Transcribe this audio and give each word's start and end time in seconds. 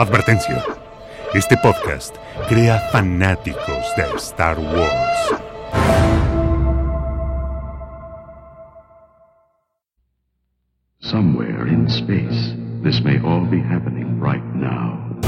Advertencia. 0.00 0.64
Este 1.34 1.58
podcast 1.58 2.16
crea 2.48 2.78
fanáticos 2.90 3.84
de 3.98 4.16
Star 4.16 4.58
Wars. 4.58 5.34
Somewhere 11.00 11.68
in 11.68 11.86
space, 11.90 12.54
this 12.82 13.02
may 13.02 13.18
all 13.22 13.44
be 13.44 13.60
happening 13.60 14.18
right 14.18 14.42
now. 14.54 15.19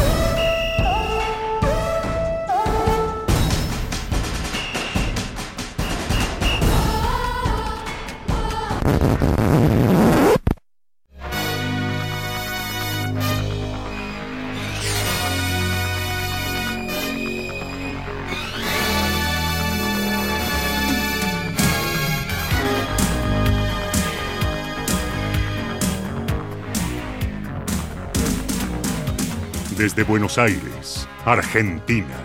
Desde 29.95 30.09
Buenos 30.09 30.39
Aires, 30.39 31.07
Argentina. 31.27 32.17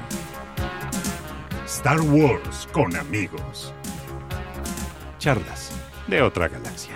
Star 1.66 2.00
Wars 2.00 2.66
con 2.72 2.96
amigos. 2.96 3.74
Charlas 5.20 5.74
de 6.08 6.22
otra 6.22 6.48
galaxia. 6.48 6.94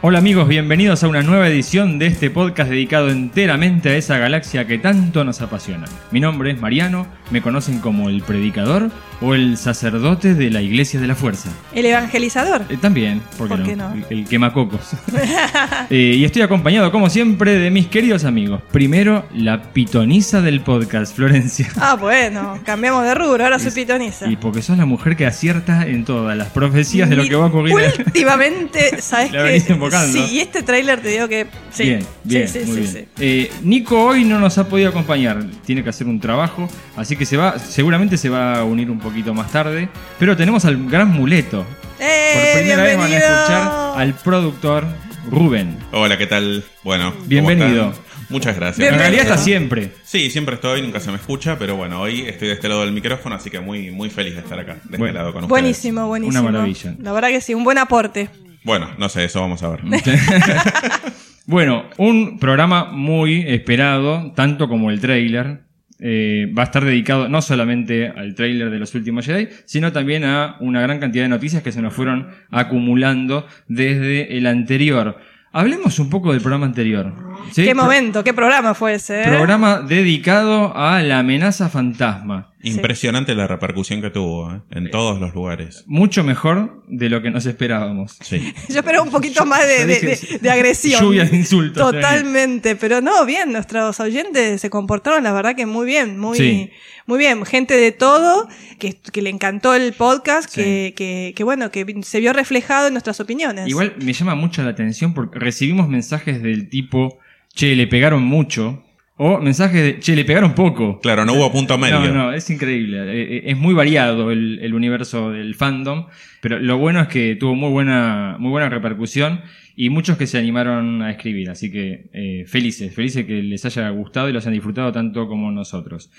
Hola 0.00 0.20
amigos, 0.20 0.48
bienvenidos 0.48 1.04
a 1.04 1.08
una 1.08 1.22
nueva 1.22 1.46
edición 1.46 1.98
de 1.98 2.06
este 2.06 2.30
podcast 2.30 2.70
dedicado 2.70 3.10
enteramente 3.10 3.90
a 3.90 3.96
esa 3.96 4.16
galaxia 4.16 4.66
que 4.66 4.78
tanto 4.78 5.24
nos 5.24 5.42
apasiona. 5.42 5.84
Mi 6.10 6.20
nombre 6.20 6.50
es 6.50 6.58
Mariano, 6.58 7.06
me 7.30 7.42
conocen 7.42 7.80
como 7.80 8.08
el 8.08 8.22
predicador 8.22 8.90
o 9.24 9.34
el 9.34 9.56
sacerdote 9.56 10.34
de 10.34 10.50
la 10.50 10.60
Iglesia 10.60 11.00
de 11.00 11.06
la 11.06 11.14
Fuerza. 11.14 11.50
El 11.74 11.86
evangelizador. 11.86 12.62
Eh, 12.68 12.76
también, 12.80 13.22
¿por 13.38 13.48
qué 13.48 13.54
¿Por 13.54 13.58
no? 13.60 13.66
qué 13.66 13.76
no? 13.76 13.92
El, 13.92 14.18
el 14.18 14.28
quemacocos. 14.28 14.90
Eh, 15.90 16.14
y 16.16 16.24
estoy 16.24 16.40
acompañado, 16.42 16.90
como 16.90 17.10
siempre, 17.10 17.58
de 17.58 17.70
mis 17.70 17.88
queridos 17.88 18.24
amigos. 18.24 18.60
Primero, 18.72 19.26
la 19.34 19.62
pitonisa 19.72 20.40
del 20.40 20.60
podcast, 20.60 21.14
Florencia. 21.14 21.68
Ah, 21.78 21.94
bueno, 21.94 22.58
cambiamos 22.64 23.04
de 23.04 23.14
rubro, 23.14 23.44
ahora 23.44 23.58
soy 23.58 23.70
pitonisa. 23.70 24.28
Y 24.30 24.36
porque 24.36 24.62
sos 24.62 24.78
la 24.78 24.86
mujer 24.86 25.14
que 25.14 25.26
acierta 25.26 25.86
en 25.86 26.04
todas 26.04 26.36
las 26.36 26.48
profecías 26.48 27.10
de 27.10 27.16
lo 27.16 27.24
que 27.24 27.34
va 27.36 27.44
a 27.44 27.48
ocurrir. 27.48 27.74
Últimamente, 28.06 29.00
¿sabes 29.02 29.32
La 29.32 29.44
qué? 29.44 29.60
Sí, 29.60 30.24
y 30.32 30.38
este 30.40 30.62
tráiler 30.62 31.00
te 31.00 31.08
digo 31.08 31.28
que. 31.28 31.46
Sí, 31.70 31.84
bien, 31.84 32.06
bien, 32.24 32.48
sí, 32.48 32.60
sí, 32.60 32.66
muy 32.66 32.76
sí, 32.76 32.80
bien. 32.80 32.92
sí. 32.92 33.08
Eh, 33.20 33.52
Nico 33.62 34.02
hoy 34.02 34.24
no 34.24 34.40
nos 34.40 34.56
ha 34.58 34.68
podido 34.68 34.88
acompañar, 34.88 35.44
tiene 35.66 35.82
que 35.82 35.90
hacer 35.90 36.06
un 36.06 36.18
trabajo, 36.20 36.68
así 36.96 37.16
que 37.16 37.26
se 37.26 37.36
va, 37.36 37.58
seguramente 37.58 38.16
se 38.16 38.30
va 38.30 38.60
a 38.60 38.64
unir 38.64 38.90
un 38.90 38.98
poquito 38.98 39.13
más 39.22 39.50
tarde. 39.52 39.88
Pero 40.18 40.36
tenemos 40.36 40.64
al 40.64 40.88
gran 40.88 41.10
muleto. 41.12 41.64
¡Eh! 42.00 42.32
Por 42.34 42.60
primera 42.62 42.82
vez 42.82 42.98
van 42.98 43.12
a 43.12 43.16
escuchar 43.16 43.72
al 43.96 44.14
productor 44.14 44.84
Rubén. 45.30 45.78
Hola, 45.92 46.18
¿qué 46.18 46.26
tal? 46.26 46.64
Bueno, 46.82 47.12
¿cómo 47.12 47.26
Bienvenido. 47.26 47.90
están? 47.90 48.04
Muchas 48.30 48.56
gracias. 48.56 48.88
En 48.88 48.98
realidad 48.98 49.22
está 49.22 49.38
siempre. 49.38 49.92
Sí, 50.02 50.30
siempre 50.30 50.56
estoy, 50.56 50.82
nunca 50.82 50.98
se 50.98 51.10
me 51.10 51.16
escucha, 51.16 51.56
pero 51.58 51.76
bueno, 51.76 52.00
hoy 52.00 52.22
estoy 52.22 52.48
de 52.48 52.54
este 52.54 52.68
lado 52.68 52.80
del 52.80 52.92
micrófono, 52.92 53.36
así 53.36 53.50
que 53.50 53.60
muy, 53.60 53.90
muy 53.90 54.10
feliz 54.10 54.34
de 54.34 54.40
estar 54.40 54.58
acá, 54.58 54.74
de 54.84 54.98
Bueno. 54.98 55.06
este 55.06 55.18
lado 55.18 55.32
con 55.32 55.44
ustedes. 55.44 55.48
Buenísimo, 55.50 56.06
buenísimo. 56.08 56.40
Una 56.40 56.50
maravilla. 56.50 56.94
La 57.00 57.12
verdad 57.12 57.28
que 57.28 57.40
sí, 57.40 57.54
un 57.54 57.62
buen 57.64 57.78
aporte. 57.78 58.30
Bueno, 58.64 58.90
no 58.98 59.08
sé, 59.08 59.24
eso 59.24 59.40
vamos 59.40 59.62
a 59.62 59.68
ver. 59.68 59.80
Bueno, 61.46 61.84
un 61.98 62.38
programa 62.38 62.86
muy 62.86 63.44
esperado, 63.46 64.32
tanto 64.34 64.66
como 64.66 64.90
el 64.90 64.98
trailer. 65.00 65.60
Eh, 66.06 66.52
va 66.56 66.64
a 66.64 66.64
estar 66.66 66.84
dedicado 66.84 67.30
no 67.30 67.40
solamente 67.40 68.08
al 68.08 68.34
trailer 68.34 68.68
de 68.68 68.78
los 68.78 68.94
últimos 68.94 69.24
Jedi, 69.24 69.48
sino 69.64 69.90
también 69.90 70.22
a 70.24 70.56
una 70.60 70.82
gran 70.82 71.00
cantidad 71.00 71.24
de 71.24 71.30
noticias 71.30 71.62
que 71.62 71.72
se 71.72 71.80
nos 71.80 71.94
fueron 71.94 72.28
acumulando 72.50 73.46
desde 73.68 74.36
el 74.36 74.46
anterior. 74.46 75.18
Hablemos 75.50 75.98
un 75.98 76.10
poco 76.10 76.32
del 76.32 76.42
programa 76.42 76.66
anterior. 76.66 77.14
¿sí? 77.52 77.64
Qué 77.64 77.74
momento, 77.74 78.22
qué 78.22 78.34
programa 78.34 78.74
fue 78.74 78.94
ese. 78.94 79.22
¿eh? 79.22 79.28
Programa 79.28 79.80
dedicado 79.80 80.76
a 80.76 81.00
la 81.02 81.20
amenaza 81.20 81.70
fantasma. 81.70 82.52
Impresionante 82.68 83.34
la 83.34 83.46
repercusión 83.46 84.00
que 84.02 84.10
tuvo 84.10 84.52
¿eh? 84.52 84.60
en 84.70 84.90
todos 84.90 85.20
los 85.20 85.34
lugares. 85.34 85.84
Mucho 85.86 86.24
mejor 86.24 86.82
de 86.88 87.08
lo 87.08 87.22
que 87.22 87.30
nos 87.30 87.46
esperábamos. 87.46 88.16
Sí. 88.20 88.52
Yo 88.68 88.78
esperaba 88.80 89.02
un 89.04 89.10
poquito 89.10 89.44
más 89.46 89.66
de, 89.66 89.86
de- 89.86 89.94
dije, 90.00 90.06
de- 90.34 90.38
de 90.38 90.50
agresión. 90.50 91.02
lluvia 91.02 91.24
de 91.24 91.36
insultos. 91.36 91.82
Totalmente, 91.92 92.76
pero 92.76 93.00
no, 93.00 93.24
bien, 93.26 93.52
nuestros 93.52 93.98
oyentes 94.00 94.60
se 94.60 94.70
comportaron, 94.70 95.24
la 95.24 95.32
verdad 95.32 95.56
que 95.56 95.66
muy 95.66 95.86
bien, 95.86 96.18
muy, 96.18 96.36
Sí. 96.38 96.70
muy 97.06 97.18
bien. 97.18 97.44
Gente 97.44 97.74
de 97.76 97.92
todo, 97.92 98.48
que, 98.78 98.94
que 98.94 99.22
le 99.22 99.30
encantó 99.30 99.74
el 99.74 99.92
podcast, 99.92 100.48
Sí. 100.50 100.62
que, 100.62 100.94
que, 100.96 101.32
que 101.36 101.44
bueno, 101.44 101.70
que 101.70 101.84
se 102.02 102.20
vio 102.20 102.32
reflejado 102.32 102.86
en 102.88 102.94
nuestras 102.94 103.20
opiniones. 103.20 103.68
Igual 103.68 103.94
me 104.00 104.12
llama 104.12 104.34
mucho 104.34 104.62
la 104.62 104.70
atención 104.70 105.14
porque 105.14 105.38
recibimos 105.38 105.88
mensajes 105.88 106.42
del 106.42 106.68
tipo, 106.68 107.18
che, 107.54 107.74
le 107.74 107.86
pegaron 107.86 108.22
mucho. 108.22 108.83
O 109.16 109.38
mensajes 109.38 109.80
de, 109.80 110.00
che, 110.00 110.16
le 110.16 110.24
pegaron 110.24 110.54
poco. 110.54 110.98
Claro, 110.98 111.24
no 111.24 111.34
hubo 111.34 111.52
punto 111.52 111.78
medio. 111.78 112.00
No, 112.00 112.12
no, 112.12 112.32
es 112.32 112.50
increíble. 112.50 112.98
Eh, 112.98 113.36
eh, 113.36 113.42
Es 113.46 113.56
muy 113.56 113.72
variado 113.72 114.32
el, 114.32 114.58
el 114.60 114.74
universo 114.74 115.30
del 115.30 115.54
fandom, 115.54 116.06
pero 116.40 116.58
lo 116.58 116.78
bueno 116.78 117.00
es 117.00 117.08
que 117.08 117.36
tuvo 117.36 117.54
muy 117.54 117.70
buena, 117.70 118.36
muy 118.40 118.50
buena 118.50 118.68
repercusión 118.68 119.42
y 119.76 119.88
muchos 119.90 120.16
que 120.18 120.26
se 120.26 120.36
animaron 120.38 121.02
a 121.02 121.12
escribir. 121.12 121.48
Así 121.48 121.70
que 121.70 122.10
eh, 122.12 122.44
felices, 122.48 122.92
felices 122.92 123.24
que 123.24 123.40
les 123.42 123.64
haya 123.64 123.88
gustado 123.90 124.28
y 124.28 124.32
los 124.32 124.44
hayan 124.44 124.54
disfrutado 124.54 124.90
tanto 124.90 125.28
como 125.28 125.52
nosotros. 125.52 126.10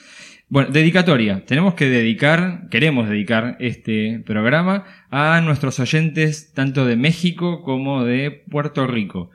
Bueno, 0.47 0.69
dedicatoria. 0.71 1.43
Tenemos 1.45 1.73
que 1.73 1.89
dedicar, 1.89 2.69
queremos 2.69 3.09
dedicar 3.09 3.57
este 3.59 4.21
programa 4.25 4.85
a 5.09 5.41
nuestros 5.41 5.79
oyentes 5.81 6.53
tanto 6.53 6.85
de 6.85 6.95
México 6.95 7.61
como 7.61 8.05
de 8.05 8.31
Puerto 8.31 8.87
Rico. 8.87 9.31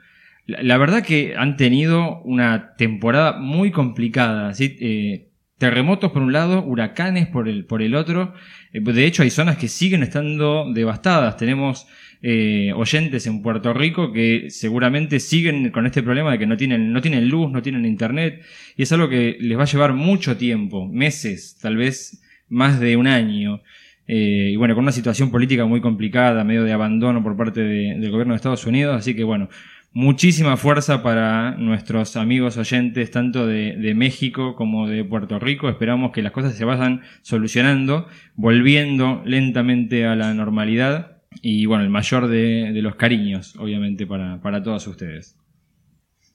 La, 0.61 0.77
verdad 0.77 1.03
que 1.03 1.35
han 1.37 1.57
tenido 1.57 2.21
una 2.23 2.73
temporada 2.75 3.39
muy 3.39 3.71
complicada. 3.71 4.51
Eh, 4.59 5.29
terremotos 5.57 6.11
por 6.11 6.23
un 6.23 6.33
lado, 6.33 6.63
huracanes 6.63 7.27
por 7.27 7.47
el, 7.47 7.65
por 7.65 7.81
el 7.81 7.95
otro. 7.95 8.33
Eh, 8.73 8.79
de 8.79 9.05
hecho, 9.05 9.23
hay 9.23 9.29
zonas 9.29 9.57
que 9.57 9.67
siguen 9.67 10.03
estando 10.03 10.71
devastadas. 10.73 11.37
Tenemos 11.37 11.87
eh, 12.23 12.71
oyentes 12.75 13.27
en 13.27 13.41
Puerto 13.41 13.73
Rico 13.73 14.11
que 14.11 14.49
seguramente 14.49 15.19
siguen 15.19 15.71
con 15.71 15.85
este 15.85 16.03
problema 16.03 16.31
de 16.31 16.39
que 16.39 16.47
no 16.47 16.57
tienen, 16.57 16.91
no 16.93 17.01
tienen 17.01 17.29
luz, 17.29 17.51
no 17.51 17.61
tienen 17.61 17.85
internet. 17.85 18.41
Y 18.75 18.83
es 18.83 18.91
algo 18.91 19.07
que 19.09 19.37
les 19.39 19.57
va 19.57 19.63
a 19.63 19.67
llevar 19.67 19.93
mucho 19.93 20.37
tiempo, 20.37 20.87
meses, 20.87 21.57
tal 21.61 21.77
vez 21.77 22.21
más 22.49 22.79
de 22.79 22.97
un 22.97 23.07
año. 23.07 23.61
Eh, 24.07 24.49
y 24.51 24.55
bueno, 24.55 24.75
con 24.75 24.83
una 24.83 24.91
situación 24.91 25.31
política 25.31 25.65
muy 25.65 25.79
complicada, 25.79 26.43
medio 26.43 26.63
de 26.63 26.73
abandono 26.73 27.23
por 27.23 27.37
parte 27.37 27.61
de- 27.61 27.95
del 27.99 28.11
gobierno 28.11 28.33
de 28.33 28.37
Estados 28.37 28.65
Unidos. 28.65 28.97
Así 28.97 29.15
que 29.15 29.23
bueno, 29.23 29.47
muchísima 29.93 30.57
fuerza 30.57 31.03
para 31.03 31.51
nuestros 31.51 32.15
amigos 32.15 32.57
oyentes, 32.57 33.11
tanto 33.11 33.45
de, 33.45 33.93
México 33.95 34.55
como 34.55 34.87
de 34.87 35.03
Puerto 35.03 35.39
Rico. 35.39 35.69
Esperamos 35.69 36.11
que 36.11 36.21
las 36.21 36.31
cosas 36.31 36.55
se 36.55 36.65
vayan 36.65 37.01
solucionando, 37.21 38.07
volviendo 38.35 39.21
lentamente 39.25 40.05
a 40.05 40.15
la 40.15 40.33
normalidad. 40.33 41.17
Y 41.41 41.65
bueno, 41.65 41.83
el 41.83 41.89
mayor 41.89 42.27
de, 42.27 42.71
los 42.81 42.95
cariños, 42.95 43.55
obviamente, 43.57 44.05
para, 44.05 44.41
para 44.41 44.63
todos 44.63 44.87
ustedes. 44.87 45.37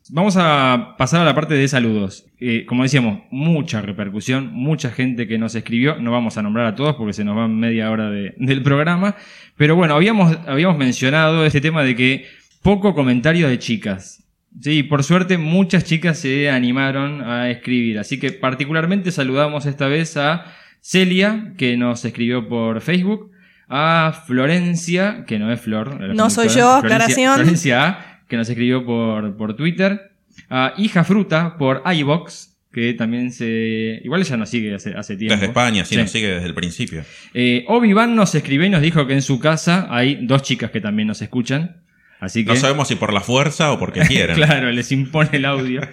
Vamos 0.08 0.36
a 0.38 0.94
pasar 0.96 1.22
a 1.22 1.24
la 1.24 1.34
parte 1.34 1.54
de 1.54 1.66
saludos. 1.66 2.26
Eh, 2.38 2.64
como 2.64 2.84
decíamos, 2.84 3.22
mucha 3.32 3.82
repercusión, 3.82 4.52
mucha 4.52 4.90
gente 4.92 5.26
que 5.26 5.36
nos 5.36 5.56
escribió. 5.56 5.96
No 5.98 6.12
vamos 6.12 6.38
a 6.38 6.42
nombrar 6.42 6.66
a 6.66 6.74
todos 6.76 6.94
porque 6.94 7.12
se 7.12 7.24
nos 7.24 7.36
va 7.36 7.48
media 7.48 7.90
hora 7.90 8.08
de- 8.08 8.34
del 8.38 8.62
programa. 8.62 9.16
Pero 9.56 9.74
bueno, 9.74 9.96
habíamos, 9.96 10.38
habíamos 10.46 10.78
mencionado 10.78 11.44
este 11.44 11.60
tema 11.60 11.82
de 11.82 11.96
que 11.96 12.24
poco 12.66 12.94
comentario 12.94 13.48
de 13.48 13.58
chicas. 13.60 14.24
Sí, 14.60 14.82
por 14.82 15.04
suerte 15.04 15.38
muchas 15.38 15.84
chicas 15.84 16.18
se 16.18 16.50
animaron 16.50 17.22
a 17.22 17.48
escribir. 17.50 17.98
Así 17.98 18.18
que 18.18 18.32
particularmente 18.32 19.12
saludamos 19.12 19.66
esta 19.66 19.86
vez 19.86 20.16
a 20.16 20.46
Celia, 20.80 21.52
que 21.56 21.76
nos 21.76 22.04
escribió 22.04 22.48
por 22.48 22.80
Facebook. 22.80 23.30
A 23.68 24.22
Florencia, 24.26 25.24
que 25.26 25.38
no 25.38 25.52
es 25.52 25.60
Flor. 25.60 26.00
No 26.14 26.28
soy 26.30 26.48
yo, 26.48 26.54
Florencia- 26.54 26.78
aclaración. 26.78 27.34
Florencia 27.36 27.86
A, 27.86 28.20
que 28.28 28.36
nos 28.36 28.48
escribió 28.48 28.84
por, 28.84 29.36
por 29.36 29.54
Twitter. 29.56 30.12
A 30.50 30.74
Hija 30.76 31.02
Fruta 31.04 31.56
por 31.58 31.82
iBox, 31.84 32.56
que 32.72 32.94
también 32.94 33.30
se. 33.32 34.00
Igual 34.04 34.20
ella 34.22 34.36
nos 34.36 34.50
sigue 34.50 34.74
hace, 34.74 34.92
hace 34.94 35.16
tiempo. 35.16 35.34
Desde 35.34 35.46
España, 35.46 35.84
sí, 35.84 35.94
Sí. 35.94 36.00
nos 36.00 36.10
sigue 36.10 36.28
desde 36.28 36.46
el 36.46 36.54
principio. 36.54 37.04
Eh, 37.34 37.64
Obi-Wan 37.68 38.14
nos 38.16 38.34
escribió 38.34 38.66
y 38.66 38.70
nos 38.70 38.82
dijo 38.82 39.06
que 39.06 39.14
en 39.14 39.22
su 39.22 39.38
casa 39.40 39.86
hay 39.90 40.18
dos 40.26 40.42
chicas 40.42 40.70
que 40.72 40.80
también 40.80 41.08
nos 41.08 41.20
escuchan. 41.22 41.82
Así 42.20 42.44
que. 42.44 42.50
No 42.50 42.56
sabemos 42.56 42.88
si 42.88 42.94
por 42.96 43.12
la 43.12 43.20
fuerza 43.20 43.72
o 43.72 43.78
porque 43.78 44.00
quieren. 44.08 44.36
claro, 44.36 44.70
les 44.70 44.92
impone 44.92 45.30
el 45.32 45.44
audio. 45.44 45.80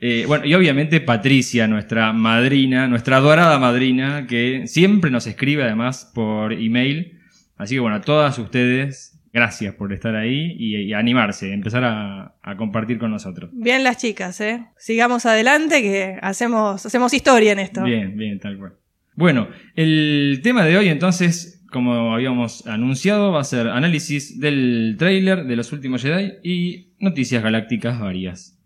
Eh, 0.00 0.24
bueno, 0.26 0.44
y 0.44 0.52
obviamente 0.52 1.00
Patricia, 1.00 1.66
nuestra 1.66 2.12
madrina, 2.12 2.88
nuestra 2.88 3.18
adorada 3.18 3.58
madrina, 3.58 4.26
que 4.26 4.64
siempre 4.66 5.10
nos 5.10 5.26
escribe 5.26 5.62
además 5.62 6.10
por 6.14 6.52
email. 6.52 7.20
Así 7.56 7.76
que 7.76 7.80
bueno, 7.80 7.96
a 7.96 8.00
todas 8.02 8.38
ustedes 8.38 9.18
gracias 9.32 9.74
por 9.74 9.92
estar 9.94 10.14
ahí 10.14 10.56
y, 10.58 10.76
y 10.76 10.92
animarse, 10.92 11.52
empezar 11.54 11.84
a, 11.84 12.34
a 12.42 12.56
compartir 12.56 12.98
con 12.98 13.12
nosotros. 13.12 13.50
Bien 13.52 13.82
las 13.82 13.96
chicas, 13.96 14.40
¿eh? 14.40 14.66
Sigamos 14.76 15.24
adelante 15.26 15.80
que 15.80 16.18
hacemos, 16.20 16.84
hacemos 16.84 17.14
historia 17.14 17.52
en 17.52 17.60
esto. 17.60 17.82
Bien, 17.82 18.16
bien, 18.16 18.38
tal 18.38 18.58
cual. 18.58 18.74
Bueno, 19.16 19.48
el 19.74 20.40
tema 20.42 20.64
de 20.64 20.76
hoy 20.76 20.88
entonces, 20.88 21.53
como 21.74 22.14
habíamos 22.14 22.68
anunciado, 22.68 23.32
va 23.32 23.40
a 23.40 23.44
ser 23.44 23.66
análisis 23.66 24.38
del 24.38 24.94
tráiler 24.96 25.44
de 25.44 25.56
los 25.56 25.72
últimos 25.72 26.02
Jedi 26.02 26.34
y 26.44 26.94
noticias 27.00 27.42
galácticas 27.42 27.98
varias. 27.98 28.56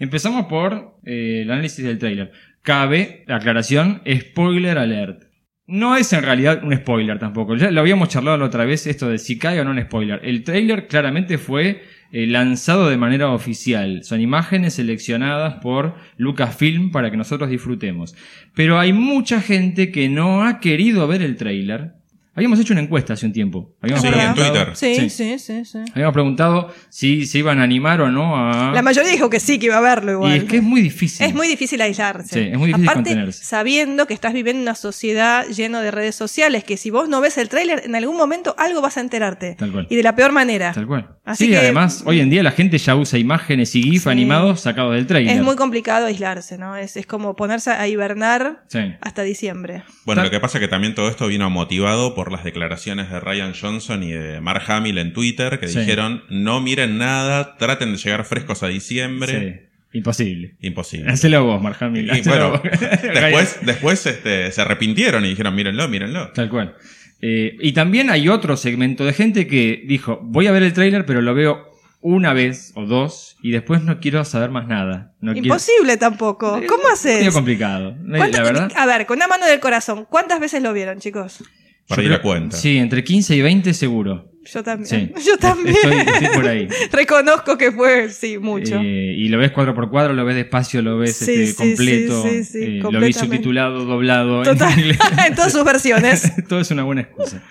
Empezamos 0.00 0.46
por 0.46 0.98
eh, 1.04 1.42
el 1.42 1.50
análisis 1.52 1.84
del 1.84 1.98
tráiler. 1.98 2.32
Cabe, 2.62 3.22
la 3.28 3.36
aclaración, 3.36 4.02
spoiler 4.04 4.78
alert. 4.78 5.22
No 5.68 5.96
es 5.96 6.12
en 6.12 6.24
realidad 6.24 6.64
un 6.64 6.74
spoiler 6.74 7.20
tampoco. 7.20 7.54
Ya 7.54 7.70
lo 7.70 7.80
habíamos 7.80 8.08
charlado 8.08 8.36
la 8.36 8.46
otra 8.46 8.64
vez, 8.64 8.88
esto 8.88 9.08
de 9.08 9.18
si 9.18 9.38
cae 9.38 9.60
o 9.60 9.64
no 9.64 9.70
un 9.70 9.80
spoiler. 9.82 10.20
El 10.24 10.42
tráiler 10.42 10.88
claramente 10.88 11.38
fue 11.38 11.82
eh, 12.10 12.26
lanzado 12.26 12.88
de 12.88 12.96
manera 12.96 13.30
oficial. 13.30 14.02
Son 14.02 14.20
imágenes 14.20 14.74
seleccionadas 14.74 15.60
por 15.62 15.94
Lucasfilm 16.16 16.90
para 16.90 17.12
que 17.12 17.16
nosotros 17.16 17.48
disfrutemos. 17.48 18.16
Pero 18.56 18.80
hay 18.80 18.92
mucha 18.92 19.40
gente 19.40 19.92
que 19.92 20.08
no 20.08 20.42
ha 20.42 20.58
querido 20.58 21.06
ver 21.06 21.22
el 21.22 21.36
tráiler. 21.36 21.95
Habíamos 22.36 22.60
hecho 22.60 22.74
una 22.74 22.82
encuesta 22.82 23.14
hace 23.14 23.24
un 23.26 23.32
tiempo. 23.32 23.74
Habíamos 23.80 24.02
Sí, 24.02 24.08
en 24.08 24.12
preguntado- 24.14 24.52
Twitter. 24.52 24.76
Sí, 24.76 24.94
Sí. 24.94 25.10
sí, 25.10 25.38
sí, 25.38 25.64
sí. 25.64 25.78
Habíamos 25.92 26.12
preguntado 26.12 26.72
si 26.90 27.24
se 27.26 27.38
iban 27.38 27.58
a 27.60 27.62
animar 27.62 28.00
o 28.02 28.10
no 28.10 28.36
a... 28.36 28.72
La 28.72 28.82
mayoría 28.82 29.10
dijo 29.10 29.30
que 29.30 29.40
sí, 29.40 29.58
que 29.58 29.66
iba 29.66 29.78
a 29.78 29.80
verlo 29.80 30.12
igual. 30.12 30.32
y 30.34 30.38
es 30.38 30.44
que 30.44 30.56
es 30.58 30.62
muy 30.62 30.82
difícil. 30.82 31.26
Es 31.26 31.34
muy 31.34 31.48
difícil 31.48 31.80
aislarse. 31.80 32.34
Sí, 32.34 32.48
es 32.52 32.58
muy 32.58 32.68
difícil 32.68 32.88
Aparte, 32.88 33.10
contenerse. 33.10 33.42
sabiendo 33.44 34.06
que 34.06 34.14
estás 34.14 34.32
viviendo 34.34 34.58
en 34.60 34.62
una 34.68 34.74
sociedad 34.74 35.46
llena 35.48 35.80
de 35.80 35.90
redes 35.90 36.14
sociales, 36.14 36.62
que 36.64 36.76
si 36.76 36.90
vos 36.90 37.08
no 37.08 37.20
ves 37.20 37.38
el 37.38 37.48
tráiler, 37.48 37.82
en 37.86 37.94
algún 37.94 38.16
momento 38.16 38.54
algo 38.58 38.80
vas 38.82 38.98
a 38.98 39.00
enterarte. 39.00 39.54
Tal 39.58 39.72
cual. 39.72 39.86
Y 39.88 39.96
de 39.96 40.02
la 40.02 40.14
peor 40.14 40.32
manera. 40.32 40.72
Tal 40.72 40.86
cual. 40.86 41.16
Así 41.24 41.46
sí, 41.46 41.50
que- 41.50 41.58
además, 41.58 42.02
hoy 42.06 42.20
en 42.20 42.30
día 42.30 42.42
la 42.42 42.52
gente 42.52 42.78
ya 42.78 42.94
usa 42.94 43.18
imágenes 43.18 43.74
y 43.74 43.82
GIF 43.82 44.02
Sí. 44.04 44.08
animados 44.10 44.60
sacados 44.60 44.94
del 44.94 45.06
trailer. 45.06 45.36
Es 45.36 45.42
muy 45.42 45.56
complicado 45.56 46.06
aislarse, 46.06 46.58
¿no? 46.58 46.76
Es, 46.76 46.96
es 46.96 47.06
como 47.06 47.34
ponerse 47.34 47.70
a 47.70 47.88
hibernar 47.88 48.64
Sí. 48.68 48.80
hasta 49.00 49.22
diciembre. 49.22 49.84
Bueno, 50.04 50.22
lo 50.22 50.30
que 50.30 50.38
pasa 50.38 50.58
es 50.58 50.62
que 50.62 50.68
también 50.68 50.94
todo 50.94 51.08
esto 51.08 51.26
vino 51.26 51.48
motivado 51.50 52.14
por 52.14 52.25
las 52.32 52.44
declaraciones 52.44 53.10
de 53.10 53.20
Ryan 53.20 53.52
Johnson 53.58 54.02
y 54.02 54.12
de 54.12 54.40
Mark 54.40 54.62
Hamill 54.68 54.98
en 54.98 55.12
Twitter 55.12 55.58
que 55.58 55.68
Sí. 55.68 55.80
dijeron 55.80 56.22
no 56.28 56.60
miren 56.60 56.98
nada, 56.98 57.56
traten 57.56 57.92
de 57.92 57.98
llegar 57.98 58.24
frescos 58.24 58.62
a 58.62 58.68
diciembre. 58.68 59.62
Sí. 59.92 59.98
Imposible. 59.98 60.56
Imposible. 60.60 61.10
Hacelo 61.10 61.44
vos, 61.44 61.62
Marjamil. 61.62 62.06
Y 62.06 62.10
hacelo 62.10 62.50
bueno, 62.50 62.62
vos. 62.62 62.80
después, 63.02 63.58
después 63.62 64.06
este, 64.06 64.52
se 64.52 64.60
arrepintieron 64.60 65.24
y 65.24 65.28
dijeron 65.30 65.54
mírenlo, 65.54 65.88
mírenlo. 65.88 66.32
Tal 66.32 66.48
cual. 66.50 66.74
Eh, 67.22 67.56
y 67.60 67.72
también 67.72 68.10
hay 68.10 68.28
otro 68.28 68.56
segmento 68.58 69.04
de 69.06 69.14
gente 69.14 69.46
que 69.46 69.82
dijo, 69.86 70.18
voy 70.22 70.48
a 70.48 70.52
ver 70.52 70.62
el 70.64 70.72
tráiler, 70.74 71.06
pero 71.06 71.22
lo 71.22 71.34
veo 71.34 71.64
una 72.02 72.34
vez 72.34 72.72
o 72.76 72.84
dos 72.84 73.36
y 73.42 73.52
después 73.52 73.82
no 73.82 73.98
quiero 74.00 74.22
saber 74.26 74.50
más 74.50 74.68
nada. 74.68 75.14
No 75.20 75.32
quiero- 75.32 75.46
Imposible 75.46 75.96
tampoco. 75.96 76.58
Eh, 76.58 76.66
¿Cómo 76.66 76.88
haces? 76.92 77.32
complicado. 77.32 77.90
Eh, 77.92 78.16
¿Cuántas- 78.18 78.40
La 78.40 78.44
verdad. 78.44 78.72
A 78.76 78.84
ver, 78.86 79.06
con 79.06 79.16
una 79.16 79.28
mano 79.28 79.46
del 79.46 79.60
corazón, 79.60 80.06
¿cuántas 80.10 80.40
veces 80.40 80.62
lo 80.62 80.74
vieron, 80.74 80.98
chicos? 81.00 81.42
Para 81.88 82.02
ir 82.02 82.12
a 82.12 82.20
cuenta. 82.20 82.56
Sí, 82.56 82.76
entre 82.78 83.04
15 83.04 83.36
y 83.36 83.42
20 83.42 83.74
seguro. 83.74 84.32
Yo 84.44 84.62
también. 84.62 85.12
Sí. 85.16 85.24
Yo 85.26 85.38
también. 85.38 85.74
Estoy, 85.74 85.96
estoy 85.98 86.28
por 86.34 86.48
ahí. 86.48 86.68
Reconozco 86.92 87.58
que 87.58 87.72
fue, 87.72 88.08
sí, 88.10 88.38
mucho. 88.38 88.80
Eh, 88.80 89.14
y 89.16 89.28
lo 89.28 89.38
ves 89.38 89.50
cuadro 89.50 89.74
por 89.74 89.90
cuadro, 89.90 90.14
lo 90.14 90.24
ves 90.24 90.36
despacio, 90.36 90.82
lo 90.82 90.98
ves 90.98 91.16
Sí, 91.16 91.32
este, 91.32 91.46
sí, 91.46 91.54
completo. 91.54 92.22
sí, 92.22 92.44
sí, 92.44 92.44
sí, 92.44 92.64
eh, 92.64 92.82
lo 92.90 93.00
vi 93.00 93.12
subtitulado, 93.12 93.84
doblado. 93.84 94.42
Total. 94.42 94.72
En 94.72 94.78
inglés. 94.78 94.98
en 95.26 95.34
todas 95.34 95.52
sus 95.52 95.64
versiones. 95.64 96.32
Todo 96.48 96.60
es 96.60 96.70
una 96.70 96.84
buena 96.84 97.02
excusa. 97.02 97.42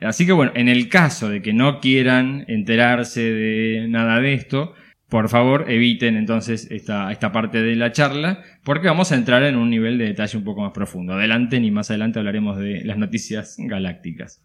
Así 0.00 0.26
que 0.26 0.32
bueno, 0.32 0.52
en 0.56 0.68
el 0.68 0.88
caso 0.88 1.28
de 1.28 1.42
que 1.42 1.52
no 1.52 1.80
quieran 1.80 2.44
enterarse 2.48 3.20
de 3.20 3.86
nada 3.88 4.20
de 4.20 4.34
esto, 4.34 4.74
por 5.12 5.28
favor 5.28 5.66
eviten 5.70 6.16
entonces 6.16 6.68
esta, 6.70 7.12
esta 7.12 7.32
parte 7.32 7.62
de 7.62 7.76
la 7.76 7.92
charla, 7.92 8.42
porque 8.64 8.86
vamos 8.86 9.12
a 9.12 9.14
entrar 9.14 9.42
en 9.42 9.56
un 9.56 9.68
nivel 9.68 9.98
de 9.98 10.06
detalle 10.06 10.38
un 10.38 10.42
poco 10.42 10.62
más 10.62 10.72
profundo. 10.72 11.12
Adelante, 11.12 11.60
ni 11.60 11.70
más 11.70 11.90
adelante 11.90 12.18
hablaremos 12.18 12.56
de 12.56 12.82
las 12.82 12.96
noticias 12.96 13.56
galácticas. 13.58 14.42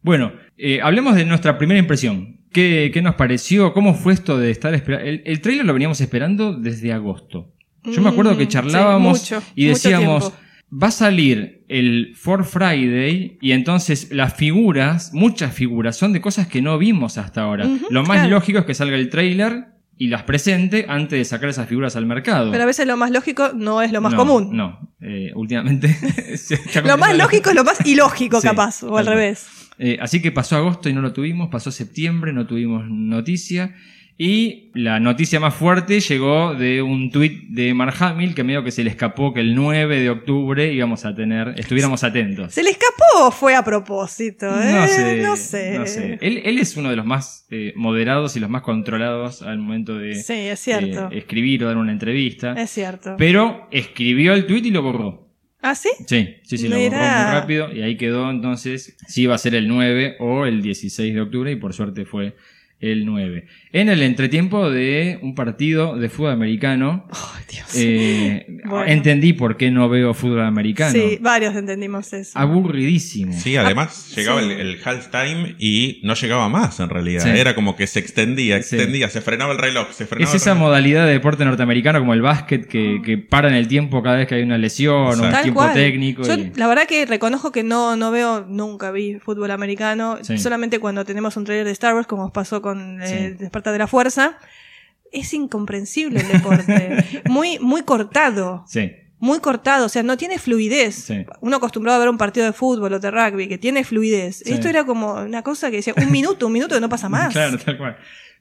Bueno, 0.00 0.32
eh, 0.56 0.80
hablemos 0.82 1.14
de 1.14 1.26
nuestra 1.26 1.58
primera 1.58 1.78
impresión. 1.78 2.38
¿Qué, 2.52 2.90
qué 2.90 3.02
nos 3.02 3.16
pareció? 3.16 3.74
¿Cómo 3.74 3.92
fue 3.92 4.14
esto 4.14 4.38
de 4.38 4.50
estar 4.50 4.72
esperando? 4.72 5.06
El, 5.06 5.22
el 5.26 5.42
trailer 5.42 5.66
lo 5.66 5.74
veníamos 5.74 6.00
esperando 6.00 6.54
desde 6.54 6.90
agosto. 6.90 7.52
Yo 7.84 8.00
me 8.00 8.08
acuerdo 8.08 8.38
que 8.38 8.46
Mm, 8.46 8.48
charlábamos 8.48 9.18
sí, 9.18 9.34
mucho, 9.34 9.46
y 9.54 9.66
decíamos, 9.66 10.32
va 10.72 10.86
a 10.86 10.90
salir 10.90 11.66
el 11.68 12.14
For 12.16 12.46
Friday 12.46 13.36
y 13.42 13.52
entonces 13.52 14.10
las 14.10 14.36
figuras, 14.36 15.12
muchas 15.12 15.52
figuras, 15.52 15.98
son 15.98 16.14
de 16.14 16.22
cosas 16.22 16.46
que 16.46 16.62
no 16.62 16.78
vimos 16.78 17.18
hasta 17.18 17.42
ahora. 17.42 17.68
Lo 17.90 18.04
más 18.04 18.20
claro. 18.20 18.30
lógico 18.30 18.60
es 18.60 18.64
que 18.64 18.72
salga 18.72 18.96
el 18.96 19.10
trailer 19.10 19.72
y 20.02 20.08
las 20.08 20.24
presente 20.24 20.84
antes 20.88 21.16
de 21.16 21.24
sacar 21.24 21.48
esas 21.48 21.68
figuras 21.68 21.94
al 21.94 22.06
mercado. 22.06 22.50
Pero 22.50 22.64
a 22.64 22.66
veces 22.66 22.88
lo 22.88 22.96
más 22.96 23.12
lógico 23.12 23.52
no 23.54 23.82
es 23.82 23.92
lo 23.92 24.00
más 24.00 24.10
No, 24.14 24.18
común. 24.18 24.56
No, 24.56 24.92
eh, 25.00 25.30
últimamente. 25.36 25.96
Lo 26.84 26.98
más 26.98 27.16
lógico 27.16 27.50
es 27.50 27.54
lo 27.54 27.62
más 27.62 27.78
ilógico, 27.86 28.40
Sí, 28.40 28.48
capaz, 28.48 28.82
o 28.82 28.98
al 28.98 29.06
revés. 29.06 29.46
Eh, 29.78 29.98
así 30.00 30.20
que 30.20 30.32
pasó 30.32 30.56
agosto 30.56 30.88
y 30.88 30.92
no 30.92 31.02
lo 31.02 31.12
tuvimos, 31.12 31.50
pasó 31.50 31.70
septiembre, 31.70 32.32
no 32.32 32.48
tuvimos 32.48 32.84
noticia. 32.88 33.76
Y 34.18 34.70
la 34.74 35.00
noticia 35.00 35.40
más 35.40 35.54
fuerte 35.54 35.98
llegó 36.00 36.54
de 36.54 36.80
un 36.82 37.10
tuit 37.10 37.48
de 37.48 37.74
Mark 37.74 37.94
Hamill 37.98 38.34
que 38.34 38.44
medio 38.44 38.62
que 38.62 38.70
se 38.70 38.84
le 38.84 38.90
escapó 38.90 39.32
que 39.34 39.40
el 39.40 39.54
9 39.54 39.98
de 40.00 40.10
octubre 40.10 40.72
íbamos 40.72 41.04
a 41.04 41.14
tener, 41.14 41.54
estuviéramos 41.56 42.04
atentos. 42.04 42.52
¿Se 42.54 42.62
le 42.62 42.70
escapó 42.70 43.26
o 43.26 43.30
fue 43.30 43.56
a 43.56 43.64
propósito? 43.64 44.46
eh? 44.46 44.72
No 44.72 44.86
sé, 44.86 45.22
No 45.22 45.36
sé. 45.36 45.78
no 45.78 45.86
sé. 45.86 46.18
Él, 46.20 46.42
él 46.44 46.58
es 46.58 46.76
uno 46.76 46.90
de 46.90 46.96
los 46.96 47.06
más 47.06 47.46
eh, 47.50 47.72
moderados 47.74 48.36
y 48.36 48.40
los 48.40 48.50
más 48.50 48.62
controlados 48.62 49.42
al 49.42 49.58
momento 49.58 49.98
de 49.98 50.14
Sí, 50.14 50.34
es 50.34 50.60
cierto. 50.60 51.08
eh, 51.10 51.18
escribir 51.18 51.64
o 51.64 51.66
dar 51.68 51.76
una 51.78 51.90
entrevista. 51.92 52.52
es 52.52 52.70
cierto. 52.70 53.16
Pero 53.18 53.66
escribió 53.72 54.34
el 54.34 54.46
tuit 54.46 54.66
y 54.66 54.70
lo 54.70 54.82
borró. 54.82 55.22
¿Ah, 55.62 55.74
sí? 55.74 55.88
Sí, 56.06 56.28
sí, 56.42 56.58
sí, 56.58 56.68
lo 56.68 56.76
borró 56.76 56.90
muy 56.90 56.98
rápido 57.32 57.72
y 57.72 57.82
ahí 57.82 57.96
quedó 57.96 58.28
entonces 58.30 58.96
si 59.06 59.22
iba 59.22 59.34
a 59.34 59.38
ser 59.38 59.54
el 59.54 59.68
9 59.68 60.16
o 60.20 60.44
el 60.44 60.60
16 60.60 61.14
de 61.14 61.20
octubre 61.20 61.50
y 61.52 61.56
por 61.56 61.72
suerte 61.72 62.04
fue 62.04 62.34
el 62.82 63.06
9. 63.06 63.46
En 63.72 63.88
el 63.88 64.02
entretiempo 64.02 64.68
de 64.70 65.18
un 65.22 65.34
partido 65.34 65.96
de 65.96 66.08
fútbol 66.10 66.32
americano, 66.32 67.06
Ay, 67.10 67.44
Dios. 67.50 67.70
eh, 67.76 68.46
Bueno. 68.64 68.86
entendí 68.86 69.32
por 69.32 69.56
qué 69.56 69.70
no 69.70 69.88
veo 69.88 70.12
fútbol 70.14 70.42
americano. 70.42 70.92
Sí, 70.92 71.18
varios 71.20 71.54
entendimos 71.56 72.12
eso. 72.12 72.38
Aburridísimo. 72.38 73.32
Sí, 73.32 73.56
además 73.56 74.12
llegaba 74.16 74.40
sí. 74.40 74.50
el, 74.50 74.60
el 74.60 74.78
halftime 74.84 75.56
y 75.58 76.00
no 76.04 76.14
llegaba 76.14 76.48
más 76.48 76.78
en 76.80 76.88
realidad. 76.88 77.22
Sí. 77.22 77.30
Era 77.30 77.54
como 77.54 77.76
que 77.76 77.86
se 77.86 77.98
extendía, 77.98 78.62
Sí. 78.62 78.76
extendía, 78.76 79.08
se 79.08 79.20
frenaba 79.20 79.52
el 79.52 79.58
reloj, 79.58 79.88
se 79.92 80.06
frenaba 80.06 80.28
Es 80.28 80.34
el 80.34 80.36
esa 80.40 80.54
reloj. 80.54 80.66
modalidad 80.68 81.06
de 81.06 81.12
deporte 81.12 81.44
norteamericano 81.44 81.98
como 82.00 82.14
el 82.14 82.22
básquet 82.22 82.66
que, 82.66 83.00
que 83.04 83.18
para 83.18 83.48
en 83.48 83.54
el 83.54 83.68
tiempo 83.68 84.02
cada 84.02 84.16
vez 84.16 84.26
que 84.28 84.34
hay 84.36 84.42
una 84.42 84.58
lesión 84.58 84.94
o 84.94 85.02
un 85.04 85.10
Exacto. 85.12 85.32
Tal 85.32 85.42
tiempo 85.42 85.60
cual. 85.60 85.74
técnico. 85.74 86.22
Yo, 86.24 86.34
y- 86.34 86.52
la 86.56 86.66
verdad 86.66 86.86
que 86.86 87.06
reconozco 87.06 87.52
que 87.52 87.62
no, 87.62 87.96
no 87.96 88.10
veo, 88.10 88.44
nunca 88.48 88.90
vi 88.90 89.18
fútbol 89.20 89.50
americano, 89.50 90.18
Sí. 90.22 90.38
solamente 90.38 90.78
cuando 90.78 91.04
tenemos 91.04 91.36
un 91.36 91.44
trailer 91.44 91.64
de 91.66 91.72
Star 91.72 91.94
Wars, 91.94 92.06
como 92.06 92.32
pasó 92.32 92.60
con 92.62 92.71
eh, 92.74 93.06
Sí. 93.06 93.36
Despertar 93.38 93.72
de 93.72 93.78
la 93.78 93.86
Fuerza. 93.86 94.38
Es 95.10 95.34
incomprensible 95.34 96.20
el 96.20 96.28
deporte. 96.28 97.22
muy, 97.28 97.58
muy 97.58 97.82
cortado. 97.82 98.64
Sí, 98.66 98.92
Muy 99.18 99.40
cortado, 99.40 99.86
o 99.86 99.88
sea, 99.88 100.02
no 100.02 100.16
tiene 100.16 100.38
fluidez. 100.38 100.94
Sí. 100.94 101.24
Uno 101.40 101.56
acostumbrado 101.58 101.96
a 101.96 102.00
ver 102.00 102.08
un 102.08 102.18
partido 102.18 102.46
de 102.46 102.52
fútbol 102.52 102.94
o 102.94 102.98
de 102.98 103.10
rugby 103.10 103.46
que 103.46 103.58
tiene 103.58 103.84
fluidez. 103.84 104.42
Esto 104.42 104.68
era 104.68 104.84
como 104.84 105.14
una 105.14 105.42
cosa 105.42 105.70
que 105.70 105.76
decía 105.76 105.94
un 105.96 106.10
minuto, 106.10 106.46
un 106.46 106.52
minuto 106.52 106.74
que 106.74 106.80
no 106.80 106.88
pasa 106.88 107.08
más. 107.10 107.32
Claro, 107.32 107.58
tal 107.58 107.76
cual. 107.78 107.96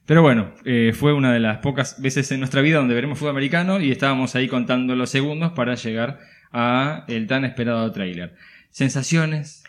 Pero 0.06 0.24
bueno, 0.24 0.54
eh, 0.66 0.94
fue 0.98 1.14
una 1.14 1.32
de 1.32 1.40
las 1.40 1.60
pocas 1.60 2.02
veces 2.02 2.32
en 2.32 2.40
nuestra 2.40 2.62
vida 2.62 2.78
donde 2.78 2.96
veremos 2.96 3.20
fútbol 3.20 3.32
americano 3.32 3.80
y 3.80 3.92
estábamos 3.92 4.34
ahí 4.36 4.48
contando 4.48 4.96
los 4.96 5.10
segundos 5.12 5.52
para 5.52 5.76
llegar 5.76 6.20
a 6.52 7.06
el 7.08 7.28
tan 7.28 7.46
esperado 7.46 7.92
tráiler. 7.92 8.34
Sensaciones. 8.72 9.64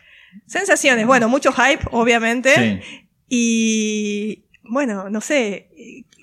Sensaciones, 0.47 1.07
bueno, 1.07 1.28
mucho 1.28 1.52
hype, 1.52 1.85
obviamente. 1.90 2.54
Sí. 2.54 3.07
Y 3.28 4.42
bueno, 4.64 5.11
no 5.11 5.21
sé, 5.21 5.69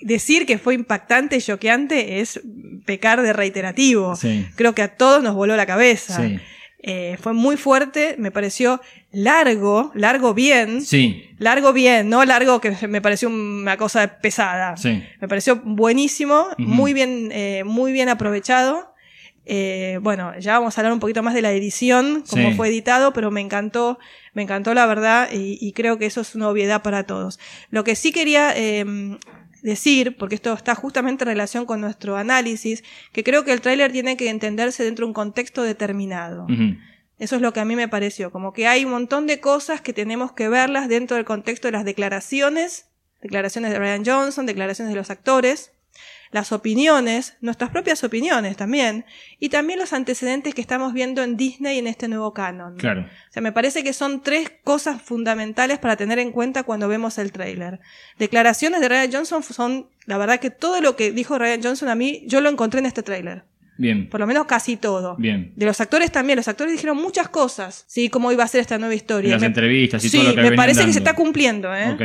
decir 0.00 0.46
que 0.46 0.58
fue 0.58 0.74
impactante, 0.74 1.40
choqueante, 1.40 2.20
es 2.20 2.40
pecar 2.84 3.22
de 3.22 3.32
reiterativo. 3.32 4.16
Sí. 4.16 4.46
Creo 4.56 4.74
que 4.74 4.82
a 4.82 4.96
todos 4.96 5.22
nos 5.22 5.34
voló 5.34 5.56
la 5.56 5.66
cabeza. 5.66 6.20
Sí. 6.20 6.38
Eh, 6.82 7.18
fue 7.20 7.34
muy 7.34 7.58
fuerte, 7.58 8.14
me 8.18 8.30
pareció 8.30 8.80
largo, 9.12 9.92
largo 9.94 10.32
bien. 10.32 10.80
Sí. 10.80 11.28
Largo 11.38 11.74
bien, 11.74 12.08
no 12.08 12.24
largo 12.24 12.60
que 12.60 12.74
me 12.88 13.02
pareció 13.02 13.28
una 13.28 13.76
cosa 13.76 14.18
pesada. 14.20 14.76
Sí. 14.76 15.02
Me 15.20 15.28
pareció 15.28 15.56
buenísimo, 15.56 16.48
muy 16.56 16.94
bien, 16.94 17.28
eh, 17.32 17.64
muy 17.64 17.92
bien 17.92 18.08
aprovechado. 18.08 18.89
Eh, 19.52 19.98
bueno, 20.00 20.32
ya 20.38 20.60
vamos 20.60 20.78
a 20.78 20.80
hablar 20.80 20.92
un 20.92 21.00
poquito 21.00 21.24
más 21.24 21.34
de 21.34 21.42
la 21.42 21.50
edición, 21.50 22.22
cómo 22.30 22.50
Sí. 22.50 22.54
fue 22.54 22.68
editado, 22.68 23.12
pero 23.12 23.32
me 23.32 23.40
encantó, 23.40 23.98
me 24.32 24.42
encantó 24.42 24.74
la 24.74 24.86
verdad 24.86 25.28
y, 25.32 25.58
y 25.60 25.72
creo 25.72 25.98
que 25.98 26.06
eso 26.06 26.20
es 26.20 26.36
una 26.36 26.48
obviedad 26.48 26.82
para 26.82 27.02
todos. 27.04 27.40
Lo 27.70 27.82
que 27.82 27.96
sí 27.96 28.12
quería 28.12 28.52
eh, 28.56 28.84
decir, 29.62 30.16
porque 30.16 30.36
esto 30.36 30.52
está 30.52 30.76
justamente 30.76 31.24
en 31.24 31.28
relación 31.30 31.66
con 31.66 31.80
nuestro 31.80 32.16
análisis, 32.16 32.84
que 33.12 33.24
creo 33.24 33.44
que 33.44 33.52
el 33.52 33.60
tráiler 33.60 33.90
tiene 33.90 34.16
que 34.16 34.30
entenderse 34.30 34.84
dentro 34.84 35.04
de 35.04 35.08
un 35.08 35.14
contexto 35.14 35.64
determinado. 35.64 36.46
Eso 37.18 37.34
es 37.36 37.42
lo 37.42 37.52
que 37.52 37.58
a 37.58 37.64
mí 37.64 37.74
me 37.74 37.88
pareció, 37.88 38.30
como 38.30 38.52
que 38.52 38.68
hay 38.68 38.84
un 38.84 38.92
montón 38.92 39.26
de 39.26 39.40
cosas 39.40 39.80
que 39.80 39.92
tenemos 39.92 40.30
que 40.32 40.48
verlas 40.48 40.88
dentro 40.88 41.16
del 41.16 41.24
contexto 41.26 41.66
de 41.68 41.72
las 41.72 41.84
declaraciones, 41.84 42.86
declaraciones 43.20 43.72
de 43.72 43.78
Ryan 43.80 44.04
Johnson, 44.06 44.46
declaraciones 44.46 44.92
de 44.94 44.96
los 44.98 45.10
actores, 45.10 45.72
las 46.32 46.52
opiniones, 46.52 47.36
nuestras 47.40 47.70
propias 47.70 48.04
opiniones 48.04 48.56
también, 48.56 49.04
y 49.38 49.48
también 49.48 49.78
los 49.78 49.92
antecedentes 49.92 50.54
que 50.54 50.60
estamos 50.60 50.92
viendo 50.92 51.22
en 51.22 51.36
Disney 51.36 51.78
en 51.78 51.86
este 51.88 52.06
nuevo 52.06 52.32
canon. 52.32 52.76
Claro. 52.76 53.02
O 53.02 53.32
sea, 53.32 53.42
me 53.42 53.50
parece 53.52 53.82
que 53.82 53.92
son 53.92 54.22
tres 54.22 54.52
cosas 54.62 55.02
fundamentales 55.02 55.78
para 55.78 55.96
tener 55.96 56.18
en 56.20 56.30
cuenta 56.30 56.62
cuando 56.62 56.86
vemos 56.86 57.18
el 57.18 57.32
tráiler. 57.32 57.80
Declaraciones 58.18 58.80
de 58.80 58.88
Ryan 58.88 59.12
Johnson 59.12 59.42
son, 59.42 59.88
la 60.06 60.18
verdad 60.18 60.38
que 60.40 60.50
todo 60.50 60.80
lo 60.80 60.96
que 60.96 61.10
dijo 61.12 61.38
Ryan 61.38 61.62
Johnson 61.62 61.88
a 61.88 61.94
mí, 61.94 62.22
yo 62.26 62.40
lo 62.40 62.48
encontré 62.48 62.80
en 62.80 62.86
este 62.86 63.02
tráiler. 63.02 63.42
Bien. 63.76 64.10
Por 64.10 64.20
lo 64.20 64.26
menos 64.26 64.44
casi 64.44 64.76
todo. 64.76 65.16
Bien. 65.16 65.52
De 65.56 65.64
los 65.64 65.80
actores 65.80 66.12
también, 66.12 66.36
los 66.36 66.46
actores 66.48 66.72
dijeron 66.72 66.98
muchas 66.98 67.30
cosas, 67.30 67.84
sí, 67.88 68.10
cómo 68.10 68.30
iba 68.30 68.44
a 68.44 68.46
ser 68.48 68.60
esta 68.60 68.76
nueva 68.76 68.94
historia. 68.94 69.30
Las 69.32 69.40
Me- 69.40 69.46
entrevistas 69.46 70.04
y 70.04 70.10
sí, 70.10 70.18
todo 70.18 70.28
lo 70.28 70.34
que 70.34 70.50
me 70.50 70.52
parece 70.56 70.84
que 70.84 70.92
se 70.92 70.98
está 70.98 71.14
cumpliendo, 71.14 71.74
¿eh? 71.74 71.90
Ok. 71.90 72.02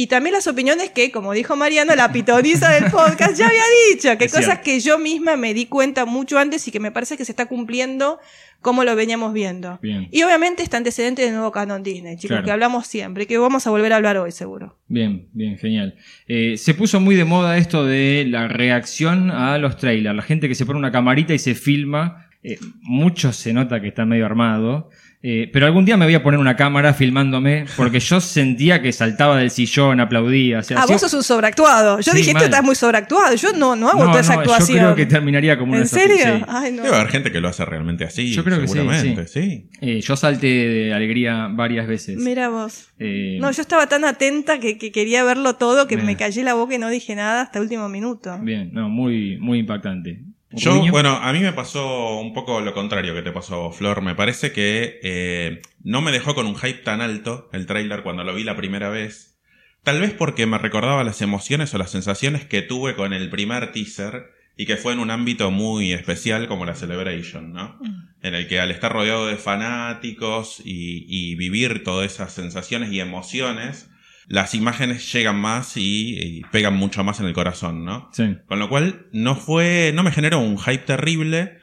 Y 0.00 0.06
también 0.06 0.32
las 0.34 0.46
opiniones 0.46 0.90
que, 0.90 1.10
como 1.10 1.32
dijo 1.32 1.56
Mariano, 1.56 1.92
la 1.96 2.12
pitoniza 2.12 2.70
del 2.70 2.88
podcast 2.90 3.36
ya 3.36 3.46
había 3.48 3.64
dicho, 3.92 4.16
que 4.16 4.26
Es 4.26 4.30
cosas 4.32 4.44
cierto. 4.44 4.62
que 4.62 4.78
yo 4.78 4.96
misma 4.98 5.36
me 5.36 5.54
di 5.54 5.66
cuenta 5.66 6.04
mucho 6.04 6.38
antes 6.38 6.68
y 6.68 6.70
que 6.70 6.78
me 6.78 6.92
parece 6.92 7.16
que 7.16 7.24
se 7.24 7.32
está 7.32 7.46
cumpliendo 7.46 8.20
como 8.60 8.84
lo 8.84 8.94
veníamos 8.94 9.32
viendo. 9.32 9.80
Bien. 9.82 10.06
Y 10.12 10.22
obviamente 10.22 10.62
este 10.62 10.76
antecedente 10.76 11.22
del 11.22 11.32
nuevo 11.32 11.50
canon 11.50 11.82
Disney, 11.82 12.14
chicos, 12.16 12.28
Claro. 12.28 12.44
que 12.44 12.50
hablamos 12.52 12.86
siempre, 12.86 13.24
y 13.24 13.26
que 13.26 13.38
vamos 13.38 13.66
a 13.66 13.70
volver 13.70 13.92
a 13.92 13.96
hablar 13.96 14.16
hoy 14.18 14.30
seguro. 14.30 14.78
Bien, 14.86 15.28
bien, 15.32 15.58
genial. 15.58 15.96
Eh, 16.28 16.56
se 16.58 16.74
puso 16.74 17.00
muy 17.00 17.16
de 17.16 17.24
moda 17.24 17.56
esto 17.58 17.84
de 17.84 18.24
la 18.28 18.46
reacción 18.46 19.32
a 19.32 19.58
los 19.58 19.76
trailers. 19.78 20.14
La 20.14 20.22
gente 20.22 20.46
que 20.48 20.54
se 20.54 20.64
pone 20.64 20.78
una 20.78 20.92
camarita 20.92 21.34
y 21.34 21.38
se 21.40 21.56
filma. 21.56 22.24
eh, 22.44 22.56
mucho 22.82 23.32
se 23.32 23.52
nota 23.52 23.80
que 23.80 23.88
está 23.88 24.04
medio 24.06 24.24
armado. 24.24 24.90
Eh, 25.20 25.50
pero 25.52 25.66
algún 25.66 25.84
día 25.84 25.96
me 25.96 26.04
voy 26.04 26.14
a 26.14 26.22
poner 26.22 26.38
una 26.38 26.54
cámara 26.54 26.94
filmándome 26.94 27.64
porque 27.76 27.98
yo 27.98 28.20
sentía 28.20 28.80
que 28.80 28.92
saltaba 28.92 29.36
del 29.38 29.50
sillón, 29.50 29.98
aplaudía. 29.98 30.60
O 30.60 30.62
sea, 30.62 30.80
ah, 30.82 30.86
vos 30.86 31.00
sos 31.00 31.12
un 31.14 31.24
sobreactuado. 31.24 31.98
Yo 32.00 32.12
Sí, 32.12 32.18
dije, 32.18 32.30
esto 32.30 32.44
está 32.44 32.62
muy 32.62 32.74
sobreactuado. 32.76 33.34
Yo 33.34 33.52
no, 33.52 33.74
no 33.74 33.88
hago 33.88 34.04
No, 34.04 34.10
toda 34.10 34.20
esa 34.20 34.34
no, 34.34 34.40
actuación. 34.42 34.78
Yo 34.78 34.84
creo 34.84 34.94
que 34.94 35.06
terminaría 35.06 35.58
como 35.58 35.72
una 35.72 35.80
¿En 35.80 35.88
serio? 35.88 36.16
sí. 36.24 36.44
Ay, 36.46 36.72
no. 36.72 36.82
Debe 36.84 36.94
haber 36.96 37.08
gente 37.08 37.32
que 37.32 37.40
lo 37.40 37.48
hace 37.48 37.64
realmente 37.64 38.04
así. 38.04 38.32
Yo 38.32 38.44
creo 38.44 38.60
que 38.60 38.68
sí, 38.68 38.74
seguramente, 38.74 39.26
sí. 39.26 39.68
Eh, 39.80 40.00
yo 40.00 40.16
salté 40.16 40.46
de 40.46 40.94
alegría 40.94 41.48
varias 41.50 41.88
veces. 41.88 42.16
Mira 42.16 42.48
vos. 42.48 42.88
Eh, 43.00 43.38
No, 43.40 43.50
yo 43.50 43.60
estaba 43.62 43.88
tan 43.88 44.04
atenta 44.04 44.60
que, 44.60 44.78
que 44.78 44.92
quería 44.92 45.24
verlo 45.24 45.56
todo 45.56 45.86
que 45.88 45.96
Bien. 45.96 46.06
me 46.06 46.16
callé 46.16 46.44
la 46.44 46.54
boca 46.54 46.76
y 46.76 46.78
no 46.78 46.88
dije 46.90 47.14
nada 47.16 47.42
hasta 47.42 47.58
el 47.58 47.64
último 47.64 47.88
minuto. 47.88 48.38
Bien, 48.40 48.70
no, 48.72 48.88
muy, 48.88 49.36
muy 49.40 49.58
impactante. 49.58 50.22
Yo, 50.50 50.80
bueno, 50.90 51.16
a 51.16 51.32
mí 51.32 51.40
me 51.40 51.52
pasó 51.52 52.18
un 52.20 52.32
poco 52.32 52.60
lo 52.60 52.72
contrario 52.72 53.14
que 53.14 53.22
te 53.22 53.32
pasó, 53.32 53.70
Flor. 53.70 54.00
Me 54.00 54.14
parece 54.14 54.52
que 54.52 54.98
eh, 55.02 55.60
no 55.82 56.00
me 56.00 56.10
dejó 56.10 56.34
con 56.34 56.46
un 56.46 56.56
hype 56.56 56.82
tan 56.82 57.02
alto 57.02 57.50
el 57.52 57.66
tráiler 57.66 58.02
cuando 58.02 58.24
lo 58.24 58.34
vi 58.34 58.44
la 58.44 58.56
primera 58.56 58.88
vez. 58.88 59.38
Tal 59.82 60.00
vez 60.00 60.12
porque 60.12 60.46
me 60.46 60.58
recordaba 60.58 61.04
las 61.04 61.20
emociones 61.20 61.74
o 61.74 61.78
las 61.78 61.90
sensaciones 61.90 62.46
que 62.46 62.62
tuve 62.62 62.94
con 62.94 63.12
el 63.12 63.28
primer 63.28 63.72
teaser 63.72 64.30
y 64.56 64.66
que 64.66 64.76
fue 64.76 64.92
en 64.92 64.98
un 64.98 65.10
ámbito 65.10 65.50
muy 65.50 65.92
especial 65.92 66.48
como 66.48 66.64
la 66.64 66.74
Celebration, 66.74 67.52
¿no? 67.52 67.78
En 68.22 68.34
el 68.34 68.48
que 68.48 68.58
al 68.58 68.70
estar 68.70 68.92
rodeado 68.92 69.26
de 69.26 69.36
fanáticos 69.36 70.60
y, 70.64 71.04
y 71.08 71.36
vivir 71.36 71.84
todas 71.84 72.12
esas 72.12 72.32
sensaciones 72.32 72.90
y 72.90 73.00
emociones, 73.00 73.88
las 74.28 74.54
imágenes 74.54 75.10
llegan 75.12 75.36
más 75.36 75.76
y, 75.76 76.18
y 76.18 76.42
pegan 76.52 76.76
mucho 76.76 77.02
más 77.02 77.18
en 77.20 77.26
el 77.26 77.32
corazón, 77.32 77.84
¿no? 77.84 78.10
Sí. 78.12 78.36
Con 78.46 78.58
lo 78.58 78.68
cual 78.68 79.06
no 79.12 79.34
fue, 79.34 79.90
no 79.94 80.02
me 80.02 80.12
generó 80.12 80.38
un 80.38 80.58
hype 80.58 80.84
terrible. 80.84 81.58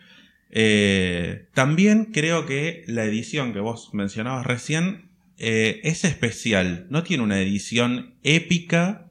Eh, 0.49 1.47
también 1.53 2.05
creo 2.05 2.45
que 2.45 2.83
la 2.87 3.03
edición 3.03 3.53
que 3.53 3.59
vos 3.59 3.93
mencionabas 3.93 4.45
recién 4.45 5.09
eh, 5.37 5.79
es 5.83 6.03
especial. 6.05 6.87
No 6.89 7.03
tiene 7.03 7.23
una 7.23 7.39
edición 7.39 8.15
épica 8.23 9.01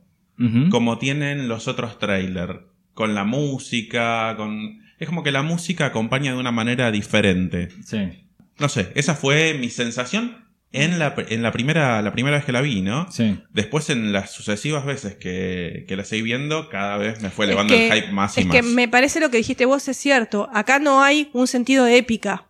como 0.68 0.99
tienen 0.99 1.46
los 1.46 1.68
otros 1.68 2.00
trailers. 2.00 2.58
Con 2.92 3.14
la 3.14 3.23
música, 3.23 4.34
con... 4.37 4.80
Es 4.99 5.06
como 5.06 5.23
que 5.23 5.30
la 5.30 5.42
música 5.42 5.87
acompaña 5.87 6.32
de 6.32 6.38
una 6.38 6.50
manera 6.50 6.90
diferente. 6.90 7.68
Sí, 7.84 8.25
No 8.58 8.68
sé, 8.68 8.90
esa 8.96 9.14
fue 9.14 9.54
mi 9.54 9.70
sensación 9.70 10.44
en 10.75 10.99
la, 10.99 11.14
en 11.28 11.43
la, 11.43 11.52
primera, 11.52 12.02
la 12.02 12.12
primera 12.12 12.37
vez 12.37 12.45
que 12.45 12.52
la 12.52 12.61
vi, 12.61 12.83
¿no? 12.83 13.11
sí. 13.11 13.38
Después, 13.52 13.88
en 13.90 14.12
las 14.12 14.31
sucesivas 14.33 14.85
veces 14.85 15.14
que, 15.16 15.85
que 15.88 15.97
la 15.97 16.04
seguí 16.04 16.23
viendo, 16.23 16.69
cada 16.69 16.97
vez 16.97 17.23
me 17.23 17.31
fue 17.31 17.47
Es 17.47 17.50
elevando 17.50 17.75
que- 17.75 17.88
el 17.88 17.93
hype 17.95 18.12
más 18.12 18.37
y 18.37 18.40
es 18.40 18.47
más. 18.47 18.57
que 18.57 18.62
me 18.62 18.88
parece 18.88 19.21
lo 19.21 19.31
que 19.31 19.37
dijiste 19.38 19.64
vos 19.64 19.87
es 19.88 19.97
cierto. 19.97 20.49
Acá 20.52 20.78
no 20.78 21.02
hay 21.02 21.31
un 21.33 21.47
sentido 21.47 21.85
de 21.85 21.97
épica. 21.97 22.49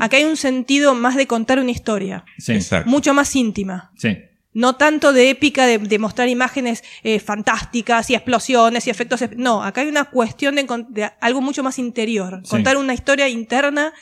Acá 0.00 0.16
hay 0.16 0.24
un 0.24 0.36
sentido 0.36 0.94
más 0.96 1.14
de 1.14 1.28
contar 1.28 1.60
una 1.60 1.70
historia. 1.70 2.24
Sí. 2.38 2.52
Exacto. 2.54 2.90
Mucho 2.90 3.14
más 3.14 3.34
íntima. 3.36 3.92
Sí. 3.96 4.18
No 4.52 4.74
tanto 4.74 5.12
de 5.12 5.30
épica, 5.30 5.64
de, 5.64 5.78
de 5.78 5.98
mostrar 6.00 6.28
imágenes 6.28 6.82
eh, 7.04 7.20
fantásticas 7.20 8.10
y 8.10 8.16
explosiones 8.16 8.86
y 8.86 8.90
efectos. 8.90 9.20
No, 9.36 9.62
acá 9.62 9.82
hay 9.82 9.86
una 9.88 10.06
cuestión 10.06 10.56
de, 10.56 10.66
con- 10.66 10.92
de 10.92 11.08
algo 11.20 11.40
mucho 11.40 11.62
más 11.62 11.78
interior. 11.78 12.40
Sí. 12.42 12.50
Contar 12.50 12.76
una 12.78 12.94
historia 12.94 13.28
interna 13.28 13.92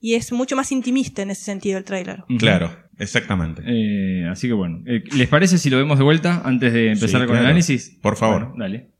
y 0.00 0.14
es 0.14 0.32
mucho 0.32 0.56
más 0.56 0.72
intimista 0.72 1.20
en 1.20 1.30
ese 1.30 1.44
sentido 1.44 1.76
el 1.76 1.84
tráiler. 1.84 2.24
Claro, 2.38 2.74
exactamente. 2.98 3.62
Eh, 3.66 4.26
así 4.28 4.46
que 4.48 4.54
bueno, 4.54 4.82
eh, 4.86 5.02
¿les 5.16 5.28
parece 5.28 5.58
si 5.58 5.70
lo 5.70 5.76
vemos 5.78 5.98
de 5.98 6.04
vuelta 6.04 6.42
antes 6.44 6.72
de 6.72 6.92
empezar 6.92 7.20
Sí, 7.22 7.26
con 7.26 7.36
el 7.36 7.44
análisis? 7.44 7.98
Por 8.02 8.16
favor. 8.16 8.48
Bueno, 8.48 8.54
dale. 8.58 8.90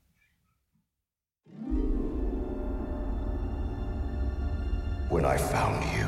When 5.09 5.25
I 5.25 5.37
found 5.37 5.81
you, 5.97 5.98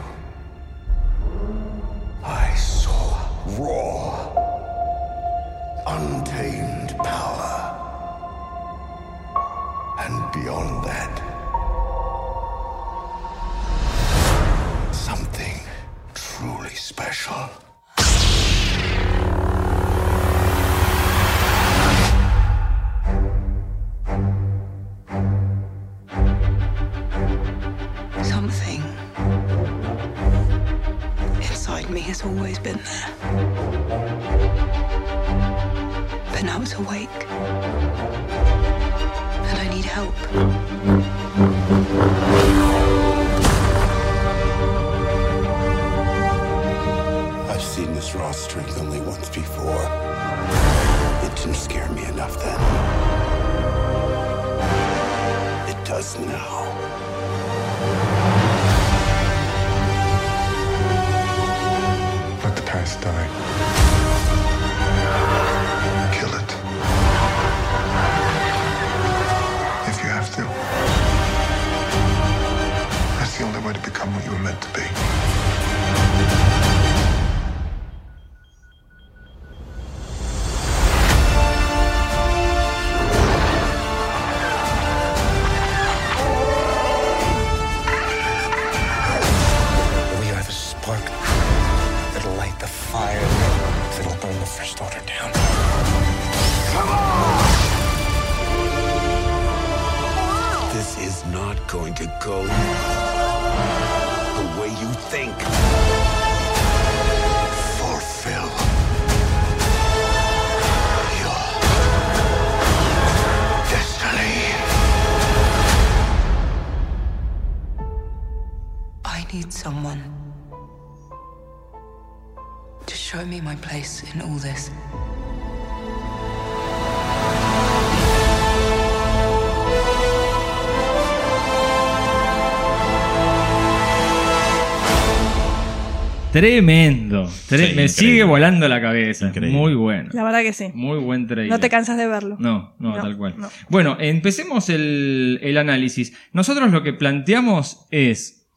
Tremendo. 136.32 137.26
Tre- 137.26 137.30
Sí, 137.30 137.52
me 137.52 137.58
increíble. 137.70 137.90
sigue 137.90 138.24
volando 138.24 138.68
la 138.68 138.80
cabeza. 138.82 139.28
Increíble. 139.28 139.58
Muy 139.58 139.74
bueno. 139.76 140.10
La 140.14 140.24
verdad 140.24 140.42
que 140.42 140.54
sí. 140.54 140.70
Muy 140.74 140.98
buen 141.00 141.28
trailer. 141.28 141.50
No 141.52 141.60
te 141.60 141.70
cansas 141.70 141.98
de 141.98 142.08
verlo. 142.08 142.38
No, 142.40 142.74
no, 142.80 142.96
No, 142.96 143.02
tal 143.02 143.18
cual. 143.18 143.36
no. 143.38 143.50
Bueno, 143.70 143.98
empecemos 144.00 144.70
el, 144.70 145.40
el 145.42 145.58
análisis. 145.58 146.18
Nosotros 146.34 146.72
lo 146.72 146.84
que 146.84 146.94
planteamos 146.94 147.86
es, 147.92 148.48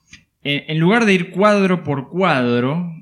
en, 0.44 0.64
en 0.68 0.78
lugar 0.78 1.04
de 1.04 1.14
ir 1.14 1.30
cuadro 1.30 1.82
por 1.82 2.10
cuadro, 2.10 2.94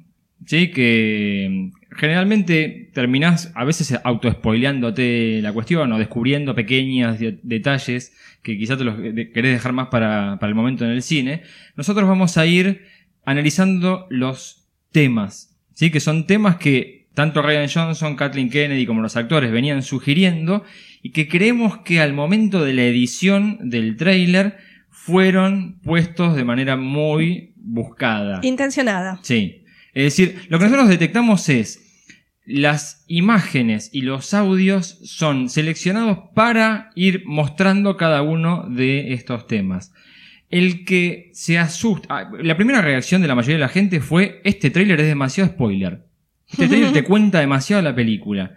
¿sí? 0.47 0.71
que 0.71 1.49
mm, 1.51 1.95
generalmente 1.97 2.91
terminás 2.95 3.53
a 3.55 3.65
veces 3.65 3.99
autoespoileándote 4.03 5.41
la 5.43 5.53
cuestión 5.53 5.93
o 5.93 5.99
descubriendo 5.99 6.55
pequeños 6.55 7.19
de- 7.19 7.39
detalles 7.43 8.17
que 8.43 8.57
quizás 8.57 8.79
te 8.79 8.85
los 8.85 8.97
de- 8.99 9.31
querés 9.33 9.53
dejar 9.53 9.73
más 9.75 9.89
para, 9.89 10.39
para 10.41 10.49
el 10.49 10.55
momento 10.55 10.85
en 10.87 10.93
el 10.93 11.03
cine, 11.03 11.43
nosotros 11.77 12.09
vamos 12.09 12.39
a 12.39 12.47
ir 12.47 12.87
analizando 13.25 14.07
los 14.11 14.62
temas, 14.93 15.57
¿sí? 15.75 15.91
que 15.91 16.01
son 16.01 16.27
temas 16.27 16.57
que 16.57 17.09
tanto 17.15 17.43
Ryan 17.43 17.69
Johnson, 17.69 18.17
Kathleen 18.17 18.51
Kennedy 18.51 18.87
como 18.87 19.03
los 19.03 19.17
actores 19.17 19.53
venían 19.53 19.83
sugiriendo 19.83 20.65
y 21.03 21.11
que 21.11 21.29
creemos 21.29 21.79
que 21.79 22.01
al 22.01 22.13
momento 22.13 22.65
de 22.65 22.73
la 22.73 22.85
edición 22.85 23.59
del 23.69 23.97
tráiler 23.97 24.57
fueron 24.91 25.81
puestos 25.81 26.37
de 26.37 26.45
manera 26.45 26.77
muy 26.77 27.53
buscada. 27.57 28.41
Intencionada. 28.43 29.19
Sí. 29.23 29.65
Es 29.95 30.05
decir, 30.05 30.47
lo 30.49 30.59
que 30.59 30.65
nosotros 30.67 30.89
detectamos 30.89 31.49
es 31.49 31.83
las 32.45 33.05
imágenes 33.09 33.91
y 33.93 34.03
los 34.03 34.35
audios 34.35 34.99
son 35.05 35.49
seleccionados 35.49 36.19
para 36.35 36.91
ir 36.95 37.23
mostrando 37.27 37.97
cada 37.97 38.23
uno 38.23 38.67
de 38.69 39.13
estos 39.13 39.47
temas. 39.47 39.93
El 40.53 40.85
que 40.85 41.31
se 41.35 41.59
asusta. 41.59 42.07
ah, 42.11 42.31
La 42.41 42.57
primera 42.57 42.81
reacción 42.81 43.21
de 43.23 43.27
la 43.29 43.35
mayoría 43.35 43.57
de 43.57 43.61
la 43.63 43.69
gente 43.69 44.01
fue: 44.01 44.41
Este 44.45 44.71
tráiler 44.71 45.01
es 45.01 45.07
demasiado 45.07 45.51
spoiler. 45.51 46.05
Este 46.49 46.69
tráiler 46.69 46.93
te 46.93 47.03
cuenta 47.11 47.41
demasiado 47.41 47.83
la 47.83 47.95
película. 47.95 48.55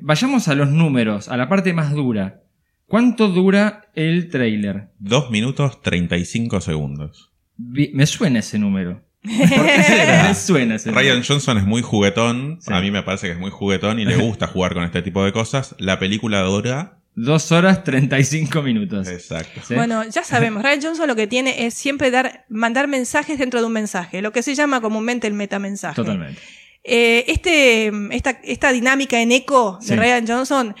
Vayamos 0.00 0.48
a 0.48 0.54
los 0.56 0.70
números, 0.70 1.28
a 1.28 1.36
la 1.36 1.48
parte 1.48 1.72
más 1.72 1.92
dura. 1.92 2.40
¿Cuánto 2.86 3.28
dura 3.28 3.90
el 3.94 4.28
tráiler? 4.28 4.88
2 4.98 5.30
minutos 5.30 5.80
35 5.82 6.60
segundos. 6.60 7.30
Vi- 7.56 7.90
Me 7.94 8.06
suena 8.06 8.40
ese 8.40 8.58
número. 8.58 9.02
¿Por 9.22 9.32
qué 9.66 9.82
será? 9.82 10.28
Me 10.28 10.34
suena 10.34 10.74
ese 10.74 10.90
número. 10.90 11.08
Ryan 11.08 11.22
Johnson 11.26 11.58
es 11.58 11.64
muy 11.66 11.82
juguetón. 11.82 12.58
Sí. 12.60 12.72
A 12.72 12.80
mí 12.80 12.90
me 12.90 13.02
parece 13.02 13.26
que 13.28 13.32
es 13.34 13.38
muy 13.38 13.50
juguetón 13.50 14.00
y 14.00 14.04
le 14.04 14.16
gusta 14.16 14.46
jugar 14.48 14.74
con 14.74 14.82
este 14.84 15.00
tipo 15.02 15.24
de 15.24 15.32
cosas. 15.32 15.74
La 15.78 15.98
película 15.98 16.40
dura. 16.42 16.98
Dos 17.16 17.52
horas 17.52 17.84
35 17.84 18.62
minutos. 18.62 19.08
Exacto. 19.08 19.60
¿Sí? 19.66 19.74
Bueno, 19.74 20.04
ya 20.08 20.24
sabemos, 20.24 20.62
Ryan 20.62 20.82
Johnson 20.82 21.06
lo 21.06 21.14
que 21.16 21.26
tiene 21.26 21.66
es 21.66 21.74
siempre 21.74 22.10
dar, 22.10 22.44
mandar 22.48 22.88
mensajes 22.88 23.38
dentro 23.38 23.60
de 23.60 23.66
un 23.66 23.72
mensaje, 23.72 24.20
lo 24.22 24.32
que 24.32 24.42
se 24.42 24.54
llama 24.54 24.80
comúnmente 24.80 25.26
el 25.26 25.34
metamensaje. 25.34 25.94
Totalmente. 25.96 26.40
Eh, 26.82 27.24
este, 27.28 27.90
esta, 28.10 28.30
esta 28.42 28.72
dinámica 28.72 29.20
en 29.20 29.32
eco 29.32 29.78
de 29.80 29.86
Sí. 29.86 29.96
Ryan 29.96 30.26
Johnson 30.26 30.74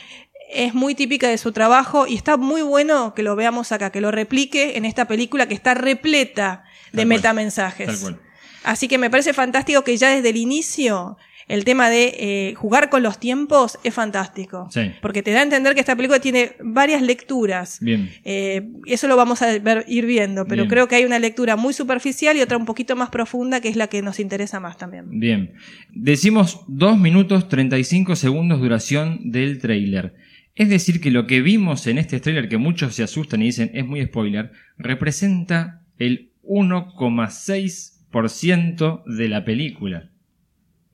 es 0.52 0.74
muy 0.74 0.94
típica 0.94 1.28
de 1.28 1.38
su 1.38 1.52
trabajo 1.52 2.06
y 2.06 2.14
está 2.14 2.36
muy 2.36 2.62
bueno 2.62 3.14
que 3.14 3.22
lo 3.22 3.34
veamos 3.36 3.72
acá, 3.72 3.90
que 3.90 4.00
lo 4.00 4.10
replique 4.10 4.76
en 4.76 4.84
esta 4.84 5.06
película 5.06 5.46
que 5.48 5.54
está 5.54 5.74
repleta 5.74 6.64
de 6.92 6.98
Tal 6.98 6.98
cual. 6.98 7.06
metamensajes. 7.06 7.86
Tal 7.86 7.98
cual. 8.00 8.20
Así 8.64 8.86
que 8.88 8.98
me 8.98 9.08
parece 9.10 9.32
fantástico 9.32 9.82
que 9.84 9.96
ya 9.96 10.10
desde 10.10 10.30
el 10.30 10.36
inicio 10.36 11.16
el 11.48 11.64
tema 11.64 11.90
de 11.90 12.14
eh, 12.18 12.54
jugar 12.54 12.88
con 12.90 13.02
los 13.02 13.18
tiempos 13.20 13.78
es 13.84 13.92
fantástico. 13.94 14.68
Sí. 14.70 14.92
Porque 15.02 15.22
te 15.22 15.32
da 15.32 15.40
a 15.40 15.42
entender 15.42 15.74
que 15.74 15.80
esta 15.80 15.96
película 15.96 16.20
tiene 16.20 16.52
varias 16.60 17.02
lecturas. 17.02 17.78
Bien. 17.80 18.10
Eh, 18.24 18.62
eso 18.86 19.06
lo 19.08 19.16
vamos 19.16 19.42
a 19.42 19.58
ver- 19.58 19.84
ir 19.88 20.06
viendo, 20.06 20.46
pero 20.46 20.62
Bien. 20.62 20.70
creo 20.70 20.88
que 20.88 20.94
hay 20.96 21.04
una 21.04 21.18
lectura 21.18 21.56
muy 21.56 21.74
superficial 21.74 22.36
y 22.36 22.40
otra 22.40 22.56
un 22.56 22.64
poquito 22.64 22.96
más 22.96 23.10
profunda 23.10 23.60
que 23.60 23.68
es 23.68 23.76
la 23.76 23.88
que 23.88 24.00
nos 24.02 24.18
interesa 24.20 24.60
más 24.60 24.78
también. 24.78 25.18
Bien. 25.20 25.52
Decimos 25.92 26.60
2 26.68 26.98
minutos 26.98 27.48
35 27.48 28.16
segundos 28.16 28.60
duración 28.60 29.30
del 29.30 29.58
tráiler. 29.58 30.14
Es 30.56 30.68
decir, 30.68 31.00
que 31.00 31.10
lo 31.10 31.26
que 31.26 31.40
vimos 31.42 31.86
en 31.88 31.98
este 31.98 32.20
tráiler, 32.20 32.48
que 32.48 32.58
muchos 32.58 32.94
se 32.94 33.02
asustan 33.02 33.42
y 33.42 33.46
dicen 33.46 33.72
es 33.74 33.84
muy 33.84 34.00
spoiler, 34.04 34.52
representa 34.78 35.82
el 35.98 36.30
1,6% 36.42 39.02
de 39.06 39.28
la 39.28 39.44
película. 39.44 40.10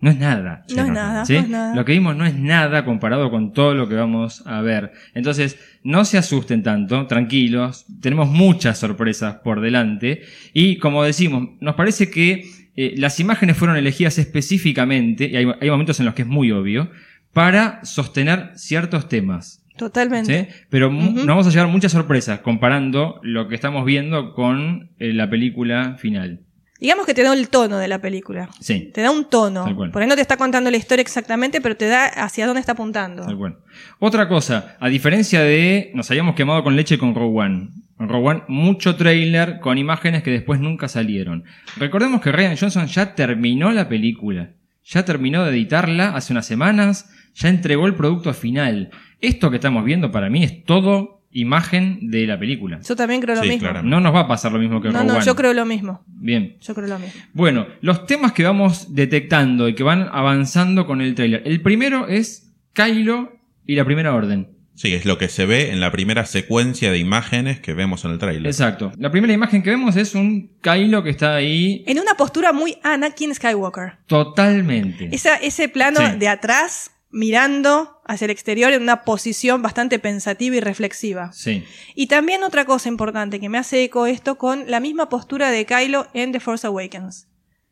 No 0.00 0.10
es 0.10 0.18
nada. 0.18 0.64
No 0.74 0.82
es 0.82 0.88
nada, 0.90 1.24
¿sí? 1.26 1.34
no 1.34 1.40
es 1.40 1.48
nada. 1.48 1.74
Lo 1.74 1.84
que 1.84 1.92
vimos 1.92 2.16
no 2.16 2.24
es 2.24 2.34
nada 2.34 2.84
comparado 2.84 3.30
con 3.30 3.52
todo 3.52 3.74
lo 3.74 3.88
que 3.88 3.96
vamos 3.96 4.42
a 4.46 4.62
ver. 4.62 4.92
Entonces, 5.14 5.58
no 5.84 6.04
se 6.04 6.16
asusten 6.16 6.62
tanto, 6.62 7.06
tranquilos. 7.06 7.84
Tenemos 8.00 8.28
muchas 8.28 8.78
sorpresas 8.78 9.36
por 9.44 9.60
delante. 9.60 10.22
Y 10.54 10.76
como 10.76 11.04
decimos, 11.04 11.50
nos 11.60 11.74
parece 11.74 12.10
que 12.10 12.44
eh, 12.76 12.94
las 12.96 13.20
imágenes 13.20 13.56
fueron 13.56 13.76
elegidas 13.76 14.18
específicamente, 14.18 15.26
y 15.26 15.36
hay, 15.36 15.46
hay 15.60 15.70
momentos 15.70 16.00
en 16.00 16.06
los 16.06 16.14
que 16.14 16.22
es 16.22 16.28
muy 16.28 16.50
obvio, 16.50 16.90
para 17.32 17.84
sostener 17.84 18.52
ciertos 18.54 19.08
temas. 19.08 19.60
Totalmente. 19.76 20.48
¿sí? 20.50 20.64
Pero 20.68 20.88
Ujú. 20.88 21.12
nos 21.12 21.26
vamos 21.26 21.46
a 21.46 21.50
llevar 21.50 21.68
muchas 21.68 21.92
sorpresas 21.92 22.40
comparando 22.40 23.18
lo 23.22 23.48
que 23.48 23.54
estamos 23.54 23.84
viendo 23.84 24.34
con 24.34 24.90
eh, 24.98 25.12
la 25.12 25.30
película 25.30 25.96
final. 25.98 26.40
Digamos 26.80 27.04
que 27.04 27.12
te 27.12 27.22
da 27.22 27.32
el 27.34 27.48
tono 27.50 27.78
de 27.78 27.88
la 27.88 28.00
película. 28.00 28.48
Sí, 28.58 28.90
Te 28.94 29.02
da 29.02 29.10
un 29.10 29.28
tono. 29.28 29.64
Tal 29.64 29.76
cual. 29.76 29.90
Por 29.90 30.00
ahí 30.00 30.08
no 30.08 30.14
te 30.14 30.22
está 30.22 30.36
contando 30.38 30.70
la 30.70 30.78
historia 30.78 31.02
exactamente, 31.02 31.60
pero 31.60 31.76
te 31.76 31.86
da 31.86 32.06
hacia 32.06 32.46
dónde 32.46 32.60
está 32.60 32.72
apuntando. 32.72 33.24
tal 33.26 33.36
cual. 33.36 33.58
Otra 33.98 34.28
cosa, 34.28 34.76
a 34.80 34.88
diferencia 34.88 35.42
de 35.42 35.90
nos 35.94 36.10
habíamos 36.10 36.34
quemado 36.34 36.64
con 36.64 36.76
leche 36.76 36.96
con 36.96 37.14
Rogue 37.14 37.38
One. 37.38 37.68
En 37.98 38.08
Rogue 38.08 38.28
One, 38.28 38.42
mucho 38.48 38.96
trailer 38.96 39.60
con 39.60 39.76
imágenes 39.76 40.22
que 40.22 40.30
después 40.30 40.58
nunca 40.58 40.88
salieron. 40.88 41.44
Recordemos 41.76 42.22
que 42.22 42.32
Ryan 42.32 42.56
Johnson 42.56 42.86
ya 42.86 43.14
terminó 43.14 43.70
la 43.72 43.88
película. 43.88 44.52
Ya 44.84 45.04
terminó 45.04 45.44
de 45.44 45.50
editarla 45.50 46.16
hace 46.16 46.32
unas 46.32 46.46
semanas. 46.46 47.10
Ya 47.34 47.50
entregó 47.50 47.86
el 47.86 47.94
producto 47.94 48.32
final. 48.32 48.90
Esto 49.20 49.50
que 49.50 49.56
estamos 49.56 49.84
viendo 49.84 50.10
para 50.10 50.30
mí 50.30 50.42
es 50.44 50.64
todo 50.64 51.19
imagen 51.32 52.10
de 52.10 52.26
la 52.26 52.38
película. 52.38 52.80
Yo 52.86 52.96
también 52.96 53.20
creo 53.20 53.36
lo 53.36 53.42
Sí, 53.42 53.48
mismo. 53.50 53.68
claro. 53.68 53.82
No 53.82 54.00
nos 54.00 54.14
va 54.14 54.20
a 54.20 54.28
pasar 54.28 54.50
lo 54.52 54.58
mismo 54.58 54.80
que 54.80 54.88
No, 54.88 54.94
Rogue 54.98 55.06
no, 55.06 55.14
One. 55.16 55.24
yo 55.24 55.36
creo 55.36 55.52
lo 55.54 55.64
mismo. 55.64 56.02
Bien. 56.06 56.56
Yo 56.60 56.74
creo 56.74 56.88
lo 56.88 56.98
mismo. 56.98 57.20
Bueno, 57.32 57.66
los 57.80 58.06
temas 58.06 58.32
que 58.32 58.42
vamos 58.44 58.94
detectando 58.94 59.68
y 59.68 59.74
que 59.74 59.82
van 59.82 60.08
avanzando 60.12 60.86
con 60.86 61.00
el 61.00 61.14
trailer. 61.14 61.42
El 61.44 61.60
primero 61.62 62.08
es 62.08 62.52
Kylo 62.72 63.32
y 63.66 63.76
la 63.76 63.84
primera 63.84 64.14
orden. 64.14 64.48
Sí, 64.74 64.94
es 64.94 65.04
lo 65.04 65.18
que 65.18 65.28
se 65.28 65.44
ve 65.44 65.72
en 65.72 65.80
la 65.80 65.92
primera 65.92 66.24
secuencia 66.24 66.90
de 66.90 66.96
imágenes 66.96 67.60
que 67.60 67.74
vemos 67.74 68.04
en 68.06 68.12
el 68.12 68.18
tráiler. 68.18 68.46
Exacto. 68.46 68.92
La 68.96 69.10
primera 69.10 69.32
imagen 69.32 69.62
que 69.62 69.68
vemos 69.70 69.94
es 69.96 70.14
un 70.14 70.52
Kylo 70.62 71.02
que 71.02 71.10
está 71.10 71.34
ahí 71.34 71.84
En 71.86 71.98
una 72.00 72.14
postura 72.14 72.52
muy 72.54 72.78
Anakin 72.82 73.34
Skywalker. 73.34 73.98
totalmente. 74.06 75.10
Esa, 75.12 75.36
ese 75.36 75.68
plano 75.68 76.00
Sí. 76.00 76.18
de 76.18 76.28
atrás, 76.28 76.92
mirando 77.10 77.99
hacia 78.10 78.24
el 78.26 78.30
exterior 78.30 78.72
en 78.72 78.82
una 78.82 79.02
posición 79.04 79.62
bastante 79.62 79.98
pensativa 79.98 80.56
y 80.56 80.60
reflexiva. 80.60 81.32
Sí, 81.32 81.64
Y 81.94 82.06
también 82.06 82.42
otra 82.42 82.64
cosa 82.64 82.88
importante 82.88 83.40
que 83.40 83.48
me 83.48 83.58
hace 83.58 83.84
eco 83.84 84.06
esto 84.06 84.36
con 84.36 84.70
la 84.70 84.80
misma 84.80 85.08
postura 85.08 85.50
de 85.50 85.64
Kylo 85.66 86.06
en 86.14 86.32
The 86.32 86.40
Force 86.40 86.66
Awakens. 86.66 87.28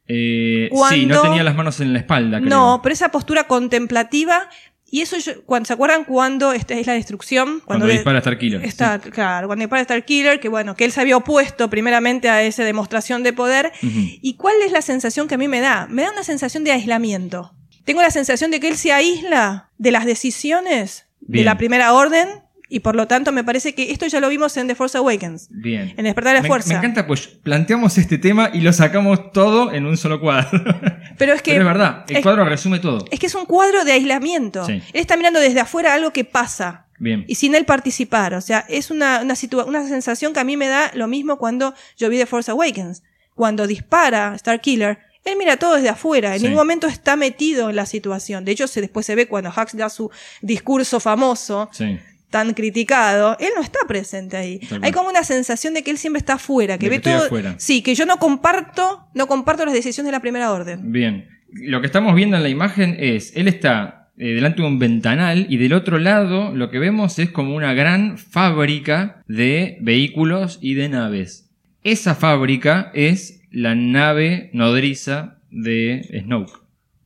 Eh, 0.07 0.69
Cuando- 0.71 0.95
sí, 0.97 1.07
no 1.07 1.21
tenía 1.23 1.43
las 1.43 1.55
manos 1.55 1.81
en 1.81 1.93
la 1.93 1.99
espalda, 1.99 2.39
creo. 2.39 2.49
No, 2.51 2.81
pero 2.83 2.93
esa 2.95 3.11
postura 3.11 3.45
contemplativa 3.45 4.49
y 4.91 5.03
eso 5.03 5.19
yo- 5.19 5.43
cuando 5.45 5.67
se 5.67 5.75
acuerdan 5.75 6.05
cuando 6.05 6.53
esta 6.55 6.73
es 6.73 6.87
la 6.87 6.95
destrucción 6.95 7.61
Cuando 7.67 7.87
de- 7.87 7.93
dispara 7.93 8.19
Star 8.21 8.39
Killer, 8.39 8.65
está 8.65 8.99
claro 9.01 9.47
cuando 9.49 9.63
dispara 9.65 9.83
Star 9.83 10.03
Killer 10.07 10.41
que 10.41 10.49
bueno 10.49 10.75
que 10.77 10.87
él 10.87 10.93
se 10.93 11.03
había 11.03 11.17
opuesto 11.19 11.69
primeramente 11.69 12.31
a 12.31 12.43
esa 12.43 12.65
demostración 12.65 13.23
de 13.23 13.35
poder. 13.35 13.71
Y 13.83 14.35
cuál 14.37 14.55
es 14.65 14.73
la 14.73 14.81
sensación 14.81 15.29
que 15.29 15.35
a 15.35 15.39
mí 15.39 15.47
me 15.47 15.61
da 15.61 15.87
me 15.91 16.03
da 16.05 16.11
una 16.13 16.23
sensación 16.25 16.65
de 16.65 16.73
aislamiento 16.73 17.53
tengo 17.89 18.03
la 18.03 18.11
sensación 18.11 18.51
de 18.53 18.61
que 18.61 18.69
él 18.69 18.77
se 18.77 18.93
aísla 18.93 19.71
de 19.79 19.91
las 19.91 20.05
decisiones 20.05 21.07
de 21.21 21.27
Bien. 21.35 21.45
la 21.47 21.57
primera 21.59 21.93
orden 21.93 22.29
y 22.71 22.81
por 22.81 22.95
lo 22.95 23.07
tanto 23.09 23.33
me 23.33 23.45
parece 23.45 23.75
que 23.75 23.91
esto 23.93 24.07
ya 24.07 24.21
lo 24.21 24.29
vimos 24.29 24.57
en 24.59 24.67
The 24.69 24.75
Force 24.75 24.97
Awakens 24.99 25.49
Bien. 25.51 25.95
en 25.97 26.05
Despertar 26.05 26.35
de 26.35 26.39
la 26.39 26.43
me, 26.43 26.49
Fuerza 26.49 26.69
me 26.69 26.75
encanta, 26.77 27.07
pues 27.07 27.27
planteamos 27.27 27.97
este 27.99 28.19
tema 28.19 28.51
y 28.53 28.61
lo 28.61 28.73
sacamos 28.73 29.33
todo 29.33 29.73
en 29.73 29.87
un 29.87 29.97
solo 29.97 30.21
cuadro. 30.21 30.63
pero 31.19 31.33
es 31.33 31.41
que 31.43 31.53
Pero 31.53 31.63
es 31.63 31.67
verdad, 31.67 32.05
el 32.09 32.17
es- 32.19 32.23
cuadro 32.23 32.45
resume 32.45 32.79
todo. 32.79 33.05
es 33.11 33.19
que 33.19 33.27
es 33.27 33.35
un 33.35 33.47
cuadro 33.47 33.85
de 33.85 33.93
aislamiento 33.93 34.65
Sí. 34.67 34.73
él 34.75 34.83
está 34.93 35.17
mirando 35.17 35.41
desde 35.41 35.61
afuera 35.61 35.95
algo 35.95 36.13
que 36.13 36.25
pasa 36.25 36.87
Bien. 36.99 37.25
y 37.27 37.37
sin 37.37 37.55
él 37.55 37.65
participar. 37.65 38.35
O 38.35 38.41
sea, 38.43 38.65
es 38.69 38.91
una, 38.91 39.23
una, 39.23 39.35
una 39.67 39.89
sensación 39.89 40.33
que 40.35 40.41
a 40.41 40.45
mí 40.45 40.57
me 40.59 40.69
da 40.69 40.91
lo 40.95 41.07
mismo 41.09 41.39
cuando 41.39 41.75
yo 41.97 42.09
vi 42.11 42.19
The 42.19 42.27
Force 42.27 42.51
Awakens. 42.51 43.03
Cuando 43.35 43.67
dispara 43.69 44.33
Star 44.35 44.61
Killer, 44.61 44.99
él 45.29 45.37
mira 45.39 45.57
todo 45.57 45.75
desde 45.77 45.89
afuera, 45.89 46.35
en 46.35 46.41
Sí. 46.41 46.45
ningún 46.47 46.59
momento 46.59 46.87
está 46.87 47.17
metido 47.17 47.71
en 47.71 47.77
la 47.77 47.87
situación. 47.87 48.45
De 48.45 48.53
hecho, 48.53 48.67
se, 48.67 48.81
después 48.81 49.07
se 49.07 49.15
ve 49.15 49.27
cuando 49.29 49.51
Hux 49.51 49.77
da 49.77 49.89
su 49.89 50.11
discurso 50.43 51.01
famoso, 51.01 51.69
Sí. 51.73 51.99
tan 52.31 52.53
criticado, 52.55 53.37
él 53.41 53.49
no 53.57 53.63
está 53.63 53.81
presente 53.87 54.37
ahí. 54.37 54.59
Tal 54.69 54.85
Hay 54.85 54.93
como 54.93 55.09
una 55.09 55.25
sensación 55.25 55.73
de 55.75 55.83
que 55.83 55.91
él 55.91 55.99
siempre 55.99 56.19
está 56.19 56.35
afuera, 56.35 56.77
que 56.79 56.87
De 56.87 56.91
ve 56.97 57.03
que 57.03 57.11
todo. 57.11 57.25
afuera. 57.27 57.55
Sí, 57.59 57.83
que 57.83 57.95
yo 57.95 58.05
no 58.07 58.19
comparto, 58.19 59.07
no 59.15 59.27
comparto 59.27 59.65
las 59.65 59.73
decisiones 59.75 60.09
de 60.09 60.13
la 60.13 60.21
primera 60.21 60.53
orden. 60.53 60.93
Bien. 60.93 61.29
Lo 61.51 61.81
que 61.81 61.87
estamos 61.87 62.15
viendo 62.15 62.37
en 62.37 62.43
la 62.43 62.51
imagen 62.51 62.97
es, 62.99 63.33
él 63.35 63.49
está 63.49 64.11
eh, 64.19 64.35
delante 64.35 64.61
de 64.63 64.69
un 64.69 64.79
ventanal 64.79 65.47
y 65.49 65.57
del 65.59 65.73
otro 65.73 65.99
lado 65.99 66.53
lo 66.55 66.71
que 66.71 66.79
vemos 66.81 67.19
es 67.21 67.31
como 67.31 67.55
una 67.55 67.73
gran 67.73 68.19
fábrica 68.19 69.23
de 69.29 69.79
vehículos 69.81 70.59
y 70.61 70.75
de 70.75 70.89
naves. 70.89 71.49
Esa 71.85 72.15
fábrica 72.15 72.91
es 72.95 73.38
la 73.51 73.75
nave 73.75 74.51
nodriza 74.53 75.39
de 75.51 76.23
Snoke. 76.25 76.61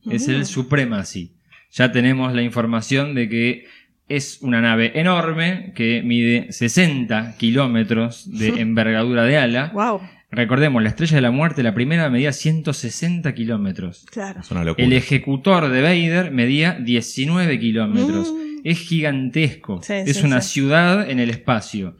Es 0.09 0.27
el 0.27 0.45
Supremacy. 0.45 1.33
Ya 1.71 1.91
tenemos 1.91 2.33
la 2.33 2.41
información 2.41 3.15
de 3.15 3.29
que 3.29 3.65
es 4.09 4.39
una 4.41 4.61
nave 4.61 4.91
enorme 4.95 5.71
que 5.75 6.03
mide 6.03 6.51
60 6.51 7.35
kilómetros 7.37 8.29
de 8.37 8.49
envergadura 8.61 9.23
de 9.23 9.37
ala. 9.37 9.71
Wow, 9.73 10.01
Recordemos, 10.33 10.81
la 10.81 10.89
estrella 10.89 11.17
de 11.17 11.21
la 11.21 11.29
muerte, 11.29 11.61
la 11.61 11.75
primera 11.75 12.09
medía 12.09 12.33
160 12.33 13.35
kilómetros. 13.35 14.05
claro. 14.09 14.39
Es 14.39 14.49
una 14.49 14.63
locura. 14.63 14.85
El 14.85 14.93
ejecutor 14.93 15.69
de 15.69 15.81
Vader 15.83 16.31
medía 16.31 16.73
19 16.73 17.59
kilómetros. 17.59 18.33
Mm. 18.33 18.61
Es 18.63 18.79
gigantesco. 18.79 19.81
Sí, 19.83 19.93
es 19.93 20.17
sí, 20.17 20.25
una 20.25 20.41
sí. 20.41 20.53
ciudad 20.53 21.07
en 21.07 21.19
el 21.19 21.29
espacio. 21.29 21.97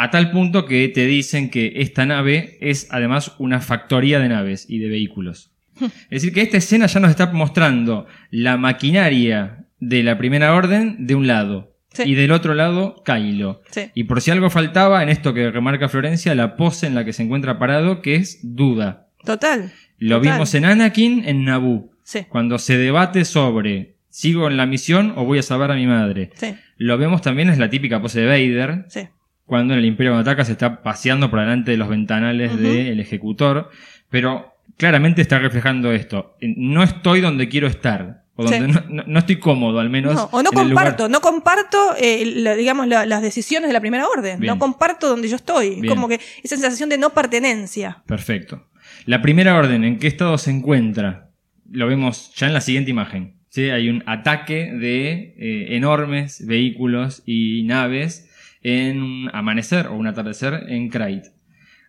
A 0.00 0.10
tal 0.10 0.30
punto 0.30 0.64
que 0.64 0.86
te 0.88 1.06
dicen 1.06 1.50
que 1.50 1.72
esta 1.76 2.06
nave 2.06 2.56
es 2.60 2.86
además 2.92 3.34
una 3.38 3.60
factoría 3.60 4.20
de 4.20 4.28
naves 4.28 4.64
y 4.68 4.78
de 4.78 4.88
vehículos. 4.88 5.50
Es 5.80 6.22
decir, 6.22 6.32
que 6.32 6.42
esta 6.42 6.56
escena 6.56 6.86
ya 6.86 7.00
nos 7.00 7.10
está 7.10 7.32
mostrando 7.32 8.06
la 8.30 8.56
maquinaria 8.56 9.64
de 9.80 10.04
la 10.04 10.16
primera 10.16 10.54
orden 10.54 11.06
de 11.06 11.16
un 11.16 11.26
lado. 11.26 11.74
Sí. 11.92 12.04
Y 12.06 12.14
del 12.14 12.30
otro 12.30 12.54
lado, 12.54 13.02
Kylo. 13.04 13.62
Sí. 13.70 13.90
Y 13.94 14.04
por 14.04 14.20
si 14.20 14.30
algo 14.30 14.50
faltaba, 14.50 15.02
en 15.02 15.08
esto 15.08 15.34
que 15.34 15.50
remarca 15.50 15.88
Florencia, 15.88 16.32
la 16.36 16.54
pose 16.56 16.86
en 16.86 16.94
la 16.94 17.04
que 17.04 17.12
se 17.12 17.24
encuentra 17.24 17.58
parado, 17.58 18.00
que 18.00 18.14
es 18.14 18.38
duda. 18.42 19.08
Total. 19.24 19.72
Lo 19.98 20.18
Total. 20.18 20.32
vimos 20.32 20.54
en 20.54 20.64
Anakin, 20.64 21.24
en 21.26 21.44
Naboo. 21.44 21.90
Sí, 22.04 22.20
Cuando 22.28 22.58
se 22.58 22.78
debate 22.78 23.24
sobre 23.24 23.96
¿sigo 24.10 24.48
en 24.48 24.56
la 24.56 24.66
misión 24.66 25.12
o 25.16 25.24
voy 25.24 25.40
a 25.40 25.42
salvar 25.42 25.72
a 25.72 25.74
mi 25.74 25.86
madre? 25.88 26.30
sí, 26.34 26.54
Lo 26.76 26.96
vemos 26.98 27.20
también, 27.20 27.50
es 27.50 27.58
la 27.58 27.68
típica 27.68 28.00
pose 28.00 28.20
de 28.20 28.26
Vader, 28.26 28.84
sí. 28.88 29.00
Cuando 29.48 29.72
en 29.74 29.80
el 29.80 29.86
Imperio 29.86 30.12
Contraataca 30.12 30.44
se 30.44 30.52
está 30.52 30.82
paseando 30.82 31.28
por 31.30 31.40
delante 31.40 31.72
de 31.72 31.76
los 31.78 31.88
ventanales 31.88 32.56
del 32.60 33.00
ejecutor, 33.00 33.70
pero 34.10 34.54
claramente 34.76 35.22
está 35.22 35.40
reflejando 35.40 35.90
esto. 35.90 36.36
No 36.40 36.84
estoy 36.84 37.20
donde 37.20 37.48
quiero 37.48 37.66
estar, 37.66 38.22
o 38.36 38.44
donde 38.44 38.72
Sí. 38.72 38.78
no, 39.06 39.18
estoy 39.18 39.36
cómodo 39.36 39.80
al 39.80 39.90
menos. 39.90 40.14
No, 40.14 40.24
o 40.30 40.42
no 40.42 40.50
lugar. 40.52 40.66
comparto, 40.66 41.08
no 41.08 41.20
comparto, 41.20 41.78
eh, 41.98 42.24
la- 42.36 42.54
digamos, 42.54 42.86
la- 42.86 43.06
las 43.06 43.22
decisiones 43.22 43.68
de 43.70 43.72
la 43.72 43.80
primera 43.80 44.06
orden. 44.06 44.38
Bien. 44.38 44.52
No 44.52 44.58
comparto 44.60 45.08
donde 45.08 45.28
yo 45.28 45.36
estoy. 45.36 45.80
Bien. 45.80 45.86
Como 45.88 46.06
que 46.08 46.20
esa 46.44 46.56
sensación 46.56 46.88
de 46.90 46.98
no 46.98 47.10
pertenencia. 47.10 48.02
Perfecto. 48.06 48.68
La 49.06 49.22
primera 49.22 49.56
orden, 49.56 49.82
¿en 49.84 49.98
qué 49.98 50.06
estado 50.06 50.36
se 50.38 50.50
encuentra? 50.50 51.30
Lo 51.70 51.86
vemos 51.86 52.32
ya 52.36 52.46
en 52.46 52.52
la 52.54 52.60
siguiente 52.60 52.90
imagen. 52.90 53.34
¿sí? 53.48 53.70
Hay 53.70 53.88
un 53.88 54.02
ataque 54.06 54.70
de 54.72 55.34
eh, 55.38 55.76
enormes 55.76 56.46
vehículos 56.46 57.22
y 57.26 57.62
naves 57.64 58.27
en 58.68 59.02
un 59.02 59.30
amanecer 59.32 59.86
o 59.88 59.94
un 59.94 60.06
atardecer 60.06 60.64
en 60.68 60.88
Krayt. 60.88 61.24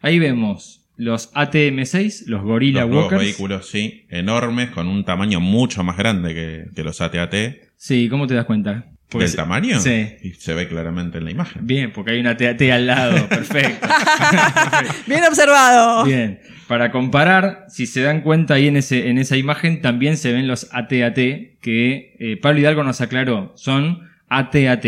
Ahí 0.01 0.19
vemos 0.19 0.85
los 0.95 1.33
ATM-6, 1.33 2.25
los 2.27 2.41
Gorilla 2.43 2.85
Los 2.85 2.95
Walkers. 2.95 3.21
vehículos, 3.21 3.69
sí, 3.69 4.05
enormes, 4.09 4.69
con 4.71 4.87
un 4.87 5.05
tamaño 5.05 5.39
mucho 5.39 5.83
más 5.83 5.97
grande 5.97 6.33
que, 6.33 6.65
que 6.75 6.83
los 6.83 6.99
AT-AT. 7.01 7.33
Sí, 7.77 8.09
¿cómo 8.09 8.27
te 8.27 8.33
das 8.33 8.45
cuenta? 8.45 8.85
Porque 9.09 9.23
¿Del 9.23 9.31
se- 9.31 9.37
tamaño? 9.37 9.79
Sí. 9.79 10.07
Y 10.21 10.31
se 10.33 10.53
ve 10.53 10.67
claramente 10.67 11.17
en 11.17 11.25
la 11.25 11.31
imagen. 11.31 11.65
Bien, 11.65 11.91
porque 11.91 12.11
hay 12.11 12.19
una 12.19 12.37
TAT 12.37 12.61
al 12.71 12.85
lado. 12.85 13.27
Perfecto. 13.29 13.87
Bien 15.07 15.23
observado. 15.27 16.03
Bien, 16.05 16.39
para 16.67 16.91
comparar, 16.91 17.65
si 17.69 17.87
se 17.87 18.01
dan 18.01 18.21
cuenta 18.21 18.55
ahí 18.55 18.67
en, 18.67 18.77
ese, 18.77 19.09
en 19.09 19.17
esa 19.17 19.37
imagen, 19.37 19.81
también 19.81 20.17
se 20.17 20.31
ven 20.33 20.47
los 20.47 20.67
AT-AT 20.73 21.15
que 21.61 22.15
eh, 22.19 22.37
Pablo 22.41 22.59
Hidalgo 22.59 22.83
nos 22.83 23.01
aclaró, 23.01 23.53
son 23.55 24.01
AT-AT. 24.27 24.85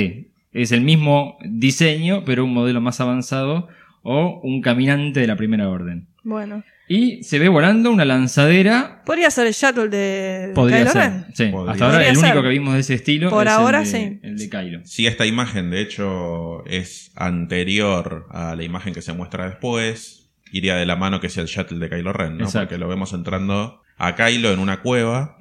Es 0.53 0.71
el 0.71 0.81
mismo 0.81 1.37
diseño, 1.45 2.23
pero 2.25 2.43
un 2.45 2.53
modelo 2.53 2.81
más 2.81 2.99
avanzado 2.99 3.67
o 4.03 4.39
un 4.43 4.61
caminante 4.61 5.19
de 5.21 5.27
la 5.27 5.35
primera 5.35 5.69
orden. 5.69 6.07
Bueno, 6.23 6.63
Y 6.87 7.23
se 7.23 7.39
ve 7.39 7.47
volando 7.49 7.89
una 7.91 8.03
lanzadera. 8.05 9.01
podría 9.05 9.31
ser 9.31 9.47
el 9.47 9.53
shuttle 9.53 9.87
de 9.87 10.51
Podría 10.53 10.79
Kylo 10.79 10.91
ser. 10.91 11.01
Ren. 11.01 11.25
Sí, 11.33 11.45
Podría 11.47 11.71
hasta 11.71 11.85
ahora 11.85 12.03
el 12.07 12.17
único 12.17 12.33
ser. 12.33 12.43
que 12.43 12.49
vimos 12.49 12.73
de 12.73 12.79
ese 12.81 12.93
estilo 12.95 13.29
Por 13.29 13.47
es 13.47 13.53
ahora, 13.53 13.79
el 13.79 13.85
de, 13.85 13.91
sí. 13.91 14.19
el 14.23 14.37
de 14.37 14.49
Kylo. 14.49 14.79
Sí, 14.83 15.07
esta 15.07 15.25
imagen, 15.25 15.69
de 15.71 15.81
hecho, 15.81 16.65
es 16.65 17.11
anterior 17.15 18.27
a 18.29 18.55
la 18.55 18.63
imagen 18.63 18.93
que 18.93 19.01
se 19.01 19.13
muestra 19.13 19.45
después. 19.47 20.29
Iría 20.51 20.75
de 20.75 20.85
la 20.85 20.95
mano 20.97 21.21
que 21.21 21.27
es 21.27 21.37
el 21.37 21.45
shuttle 21.45 21.79
de 21.79 21.89
Kylo 21.89 22.11
Ren, 22.11 22.37
¿no? 22.37 22.43
Exacto. 22.43 22.67
Porque 22.67 22.77
lo 22.79 22.87
vemos 22.89 23.13
entrando 23.13 23.81
a 23.97 24.15
Kylo 24.15 24.51
en 24.51 24.59
una 24.59 24.81
cueva 24.81 25.37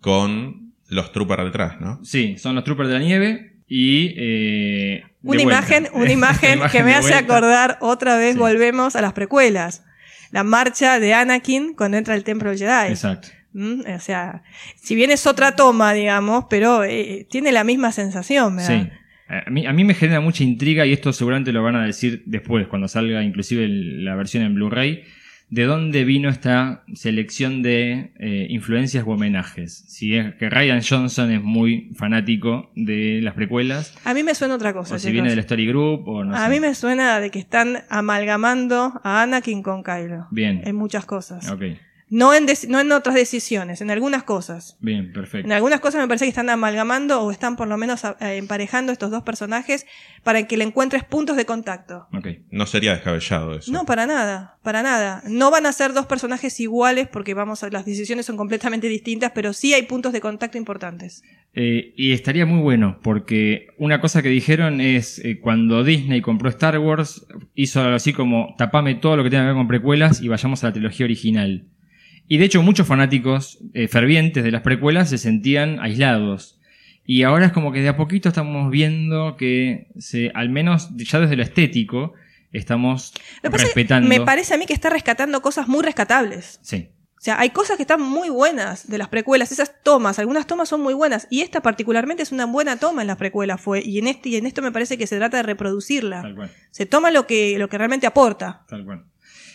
con 0.00 0.74
los 0.88 1.12
troopers 1.12 1.44
detrás, 1.44 1.80
¿no? 1.80 2.04
Sí, 2.04 2.36
son 2.38 2.54
los 2.54 2.64
troopers 2.64 2.88
de 2.90 2.94
la 2.98 3.00
nieve 3.00 3.53
y... 3.68 4.14
eh, 4.16 5.02
Una 5.22 5.42
imagen, 5.42 5.88
una 5.94 6.12
imagen 6.12 6.60
que 6.70 6.82
me 6.82 6.94
hace 6.94 7.14
acordar 7.14 7.78
otra 7.80 8.16
vez, 8.16 8.34
Sí. 8.34 8.38
volvemos 8.38 8.96
a 8.96 9.02
las 9.02 9.12
precuelas. 9.12 9.84
La 10.30 10.42
marcha 10.44 10.98
de 10.98 11.14
Anakin 11.14 11.74
cuando 11.74 11.96
entra 11.96 12.14
al 12.14 12.24
templo 12.24 12.52
Jedi. 12.56 12.88
Exacto. 12.90 13.28
Mm, 13.52 13.82
O 13.96 14.00
sea, 14.00 14.42
si 14.82 14.94
bien 14.96 15.10
es 15.12 15.26
otra 15.26 15.54
toma, 15.54 15.92
digamos, 15.92 16.46
pero 16.50 16.82
eh, 16.84 17.26
tiene 17.30 17.52
la 17.52 17.62
misma 17.64 17.92
sensación, 17.92 18.56
¿verdad? 18.56 18.82
Sí. 18.82 18.90
A 19.28 19.50
mí, 19.50 19.64
a 19.66 19.72
mí 19.72 19.84
me 19.84 19.94
genera 19.94 20.20
mucha 20.20 20.42
intriga 20.44 20.84
y 20.84 20.92
esto 20.92 21.12
seguramente 21.12 21.50
lo 21.52 21.62
van 21.62 21.76
a 21.76 21.86
decir 21.86 22.22
después, 22.26 22.66
cuando 22.66 22.88
salga 22.88 23.22
inclusive 23.22 23.64
el- 23.64 24.04
la 24.04 24.16
versión 24.16 24.42
en 24.44 24.54
Blu-ray, 24.54 25.04
de 25.54 25.66
dónde 25.66 26.02
vino 26.04 26.28
esta 26.30 26.82
selección 26.94 27.62
de 27.62 28.12
eh, 28.18 28.46
influencias 28.50 29.04
u 29.06 29.12
homenajes. 29.12 29.84
Si 29.86 30.16
es 30.16 30.34
que 30.34 30.50
Ryan 30.50 30.80
Johnson 30.82 31.30
es 31.30 31.40
muy 31.40 31.92
fanático 31.94 32.72
de 32.74 33.20
las 33.22 33.34
precuelas, 33.34 33.94
A 34.04 34.14
mí 34.14 34.24
me 34.24 34.34
suena 34.34 34.56
otra 34.56 34.72
cosa. 34.72 34.96
o 34.96 34.98
si 34.98 35.12
viene 35.12 35.30
del 35.30 35.38
Story 35.38 35.66
Group, 35.68 36.08
o 36.08 36.24
no 36.24 36.34
a 36.34 36.46
sé. 36.46 36.50
mí 36.50 36.58
me 36.58 36.74
suena 36.74 37.20
de 37.20 37.30
que 37.30 37.38
están 37.38 37.84
amalgamando 37.88 39.00
a 39.04 39.22
Anakin 39.22 39.62
con 39.62 39.84
Kylo. 39.84 40.26
Bien. 40.32 40.62
En 40.64 40.74
muchas 40.74 41.04
cosas. 41.06 41.48
Ok, 41.48 41.62
No, 42.10 42.34
en 42.34 42.46
no 42.68 42.80
en 42.80 42.92
otras 42.92 43.14
decisiones, 43.14 43.80
en 43.80 43.90
algunas 43.90 44.22
cosas. 44.22 44.76
bien, 44.80 45.12
perfecto. 45.12 45.46
En 45.46 45.52
algunas 45.52 45.80
cosas 45.80 46.00
me 46.00 46.08
parece 46.08 46.26
que 46.26 46.30
están 46.30 46.50
amalgamando 46.50 47.22
o 47.22 47.30
están 47.30 47.56
por 47.56 47.66
lo 47.66 47.78
menos 47.78 48.04
eh, 48.04 48.36
emparejando 48.36 48.92
estos 48.92 49.10
dos 49.10 49.22
personajes 49.22 49.86
para 50.22 50.46
que 50.46 50.56
le 50.56 50.64
encuentres 50.64 51.02
puntos 51.04 51.36
de 51.36 51.46
contacto. 51.46 52.06
Ok. 52.12 52.28
No 52.50 52.66
sería 52.66 52.92
descabellado 52.92 53.54
eso. 53.54 53.72
No, 53.72 53.86
para 53.86 54.06
nada, 54.06 54.58
para 54.62 54.82
nada. 54.82 55.22
No 55.28 55.50
van 55.50 55.66
a 55.66 55.72
ser 55.72 55.92
dos 55.92 56.06
personajes 56.06 56.60
iguales 56.60 57.08
porque 57.08 57.34
vamos 57.34 57.62
a, 57.64 57.70
las 57.70 57.86
decisiones 57.86 58.26
son 58.26 58.36
completamente 58.36 58.88
distintas, 58.88 59.32
pero 59.34 59.52
sí 59.52 59.72
hay 59.72 59.82
puntos 59.82 60.12
de 60.12 60.20
contacto 60.20 60.58
importantes. 60.58 61.22
Eh, 61.56 61.94
y 61.96 62.12
estaría 62.12 62.46
muy 62.46 62.60
bueno, 62.60 62.98
porque 63.02 63.68
una 63.78 64.00
cosa 64.00 64.22
que 64.22 64.28
dijeron 64.28 64.80
es 64.80 65.20
eh, 65.20 65.38
cuando 65.40 65.84
Disney 65.84 66.20
compró 66.20 66.48
Star 66.48 66.78
Wars, 66.78 67.26
hizo 67.54 67.80
algo 67.80 67.94
así 67.94 68.12
como 68.12 68.54
tapame 68.58 68.96
todo 68.96 69.16
lo 69.16 69.22
que 69.22 69.30
tenga 69.30 69.44
que 69.44 69.48
ver 69.48 69.54
con 69.54 69.68
precuelas 69.68 70.20
y 70.20 70.28
vayamos 70.28 70.64
a 70.64 70.68
la 70.68 70.72
trilogía 70.72 71.06
original. 71.06 71.68
Y 72.28 72.38
de 72.38 72.44
hecho 72.46 72.62
muchos 72.62 72.86
fanáticos 72.86 73.58
eh, 73.74 73.88
fervientes 73.88 74.42
de 74.44 74.50
las 74.50 74.62
precuelas 74.62 75.10
se 75.10 75.18
sentían 75.18 75.78
aislados. 75.80 76.58
Y 77.06 77.22
ahora 77.22 77.46
es 77.46 77.52
como 77.52 77.70
que 77.70 77.82
de 77.82 77.88
a 77.88 77.96
poquito 77.96 78.28
estamos 78.28 78.70
viendo 78.70 79.36
que 79.36 79.88
se, 79.98 80.30
al 80.34 80.48
menos 80.48 80.88
ya 80.96 81.20
desde 81.20 81.36
lo 81.36 81.42
estético, 81.42 82.14
estamos 82.50 83.12
Lo 83.42 83.50
respetando. 83.50 84.08
me 84.08 84.20
parece 84.22 84.54
a 84.54 84.56
mí 84.56 84.64
que 84.64 84.72
está 84.72 84.88
rescatando 84.88 85.42
cosas 85.42 85.68
muy 85.68 85.82
rescatables. 85.82 86.58
Sí, 86.62 86.88
O 87.18 87.20
sea, 87.20 87.38
hay 87.40 87.50
cosas 87.50 87.76
que 87.76 87.82
están 87.82 88.00
muy 88.00 88.30
buenas 88.30 88.88
de 88.88 88.96
las 88.96 89.08
precuelas, 89.08 89.52
esas 89.52 89.82
tomas, 89.82 90.18
algunas 90.18 90.46
tomas 90.46 90.68
son 90.68 90.80
muy 90.80 90.94
buenas, 90.94 91.26
y 91.30 91.42
esta 91.42 91.60
particularmente 91.60 92.22
es 92.22 92.32
una 92.32 92.46
buena 92.46 92.78
toma 92.78 93.02
en 93.02 93.08
las 93.08 93.18
precuelas 93.18 93.60
fue, 93.60 93.82
y 93.84 93.98
en 93.98 94.06
este, 94.06 94.30
y 94.30 94.36
en 94.36 94.46
esto 94.46 94.62
me 94.62 94.72
parece 94.72 94.96
que 94.96 95.06
se 95.06 95.18
trata 95.18 95.36
de 95.38 95.42
reproducirla. 95.42 96.22
tal 96.22 96.34
cual. 96.34 96.50
Se 96.70 96.86
toma 96.86 97.10
lo 97.10 97.26
que, 97.26 97.58
lo 97.58 97.68
que 97.68 97.76
realmente 97.76 98.06
aporta. 98.06 98.64
Tal 98.68 98.84
cual. 98.84 99.04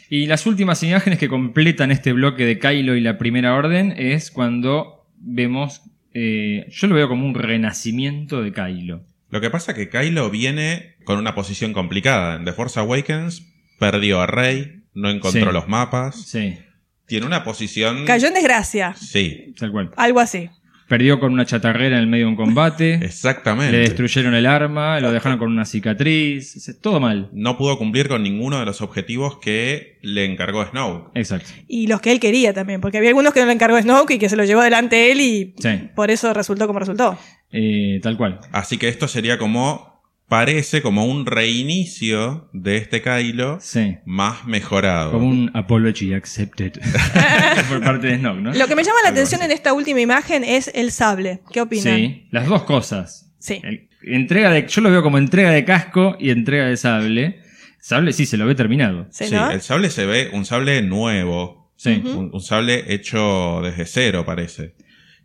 Y 0.09 0.25
las 0.25 0.45
últimas 0.47 0.81
imágenes 0.83 1.19
que 1.19 1.27
completan 1.29 1.91
este 1.91 2.13
bloque 2.13 2.45
de 2.45 2.57
Kylo 2.59 2.95
y 2.95 3.01
la 3.01 3.17
primera 3.17 3.53
orden 3.55 3.93
es 3.95 4.31
cuando 4.31 5.05
vemos, 5.17 5.83
eh, 6.13 6.65
yo 6.71 6.87
lo 6.87 6.95
veo 6.95 7.07
como 7.07 7.25
un 7.27 7.35
renacimiento 7.35 8.41
de 8.41 8.51
Kylo. 8.51 9.03
Lo 9.29 9.41
que 9.41 9.49
pasa 9.51 9.73
es 9.73 9.77
que 9.77 9.89
Kylo 9.89 10.31
viene 10.31 10.95
con 11.03 11.19
una 11.19 11.35
posición 11.35 11.73
complicada. 11.73 12.35
En 12.37 12.45
The 12.45 12.53
Force 12.53 12.79
Awakens 12.79 13.45
perdió 13.77 14.19
a 14.21 14.25
Rey, 14.27 14.81
no 14.95 15.09
encontró 15.11 15.45
Sí. 15.47 15.53
los 15.53 15.67
mapas. 15.67 16.15
Sí, 16.25 16.57
Tiene 17.05 17.25
una 17.25 17.43
posición... 17.43 18.05
Cayó 18.05 18.27
en 18.27 18.33
desgracia, 18.35 18.93
Sí, 18.95 19.53
tal 19.57 19.71
cual. 19.71 19.91
algo 19.97 20.19
así. 20.19 20.49
Perdió 20.89 21.19
con 21.19 21.31
una 21.31 21.45
chatarrera 21.45 21.95
en 21.97 22.01
el 22.01 22.07
medio 22.07 22.25
de 22.25 22.31
un 22.31 22.35
combate, 22.35 22.95
exactamente. 23.01 23.71
le 23.71 23.77
destruyeron 23.79 24.33
el 24.33 24.45
arma, 24.45 24.99
lo 24.99 25.11
dejaron 25.13 25.37
con 25.37 25.49
una 25.51 25.63
cicatriz, 25.63 26.77
todo 26.81 26.99
mal. 26.99 27.29
No 27.31 27.57
pudo 27.57 27.77
cumplir 27.77 28.07
con 28.09 28.23
ninguno 28.23 28.59
de 28.59 28.65
los 28.65 28.81
objetivos 28.81 29.37
que 29.37 29.97
le 30.01 30.25
encargó 30.25 30.65
Snoke. 30.65 31.11
Exacto. 31.15 31.49
Y 31.67 31.87
los 31.87 32.01
que 32.01 32.11
él 32.11 32.19
quería 32.19 32.53
también, 32.53 32.81
porque 32.81 32.97
había 32.97 33.09
algunos 33.11 33.33
que 33.33 33.39
no 33.39 33.45
le 33.45 33.53
encargó 33.53 33.79
Snoke 33.81 34.11
y 34.15 34.19
que 34.19 34.29
se 34.29 34.35
lo 34.35 34.43
llevó 34.45 34.61
delante 34.61 35.11
él 35.11 35.21
y 35.21 35.53
Sí, 35.59 35.89
por 35.95 36.09
eso 36.11 36.33
resultó 36.33 36.67
como 36.67 36.79
resultó. 36.79 37.17
eh, 37.51 37.99
tal 38.01 38.17
cual. 38.17 38.39
Así 38.51 38.77
que 38.77 38.87
esto 38.87 39.07
sería 39.07 39.37
como 39.37 39.88
parece 40.29 40.81
como 40.81 41.05
un 41.05 41.25
reinicio 41.25 42.49
de 42.53 42.77
este 42.77 43.01
Kylo 43.01 43.57
Sí. 43.61 43.97
más 44.05 44.45
mejorado. 44.45 45.11
Como 45.11 45.27
un 45.27 45.51
apology 45.53 46.13
accepted 46.13 46.73
por 47.69 47.83
parte 47.83 48.07
de 48.07 48.17
Snoke, 48.17 48.39
¿no? 48.41 48.53
Lo 48.53 48.67
que 48.67 48.75
me 48.75 48.83
llama 48.83 48.99
la 49.03 49.09
atención 49.09 49.41
en 49.41 49.51
esta 49.51 49.73
última 49.73 49.99
imagen 49.99 50.43
es 50.43 50.71
el 50.73 50.91
sable. 50.91 51.41
¿Qué 51.51 51.61
opinan? 51.61 51.95
Sí, 51.97 52.27
las 52.31 52.47
dos 52.47 52.63
cosas. 52.63 53.31
Sí. 53.39 53.59
El- 53.63 53.89
entrega 54.01 54.49
de, 54.51 54.65
yo 54.67 54.81
lo 54.81 54.89
veo 54.91 55.03
como 55.03 55.17
entrega 55.17 55.51
de 55.51 55.65
casco 55.65 56.15
y 56.19 56.29
entrega 56.29 56.67
de 56.67 56.77
sable. 56.77 57.41
Sable 57.81 58.13
sí, 58.13 58.25
se 58.25 58.37
lo 58.37 58.45
ve 58.45 58.55
terminado. 58.55 59.07
Sí, 59.11 59.25
Sí, 59.27 59.35
¿no? 59.35 59.51
el 59.51 59.61
sable 59.61 59.89
se 59.89 60.05
ve 60.05 60.29
un 60.31 60.45
sable 60.45 60.81
nuevo. 60.81 61.71
Sí. 61.75 62.01
un, 62.05 62.29
un 62.33 62.41
sable 62.41 62.93
hecho 62.93 63.61
desde 63.63 63.85
cero, 63.85 64.23
parece. 64.25 64.75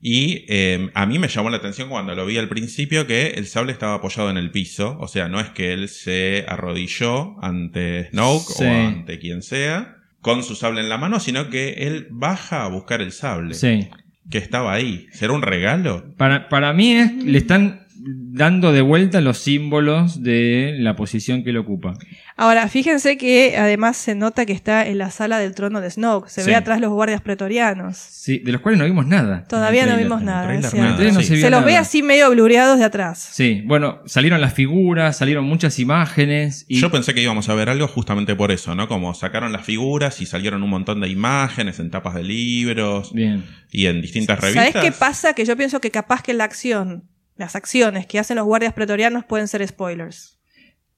Y 0.06 0.44
eh, 0.48 0.90
a 0.92 1.06
mí 1.06 1.18
me 1.18 1.28
llamó 1.28 1.48
la 1.48 1.56
atención 1.56 1.88
cuando 1.88 2.14
lo 2.14 2.26
vi 2.26 2.36
al 2.36 2.46
principio 2.50 3.06
que 3.06 3.28
el 3.36 3.46
sable 3.46 3.72
estaba 3.72 3.94
apoyado 3.94 4.28
en 4.28 4.36
el 4.36 4.50
piso. 4.50 4.98
O 5.00 5.08
sea, 5.08 5.28
no 5.30 5.40
es 5.40 5.48
que 5.48 5.72
él 5.72 5.88
se 5.88 6.44
arrodilló 6.46 7.42
ante 7.42 8.10
Snoke 8.10 8.52
Sí. 8.52 8.64
o 8.64 8.70
ante 8.70 9.18
quien 9.18 9.40
sea 9.42 9.96
con 10.20 10.42
su 10.42 10.56
sable 10.56 10.82
en 10.82 10.90
la 10.90 10.98
mano, 10.98 11.20
sino 11.20 11.48
que 11.48 11.70
él 11.86 12.08
baja 12.10 12.64
a 12.64 12.68
buscar 12.68 13.00
el 13.00 13.12
sable 13.12 13.54
Sí. 13.54 13.88
que 14.30 14.36
estaba 14.36 14.74
ahí. 14.74 15.06
¿Será 15.12 15.32
un 15.32 15.40
regalo? 15.40 16.04
Para, 16.18 16.50
para 16.50 16.74
mí 16.74 16.92
es, 16.92 17.10
le 17.24 17.38
están 17.38 17.83
dando 18.06 18.72
de 18.72 18.82
vuelta 18.82 19.20
los 19.20 19.38
símbolos 19.38 20.22
de 20.22 20.74
la 20.78 20.94
posición 20.96 21.42
que 21.42 21.50
él 21.50 21.56
ocupa. 21.56 21.94
Ahora, 22.36 22.68
fíjense 22.68 23.16
que 23.16 23.56
además 23.56 23.96
se 23.96 24.14
nota 24.14 24.44
que 24.44 24.52
está 24.52 24.86
en 24.86 24.98
la 24.98 25.10
sala 25.10 25.38
del 25.38 25.54
trono 25.54 25.80
de 25.80 25.90
Snoke. 25.90 26.28
Se 26.28 26.42
Sí. 26.42 26.50
ve 26.50 26.56
atrás 26.56 26.80
los 26.80 26.90
guardias 26.92 27.22
pretorianos. 27.22 27.96
Sí, 27.96 28.40
de 28.40 28.52
los 28.52 28.60
cuales 28.60 28.78
no 28.80 28.84
vimos 28.86 29.06
nada. 29.06 29.44
Todavía 29.48 29.86
no 29.86 29.96
vimos 29.96 30.20
nada. 30.22 30.52
no 30.52 31.22
sí. 31.22 31.36
se 31.40 31.48
los 31.50 31.64
ve 31.64 31.76
así 31.76 32.02
medio 32.02 32.30
blureados 32.30 32.78
de 32.78 32.84
atrás. 32.84 33.18
Sí, 33.32 33.62
bueno, 33.66 34.00
salieron 34.06 34.40
las 34.40 34.52
figuras, 34.52 35.16
salieron 35.16 35.44
muchas 35.44 35.78
imágenes 35.78 36.66
y 36.68 36.80
Yo 36.80 36.90
pensé 36.90 37.14
que 37.14 37.22
íbamos 37.22 37.48
a 37.48 37.54
ver 37.54 37.68
algo 37.68 37.86
justamente 37.88 38.34
por 38.34 38.50
eso, 38.52 38.74
¿no? 38.74 38.88
Como 38.88 39.14
sacaron 39.14 39.52
las 39.52 39.64
figuras 39.64 40.20
y 40.20 40.26
salieron 40.26 40.62
un 40.62 40.70
montón 40.70 41.00
de 41.00 41.08
imágenes 41.08 41.78
en 41.78 41.90
tapas 41.90 42.14
de 42.14 42.24
libros 42.24 43.12
bien. 43.12 43.44
y 43.70 43.86
en 43.86 44.02
distintas 44.02 44.40
revistas. 44.40 44.72
¿Sabes 44.72 44.84
qué 44.90 44.92
pasa? 44.92 45.34
Que 45.34 45.44
yo 45.44 45.56
pienso 45.56 45.80
que 45.80 45.90
capaz 45.90 46.22
que 46.22 46.34
la 46.34 46.44
acción, 46.44 47.04
las 47.36 47.56
acciones 47.56 48.06
que 48.06 48.18
hacen 48.18 48.36
los 48.36 48.46
guardias 48.46 48.72
pretorianos 48.72 49.24
pueden 49.24 49.48
ser 49.48 49.66
spoilers. 49.66 50.38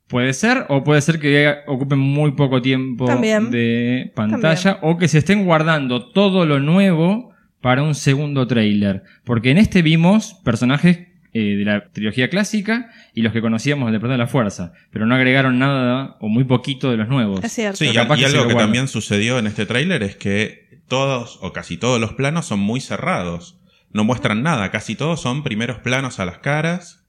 Puede 0.09 0.35
ser, 0.35 0.67
o 0.69 0.85
puede 0.85 1.01
ser 1.01 1.19
que 1.19 1.57
ocupen 1.67 1.99
muy 1.99 2.33
poco 2.33 2.63
tiempo 2.63 3.07
También. 3.07 3.51
de 3.51 4.13
pantalla, 4.15 4.79
o 4.83 4.99
que 4.99 5.09
se 5.09 5.19
estén 5.19 5.45
guardando 5.45 6.13
todo 6.13 6.47
lo 6.47 6.61
nuevo 6.61 7.35
para 7.61 7.83
un 7.83 7.97
segundo 7.97 8.47
tráiler. 8.47 9.03
Porque 9.25 9.51
en 9.51 9.59
este 9.59 9.83
vimos 9.83 10.35
personajes 10.45 11.09
eh, 11.33 11.57
de 11.57 11.65
la 11.65 11.91
trilogía 11.91 12.31
clásica 12.31 12.89
y 13.13 13.23
los 13.23 13.33
que 13.33 13.41
conocíamos 13.41 13.87
del 13.87 13.95
Despertar 13.95 14.17
de 14.17 14.25
la 14.25 14.29
Fuerza, 14.29 14.73
pero 14.91 15.05
no 15.05 15.17
agregaron 15.17 15.59
nada 15.59 16.17
o 16.21 16.29
muy 16.29 16.45
poquito 16.45 16.91
de 16.91 16.97
los 16.97 17.09
nuevos. 17.09 17.43
Es 17.43 17.53
cierto. 17.53 17.77
Sí, 17.77 17.89
y, 17.89 17.93
Capaz 17.93 18.17
y 18.17 18.21
que 18.21 18.27
algo 18.27 18.45
lo 18.45 18.49
que 18.49 18.55
también 18.55 18.87
sucedió 18.89 19.39
en 19.39 19.47
este 19.47 19.67
tráiler 19.67 20.03
es 20.03 20.17
que 20.17 20.81
todos 20.89 21.39
o 21.43 21.53
casi 21.53 21.77
todos 21.77 22.01
los 22.01 22.13
planos 22.13 22.47
son 22.47 22.61
muy 22.61 22.81
cerrados. 22.81 23.56
No 23.97 24.05
muestran 24.05 24.43
nada, 24.43 24.71
casi 24.71 24.95
todos 24.95 25.23
son 25.23 25.43
primeros 25.43 25.79
planos 25.79 26.21
a 26.21 26.27
las 26.27 26.39
caras, 26.39 27.03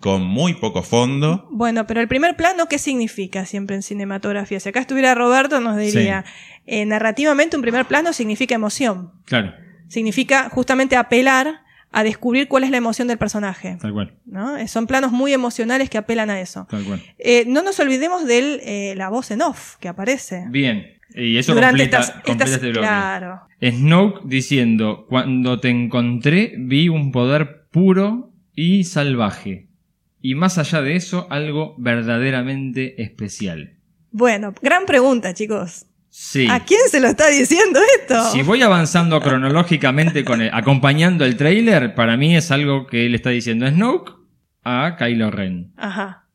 con 0.00 0.22
muy 0.24 0.54
poco 0.54 0.82
fondo. 0.82 1.48
Bueno, 1.52 1.86
pero 1.86 2.00
el 2.00 2.08
primer 2.08 2.36
plano, 2.36 2.66
¿qué 2.66 2.78
significa 2.78 3.46
siempre 3.46 3.76
en 3.76 3.82
cinematografía? 3.82 4.58
Si 4.58 4.68
acá 4.68 4.80
estuviera 4.80 5.14
Roberto, 5.14 5.60
nos 5.60 5.76
diría, 5.78 6.24
eh, 6.66 6.84
narrativamente 6.84 7.54
un 7.56 7.62
primer 7.62 7.86
plano 7.86 8.12
significa 8.12 8.56
emoción. 8.56 9.12
Claro, 9.24 9.54
Significa 9.88 10.48
justamente 10.50 10.96
apelar 10.96 11.60
a 11.92 12.02
descubrir 12.02 12.48
cuál 12.48 12.64
es 12.64 12.70
la 12.70 12.78
emoción 12.78 13.06
del 13.06 13.18
personaje. 13.18 13.78
tal 13.80 13.92
cual, 13.92 14.18
¿no? 14.26 14.56
Eh, 14.56 14.66
Son 14.66 14.86
planos 14.88 15.12
muy 15.12 15.32
emocionales 15.32 15.88
que 15.90 15.98
apelan 15.98 16.28
a 16.28 16.40
eso. 16.40 16.66
tal 16.68 16.82
cual. 16.84 17.00
Eh, 17.18 17.44
no 17.46 17.62
nos 17.62 17.78
olvidemos 17.78 18.26
de 18.26 18.94
la 18.96 19.08
voz 19.10 19.30
en 19.30 19.42
off 19.42 19.76
que 19.76 19.88
aparece. 19.88 20.44
Bien, 20.48 20.98
y 21.14 21.36
eso 21.36 21.54
Durante 21.54 21.82
completa, 21.84 22.00
estas, 22.00 22.14
completa 22.16 22.44
estas- 22.44 22.50
este 22.56 22.70
bloque. 22.70 22.86
claro. 22.86 23.40
Snoke 23.60 24.20
diciendo, 24.24 25.06
cuando 25.08 25.60
te 25.60 25.68
encontré 25.70 26.54
vi 26.58 26.88
un 26.88 27.12
poder 27.12 27.66
puro 27.70 28.32
y 28.54 28.84
salvaje. 28.84 29.68
Y 30.20 30.34
más 30.34 30.58
allá 30.58 30.82
de 30.82 30.96
eso, 30.96 31.26
algo 31.30 31.74
verdaderamente 31.78 33.02
especial. 33.02 33.74
Bueno, 34.10 34.52
gran 34.62 34.84
pregunta, 34.86 35.34
chicos. 35.34 35.86
Sí. 36.10 36.46
¿A 36.50 36.60
quién 36.60 36.80
se 36.90 37.00
lo 37.00 37.08
está 37.08 37.28
diciendo 37.28 37.80
esto? 37.98 38.22
Si 38.32 38.42
voy 38.42 38.60
avanzando 38.62 39.20
cronológicamente 39.20 40.24
con 40.24 40.42
el- 40.42 40.50
acompañando 40.52 41.24
el 41.24 41.36
trailer, 41.36 41.94
para 41.94 42.16
mí 42.18 42.36
es 42.36 42.50
algo 42.50 42.86
que 42.86 43.08
le 43.08 43.16
está 43.16 43.30
diciendo 43.30 43.66
Snoke 43.68 44.12
a 44.62 44.96
Kylo 44.98 45.30
Ren. 45.30 45.72
Ajá. 45.76 46.26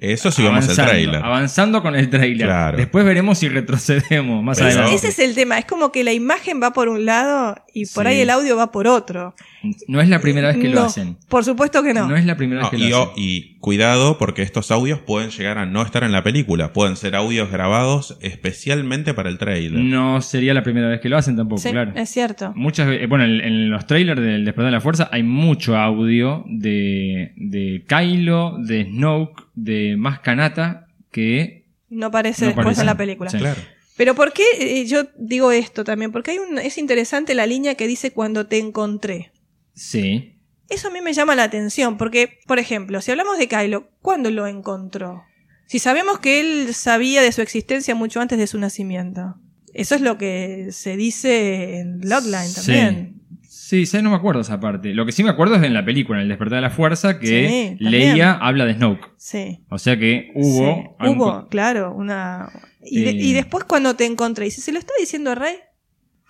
Eso 0.00 0.30
sí 0.30 0.42
vamos 0.42 0.68
al 0.68 0.74
tráiler. 0.74 1.22
avanzando 1.22 1.82
con 1.82 1.94
el 1.94 2.08
trailer. 2.10 2.46
Claro. 2.46 2.76
Después 2.78 3.04
veremos 3.04 3.38
si 3.38 3.48
retrocedemos 3.48 4.42
más 4.42 4.58
Pero- 4.58 4.70
adelante. 4.70 4.94
Ese 4.96 5.08
es 5.08 5.18
el 5.18 5.34
tema. 5.34 5.58
Es 5.58 5.66
como 5.66 5.92
que 5.92 6.02
la 6.04 6.12
imagen 6.12 6.60
va 6.62 6.72
por 6.72 6.88
un 6.88 7.04
lado 7.04 7.54
y 7.74 7.86
por 7.86 8.04
Sí. 8.06 8.12
ahí 8.12 8.20
el 8.20 8.30
audio 8.30 8.56
va 8.56 8.72
por 8.72 8.86
otro. 8.86 9.34
No 9.88 10.00
es 10.00 10.08
la 10.08 10.20
primera 10.20 10.48
vez 10.48 10.56
que 10.56 10.70
lo 10.70 10.82
hacen. 10.84 11.18
Por 11.28 11.44
supuesto 11.44 11.82
que 11.82 11.92
no. 11.92 12.08
No 12.08 12.16
es 12.16 12.24
la 12.24 12.36
primera 12.36 12.62
No, 12.62 12.70
vez 12.70 12.80
que 12.80 12.86
y, 12.86 12.90
lo 12.90 13.02
hacen. 13.02 13.12
y 13.16 13.58
cuidado 13.58 14.16
porque 14.16 14.40
estos 14.40 14.70
audios 14.70 15.00
pueden 15.00 15.28
llegar 15.30 15.58
a 15.58 15.66
no 15.66 15.82
estar 15.82 16.02
en 16.02 16.12
la 16.12 16.22
película. 16.22 16.72
Pueden 16.72 16.96
ser 16.96 17.14
audios 17.14 17.50
grabados 17.50 18.16
especialmente 18.22 19.12
para 19.12 19.28
el 19.28 19.36
tráiler. 19.36 19.80
No 19.82 20.22
sería 20.22 20.54
la 20.54 20.62
primera 20.62 20.88
vez 20.88 21.00
que 21.00 21.10
lo 21.10 21.18
hacen 21.18 21.36
tampoco, 21.36 21.60
Sí, 21.60 21.70
claro. 21.72 21.92
es 21.94 22.08
cierto. 22.08 22.52
Muchas 22.56 22.88
ve- 22.88 23.06
bueno, 23.06 23.24
en, 23.24 23.40
en 23.42 23.70
los 23.70 23.86
trailers 23.86 24.20
del 24.20 24.46
Despertar 24.46 24.66
de 24.66 24.76
la 24.78 24.80
Fuerza 24.80 25.10
hay 25.12 25.22
mucho 25.22 25.76
audio 25.76 26.42
de, 26.48 27.32
de 27.36 27.84
Kylo, 27.86 28.56
de 28.60 28.84
Snoke, 28.86 29.42
de 29.54 29.89
más 29.96 30.20
Kanata 30.20 30.86
que 31.10 31.66
No 31.88 32.10
parece 32.10 32.42
No 32.42 32.46
después 32.48 32.64
parece. 32.64 32.80
en 32.82 32.86
la 32.86 32.96
película. 32.96 33.30
Sí. 33.30 33.38
Claro. 33.38 33.60
Pero 33.96 34.14
¿por 34.14 34.32
qué 34.32 34.44
eh, 34.58 34.86
yo 34.86 35.04
digo 35.18 35.52
esto 35.52 35.84
también? 35.84 36.10
Porque 36.12 36.30
hay 36.32 36.38
un, 36.38 36.58
es 36.58 36.78
interesante 36.78 37.34
la 37.34 37.46
línea 37.46 37.74
que 37.74 37.86
dice 37.86 38.12
cuando 38.12 38.46
te 38.46 38.58
encontré. 38.58 39.32
sí. 39.74 40.36
Eso 40.68 40.86
a 40.86 40.92
mí 40.92 41.00
me 41.00 41.12
llama 41.12 41.34
la 41.34 41.42
atención, 41.42 41.98
porque, 41.98 42.38
por 42.46 42.60
ejemplo, 42.60 43.00
si 43.00 43.10
hablamos 43.10 43.38
de 43.38 43.48
Kylo, 43.48 43.88
¿cuándo 44.02 44.30
lo 44.30 44.46
encontró? 44.46 45.24
Si 45.66 45.80
sabemos 45.80 46.20
que 46.20 46.38
él 46.38 46.74
sabía 46.74 47.22
de 47.22 47.32
su 47.32 47.42
existencia 47.42 47.96
mucho 47.96 48.20
antes 48.20 48.38
de 48.38 48.46
su 48.46 48.56
nacimiento. 48.56 49.34
Eso 49.74 49.96
es 49.96 50.00
lo 50.00 50.16
que 50.16 50.68
se 50.70 50.96
dice 50.96 51.80
en 51.80 51.98
Bloodline 51.98 52.54
también. 52.54 53.14
Sí, 53.16 53.19
sí, 53.86 54.02
no 54.02 54.10
me 54.10 54.16
acuerdo 54.16 54.40
esa 54.40 54.58
parte. 54.60 54.94
Lo 54.94 55.04
que 55.06 55.12
sí 55.12 55.22
me 55.22 55.30
acuerdo 55.30 55.56
es 55.56 55.62
en 55.62 55.74
la 55.74 55.84
película, 55.84 56.18
en 56.18 56.22
El 56.24 56.28
Despertar 56.28 56.56
de 56.56 56.62
la 56.62 56.70
Fuerza, 56.70 57.18
que 57.18 57.76
Sí. 57.78 57.84
Leia 57.84 58.32
habla 58.32 58.64
de 58.64 58.74
Snoke. 58.74 59.10
Sí. 59.16 59.60
O 59.68 59.78
sea 59.78 59.98
que 59.98 60.30
hubo... 60.34 60.74
Sí. 60.74 60.88
algún- 60.98 61.18
Hubo, 61.18 61.48
claro, 61.48 61.94
una... 61.94 62.48
Y, 62.82 63.02
de- 63.02 63.10
Eh. 63.10 63.16
y 63.16 63.32
después 63.32 63.64
cuando 63.64 63.94
te 63.96 64.06
encontré, 64.06 64.46
y 64.46 64.50
si 64.50 64.60
se 64.60 64.72
lo 64.72 64.78
está 64.78 64.92
diciendo 64.98 65.30
a 65.30 65.34
Rey, 65.34 65.54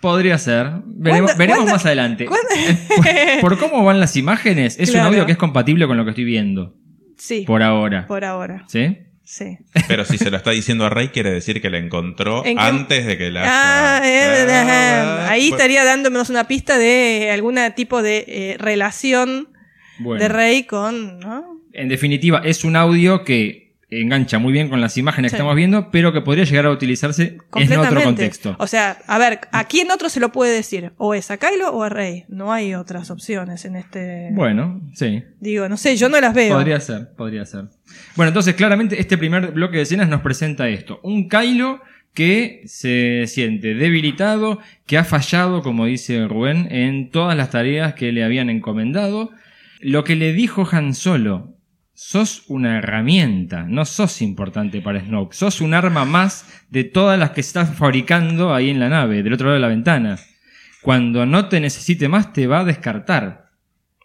Podría 0.01 0.37
ser. 0.39 0.65
Veremos, 0.85 1.31
¿Cuándo- 1.31 1.37
veremos 1.37 1.57
cuándo- 1.59 1.73
más 1.73 1.85
adelante. 1.85 2.25
por, 3.41 3.41
por 3.41 3.59
cómo 3.59 3.83
van 3.83 3.99
las 3.99 4.15
imágenes, 4.17 4.77
es 4.79 4.89
Claro. 4.89 5.07
un 5.09 5.13
audio 5.13 5.25
que 5.27 5.33
es 5.33 5.37
compatible 5.37 5.85
con 5.85 5.95
lo 5.95 6.03
que 6.05 6.09
estoy 6.09 6.23
viendo. 6.25 6.75
sí, 7.17 7.41
por, 7.41 7.59
Por 7.59 7.63
ahora. 7.63 8.07
ahora, 8.27 8.65
¿Sí? 8.67 8.97
Sí. 9.31 9.57
Pero 9.87 10.03
si 10.05 10.17
se 10.17 10.29
lo 10.29 10.37
está 10.37 10.51
diciendo 10.51 10.85
a 10.85 10.89
Rey, 10.89 11.07
quiere 11.09 11.31
decir 11.31 11.61
que 11.61 11.69
la 11.69 11.77
encontró 11.77 12.45
¿En 12.45 12.57
qué- 12.57 12.63
antes 12.63 13.05
de 13.05 13.17
que 13.17 13.31
la. 13.31 13.43
Ah, 13.45 14.01
eh, 14.03 14.45
Ah, 14.49 15.27
ahí 15.29 15.49
pues- 15.49 15.59
estaría 15.59 15.83
dándonos 15.85 16.29
una 16.29 16.47
pista 16.47 16.77
de 16.77 17.29
algún 17.31 17.57
tipo 17.75 18.01
de 18.01 18.25
eh, 18.27 18.55
relación 18.59 19.49
Bueno. 19.99 20.21
de 20.21 20.27
Rey 20.29 20.63
con, 20.63 21.19
¿no? 21.19 21.61
En 21.73 21.87
definitiva, 21.87 22.41
es 22.43 22.63
un 22.65 22.75
audio 22.75 23.23
que 23.23 23.70
engancha 23.91 24.39
muy 24.39 24.53
bien 24.53 24.69
con 24.69 24.79
las 24.79 24.97
imágenes 24.97 25.31
Sí. 25.31 25.33
que 25.33 25.37
estamos 25.37 25.55
viendo, 25.55 25.91
pero 25.91 26.13
que 26.13 26.21
podría 26.21 26.45
llegar 26.45 26.65
a 26.65 26.71
utilizarse 26.71 27.37
en 27.55 27.77
otro 27.77 28.01
contexto. 28.01 28.55
O 28.57 28.65
sea, 28.67 28.97
a 29.05 29.17
ver, 29.19 29.41
¿a 29.51 29.65
quién 29.65 29.91
otro 29.91 30.07
se 30.09 30.19
lo 30.21 30.31
puede 30.31 30.55
decir? 30.55 30.93
O 30.97 31.13
es 31.13 31.29
a 31.29 31.37
Kylo 31.37 31.71
o 31.71 31.83
a 31.83 31.89
Rey. 31.89 32.23
No 32.29 32.53
hay 32.53 32.73
otras 32.73 33.11
opciones 33.11 33.65
en 33.65 33.75
este. 33.75 34.29
Bueno, 34.31 34.81
sí. 34.93 35.23
Digo, 35.39 35.67
no 35.67 35.75
sé, 35.77 35.97
yo 35.97 36.07
no 36.09 36.19
las 36.21 36.33
veo. 36.33 36.55
Podría 36.55 36.79
ser, 36.79 37.09
podría 37.17 37.45
ser. 37.45 37.65
Bueno, 38.15 38.29
entonces 38.29 38.55
claramente 38.55 38.99
este 38.99 39.17
primer 39.17 39.51
bloque 39.51 39.77
de 39.77 39.83
escenas 39.83 40.07
nos 40.09 40.21
presenta 40.21 40.69
esto. 40.69 40.99
Un 41.03 41.27
Kylo 41.27 41.81
que 42.13 42.61
se 42.65 43.25
siente 43.27 43.73
debilitado, 43.73 44.59
que 44.85 44.97
ha 44.97 45.03
fallado, 45.03 45.61
como 45.61 45.85
dice 45.85 46.27
Rubén, 46.27 46.67
en 46.71 47.09
todas 47.09 47.37
las 47.37 47.51
tareas 47.51 47.93
que 47.93 48.11
le 48.11 48.23
habían 48.23 48.49
encomendado. 48.49 49.31
Lo 49.79 50.03
que 50.03 50.15
le 50.15 50.31
dijo 50.33 50.67
Han 50.71 50.93
Solo, 50.93 51.50
sos 52.03 52.43
una 52.47 52.79
herramienta, 52.79 53.63
no 53.67 53.85
sos 53.85 54.23
importante 54.23 54.81
para 54.81 54.99
Snoke, 55.01 55.33
sos 55.35 55.61
un 55.61 55.75
arma 55.75 56.03
más 56.03 56.45
de 56.71 56.83
todas 56.83 57.17
las 57.19 57.29
que 57.29 57.41
estás 57.41 57.75
fabricando 57.75 58.55
ahí 58.55 58.71
en 58.71 58.79
la 58.79 58.89
nave, 58.89 59.21
del 59.21 59.33
otro 59.33 59.45
lado 59.45 59.53
de 59.55 59.61
la 59.61 59.67
ventana. 59.67 60.17
Cuando 60.81 61.27
no 61.27 61.47
te 61.47 61.59
necesite 61.59 62.07
más 62.09 62.33
te 62.33 62.47
va 62.47 62.61
a 62.61 62.65
descartar. 62.65 63.51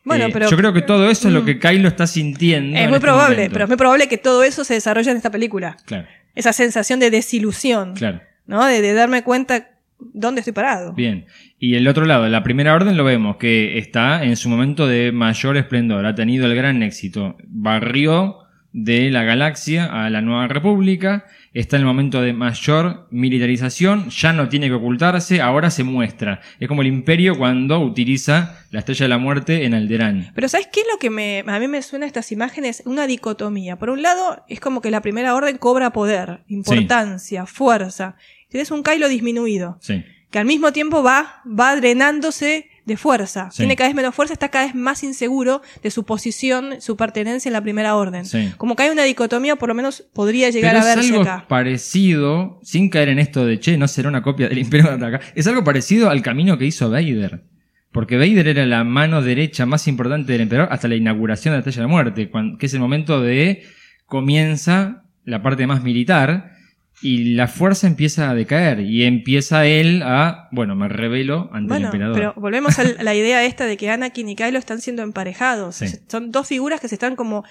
Bueno, 0.05 0.27
Eh, 0.27 0.31
pero. 0.31 0.51
Yo 0.51 0.57
creo 0.59 0.75
que 0.75 0.83
todo 0.83 1.09
eso 1.11 1.29
es 1.29 1.35
lo 1.35 1.41
Mm. 1.43 1.47
que 1.47 1.59
Kylo 1.59 1.89
está 1.89 2.07
sintiendo. 2.07 2.77
Es 2.77 2.85
muy 2.85 2.97
este 2.97 3.01
probable, 3.07 3.37
momento. 3.37 3.53
pero 3.55 3.65
es 3.65 3.69
muy 3.71 3.79
probable 3.79 4.09
que 4.09 4.19
todo 4.19 4.45
eso 4.45 4.63
se 4.63 4.75
desarrolle 4.75 5.11
en 5.11 5.17
esta 5.17 5.31
película. 5.31 5.79
Claro, 5.87 6.07
Esa 6.35 6.53
sensación 6.53 7.01
de 7.01 7.11
desilusión, 7.11 7.95
claro. 7.95 8.21
¿no? 8.47 8.67
De, 8.67 8.83
de 8.83 8.93
darme 8.93 9.23
cuenta 9.25 9.71
dónde 9.99 10.41
estoy 10.41 10.53
parado. 10.53 10.93
Bien. 10.93 11.27
Y 11.59 11.75
el 11.75 11.89
otro 11.89 12.05
lado, 12.05 12.29
la 12.29 12.43
primera 12.43 12.75
orden 12.75 12.97
lo 12.97 13.05
vemos, 13.05 13.37
que 13.37 13.79
está 13.79 14.25
en 14.25 14.37
su 14.37 14.49
momento 14.49 14.87
de 14.87 15.13
mayor 15.13 15.57
esplendor, 15.57 16.07
ha 16.07 16.15
tenido 16.15 16.47
el 16.47 16.55
gran 16.55 16.83
éxito. 16.83 17.37
Barrió 17.47 18.39
de 18.73 19.11
la 19.11 19.25
galaxia 19.25 19.87
a 19.87 20.11
la 20.11 20.21
Nueva 20.21 20.49
República. 20.49 21.25
Está 21.57 21.77
en 21.77 21.81
el 21.81 21.87
momento 21.87 22.21
de 22.21 22.35
mayor 22.35 23.07
militarización, 23.11 24.11
ya 24.11 24.35
no 24.35 24.51
tiene 24.51 24.67
que 24.67 24.75
ocultarse, 24.75 25.41
ahora 25.41 25.71
se 25.71 25.85
muestra. 25.85 26.43
Es 26.61 26.69
como 26.69 26.83
el 26.83 26.89
imperio 26.89 27.39
cuando 27.39 27.81
utiliza 27.81 28.59
la 28.71 28.81
estrella 28.81 29.07
de 29.07 29.09
la 29.09 29.17
muerte 29.17 29.65
en 29.65 29.73
Alderaan. 29.73 30.33
Pero 30.35 30.51
¿sabes 30.51 30.69
qué 30.71 30.81
es 30.81 30.87
lo 30.93 30.99
que 30.99 31.09
me, 31.09 31.45
a 31.47 31.59
mí 31.59 31.67
me 31.67 31.81
suena 31.81 32.05
a 32.05 32.09
estas 32.09 32.31
imágenes? 32.31 32.83
Una 32.85 33.07
dicotomía. 33.07 33.77
Por 33.77 33.89
un 33.89 34.03
lado, 34.03 34.45
es 34.51 34.61
como 34.61 34.83
que 34.83 34.91
la 34.91 35.01
primera 35.01 35.35
orden 35.35 35.57
cobra 35.57 35.95
poder, 35.95 36.41
importancia, 36.49 37.47
fuerza. 37.47 38.17
Tienes 38.51 38.71
un 38.71 38.83
Kylo 38.83 39.09
disminuido. 39.09 39.79
Sí. 39.81 40.05
Que 40.31 40.39
al 40.39 40.45
mismo 40.45 40.75
tiempo 40.75 41.03
va, 41.03 41.41
va 41.47 41.75
drenándose 41.75 42.69
de 42.87 42.97
fuerza. 42.97 43.51
Sí. 43.51 43.59
Tiene 43.59 43.77
cada 43.77 43.89
vez 43.89 43.97
menos 43.97 44.15
fuerza, 44.15 44.33
está 44.33 44.49
cada 44.49 44.65
vez 44.65 44.75
más 44.75 45.03
inseguro 45.03 45.61
de 45.83 45.91
su 45.91 46.05
posición, 46.05 46.81
su 46.81 46.97
pertenencia 46.97 47.49
en 47.49 47.53
la 47.53 47.61
primera 47.61 47.97
orden. 47.97 48.25
Sí. 48.25 48.53
Como 48.57 48.77
que 48.77 48.85
hay 48.85 48.91
una 48.91 49.03
dicotomía, 49.03 49.57
por 49.57 49.69
lo 49.69 49.75
menos 49.75 50.05
podría 50.15 50.49
llegar 50.51 50.73
Pero 50.73 50.85
a 50.85 50.89
es 50.89 50.97
verse 50.97 51.11
algo 51.11 51.23
acá. 51.23 51.45
parecido, 51.49 52.61
sin 52.63 52.89
caer 52.89 53.11
en 53.11 53.19
esto 53.19 53.45
de, 53.45 53.61
che, 53.61 53.77
no 53.77 53.89
será 53.89 54.09
una 54.09 54.23
copia 54.23 54.49
del 54.49 54.59
Imperio 54.59 54.87
de 54.89 54.95
Ataca. 54.95 55.21
Es 55.35 55.47
algo 55.47 55.65
parecido 55.65 56.09
al 56.09 56.23
camino 56.23 56.57
que 56.57 56.65
hizo 56.65 56.89
Vader. 56.89 57.45
Porque 57.93 58.17
Vader 58.17 58.49
era 58.49 58.67
la 58.67 58.85
mano 58.85 59.23
derecha 59.23 59.67
más 59.67 59.89
importante 59.89 60.33
del 60.33 60.43
emperador 60.43 60.73
hasta 60.73 60.87
la 60.87 60.97
inauguración 60.97 61.53
de 61.53 61.57
la 61.57 61.59
Estrella 61.61 61.77
de 61.77 61.83
la 61.83 61.89
Muerte, 61.89 62.31
que 62.59 62.67
es 62.67 62.75
el 62.75 62.81
momento 62.81 63.21
de 63.21 63.65
comienza 64.05 65.05
la 65.25 65.43
parte 65.43 65.67
más 65.67 65.83
militar 65.83 66.56
y 67.03 67.35
la 67.35 67.47
fuerza 67.49 67.87
empieza 67.87 68.31
a 68.31 68.35
decaer 68.35 68.81
y 68.81 69.05
empieza 69.05 69.67
él 69.67 70.03
a, 70.03 70.49
bueno, 70.53 70.75
me 70.77 70.89
revelo 70.89 71.51
ante 71.53 71.59
el 71.59 71.67
Bueno, 71.69 71.87
emperador. 71.87 72.17
pero 72.17 72.35
volvemos 72.37 72.79
a 72.79 72.85
la 73.03 73.15
idea 73.15 73.45
esta 73.45 73.67
de 73.67 73.77
que 73.77 73.91
Anakin 73.91 74.29
y 74.31 74.37
Kylo 74.37 74.59
están 74.59 74.81
siendo 74.81 75.03
emparejados. 75.03 75.77
Sí. 75.77 75.87
Son 76.09 76.31
dos 76.33 76.49
figuras 76.49 76.81
que 76.81 76.89
se 76.89 76.95
están 76.95 77.15
como 77.17 77.45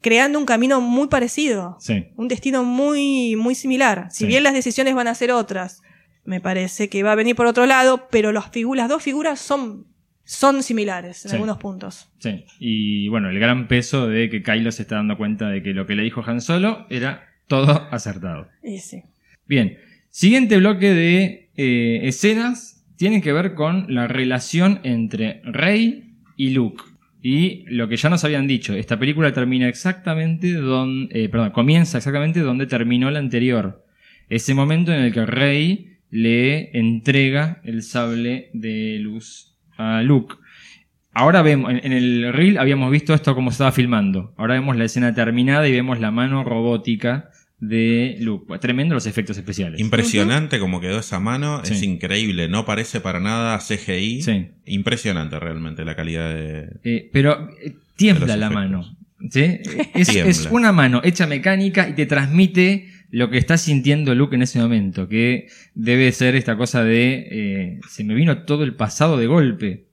creando 0.00 0.38
un 0.38 0.46
camino 0.46 0.80
muy 0.80 1.08
parecido. 1.08 1.76
Sí. 1.80 2.06
Un 2.16 2.28
destino 2.28 2.64
muy, 2.64 3.36
muy 3.36 3.54
similar. 3.54 4.08
Si 4.10 4.24
Sí. 4.24 4.26
bien 4.26 4.42
las 4.44 4.54
decisiones 4.54 4.94
van 4.94 5.08
a 5.08 5.14
ser 5.14 5.32
otras, 5.32 5.82
me 6.24 6.40
parece 6.40 6.88
que 6.88 7.02
va 7.02 7.12
a 7.12 7.16
venir 7.16 7.34
por 7.36 7.46
otro 7.46 7.66
lado, 7.66 8.08
pero 8.10 8.30
las, 8.32 8.50
figu- 8.52 8.76
las 8.76 8.88
dos 8.88 9.02
figuras 9.02 9.40
son, 9.40 9.86
son 10.24 10.62
similares 10.62 11.24
en 11.24 11.30
Sí. 11.30 11.34
algunos 11.36 11.58
puntos. 11.58 12.08
Sí, 12.20 12.44
y 12.60 13.08
bueno, 13.08 13.30
el 13.30 13.38
gran 13.40 13.66
peso 13.66 14.06
de 14.08 14.30
que 14.30 14.42
Kylo 14.44 14.70
se 14.70 14.82
está 14.82 14.94
dando 14.96 15.16
cuenta 15.16 15.48
de 15.48 15.62
que 15.62 15.72
lo 15.74 15.86
que 15.86 15.96
le 15.96 16.04
dijo 16.04 16.22
Han 16.24 16.40
Solo 16.40 16.86
era 16.90 17.28
todo 17.52 17.86
acertado. 17.90 18.48
Y 18.62 18.78
sí. 18.78 19.02
Bien, 19.46 19.76
siguiente 20.08 20.56
bloque 20.56 20.94
de 20.94 21.50
eh, 21.54 22.00
escenas 22.04 22.82
tiene 22.96 23.20
que 23.20 23.34
ver 23.34 23.52
con 23.52 23.94
la 23.94 24.08
relación 24.08 24.80
entre 24.84 25.42
Rey 25.44 26.14
y 26.38 26.50
Luke. 26.50 26.82
Y 27.20 27.64
lo 27.66 27.88
que 27.88 27.98
ya 27.98 28.08
nos 28.08 28.24
habían 28.24 28.46
dicho, 28.46 28.72
esta 28.72 28.98
película 28.98 29.34
termina 29.34 29.68
exactamente 29.68 30.54
donde, 30.54 31.28
perdón, 31.28 31.50
comienza 31.50 31.98
exactamente 31.98 32.40
donde 32.40 32.66
terminó 32.66 33.10
la 33.10 33.18
anterior. 33.18 33.84
Ese 34.30 34.54
momento 34.54 34.94
en 34.94 35.02
el 35.02 35.12
que 35.12 35.26
Rey 35.26 35.98
le 36.08 36.76
entrega 36.78 37.60
el 37.64 37.82
sable 37.82 38.48
de 38.54 38.98
luz 38.98 39.58
a 39.76 40.00
Luke. 40.00 40.36
Ahora 41.12 41.42
vemos, 41.42 41.70
en, 41.70 41.80
en 41.84 41.92
el 41.92 42.32
reel 42.32 42.56
habíamos 42.56 42.90
visto 42.90 43.12
esto 43.12 43.34
como 43.34 43.50
se 43.50 43.56
estaba 43.56 43.72
filmando. 43.72 44.32
Ahora 44.38 44.54
vemos 44.54 44.74
la 44.74 44.84
escena 44.84 45.12
terminada 45.12 45.68
y 45.68 45.72
vemos 45.72 46.00
la 46.00 46.10
mano 46.10 46.44
robótica 46.44 47.28
de 47.62 48.16
Luke. 48.18 48.58
Tremendo 48.58 48.94
los 48.94 49.06
efectos 49.06 49.36
especiales. 49.36 49.78
Impresionante 49.78 50.58
como 50.58 50.80
quedó 50.80 50.98
esa 50.98 51.20
mano, 51.20 51.62
es 51.62 51.82
increíble, 51.82 52.48
no 52.48 52.66
parece 52.66 53.00
para 53.00 53.20
nada 53.20 53.56
CGI. 53.58 54.22
Sí. 54.22 54.48
Impresionante 54.66 55.38
realmente 55.38 55.84
la 55.84 55.94
calidad 55.94 56.34
de... 56.34 56.68
Eh, 56.82 57.08
pero 57.12 57.50
eh, 57.62 57.76
tiembla 57.94 58.34
De 58.34 58.40
la 58.40 58.50
mano. 58.50 58.96
¿sí? 59.30 59.60
Es 59.94 60.48
una 60.50 60.72
mano 60.72 61.02
hecha 61.04 61.28
mecánica 61.28 61.88
y 61.88 61.94
te 61.94 62.06
transmite 62.06 62.88
lo 63.10 63.30
que 63.30 63.38
está 63.38 63.56
sintiendo 63.56 64.12
Luke 64.16 64.34
en 64.34 64.42
ese 64.42 64.58
momento, 64.58 65.06
que 65.06 65.46
debe 65.76 66.10
ser 66.10 66.34
esta 66.34 66.56
cosa 66.56 66.82
de 66.82 67.28
eh, 67.30 67.80
se 67.88 68.02
me 68.02 68.14
vino 68.14 68.38
todo 68.38 68.64
el 68.64 68.74
pasado 68.74 69.16
de 69.18 69.28
golpe. 69.28 69.84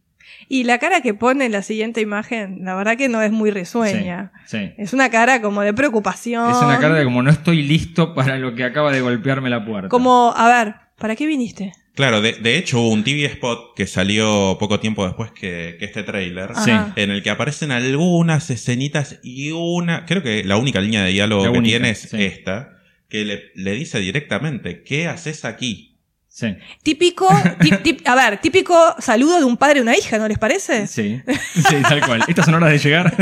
Y 0.51 0.63
la 0.63 0.79
cara 0.79 1.01
que 1.01 1.13
pone 1.13 1.45
en 1.45 1.51
la 1.51 1.61
siguiente 1.61 2.01
imagen, 2.01 2.65
la 2.65 2.73
verdad 2.73 2.97
que 2.97 3.07
no 3.07 3.21
es 3.21 3.31
muy 3.31 3.51
risueña. 3.51 4.31
Sí, 4.47 4.57
sí. 4.57 4.71
Es 4.79 4.93
una 4.93 5.11
cara 5.11 5.43
como 5.43 5.61
de 5.61 5.75
preocupación. 5.75 6.49
Es 6.49 6.57
una 6.57 6.79
cara 6.79 6.95
de 6.95 7.03
como 7.03 7.21
no 7.21 7.29
estoy 7.29 7.61
listo 7.61 8.15
para 8.15 8.37
lo 8.37 8.55
que 8.55 8.63
acaba 8.63 8.91
de 8.91 8.99
golpearme 8.99 9.51
la 9.51 9.63
puerta. 9.63 9.89
Como, 9.89 10.33
a 10.35 10.49
ver, 10.49 10.73
¿para 10.97 11.15
qué 11.15 11.27
viniste? 11.27 11.71
Claro, 11.93 12.21
de, 12.21 12.33
de 12.33 12.57
hecho 12.57 12.79
hubo 12.79 12.89
un 12.89 13.03
TV 13.03 13.25
spot 13.25 13.75
que 13.75 13.85
salió 13.85 14.57
poco 14.59 14.79
tiempo 14.79 15.05
después 15.05 15.31
que, 15.31 15.75
que 15.77 15.85
este. 15.85 16.03
Ajá. 16.09 16.93
en 16.95 17.11
el 17.11 17.21
que 17.21 17.29
aparecen 17.29 17.71
algunas 17.71 18.49
escenitas 18.49 19.19
y 19.21 19.51
una, 19.51 20.05
creo 20.05 20.23
que 20.23 20.43
la 20.43 20.57
única 20.57 20.81
línea 20.81 21.03
de 21.03 21.11
diálogo 21.11 21.45
La 21.45 21.51
que 21.51 21.57
única, 21.59 21.71
tiene 21.73 21.89
es 21.91 21.99
sí. 22.09 22.23
esta, 22.23 22.77
que 23.07 23.25
le, 23.25 23.51
le 23.53 23.73
dice 23.73 23.99
directamente, 23.99 24.81
¿qué 24.81 25.07
haces 25.07 25.45
aquí? 25.45 25.88
Sí. 26.31 26.55
Típico, 26.83 27.27
tip- 27.59 27.81
tip- 27.81 28.01
a 28.07 28.15
ver, 28.15 28.39
típico 28.39 28.95
saludo 28.99 29.39
de 29.39 29.43
un 29.45 29.57
padre 29.57 29.79
a 29.79 29.81
una 29.81 29.97
hija, 29.97 30.17
¿no 30.19 30.27
les 30.27 30.37
parece? 30.37 30.87
Sí, 30.87 31.19
sí, 31.53 31.75
tal 31.81 32.05
cual. 32.05 32.23
Estas 32.27 32.45
son 32.45 32.53
horas 32.53 32.71
de 32.71 32.77
llegar. 32.77 33.13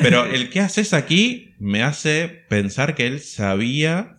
Pero 0.00 0.24
el 0.26 0.48
¿qué 0.50 0.60
haces 0.60 0.92
aquí? 0.92 1.54
me 1.60 1.82
hace 1.82 2.26
pensar 2.48 2.94
que 2.94 3.06
él 3.06 3.20
sabía 3.20 4.16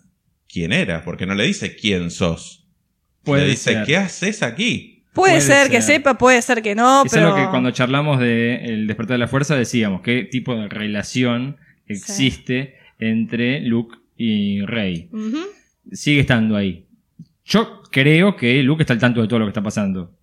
quién 0.48 0.72
era, 0.72 1.04
porque 1.04 1.26
no 1.26 1.34
le 1.34 1.44
dice 1.46 1.76
quién 1.76 2.12
sos. 2.12 2.68
Puede 3.24 3.44
le 3.46 3.50
dice, 3.52 3.74
ser. 3.74 3.86
¿qué 3.86 3.98
haces 3.98 4.44
aquí? 4.44 5.04
Puede, 5.14 5.34
Puede 5.34 5.42
ser, 5.42 5.70
que 5.72 5.82
sepa, 5.82 6.18
puede 6.18 6.42
ser 6.42 6.62
que 6.62 6.74
no, 6.76 7.04
Es 7.04 7.12
pero... 7.12 7.28
algo 7.34 7.38
que 7.38 7.50
cuando 7.50 7.72
charlamos 7.72 8.20
de 8.20 8.64
El 8.64 8.88
despertar 8.88 9.16
de 9.16 9.20
la 9.20 9.28
fuerza 9.28 9.56
decíamos 9.56 10.02
qué 10.04 10.24
tipo 10.24 10.56
de 10.56 10.70
relación 10.70 11.58
existe 11.88 12.76
entre 13.00 13.60
Luke 13.62 13.98
y 14.16 14.62
Rey. 14.66 15.10
Sigue 15.92 16.22
estando 16.22 16.56
ahí. 16.56 16.86
Yo 17.44 17.81
creo 17.92 18.36
que 18.36 18.64
Luke 18.64 18.84
está 18.84 18.94
al 18.94 19.00
tanto 19.00 19.22
de 19.22 19.28
todo 19.28 19.40
lo 19.40 19.46
que 19.46 19.50
está 19.50 19.62
pasando. 19.64 20.18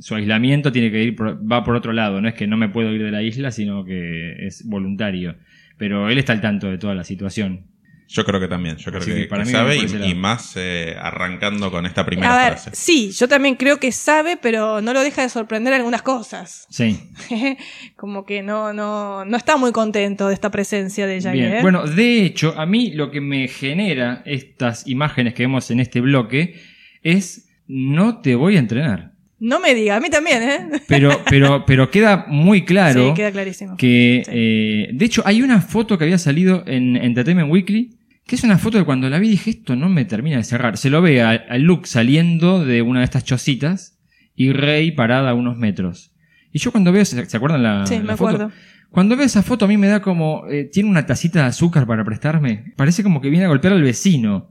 Su 0.00 0.14
aislamiento 0.14 0.72
tiene 0.72 0.90
que 0.90 1.02
ir 1.02 1.16
por- 1.16 1.38
va 1.50 1.62
por 1.62 1.76
otro 1.76 1.92
lado. 1.92 2.20
No 2.20 2.28
es 2.28 2.34
que 2.34 2.46
no 2.46 2.56
me 2.56 2.68
puedo 2.70 2.90
ir 2.92 3.02
de 3.02 3.10
la 3.10 3.22
isla, 3.22 3.50
sino 3.50 3.84
que 3.84 4.46
es 4.46 4.64
voluntario. 4.66 5.36
Pero 5.76 6.08
él 6.08 6.18
está 6.18 6.32
al 6.32 6.40
tanto 6.40 6.70
de 6.70 6.78
toda 6.78 6.94
la 6.94 7.04
situación. 7.04 7.66
Yo 8.12 8.24
creo 8.24 8.40
que 8.40 8.48
también, 8.48 8.76
yo 8.76 8.90
creo 8.90 9.04
que, 9.04 9.26
para 9.26 9.44
que 9.44 9.46
mí 9.50 9.52
sabe 9.52 9.76
y, 10.08 10.14
más 10.16 10.54
eh, 10.56 10.96
arrancando 11.00 11.70
con 11.70 11.86
esta 11.86 12.04
primera 12.04 12.34
A 12.34 12.42
ver, 12.42 12.58
frase. 12.58 12.70
sí, 12.72 13.12
yo 13.12 13.28
también 13.28 13.54
creo 13.54 13.78
que 13.78 13.92
sabe, 13.92 14.36
pero 14.36 14.80
no 14.80 14.92
lo 14.92 15.00
deja 15.00 15.22
de 15.22 15.28
sorprender 15.28 15.72
algunas 15.74 16.02
cosas. 16.02 16.66
Sí. 16.70 16.98
Como 17.96 18.24
que 18.26 18.42
no, 18.42 18.72
no, 18.72 19.24
no 19.24 19.36
está 19.36 19.56
muy 19.56 19.70
contento 19.70 20.26
de 20.26 20.34
esta 20.34 20.50
presencia 20.50 21.06
de. 21.06 21.18
Bien, 21.30 21.52
¿eh? 21.54 21.58
bueno, 21.62 21.86
de 21.86 22.24
hecho, 22.24 22.58
a 22.58 22.66
mí 22.66 22.90
lo 22.90 23.12
que 23.12 23.20
me 23.20 23.46
genera 23.46 24.22
estas 24.26 24.88
imágenes 24.88 25.34
que 25.34 25.44
vemos 25.44 25.70
en 25.70 25.78
este 25.78 26.00
bloque 26.00 26.60
es 27.02 27.48
no 27.66 28.20
te 28.20 28.34
voy 28.34 28.56
a 28.56 28.58
entrenar. 28.60 29.12
No 29.38 29.58
me 29.58 29.74
diga, 29.74 29.96
a 29.96 30.00
mí 30.00 30.10
también, 30.10 30.42
¿eh? 30.42 30.68
Pero, 30.86 31.10
pero, 31.30 31.64
pero 31.64 31.90
queda 31.90 32.26
muy 32.28 32.64
claro 32.64 33.08
Sí, 33.08 33.14
queda 33.14 33.30
clarísimo. 33.32 33.76
que, 33.76 34.22
Sí. 34.24 34.30
eh, 34.34 34.90
de 34.92 35.04
hecho, 35.04 35.22
hay 35.24 35.40
una 35.42 35.60
foto 35.62 35.96
que 35.96 36.04
había 36.04 36.18
salido 36.18 36.62
en 36.66 36.96
Entertainment 36.96 37.50
Weekly, 37.50 37.96
que 38.26 38.36
es 38.36 38.44
una 38.44 38.58
foto 38.58 38.76
de 38.78 38.84
cuando 38.84 39.08
la 39.08 39.18
vi 39.18 39.28
dije, 39.30 39.50
esto 39.50 39.76
no 39.76 39.88
me 39.88 40.04
termina 40.04 40.36
de 40.36 40.44
cerrar. 40.44 40.76
Se 40.76 40.90
lo 40.90 41.00
ve 41.00 41.22
a, 41.22 41.30
a 41.30 41.58
Luke 41.58 41.86
saliendo 41.88 42.64
de 42.64 42.82
una 42.82 43.00
de 43.00 43.04
estas 43.06 43.24
chocitas 43.24 43.98
y 44.36 44.52
Rey 44.52 44.90
parada 44.92 45.30
a 45.30 45.34
unos 45.34 45.56
metros. 45.56 46.12
Y 46.52 46.58
yo 46.58 46.70
cuando 46.70 46.92
veo, 46.92 47.04
¿se 47.04 47.36
acuerdan 47.36 47.62
la, 47.62 47.86
Sí, 47.86 47.94
la 47.96 48.00
me 48.02 48.16
foto? 48.16 48.28
acuerdo. 48.34 48.52
Cuando 48.90 49.16
veo 49.16 49.24
esa 49.24 49.42
foto 49.42 49.64
a 49.64 49.68
mí 49.68 49.76
me 49.78 49.86
da 49.86 50.02
como, 50.02 50.44
eh, 50.50 50.64
tiene 50.64 50.88
una 50.90 51.06
tacita 51.06 51.40
de 51.42 51.46
azúcar 51.46 51.86
para 51.86 52.04
prestarme. 52.04 52.72
Parece 52.76 53.02
como 53.02 53.20
que 53.20 53.30
viene 53.30 53.44
a 53.46 53.48
golpear 53.48 53.72
al 53.72 53.82
vecino. 53.82 54.50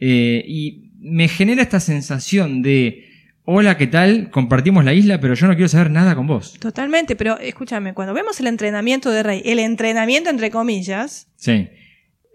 Eh, 0.00 0.42
y 0.46 0.83
me 1.04 1.28
genera 1.28 1.62
esta 1.62 1.80
sensación 1.80 2.62
de, 2.62 3.04
hola, 3.44 3.76
¿qué 3.76 3.86
tal? 3.86 4.30
Compartimos 4.30 4.86
la 4.86 4.94
isla, 4.94 5.20
pero 5.20 5.34
yo 5.34 5.46
no 5.46 5.52
quiero 5.54 5.68
saber 5.68 5.90
nada 5.90 6.16
con 6.16 6.26
vos. 6.26 6.54
Totalmente, 6.58 7.14
pero 7.14 7.38
escúchame, 7.38 7.92
cuando 7.92 8.14
vemos 8.14 8.40
el 8.40 8.46
entrenamiento 8.46 9.10
de 9.10 9.22
Rey, 9.22 9.42
el 9.44 9.58
entrenamiento 9.58 10.30
entre 10.30 10.50
comillas, 10.50 11.28
Sí, 11.36 11.68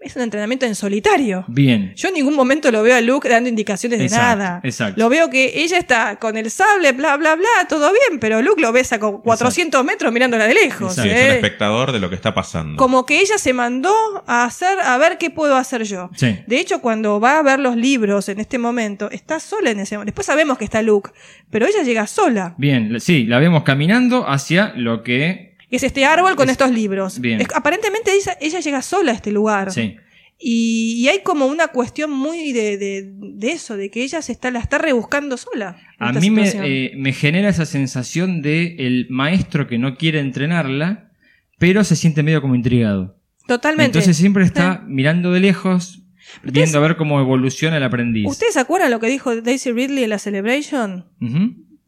es 0.00 0.16
un 0.16 0.22
entrenamiento 0.22 0.66
en 0.66 0.74
solitario. 0.74 1.44
bien. 1.48 1.92
Yo 1.96 2.08
en 2.08 2.14
ningún 2.14 2.34
momento 2.34 2.70
lo 2.70 2.82
veo 2.82 2.96
a 2.96 3.00
Luke 3.00 3.28
dando 3.28 3.48
indicaciones 3.48 3.98
de 3.98 4.06
Exacto, 4.06 4.38
nada. 4.38 4.60
exacto. 4.64 4.98
Lo 5.00 5.08
veo 5.08 5.28
que 5.30 5.52
ella 5.62 5.76
está 5.78 6.16
con 6.16 6.36
el 6.36 6.50
sable, 6.50 6.92
bla, 6.92 7.16
bla, 7.16 7.36
bla, 7.36 7.46
todo 7.68 7.90
bien, 7.92 8.18
pero 8.18 8.40
Luke 8.42 8.60
lo 8.62 8.72
ves 8.72 8.92
a 8.92 8.98
co- 8.98 9.20
400 9.22 9.84
metros 9.84 10.12
mirándola 10.12 10.46
de 10.46 10.54
lejos. 10.54 10.94
Sí, 10.94 11.00
Exacto. 11.02 11.12
es 11.14 11.24
un 11.24 11.30
¿eh? 11.30 11.34
espectador 11.36 11.92
de 11.92 12.00
lo 12.00 12.08
que 12.08 12.14
está 12.16 12.32
pasando. 12.32 12.76
Como 12.76 13.04
que 13.04 13.20
ella 13.20 13.36
se 13.38 13.52
mandó 13.52 13.94
a 14.26 14.44
hacer, 14.44 14.78
a 14.80 14.96
ver 14.98 15.18
qué 15.18 15.30
puedo 15.30 15.56
hacer 15.56 15.84
yo. 15.84 16.10
Sí. 16.16 16.38
De 16.46 16.58
hecho, 16.60 16.80
cuando 16.80 17.20
va 17.20 17.38
a 17.38 17.42
ver 17.42 17.60
los 17.60 17.76
libros 17.76 18.28
en 18.28 18.40
este 18.40 18.58
momento, 18.58 19.10
está 19.10 19.38
sola 19.40 19.70
en 19.70 19.80
ese 19.80 19.96
momento. 19.96 20.10
Después 20.12 20.26
sabemos 20.26 20.56
que 20.58 20.64
está 20.64 20.80
Luke, 20.82 21.10
pero 21.50 21.66
ella 21.66 21.82
llega 21.82 22.06
sola. 22.06 22.54
Bien, 22.56 22.98
sí, 23.00 23.24
la 23.24 23.38
vemos 23.38 23.64
caminando 23.64 24.26
hacia 24.28 24.72
lo 24.76 25.02
que... 25.02 25.49
Es 25.70 25.82
este 25.82 26.04
árbol 26.04 26.34
con 26.36 26.48
Es- 26.48 26.52
estos 26.52 26.70
libros. 26.72 27.20
Bien. 27.20 27.40
Es- 27.40 27.48
aparentemente 27.54 28.12
ella, 28.14 28.36
ella 28.40 28.60
llega 28.60 28.82
sola 28.82 29.12
a 29.12 29.14
este 29.14 29.30
lugar. 29.32 29.70
Sí, 29.72 29.96
Y, 30.42 30.94
y 31.04 31.08
hay 31.08 31.20
como 31.22 31.46
una 31.46 31.68
cuestión 31.68 32.10
muy 32.10 32.52
de, 32.52 32.78
de, 32.78 33.12
de 33.14 33.52
eso, 33.52 33.76
de 33.76 33.90
que 33.90 34.02
ella 34.02 34.22
se 34.22 34.32
está, 34.32 34.50
la 34.50 34.58
está 34.60 34.78
rebuscando 34.78 35.36
sola. 35.36 35.76
a 35.98 36.12
mí 36.12 36.30
me, 36.30 36.48
eh, 36.48 36.92
me 36.96 37.12
genera 37.12 37.50
esa 37.50 37.66
sensación 37.66 38.40
de 38.40 38.74
el 38.78 39.06
maestro 39.10 39.66
que 39.66 39.76
no 39.78 39.96
quiere 39.98 40.18
entrenarla, 40.20 41.10
pero 41.58 41.84
se 41.84 41.94
siente 41.94 42.22
medio 42.22 42.40
como 42.40 42.54
intrigado. 42.54 43.18
Totalmente. 43.46 43.84
Entonces 43.98 44.16
siempre 44.16 44.44
está 44.44 44.82
mirando 44.86 45.30
de 45.32 45.40
lejos, 45.40 46.04
viendo 46.42 46.78
a 46.78 46.80
ver 46.80 46.96
cómo 46.96 47.20
evoluciona 47.20 47.76
el 47.76 47.82
aprendiz. 47.82 48.26
¿Ustedes 48.26 48.54
se 48.54 48.60
acuerdan 48.60 48.90
lo 48.92 48.98
que 48.98 49.08
dijo 49.08 49.36
Daisy 49.42 49.72
Ridley 49.72 50.04
en 50.04 50.10
la 50.10 50.18
Celebration? 50.18 51.04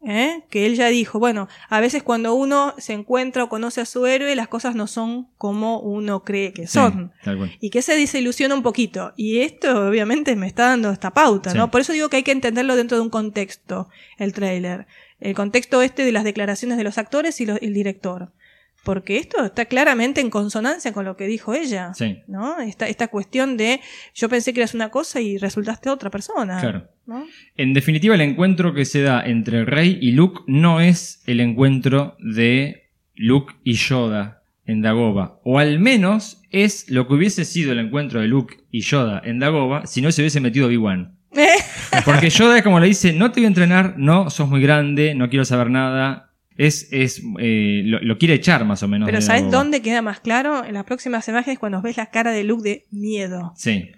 ¿Eh? 0.05 0.43
Que 0.49 0.65
él 0.65 0.75
ya 0.75 0.87
dijo, 0.89 1.17
bueno, 1.17 1.47
a 1.69 1.79
veces 1.79 2.03
cuando 2.03 2.33
uno 2.33 2.73
se 2.77 2.91
encuentra 2.91 3.43
o 3.45 3.47
conoce 3.49 3.79
a 3.79 3.85
su 3.85 4.05
héroe, 4.05 4.35
las 4.35 4.49
cosas 4.49 4.75
no 4.75 4.85
son 4.87 5.29
como 5.37 5.79
uno 5.79 6.23
cree 6.25 6.51
que 6.51 6.67
son. 6.67 7.13
Y 7.61 7.69
que 7.69 7.81
se 7.81 7.95
desilusiona 7.95 8.53
un 8.53 8.63
poquito. 8.63 9.13
Y 9.15 9.39
esto 9.39 9.87
obviamente 9.87 10.35
me 10.35 10.45
está 10.47 10.67
dando 10.67 10.91
esta 10.91 11.11
pauta, 11.11 11.51
Sí. 11.51 11.57
¿no? 11.57 11.71
Por 11.71 11.79
eso 11.79 11.93
digo 11.93 12.09
que 12.09 12.17
hay 12.17 12.23
que 12.23 12.33
entenderlo 12.33 12.75
dentro 12.75 12.97
de 12.97 13.03
un 13.03 13.09
contexto, 13.09 13.87
el 14.17 14.33
tráiler. 14.33 14.87
El 15.21 15.35
contexto 15.35 15.81
este 15.81 16.03
de 16.03 16.11
las 16.11 16.25
declaraciones 16.25 16.77
de 16.77 16.83
los 16.83 16.97
actores 16.97 17.39
y 17.39 17.45
lo- 17.45 17.55
el 17.61 17.73
director. 17.73 18.33
Porque 18.83 19.17
esto 19.17 19.43
está 19.45 19.65
claramente 19.65 20.19
en 20.19 20.29
consonancia 20.29 20.91
con 20.91 21.05
lo 21.05 21.15
que 21.15 21.25
dijo 21.25 21.53
ella. 21.53 21.93
Sí. 21.93 22.19
¿No? 22.27 22.59
Esta, 22.59 22.87
esta 22.87 23.07
cuestión 23.07 23.55
de 23.55 23.79
yo 24.13 24.27
pensé 24.29 24.53
que 24.53 24.59
eras 24.59 24.73
una 24.73 24.89
cosa 24.89 25.21
y 25.21 25.37
resultaste 25.37 25.89
otra 25.89 26.09
persona. 26.09 26.59
Claro. 26.59 26.89
¿no? 27.05 27.25
En 27.55 27.73
definitiva, 27.73 28.15
el 28.15 28.21
encuentro 28.21 28.73
que 28.73 28.85
se 28.85 29.01
da 29.01 29.25
entre 29.25 29.65
Rey 29.65 29.97
y 30.01 30.11
Luke 30.11 30.41
no 30.47 30.81
es 30.81 31.23
el 31.27 31.39
encuentro 31.39 32.17
de 32.19 32.89
Luke 33.15 33.53
y 33.63 33.73
Yoda 33.73 34.43
en 34.65 34.81
Dagoba. 34.81 35.39
O 35.43 35.59
al 35.59 35.79
menos 35.79 36.41
es 36.51 36.89
lo 36.89 37.07
que 37.07 37.13
hubiese 37.13 37.45
sido 37.45 37.71
el 37.71 37.79
encuentro 37.79 38.21
de 38.21 38.27
Luke 38.27 38.57
y 38.71 38.81
Yoda 38.81 39.21
en 39.23 39.39
Dagoba 39.39 39.85
si 39.85 40.01
no 40.01 40.11
se 40.11 40.21
hubiese 40.21 40.41
metido 40.41 40.67
Obi-Wan. 40.67 41.17
Porque 42.05 42.29
Yoda 42.29 42.57
es 42.57 42.63
como 42.63 42.79
le 42.79 42.87
dice, 42.87 43.13
no 43.13 43.31
te 43.31 43.39
voy 43.39 43.45
a 43.45 43.47
entrenar, 43.47 43.95
no, 43.97 44.29
sos 44.29 44.49
muy 44.49 44.61
grande, 44.61 45.15
no 45.15 45.29
quiero 45.29 45.45
saber 45.45 45.69
nada. 45.69 46.32
Es, 46.57 46.87
es, 46.91 47.21
eh, 47.39 47.81
lo, 47.85 47.99
lo 47.99 48.17
quiere 48.17 48.35
echar 48.35 48.63
más 48.65 48.83
o 48.83 48.87
menos. 48.87 49.07
Pero 49.07 49.21
¿sabes 49.21 49.49
dónde 49.49 49.81
queda 49.81 50.01
más 50.01 50.19
claro? 50.19 50.63
En 50.63 50.73
las 50.75 50.83
próximas 50.83 51.27
imágenes 51.27 51.59
cuando 51.59 51.81
ves 51.81 51.97
la 51.97 52.07
cara 52.07 52.31
de 52.31 52.43
Luke 52.43 52.67
de 52.67 52.85
miedo. 52.91 53.53
Sí. 53.55 53.91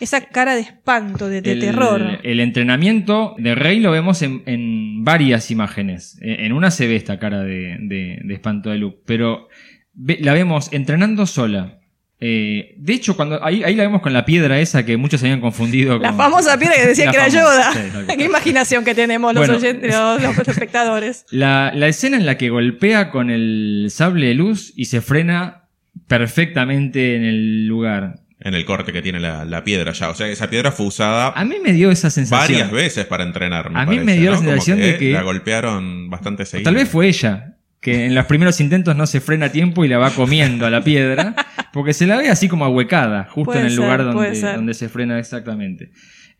Esa 0.00 0.22
cara 0.22 0.54
de 0.54 0.62
espanto, 0.62 1.28
de, 1.28 1.40
de 1.40 1.52
el, 1.52 1.60
terror. 1.60 2.18
El 2.24 2.40
entrenamiento 2.40 3.34
de 3.38 3.54
Rey 3.54 3.78
lo 3.80 3.90
vemos 3.92 4.22
en, 4.22 4.42
en 4.46 5.04
varias 5.04 5.50
imágenes. 5.50 6.18
En 6.20 6.40
en 6.46 6.52
una 6.52 6.70
se 6.70 6.86
ve 6.88 6.96
esta 6.96 7.18
cara 7.18 7.42
de, 7.42 7.76
de- 7.80 8.18
de 8.22 8.34
espanto 8.34 8.70
de 8.70 8.78
Luke, 8.78 8.98
pero 9.06 9.48
ve- 9.94 10.18
la 10.20 10.34
vemos 10.34 10.72
entrenando 10.72 11.26
sola. 11.26 11.78
Eh, 12.20 12.74
de 12.78 12.92
hecho, 12.94 13.16
cuando 13.16 13.44
ahí, 13.44 13.62
ahí 13.64 13.74
la 13.74 13.82
vemos 13.82 14.00
con 14.00 14.12
la 14.12 14.24
piedra 14.24 14.58
esa 14.60 14.86
que 14.86 14.96
muchos 14.96 15.22
habían 15.22 15.40
confundido. 15.40 15.98
La 15.98 16.08
con- 16.10 16.16
famosa 16.18 16.56
piedra 16.58 16.76
que 16.76 16.86
decía 16.86 17.04
La 17.06 17.10
que 17.10 17.16
era 17.18 17.28
Yoda. 17.28 17.72
sí. 17.72 17.80
Qué 18.16 18.24
imaginación 18.24 18.84
que 18.84 18.94
tenemos 18.94 19.34
los, 19.34 19.46
Bueno. 19.46 19.56
oyentes, 19.60 19.92
los, 19.94 20.22
los 20.38 20.48
espectadores. 20.48 21.26
La, 21.30 21.72
la 21.74 21.88
escena 21.88 22.16
en 22.16 22.24
la 22.24 22.38
que 22.38 22.48
golpea 22.50 23.10
con 23.10 23.30
el 23.30 23.88
sable 23.90 24.28
de 24.28 24.34
luz 24.34 24.72
y 24.76 24.86
se 24.86 25.00
frena 25.00 25.64
perfectamente 26.06 27.16
en 27.16 27.24
el 27.24 27.66
lugar. 27.66 28.20
En 28.40 28.54
el 28.54 28.64
corte 28.64 28.92
que 28.92 29.00
tiene 29.02 29.20
la, 29.20 29.44
la 29.44 29.64
piedra 29.64 29.92
ya. 29.92 30.08
O 30.10 30.14
sea, 30.14 30.28
esa 30.28 30.48
piedra 30.50 30.70
fue 30.70 30.86
usada 30.86 31.28
A 31.34 31.44
mí 31.44 31.56
me 31.62 31.72
dio 31.72 31.90
esa 31.90 32.10
sensación. 32.10 32.40
varias 32.58 32.70
veces 32.70 33.06
para 33.06 33.24
entrenar. 33.24 33.70
me 33.70 33.80
A 33.80 33.86
mí 33.86 33.98
me 34.00 34.16
dio 34.16 34.30
la 34.30 34.36
¿no? 34.36 34.42
Como 34.42 34.50
sensación 34.50 34.80
de 34.80 34.98
que- 34.98 35.12
La 35.12 35.22
golpearon 35.22 36.10
bastante 36.10 36.44
seguido. 36.44 36.64
Tal 36.68 36.74
vez 36.74 36.88
fue 36.88 37.08
ella, 37.08 37.53
que 37.84 38.06
en 38.06 38.14
los 38.14 38.24
primeros 38.24 38.60
intentos 38.62 38.96
no 38.96 39.06
se 39.06 39.20
frena 39.20 39.46
a 39.46 39.52
tiempo 39.52 39.84
y 39.84 39.88
la 39.88 39.98
va 39.98 40.10
comiendo 40.10 40.64
a 40.64 40.70
la 40.70 40.82
piedra, 40.82 41.34
porque 41.72 41.92
se 41.92 42.06
la 42.06 42.16
ve 42.16 42.30
así 42.30 42.48
como 42.48 42.64
ahuecada, 42.64 43.24
justo 43.30 43.52
Puede 43.52 43.60
en 43.60 43.66
el 43.66 43.72
ser, 43.72 43.80
lugar 43.80 44.02
donde, 44.04 44.40
donde 44.40 44.72
se 44.74 44.88
frena 44.88 45.18
exactamente. 45.18 45.90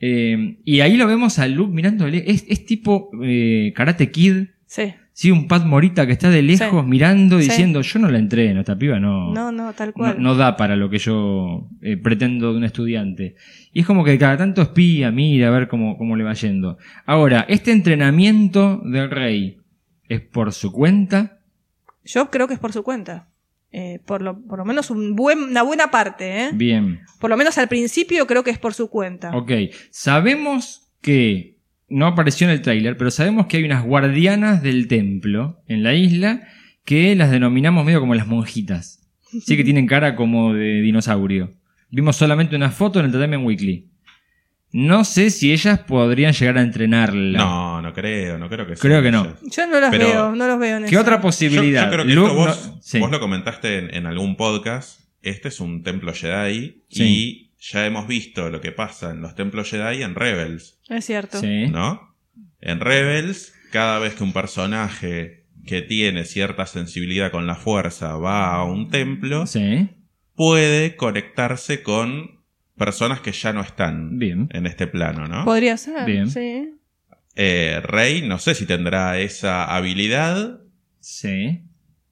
Eh, 0.00 0.56
y 0.64 0.80
ahí 0.80 0.96
lo 0.96 1.06
vemos 1.06 1.38
a 1.38 1.46
Luke 1.46 1.72
mirándole, 1.72 2.24
es, 2.26 2.44
es 2.48 2.64
tipo 2.64 3.10
eh, 3.22 3.72
Karate 3.76 4.10
Kid, 4.10 4.46
Sí. 4.66 4.92
sí, 5.12 5.30
un 5.30 5.46
Pat 5.46 5.64
Morita 5.66 6.06
que 6.06 6.12
está 6.12 6.30
de 6.30 6.42
lejos 6.42 6.82
Sí. 6.84 6.90
mirando, 6.90 7.38
Sí. 7.38 7.44
diciendo, 7.48 7.82
yo 7.82 7.98
no 8.00 8.10
la 8.10 8.18
entreno, 8.18 8.60
esta 8.60 8.76
piba 8.78 8.98
no, 8.98 9.32
No, 9.32 9.52
no, 9.52 9.72
tal 9.74 9.88
no, 9.88 9.92
cual. 9.92 10.16
no 10.18 10.34
da 10.34 10.56
para 10.56 10.76
lo 10.76 10.88
que 10.90 10.98
yo 10.98 11.68
eh, 11.82 11.96
pretendo 11.98 12.52
de 12.52 12.58
un 12.58 12.64
estudiante. 12.64 13.36
Y 13.72 13.80
es 13.80 13.86
como 13.86 14.02
que 14.02 14.16
cada 14.18 14.36
tanto 14.38 14.62
espía, 14.62 15.10
mira 15.12 15.48
a 15.48 15.50
ver 15.50 15.68
cómo, 15.68 15.96
cómo 15.98 16.16
le 16.16 16.24
va 16.24 16.32
yendo. 16.32 16.78
Ahora, 17.06 17.44
este 17.48 17.70
entrenamiento 17.70 18.80
del 18.84 19.10
rey 19.10 19.58
es 20.08 20.20
por 20.20 20.52
su 20.52 20.72
cuenta. 20.72 21.38
Yo 22.04 22.30
creo 22.30 22.48
que 22.48 22.54
es 22.54 22.60
por 22.60 22.72
su 22.72 22.82
cuenta. 22.82 23.28
Eh, 23.72 23.98
por, 24.06 24.22
lo, 24.22 24.40
por 24.40 24.58
lo 24.58 24.64
menos 24.64 24.90
un 24.90 25.16
buen, 25.16 25.42
una 25.42 25.62
buena 25.62 25.90
parte, 25.90 26.44
¿eh? 26.44 26.50
Bien, 26.54 27.00
Por 27.18 27.28
lo 27.28 27.36
menos 27.36 27.58
al 27.58 27.66
principio 27.66 28.24
creo 28.26 28.44
que 28.44 28.52
es 28.52 28.58
por 28.58 28.72
su 28.72 28.88
cuenta. 28.88 29.36
ok. 29.36 29.50
Sabemos 29.90 30.92
que, 31.00 31.54
no 31.88 32.06
apareció 32.06 32.46
en 32.46 32.52
el 32.52 32.62
tráiler, 32.62 32.96
pero 32.96 33.10
sabemos 33.10 33.46
que 33.46 33.56
hay 33.56 33.64
unas 33.64 33.84
guardianas 33.84 34.62
del 34.62 34.88
templo 34.88 35.60
en 35.66 35.82
la 35.82 35.94
isla 35.94 36.42
que 36.84 37.14
las 37.16 37.30
denominamos 37.30 37.84
medio 37.84 38.00
como 38.00 38.14
las 38.14 38.26
monjitas. 38.26 39.00
Sí 39.44 39.56
que 39.56 39.64
tienen 39.64 39.86
cara 39.86 40.14
como 40.16 40.54
de 40.54 40.80
dinosaurio. 40.80 41.50
Vimos 41.90 42.16
solamente 42.16 42.56
una 42.56 42.70
foto 42.70 42.98
en 42.98 43.06
el 43.06 43.08
Entertainment 43.08 43.46
Weekly. 43.46 43.88
No 44.76 45.04
sé 45.04 45.30
si 45.30 45.52
ellas 45.52 45.78
podrían 45.78 46.32
llegar 46.32 46.58
a 46.58 46.62
entrenarla. 46.62 47.38
No, 47.38 47.80
no 47.80 47.92
creo, 47.92 48.38
no 48.38 48.48
creo 48.48 48.66
que 48.66 48.74
Creo 48.74 49.00
que 49.02 49.12
no. 49.12 49.36
Yo 49.42 49.66
no 49.68 49.78
las 49.78 49.90
Pero- 49.92 50.06
veo, 50.08 50.32
no 50.34 50.48
los 50.48 50.58
veo 50.58 50.78
en 50.78 50.86
¿Qué 50.86 50.98
otra 50.98 51.16
Yo, 51.18 51.22
posibilidad? 51.22 51.84
yo 51.84 51.92
creo 51.92 52.04
que 52.06 52.12
Luke 52.14 52.26
esto 52.30 52.38
vos, 52.38 52.66
no- 52.74 52.78
sí. 52.82 52.98
vos 52.98 53.10
lo 53.12 53.20
comentaste 53.20 53.78
en, 53.78 53.94
en 53.94 54.06
algún 54.06 54.36
podcast. 54.36 54.98
Este 55.22 55.46
es 55.46 55.60
un 55.60 55.84
templo 55.84 56.12
Jedi 56.12 56.82
Sí. 56.90 57.04
y 57.04 57.50
ya 57.60 57.86
hemos 57.86 58.08
visto 58.08 58.50
lo 58.50 58.60
que 58.60 58.72
pasa 58.72 59.12
en 59.12 59.20
los 59.20 59.36
templos 59.36 59.70
Jedi 59.70 60.02
en 60.02 60.16
Rebels, 60.16 60.80
Es 60.88 61.04
cierto. 61.06 61.38
Sí. 61.38 61.68
¿no? 61.68 62.16
En 62.60 62.80
Rebels, 62.80 63.54
cada 63.70 64.00
vez 64.00 64.14
que 64.16 64.24
un 64.24 64.32
personaje 64.32 65.46
que 65.64 65.82
tiene 65.82 66.24
cierta 66.24 66.66
sensibilidad 66.66 67.30
con 67.30 67.46
la 67.46 67.54
fuerza 67.54 68.16
va 68.16 68.52
a 68.56 68.64
un 68.64 68.90
templo, 68.90 69.46
Sí. 69.46 69.88
puede 70.34 70.96
conectarse 70.96 71.82
con 71.84 72.33
personas 72.76 73.20
que 73.20 73.32
ya 73.32 73.52
no 73.52 73.60
están 73.60 74.18
Bien. 74.18 74.48
en 74.52 74.66
este 74.66 74.86
plano, 74.86 75.26
¿no? 75.26 75.44
Podría 75.44 75.76
ser. 75.76 76.04
Bien. 76.06 76.28
Sí. 76.28 76.70
Eh, 77.36 77.80
Rey, 77.84 78.26
no 78.26 78.38
sé 78.38 78.54
si 78.54 78.66
tendrá 78.66 79.18
esa 79.18 79.64
habilidad 79.74 80.60
Sí. 81.00 81.62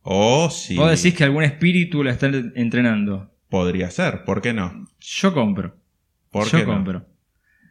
o 0.03 0.51
si 0.51 0.77
Vos 0.77 0.91
decís 0.91 1.17
que 1.17 1.25
algún 1.25 1.45
espíritu 1.45 2.03
la 2.03 2.11
está 2.13 2.27
entrenando. 2.55 3.31
podría 3.49 3.91
ser, 3.91 4.25
¿por 4.25 4.41
qué 4.43 4.53
no? 4.53 4.87
Yo 5.01 5.33
compro. 5.35 5.77
¿Por 6.31 6.47
Yo 6.47 6.59
qué 6.59 6.65
no? 6.67 6.73
compro. 6.73 7.07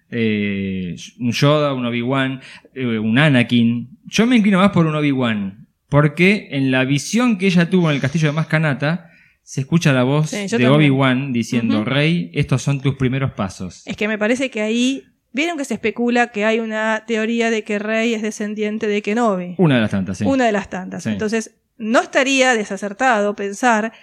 Eh, 0.10 0.96
un 1.20 1.32
Yoda, 1.32 1.74
un 1.74 1.86
Obi-Wan, 1.86 2.42
eh, 2.76 3.00
un 3.00 3.18
Anakin. 3.18 3.98
Yo 4.06 4.26
me 4.28 4.36
inclino 4.38 4.60
más 4.60 4.72
por 4.72 4.86
un 4.86 4.96
Obi-Wan. 4.96 5.68
Porque 5.90 6.50
en 6.52 6.72
la 6.72 6.86
visión 6.86 7.38
que 7.38 7.48
ella 7.48 7.70
tuvo 7.70 7.90
en 7.90 7.96
el 7.96 8.02
castillo 8.02 8.28
de 8.30 8.34
Mascanata, 8.34 9.11
se 9.44 9.62
escucha 9.62 9.94
la 9.94 10.04
voz 10.04 10.30
Sí, 10.30 10.48
de. 10.48 10.68
Obi-Wan 10.68 11.34
diciendo. 11.34 11.84
Rey, 11.84 12.32
estos 12.34 12.62
son 12.62 12.82
tus 12.82 12.96
primeros 12.96 13.32
pasos. 13.32 13.84
Es 13.86 13.98
que 13.98 14.08
me 14.08 14.18
parece 14.18 14.50
que 14.50 14.62
ahí. 14.62 15.04
Vieron 15.34 15.58
que 15.58 15.64
se 15.64 15.76
especula 15.76 16.28
que 16.28 16.44
hay 16.44 16.60
una 16.60 17.06
teoría 17.08 17.50
de 17.50 17.64
que 17.64 17.80
Rey 17.80 18.14
es 18.14 18.22
descendiente 18.22 18.88
de 18.88 19.02
Kenobi. 19.02 19.56
Una 19.58 19.76
de 19.76 19.82
las 19.82 19.92
tantas, 19.92 20.18
sí. 20.18 20.26
Una 20.26 20.46
de 20.46 20.52
las 20.52 20.70
tantas. 20.70 21.04
Sí. 21.04 21.10
Entonces, 21.10 21.56
no 21.78 22.02
estaría 22.02 22.54
desacertado 22.54 23.34
pensar. 23.34 23.94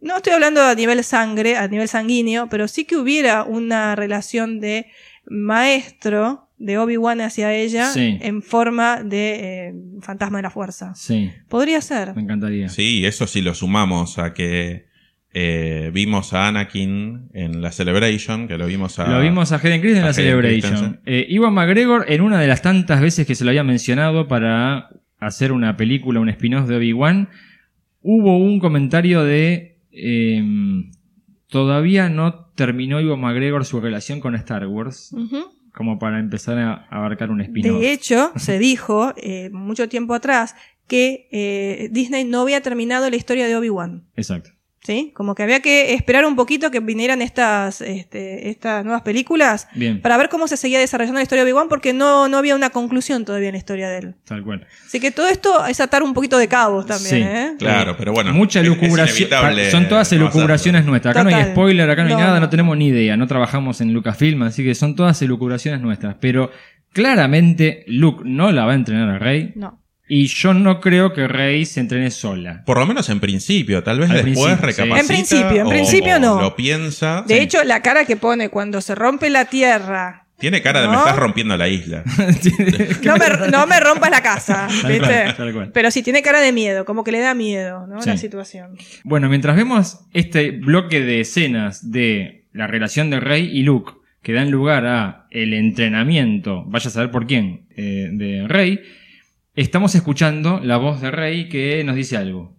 No 0.00 0.16
estoy 0.16 0.32
hablando 0.32 0.62
a 0.62 0.74
nivel 0.74 1.04
sangre, 1.04 1.56
a 1.58 1.68
nivel 1.68 1.88
sanguíneo, 1.88 2.48
pero 2.48 2.68
sí 2.68 2.86
que 2.86 2.96
hubiera 2.96 3.44
una 3.44 3.94
relación 3.96 4.60
de 4.60 4.86
maestro 5.26 6.48
de 6.64 6.78
Obi-Wan 6.78 7.20
hacia 7.20 7.52
ella 7.54 7.86
Sí. 7.86 8.18
en 8.20 8.40
forma 8.42 9.02
de 9.02 9.68
eh, 9.68 9.74
fantasma 10.00 10.38
de 10.38 10.42
la 10.42 10.50
fuerza. 10.50 10.94
Sí, 10.94 11.30
Podría 11.48 11.80
ser. 11.80 12.14
me 12.14 12.22
encantaría. 12.22 12.68
Sí, 12.68 13.04
eso 13.04 13.26
sí 13.26 13.42
lo 13.42 13.54
sumamos 13.54 14.18
a 14.18 14.32
que 14.32 14.86
eh, 15.34 15.90
vimos 15.92 16.32
a 16.34 16.48
Anakin 16.48 17.30
en 17.34 17.62
la 17.62 17.72
Celebration, 17.72 18.46
que 18.48 18.58
lo 18.58 18.66
vimos 18.66 18.98
a... 18.98 19.08
Lo 19.08 19.20
vimos 19.20 19.50
a 19.52 19.56
Hayden 19.56 19.80
Christensen 19.80 19.96
en 19.98 20.02
la 20.02 20.48
Hayden 20.48 20.62
Celebration. 20.62 21.00
Eh, 21.06 21.26
Iwan 21.30 21.54
McGregor, 21.54 22.04
en 22.08 22.20
una 22.20 22.38
de 22.40 22.46
las 22.46 22.60
tantas 22.62 23.00
veces 23.00 23.26
que 23.26 23.34
se 23.34 23.44
lo 23.44 23.50
había 23.50 23.64
mencionado 23.64 24.28
para 24.28 24.90
hacer 25.18 25.52
una 25.52 25.76
película, 25.76 26.20
un 26.20 26.28
spin-off 26.28 26.68
de 26.68 26.76
Obi-Wan, 26.76 27.28
hubo 28.02 28.36
un 28.38 28.58
comentario 28.60 29.24
de. 29.24 29.78
eh, 29.90 30.42
todavía 31.48 32.08
no 32.08 32.46
terminó 32.54 33.00
Iwan 33.00 33.20
McGregor 33.20 33.64
su 33.64 33.80
relación 33.80 34.20
con 34.20 34.34
Star 34.34 34.66
Wars. 34.66 35.14
Como 35.72 35.98
para 35.98 36.18
empezar 36.18 36.58
a 36.58 36.86
abarcar 36.90 37.30
un 37.30 37.40
spin-off. 37.40 37.80
De 37.80 37.92
hecho, 37.92 38.32
se 38.36 38.58
dijo 38.58 39.12
eh, 39.16 39.50
mucho 39.50 39.88
tiempo 39.88 40.14
atrás 40.14 40.54
que 40.86 41.28
eh, 41.32 41.88
Disney 41.90 42.24
no 42.24 42.42
había 42.42 42.60
terminado 42.60 43.08
la 43.08 43.16
historia 43.16 43.46
de 43.46 43.56
Obi-Wan. 43.56 44.04
Exacto. 44.16 44.50
¿Sí? 44.84 45.12
Como 45.14 45.36
que 45.36 45.44
había 45.44 45.60
que 45.60 45.94
esperar 45.94 46.24
un 46.24 46.34
poquito 46.34 46.72
que 46.72 46.80
vinieran 46.80 47.22
estas, 47.22 47.80
este, 47.82 48.48
estas 48.50 48.84
nuevas 48.84 49.02
películas 49.02 49.68
Bien, 49.76 50.00
para 50.02 50.16
ver 50.16 50.28
cómo 50.28 50.48
se 50.48 50.56
seguía 50.56 50.80
desarrollando 50.80 51.18
la 51.20 51.22
historia 51.22 51.44
de 51.44 51.52
Obi-Wan 51.52 51.68
porque 51.68 51.92
no, 51.92 52.26
no 52.26 52.36
había 52.36 52.56
una 52.56 52.70
conclusión 52.70 53.24
todavía 53.24 53.50
en 53.50 53.52
la 53.52 53.58
historia 53.58 53.88
de 53.88 53.98
él. 53.98 54.14
tal 54.24 54.42
cual. 54.42 54.66
Así 54.84 54.98
que 54.98 55.12
todo 55.12 55.28
esto 55.28 55.64
es 55.66 55.78
atar 55.80 56.02
un 56.02 56.12
poquito 56.14 56.36
de 56.36 56.48
cabos 56.48 56.84
también, 56.86 57.14
Sí. 57.16 57.22
¿eh? 57.22 57.52
Claro, 57.60 57.94
pero 57.96 58.12
bueno. 58.12 58.32
Mucha 58.32 58.58
es- 58.60 58.66
es 58.66 58.70
lucubración. 58.72 59.16
inevitable 59.28 59.70
Son 59.70 59.88
todas 59.88 60.12
elucubraciones 60.12 60.84
nuestras. 60.84 61.14
Acá 61.14 61.22
no 61.30 61.36
hay 61.36 61.44
spoiler, 61.52 61.88
acá 61.88 62.02
no 62.02 62.08
hay 62.08 62.14
No, 62.14 62.20
nada, 62.20 62.34
no 62.34 62.46
no. 62.46 62.50
tenemos 62.50 62.76
ni 62.76 62.88
idea. 62.88 63.16
No 63.16 63.28
trabajamos 63.28 63.80
en 63.80 63.92
Lucasfilm, 63.92 64.42
así 64.42 64.64
que 64.64 64.74
son 64.74 64.96
todas 64.96 65.22
elucubraciones 65.22 65.80
nuestras. 65.80 66.16
Pero 66.20 66.50
claramente 66.92 67.84
Luke 67.86 68.22
no 68.24 68.52
la 68.52 68.64
va 68.64 68.72
a 68.72 68.74
entrenar 68.74 69.08
a 69.10 69.18
Rey. 69.18 69.52
No. 69.54 69.81
Y 70.14 70.26
yo 70.26 70.52
no 70.52 70.78
creo 70.80 71.14
que 71.14 71.26
Rey 71.26 71.64
se 71.64 71.80
entrene 71.80 72.10
sola. 72.10 72.62
Por 72.66 72.78
lo 72.78 72.84
menos 72.86 73.08
en 73.08 73.18
principio, 73.18 73.82
tal 73.82 73.98
vez 74.00 74.10
Al 74.10 74.22
después 74.24 74.56
sí. 74.56 74.60
recapacita. 74.60 75.00
En 75.00 75.06
principio, 75.06 75.60
en 75.62 75.66
o- 75.66 75.70
principio 75.70 76.18
no. 76.20 76.38
Lo 76.38 76.54
piensa. 76.54 77.24
De 77.26 77.36
Sí. 77.36 77.40
hecho, 77.40 77.64
la 77.64 77.80
cara 77.80 78.04
que 78.04 78.16
pone 78.16 78.50
cuando 78.50 78.82
se 78.82 78.94
rompe 78.94 79.30
la 79.30 79.46
tierra. 79.46 80.26
Tiene 80.38 80.60
cara 80.60 80.82
de 80.82 80.88
me 80.88 80.96
estás 80.96 81.16
rompiendo 81.16 81.56
la 81.56 81.66
isla. 81.68 82.02
No 83.04 83.16
me, 83.16 83.50
no 83.50 83.66
me 83.66 83.80
rompas 83.80 84.10
la 84.10 84.22
casa, 84.22 84.68
Tal 84.82 84.92
¿viste? 84.92 85.06
cual, 85.22 85.36
tal 85.36 85.52
cual. 85.54 85.70
Pero 85.72 85.90
sí 85.90 86.02
tiene 86.02 86.20
cara 86.20 86.40
de 86.40 86.52
miedo, 86.52 86.84
como 86.84 87.04
que 87.04 87.12
le 87.12 87.20
da 87.20 87.32
miedo, 87.34 87.86
¿no? 87.86 88.02
Sí. 88.02 88.10
La 88.10 88.16
situación. 88.18 88.76
Bueno, 89.04 89.28
mientras 89.30 89.56
vemos 89.56 90.00
este 90.12 90.50
bloque 90.50 91.00
de 91.00 91.20
escenas 91.20 91.90
de 91.90 92.44
la 92.52 92.66
relación 92.66 93.08
de 93.08 93.18
Rey 93.20 93.48
y 93.50 93.62
Luke, 93.62 93.92
que 94.22 94.32
dan 94.34 94.50
lugar 94.50 94.84
a 94.86 95.26
el 95.30 95.54
entrenamiento, 95.54 96.64
vaya 96.66 96.88
a 96.88 96.92
saber 96.92 97.10
por 97.10 97.26
quién, 97.26 97.66
eh, 97.76 98.08
de 98.12 98.46
Rey, 98.46 98.80
estamos 99.54 99.94
escuchando 99.94 100.60
la 100.62 100.76
voz 100.76 101.00
de 101.00 101.10
Rey 101.10 101.48
que 101.48 101.82
nos 101.84 101.96
dice 101.96 102.16
algo. 102.16 102.54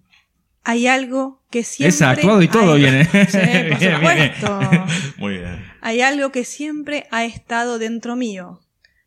Hay 0.65 0.87
algo 0.87 1.41
que 1.49 1.63
siempre. 1.63 1.89
Es 1.89 2.01
actuado 2.01 2.41
y 2.41 2.47
todo 2.47 2.73
hay- 2.73 2.81
viene. 2.81 3.05
Sí, 3.27 3.37
por 3.69 3.79
Bien, 3.79 3.79
bien. 3.79 4.31
supuesto. 4.35 4.59
Muy 5.17 5.33
bien. 5.39 5.65
Hay 5.81 6.01
algo 6.01 6.31
que 6.31 6.45
siempre 6.45 7.05
ha 7.11 7.25
estado 7.25 7.79
dentro 7.79 8.15
mío. 8.15 8.61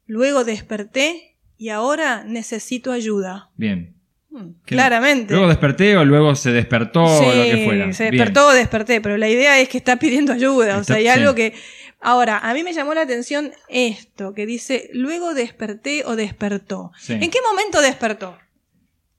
Luego 0.07 0.45
desperté 0.45 1.37
y 1.57 1.71
ahora 1.71 2.25
necesito 2.25 2.93
ayuda. 2.93 3.51
Bien. 3.57 3.95
Hmm, 4.31 4.51
¿Qué? 4.67 4.75
Claramente. 4.75 5.33
Luego 5.33 5.49
desperté 5.49 5.97
o 5.97 6.05
luego 6.05 6.35
se 6.35 6.53
despertó 6.53 7.05
o 7.05 7.23
lo 7.35 7.43
que 7.45 7.63
fuera. 7.65 7.93
Se 7.95 8.11
Bien. 8.11 8.17
despertó 8.17 8.49
o 8.49 8.53
desperté, 8.53 9.01
pero 9.01 9.17
la 9.17 9.29
idea 9.31 9.59
es 9.59 9.69
que 9.71 9.79
está 9.79 9.99
pidiendo 9.99 10.35
ayuda. 10.35 10.77
O 10.79 10.85
sea, 10.85 10.97
hay 10.97 11.05
sí. 11.05 11.09
algo 11.09 11.35
que. 11.35 11.55
Ahora, 12.09 12.39
a 12.39 12.55
mí 12.55 12.63
me 12.63 12.73
llamó 12.73 12.95
la 12.95 13.01
atención 13.01 13.51
esto, 13.69 14.33
que 14.33 14.47
dice, 14.47 14.89
luego 14.93 15.35
desperté 15.35 16.05
o 16.05 16.15
despertó. 16.15 16.93
Sí. 17.01 17.15
¿En 17.15 17.31
qué 17.31 17.39
momento 17.43 17.81
despertó? 17.81 18.39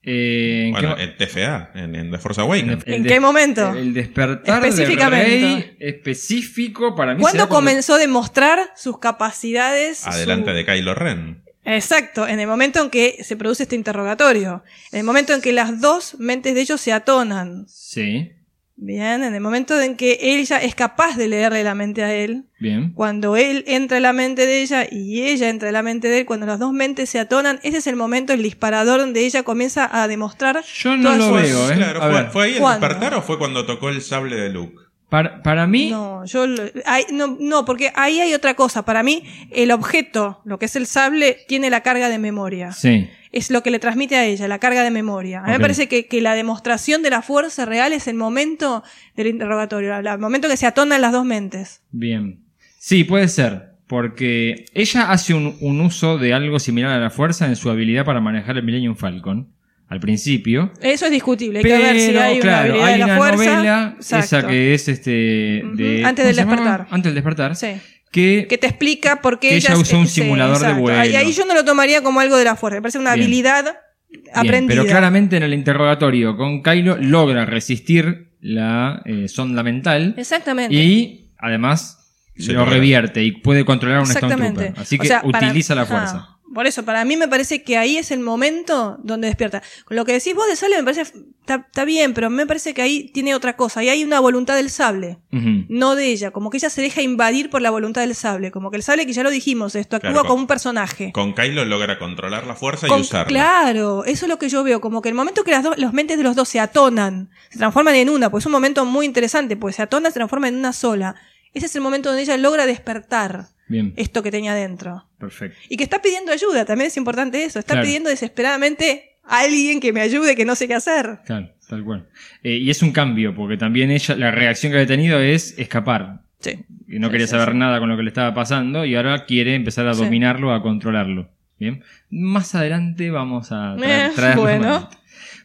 Eh, 0.02 0.68
¿en 0.68 0.74
qué 0.74 0.86
Bueno, 0.86 0.98
en 0.98 1.16
TFA, 1.18 1.70
en, 1.74 1.94
en 1.94 2.10
The 2.10 2.16
Force 2.18 2.40
Awakens. 2.40 2.82
¿En 2.86 3.04
qué 3.04 3.20
momento? 3.20 3.74
El 3.74 3.92
despertar 3.92 4.62
de 4.62 4.68
Específicamente. 4.68 5.26
Rey 5.28 5.76
específico 5.80 6.94
para 6.96 7.14
mí 7.14 7.20
¿Cuándo 7.20 7.46
cuando- 7.48 7.54
comenzó 7.56 7.94
a 7.94 7.98
demostrar 7.98 8.70
sus 8.74 8.98
capacidades? 8.98 10.06
Adelante 10.06 10.50
su- 10.52 10.56
de 10.56 10.64
Kylo 10.64 10.94
Ren. 10.94 11.42
Exacto, 11.64 12.26
en 12.26 12.40
el 12.40 12.46
momento 12.46 12.82
en 12.82 12.88
que 12.88 13.22
se 13.22 13.36
produce 13.36 13.64
este 13.64 13.76
interrogatorio. 13.76 14.62
En 14.92 15.00
el 15.00 15.04
momento 15.04 15.34
en 15.34 15.42
que 15.42 15.52
las 15.52 15.82
dos 15.82 16.14
mentes 16.18 16.54
de 16.54 16.62
ellos 16.62 16.80
se 16.80 16.92
atonan. 16.94 17.66
Sí, 17.68 18.32
Bien, 18.80 19.24
en 19.24 19.34
el 19.34 19.40
momento 19.40 19.80
en 19.80 19.96
que 19.96 20.18
ella 20.22 20.58
es 20.58 20.76
capaz 20.76 21.16
de 21.16 21.26
leerle 21.26 21.64
la 21.64 21.74
mente 21.74 22.04
a 22.04 22.14
él. 22.14 22.44
bien. 22.60 22.92
Cuando 22.94 23.36
él 23.36 23.64
entra 23.66 23.96
en 23.96 24.04
la 24.04 24.12
mente 24.12 24.46
de 24.46 24.62
ella 24.62 24.86
y 24.88 25.22
ella 25.22 25.48
entra 25.48 25.68
en 25.68 25.72
la 25.74 25.82
mente 25.82 26.06
de 26.06 26.20
él, 26.20 26.26
cuando 26.26 26.46
las 26.46 26.60
dos 26.60 26.72
mentes 26.72 27.10
se 27.10 27.18
atonan, 27.18 27.58
ese 27.64 27.78
es 27.78 27.88
el 27.88 27.96
momento, 27.96 28.32
el 28.32 28.42
disparador 28.42 29.00
donde 29.00 29.26
ella 29.26 29.42
comienza 29.42 29.88
a 29.90 30.06
demostrar. 30.06 30.62
Yo 30.80 30.96
no 30.96 31.16
lo 31.16 31.24
sus- 31.30 31.42
veo, 31.42 31.70
¿eh? 31.72 31.74
Claro, 31.74 32.00
A 32.02 32.06
fue, 32.08 32.14
ver. 32.22 32.30
¿fue 32.30 32.44
ahí 32.44 32.52
el 32.54 32.60
¿Cuándo? 32.60 32.86
despertar 32.86 33.14
o 33.18 33.22
fue 33.22 33.36
cuando 33.38 33.66
tocó 33.66 33.88
el 33.88 34.00
sable 34.00 34.36
de 34.36 34.48
Luke? 34.50 34.76
Para, 35.08 35.42
para 35.42 35.66
mí, 35.66 35.88
No, 35.90 36.24
yo 36.26 36.46
no, 36.46 37.36
no, 37.40 37.64
porque 37.64 37.90
ahí 37.94 38.20
hay 38.20 38.34
otra 38.34 38.54
cosa. 38.54 38.84
Para 38.84 39.02
mí, 39.02 39.22
el 39.50 39.70
objeto, 39.70 40.40
lo 40.44 40.58
que 40.58 40.66
es 40.66 40.76
el 40.76 40.86
sable, 40.86 41.38
tiene 41.48 41.70
la 41.70 41.82
carga 41.82 42.08
de 42.08 42.18
memoria. 42.18 42.72
sí. 42.72 43.08
Es 43.30 43.50
lo 43.50 43.62
que 43.62 43.70
le 43.70 43.78
transmite 43.78 44.16
a 44.16 44.24
ella, 44.24 44.48
la 44.48 44.58
carga 44.58 44.82
de 44.82 44.90
memoria. 44.90 45.40
A 45.40 45.42
mí 45.44 45.52
me 45.52 45.60
parece 45.60 45.86
que, 45.86 46.06
que 46.06 46.22
la 46.22 46.34
demostración 46.34 47.02
de 47.02 47.10
la 47.10 47.20
fuerza 47.20 47.66
real 47.66 47.92
es 47.92 48.08
el 48.08 48.14
momento 48.14 48.82
del 49.16 49.26
interrogatorio, 49.26 49.94
el 49.98 50.18
momento 50.18 50.48
que 50.48 50.56
se 50.56 50.64
atonan 50.66 51.02
las 51.02 51.12
dos 51.12 51.26
mentes. 51.26 51.82
Bien. 51.90 52.40
Sí, 52.78 53.04
puede 53.04 53.28
ser. 53.28 53.74
Porque 53.86 54.64
ella 54.72 55.10
hace 55.10 55.34
un, 55.34 55.58
un 55.60 55.80
uso 55.82 56.16
de 56.16 56.32
algo 56.32 56.58
similar 56.58 56.90
a 56.90 56.98
la 56.98 57.10
fuerza 57.10 57.44
en 57.46 57.56
su 57.56 57.68
habilidad 57.68 58.06
para 58.06 58.22
manejar 58.22 58.56
el 58.56 58.62
Millennium 58.62 58.96
Falcon. 58.96 59.48
Al 59.88 60.00
principio. 60.00 60.70
Eso 60.82 61.06
es 61.06 61.10
discutible. 61.12 61.60
Hay 61.60 61.62
Pero, 61.62 61.76
que 61.78 61.82
ver 61.82 61.98
si 62.00 62.16
hay 62.16 62.32
una 62.34 62.40
claro, 62.42 62.60
habilidad 62.74 62.86
hay 62.86 62.92
de 62.92 62.98
la 62.98 63.04
una 63.06 63.16
fuerza. 63.16 63.54
novela, 63.56 63.94
Exacto. 63.96 64.24
esa 64.38 64.46
que 64.46 64.74
es 64.74 64.88
este. 64.88 65.10
De, 65.10 65.62
Ujú, 65.64 65.76
¿cómo 65.96 66.08
antes 66.08 66.26
del 66.26 66.36
despertar. 66.36 66.86
Antes 66.90 67.04
del 67.04 67.14
despertar. 67.14 67.56
Sí. 67.56 67.68
Que, 68.10 68.46
que 68.48 68.58
te 68.58 68.66
explica 68.66 69.20
por 69.22 69.38
qué 69.38 69.56
ella 69.56 69.76
usó 69.76 69.98
un 69.98 70.06
sí, 70.06 70.22
simulador 70.22 70.58
de 70.58 70.72
vuelo. 70.74 70.98
Ahí, 70.98 71.14
ahí 71.16 71.32
yo 71.32 71.44
no 71.46 71.54
lo 71.54 71.64
tomaría 71.64 72.02
como 72.02 72.20
algo 72.20 72.36
de 72.36 72.44
la 72.44 72.56
fuerza, 72.56 72.76
me 72.76 72.82
parece 72.82 72.98
una 72.98 73.12
Bien. 73.14 73.24
habilidad 73.24 73.64
Bien, 74.10 74.22
aprendida. 74.34 74.74
pero 74.82 74.86
claramente 74.90 75.36
en 75.36 75.42
el 75.42 75.52
interrogatorio 75.52 76.36
con 76.36 76.62
Kylo 76.62 76.96
logra 77.00 77.44
resistir 77.44 78.32
la 78.40 79.02
eh, 79.04 79.28
sonda 79.28 79.62
mental 79.62 80.14
Exactamente. 80.16 80.74
y 80.74 81.32
además 81.38 81.96
Se 82.36 82.52
lo 82.54 82.64
revierte 82.64 83.22
y 83.24 83.32
puede 83.32 83.64
controlar 83.66 83.98
a 83.98 84.02
un 84.02 84.06
Exactamente. 84.06 84.64
Trooper. 84.66 84.80
Así 84.82 84.96
O 84.96 85.00
que 85.00 85.08
para- 85.08 85.26
utiliza 85.26 85.74
la 85.74 85.82
Ah, 85.82 85.86
fuerza. 85.86 86.28
Por 86.54 86.66
eso, 86.66 86.84
para 86.84 87.04
mí 87.04 87.16
me 87.16 87.28
parece 87.28 87.62
que 87.62 87.76
ahí 87.76 87.96
es 87.98 88.10
el 88.10 88.20
momento 88.20 88.98
donde 89.02 89.28
despierta. 89.28 89.62
Con 89.84 89.96
lo 89.96 90.04
que 90.04 90.12
decís 90.12 90.34
vos 90.34 90.46
de 90.48 90.56
sable 90.56 90.76
me 90.78 90.84
parece, 90.84 91.12
está, 91.46 91.84
bien, 91.84 92.14
pero 92.14 92.30
me 92.30 92.46
parece 92.46 92.74
que 92.74 92.82
ahí 92.82 93.10
tiene 93.12 93.34
otra 93.34 93.56
cosa. 93.56 93.80
Ahí 93.80 93.88
hay 93.88 94.04
una 94.04 94.20
voluntad 94.20 94.56
del 94.56 94.70
sable, 94.70 95.18
no 95.30 95.94
de 95.94 96.06
ella. 96.06 96.30
Como 96.30 96.50
que 96.50 96.56
ella 96.56 96.70
se 96.70 96.80
deja 96.82 97.02
invadir 97.02 97.50
por 97.50 97.60
la 97.62 97.70
voluntad 97.70 98.00
del 98.02 98.14
sable. 98.14 98.50
Como 98.50 98.70
que 98.70 98.76
el 98.78 98.82
sable, 98.82 99.04
que 99.06 99.12
ya 99.12 99.22
lo 99.22 99.30
dijimos, 99.30 99.74
esto 99.74 99.96
actúa 99.96 100.10
Claro, 100.10 100.22
con- 100.22 100.28
como 100.28 100.40
un 100.42 100.46
personaje. 100.46 101.12
Con 101.12 101.34
Kylo 101.34 101.64
logra 101.64 101.98
controlar 101.98 102.46
la 102.46 102.54
fuerza 102.54 102.86
Con- 102.88 102.98
y 102.98 103.02
usarla. 103.02 103.26
Claro, 103.28 104.04
eso 104.04 104.24
es 104.26 104.28
lo 104.28 104.38
que 104.38 104.48
yo 104.48 104.62
veo, 104.64 104.80
como 104.80 105.02
que 105.02 105.08
el 105.10 105.14
momento 105.14 105.44
que 105.44 105.50
las 105.50 105.62
dos, 105.62 105.76
los 105.78 105.92
mentes 105.92 106.16
de 106.18 106.24
los 106.24 106.34
dos 106.36 106.48
se 106.48 106.60
atonan, 106.60 107.30
se 107.50 107.58
transforman 107.58 107.94
en 107.96 108.08
una, 108.08 108.30
pues 108.30 108.42
es 108.42 108.46
un 108.46 108.52
momento 108.52 108.84
muy 108.84 109.06
interesante, 109.06 109.56
pues 109.56 109.76
se 109.76 109.82
atonan, 109.82 110.12
se 110.12 110.16
transforman 110.18 110.54
en 110.54 110.58
una 110.60 110.72
sola. 110.72 111.14
Ese 111.54 111.66
es 111.66 111.74
el 111.76 111.82
momento 111.82 112.08
donde 112.10 112.22
ella 112.22 112.36
logra 112.36 112.66
despertar 112.66 113.48
Bien, 113.68 113.92
esto 113.96 114.22
que 114.22 114.30
tenía 114.30 114.54
dentro. 114.54 115.06
perfecto. 115.18 115.56
Y 115.68 115.76
que 115.76 115.84
está 115.84 116.00
pidiendo 116.02 116.32
ayuda, 116.32 116.64
también 116.64 116.88
es 116.88 116.96
importante 116.96 117.44
eso, 117.44 117.58
está 117.58 117.74
Claro. 117.74 117.86
pidiendo 117.86 118.08
desesperadamente 118.10 119.16
a 119.24 119.40
alguien 119.40 119.78
que 119.80 119.92
me 119.92 120.00
ayude, 120.00 120.34
que 120.36 120.44
no 120.44 120.54
sé 120.54 120.66
qué 120.68 120.74
hacer. 120.74 121.18
Claro, 121.26 121.50
tal 121.68 121.84
cual. 121.84 122.08
Eh, 122.42 122.56
y 122.56 122.70
es 122.70 122.82
un 122.82 122.92
cambio, 122.92 123.34
porque 123.34 123.56
también 123.58 123.90
ella, 123.90 124.16
la 124.16 124.30
reacción 124.30 124.72
que 124.72 124.78
había 124.78 124.86
tenido 124.88 125.20
es 125.20 125.58
escapar. 125.58 126.22
Sí. 126.40 126.52
Y 126.88 126.98
no 126.98 127.08
Sí, 127.08 127.12
quería 127.12 127.26
sí, 127.26 127.32
saber 127.32 127.50
sí. 127.50 127.56
nada 127.58 127.78
con 127.80 127.88
lo 127.90 127.96
que 127.96 128.04
le 128.04 128.08
estaba 128.08 128.32
pasando 128.32 128.84
y 128.86 128.94
ahora 128.94 129.26
quiere 129.26 129.54
empezar 129.54 129.86
a 129.88 129.92
dominarlo, 129.92 130.52
a 130.54 130.62
controlarlo. 130.62 131.28
Bien. 131.58 131.82
Más 132.08 132.54
adelante 132.54 133.10
vamos 133.10 133.50
a 133.52 133.74
tra- 133.76 134.32
Eh, 134.32 134.36
bueno. 134.36 134.88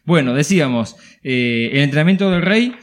Bueno, 0.06 0.34
decíamos, 0.34 0.96
eh, 1.24 1.72
el 1.74 1.80
entrenamiento 1.80 2.30
del 2.30 2.42
rey 2.44 2.76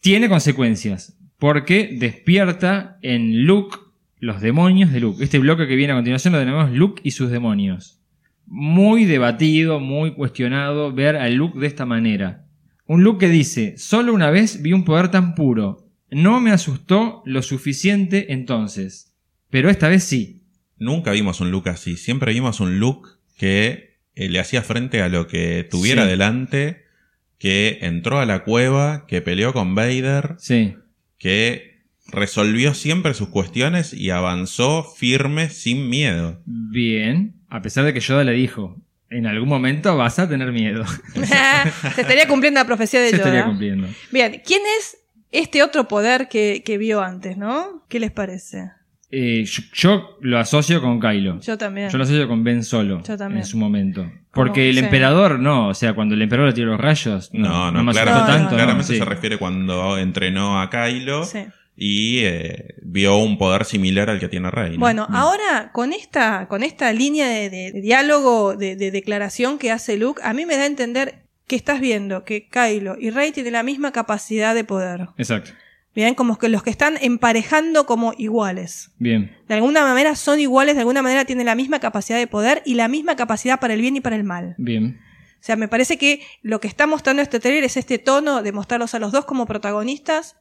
tiene 0.00 0.28
consecuencias, 0.28 1.16
porque 1.38 1.88
despierta 1.98 2.98
en 3.02 3.46
Luke 3.46 3.76
los 4.18 4.40
demonios 4.40 4.92
de 4.92 5.00
Luke. 5.00 5.22
Este 5.22 5.38
bloque 5.38 5.66
que 5.66 5.76
viene 5.76 5.92
a 5.92 5.96
continuación 5.96 6.32
lo 6.32 6.38
denominamos 6.38 6.76
Luke 6.76 7.02
y 7.04 7.10
sus 7.12 7.30
demonios. 7.30 8.00
Muy 8.46 9.04
debatido, 9.04 9.80
muy 9.80 10.12
cuestionado 10.14 10.92
ver 10.92 11.16
a 11.16 11.28
Luke 11.28 11.58
de 11.58 11.66
esta 11.66 11.84
manera. 11.84 12.46
Un 12.86 13.02
Luke 13.02 13.26
que 13.26 13.32
dice, 13.32 13.76
solo 13.78 14.14
una 14.14 14.30
vez 14.30 14.62
vi 14.62 14.72
un 14.72 14.84
poder 14.84 15.10
tan 15.10 15.34
puro. 15.34 15.88
No 16.10 16.40
me 16.40 16.52
asustó 16.52 17.22
lo 17.26 17.42
suficiente 17.42 18.32
entonces. 18.32 19.12
Pero 19.50 19.68
esta 19.70 19.88
vez 19.88 20.04
sí. 20.04 20.44
Nunca 20.78 21.10
vimos 21.10 21.40
un 21.40 21.50
Luke 21.50 21.70
así. 21.70 21.96
Siempre 21.96 22.32
vimos 22.32 22.60
un 22.60 22.78
Luke 22.78 23.08
que 23.36 23.96
eh, 24.14 24.28
le 24.28 24.38
hacía 24.38 24.62
frente 24.62 25.02
a 25.02 25.08
lo 25.08 25.26
que 25.26 25.66
tuviera 25.68 26.04
Sí. 26.04 26.08
delante, 26.10 26.84
que 27.38 27.78
entró 27.82 28.18
a 28.20 28.26
la 28.26 28.44
cueva, 28.44 29.06
que 29.06 29.20
peleó 29.20 29.52
con 29.52 29.74
Vader, 29.74 30.36
Sí. 30.38 30.74
que 31.18 31.75
resolvió 32.08 32.74
siempre 32.74 33.14
sus 33.14 33.28
cuestiones 33.28 33.92
y 33.92 34.10
avanzó 34.10 34.84
firme 34.84 35.50
sin 35.50 35.88
miedo. 35.88 36.40
Bien. 36.44 37.34
A 37.48 37.62
pesar 37.62 37.84
de 37.84 37.92
que 37.94 38.00
Yoda 38.00 38.24
le 38.24 38.32
dijo, 38.32 38.76
en 39.10 39.26
algún 39.26 39.48
momento 39.48 39.96
vas 39.96 40.18
a 40.18 40.28
tener 40.28 40.52
miedo. 40.52 40.84
se 41.94 42.00
estaría 42.00 42.26
cumpliendo 42.28 42.60
la 42.60 42.66
profecía 42.66 43.00
de 43.00 43.10
Se 43.10 43.16
estaría 43.16 43.40
Yoda. 43.40 43.48
cumpliendo. 43.48 43.88
Bien, 44.10 44.40
¿quién 44.44 44.62
es 44.78 44.98
este 45.32 45.62
otro 45.62 45.88
poder 45.88 46.28
que, 46.28 46.62
que 46.64 46.78
vio 46.78 47.00
antes, 47.02 47.36
no? 47.36 47.84
¿Qué 47.88 48.00
les 48.00 48.10
parece? 48.10 48.70
Eh, 49.10 49.44
yo, 49.44 49.62
yo 49.72 50.18
lo 50.20 50.38
asocio 50.38 50.80
con 50.82 50.98
Kylo. 51.00 51.40
Yo 51.40 51.56
también. 51.56 51.90
Yo 51.90 51.98
lo 51.98 52.04
asocio 52.04 52.26
con 52.26 52.42
Ben 52.42 52.64
Solo 52.64 53.02
Yo 53.04 53.16
también. 53.16 53.42
en 53.42 53.46
su 53.46 53.56
momento. 53.56 54.10
Porque 54.32 54.68
el 54.68 54.74
sí. 54.78 54.84
emperador 54.84 55.38
no, 55.38 55.68
o 55.68 55.74
sea, 55.74 55.94
cuando 55.94 56.14
el 56.16 56.22
emperador 56.22 56.50
le 56.50 56.54
tiró 56.54 56.72
los 56.72 56.80
rayos, 56.80 57.30
No, 57.32 57.70
no, 57.70 57.82
No, 57.82 57.84
no, 57.84 57.92
tanto. 57.94 58.38
no, 58.38 58.48
claramente 58.56 58.92
sí. 58.92 58.98
se 58.98 59.04
refiere 59.04 59.38
cuando 59.38 59.96
entrenó 59.96 60.60
a 60.60 60.68
Kylo 60.68 61.24
Sí. 61.24 61.38
Y 61.76 62.20
eh, 62.24 62.74
vio 62.82 63.18
un 63.18 63.36
poder 63.38 63.64
similar 63.64 64.08
al 64.08 64.18
que 64.18 64.28
tiene 64.28 64.50
Rey. 64.50 64.72
¿no? 64.74 64.78
Bueno, 64.78 65.06
ahora 65.10 65.70
con 65.72 65.92
esta, 65.92 66.48
con 66.48 66.62
esta 66.62 66.92
línea 66.92 67.28
de, 67.28 67.50
de- 67.50 67.72
de 67.72 67.80
diálogo, 67.80 68.56
de, 68.56 68.76
de 68.76 68.90
declaración 68.90 69.58
que 69.58 69.70
hace 69.70 69.96
Luke, 69.96 70.22
a 70.24 70.32
mí 70.32 70.46
me 70.46 70.56
da 70.56 70.62
a 70.62 70.66
entender 70.66 71.22
que 71.46 71.54
estás 71.56 71.80
viendo 71.80 72.24
que 72.24 72.48
Kylo 72.48 72.96
y 72.98 73.10
Rey 73.10 73.30
tienen 73.32 73.52
la 73.52 73.62
misma 73.62 73.92
capacidad 73.92 74.54
de 74.54 74.64
poder. 74.64 75.08
Exacto. 75.18 75.50
Bien, 75.94 76.14
como 76.14 76.38
que 76.38 76.48
los 76.50 76.62
que 76.62 76.68
están 76.70 76.98
emparejando 77.00 77.86
como 77.86 78.12
iguales. 78.18 78.90
Bien. 78.98 79.34
De 79.48 79.54
alguna 79.54 79.82
manera 79.82 80.14
son 80.16 80.40
iguales, 80.40 80.74
de 80.74 80.80
alguna 80.80 81.00
manera 81.02 81.24
tienen 81.24 81.46
la 81.46 81.54
misma 81.54 81.78
capacidad 81.80 82.18
de 82.18 82.26
poder 82.26 82.62
y 82.66 82.74
la 82.74 82.88
misma 82.88 83.16
capacidad 83.16 83.60
para 83.60 83.74
el 83.74 83.80
bien 83.80 83.96
y 83.96 84.00
para 84.00 84.16
el 84.16 84.24
mal. 84.24 84.54
Bien. 84.58 85.00
O 85.40 85.44
sea, 85.46 85.56
me 85.56 85.68
parece 85.68 85.96
que 85.96 86.20
lo 86.42 86.60
que 86.60 86.68
está 86.68 86.86
mostrando 86.86 87.22
este 87.22 87.38
trailer 87.40 87.64
es 87.64 87.76
este 87.76 87.98
tono 87.98 88.42
de 88.42 88.52
mostrarlos 88.52 88.94
a 88.94 88.98
los 88.98 89.12
dos 89.12 89.24
como 89.24 89.46
protagonistas 89.46 90.36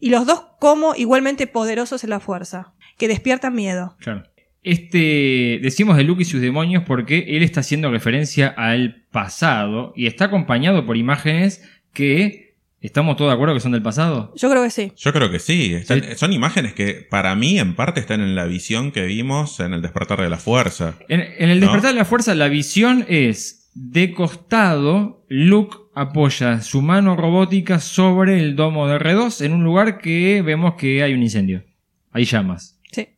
y 0.00 0.10
los 0.10 0.26
dos 0.26 0.42
como 0.60 0.94
igualmente 0.94 1.46
poderosos 1.46 2.04
en 2.04 2.10
la 2.10 2.20
fuerza, 2.20 2.72
que 2.96 3.08
despiertan 3.08 3.54
miedo. 3.54 3.96
Claro. 4.00 4.24
Este, 4.62 5.60
decimos 5.62 5.96
de 5.96 6.04
Luke 6.04 6.22
y 6.22 6.24
sus 6.24 6.40
demonios 6.40 6.84
porque 6.86 7.24
él 7.28 7.42
está 7.42 7.60
haciendo 7.60 7.90
referencia 7.90 8.48
al 8.48 9.06
pasado 9.10 9.92
y 9.96 10.06
está 10.06 10.26
acompañado 10.26 10.84
por 10.84 10.96
imágenes 10.96 11.62
que 11.92 12.56
estamos 12.80 13.16
todos 13.16 13.30
de 13.30 13.34
acuerdo 13.34 13.54
que 13.54 13.60
son 13.60 13.72
del 13.72 13.82
pasado. 13.82 14.32
Yo 14.36 14.50
creo 14.50 14.62
que 14.62 14.70
sí. 14.70 14.92
Yo 14.96 15.12
creo 15.12 15.30
que 15.30 15.38
sí. 15.38 15.74
Están- 15.74 16.02
Sí. 16.02 16.08
Son 16.16 16.32
imágenes 16.32 16.74
que 16.74 16.94
para 17.08 17.34
mí 17.34 17.58
en 17.58 17.74
parte 17.74 18.00
están 18.00 18.20
en 18.20 18.34
la 18.34 18.44
visión 18.46 18.92
que 18.92 19.04
vimos 19.06 19.58
en 19.60 19.72
el 19.74 19.80
despertar 19.82 20.20
de 20.20 20.28
la 20.28 20.36
fuerza. 20.38 20.94
En, 21.08 21.20
en 21.20 21.48
el 21.50 21.60
¿No? 21.60 21.66
despertar 21.66 21.92
de 21.94 21.98
la 21.98 22.04
fuerza, 22.04 22.34
la 22.34 22.48
visión 22.48 23.06
es 23.08 23.70
de 23.74 24.12
costado. 24.12 25.24
Luke 25.28 25.76
apoya 26.00 26.60
su 26.60 26.82
mano 26.82 27.16
robótica 27.16 27.80
sobre 27.80 28.40
el 28.40 28.56
domo 28.56 28.86
de 28.88 28.98
R2 28.98 29.44
en 29.44 29.52
un 29.52 29.64
lugar 29.64 29.98
que 29.98 30.42
vemos 30.42 30.74
que 30.74 31.02
hay 31.02 31.14
un 31.14 31.22
incendio. 31.22 31.64
Hay 32.12 32.24
llamas. 32.24 32.80
Sí. 32.92 33.08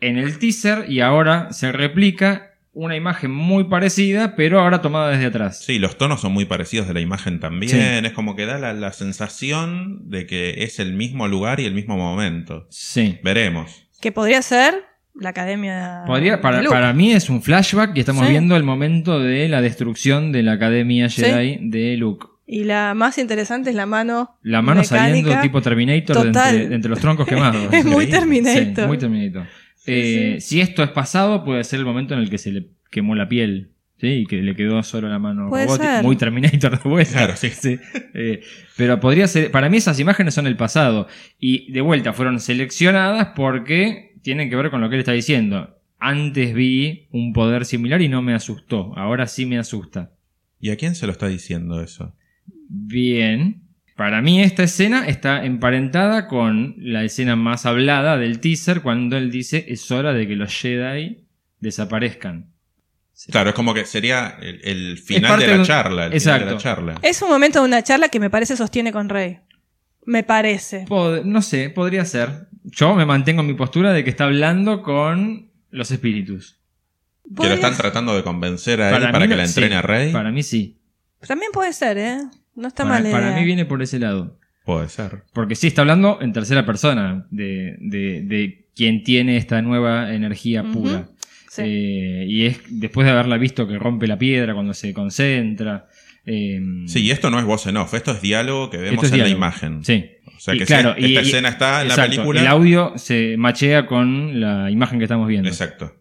En 0.00 0.18
el 0.18 0.38
teaser, 0.38 0.90
y 0.90 1.00
ahora 1.00 1.52
se 1.52 1.72
replica 1.72 2.50
una 2.72 2.96
imagen 2.96 3.30
muy 3.30 3.64
parecida, 3.64 4.36
pero 4.36 4.60
ahora 4.60 4.80
tomada 4.80 5.10
desde 5.10 5.26
atrás. 5.26 5.62
Sí, 5.64 5.78
los 5.78 5.98
tonos 5.98 6.20
son 6.20 6.32
muy 6.32 6.44
parecidos 6.44 6.86
de 6.86 6.94
la 6.94 7.00
imagen 7.00 7.40
también. 7.40 7.72
Sí. 7.72 8.06
Es 8.06 8.12
como 8.12 8.36
que 8.36 8.46
da 8.46 8.58
la, 8.58 8.72
la 8.72 8.92
sensación 8.92 10.08
de 10.08 10.26
que 10.26 10.64
es 10.64 10.78
el 10.78 10.92
mismo 10.92 11.28
lugar 11.28 11.60
y 11.60 11.66
el 11.66 11.74
mismo 11.74 11.96
momento. 11.96 12.66
Sí. 12.70 13.18
Veremos. 13.22 13.88
Que 14.00 14.12
podría 14.12 14.42
ser 14.42 14.89
la 15.14 15.30
academia. 15.30 16.02
Podría, 16.06 16.40
para, 16.40 16.58
de 16.58 16.62
Luke. 16.64 16.74
para 16.74 16.92
mí 16.92 17.12
es 17.12 17.28
un 17.30 17.42
flashback 17.42 17.96
y 17.96 18.00
estamos 18.00 18.24
Sí. 18.26 18.30
viendo 18.32 18.56
el 18.56 18.62
momento 18.62 19.18
de 19.20 19.48
la 19.48 19.60
destrucción 19.60 20.32
de 20.32 20.42
la 20.42 20.52
Academia 20.52 21.08
Jedi 21.08 21.58
de 21.62 21.96
Luke. 21.96 22.26
Y 22.46 22.64
la 22.64 22.94
más 22.94 23.16
interesante 23.18 23.70
es 23.70 23.76
la 23.76 23.86
mano. 23.86 24.36
La 24.42 24.60
mano 24.62 24.80
mecánica. 24.80 25.06
saliendo 25.06 25.40
tipo 25.40 25.62
Terminator 25.62 26.16
de 26.22 26.26
entre, 26.28 26.68
de 26.68 26.74
entre 26.74 26.88
los 26.90 26.98
troncos 27.00 27.26
quemados. 27.28 27.68
Es 27.72 27.84
muy 27.84 28.06
Sí, 28.06 28.10
Terminator. 28.10 28.86
muy 28.88 28.98
Terminator. 28.98 29.46
Eh, 29.86 30.38
Si 30.40 30.60
esto 30.60 30.82
es 30.82 30.90
pasado, 30.90 31.44
puede 31.44 31.62
ser 31.64 31.78
el 31.78 31.84
momento 31.86 32.14
en 32.14 32.20
el 32.20 32.28
que 32.30 32.38
se 32.38 32.50
le 32.50 32.66
quemó 32.90 33.14
la 33.14 33.28
piel. 33.28 33.72
¿sí? 34.00 34.08
Y 34.08 34.26
que 34.26 34.36
le 34.42 34.56
quedó 34.56 34.82
solo 34.82 35.08
la 35.08 35.18
mano 35.18 35.48
Puede 35.48 35.66
robótica. 35.66 35.96
ser. 35.96 36.04
Muy 36.04 36.16
Terminator 36.16 36.82
de 36.82 36.88
vuelta. 36.88 37.12
Claro, 37.12 37.34
sí. 37.36 37.78
Eh, 38.14 38.40
pero 38.76 38.98
podría 38.98 39.28
ser. 39.28 39.50
Para 39.50 39.68
mí, 39.68 39.76
esas 39.76 40.00
imágenes 40.00 40.34
son 40.34 40.46
el 40.46 40.56
pasado. 40.56 41.06
Y 41.38 41.70
de 41.72 41.82
vuelta 41.82 42.12
fueron 42.14 42.40
seleccionadas 42.40 43.28
porque 43.36 44.09
tienen 44.22 44.50
que 44.50 44.56
ver 44.56 44.70
con 44.70 44.80
lo 44.80 44.88
que 44.88 44.96
él 44.96 45.00
está 45.00 45.12
diciendo. 45.12 45.78
Antes 45.98 46.54
vi 46.54 47.08
un 47.10 47.32
poder 47.32 47.64
similar 47.64 48.00
y 48.00 48.08
no 48.08 48.22
me 48.22 48.34
asustó. 48.34 48.92
Ahora 48.96 49.26
sí 49.26 49.46
me 49.46 49.58
asusta. 49.58 50.12
¿Y 50.58 50.70
a 50.70 50.76
quién 50.76 50.94
se 50.94 51.06
lo 51.06 51.12
está 51.12 51.28
diciendo 51.28 51.82
eso? 51.82 52.14
Bien. 52.68 53.62
Para 53.96 54.22
mí 54.22 54.42
esta 54.42 54.62
escena 54.62 55.06
está 55.06 55.44
emparentada 55.44 56.26
con 56.26 56.74
la 56.78 57.04
escena 57.04 57.36
más 57.36 57.66
hablada 57.66 58.16
del 58.16 58.40
teaser 58.40 58.80
cuando 58.80 59.18
él 59.18 59.30
dice 59.30 59.66
es 59.68 59.90
hora 59.90 60.14
de 60.14 60.26
que 60.26 60.36
los 60.36 60.54
Jedi 60.54 61.26
desaparezcan. 61.58 62.50
Claro, 63.30 63.50
es 63.50 63.54
como 63.54 63.74
que 63.74 63.84
sería 63.84 64.38
el, 64.40 64.96
final 64.96 65.38
de 65.38 65.46
la 65.46 65.58
de 65.58 65.64
charla. 65.64 66.06
El 66.06 66.14
Exacto. 66.14 66.38
final 66.38 66.48
de 66.48 66.54
la 66.54 66.60
charla. 66.60 66.94
Es 67.02 67.20
un 67.20 67.28
momento 67.28 67.60
de 67.60 67.66
una 67.66 67.82
charla 67.82 68.08
que 68.08 68.18
me 68.18 68.30
parece 68.30 68.56
sostiene 68.56 68.92
con 68.92 69.10
Rey. 69.10 69.40
Me 70.10 70.24
parece. 70.24 70.86
Pod- 70.86 71.22
no 71.24 71.40
sé, 71.40 71.70
podría 71.70 72.04
ser. 72.04 72.48
Yo 72.64 72.94
me 72.96 73.06
mantengo 73.06 73.42
en 73.42 73.46
mi 73.46 73.54
postura 73.54 73.92
de 73.92 74.02
que 74.02 74.10
está 74.10 74.24
hablando 74.24 74.82
con 74.82 75.50
los 75.70 75.90
espíritus. 75.92 76.58
Que 77.40 77.46
lo 77.48 77.54
están 77.54 77.76
tratando 77.76 78.16
de 78.16 78.24
convencer 78.24 78.82
a 78.82 78.88
él 78.88 78.94
para, 78.94 79.20
que 79.20 79.28
no- 79.28 79.36
la 79.36 79.44
entrene 79.44 79.70
sí, 79.70 79.74
a 79.78 79.82
Rey. 79.82 80.12
Para 80.12 80.32
mí 80.32 80.42
sí. 80.42 80.78
También 81.26 81.52
puede 81.52 81.72
ser, 81.72 81.96
¿eh? 81.98 82.16
No 82.56 82.66
está 82.66 82.82
Para, 82.82 82.96
mal. 82.96 83.04
la 83.04 83.10
para 83.12 83.26
idea. 83.28 83.38
mí 83.38 83.44
viene 83.44 83.64
por 83.66 83.80
ese 83.82 84.00
lado. 84.00 84.36
Puede 84.64 84.88
ser. 84.88 85.22
Porque 85.32 85.54
sí 85.54 85.68
está 85.68 85.82
hablando 85.82 86.18
en 86.20 86.32
tercera 86.32 86.66
persona 86.66 87.26
de, 87.30 87.76
de, 87.80 88.22
de 88.22 88.68
quien 88.74 89.04
tiene 89.04 89.36
esta 89.36 89.62
nueva 89.62 90.12
energía 90.12 90.64
pura. 90.64 91.08
Sí. 91.50 91.62
Eh, 91.64 92.24
y 92.28 92.46
es 92.46 92.60
después 92.68 93.04
de 93.06 93.12
haberla 93.12 93.36
visto 93.36 93.66
que 93.68 93.78
rompe 93.78 94.06
la 94.08 94.18
piedra 94.18 94.54
cuando 94.54 94.74
se 94.74 94.92
concentra. 94.92 95.86
Eh, 96.26 96.60
Sí, 96.86 97.00
y 97.02 97.10
esto 97.10 97.30
no 97.30 97.38
es 97.38 97.44
voz 97.44 97.66
en 97.66 97.76
off, 97.76 97.94
esto 97.94 98.12
es 98.12 98.20
diálogo 98.22 98.70
que 98.70 98.76
vemos 98.78 99.04
es 99.04 99.12
en 99.12 99.18
la 99.20 99.28
imagen. 99.28 99.84
Sí. 99.84 100.04
O 100.36 100.40
sea 100.40 100.54
Y 100.54 100.58
que 100.58 100.64
claro, 100.66 100.94
si 100.96 101.04
esta 101.04 101.08
y- 101.08 101.24
y- 101.24 101.28
escena 101.28 101.48
está 101.50 101.82
en 101.82 101.88
la 101.88 101.96
película. 101.96 102.40
El 102.40 102.46
audio 102.46 102.92
se 102.96 103.36
machea 103.36 103.86
con 103.86 104.40
la 104.40 104.70
imagen 104.70 104.98
que 104.98 105.04
estamos 105.04 105.28
viendo. 105.28 105.48
Exacto. 105.48 105.94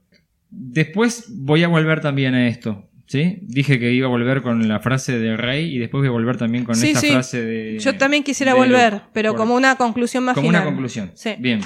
Después 0.50 1.26
voy 1.30 1.64
a 1.64 1.68
volver 1.68 2.02
también 2.02 2.34
a 2.36 2.48
esto. 2.48 2.86
¿Sí? 3.08 3.40
Dije 3.42 3.80
que 3.80 3.92
iba 3.92 4.06
a 4.06 4.10
volver 4.12 4.44
con 4.44 4.68
la 4.68 4.80
frase 4.82 5.18
de 5.18 5.36
Rey 5.36 5.74
y 5.76 5.80
después 5.80 6.02
voy 6.02 6.10
a 6.10 6.12
volver 6.12 6.38
también 6.38 6.64
con 6.64 6.76
Sí, 6.76 6.90
esta 6.90 7.00
sí. 7.02 7.10
frase 7.10 7.42
de. 7.44 7.80
Yo 7.80 7.96
también 7.98 8.24
quisiera 8.24 8.54
volver, 8.54 9.02
pero 9.14 9.32
Por- 9.32 9.40
como 9.40 9.56
una 9.56 9.78
conclusión 9.78 10.24
más 10.26 10.36
como 10.36 10.48
final. 10.50 10.62
una 10.62 10.70
conclusión. 10.72 11.12
Sí. 11.16 11.32
Bien. 11.40 11.62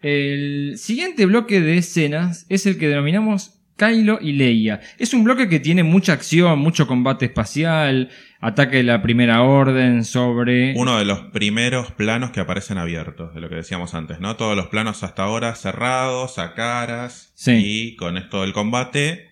El 0.00 0.74
siguiente 0.78 1.26
bloque 1.26 1.60
de 1.60 1.76
escenas 1.76 2.46
es 2.48 2.64
el 2.64 2.78
que 2.78 2.88
denominamos 2.88 3.59
Kylo 3.80 4.18
y 4.20 4.32
Leia. 4.32 4.80
Es 4.98 5.14
un 5.14 5.24
bloque 5.24 5.48
que 5.48 5.58
tiene 5.58 5.82
mucha 5.82 6.12
acción, 6.12 6.58
mucho 6.58 6.86
combate 6.86 7.24
espacial, 7.24 8.10
ataque 8.38 8.76
de 8.76 8.82
la 8.82 9.00
primera 9.00 9.40
orden 9.40 10.04
sobre... 10.04 10.74
Uno 10.76 10.98
de 10.98 11.06
los 11.06 11.20
primeros 11.32 11.90
planos 11.92 12.30
que 12.30 12.40
aparecen 12.40 12.76
abiertos, 12.76 13.34
de 13.34 13.40
lo 13.40 13.48
que 13.48 13.54
decíamos 13.54 13.94
antes, 13.94 14.20
¿no? 14.20 14.36
Todos 14.36 14.54
los 14.54 14.66
planos 14.66 15.02
hasta 15.02 15.22
ahora 15.22 15.54
cerrados, 15.54 16.38
a 16.38 16.52
caras. 16.52 17.32
Sí. 17.36 17.52
Y 17.64 17.96
con 17.96 18.18
esto 18.18 18.42
del 18.42 18.52
combate 18.52 19.30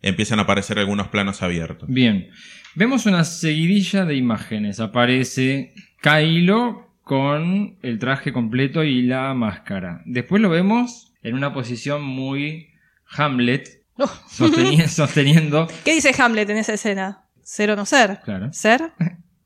empiezan 0.00 0.38
a 0.38 0.42
aparecer 0.42 0.78
algunos 0.78 1.08
planos 1.08 1.42
abiertos. 1.42 1.88
Bien. 1.88 2.28
Vemos 2.76 3.04
una 3.06 3.24
seguidilla 3.24 4.04
de 4.04 4.14
imágenes. 4.14 4.78
Aparece 4.78 5.74
Kylo 6.02 6.94
con 7.02 7.78
el 7.82 7.98
traje 7.98 8.32
completo 8.32 8.84
y 8.84 9.02
la 9.02 9.34
máscara. 9.34 10.02
Después 10.06 10.40
lo 10.40 10.50
vemos 10.50 11.12
en 11.24 11.34
una 11.34 11.52
posición 11.52 12.04
muy 12.04 12.68
Hamlet, 13.10 13.77
Sosteni- 14.06 14.86
sosteniendo... 14.88 15.66
¿Qué 15.84 15.94
dice 15.94 16.12
Hamlet 16.18 16.48
en 16.50 16.58
esa 16.58 16.74
escena? 16.74 17.24
Ser 17.42 17.70
o 17.70 17.76
no 17.76 17.84
ser. 17.86 18.20
Claro. 18.24 18.52
Ser 18.52 18.92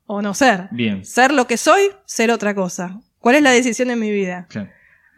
o 0.05 0.21
no 0.21 0.33
ser. 0.33 0.67
Bien. 0.71 1.03
Ser 1.05 1.33
lo 1.33 1.47
que 1.47 1.57
soy, 1.57 1.81
ser 2.05 2.31
otra 2.31 2.53
cosa. 2.53 2.99
¿Cuál 3.19 3.35
es 3.35 3.41
la 3.41 3.51
decisión 3.51 3.89
en 3.89 3.99
mi 3.99 4.11
vida? 4.11 4.47
Claro. 4.49 4.69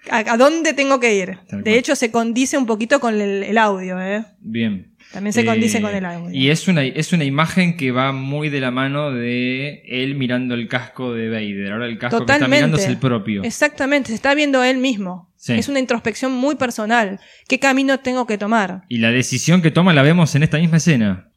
¿A, 0.10 0.18
a 0.20 0.38
dónde 0.38 0.74
tengo 0.74 1.00
que 1.00 1.16
ir? 1.16 1.40
Tal 1.50 1.60
De 1.60 1.72
cual. 1.72 1.76
hecho, 1.76 1.96
se 1.96 2.12
condice 2.12 2.58
un 2.58 2.66
poquito 2.68 3.00
con 3.00 3.20
el, 3.20 3.44
el 3.44 3.58
audio, 3.58 4.00
¿eh? 4.00 4.24
Bien. 4.40 4.95
También 5.16 5.34
se 5.34 5.46
condice 5.46 5.78
Eh, 5.78 5.82
con 5.82 5.96
el 5.96 6.06
audio. 6.06 6.30
Y 6.32 6.50
es 6.50 6.68
una, 6.68 6.84
es 6.84 7.14
una 7.14 7.24
imagen 7.24 7.78
que 7.78 7.92
va 7.92 8.12
muy 8.12 8.50
de 8.50 8.60
la 8.60 8.70
mano 8.70 9.12
de 9.12 9.82
él 9.88 10.16
mirando 10.16 10.54
el 10.54 10.68
casco 10.68 11.14
de 11.14 11.30
Vader. 11.30 11.72
Ahora 11.72 11.88
el 11.88 11.98
casco 11.98 12.26
que 12.26 12.34
está 12.34 12.48
mirando 12.48 12.78
es 12.78 12.86
el 12.86 12.98
propio. 12.98 13.44
Exactamente, 13.44 14.10
se 14.10 14.16
está 14.16 14.36
viendo 14.36 14.64
él 14.64 14.78
mismo. 14.78 15.32
Sí. 15.38 15.54
Es 15.54 15.70
una 15.70 15.80
introspección 15.80 16.32
muy 16.34 16.56
personal. 16.56 17.20
¿Qué 17.48 17.60
camino 17.60 18.00
tengo 18.02 18.28
que 18.28 18.38
tomar? 18.38 18.84
Y 18.90 18.98
la 18.98 19.10
decisión 19.12 19.62
que 19.62 19.72
toma 19.72 19.94
la 19.94 20.02
vemos 20.04 20.36
en 20.36 20.44
esta 20.44 20.58
misma 20.58 20.78
escena. 20.78 21.30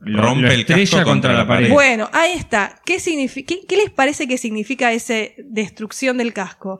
Lo, 0.00 0.20
Rompe 0.22 0.42
lo 0.42 0.52
el 0.52 0.66
casco 0.66 1.02
contra 1.02 1.32
la 1.32 1.46
pared. 1.46 1.70
Bueno, 1.70 2.08
ahí 2.12 2.32
está. 2.32 2.78
¿Qué, 2.84 2.96
signifi- 2.98 3.44
qué, 3.46 3.60
qué 3.66 3.76
les 3.76 3.90
parece 3.90 4.28
que 4.28 4.38
significa 4.38 4.92
esa 4.92 5.14
destrucción 5.38 6.18
del 6.18 6.32
casco? 6.32 6.78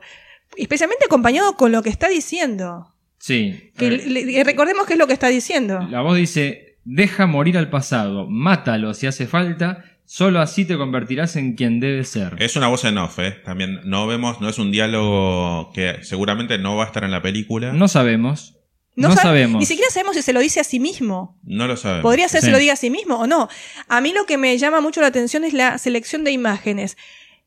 Especialmente 0.55 1.05
acompañado 1.05 1.57
con 1.57 1.71
lo 1.71 1.83
que 1.83 1.89
está 1.89 2.07
diciendo. 2.07 2.93
Sí. 3.25 3.71
Que 3.75 3.89
le- 3.89 4.25
le- 4.25 4.43
recordemos 4.43 4.85
qué 4.85 4.93
es 4.93 4.99
lo 4.99 5.07
que 5.07 5.13
está 5.13 5.29
diciendo. 5.29 5.79
La 5.89 6.01
voz 6.01 6.15
dice, 6.15 6.77
deja 6.83 7.25
morir 7.25 7.57
al 7.57 7.71
pasado, 7.71 8.27
mátalo 8.29 8.93
si 8.93 9.07
hace 9.07 9.25
falta, 9.25 9.83
solo 10.05 10.39
así 10.41 10.63
te 10.65 10.77
convertirás 10.77 11.35
en 11.35 11.55
quien 11.55 11.79
debes 11.79 12.09
ser. 12.09 12.35
Es 12.37 12.55
una 12.55 12.67
voz 12.67 12.83
en 12.85 12.99
off, 12.99 13.17
¿eh? 13.17 13.31
También 13.43 13.79
no 13.83 14.05
vemos, 14.05 14.41
no 14.41 14.47
es 14.49 14.59
un 14.59 14.69
diálogo 14.71 15.71
que 15.73 16.03
seguramente 16.03 16.59
no 16.59 16.75
va 16.75 16.83
a 16.83 16.87
estar 16.87 17.03
en 17.03 17.09
la 17.09 17.23
película. 17.23 17.73
No 17.73 17.87
sabemos. 17.87 18.59
No, 18.95 19.07
sabe- 19.09 19.21
sabemos. 19.23 19.59
Ni 19.59 19.65
siquiera 19.65 19.89
sabemos 19.89 20.15
si 20.15 20.21
se 20.21 20.31
lo 20.31 20.39
dice 20.39 20.59
a 20.59 20.63
sí 20.63 20.79
mismo. 20.79 21.39
No 21.43 21.65
lo 21.65 21.77
sabemos. 21.77 22.03
Podría 22.03 22.27
ser 22.29 22.41
Sí. 22.41 22.45
se 22.45 22.51
lo 22.51 22.59
diga 22.59 22.73
a 22.73 22.77
sí 22.77 22.91
mismo 22.91 23.15
o 23.15 23.25
no. 23.25 23.49
A 23.89 24.01
mí 24.01 24.13
lo 24.13 24.27
que 24.27 24.37
me 24.37 24.55
llama 24.59 24.81
mucho 24.81 25.01
la 25.01 25.07
atención 25.07 25.43
es 25.45 25.53
la 25.53 25.79
selección 25.79 26.23
de 26.23 26.31
imágenes. 26.31 26.95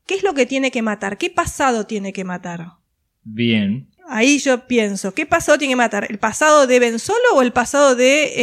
¿Qué 0.05 0.15
es 0.15 0.23
lo 0.23 0.33
que 0.33 0.45
tiene 0.45 0.71
que 0.71 0.81
matar? 0.81 1.17
¿Qué 1.17 1.29
pasado 1.29 1.85
tiene 1.85 2.11
que 2.11 2.25
matar? 2.25 2.73
Bien. 3.23 3.87
Ahí 4.09 4.39
yo 4.39 4.67
pienso, 4.67 5.13
¿qué 5.13 5.25
pasado 5.25 5.57
tiene 5.57 5.73
que 5.73 5.77
matar? 5.77 6.07
¿El 6.09 6.17
pasado 6.19 6.65
de 6.67 6.79
Ben 6.79 6.99
Solo 6.99 7.19
o 7.35 7.41
el 7.41 7.51
pasado 7.53 7.95
de 7.95 8.33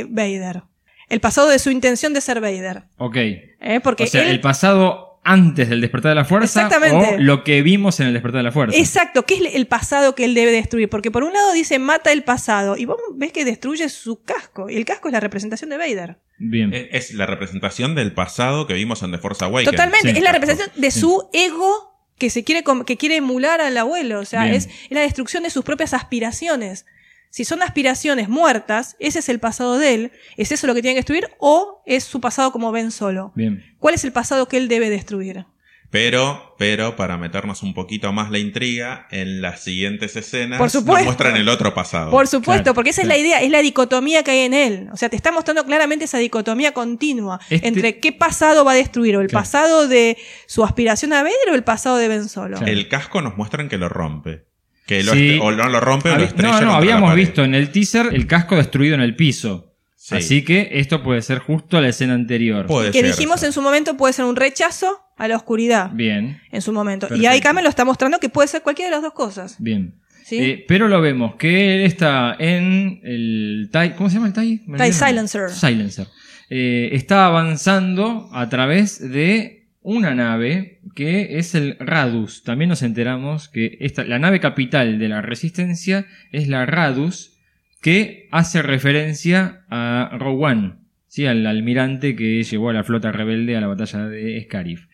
eh, 0.00 0.06
Vader? 0.08 0.62
El 1.08 1.20
pasado 1.20 1.48
de 1.48 1.58
su 1.58 1.70
intención 1.70 2.12
de 2.14 2.20
ser 2.20 2.40
Vader. 2.40 2.84
Ok. 2.98 3.16
¿eh? 3.16 3.80
Porque 3.82 4.04
o 4.04 4.06
sea, 4.06 4.22
él- 4.22 4.28
el 4.30 4.40
pasado 4.40 5.06
antes 5.24 5.68
del 5.68 5.80
despertar 5.82 6.10
de 6.10 6.14
la 6.14 6.24
fuerza 6.24 6.62
Exactamente. 6.66 7.16
o 7.16 7.18
lo 7.18 7.44
que 7.44 7.60
vimos 7.60 8.00
en 8.00 8.06
el 8.06 8.12
despertar 8.14 8.38
de 8.38 8.44
la 8.44 8.52
fuerza. 8.52 8.78
Exacto, 8.78 9.26
¿qué 9.26 9.34
es 9.34 9.54
el 9.54 9.66
pasado 9.66 10.14
que 10.14 10.24
él 10.24 10.32
debe 10.34 10.52
destruir? 10.52 10.88
Porque 10.88 11.10
por 11.10 11.22
un 11.22 11.34
lado 11.34 11.52
dice 11.52 11.78
mata 11.78 12.12
el 12.12 12.22
pasado 12.22 12.76
y 12.78 12.86
vos 12.86 12.96
ves 13.14 13.32
que 13.32 13.44
destruye 13.44 13.88
su 13.90 14.22
casco. 14.22 14.70
Y 14.70 14.76
el 14.76 14.86
casco 14.86 15.08
es 15.08 15.12
la 15.12 15.20
representación 15.20 15.68
de 15.68 15.76
Vader. 15.76 16.18
Bien. 16.38 16.72
Es, 16.72 17.12
la 17.12 17.26
representación 17.26 17.94
del 17.94 18.12
pasado 18.14 18.66
que 18.66 18.72
vimos 18.74 19.02
en 19.02 19.10
The 19.10 19.18
Force 19.18 19.44
Awakens. 19.44 19.70
Totalmente, 19.70 20.10
Sí. 20.12 20.16
es 20.16 20.22
la 20.22 20.32
representación 20.32 20.80
de 20.80 20.90
Sí. 20.90 21.00
su 21.00 21.28
ego 21.34 21.87
que 22.18 22.30
se 22.30 22.44
quiere 22.44 22.64
que 22.86 22.96
quiere 22.96 23.16
emular 23.16 23.60
al 23.60 23.76
abuelo, 23.76 24.20
o 24.20 24.24
sea, 24.24 24.44
Bien. 24.44 24.54
es, 24.54 24.66
es 24.66 24.90
la 24.90 25.00
destrucción 25.00 25.42
de 25.44 25.50
sus 25.50 25.64
propias 25.64 25.94
aspiraciones. 25.94 26.84
Si 27.30 27.44
son 27.44 27.62
aspiraciones 27.62 28.28
muertas, 28.28 28.96
ese 28.98 29.18
es 29.18 29.28
el 29.28 29.38
pasado 29.38 29.78
de 29.78 29.94
él, 29.94 30.12
es 30.36 30.50
eso 30.50 30.66
lo 30.66 30.74
que 30.74 30.82
tiene 30.82 30.94
que 30.94 31.00
destruir 31.00 31.28
o 31.38 31.82
es 31.86 32.04
su 32.04 32.20
pasado 32.20 32.52
como 32.52 32.72
Ben 32.72 32.90
solo. 32.90 33.32
Bien. 33.34 33.64
¿Cuál 33.78 33.94
es 33.94 34.04
el 34.04 34.12
pasado 34.12 34.48
que 34.48 34.56
él 34.56 34.68
debe 34.68 34.88
destruir? 34.90 35.44
Pero, 35.90 36.54
pero, 36.58 36.96
para 36.96 37.16
meternos 37.16 37.62
un 37.62 37.72
poquito 37.72 38.12
más 38.12 38.30
la 38.30 38.38
intriga, 38.38 39.06
en 39.10 39.40
las 39.40 39.60
siguientes 39.64 40.16
escenas 40.16 40.58
Por 40.58 40.68
supuesto. 40.68 40.96
nos 40.98 41.04
muestran 41.06 41.36
el 41.36 41.48
otro 41.48 41.72
pasado. 41.72 42.10
Por 42.10 42.26
supuesto, 42.26 42.62
Claro, 42.64 42.74
porque 42.74 42.90
esa 42.90 43.02
claro. 43.02 43.16
es 43.16 43.22
la 43.22 43.26
idea, 43.26 43.40
es 43.40 43.50
la 43.50 43.62
dicotomía 43.62 44.22
que 44.22 44.32
hay 44.32 44.38
en 44.40 44.52
él. 44.52 44.88
O 44.92 44.98
sea, 44.98 45.08
te 45.08 45.16
está 45.16 45.32
mostrando 45.32 45.64
claramente 45.64 46.04
esa 46.04 46.18
dicotomía 46.18 46.72
continua 46.72 47.40
Este- 47.48 47.66
entre 47.68 48.00
qué 48.00 48.12
pasado 48.12 48.66
va 48.66 48.72
a 48.72 48.74
destruir, 48.74 49.16
o 49.16 49.22
el 49.22 49.28
Claro. 49.28 49.42
pasado 49.44 49.88
de 49.88 50.18
su 50.46 50.62
aspiración 50.62 51.14
a 51.14 51.22
Vader 51.22 51.36
o 51.52 51.54
el 51.54 51.64
pasado 51.64 51.96
de 51.96 52.08
Ben 52.08 52.28
Solo. 52.28 52.58
Claro. 52.58 52.70
El 52.70 52.86
casco 52.88 53.22
nos 53.22 53.38
muestran 53.38 53.70
que 53.70 53.78
lo 53.78 53.88
rompe. 53.88 54.44
Que 54.86 55.02
lo 55.02 55.12
Sí. 55.14 55.36
estre- 55.36 55.40
o 55.42 55.52
no 55.52 55.68
lo 55.68 55.80
rompe 55.80 56.10
o 56.10 56.16
lo 56.18 56.24
estrella 56.24 56.60
no, 56.60 56.66
no, 56.66 56.72
habíamos 56.74 57.10
pared. 57.10 57.22
visto 57.24 57.44
en 57.44 57.54
el 57.54 57.70
teaser 57.72 58.08
el 58.12 58.26
casco 58.26 58.56
destruido 58.56 58.94
en 58.94 59.00
el 59.02 59.16
piso. 59.16 59.67
Sí. 60.08 60.14
Así 60.14 60.42
que 60.42 60.70
esto 60.72 61.02
puede 61.02 61.20
ser 61.20 61.38
justo 61.38 61.82
la 61.82 61.88
escena 61.88 62.14
anterior. 62.14 62.64
Puede 62.64 62.92
que 62.92 63.00
a 63.00 63.02
dijimos 63.02 63.42
en 63.42 63.52
su 63.52 63.60
momento 63.60 63.94
puede 63.98 64.14
ser 64.14 64.24
un 64.24 64.36
rechazo 64.36 65.02
a 65.18 65.28
la 65.28 65.36
oscuridad. 65.36 65.90
Bien, 65.92 66.40
En 66.50 66.62
su 66.62 66.72
momento. 66.72 67.14
Y 67.14 67.26
ahí 67.26 67.42
Kamen 67.42 67.62
lo 67.62 67.68
está 67.68 67.84
mostrando 67.84 68.18
que 68.18 68.30
puede 68.30 68.48
ser 68.48 68.62
cualquiera 68.62 68.88
de 68.88 68.96
las 68.96 69.02
dos 69.02 69.12
cosas. 69.12 69.56
bien. 69.58 69.96
¿sí? 70.24 70.38
Eh, 70.38 70.64
pero 70.66 70.88
lo 70.88 71.02
vemos 71.02 71.34
que 71.34 71.74
él 71.74 71.80
está 71.82 72.34
en 72.38 73.00
el 73.04 73.68
TIE. 73.70 73.96
¿Cómo 73.96 74.08
se 74.08 74.14
llama 74.14 74.28
el 74.28 74.32
TIE? 74.32 74.62
TIE. 74.78 74.92
Silencer. 74.94 75.50
Silencer. 75.50 76.06
Eh, 76.48 76.88
está 76.92 77.26
avanzando 77.26 78.30
a 78.32 78.48
través 78.48 79.10
de 79.12 79.66
una 79.82 80.14
nave 80.14 80.80
que 80.94 81.38
es 81.38 81.54
el 81.54 81.76
Radus. 81.80 82.44
También 82.44 82.70
nos 82.70 82.80
enteramos 82.80 83.50
que 83.50 83.76
esta, 83.80 84.04
la 84.04 84.18
nave 84.18 84.40
capital 84.40 84.98
de 84.98 85.08
la 85.08 85.20
Resistencia 85.20 86.06
es 86.32 86.48
la 86.48 86.64
Radus, 86.64 87.37
que 87.80 88.28
hace 88.32 88.62
referencia 88.62 89.64
a 89.70 90.16
One, 90.20 90.74
¿sí? 91.06 91.26
al 91.26 91.46
almirante 91.46 92.16
que 92.16 92.42
llevó 92.42 92.70
a 92.70 92.72
la 92.72 92.84
flota 92.84 93.12
rebelde 93.12 93.56
a 93.56 93.60
la 93.60 93.66
batalla 93.68 94.06
de 94.06 94.42
Scarif. 94.44 94.86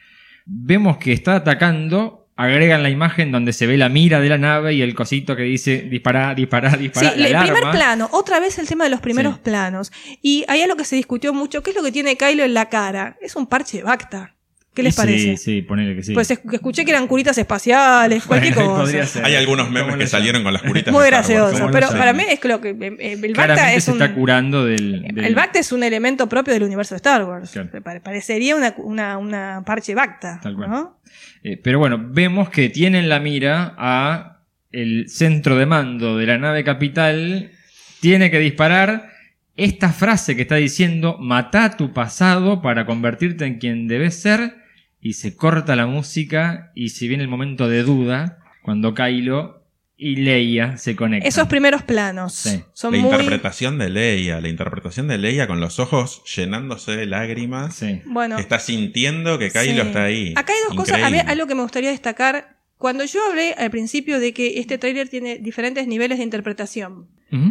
Vemos 0.46 0.98
que 0.98 1.12
está 1.12 1.36
atacando, 1.36 2.28
agregan 2.36 2.82
la 2.82 2.90
imagen 2.90 3.32
donde 3.32 3.52
se 3.54 3.66
ve 3.66 3.78
la 3.78 3.88
mira 3.88 4.20
de 4.20 4.28
la 4.28 4.36
nave 4.38 4.74
y 4.74 4.82
el 4.82 4.94
cosito 4.94 5.34
que 5.36 5.44
dice 5.44 5.82
dispará, 5.90 6.34
dispará, 6.34 6.72
Sí, 6.72 6.76
dispará. 6.78 7.12
el 7.14 7.32
la 7.32 7.42
primer 7.42 7.62
plano, 7.70 8.08
otra 8.12 8.40
vez 8.40 8.58
el 8.58 8.68
tema 8.68 8.84
de 8.84 8.90
los 8.90 9.00
primeros 9.00 9.36
Sí. 9.36 9.40
planos. 9.44 9.90
Y 10.20 10.44
ahí 10.48 10.60
es 10.60 10.68
lo 10.68 10.76
que 10.76 10.84
se 10.84 10.96
discutió 10.96 11.32
mucho, 11.32 11.62
¿qué 11.62 11.70
es 11.70 11.76
lo 11.76 11.82
que 11.82 11.92
tiene 11.92 12.16
Kylo 12.16 12.44
en 12.44 12.52
la 12.54 12.68
cara? 12.68 13.16
Es 13.22 13.36
un 13.36 13.46
parche 13.46 13.78
de 13.78 13.84
Bacta. 13.84 14.33
¿Qué 14.74 14.82
les 14.82 14.94
Sí, 14.94 15.00
parece? 15.00 15.36
Sí, 15.36 15.62
ponele 15.62 15.94
que 15.94 16.02
sí. 16.02 16.14
Pues 16.14 16.30
es- 16.32 16.40
escuché 16.52 16.84
que 16.84 16.90
eran 16.90 17.06
curitas 17.06 17.38
espaciales, 17.38 18.24
cualquier 18.26 18.54
Bueno, 18.54 18.70
cosa. 18.70 18.82
podría 18.82 19.06
ser. 19.06 19.24
Hay 19.24 19.36
algunos 19.36 19.66
¿Cómo 19.68 19.78
memes 19.78 19.96
que 19.96 20.06
salieron 20.08 20.42
con 20.42 20.52
las 20.52 20.62
curitas. 20.62 20.92
Muy 20.92 21.02
de 21.04 21.08
Star 21.10 21.20
Wars. 21.20 21.28
gracioso, 21.28 21.58
¿Cómo 21.60 21.70
pero 21.72 21.88
para 21.90 22.12
mí 22.12 22.24
es 22.28 22.40
que 22.40 22.48
lo 22.48 22.60
que 22.60 22.70
eh, 22.70 23.18
el 23.22 23.34
Bacta 23.34 23.72
es 23.72 23.84
se 23.84 23.92
un 23.92 24.02
está 24.02 24.12
curando 24.14 24.64
del. 24.64 25.02
del- 25.02 25.24
el 25.24 25.34
Bacta 25.36 25.60
es 25.60 25.70
un 25.70 25.84
elemento 25.84 26.28
propio 26.28 26.52
del 26.52 26.64
universo 26.64 26.94
de 26.94 26.96
Star 26.96 27.24
Wars. 27.24 27.50
Claro. 27.52 27.70
Pare- 27.84 28.00
Parecería 28.00 28.56
una, 28.56 28.74
una, 28.78 29.16
una 29.18 29.62
parche 29.64 29.94
Bacta. 29.94 30.40
Tal 30.42 30.56
cual. 30.56 30.68
¿no? 30.70 30.98
Eh, 31.44 31.56
pero 31.62 31.78
bueno, 31.78 32.04
vemos 32.10 32.48
que 32.50 32.68
tienen 32.68 33.08
la 33.08 33.20
mira 33.20 33.74
a 33.78 34.40
el 34.72 35.08
centro 35.08 35.56
de 35.56 35.66
mando 35.66 36.16
de 36.18 36.26
la 36.26 36.36
nave 36.38 36.64
capital. 36.64 37.52
Tiene 38.00 38.28
que 38.32 38.40
disparar 38.40 39.10
esta 39.56 39.90
frase 39.92 40.34
que 40.34 40.42
está 40.42 40.56
diciendo: 40.56 41.16
Mata 41.20 41.76
tu 41.76 41.92
pasado 41.92 42.60
para 42.60 42.86
convertirte 42.86 43.44
en 43.46 43.58
quien 43.60 43.86
debes 43.86 44.20
ser. 44.20 44.63
Y 45.04 45.12
se 45.12 45.36
corta 45.36 45.76
la 45.76 45.86
música. 45.86 46.72
Y 46.74 46.88
si 46.88 47.06
viene 47.06 47.22
el 47.22 47.28
momento 47.28 47.68
de 47.68 47.82
duda, 47.84 48.38
cuando 48.62 48.94
Kylo 48.94 49.60
y 49.96 50.16
Leia 50.16 50.76
se 50.78 50.96
conectan. 50.96 51.28
Esos 51.28 51.46
primeros 51.46 51.82
planos 51.82 52.32
Sí. 52.34 52.62
son 52.72 52.94
La 52.94 52.98
muy... 53.00 53.10
interpretación 53.12 53.78
de 53.78 53.90
Leia, 53.90 54.40
la 54.40 54.48
interpretación 54.48 55.06
de 55.06 55.18
Leia 55.18 55.46
con 55.46 55.60
los 55.60 55.78
ojos 55.78 56.22
llenándose 56.34 56.96
de 56.96 57.06
lágrimas. 57.06 57.76
Sí. 57.76 58.00
Bueno, 58.06 58.38
Está 58.38 58.58
sintiendo 58.58 59.38
que 59.38 59.50
Kylo 59.50 59.82
Sí. 59.82 59.88
está 59.88 60.04
ahí. 60.04 60.32
Acá 60.36 60.52
hay 60.52 60.58
dos 60.68 60.76
cosas. 60.76 60.98
Increíble. 60.98 61.20
Había 61.20 61.30
algo 61.32 61.46
que 61.46 61.54
me 61.54 61.62
gustaría 61.62 61.90
destacar. 61.90 62.56
Cuando 62.78 63.04
yo 63.04 63.20
hablé 63.30 63.52
al 63.56 63.70
principio 63.70 64.18
de 64.18 64.32
que 64.32 64.58
este 64.58 64.78
tráiler 64.78 65.08
tiene 65.08 65.36
diferentes 65.38 65.86
niveles 65.86 66.18
de 66.18 66.24
interpretación. 66.24 67.06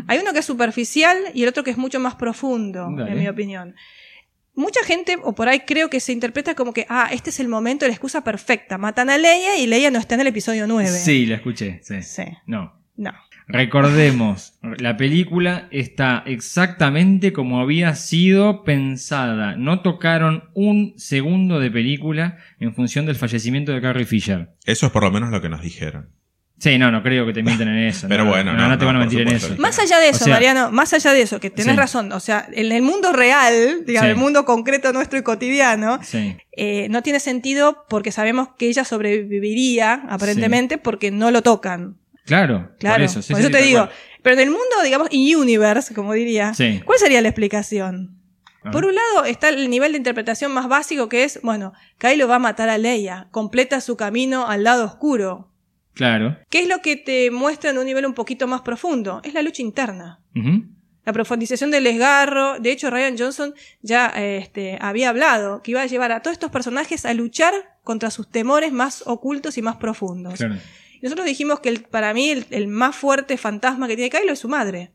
Hay 0.07 0.19
uno 0.19 0.31
que 0.33 0.39
es 0.39 0.45
superficial 0.45 1.17
y 1.33 1.43
el 1.43 1.49
otro 1.49 1.63
que 1.65 1.71
es 1.71 1.77
mucho 1.77 1.99
más 1.99 2.15
profundo, 2.15 2.87
Dale. 2.95 3.11
en 3.11 3.19
mi 3.19 3.27
opinión. 3.27 3.75
Mucha 4.55 4.83
gente, 4.83 5.17
o 5.23 5.33
por 5.33 5.49
ahí 5.49 5.61
creo 5.61 5.89
que 5.89 5.99
se 5.99 6.11
interpreta 6.11 6.53
como 6.53 6.73
que, 6.73 6.85
ah, 6.87 7.09
este 7.11 7.31
es 7.31 7.39
el 7.39 7.47
momento, 7.47 7.87
la 7.87 7.93
excusa 7.93 8.23
perfecta. 8.23 8.77
Matan 8.77 9.09
a 9.09 9.17
Leia 9.17 9.57
y 9.57 9.65
Leia 9.65 9.89
no 9.89 9.97
está 9.97 10.15
en 10.15 10.21
el 10.21 10.27
episodio 10.27 10.67
9. 10.67 10.89
Sí, 10.89 11.25
la 11.25 11.35
escuché. 11.35 11.79
Sí. 11.83 12.03
Sí. 12.03 12.23
No. 12.45 12.73
No. 12.95 13.11
Recordemos, 13.47 14.57
la 14.61 14.95
película 14.95 15.67
está 15.71 16.23
exactamente 16.25 17.33
como 17.33 17.59
había 17.59 17.95
sido 17.95 18.63
pensada. 18.63 19.55
No 19.57 19.81
tocaron 19.81 20.45
un 20.53 20.93
segundo 20.97 21.59
de 21.59 21.69
película 21.69 22.37
en 22.59 22.73
función 22.73 23.05
del 23.05 23.15
fallecimiento 23.15 23.73
de 23.73 23.81
Carrie 23.81 24.05
Fisher. 24.05 24.49
Eso 24.65 24.85
es 24.85 24.91
por 24.91 25.03
lo 25.03 25.11
menos 25.11 25.31
lo 25.31 25.41
que 25.41 25.49
nos 25.49 25.61
dijeron. 25.61 26.09
Sí, 26.59 26.77
no, 26.77 26.91
no 26.91 27.03
creo 27.03 27.25
que 27.25 27.33
te 27.33 27.43
mientan 27.43 27.67
en 27.67 27.79
eso. 27.87 28.07
Pero 28.07 28.23
no, 28.23 28.29
bueno, 28.29 28.53
no, 28.53 28.59
no, 28.61 28.67
no 28.69 28.77
te 28.77 28.85
van 28.85 28.95
a 28.95 28.99
mentir 28.99 29.21
en 29.21 29.29
eso. 29.29 29.53
Más 29.57 29.77
allá 29.79 29.99
de 29.99 30.07
O 30.07 30.11
eso, 30.11 30.23
sea, 30.25 30.33
Mariano, 30.35 30.71
más 30.71 30.93
allá 30.93 31.11
de 31.11 31.21
eso, 31.23 31.39
que 31.41 31.49
tenés 31.49 31.73
Sí. 31.73 31.77
razón, 31.77 32.11
o 32.13 32.19
sea, 32.21 32.47
en 32.53 32.71
el 32.71 32.81
mundo 32.81 33.11
real, 33.11 33.83
digamos, 33.85 34.07
Sí. 34.07 34.11
el 34.11 34.15
mundo 34.17 34.45
concreto 34.45 34.93
nuestro 34.93 35.19
y 35.19 35.23
cotidiano, 35.23 35.99
Sí, 36.03 36.37
eh, 36.53 36.87
no 36.89 37.01
tiene 37.03 37.19
sentido 37.19 37.85
porque 37.89 38.11
sabemos 38.13 38.49
que 38.57 38.67
ella 38.67 38.85
sobreviviría, 38.85 40.03
aparentemente, 40.09 40.77
porque 40.77 41.11
no 41.11 41.31
lo 41.31 41.41
tocan. 41.41 41.97
claro, 42.25 42.71
Claro, 42.79 42.95
por 42.95 43.01
eso, 43.03 43.21
sí, 43.21 43.33
por 43.33 43.41
sí, 43.41 43.47
eso 43.47 43.57
te 43.57 43.63
digo. 43.63 43.79
cual. 43.81 43.91
Pero 44.21 44.33
en 44.35 44.39
el 44.43 44.49
mundo, 44.51 44.63
digamos, 44.85 45.09
in 45.11 45.35
universe, 45.35 45.93
como 45.93 46.13
diría, 46.13 46.53
Sí. 46.53 46.81
¿cuál 46.85 46.97
sería 46.97 47.21
la 47.21 47.27
explicación? 47.27 48.17
A 48.63 48.71
Por 48.71 48.85
un 48.85 48.95
lado 48.95 49.25
está 49.25 49.49
el 49.49 49.69
nivel 49.69 49.91
de 49.91 49.97
interpretación 49.97 50.53
más 50.53 50.69
básico 50.69 51.09
que 51.09 51.25
es, 51.25 51.41
bueno, 51.43 51.73
Kylo 51.97 52.29
va 52.29 52.35
a 52.35 52.39
matar 52.39 52.69
a 52.69 52.77
Leia, 52.77 53.27
completa 53.31 53.81
su 53.81 53.97
camino 53.97 54.47
al 54.47 54.63
lado 54.63 54.85
oscuro. 54.85 55.49
Claro. 55.93 56.37
¿Qué 56.49 56.59
es 56.61 56.67
lo 56.67 56.79
que 56.79 56.95
te 56.95 57.29
muestra 57.31 57.69
en 57.71 57.77
un 57.77 57.85
nivel 57.85 58.05
un 58.05 58.13
poquito 58.13 58.47
más 58.47 58.61
profundo? 58.61 59.21
Es 59.23 59.33
la 59.33 59.41
lucha 59.41 59.61
interna. 59.61 60.19
La 61.05 61.11
profundización 61.13 61.69
del 61.69 61.83
desgarro. 61.83 62.59
De 62.59 62.71
hecho, 62.71 62.89
Ryan 62.89 63.17
Johnson 63.17 63.53
ya 63.81 64.07
este, 64.07 64.77
había 64.81 65.09
hablado 65.09 65.61
que 65.61 65.71
iba 65.71 65.81
a 65.81 65.85
llevar 65.85 66.11
a 66.11 66.21
todos 66.21 66.33
estos 66.33 66.49
personajes 66.51 67.05
a 67.05 67.13
luchar 67.13 67.53
contra 67.83 68.09
sus 68.09 68.29
temores 68.29 68.71
más 68.71 69.03
ocultos 69.05 69.57
y 69.57 69.61
más 69.61 69.75
profundos. 69.75 70.35
Claro. 70.35 70.55
Y 70.95 71.03
Nosotros 71.03 71.25
dijimos 71.27 71.59
que 71.59 71.69
el- 71.69 71.81
para 71.83 72.13
mí 72.13 72.29
el, 72.29 72.45
el 72.51 72.67
más 72.67 72.95
fuerte 72.95 73.37
fantasma 73.37 73.87
que 73.87 73.95
tiene 73.97 74.09
Kylo 74.09 74.31
es 74.33 74.39
su 74.39 74.47
madre. 74.49 74.91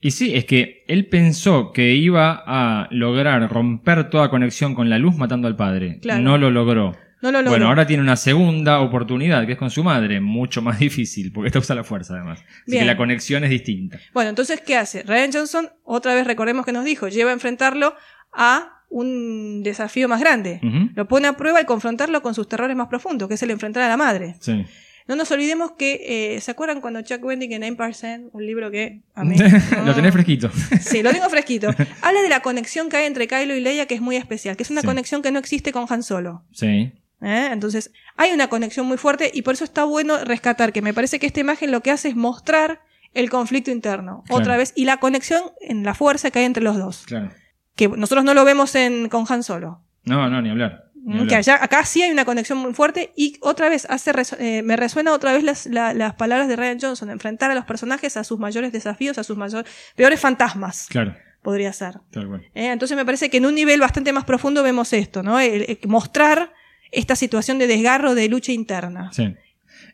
Y 0.00 0.12
sí, 0.12 0.34
es 0.34 0.46
que 0.46 0.82
él 0.88 1.06
pensó 1.08 1.72
que 1.72 1.92
iba 1.94 2.42
a 2.46 2.88
lograr 2.90 3.46
romper 3.52 4.08
toda 4.08 4.30
conexión 4.30 4.74
con 4.74 4.88
la 4.88 4.98
luz 4.98 5.14
matando 5.16 5.46
al 5.46 5.56
padre. 5.56 5.98
Claro. 6.00 6.22
No 6.22 6.38
lo 6.38 6.50
logró. 6.50 6.96
No 7.22 7.30
lo 7.32 7.38
logró. 7.38 7.50
Bueno, 7.50 7.66
ahora 7.68 7.86
tiene 7.86 8.02
una 8.02 8.16
segunda 8.16 8.80
oportunidad, 8.80 9.44
que 9.46 9.52
es 9.52 9.58
con 9.58 9.70
su 9.70 9.84
madre, 9.84 10.20
mucho 10.20 10.62
más 10.62 10.78
difícil, 10.80 11.32
porque 11.32 11.48
esta 11.48 11.58
usa 11.58 11.74
la 11.76 11.84
fuerza 11.84 12.14
además. 12.14 12.40
Así 12.40 12.48
Bien. 12.72 12.82
que 12.82 12.86
la 12.86 12.96
conexión 12.96 13.44
es 13.44 13.50
distinta. 13.50 13.98
Bueno, 14.14 14.30
entonces, 14.30 14.60
¿qué 14.60 14.76
hace? 14.76 15.02
Ryan 15.02 15.30
Johnson, 15.32 15.68
otra 15.84 16.14
vez 16.14 16.26
recordemos 16.26 16.64
que 16.64 16.72
nos 16.72 16.84
dijo, 16.84 17.08
lleva 17.08 17.30
a 17.30 17.34
enfrentarlo 17.34 17.94
a 18.32 18.82
un 18.88 19.62
desafío 19.62 20.08
más 20.08 20.20
grande. 20.20 20.60
Lo 20.94 21.06
pone 21.06 21.28
a 21.28 21.34
prueba 21.34 21.58
al 21.58 21.66
confrontarlo 21.66 22.22
con 22.22 22.34
sus 22.34 22.48
terrores 22.48 22.76
más 22.76 22.88
profundos, 22.88 23.28
que 23.28 23.34
es 23.34 23.42
el 23.42 23.50
enfrentar 23.50 23.82
a 23.84 23.88
la 23.88 23.96
madre. 23.96 24.34
Sí. 24.40 24.64
No 25.08 25.16
nos 25.16 25.30
olvidemos 25.32 25.72
que, 25.72 26.36
eh, 26.36 26.40
¿se 26.40 26.50
acuerdan 26.52 26.80
cuando 26.80 27.00
Chuck 27.02 27.24
Wendig 27.24 27.52
en 27.52 27.62
9%, 27.62 28.30
un 28.32 28.46
libro 28.46 28.70
que 28.70 29.00
a 29.14 29.24
mí... 29.24 29.36
lo 29.84 29.94
tenés 29.94 30.12
fresquito. 30.12 30.50
Sí, 30.80 31.02
lo 31.02 31.10
tengo 31.10 31.28
fresquito. 31.28 31.68
Habla 32.02 32.22
de 32.22 32.28
la 32.28 32.40
conexión 32.42 32.88
que 32.88 32.96
hay 32.98 33.06
entre 33.06 33.26
Kylo 33.26 33.56
y 33.56 33.60
Leia, 33.60 33.86
que 33.86 33.94
es 33.94 34.00
muy 34.00 34.14
especial, 34.16 34.56
que 34.56 34.62
es 34.62 34.70
una 34.70 34.82
Sí. 34.82 34.86
conexión 34.86 35.20
que 35.22 35.32
no 35.32 35.38
existe 35.40 35.72
con 35.72 35.86
Han 35.88 36.02
Solo. 36.02 36.44
sí. 36.52 36.92
¿Eh? 37.22 37.48
Entonces, 37.52 37.92
hay 38.16 38.32
una 38.32 38.48
conexión 38.48 38.86
muy 38.86 38.96
fuerte 38.98 39.30
y 39.32 39.42
por 39.42 39.54
eso 39.54 39.64
está 39.64 39.84
bueno 39.84 40.24
rescatar, 40.24 40.72
que 40.72 40.82
me 40.82 40.94
parece 40.94 41.18
que 41.18 41.26
esta 41.26 41.40
imagen 41.40 41.70
lo 41.70 41.80
que 41.82 41.90
hace 41.90 42.08
es 42.08 42.16
mostrar 42.16 42.80
el 43.14 43.28
conflicto 43.30 43.70
interno, 43.70 44.22
Claro. 44.26 44.40
otra 44.42 44.56
vez, 44.56 44.72
y 44.76 44.84
la 44.84 44.98
conexión 44.98 45.42
en 45.60 45.82
la 45.84 45.94
fuerza 45.94 46.30
que 46.30 46.38
hay 46.40 46.44
entre 46.44 46.62
los 46.62 46.76
dos. 46.78 47.04
Claro. 47.06 47.30
Que 47.76 47.88
nosotros 47.88 48.24
no 48.24 48.34
lo 48.34 48.44
vemos 48.44 48.74
en, 48.74 49.08
con 49.08 49.24
Han 49.28 49.42
Solo. 49.42 49.82
No, 50.04 50.28
no, 50.30 50.40
ni 50.42 50.50
hablar. 50.50 50.84
Ni 50.94 51.02
Mm, 51.02 51.10
hablar. 51.12 51.28
Que 51.28 51.34
allá, 51.36 51.58
acá 51.64 51.84
sí 51.86 52.02
hay 52.02 52.10
una 52.10 52.24
conexión 52.24 52.58
muy 52.58 52.74
fuerte 52.74 53.12
y 53.16 53.36
otra 53.40 53.68
vez 53.68 53.86
hace 53.90 54.12
resu- 54.12 54.36
eh, 54.38 54.62
me 54.62 54.76
resuena 54.76 55.12
otra 55.12 55.32
vez 55.32 55.42
las, 55.42 55.66
la- 55.66 55.94
las 55.94 56.14
palabras 56.14 56.46
de 56.46 56.56
Ryan 56.56 56.78
Johnson, 56.80 57.10
enfrentar 57.10 57.50
a 57.50 57.54
los 57.54 57.64
personajes 57.64 58.16
a 58.16 58.22
sus 58.24 58.38
mayores 58.38 58.70
desafíos, 58.70 59.16
a 59.18 59.24
sus 59.24 59.36
mayores, 59.36 59.70
peores 59.96 60.20
fantasmas, 60.20 60.86
Claro, 60.90 61.16
podría 61.42 61.72
ser. 61.72 61.94
tal 62.10 62.28
cual. 62.28 62.42
¿eh? 62.54 62.70
Entonces 62.70 62.96
me 62.96 63.04
parece 63.06 63.30
que 63.30 63.38
en 63.38 63.46
un 63.46 63.54
nivel 63.54 63.80
bastante 63.80 64.12
más 64.12 64.24
profundo 64.24 64.62
vemos 64.62 64.92
esto, 64.92 65.22
¿no? 65.22 65.40
El- 65.40 65.62
el 65.62 65.78
mostrar 65.88 66.52
esta 66.92 67.16
situación 67.16 67.58
de 67.58 67.66
desgarro, 67.66 68.14
de 68.14 68.28
lucha 68.28 68.52
interna. 68.52 69.10
Sí. 69.12 69.34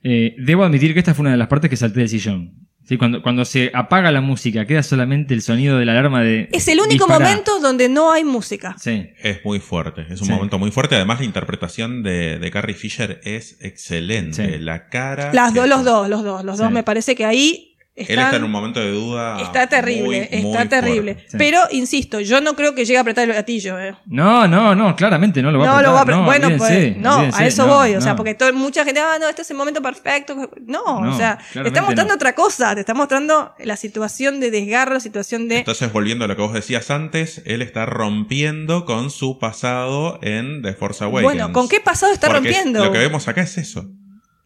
Eh, 0.02 0.34
debo 0.38 0.64
admitir 0.64 0.92
que 0.92 1.00
esta 1.00 1.14
fue 1.14 1.22
una 1.22 1.32
de 1.32 1.36
las 1.36 1.48
partes 1.48 1.70
que 1.70 1.76
salté 1.76 2.00
del 2.00 2.08
sillón. 2.08 2.66
Sí, 2.88 2.98
cuando, 2.98 3.20
cuando 3.20 3.44
se 3.44 3.72
apaga 3.74 4.12
la 4.12 4.20
música, 4.20 4.64
queda 4.64 4.80
solamente 4.84 5.34
el 5.34 5.42
sonido 5.42 5.76
de 5.76 5.84
la 5.84 5.90
alarma 5.92 6.22
de. 6.22 6.48
Es 6.52 6.68
el 6.68 6.78
único 6.78 7.08
momento 7.08 7.58
donde 7.58 7.88
no 7.88 8.12
hay 8.12 8.22
música. 8.22 8.76
Sí. 8.78 9.08
Es 9.20 9.44
muy 9.44 9.58
fuerte, 9.58 10.02
es 10.08 10.20
un 10.20 10.28
Sí. 10.28 10.32
momento 10.32 10.56
muy 10.60 10.70
fuerte. 10.70 10.94
Además, 10.94 11.18
la 11.18 11.24
interpretación 11.24 12.04
de, 12.04 12.38
de 12.38 12.50
Carrie 12.52 12.76
Fisher 12.76 13.20
es 13.24 13.58
excelente. 13.60 14.52
Sí. 14.52 14.58
La 14.60 14.88
cara. 14.88 15.32
Las 15.32 15.52
dos, 15.52 15.68
los 15.68 15.84
dos, 15.84 16.08
los 16.08 16.22
dos, 16.22 16.44
los 16.44 16.58
dos. 16.58 16.70
Me 16.70 16.84
parece 16.84 17.16
que 17.16 17.24
ahí 17.24 17.75
Él 17.96 18.18
está 18.18 18.36
en 18.36 18.44
un 18.44 18.50
momento 18.50 18.78
de 18.78 18.90
duda. 18.90 19.40
Está 19.40 19.66
terrible, 19.68 20.04
muy, 20.04 20.16
está 20.30 20.58
muy 20.60 20.68
terrible. 20.68 21.14
fuerte. 21.14 21.38
Pero, 21.38 21.60
insisto, 21.70 22.20
yo 22.20 22.42
no 22.42 22.54
creo 22.54 22.74
que 22.74 22.84
llegue 22.84 22.98
a 22.98 23.00
apretar 23.00 23.26
el 23.26 23.34
gatillo. 23.34 23.78
eh. 23.80 23.94
No, 24.04 24.46
no, 24.46 24.74
no, 24.74 24.94
claramente 24.94 25.40
no 25.40 25.50
lo 25.50 25.58
va 25.60 25.64
a 25.64 25.76
No 25.76 25.82
lo 25.82 25.92
va 25.94 25.98
a 26.00 26.02
apretar, 26.02 26.20
apre- 26.20 26.24
no, 26.24 26.26
Bueno, 26.26 26.46
olvídense, 26.48 26.90
pues, 26.92 26.96
no, 26.98 27.14
olvídense, 27.16 27.42
a 27.42 27.46
eso 27.46 27.66
no, 27.66 27.74
voy. 27.74 27.94
O 27.94 28.00
sea, 28.02 28.14
porque 28.14 28.34
todo- 28.34 28.52
mucha 28.52 28.84
gente, 28.84 29.00
ah, 29.00 29.16
no, 29.18 29.28
este 29.30 29.40
es 29.42 29.50
el 29.50 29.56
momento 29.56 29.80
perfecto. 29.80 30.36
No, 30.66 31.00
No, 31.02 31.14
o 31.14 31.16
sea, 31.16 31.38
te 31.54 31.66
está 31.68 31.80
mostrando 31.80 32.12
no. 32.12 32.16
otra 32.16 32.34
cosa. 32.34 32.74
Te 32.74 32.80
está 32.80 32.92
mostrando 32.92 33.54
la 33.58 33.76
situación 33.76 34.40
de 34.40 34.50
desgarro, 34.50 34.92
la 34.94 35.00
situación 35.00 35.48
de. 35.48 35.58
Entonces, 35.60 35.90
volviendo 35.90 36.26
a 36.26 36.28
lo 36.28 36.36
que 36.36 36.42
vos 36.42 36.52
decías 36.52 36.90
antes, 36.90 37.40
él 37.46 37.62
está 37.62 37.86
rompiendo 37.86 38.84
con 38.84 39.10
su 39.10 39.38
pasado 39.38 40.18
en 40.22 40.60
The 40.60 40.74
Force 40.74 41.02
Awakens. 41.02 41.22
Bueno, 41.22 41.52
¿con 41.52 41.66
qué 41.68 41.80
pasado 41.80 42.12
está 42.12 42.26
Porque 42.28 42.50
rompiendo? 42.50 42.84
Lo 42.84 42.92
que 42.92 42.98
vemos 42.98 43.26
acá 43.26 43.40
es 43.40 43.56
eso. 43.56 43.86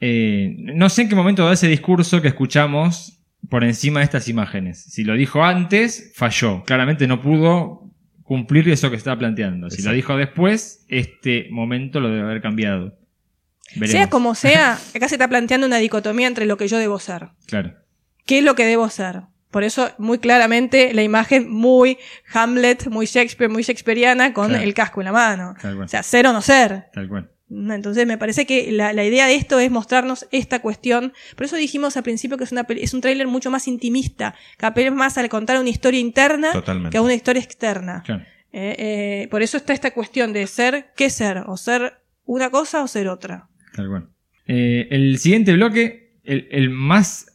Eh, 0.01 0.55
no 0.57 0.89
sé 0.89 1.03
en 1.03 1.09
qué 1.09 1.15
momento 1.15 1.45
da 1.45 1.53
ese 1.53 1.69
discurso 1.69 2.23
que 2.23 2.29
escuchamos 2.29 3.20
por 3.49 3.65
encima 3.65 4.01
de 4.01 4.05
estas 4.05 4.29
imágenes. 4.29 4.83
Si 4.83 5.05
lo 5.05 5.15
dijo 5.15 5.43
antes, 5.43 6.13
falló. 6.15 6.63
Claramente 6.65 7.07
no 7.07 7.21
pudo 7.21 7.91
cumplir 8.23 8.69
eso 8.69 8.91
que 8.91 8.97
estaba 8.97 9.19
planteando. 9.19 9.71
Si 9.71 9.83
lo 9.83 9.93
dijo 9.93 10.17
después, 10.17 10.85
este 10.89 11.49
momento 11.51 11.99
lo 12.01 12.09
debe 12.11 12.23
haber 12.23 12.41
cambiado. 12.41 12.97
Veremos. 13.75 13.91
Sea 13.91 14.09
como 14.11 14.35
sea, 14.35 14.79
acá 14.95 15.09
se 15.09 15.17
está 15.17 15.29
planteando 15.29 15.67
una 15.67 15.79
dicotomía 15.79 16.27
entre 16.27 16.47
lo 16.47 16.57
que 16.57 16.69
yo 16.69 16.79
debo 16.79 16.99
ser. 16.99 17.29
Claro. 17.47 17.75
¿Qué 18.27 18.39
es 18.39 18.45
lo 18.45 18.55
que 18.55 18.65
debo 18.67 18.89
ser? 18.89 19.23
Por 19.51 19.65
eso, 19.65 19.91
muy 19.99 20.19
claramente, 20.19 20.95
la 20.95 21.03
imagen 21.03 21.51
muy 21.51 21.99
Hamlet, 22.33 22.87
muy 22.87 23.07
Shakespeare, 23.07 23.51
muy 23.51 23.65
Shakespeareana, 23.65 24.33
con 24.33 24.49
Claro. 24.49 24.63
el 24.63 24.75
casco 24.75 25.01
en 25.01 25.07
la 25.07 25.13
mano. 25.13 25.55
Tal 25.61 25.75
cual. 25.75 25.87
O 25.87 25.89
sea, 25.89 26.05
ser 26.05 26.27
o 26.29 26.33
no 26.33 26.41
ser. 26.41 26.85
Tal 26.93 27.09
cual. 27.09 27.29
Entonces 27.51 28.07
me 28.07 28.17
parece 28.17 28.47
que 28.47 28.71
la, 28.71 28.93
la 28.93 29.05
idea 29.05 29.27
de 29.27 29.35
esto 29.35 29.59
es 29.59 29.71
mostrarnos 29.71 30.27
esta 30.31 30.61
cuestión. 30.61 31.13
Por 31.37 31.47
eso 31.47 31.57
dijimos 31.57 31.97
al 31.97 32.05
principio 32.05 32.37
que 32.39 32.45
es, 32.45 32.53
una, 32.53 32.65
peli- 32.65 32.83
es 32.83 32.95
un 32.95 33.01
tráiler 33.01 33.27
mucho 33.27 33.51
más 33.51 33.67
intimista, 33.67 34.35
que 34.57 34.67
apela 34.67 34.93
más 34.93 35.19
al 35.19 35.29
contar 35.29 35.59
una 35.61 35.69
historia 35.69 35.99
interna 36.01 36.53
Totalmente. 36.53 36.91
que 36.91 36.99
a 36.99 37.03
una 37.03 37.15
historia 37.15 37.43
externa. 37.43 38.03
Claro. 38.07 38.23
Eh, 38.53 38.77
eh, 39.25 39.29
por 39.31 39.43
eso 39.43 39.57
está 39.57 39.73
esta 39.73 39.91
cuestión 39.93 40.33
de 40.33 40.47
ser, 40.47 40.93
¿qué 40.97 41.11
ser? 41.11 41.45
O 41.47 41.57
ser 41.57 41.95
una 42.25 42.51
cosa 42.51 42.83
o 42.83 42.89
ser 42.89 43.09
otra. 43.09 43.49
Tal 43.75 43.89
cual. 43.89 44.09
Eh, 44.47 44.89
el 44.91 45.19
siguiente 45.19 45.53
bloque, 45.53 46.19
el, 46.25 46.47
el 46.51 46.71
más. 46.71 47.27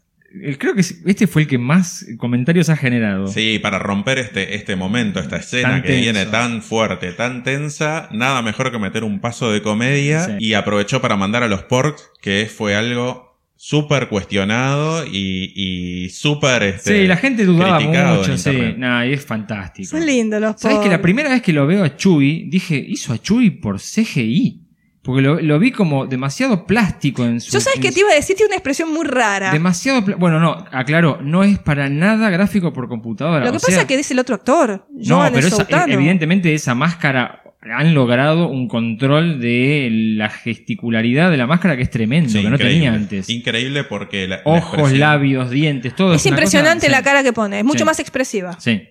El- 0.44 0.58
creo 0.58 0.74
que 0.74 0.82
es- 0.82 1.02
este 1.06 1.28
fue 1.28 1.44
el 1.44 1.48
que 1.48 1.58
más 1.58 2.06
comentarios 2.18 2.70
ha 2.70 2.76
generado. 2.78 3.28
Sí, 3.28 3.60
para 3.60 3.80
romper 3.80 4.18
este, 4.20 4.56
este 4.56 4.76
momento, 4.76 5.20
esta 5.20 5.38
escena 5.38 5.70
Tan 5.70 5.82
que 5.82 5.88
tenso. 5.90 6.02
viene 6.02 6.26
tan 6.26 6.62
fuerte, 6.62 7.12
tan 7.14 7.44
tensa, 7.44 8.10
nada 8.12 8.42
mejor 8.42 8.72
que 8.72 8.80
meter 8.80 9.04
un 9.04 9.20
paso 9.20 9.52
de 9.52 9.62
comedia 9.62 10.26
Sí. 10.26 10.32
y 10.40 10.54
aprovechó 10.54 11.02
para 11.02 11.16
mandar 11.16 11.44
a 11.44 11.48
los 11.48 11.64
porks, 11.64 12.10
que 12.22 12.50
fue 12.54 12.76
algo 12.76 13.26
súper 13.58 14.10
cuestionado 14.10 15.06
y, 15.06 15.52
y 15.56 16.10
súper... 16.10 16.62
Este, 16.64 17.02
Sí, 17.02 17.08
la 17.08 17.16
gente 17.18 17.46
dudaba 17.46 17.80
mucho, 17.80 18.38
sí. 18.38 18.76
Nah, 18.78 19.06
y 19.06 19.14
es 19.14 19.26
fantástico. 19.26 19.88
Son 19.90 20.06
lindos 20.06 20.42
los 20.42 20.60
¿Sabes 20.60 20.80
que 20.80 20.90
la 20.90 21.02
primera 21.02 21.30
vez 21.30 21.42
que 21.42 21.54
lo 21.54 21.66
veo 21.66 21.84
a 21.84 21.96
Chuy, 21.96 22.48
dije, 22.50 22.76
hizo 22.76 23.14
a 23.14 23.18
Chuy 23.18 23.52
por 23.52 23.80
CGI? 23.80 24.62
Porque 25.06 25.22
lo, 25.22 25.40
lo 25.40 25.60
vi 25.60 25.72
como 25.72 26.08
demasiado 26.08 26.66
plástico 26.66 27.24
en 27.24 27.40
su. 27.40 27.52
Yo 27.52 27.60
sabes 27.62 27.80
que 27.80 27.92
te 27.92 28.00
iba 28.00 28.10
a 28.10 28.16
decir, 28.16 28.36
tiene 28.36 28.48
una 28.48 28.56
expresión 28.56 28.92
muy 28.92 29.06
rara. 29.06 29.52
Demasiado. 29.52 30.02
Bueno, 30.18 30.40
no, 30.40 30.66
aclaro, 30.72 31.20
no 31.22 31.44
es 31.44 31.60
para 31.60 31.88
nada 31.90 32.30
gráfico 32.32 32.74
por 32.74 32.88
computadora. 32.90 33.46
Lo 33.46 33.52
que 33.52 33.58
o 33.58 33.60
pasa 33.60 33.72
sea, 33.72 33.82
es 33.82 33.86
que 33.88 33.94
es 33.96 34.10
el 34.12 34.18
otro 34.20 34.34
actor, 34.36 34.88
No, 34.92 35.18
Joan 35.18 35.32
pero 35.34 35.48
esa- 35.48 35.58
Soutano. 35.58 35.94
evidentemente 35.94 36.54
esa 36.56 36.74
máscara 36.74 37.44
han 37.62 37.94
logrado 37.94 38.48
un 38.48 38.68
control 38.68 39.40
de 39.40 39.90
la 40.18 40.30
gesticularidad 40.30 41.32
de 41.32 41.38
la 41.38 41.48
máscara 41.48 41.76
que 41.78 41.84
es 41.84 41.90
tremendo, 41.90 42.30
Sí, 42.30 42.42
que 42.42 42.50
no 42.50 42.58
tenía 42.58 42.94
antes. 42.94 43.30
Increíble 43.30 43.84
porque 43.84 44.28
la, 44.28 44.38
la 44.38 44.42
Ojos, 44.46 44.74
expresión- 44.74 45.00
labios, 45.00 45.50
dientes, 45.52 45.96
todo. 45.96 46.14
Es 46.14 46.26
una 46.26 46.32
impresionante 46.36 46.88
cosa- 46.88 46.92
la 46.92 46.98
sí. 47.00 47.04
cara 47.04 47.24
que 47.24 47.34
pone, 47.34 47.60
es 47.60 47.66
mucho 47.66 47.80
Sí. 47.80 47.86
más 47.86 48.00
expresiva. 48.00 48.60
Sí. 48.60 48.82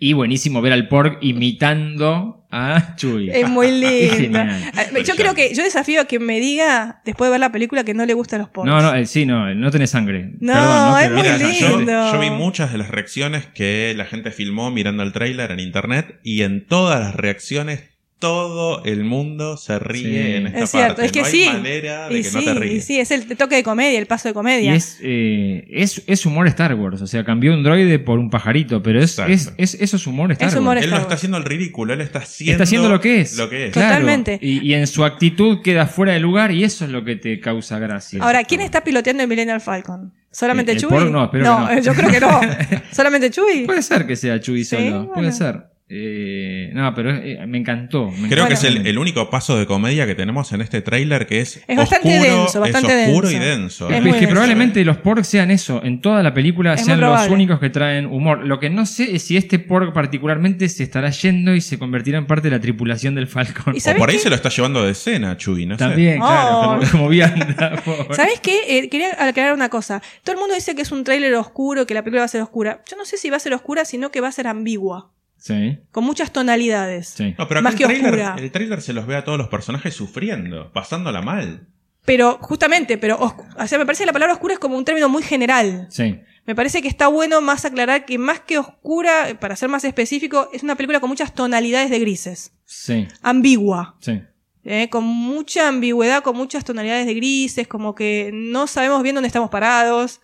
Y 0.00 0.12
buenísimo 0.12 0.60
ver 0.62 0.72
al 0.72 0.86
Pork 0.88 1.18
imitando 1.22 2.46
a 2.50 2.94
Chuy. 2.96 3.30
Es 3.30 3.48
muy 3.48 3.66
Es 3.84 4.12
genial. 4.14 4.48
Eh, 4.94 5.02
Yo 5.04 5.14
creo 5.16 5.34
que 5.34 5.52
yo 5.54 5.62
desafío 5.64 6.00
a 6.00 6.04
quien 6.04 6.24
me 6.24 6.40
diga 6.40 7.02
después 7.04 7.28
de 7.28 7.32
ver 7.32 7.40
la 7.40 7.50
película 7.52 7.84
que 7.84 7.94
no 7.94 8.06
le 8.06 8.14
gustan 8.14 8.38
los 8.40 8.48
pornos. 8.48 8.74
No, 8.82 8.90
no, 8.90 8.96
eh, 8.96 9.06
sí, 9.06 9.26
no, 9.26 9.52
no 9.54 9.70
tenés 9.70 9.90
sangre. 9.90 10.32
No, 10.40 10.52
Perdón, 10.54 10.98
es 11.00 11.02
Pero- 11.08 11.14
muy 11.14 11.22
Mira, 11.22 11.52
yo, 11.60 11.76
lindo. 11.78 12.12
yo 12.12 12.20
vi 12.20 12.30
muchas 12.30 12.72
de 12.72 12.78
las 12.78 12.90
reacciones 12.90 13.46
que 13.46 13.92
la 13.96 14.04
gente 14.04 14.30
filmó 14.30 14.70
mirando 14.70 15.02
el 15.02 15.12
tráiler 15.12 15.50
en 15.50 15.60
internet 15.60 16.20
y 16.22 16.42
en 16.42 16.64
todas 16.66 17.00
las 17.00 17.14
reacciones 17.16 17.82
todo 18.18 18.84
el 18.84 19.04
mundo 19.04 19.56
se 19.56 19.78
ríe 19.78 20.02
Sí. 20.02 20.32
en 20.36 20.46
esta 20.48 20.58
Es 20.60 20.70
cierto, 20.70 20.88
parte. 20.96 21.06
es 21.06 21.12
que 21.12 21.20
no 21.20 21.26
hay 21.26 21.32
sí. 21.32 21.46
manera 21.46 22.08
de 22.08 22.18
Y 22.18 22.22
que 22.22 22.28
sí, 22.28 22.36
no 22.36 22.44
te 22.44 22.54
ríes. 22.54 22.84
sí, 22.84 22.98
es 22.98 23.10
el 23.12 23.26
toque 23.36 23.54
de 23.56 23.62
comedia, 23.62 23.98
el 23.98 24.06
paso 24.06 24.28
de 24.28 24.30
Y 24.30 24.34
comedia. 24.34 24.74
es, 24.74 24.98
eh, 25.02 25.66
es, 25.70 26.02
es 26.06 26.26
humor 26.26 26.46
Star 26.48 26.74
Wars, 26.74 27.00
o 27.00 27.06
sea, 27.06 27.24
cambió 27.24 27.54
un 27.54 27.62
droide 27.62 27.98
por 27.98 28.18
un 28.18 28.28
pajarito, 28.30 28.82
pero 28.82 29.00
es, 29.00 29.18
es, 29.20 29.52
es- 29.56 29.74
eso 29.74 29.96
es 29.96 30.06
humor 30.06 30.32
Star 30.32 30.48
Es 30.48 30.54
Wars. 30.56 30.82
Él 30.82 30.90
no 30.90 30.96
está 30.96 31.14
haciendo 31.14 31.38
el 31.38 31.44
ridículo, 31.44 31.92
él 31.94 32.00
está 32.00 32.18
haciendo, 32.20 32.52
Está 32.52 32.64
haciendo 32.64 32.88
lo 32.88 33.00
que 33.00 33.20
es. 33.20 33.36
Lo 33.36 33.48
que 33.48 33.66
es. 33.66 33.72
Claro. 33.72 33.88
Totalmente. 33.90 34.38
Y, 34.42 34.66
y 34.66 34.74
en 34.74 34.86
su 34.86 35.04
actitud 35.04 35.62
queda 35.62 35.86
fuera 35.86 36.12
de 36.12 36.20
lugar 36.20 36.50
y 36.50 36.64
eso 36.64 36.84
es 36.84 36.90
lo 36.90 37.04
que 37.04 37.16
te 37.16 37.38
causa 37.40 37.78
gracia. 37.78 38.22
Ahora, 38.22 38.42
¿quién 38.44 38.60
está 38.60 38.82
piloteando 38.82 39.22
el 39.22 39.28
Millennial 39.28 39.60
Falcon? 39.60 40.12
¿Solamente 40.30 40.76
Chewie? 40.76 40.90
porno, 40.98 41.30
no, 41.32 41.38
no. 41.66 41.70
eh, 41.70 41.80
yo 41.84 41.94
creo 41.94 42.10
que 42.10 42.20
no. 42.20 42.40
¿Solamente 42.92 43.30
Chewie? 43.30 43.64
Puede 43.64 43.82
ser 43.82 44.06
que 44.06 44.14
sea 44.16 44.38
Chewie 44.40 44.64
Sí, 44.64 44.76
solo, 44.76 44.90
bueno. 44.90 45.12
puede 45.14 45.32
ser. 45.32 45.62
Eh, 45.90 46.70
no, 46.74 46.94
pero 46.94 47.14
eh, 47.16 47.46
me 47.46 47.56
encantó. 47.56 48.10
me 48.10 48.28
Creo 48.28 48.44
encantó. 48.44 48.48
que 48.48 48.54
es 48.54 48.64
el, 48.64 48.86
el 48.86 48.98
único 48.98 49.30
paso 49.30 49.56
de 49.58 49.64
comedia 49.64 50.06
que 50.06 50.14
tenemos 50.14 50.52
en 50.52 50.60
este 50.60 50.82
tráiler 50.82 51.26
que 51.26 51.40
es, 51.40 51.62
Es 51.66 51.76
bastante 51.78 52.08
oscuro, 52.18 52.36
denso, 52.42 52.60
bastante 52.60 53.02
es 53.04 53.08
oscuro 53.08 53.28
denso. 53.28 53.42
y 53.42 53.48
denso. 53.48 53.90
Es 53.90 54.02
que 54.02 54.10
denso. 54.12 54.28
probablemente 54.28 54.84
los 54.84 54.98
porks 54.98 55.26
sean 55.26 55.50
eso, 55.50 55.82
en 55.82 56.02
toda 56.02 56.22
la 56.22 56.34
película 56.34 56.74
Es 56.74 56.84
sean 56.84 57.00
los 57.00 57.28
únicos 57.28 57.58
que 57.58 57.70
traen 57.70 58.04
humor. 58.04 58.46
Lo 58.46 58.60
que 58.60 58.68
no 58.68 58.84
sé 58.84 59.14
es 59.16 59.22
si 59.22 59.38
este 59.38 59.58
pork 59.58 59.94
particularmente 59.94 60.68
se 60.68 60.82
estará 60.82 61.08
yendo 61.08 61.54
y 61.54 61.62
se 61.62 61.78
convertirá 61.78 62.18
en 62.18 62.26
parte 62.26 62.48
de 62.50 62.56
la 62.56 62.60
tripulación 62.60 63.14
del 63.14 63.26
Falcon. 63.26 63.74
¿Y 63.74 63.78
O 63.90 63.96
por 63.96 64.10
ahí 64.10 64.16
qué? 64.16 64.22
se 64.22 64.28
lo 64.28 64.34
está 64.36 64.50
llevando 64.50 64.84
de 64.84 64.92
escena, 64.92 65.38
Chuy, 65.38 65.64
no 65.64 65.76
sé. 65.76 65.84
También, 65.84 66.18
claro, 66.18 66.48
Oh. 66.60 66.78
como, 66.80 66.90
como 66.90 67.08
vianda. 67.08 67.82
¿Sabes 68.12 68.40
qué? 68.40 68.78
Eh, 68.78 68.88
quería 68.90 69.08
aclarar 69.26 69.54
una 69.54 69.70
cosa. 69.70 70.02
Todo 70.22 70.34
el 70.34 70.38
mundo 70.40 70.54
dice 70.54 70.74
que 70.74 70.82
es 70.82 70.92
un 70.92 71.02
tráiler 71.02 71.32
oscuro, 71.34 71.86
que 71.86 71.94
la 71.94 72.02
película 72.02 72.20
va 72.20 72.26
a 72.26 72.28
ser 72.28 72.42
oscura. 72.42 72.82
Yo 72.90 72.96
no 72.98 73.06
sé 73.06 73.16
si 73.16 73.30
va 73.30 73.38
a 73.38 73.40
ser 73.40 73.54
oscura, 73.54 73.86
sino 73.86 74.10
que 74.10 74.20
va 74.20 74.28
a 74.28 74.32
ser 74.32 74.46
ambigua, 74.46 75.12
Sí, 75.38 75.78
con 75.92 76.04
muchas 76.04 76.32
tonalidades. 76.32 77.08
sí. 77.08 77.34
No, 77.38 77.46
pero 77.48 77.60
acá 77.60 77.64
Más 77.64 77.72
el 77.74 77.78
que 77.78 77.86
tráiler- 77.86 78.04
oscura. 78.06 78.36
el 78.38 78.50
tráiler 78.52 78.82
se 78.82 78.92
los 78.92 79.06
ve 79.06 79.16
a 79.16 79.24
todos 79.24 79.38
los 79.38 79.48
personajes 79.48 79.94
sufriendo, 79.94 80.72
pasándola 80.72 81.22
mal. 81.22 81.66
Pero, 82.04 82.38
justamente, 82.40 82.96
pero, 82.98 83.18
o 83.20 83.66
sea, 83.66 83.78
me 83.78 83.84
parece 83.86 84.02
que 84.02 84.06
la 84.06 84.12
palabra 84.12 84.32
oscura 84.34 84.54
es 84.54 84.58
como 84.60 84.76
un 84.76 84.84
término 84.84 85.08
muy 85.08 85.22
general. 85.22 85.86
Sí, 85.90 86.18
Me 86.46 86.54
parece 86.54 86.80
que 86.80 86.88
está 86.88 87.08
bueno 87.08 87.42
más 87.42 87.66
aclarar 87.66 88.06
que 88.06 88.16
más 88.18 88.40
que 88.40 88.56
oscura, 88.56 89.36
para 89.38 89.54
ser 89.54 89.68
más 89.68 89.84
específico, 89.84 90.48
es 90.54 90.62
una 90.62 90.74
película 90.76 90.98
con 91.00 91.10
muchas 91.10 91.34
tonalidades 91.34 91.90
de 91.90 91.98
grises. 91.98 92.52
sí, 92.64 93.06
Ambigua. 93.22 93.96
sí. 94.00 94.22
¿eh? 94.64 94.88
Con 94.90 95.04
mucha 95.04 95.68
ambigüedad, 95.68 96.22
con 96.22 96.36
muchas 96.36 96.64
tonalidades 96.64 97.04
de 97.06 97.12
grises, 97.14 97.68
como 97.68 97.94
que 97.94 98.30
no 98.32 98.66
sabemos 98.66 99.02
bien 99.02 99.14
dónde 99.14 99.26
estamos 99.28 99.50
parados. 99.50 100.20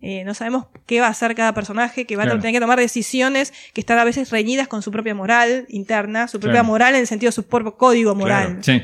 Eh, 0.00 0.22
no 0.24 0.32
sabemos 0.34 0.66
qué 0.86 1.00
va 1.00 1.06
a 1.08 1.10
hacer 1.10 1.34
cada 1.34 1.54
personaje, 1.54 2.06
que 2.06 2.16
van 2.16 2.26
Claro. 2.26 2.38
a 2.38 2.40
tener 2.40 2.54
que 2.54 2.60
tomar 2.60 2.78
decisiones 2.78 3.52
que 3.72 3.80
están 3.80 3.98
a 3.98 4.04
veces 4.04 4.30
reñidas 4.30 4.68
con 4.68 4.82
su 4.82 4.90
propia 4.92 5.14
moral 5.14 5.66
interna, 5.68 6.28
su 6.28 6.38
propia 6.38 6.60
Claro. 6.60 6.66
moral 6.68 6.94
en 6.94 7.00
el 7.00 7.06
sentido 7.06 7.28
de 7.28 7.32
su 7.32 7.46
propio 7.46 7.76
código 7.76 8.14
moral. 8.14 8.58
Sí, 8.62 8.80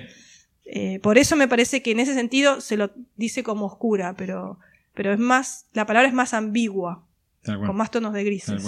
Eh, 0.66 0.98
por 1.02 1.18
eso 1.18 1.36
me 1.36 1.46
parece 1.46 1.82
que 1.82 1.90
en 1.92 2.00
ese 2.00 2.14
sentido 2.14 2.60
se 2.62 2.76
lo 2.78 2.90
dice 3.16 3.42
como 3.42 3.66
oscura, 3.66 4.14
pero, 4.16 4.58
pero 4.94 5.12
es 5.12 5.18
más, 5.18 5.66
la 5.74 5.84
palabra 5.86 6.08
es 6.08 6.14
más 6.14 6.32
ambigua, 6.34 7.04
con 7.44 7.76
más 7.76 7.90
tonos 7.90 8.14
de 8.14 8.24
grises. 8.24 8.62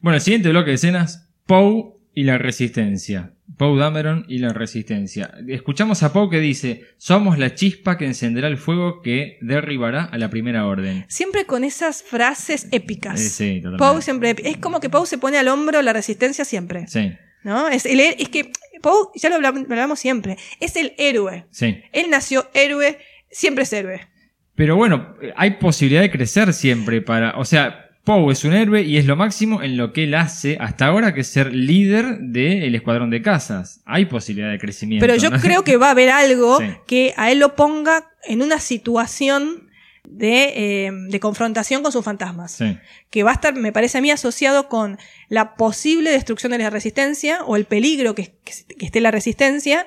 Bueno, 0.00 0.16
el 0.16 0.22
siguiente 0.22 0.48
bloque 0.48 0.70
de 0.70 0.76
escenas, 0.76 1.28
Poe 1.44 1.92
y 2.14 2.24
la 2.24 2.38
resistencia. 2.38 3.32
Poe 3.56 3.78
Dameron 3.78 4.24
y 4.28 4.38
la 4.38 4.52
resistencia. 4.52 5.32
Escuchamos 5.48 6.02
a 6.02 6.12
Poe 6.12 6.30
que 6.30 6.40
dice, 6.40 6.84
somos 6.96 7.38
la 7.38 7.54
chispa 7.54 7.98
que 7.98 8.06
encenderá 8.06 8.48
el 8.48 8.56
fuego 8.56 9.02
que 9.02 9.38
derribará 9.40 10.04
a 10.04 10.18
la 10.18 10.30
primera 10.30 10.66
orden. 10.66 11.04
Siempre 11.08 11.44
con 11.46 11.64
esas 11.64 12.02
frases 12.02 12.68
épicas. 12.72 13.20
Eh, 13.20 13.28
sí, 13.28 13.60
totalmente. 13.60 13.78
Poe 13.78 14.02
siempre, 14.02 14.36
es 14.44 14.56
como 14.56 14.80
que 14.80 14.88
Poe 14.88 15.06
se 15.06 15.18
pone 15.18 15.38
al 15.38 15.48
hombro 15.48 15.82
la 15.82 15.92
resistencia 15.92 16.44
siempre. 16.44 16.86
Sí, 16.88 17.12
¿No? 17.42 17.68
Es, 17.68 17.86
el, 17.86 18.00
es 18.00 18.28
que 18.28 18.50
Poe, 18.80 19.08
ya 19.14 19.28
lo 19.28 19.36
hablamos, 19.36 19.62
lo 19.62 19.74
hablamos 19.74 19.98
siempre, 20.00 20.36
es 20.60 20.76
el 20.76 20.94
héroe. 20.98 21.46
sí. 21.50 21.82
Él 21.92 22.06
nació 22.10 22.48
héroe, 22.54 22.98
siempre 23.30 23.64
es 23.64 23.72
héroe. 23.72 24.08
Pero 24.54 24.76
bueno, 24.76 25.14
hay 25.36 25.52
posibilidad 25.52 26.02
de 26.02 26.10
crecer 26.10 26.52
siempre 26.52 27.00
para. 27.00 27.38
O 27.38 27.44
sea, 27.44 27.89
Poe 28.04 28.32
es 28.32 28.44
un 28.44 28.54
héroe 28.54 28.82
y 28.82 28.96
es 28.96 29.04
lo 29.06 29.14
máximo 29.16 29.62
en 29.62 29.76
lo 29.76 29.92
que 29.92 30.04
él 30.04 30.14
hace 30.14 30.56
hasta 30.60 30.86
ahora, 30.86 31.12
que 31.14 31.20
es 31.20 31.26
ser 31.28 31.54
líder 31.54 32.18
del 32.20 32.74
escuadrón 32.74 33.10
de 33.10 33.20
casas. 33.22 33.82
Hay 33.84 34.06
posibilidad 34.06 34.50
de 34.50 34.58
crecimiento. 34.58 35.04
Pero 35.06 35.16
yo 35.20 35.30
¿no? 35.30 35.38
creo 35.38 35.64
que 35.64 35.76
va 35.76 35.88
a 35.88 35.90
haber 35.90 36.10
algo 36.10 36.58
Sí. 36.60 36.64
que 36.86 37.14
a 37.16 37.30
él 37.30 37.38
lo 37.38 37.54
ponga 37.56 38.10
en 38.24 38.40
una 38.42 38.58
situación 38.58 39.68
de, 40.08 40.86
eh, 40.86 40.90
de 41.08 41.20
confrontación 41.20 41.82
con 41.82 41.92
sus 41.92 42.04
fantasmas. 42.04 42.52
Sí, 42.52 42.78
Que 43.10 43.22
va 43.22 43.30
a 43.30 43.34
estar, 43.34 43.54
me 43.54 43.70
parece 43.70 43.98
a 43.98 44.00
mí, 44.00 44.10
asociado 44.10 44.68
con 44.68 44.98
la 45.28 45.54
posible 45.54 46.10
destrucción 46.10 46.52
de 46.52 46.58
la 46.58 46.70
resistencia 46.70 47.44
o 47.44 47.54
el 47.56 47.64
peligro 47.66 48.14
que, 48.14 48.34
que- 48.44 48.74
que 48.76 48.86
esté 48.86 49.00
la 49.00 49.10
resistencia. 49.10 49.86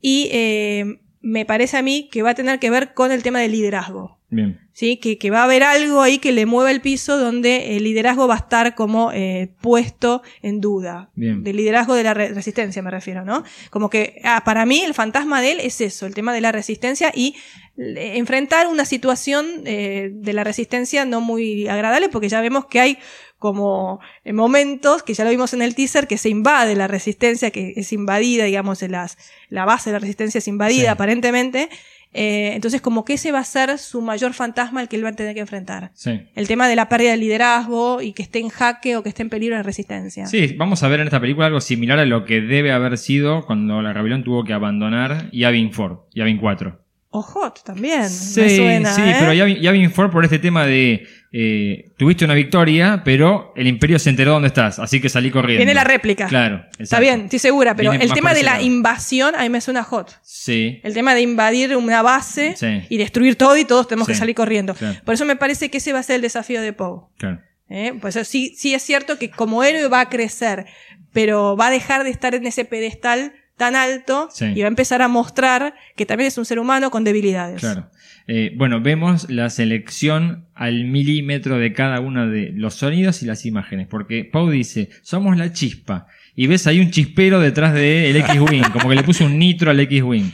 Y 0.00 0.28
eh, 0.32 1.00
me 1.20 1.44
parece 1.44 1.76
a 1.76 1.82
mí 1.82 2.08
que 2.10 2.22
va 2.22 2.30
a 2.30 2.34
tener 2.34 2.58
que 2.58 2.70
ver 2.70 2.94
con 2.94 3.12
el 3.12 3.22
tema 3.22 3.38
del 3.40 3.52
liderazgo. 3.52 4.18
Bien. 4.30 4.60
¿sí? 4.72 4.96
Que, 4.98 5.18
que 5.18 5.30
va 5.30 5.40
a 5.40 5.44
haber 5.44 5.62
algo 5.64 6.00
ahí 6.02 6.18
que 6.18 6.32
le 6.32 6.46
mueva 6.46 6.70
el 6.70 6.80
piso 6.80 7.18
donde 7.18 7.76
el 7.76 7.84
liderazgo 7.84 8.28
va 8.28 8.34
a 8.34 8.38
estar 8.38 8.74
como 8.74 9.10
eh, 9.12 9.50
puesto 9.60 10.22
en 10.42 10.60
duda. 10.60 11.10
Bien. 11.14 11.42
Del 11.42 11.56
liderazgo 11.56 11.94
de 11.94 12.04
la 12.04 12.14
re- 12.14 12.28
resistencia 12.32 12.80
me 12.82 12.90
refiero, 12.90 13.24
¿no? 13.24 13.42
Como 13.70 13.90
que 13.90 14.20
ah, 14.24 14.42
para 14.44 14.64
mí 14.66 14.80
el 14.82 14.94
fantasma 14.94 15.40
de 15.42 15.52
él 15.52 15.60
es 15.60 15.80
eso, 15.80 16.06
el 16.06 16.14
tema 16.14 16.32
de 16.32 16.40
la 16.40 16.52
resistencia 16.52 17.10
y 17.14 17.34
eh, 17.76 18.12
enfrentar 18.16 18.68
una 18.68 18.84
situación 18.84 19.46
eh, 19.64 20.10
de 20.12 20.32
la 20.32 20.44
resistencia 20.44 21.04
no 21.04 21.20
muy 21.20 21.66
agradable 21.68 22.08
porque 22.08 22.28
ya 22.28 22.40
vemos 22.40 22.66
que 22.66 22.80
hay 22.80 22.98
como 23.38 24.00
eh, 24.24 24.34
momentos, 24.34 25.02
que 25.02 25.14
ya 25.14 25.24
lo 25.24 25.30
vimos 25.30 25.54
en 25.54 25.62
el 25.62 25.74
teaser, 25.74 26.06
que 26.06 26.18
se 26.18 26.28
invade 26.28 26.76
la 26.76 26.88
resistencia, 26.88 27.50
que 27.50 27.72
es 27.74 27.90
invadida, 27.92 28.44
digamos, 28.44 28.82
en 28.82 28.92
las, 28.92 29.16
la 29.48 29.64
base 29.64 29.88
de 29.90 29.94
la 29.94 29.98
resistencia 30.00 30.38
es 30.38 30.46
invadida 30.46 30.82
Sí. 30.82 30.86
aparentemente. 30.88 31.70
Eh, 32.12 32.52
entonces, 32.54 32.80
como 32.80 33.04
que 33.04 33.14
ese 33.14 33.32
va 33.32 33.38
a 33.38 33.44
ser 33.44 33.78
su 33.78 34.02
mayor 34.02 34.32
fantasma 34.32 34.80
al 34.80 34.88
que 34.88 34.96
él 34.96 35.04
va 35.04 35.10
a 35.10 35.12
tener 35.12 35.34
que 35.34 35.40
enfrentar. 35.40 35.92
Sí. 35.94 36.22
El 36.34 36.48
tema 36.48 36.68
de 36.68 36.76
la 36.76 36.88
pérdida 36.88 37.12
de 37.12 37.16
liderazgo 37.16 38.02
y 38.02 38.12
que 38.12 38.22
esté 38.22 38.40
en 38.40 38.48
jaque 38.48 38.96
o 38.96 39.02
que 39.02 39.08
esté 39.08 39.22
en 39.22 39.30
peligro 39.30 39.56
de 39.56 39.62
resistencia. 39.62 40.26
Sí, 40.26 40.54
vamos 40.58 40.82
a 40.82 40.88
ver 40.88 41.00
en 41.00 41.06
esta 41.06 41.20
película 41.20 41.46
algo 41.46 41.60
similar 41.60 41.98
a 41.98 42.04
lo 42.04 42.24
que 42.24 42.40
debe 42.40 42.72
haber 42.72 42.98
sido 42.98 43.46
cuando 43.46 43.82
la 43.82 43.92
rebelión 43.92 44.24
tuvo 44.24 44.44
que 44.44 44.52
abandonar 44.52 45.30
Yavin 45.30 45.70
4, 45.74 46.08
Yavin 46.14 46.38
4. 46.38 46.80
O 47.12 47.22
Hot 47.22 47.64
también. 47.64 48.08
Sí, 48.08 48.40
me 48.40 48.56
suena, 48.56 48.92
sí, 48.94 49.02
¿eh? 49.02 49.16
pero 49.18 49.32
Yavin, 49.32 49.56
Yavin 49.60 49.90
4 49.90 50.10
por 50.12 50.24
este 50.24 50.38
tema 50.38 50.64
de 50.64 51.08
eh, 51.32 51.90
tuviste 51.98 52.24
una 52.24 52.34
victoria, 52.34 53.02
pero 53.04 53.52
el 53.56 53.66
imperio 53.66 53.98
se 53.98 54.10
enteró 54.10 54.32
dónde 54.32 54.46
estás, 54.48 54.78
así 54.78 55.00
que 55.00 55.08
salí 55.08 55.30
corriendo. 55.30 55.58
Viene 55.58 55.74
la 55.74 55.82
réplica. 55.82 56.26
Claro, 56.28 56.64
Está 56.78 57.00
bien, 57.00 57.22
estoy 57.22 57.40
segura, 57.40 57.74
pero 57.74 57.90
Viene 57.90 58.04
el 58.04 58.12
tema 58.12 58.32
de 58.32 58.44
la 58.44 58.52
lado. 58.52 58.64
invasión 58.64 59.34
a 59.34 59.42
mí 59.42 59.48
me 59.48 59.60
suena 59.60 59.82
Hot. 59.82 60.20
Sí, 60.22 60.80
El 60.84 60.94
tema 60.94 61.14
de 61.16 61.22
invadir 61.22 61.76
una 61.76 62.00
base 62.02 62.54
Sí. 62.56 62.82
y 62.88 62.96
destruir 62.96 63.34
todo 63.36 63.56
y 63.56 63.64
todos 63.64 63.88
tenemos 63.88 64.06
Sí. 64.06 64.12
que 64.12 64.18
salir 64.18 64.36
corriendo. 64.36 64.74
Claro. 64.74 64.98
Por 65.04 65.14
eso 65.14 65.24
me 65.24 65.34
parece 65.36 65.68
que 65.68 65.78
ese 65.78 65.92
va 65.92 65.98
a 65.98 66.02
ser 66.04 66.16
el 66.16 66.22
desafío 66.22 66.62
de 66.62 66.72
Poe. 66.72 67.00
claro. 67.18 67.40
¿eh? 67.68 67.92
Pues 68.00 68.18
sí, 68.28 68.54
sí 68.56 68.72
es 68.74 68.82
cierto 68.82 69.18
que 69.18 69.30
como 69.30 69.62
héroe 69.64 69.88
va 69.88 70.00
a 70.00 70.08
crecer, 70.08 70.66
pero 71.12 71.56
va 71.56 71.68
a 71.68 71.70
dejar 71.70 72.04
de 72.04 72.10
estar 72.10 72.34
en 72.36 72.46
ese 72.46 72.64
pedestal 72.64 73.32
tan 73.60 73.76
alto 73.76 74.28
Sí. 74.32 74.46
y 74.56 74.60
va 74.60 74.66
a 74.66 74.68
empezar 74.68 75.02
a 75.02 75.08
mostrar 75.08 75.74
que 75.96 76.06
también 76.06 76.28
es 76.28 76.38
un 76.38 76.44
ser 76.46 76.58
humano 76.58 76.90
con 76.90 77.04
debilidades. 77.04 77.60
Claro. 77.60 77.90
Eh, 78.26 78.52
bueno, 78.56 78.80
vemos 78.80 79.28
la 79.28 79.50
selección 79.50 80.46
al 80.54 80.84
milímetro 80.84 81.58
de 81.58 81.72
cada 81.72 82.00
uno 82.00 82.26
de 82.28 82.52
los 82.54 82.74
sonidos 82.74 83.22
y 83.22 83.26
las 83.26 83.44
imágenes, 83.44 83.86
porque 83.88 84.24
Pau 84.24 84.48
dice, 84.50 84.88
somos 85.02 85.36
la 85.36 85.52
chispa, 85.52 86.06
y 86.34 86.46
ves 86.46 86.66
ahí 86.66 86.80
un 86.80 86.90
chispero 86.90 87.38
detrás 87.40 87.74
del 87.74 88.16
X-Wing, 88.16 88.70
como 88.72 88.88
que 88.88 88.94
le 88.96 89.02
puso 89.02 89.24
un 89.26 89.38
nitro 89.38 89.70
al 89.70 89.78
X-Wing, 89.80 90.30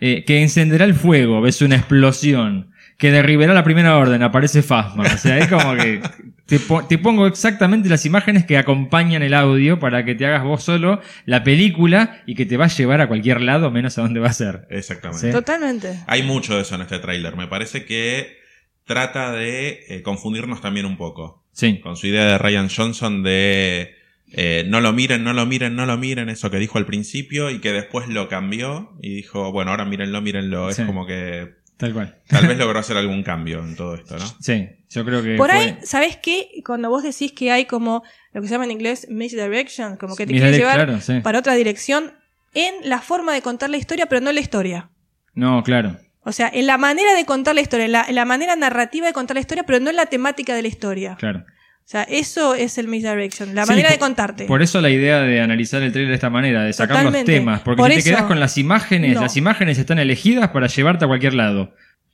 Eh, 0.00 0.22
que 0.24 0.40
encenderá 0.42 0.84
el 0.84 0.94
fuego, 0.94 1.40
ves 1.40 1.60
una 1.60 1.74
explosión, 1.74 2.70
que 2.98 3.10
derribará 3.10 3.52
la 3.54 3.64
primera 3.64 3.96
orden, 3.96 4.22
aparece 4.22 4.62
Fasma, 4.62 5.02
o 5.12 5.18
sea, 5.18 5.38
es 5.38 5.48
como 5.48 5.74
que 5.74 6.00
te, 6.48 6.58
po- 6.58 6.84
te 6.86 6.96
pongo 6.98 7.26
exactamente 7.26 7.88
las 7.90 8.06
imágenes 8.06 8.46
que 8.46 8.56
acompañan 8.56 9.22
el 9.22 9.34
audio 9.34 9.78
para 9.78 10.04
que 10.04 10.14
te 10.14 10.24
hagas 10.26 10.42
vos 10.42 10.64
solo 10.64 11.00
la 11.26 11.44
película 11.44 12.22
y 12.26 12.34
que 12.34 12.46
te 12.46 12.56
va 12.56 12.64
a 12.64 12.68
llevar 12.68 13.00
a 13.02 13.06
cualquier 13.06 13.42
lado 13.42 13.70
menos 13.70 13.98
a 13.98 14.02
dónde 14.02 14.18
va 14.18 14.28
a 14.28 14.32
ser. 14.32 14.66
Exactamente. 14.70 15.26
Sí. 15.26 15.32
Totalmente. 15.32 16.00
Hay 16.06 16.22
mucho 16.22 16.56
de 16.56 16.62
eso 16.62 16.74
en 16.74 16.80
este 16.80 16.98
tráiler. 16.98 17.36
Me 17.36 17.46
parece 17.48 17.84
que 17.84 18.38
trata 18.84 19.32
de 19.32 19.84
eh, 19.88 20.02
confundirnos 20.02 20.62
también 20.62 20.86
un 20.86 20.96
poco. 20.96 21.44
Sí. 21.52 21.80
Con 21.80 21.96
su 21.96 22.06
idea 22.06 22.24
de 22.24 22.38
Ryan 22.38 22.68
Johnson 22.74 23.22
de 23.22 23.94
eh, 24.32 24.64
no 24.68 24.80
lo 24.80 24.92
miren, 24.94 25.24
no 25.24 25.32
lo 25.34 25.44
miren, 25.44 25.76
no 25.76 25.84
lo 25.86 25.98
miren, 25.98 26.28
eso 26.30 26.50
que 26.50 26.58
dijo 26.58 26.78
al 26.78 26.86
principio 26.86 27.50
y 27.50 27.60
que 27.60 27.72
después 27.72 28.08
lo 28.08 28.28
cambió 28.28 28.92
y 29.02 29.16
dijo, 29.16 29.52
bueno, 29.52 29.70
ahora 29.70 29.84
mírenlo, 29.84 30.22
mírenlo. 30.22 30.72
Sí. 30.72 30.80
Es 30.82 30.86
como 30.86 31.06
que 31.06 31.57
Tal 31.78 31.94
cual. 31.94 32.18
tal 32.28 32.46
vez 32.46 32.58
logró 32.58 32.78
hacer 32.78 32.96
algún 32.98 33.22
cambio 33.22 33.60
en 33.60 33.74
todo 33.76 33.94
esto, 33.94 34.18
¿no? 34.18 34.24
Sí, 34.40 34.68
yo 34.90 35.04
creo 35.04 35.22
que. 35.22 35.36
Por 35.36 35.48
fue- 35.50 35.58
ahí, 35.58 35.78
¿sabes 35.84 36.16
qué? 36.18 36.60
Cuando 36.66 36.90
vos 36.90 37.02
decís 37.02 37.32
que 37.32 37.50
hay 37.50 37.64
como 37.64 38.02
lo 38.32 38.42
que 38.42 38.48
se 38.48 38.52
llama 38.54 38.64
en 38.66 38.72
inglés 38.72 39.06
misdirection, 39.08 39.96
como 39.96 40.14
que 40.16 40.26
te 40.26 40.32
Misdirect, 40.34 40.56
quiere 40.56 40.72
llevar 40.72 40.86
claro, 40.86 41.00
sí. 41.00 41.20
para 41.20 41.38
otra 41.38 41.54
dirección 41.54 42.12
en 42.54 42.74
la 42.82 43.00
forma 43.00 43.32
de 43.32 43.40
contar 43.42 43.70
la 43.70 43.76
historia, 43.78 44.06
pero 44.06 44.20
no 44.20 44.32
la 44.32 44.40
historia. 44.40 44.90
No, 45.34 45.62
claro. 45.62 45.96
O 46.24 46.32
sea, 46.32 46.50
en 46.52 46.66
la 46.66 46.76
manera 46.76 47.14
de 47.14 47.24
contar 47.24 47.54
la 47.54 47.60
historia, 47.62 47.86
en 47.86 47.92
la, 47.92 48.04
en 48.06 48.14
la 48.14 48.24
manera 48.24 48.54
narrativa 48.56 49.06
de 49.06 49.12
contar 49.14 49.36
la 49.36 49.40
historia, 49.40 49.64
pero 49.64 49.80
no 49.80 49.88
en 49.88 49.96
la 49.96 50.06
temática 50.06 50.54
de 50.54 50.62
la 50.62 50.68
historia. 50.68 51.16
Claro. 51.18 51.44
O 51.88 51.90
sea, 51.90 52.02
eso 52.02 52.54
es 52.54 52.76
el 52.76 52.86
misdirection, 52.86 53.54
la 53.54 53.64
Sí, 53.64 53.70
manera 53.70 53.88
por- 53.88 53.94
de 53.94 53.98
contarte. 53.98 54.44
Por 54.44 54.60
eso 54.60 54.82
la 54.82 54.90
idea 54.90 55.22
de 55.22 55.40
analizar 55.40 55.82
el 55.82 55.90
trailer 55.90 56.10
de 56.10 56.16
esta 56.16 56.28
manera, 56.28 56.62
de 56.64 56.74
sacar 56.74 56.98
Totalmente. 56.98 57.32
los 57.32 57.40
temas. 57.40 57.60
Porque 57.62 57.80
Por 57.80 57.90
si 57.92 57.96
te 57.96 58.10
quedas 58.10 58.24
con 58.24 58.38
las 58.38 58.58
imágenes, 58.58 59.14
No. 59.14 59.22
las 59.22 59.38
imágenes 59.38 59.78
están 59.78 59.98
elegidas 59.98 60.50
para 60.50 60.66
llevarte 60.66 61.06
a 61.06 61.08
cualquier 61.08 61.32
lado. 61.32 61.72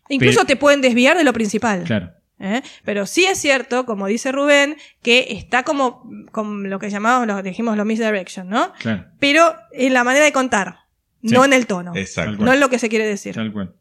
Incluso 0.08 0.36
pero- 0.42 0.46
te 0.46 0.54
pueden 0.56 0.80
desviar 0.80 1.16
de 1.18 1.24
lo 1.24 1.32
principal. 1.32 1.82
Claro. 1.82 2.12
¿eh? 2.38 2.62
Pero 2.84 3.04
sí 3.06 3.24
es 3.24 3.36
cierto, 3.38 3.84
como 3.84 4.06
dice 4.06 4.30
Rubén, 4.30 4.76
que 5.02 5.26
está 5.30 5.64
como 5.64 6.08
con 6.30 6.70
lo 6.70 6.78
que 6.78 6.88
llamamos, 6.90 7.26
lo 7.26 7.42
dijimos, 7.42 7.76
lo 7.76 7.84
misdirection, 7.84 8.48
¿no? 8.48 8.72
Claro. 8.78 9.06
Pero 9.18 9.56
en 9.72 9.92
la 9.92 10.04
manera 10.04 10.24
de 10.24 10.30
contar, 10.32 10.76
Sí. 11.24 11.34
no 11.34 11.44
en 11.44 11.52
el 11.52 11.66
tono. 11.66 11.96
Exacto. 11.96 12.44
No 12.44 12.52
en 12.52 12.60
lo 12.60 12.68
que 12.70 12.78
se 12.78 12.88
quiere 12.88 13.06
decir. 13.06 13.34
Tal 13.34 13.50
cual. 13.52 13.74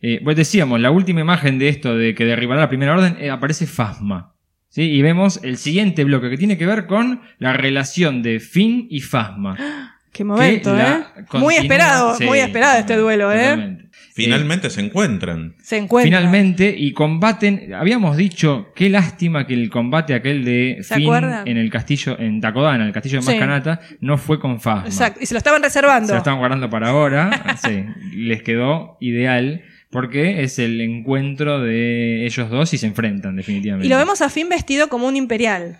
Eh, 0.00 0.20
pues 0.24 0.36
decíamos, 0.36 0.80
la 0.80 0.90
última 0.90 1.20
imagen 1.20 1.58
de 1.58 1.68
esto 1.68 1.94
de 1.96 2.14
que 2.14 2.24
derribará 2.24 2.62
la 2.62 2.68
primera 2.70 2.94
orden 2.94 3.18
eh, 3.20 3.28
aparece 3.30 3.66
Fasma. 3.66 4.33
¿Sí? 4.74 4.82
Y 4.82 5.02
vemos 5.02 5.38
el 5.44 5.56
siguiente 5.56 6.02
bloque 6.02 6.28
que 6.30 6.36
tiene 6.36 6.58
que 6.58 6.66
ver 6.66 6.86
con 6.86 7.20
la 7.38 7.52
relación 7.52 8.22
de 8.22 8.40
Finn 8.40 8.88
y 8.90 9.00
Fasma. 9.00 9.56
Qué 10.12 10.24
momento, 10.24 10.76
¿eh? 10.78 11.04
Muy 11.34 11.54
esperado, 11.56 12.14
Sí, 12.16 12.24
muy 12.24 12.38
esperado 12.38 12.78
este 12.78 12.96
duelo, 12.96 13.32
¿eh? 13.32 13.78
Finalmente 14.14 14.70
se 14.70 14.80
encuentran. 14.80 15.56
Se 15.60 15.76
encuentra. 15.76 16.06
Finalmente, 16.20 16.72
y 16.76 16.92
combaten. 16.92 17.74
Habíamos 17.74 18.16
dicho, 18.16 18.68
qué 18.76 18.88
lástima 18.88 19.44
que 19.44 19.54
el 19.54 19.68
combate 19.70 20.14
aquel 20.14 20.44
de 20.44 20.78
¿Se 20.82 20.94
Finn 20.94 21.06
acuerdan? 21.06 21.48
en 21.48 21.56
el 21.56 21.68
castillo, 21.68 22.16
en 22.20 22.40
Takodana, 22.40 22.86
el 22.86 22.92
castillo 22.92 23.18
de 23.18 23.22
Sí. 23.22 23.30
Mascanata, 23.32 23.80
no 24.00 24.16
fue 24.16 24.38
con 24.38 24.60
Fasma. 24.60 24.86
Exacto. 24.86 25.18
Y 25.20 25.26
se 25.26 25.34
lo 25.34 25.38
estaban 25.38 25.60
reservando. 25.60 26.06
Se 26.06 26.12
lo 26.12 26.18
estaban 26.18 26.38
guardando 26.38 26.70
para 26.70 26.90
ahora. 26.90 27.56
sí, 27.64 27.84
les 28.14 28.40
quedó 28.44 28.96
ideal 29.00 29.62
porque 29.94 30.42
es 30.42 30.58
el 30.58 30.80
encuentro 30.80 31.60
de 31.60 32.26
ellos 32.26 32.50
dos 32.50 32.74
y 32.74 32.78
se 32.78 32.86
enfrentan 32.88 33.36
definitivamente. 33.36 33.86
Y 33.86 33.88
lo 33.88 33.96
vemos 33.96 34.22
a 34.22 34.28
Finn 34.28 34.48
vestido 34.48 34.88
como 34.88 35.06
un 35.06 35.14
imperial. 35.14 35.78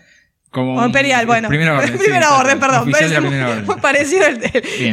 Como 0.55 0.75
O 0.79 0.85
imperial, 0.85 1.25
bueno. 1.25 1.49
Primera 1.49 1.73
orden. 1.77 1.97
Primera 1.97 2.29
perdón. 2.59 2.85
Primera 2.89 3.49
orden. 3.49 3.65
Muy 3.67 3.75
parecido 3.81 4.23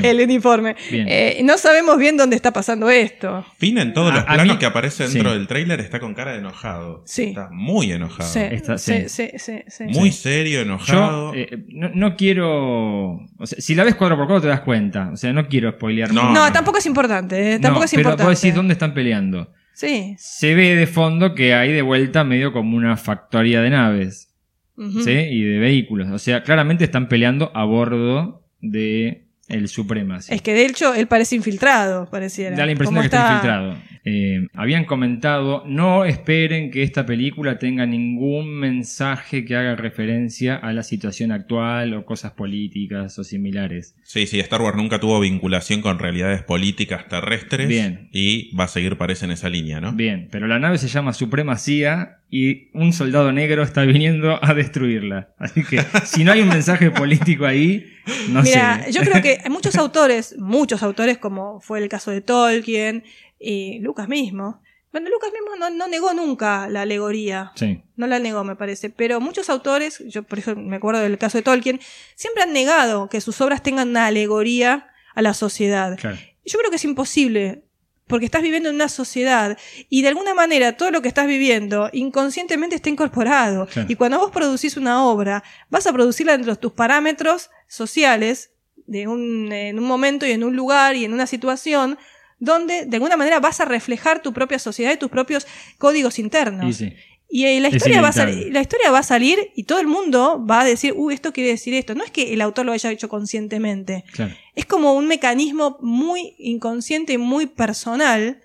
el, 0.02 0.20
uniforme. 0.20 0.74
Eh, 0.90 1.40
no 1.44 1.56
sabemos 1.56 1.96
bien 1.98 2.16
dónde 2.16 2.34
está 2.34 2.52
pasando 2.52 2.90
esto. 2.90 3.46
Finn 3.58 3.78
en 3.78 3.92
todos 3.94 4.10
A- 4.10 4.14
los 4.16 4.24
planos 4.24 4.46
mí- 4.48 4.58
que 4.58 4.66
aparece 4.66 5.04
dentro 5.08 5.30
sí. 5.32 5.38
del 5.38 5.46
tráiler 5.46 5.78
está 5.80 6.00
con 6.00 6.14
cara 6.14 6.32
de 6.32 6.38
enojado. 6.38 7.04
Sí. 7.06 7.26
Está 7.26 7.48
muy 7.52 7.92
enojado. 7.92 8.28
Sí, 8.28 8.40
Está- 8.40 8.76
sí, 8.76 9.04
sí. 9.06 9.28
sí, 9.38 9.38
sí, 9.38 9.62
sí. 9.68 9.84
Muy 9.84 10.10
serio, 10.10 10.62
enojado. 10.62 11.32
Yo 11.32 11.38
eh, 11.40 11.64
no, 11.68 11.90
no 11.94 12.16
quiero. 12.16 13.12
O 13.38 13.46
sea, 13.46 13.60
si 13.60 13.74
la 13.76 13.84
ves 13.84 13.94
cuadro 13.94 14.16
por 14.16 14.26
cuadro 14.26 14.42
te 14.42 14.48
das 14.48 14.60
cuenta. 14.60 15.10
O 15.12 15.16
sea, 15.16 15.32
no 15.32 15.46
quiero 15.46 15.70
spoilear. 15.70 16.12
No. 16.12 16.32
No, 16.32 16.52
tampoco 16.52 16.78
es 16.78 16.86
importante. 16.86 17.54
eh, 17.54 17.58
Tampoco 17.60 17.80
No, 17.80 17.84
es 17.84 17.90
pero 17.92 18.00
importante. 18.02 18.30
vos 18.30 18.40
decís 18.42 18.54
dónde 18.54 18.72
están 18.72 18.94
peleando. 18.94 19.52
Sí. 19.74 20.14
Se 20.18 20.54
ve 20.54 20.74
de 20.76 20.86
fondo 20.86 21.34
que 21.34 21.54
hay 21.54 21.72
de 21.72 21.82
vuelta 21.82 22.24
medio 22.24 22.52
como 22.52 22.76
una 22.76 22.96
factoría 22.96 23.62
de 23.62 23.70
naves. 23.70 24.28
Y 24.76 25.42
de 25.42 25.58
vehículos. 25.58 26.08
O 26.10 26.18
sea, 26.18 26.42
claramente 26.42 26.84
están 26.84 27.08
peleando 27.08 27.50
a 27.54 27.64
bordo 27.64 28.44
de 28.60 29.26
el 29.48 29.68
Supremacy. 29.68 30.32
Es 30.34 30.42
que 30.42 30.54
de 30.54 30.66
hecho 30.66 30.94
él 30.94 31.06
parece 31.06 31.36
infiltrado, 31.36 32.08
pareciera. 32.10 32.56
Da 32.56 32.64
la 32.64 32.72
impresión 32.72 32.94
de 32.94 33.00
que 33.00 33.06
está 33.06 33.28
infiltrado. 33.28 33.76
Eh, 34.04 34.48
habían 34.54 34.84
comentado, 34.84 35.62
no 35.66 36.04
esperen 36.04 36.70
que 36.70 36.82
esta 36.82 37.06
película 37.06 37.58
tenga 37.58 37.86
ningún 37.86 38.52
mensaje 38.52 39.44
que 39.44 39.54
haga 39.54 39.76
referencia 39.76 40.56
a 40.56 40.72
la 40.72 40.82
situación 40.82 41.30
actual 41.30 41.94
o 41.94 42.04
cosas 42.04 42.32
políticas 42.32 43.18
o 43.18 43.24
similares. 43.24 43.94
Sí, 44.02 44.26
sí, 44.26 44.40
Star 44.40 44.60
Wars 44.60 44.76
nunca 44.76 44.98
tuvo 44.98 45.20
vinculación 45.20 45.82
con 45.82 45.98
realidades 45.98 46.42
políticas 46.42 47.08
terrestres. 47.08 47.68
Bien. 47.68 48.08
Y 48.12 48.54
va 48.56 48.64
a 48.64 48.68
seguir, 48.68 48.96
parece, 48.96 49.26
en 49.26 49.32
esa 49.32 49.48
línea, 49.48 49.80
¿no? 49.80 49.92
Bien, 49.92 50.28
pero 50.30 50.48
la 50.48 50.58
nave 50.58 50.78
se 50.78 50.88
llama 50.88 51.12
Supremacía 51.12 52.18
y 52.28 52.70
un 52.72 52.92
soldado 52.92 53.30
negro 53.30 53.62
está 53.62 53.82
viniendo 53.82 54.42
a 54.42 54.54
destruirla. 54.54 55.28
Así 55.38 55.62
que 55.62 55.80
si 56.04 56.24
no 56.24 56.32
hay 56.32 56.40
un 56.40 56.48
mensaje 56.48 56.90
político 56.90 57.46
ahí, 57.46 57.86
no 58.30 58.42
Mira, 58.42 58.84
sé. 58.84 58.92
yo 58.92 59.02
creo 59.02 59.22
que 59.22 59.38
hay 59.44 59.50
muchos 59.50 59.76
autores, 59.76 60.34
muchos 60.38 60.82
autores, 60.82 61.18
como 61.18 61.60
fue 61.60 61.78
el 61.78 61.88
caso 61.88 62.10
de 62.10 62.20
Tolkien 62.20 63.04
y 63.42 63.80
Lucas 63.80 64.08
mismo. 64.08 64.62
Bueno, 64.92 65.08
Lucas 65.08 65.30
mismo 65.32 65.56
no, 65.56 65.70
no 65.70 65.88
negó 65.88 66.12
nunca 66.12 66.68
la 66.68 66.82
alegoría. 66.82 67.52
Sí, 67.54 67.82
No 67.96 68.06
la 68.06 68.18
negó, 68.18 68.44
me 68.44 68.56
parece. 68.56 68.90
Pero 68.90 69.20
muchos 69.20 69.48
autores, 69.48 70.02
yo 70.06 70.22
por 70.22 70.38
eso 70.38 70.54
me 70.54 70.76
acuerdo 70.76 71.00
del 71.00 71.16
caso 71.16 71.38
de 71.38 71.42
Tolkien, 71.42 71.80
siempre 72.14 72.42
han 72.42 72.52
negado 72.52 73.08
que 73.08 73.22
sus 73.22 73.40
obras 73.40 73.62
tengan 73.62 73.88
una 73.88 74.06
alegoría 74.06 74.88
a 75.14 75.22
la 75.22 75.34
sociedad. 75.34 75.98
claro. 75.98 76.18
Yo 76.44 76.58
creo 76.58 76.70
que 76.70 76.76
es 76.76 76.84
imposible, 76.84 77.64
porque 78.08 78.26
estás 78.26 78.42
viviendo 78.42 78.68
en 78.68 78.74
una 78.74 78.88
sociedad 78.88 79.56
y 79.88 80.02
de 80.02 80.08
alguna 80.08 80.34
manera 80.34 80.76
todo 80.76 80.90
lo 80.90 81.00
que 81.00 81.08
estás 81.08 81.26
viviendo 81.26 81.88
inconscientemente 81.92 82.74
está 82.76 82.90
incorporado. 82.90 83.66
Claro. 83.66 83.90
Y 83.90 83.94
cuando 83.94 84.18
vos 84.18 84.30
producís 84.32 84.76
una 84.76 85.06
obra, 85.06 85.42
vas 85.70 85.86
a 85.86 85.92
producirla 85.92 86.32
dentro 86.32 86.52
de 86.52 86.60
tus 86.60 86.72
parámetros 86.72 87.50
sociales, 87.68 88.50
de 88.86 89.06
un, 89.06 89.52
en 89.52 89.78
un 89.78 89.86
momento 89.86 90.26
y 90.26 90.32
en 90.32 90.44
un 90.44 90.56
lugar 90.56 90.96
y 90.96 91.04
en 91.04 91.14
una 91.14 91.26
situación 91.26 91.96
donde 92.42 92.86
de 92.86 92.96
alguna 92.96 93.16
manera 93.16 93.38
vas 93.38 93.60
a 93.60 93.64
reflejar 93.64 94.20
tu 94.20 94.32
propia 94.32 94.58
sociedad 94.58 94.92
y 94.92 94.96
tus 94.96 95.10
propios 95.10 95.46
códigos 95.78 96.18
internos. 96.18 96.68
Y 96.68 96.72
sí. 96.72 96.96
Y 97.30 97.46
eh, 97.46 97.60
la 97.60 97.68
historia, 97.68 98.02
va 98.02 98.08
a 98.08 98.12
salir, 98.12 98.52
la 98.52 98.60
historia 98.60 98.90
va 98.90 98.98
a 98.98 99.02
salir 99.04 99.52
y 99.54 99.62
todo 99.62 99.78
el 99.78 99.86
mundo 99.86 100.44
va 100.44 100.62
a 100.62 100.64
decir, 100.64 100.92
uy, 100.94 101.14
esto 101.14 101.32
quiere 101.32 101.50
decir 101.50 101.72
esto. 101.72 101.94
No 101.94 102.02
es 102.02 102.10
que 102.10 102.34
el 102.34 102.40
autor 102.40 102.66
lo 102.66 102.72
haya 102.72 102.90
hecho 102.90 103.08
conscientemente. 103.08 104.04
Claro. 104.12 104.34
Es 104.56 104.66
como 104.66 104.92
un 104.94 105.06
mecanismo 105.06 105.78
muy 105.80 106.34
inconsciente 106.36 107.12
y 107.12 107.18
muy 107.18 107.46
personal 107.46 108.42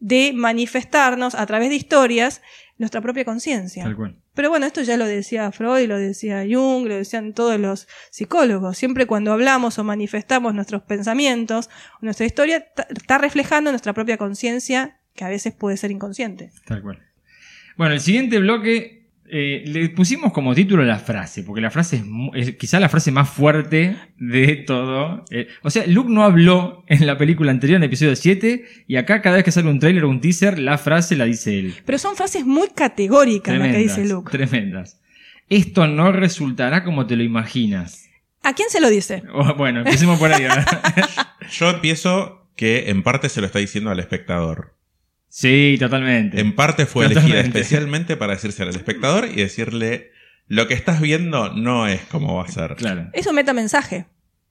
de 0.00 0.32
manifestarnos 0.34 1.34
a 1.34 1.44
través 1.44 1.68
de 1.68 1.76
historias 1.76 2.40
nuestra 2.78 3.00
propia 3.00 3.24
conciencia. 3.24 3.84
Tal 3.84 3.96
cual. 3.96 4.16
Pero 4.34 4.50
bueno, 4.50 4.66
esto 4.66 4.82
ya 4.82 4.96
lo 4.96 5.06
decía 5.06 5.50
Freud, 5.52 5.88
lo 5.88 5.98
decía 5.98 6.44
Jung, 6.48 6.86
lo 6.86 6.96
decían 6.96 7.32
todos 7.32 7.58
los 7.58 7.86
psicólogos. 8.10 8.76
Siempre 8.76 9.06
cuando 9.06 9.32
hablamos 9.32 9.78
o 9.78 9.84
manifestamos 9.84 10.54
nuestros 10.54 10.82
pensamientos, 10.82 11.70
nuestra 12.00 12.26
historia, 12.26 12.66
está 12.88 13.18
reflejando 13.18 13.70
nuestra 13.70 13.92
propia 13.92 14.16
conciencia, 14.16 15.00
que 15.14 15.24
a 15.24 15.28
veces 15.28 15.54
puede 15.54 15.76
ser 15.76 15.92
inconsciente. 15.92 16.50
Tal 16.66 16.82
cual. 16.82 17.00
Bueno, 17.76 17.94
el 17.94 18.00
siguiente 18.00 18.38
bloque 18.38 19.03
eh, 19.26 19.64
le 19.66 19.88
pusimos 19.88 20.32
como 20.32 20.54
título 20.54 20.84
la 20.84 20.98
frase, 20.98 21.42
porque 21.42 21.62
la 21.62 21.70
frase 21.70 22.04
es, 22.34 22.56
quizá 22.56 22.78
la 22.78 22.88
frase 22.88 23.10
más 23.10 23.28
fuerte 23.28 23.96
de 24.18 24.56
todo. 24.56 25.24
Eh, 25.30 25.48
o 25.62 25.70
sea, 25.70 25.86
Luke 25.86 26.10
no 26.10 26.24
habló 26.24 26.84
en 26.88 27.06
la 27.06 27.16
película 27.16 27.50
anterior, 27.50 27.76
en 27.76 27.84
el 27.84 27.88
episodio 27.88 28.14
7, 28.16 28.64
y 28.86 28.96
acá 28.96 29.22
cada 29.22 29.36
vez 29.36 29.44
que 29.44 29.50
sale 29.50 29.70
un 29.70 29.78
trailer 29.78 30.04
o 30.04 30.10
un 30.10 30.20
teaser, 30.20 30.58
la 30.58 30.76
frase 30.76 31.16
la 31.16 31.24
dice 31.24 31.58
él. 31.58 31.74
Pero 31.86 31.98
son 31.98 32.16
frases 32.16 32.44
muy 32.44 32.68
categóricas 32.68 33.56
las 33.56 33.68
que 33.68 33.78
dice 33.78 34.04
Luke. 34.04 34.30
Tremendas. 34.30 35.00
Esto 35.48 35.86
no 35.86 36.12
resultará 36.12 36.84
como 36.84 37.06
te 37.06 37.16
lo 37.16 37.22
imaginas. 37.22 38.10
¿A 38.42 38.52
quién 38.52 38.68
se 38.68 38.80
lo 38.80 38.90
dice? 38.90 39.22
O, 39.32 39.54
bueno, 39.54 39.80
empecemos 39.80 40.18
por 40.18 40.32
ahí. 40.32 40.42
¿verdad? 40.42 40.66
Yo 41.50 41.70
empiezo 41.70 42.46
que 42.56 42.90
en 42.90 43.02
parte 43.02 43.28
se 43.28 43.40
lo 43.40 43.46
está 43.46 43.58
diciendo 43.58 43.90
al 43.90 44.00
espectador. 44.00 44.74
Sí, 45.34 45.76
totalmente. 45.78 46.40
En 46.40 46.54
parte 46.54 46.86
fue 46.86 47.06
elegida 47.06 47.40
especialmente 47.40 48.16
para 48.16 48.34
decirse 48.34 48.62
al 48.62 48.68
espectador 48.70 49.26
y 49.26 49.36
decirle, 49.36 50.10
lo 50.46 50.68
que 50.68 50.74
estás 50.74 51.00
viendo 51.00 51.52
no 51.52 51.86
es 51.86 52.00
como 52.02 52.36
va 52.36 52.44
a 52.44 52.48
ser. 52.48 52.74
Claro. 52.76 53.10
Es 53.12 53.26
un 53.26 53.34
metamensaje. 53.34 54.06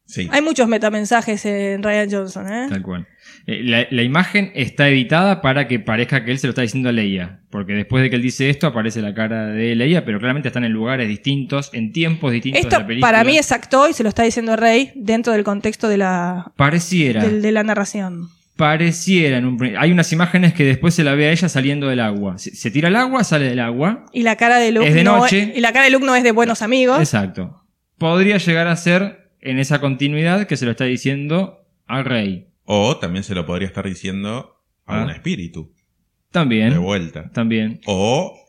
Sí. 0.05 0.27
Hay 0.31 0.41
muchos 0.41 0.67
metamensajes 0.67 1.45
en 1.45 1.81
Ryan 1.81 2.11
Johnson, 2.11 2.51
¿eh? 2.51 2.67
Tal 2.69 2.81
cual. 2.81 3.07
Eh, 3.47 3.61
la, 3.63 3.87
la 3.89 4.03
imagen 4.03 4.51
está 4.53 4.89
editada 4.89 5.41
para 5.41 5.67
que 5.69 5.79
parezca 5.79 6.25
que 6.25 6.31
él 6.31 6.39
se 6.39 6.47
lo 6.47 6.51
está 6.51 6.61
diciendo 6.61 6.89
a 6.89 6.91
Leia. 6.91 7.39
Porque 7.49 7.71
después 7.71 8.03
de 8.03 8.09
que 8.09 8.17
él 8.17 8.21
dice 8.21 8.49
esto, 8.49 8.67
aparece 8.67 9.01
la 9.01 9.13
cara 9.13 9.45
de 9.47 9.75
Leia, 9.75 10.03
pero 10.03 10.19
claramente 10.19 10.49
están 10.49 10.65
en 10.65 10.73
lugares 10.73 11.07
distintos, 11.07 11.69
en 11.73 11.93
tiempos 11.93 12.33
distintos 12.33 12.61
de 12.63 12.67
Esto 12.67 12.79
la 12.81 12.87
película. 12.87 13.07
para 13.11 13.23
mí 13.23 13.37
es 13.37 13.51
acto 13.53 13.87
y 13.87 13.93
se 13.93 14.03
lo 14.03 14.09
está 14.09 14.23
diciendo 14.23 14.57
Rey 14.57 14.91
dentro 14.95 15.31
del 15.31 15.45
contexto 15.45 15.87
de 15.87 15.97
la, 15.97 16.51
Pareciera. 16.57 17.23
de 17.25 17.51
la 17.53 17.63
narración. 17.63 18.27
Pareciera. 18.57 19.37
En 19.37 19.45
un 19.45 19.75
hay 19.77 19.91
unas 19.91 20.11
imágenes 20.13 20.53
que 20.53 20.63
después 20.63 20.93
se 20.93 21.03
la 21.03 21.15
ve 21.15 21.27
a 21.27 21.31
ella 21.31 21.49
saliendo 21.49 21.87
del 21.87 21.99
agua. 21.99 22.37
Se, 22.37 22.55
se 22.55 22.71
tira 22.71 22.87
al 22.89 22.95
agua, 22.95 23.23
sale 23.23 23.45
del 23.45 23.59
agua. 23.59 24.05
Y 24.13 24.23
la 24.23 24.35
cara 24.35 24.57
de 24.57 24.71
Luke 24.71 24.87
Es 24.87 24.93
de 24.93 25.03
no 25.03 25.17
noche. 25.17 25.51
y 25.55 25.59
la 25.59 25.73
cara 25.73 25.85
de 25.85 25.91
Luke 25.91 26.05
no 26.05 26.15
es 26.15 26.23
de 26.23 26.31
buenos 26.31 26.61
amigos. 26.61 26.99
Exacto. 26.99 27.63
Podría 27.97 28.37
llegar 28.37 28.67
a 28.67 28.75
ser 28.75 29.31
en 29.41 29.59
esa 29.59 29.79
continuidad 29.81 30.45
que 30.47 30.57
se 30.57 30.65
lo 30.65 30.71
está 30.71 30.85
diciendo 30.85 31.65
al 31.87 32.05
rey. 32.05 32.47
O 32.65 32.97
también 32.97 33.23
se 33.23 33.35
lo 33.35 33.45
podría 33.45 33.67
estar 33.67 33.85
diciendo 33.87 34.55
a 34.85 34.99
Ah. 34.99 35.03
un 35.03 35.09
espíritu. 35.09 35.73
De 35.73 36.31
También. 36.31 36.81
vuelta. 36.81 37.29
También. 37.31 37.79
O 37.85 38.39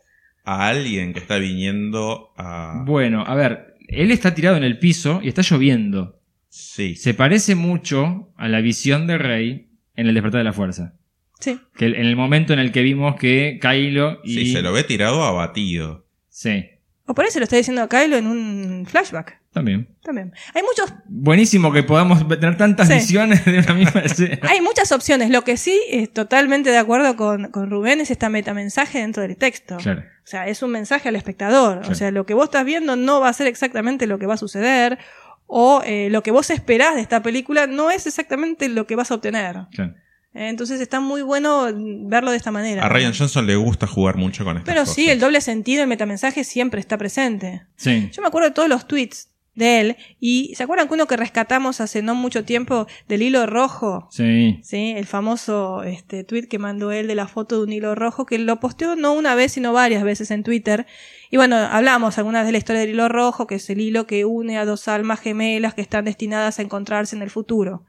a 0.44 0.68
alguien 0.68 1.12
que 1.12 1.18
está 1.20 1.36
viniendo 1.38 2.32
a... 2.36 2.82
Bueno, 2.86 3.24
a 3.26 3.34
ver. 3.34 3.74
Él 3.88 4.10
está 4.10 4.34
tirado 4.34 4.56
en 4.56 4.64
el 4.64 4.78
piso 4.78 5.20
y 5.22 5.28
está 5.28 5.42
lloviendo. 5.42 6.18
Sí. 6.48 6.96
Se 6.96 7.14
parece 7.14 7.54
mucho 7.54 8.32
a 8.36 8.48
la 8.48 8.60
visión 8.60 9.06
de 9.06 9.18
Rey 9.18 9.68
en 9.96 10.06
el 10.06 10.14
despertar 10.14 10.38
de 10.38 10.44
la 10.44 10.52
fuerza. 10.52 10.94
Sí. 11.40 11.60
Que 11.76 11.86
en 11.86 11.94
el 12.06 12.16
momento 12.16 12.52
en 12.52 12.58
el 12.58 12.72
que 12.72 12.82
vimos 12.82 13.16
que 13.16 13.58
Kylo 13.60 14.20
y. 14.24 14.34
Sí, 14.34 14.52
se 14.52 14.62
lo 14.62 14.72
ve 14.72 14.84
tirado 14.84 15.24
abatido. 15.24 16.06
Sí, 16.28 16.66
O 17.06 17.14
por 17.14 17.24
ahí 17.24 17.30
se 17.30 17.38
lo 17.38 17.44
está 17.44 17.56
diciendo 17.56 17.82
a 17.82 17.88
Kylo 17.88 18.16
en 18.16 18.26
un 18.26 18.86
flashback. 18.88 19.40
también. 19.52 19.88
También. 20.02 20.32
Hay 20.54 20.62
muchos, 20.62 20.92
Buenísimo 21.06 21.72
que 21.72 21.82
podamos 21.84 22.26
tener 22.28 22.56
tantas 22.56 22.88
Sí. 22.88 22.94
visiones 22.94 23.44
de 23.44 23.58
una 23.60 23.74
misma 23.74 24.00
escena. 24.00 24.38
hay 24.48 24.60
muchas 24.60 24.90
opciones. 24.90 25.30
Lo 25.30 25.42
que 25.42 25.56
sí 25.56 25.80
es 25.90 26.12
totalmente 26.12 26.70
de 26.70 26.78
acuerdo 26.78 27.14
con, 27.16 27.50
con 27.52 27.70
Rubén 27.70 28.00
es 28.00 28.10
esta 28.10 28.28
metamensaje 28.30 28.98
dentro 29.00 29.22
del 29.22 29.36
texto. 29.36 29.76
Claro. 29.76 30.00
O 30.00 30.26
sea, 30.26 30.48
es 30.48 30.62
un 30.62 30.70
mensaje 30.70 31.08
al 31.08 31.16
espectador. 31.16 31.78
Claro. 31.80 31.92
O 31.92 31.94
sea, 31.94 32.10
lo 32.10 32.26
que 32.26 32.34
vos 32.34 32.44
estás 32.46 32.64
viendo 32.64 32.96
no 32.96 33.20
va 33.20 33.28
a 33.28 33.32
ser 33.32 33.46
exactamente 33.46 34.06
lo 34.06 34.18
que 34.18 34.26
va 34.26 34.34
a 34.34 34.38
suceder. 34.38 34.98
O 35.46 35.82
eh, 35.84 36.08
lo 36.10 36.22
que 36.22 36.30
vos 36.30 36.50
esperás 36.50 36.94
de 36.94 37.00
esta 37.02 37.22
película 37.22 37.66
no 37.66 37.90
es 37.90 38.06
exactamente 38.06 38.68
lo 38.68 38.86
que 38.86 38.96
vas 38.96 39.10
a 39.10 39.14
obtener. 39.14 39.56
claro. 39.72 39.94
Eh, 40.36 40.48
entonces 40.48 40.80
está 40.80 40.98
muy 40.98 41.22
bueno 41.22 41.68
verlo 41.72 42.32
de 42.32 42.36
esta 42.36 42.50
manera. 42.50 42.84
A 42.84 42.88
Ryan 42.88 43.12
Johnson 43.16 43.46
le 43.46 43.54
gusta 43.54 43.86
jugar 43.86 44.16
mucho 44.16 44.44
con 44.44 44.56
estas 44.56 44.66
Pero 44.66 44.80
cosas. 44.80 44.94
sí, 44.96 45.08
el 45.08 45.20
doble 45.20 45.40
sentido, 45.40 45.82
el 45.82 45.88
metamensaje 45.88 46.42
siempre 46.42 46.80
está 46.80 46.98
presente. 46.98 47.62
Sí. 47.76 48.10
Yo 48.12 48.20
me 48.20 48.26
acuerdo 48.26 48.48
de 48.48 48.54
todos 48.54 48.68
los 48.68 48.88
tweets 48.88 49.28
de 49.54 49.80
él. 49.80 49.96
Y 50.20 50.54
¿se 50.56 50.62
acuerdan 50.62 50.88
que 50.88 50.94
uno 50.94 51.06
que 51.06 51.16
rescatamos 51.16 51.80
hace 51.80 52.02
no 52.02 52.14
mucho 52.14 52.44
tiempo 52.44 52.86
del 53.08 53.22
hilo 53.22 53.46
rojo? 53.46 54.08
Sí. 54.10 54.58
Sí, 54.62 54.94
el 54.96 55.06
famoso 55.06 55.82
este, 55.82 56.24
tweet 56.24 56.48
que 56.48 56.58
mandó 56.58 56.92
él 56.92 57.06
de 57.06 57.14
la 57.14 57.28
foto 57.28 57.58
de 57.58 57.64
un 57.64 57.72
hilo 57.72 57.94
rojo, 57.94 58.26
que 58.26 58.38
lo 58.38 58.60
posteó 58.60 58.96
no 58.96 59.12
una 59.12 59.34
vez, 59.34 59.52
sino 59.52 59.72
varias 59.72 60.02
veces 60.02 60.30
en 60.30 60.42
Twitter. 60.42 60.86
Y 61.30 61.36
bueno, 61.36 61.56
hablamos 61.56 62.18
algunas 62.18 62.46
de 62.46 62.52
la 62.52 62.58
historia 62.58 62.80
del 62.80 62.90
hilo 62.90 63.08
rojo, 63.08 63.46
que 63.46 63.56
es 63.56 63.70
el 63.70 63.80
hilo 63.80 64.06
que 64.06 64.24
une 64.24 64.58
a 64.58 64.64
dos 64.64 64.88
almas 64.88 65.20
gemelas 65.20 65.74
que 65.74 65.82
están 65.82 66.04
destinadas 66.04 66.58
a 66.58 66.62
encontrarse 66.62 67.16
en 67.16 67.22
el 67.22 67.30
futuro. 67.30 67.84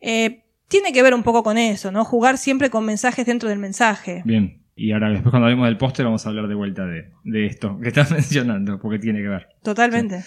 Eh, 0.00 0.44
tiene 0.68 0.92
que 0.92 1.02
ver 1.02 1.14
un 1.14 1.22
poco 1.22 1.42
con 1.42 1.58
eso, 1.58 1.92
¿no? 1.92 2.04
Jugar 2.04 2.38
siempre 2.38 2.70
con 2.70 2.84
mensajes 2.84 3.26
dentro 3.26 3.48
del 3.48 3.58
mensaje. 3.58 4.22
Bien. 4.24 4.62
Y 4.78 4.92
ahora 4.92 5.08
después 5.08 5.30
cuando 5.30 5.46
hablemos 5.46 5.66
del 5.66 5.78
póster 5.78 6.04
vamos 6.04 6.26
a 6.26 6.28
hablar 6.28 6.48
de 6.48 6.54
vuelta 6.54 6.84
de, 6.84 7.10
de 7.24 7.46
esto 7.46 7.78
que 7.80 7.88
estás 7.88 8.10
mencionando, 8.12 8.78
porque 8.78 8.98
tiene 8.98 9.22
que 9.22 9.28
ver. 9.28 9.48
Totalmente. 9.62 10.22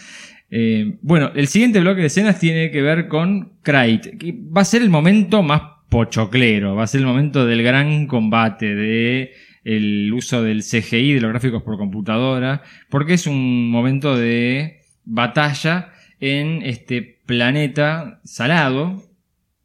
Eh, 0.51 0.97
bueno, 1.01 1.31
el 1.35 1.47
siguiente 1.47 1.79
bloque 1.79 2.01
de 2.01 2.07
escenas 2.07 2.39
tiene 2.39 2.71
que 2.71 2.81
ver 2.81 3.07
con 3.07 3.53
Krayt, 3.61 4.17
que 4.17 4.33
va 4.33 4.61
a 4.61 4.65
ser 4.65 4.81
el 4.81 4.89
momento 4.89 5.43
más 5.43 5.61
pochoclero, 5.89 6.75
va 6.75 6.83
a 6.83 6.87
ser 6.87 7.01
el 7.01 7.07
momento 7.07 7.45
del 7.45 7.63
gran 7.63 8.07
combate, 8.07 8.75
de 8.75 9.31
el 9.63 10.11
uso 10.13 10.41
del 10.41 10.63
CGI, 10.63 11.13
de 11.13 11.21
los 11.21 11.31
gráficos 11.31 11.63
por 11.63 11.77
computadora, 11.77 12.63
porque 12.89 13.13
es 13.13 13.27
un 13.27 13.69
momento 13.69 14.17
de 14.17 14.81
batalla 15.05 15.91
en 16.19 16.61
este 16.63 17.19
planeta 17.25 18.19
salado, 18.23 19.03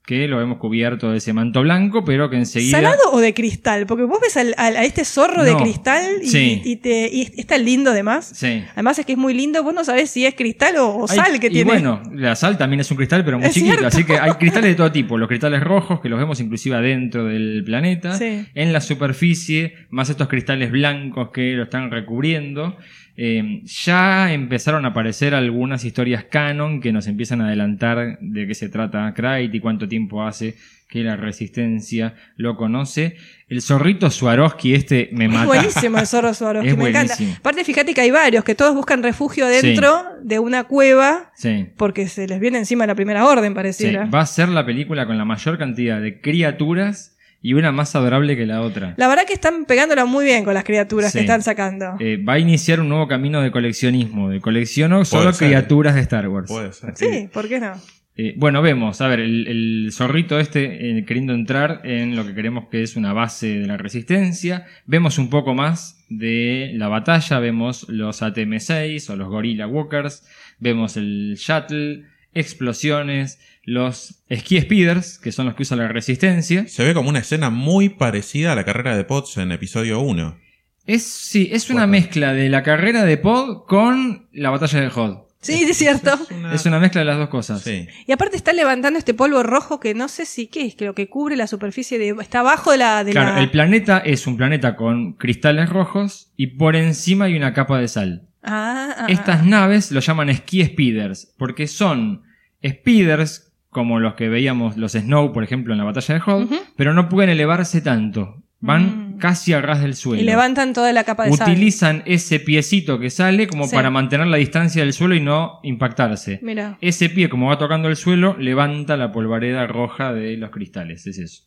que 0.07 0.29
lo 0.29 0.39
hemos 0.43 0.59
cubierto 0.59 1.11
de 1.13 1.17
ese 1.17 1.33
manto 1.33 1.63
blanco, 1.63 2.05
pero 2.05 2.29
que 2.29 2.37
enseguida... 2.37 2.77
¿Salado 2.79 3.13
o 3.13 3.21
de 3.21 3.33
cristal? 3.33 3.87
Porque 3.87 4.05
vos 4.05 4.19
ves 4.21 4.37
al- 4.37 4.55
al- 4.59 4.77
a 4.77 4.85
este 4.85 5.03
zorro 5.03 5.43
de 5.45 5.57
cristal 5.57 6.05
y, 6.23 6.27
Sí. 6.29 6.61
y 6.63 6.77
te, 6.77 7.09
y 7.11 7.33
es 7.39 7.47
tan 7.47 7.65
lindo 7.65 7.91
además. 7.91 8.31
Sí. 8.35 8.63
Además 8.75 8.99
es 8.99 9.07
que 9.07 9.13
es 9.13 9.19
muy 9.19 9.33
lindo, 9.33 9.63
vos 9.63 9.73
no 9.73 9.83
sabés 9.83 10.11
si 10.11 10.27
es 10.27 10.35
cristal 10.35 10.77
o, 10.77 10.89
o 10.89 11.11
Hay- 11.11 11.17
sal 11.17 11.41
que 11.41 11.47
y 11.47 11.51
tiene. 11.51 11.65
bueno, 11.65 12.03
la 12.13 12.37
sal 12.37 12.59
también 12.59 12.81
es 12.81 12.91
un 12.91 12.99
cristal, 12.99 13.25
pero 13.25 13.39
muy 13.39 13.47
Es 13.49 13.55
chiquito. 13.55 13.73
cierto. 13.79 13.87
Así 13.87 14.05
que 14.05 14.19
hay 14.19 14.33
cristales 14.33 14.71
de 14.73 14.75
todo 14.75 14.93
tipo. 14.93 15.17
Los 15.17 15.27
cristales 15.27 15.63
rojos, 15.63 16.01
que 16.03 16.11
los 16.11 16.19
vemos 16.19 16.39
inclusive 16.39 16.77
adentro 16.77 17.25
del 17.25 17.63
planeta. 17.65 18.13
Sí. 18.19 18.45
En 18.55 18.75
la 18.75 18.83
superficie, 18.83 19.75
más 19.89 20.11
estos 20.11 20.29
cristales 20.29 20.71
blancos 20.71 21.31
que 21.33 21.53
lo 21.53 21.63
están 21.63 21.91
recubriendo. 21.91 22.77
Eh, 23.17 23.62
ya 23.65 24.33
empezaron 24.33 24.85
a 24.85 24.89
aparecer 24.89 25.35
algunas 25.35 25.85
historias 25.85 26.25
canon 26.25 26.81
que 26.81 26.93
nos 26.93 27.07
empiezan 27.07 27.41
a 27.41 27.47
adelantar 27.47 28.19
de 28.21 28.47
qué 28.47 28.55
se 28.55 28.69
trata 28.69 29.12
Krayt 29.15 29.55
y 29.55 29.61
cuánto 29.61 29.87
tiempo 29.89 30.25
hace 30.25 30.57
que 30.89 31.03
la 31.05 31.17
resistencia 31.17 32.15
lo 32.37 32.57
conoce. 32.57 33.17
El 33.49 33.62
zorrito 33.62 34.11
Swarovski 34.11 34.75
este 34.75 35.11
me 35.12 35.27
Es 35.27 35.31
mata. 35.31 35.47
buenísimo 35.47 35.99
el 35.99 36.07
zorro 36.07 36.35
Swarovski, 36.35 36.69
Es 36.71 36.77
me 36.77 36.89
encanta. 36.89 37.15
buenísimo. 37.15 37.37
Aparte, 37.39 37.65
fíjate 37.65 37.95
que 37.95 38.01
hay 38.01 38.11
varios 38.11 38.45
que 38.45 38.55
todos 38.55 38.75
buscan 38.75 39.03
refugio 39.03 39.47
dentro 39.47 40.03
de 40.23 40.39
una 40.41 40.65
cueva 40.65 41.31
Sí. 41.37 41.67
porque 41.77 42.09
se 42.09 42.27
les 42.29 42.41
viene 42.41 42.59
encima 42.59 42.87
la 42.87 42.95
primera 42.95 43.24
orden, 43.27 43.53
Sí, 43.53 43.55
pareciera. 43.55 44.05
va 44.07 44.20
a 44.20 44.27
ser 44.27 44.49
la 44.49 44.66
película 44.66 45.07
con 45.07 45.19
la 45.19 45.24
mayor 45.24 45.57
cantidad 45.59 46.01
de 46.01 46.20
criaturas 46.20 47.14
y 47.47 47.53
una 47.53 47.73
más 47.73 47.95
adorable 47.95 48.39
que 48.39 48.47
la 48.47 48.62
otra. 48.62 48.95
La 48.97 49.07
verdad 49.07 49.25
que 49.27 49.35
están 49.35 49.66
pegándola 49.66 50.07
muy 50.07 50.25
bien 50.25 50.45
con 50.45 50.55
las 50.55 50.65
criaturas 50.65 51.12
Sí. 51.12 51.19
que 51.19 51.25
están 51.25 51.43
sacando. 51.43 51.95
Eh, 52.01 52.16
va 52.16 52.33
a 52.33 52.39
iniciar 52.39 52.81
un 52.81 52.89
nuevo 52.89 53.07
camino 53.07 53.43
de 53.43 53.51
coleccionismo. 53.51 54.31
De 54.31 54.41
colecciono 54.41 55.05
solo 55.05 55.31
ser. 55.35 55.49
criaturas 55.49 55.95
de 55.95 56.01
Star 56.01 56.27
Wars. 56.29 56.51
Puede 56.51 56.73
ser. 56.73 56.97
sí, 56.97 57.29
¿por 57.31 57.47
qué 57.47 57.61
no? 57.61 57.73
Eh, 58.16 58.33
bueno, 58.39 58.62
vemos, 58.62 59.01
a 59.03 59.09
ver, 59.09 59.21
el, 59.21 59.47
el 59.47 59.89
zorrito 59.93 60.39
este 60.41 60.99
eh, 60.99 61.05
queriendo 61.05 61.35
entrar 61.35 61.83
en 61.85 62.16
lo 62.16 62.25
que 62.25 62.33
queremos 62.35 62.69
que 62.71 62.83
es 62.83 62.97
una 62.97 63.12
base 63.12 63.59
de 63.59 63.66
la 63.66 63.77
resistencia. 63.77 64.65
Vemos 64.87 65.19
un 65.19 65.29
poco 65.29 65.53
más 65.53 66.03
de 66.09 66.71
la 66.77 66.89
batalla, 66.89 67.41
vemos 67.41 67.87
los 67.91 68.23
ATM-6 68.23 69.11
o 69.11 69.16
los 69.16 69.29
Gorilla 69.29 69.66
Walkers, 69.66 70.27
vemos 70.61 70.97
el 70.97 71.35
shuttle, 71.37 72.05
explosiones, 72.35 73.39
los 73.65 74.24
ski 74.31 74.61
speeders, 74.61 75.19
que 75.19 75.32
son 75.32 75.47
los 75.47 75.55
que 75.55 75.62
usa 75.62 75.77
la 75.77 75.89
resistencia. 75.89 76.66
Se 76.69 76.85
ve 76.85 76.94
como 76.94 77.09
una 77.09 77.20
escena 77.20 77.51
muy 77.51 77.89
parecida 77.89 78.52
a 78.52 78.56
la 78.56 78.65
carrera 78.65 78.97
de 78.97 79.05
Potts 79.05 79.39
en 79.39 79.52
episodio 79.52 80.01
1. 80.01 80.39
Es, 80.86 81.02
sí, 81.05 81.48
es 81.51 81.70
una 81.70 81.86
mezcla 81.86 82.35
de 82.35 82.51
la 82.51 82.62
carrera 82.62 83.05
de 83.05 83.16
Pod 83.16 83.65
con 83.66 84.28
la 84.32 84.51
batalla 84.51 84.81
de 84.81 84.89
Hod. 84.89 85.24
Sí, 85.44 85.65
es 85.69 85.77
cierto. 85.77 86.11
Es 86.52 86.65
una 86.65 86.78
mezcla 86.78 87.02
de 87.02 87.05
las 87.05 87.19
dos 87.19 87.28
cosas. 87.28 87.62
Sí. 87.62 87.86
Y 88.06 88.12
aparte 88.12 88.36
está 88.36 88.55
levantando 88.55 88.98
este 88.98 89.12
polvo 89.12 89.43
rojo 89.43 89.78
que 89.78 89.94
no 89.94 90.09
sé 90.09 90.24
si 90.24 90.47
qué 90.47 90.65
es, 90.65 90.74
que 90.74 90.86
lo 90.86 90.94
que 90.94 91.09
cubre 91.09 91.36
la 91.36 91.47
superficie 91.47 91.98
de. 91.98 92.15
Está 92.20 92.40
abajo 92.40 92.73
de 92.73 92.78
la. 92.78 93.05
De 93.05 93.12
Claro, 93.12 93.35
la... 93.35 93.40
el 93.40 93.51
planeta 93.51 93.98
es 93.98 94.27
un 94.27 94.39
planeta 94.39 94.74
con 94.74 95.12
cristales 95.12 95.69
rojos 95.69 96.32
y 96.36 96.47
por 96.48 96.77
encima 96.77 97.27
hay 97.27 97.36
una 97.36 97.52
capa 97.52 97.78
de 97.78 97.89
sal. 97.89 98.27
Ah, 98.45 98.95
ah, 98.99 99.07
Estas 99.09 99.41
ah. 99.41 99.45
naves 99.45 99.91
lo 99.91 100.01
llaman 100.01 100.33
ski 100.35 100.65
speeders 100.65 101.35
porque 101.39 101.66
son 101.66 102.23
speeders 102.65 103.53
como 103.71 103.99
los 104.01 104.15
que 104.15 104.29
veíamos 104.29 104.77
los 104.77 104.93
Snow, 104.93 105.33
por 105.33 105.43
ejemplo, 105.43 105.73
en 105.75 105.79
la 105.79 105.85
batalla 105.85 106.15
de 106.15 106.21
Hoth, 106.25 106.51
pero 106.77 106.95
no 106.95 107.09
pueden 107.09 107.31
elevarse 107.31 107.81
tanto. 107.81 108.41
Van 108.61 109.15
Mm. 109.16 109.19
casi 109.19 109.53
a 109.53 109.61
ras 109.61 109.81
del 109.83 109.95
suelo. 109.95 110.23
Y 110.23 110.25
levantan 110.25 110.73
toda 110.73 110.91
la 110.93 111.05
capa 111.05 111.25
de 111.27 111.33
sal. 111.33 111.51
Utilizan 111.51 112.03
ese 112.07 112.41
piecito 112.41 112.99
que 112.99 113.11
sale 113.11 113.47
como 113.47 113.66
Sí. 113.66 113.75
para 113.75 113.91
mantener 113.91 114.27
la 114.29 114.39
distancia 114.39 114.83
del 114.83 114.93
suelo 114.95 115.15
y 115.15 115.21
no 115.21 115.61
impactarse. 115.65 116.39
Mira. 116.43 116.79
Ese 116.81 117.11
pie, 117.11 117.29
como 117.29 117.49
va 117.49 117.59
tocando 117.59 117.89
el 117.89 117.97
suelo, 117.97 118.37
levanta 118.39 118.97
la 118.97 119.12
polvareda 119.12 119.66
roja 119.66 120.15
de 120.15 120.37
los 120.39 120.51
cristales. 120.51 121.07
Es 121.07 121.19
eso. 121.19 121.43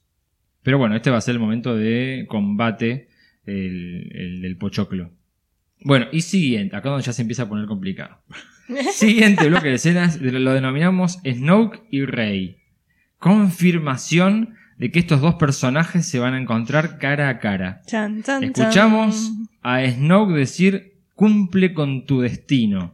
Pero 0.61 0.77
bueno, 0.77 0.95
este 0.95 1.09
va 1.09 1.17
a 1.17 1.21
ser 1.21 1.33
el 1.35 1.39
momento 1.39 1.75
de 1.75 2.25
combate, 2.29 3.07
el, 3.45 4.11
el 4.13 4.41
del 4.41 4.57
pochoclo. 4.57 5.09
Bueno, 5.81 6.07
y 6.11 6.21
siguiente, 6.21 6.75
acá 6.75 6.89
donde 6.89 7.05
ya 7.05 7.13
se 7.13 7.21
empieza 7.21 7.43
a 7.43 7.49
poner 7.49 7.67
complicado. 7.67 8.19
Siguiente 8.91 9.47
bloque 9.47 9.69
de 9.69 9.75
escenas, 9.75 10.19
lo 10.19 10.53
denominamos 10.53 11.19
Snoke 11.23 11.83
y 11.89 12.05
Rey. 12.05 12.57
Confirmación 13.19 14.55
de 14.77 14.91
que 14.91 14.99
estos 14.99 15.21
dos 15.21 15.35
personajes 15.35 16.05
se 16.05 16.19
van 16.19 16.33
a 16.33 16.41
encontrar 16.41 16.97
cara 16.99 17.29
a 17.29 17.39
cara. 17.39 17.81
Chan, 17.85 18.23
chan, 18.23 18.43
Escuchamos 18.43 19.31
chan. 19.31 19.49
a 19.63 19.89
Snoke 19.89 20.33
decir 20.33 20.97
cumple 21.15 21.73
con 21.73 22.05
tu 22.05 22.21
destino. 22.21 22.93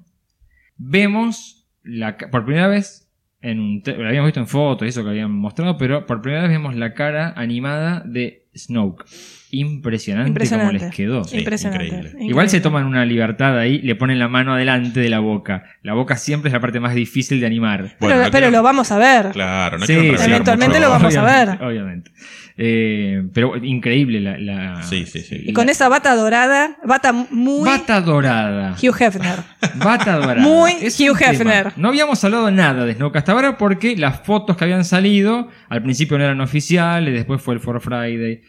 Vemos 0.78 1.68
la, 1.84 2.18
por 2.18 2.46
primera 2.46 2.68
vez 2.68 3.10
en 3.42 3.60
un 3.60 3.84
lo 3.86 4.08
habíamos 4.08 4.30
visto 4.30 4.40
en 4.40 4.48
fotos 4.48 4.86
y 4.86 4.90
eso 4.90 5.04
que 5.04 5.10
habían 5.10 5.32
mostrado, 5.32 5.78
pero 5.78 6.06
por 6.06 6.22
primera 6.22 6.44
vez 6.44 6.52
vemos 6.52 6.76
la 6.76 6.94
cara 6.94 7.34
animada 7.36 8.02
de 8.06 8.48
Snoke. 8.56 9.06
Impresionante, 9.56 10.30
Impresionante. 10.30 10.78
como 10.80 10.86
les 10.88 10.96
quedó. 10.96 11.24
Sí, 11.26 11.38
Impresionante. 11.38 11.86
increíble. 11.86 12.10
increíble. 12.10 12.30
Igual 12.30 12.50
se 12.50 12.60
toman 12.60 12.86
una 12.86 13.06
libertad 13.06 13.58
ahí, 13.58 13.80
le 13.82 13.96
ponen 13.96 14.18
la 14.20 14.28
mano 14.28 14.54
adelante 14.56 15.00
de 15.00 15.10
la 15.10 15.20
boca. 15.20 15.64
La 15.84 15.94
boca 15.94 16.18
siempre 16.18 16.50
es 16.50 16.54
la 16.54 16.60
parte 16.60 16.80
más 16.80 16.96
difícil 16.96 17.40
de 17.40 17.46
animar. 17.46 17.96
Pero, 18.00 18.16
no 18.16 18.22
pero 18.24 18.32
quiero- 18.32 18.52
lo 18.52 18.64
vamos 18.64 18.92
a 18.92 18.98
ver. 18.98 19.30
Claro, 19.32 19.78
no 19.78 19.86
Sí, 19.86 19.94
eventualmente 19.94 20.80
mucho. 20.80 20.80
lo 20.82 20.90
vamos 20.90 21.16
a 21.16 21.24
ver. 21.24 21.62
Obviamente. 21.64 22.12
Eh, 22.56 23.24
pero 23.34 23.58
increíble 23.58 24.20
la, 24.22 24.38
la- 24.38 24.84
Sí, 24.84 25.06
sí, 25.06 25.22
sí. 25.22 25.38
Y 25.46 25.54
con 25.54 25.70
esa 25.70 25.90
bata 25.90 26.16
dorada, 26.16 26.78
bata 26.86 27.12
muy 27.12 27.66
Bata 27.68 28.00
dorada. 28.02 28.76
Hugh 28.82 28.96
Hefner. 29.00 29.40
Bata 29.76 30.18
dorada. 30.18 30.42
Muy 30.42 30.72
Es 30.82 31.00
Hugh 31.00 31.18
tema. 31.18 31.32
Hefner. 31.32 31.74
No 31.78 31.90
habíamos 31.90 32.24
hablado 32.24 32.52
nada 32.52 32.86
de 32.86 32.94
Snoke 32.94 33.18
hasta 33.18 33.32
ahora 33.32 33.58
porque 33.58 33.96
las 33.98 34.20
fotos 34.22 34.56
que 34.56 34.64
habían 34.66 34.86
salido 34.86 35.48
al 35.70 35.82
principio 35.82 36.18
no 36.18 36.24
eran 36.26 36.42
oficiales, 36.42 37.14
después 37.14 37.42
fue 37.42 37.56
el 37.56 37.60
For 37.60 37.82
Friday. 37.82 38.42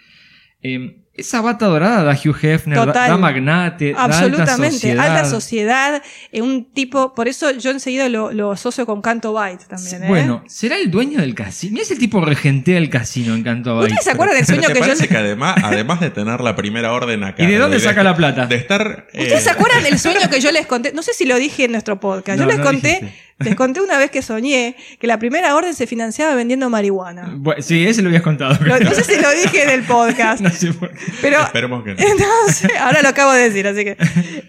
Eh, 0.64 0.96
esa 1.16 1.40
bata 1.40 1.66
dorada 1.66 2.02
da 2.02 2.12
Hugh 2.12 2.34
Hefner, 2.42 2.76
da, 2.76 2.86
Total. 2.86 3.08
da 3.10 3.16
magnate, 3.16 3.92
da 3.92 4.02
alta 4.04 4.16
Absolutamente, 4.18 4.72
sociedad. 4.72 5.06
alta 5.06 5.24
sociedad, 5.28 6.02
eh, 6.32 6.42
un 6.42 6.72
tipo, 6.72 7.14
por 7.14 7.28
eso 7.28 7.52
yo 7.52 7.70
enseguida 7.70 8.08
lo, 8.08 8.32
lo 8.32 8.50
asocio 8.50 8.84
con 8.84 9.00
Canto 9.00 9.32
Byte 9.32 9.66
también. 9.68 10.02
¿eh? 10.02 10.08
Bueno, 10.08 10.42
¿será 10.48 10.76
el 10.76 10.90
dueño 10.90 11.20
del 11.20 11.34
casino? 11.36 11.74
Mira 11.74 11.84
ese 11.84 11.94
tipo 11.96 12.20
regentea 12.20 12.78
el 12.78 12.90
casino 12.90 13.34
en 13.34 13.44
Canto 13.44 13.76
Bay. 13.76 13.84
¿Ustedes 13.84 14.04
se 14.04 14.10
acuerdan 14.10 14.36
del 14.36 14.46
sueño 14.46 14.62
¿te 14.66 14.72
que 14.72 14.80
yo 14.80 15.08
que 15.08 15.16
además, 15.16 15.54
además 15.62 16.00
de 16.00 16.10
tener 16.10 16.40
la 16.40 16.56
primera 16.56 16.92
orden 16.92 17.22
acá... 17.22 17.42
¿Y 17.44 17.46
de 17.46 17.58
dónde 17.58 17.78
saca 17.78 18.02
la 18.02 18.16
plata? 18.16 18.46
De 18.46 18.56
estar... 18.56 19.06
eh, 19.12 19.22
¿Ustedes 19.22 19.44
se 19.44 19.50
acuerdan 19.50 19.84
del 19.84 19.98
sueño 20.00 20.28
que 20.28 20.40
yo 20.40 20.50
les 20.50 20.66
conté? 20.66 20.92
No 20.92 21.02
sé 21.02 21.12
si 21.14 21.26
lo 21.26 21.36
dije 21.36 21.66
en 21.66 21.72
nuestro 21.72 22.00
podcast. 22.00 22.40
No, 22.40 22.44
yo 22.44 22.48
les 22.50 22.58
no 22.58 22.64
conté, 22.64 22.88
dijiste. 22.88 23.14
Les 23.38 23.54
conté 23.56 23.80
una 23.80 23.98
vez 23.98 24.10
que 24.10 24.22
soñé 24.22 24.76
que 25.00 25.06
la 25.06 25.18
primera 25.18 25.54
orden 25.56 25.74
se 25.74 25.86
financiaba 25.86 26.34
vendiendo 26.34 26.70
marihuana. 26.70 27.36
Sí, 27.58 27.84
ese 27.86 28.00
lo 28.02 28.08
habías 28.08 28.22
contado. 28.22 28.56
Lo- 28.64 28.78
no 28.78 28.90
sé 28.92 29.02
si 29.04 29.20
lo 29.20 29.30
dije 29.32 29.64
en 29.64 29.70
el 29.70 29.82
podcast. 29.82 30.40
No 30.44 30.50
sé 30.50 30.72
por 30.72 30.90
qué. 30.92 30.98
Pero 31.22 31.40
Esperemos 31.42 31.82
que 31.84 31.94
no. 31.94 31.96
Entonces, 32.00 32.70
ahora 32.80 33.02
lo 33.02 33.08
acabo 33.08 33.32
de 33.32 33.48
decir, 33.48 33.66
así 33.66 33.84
que. 33.84 33.96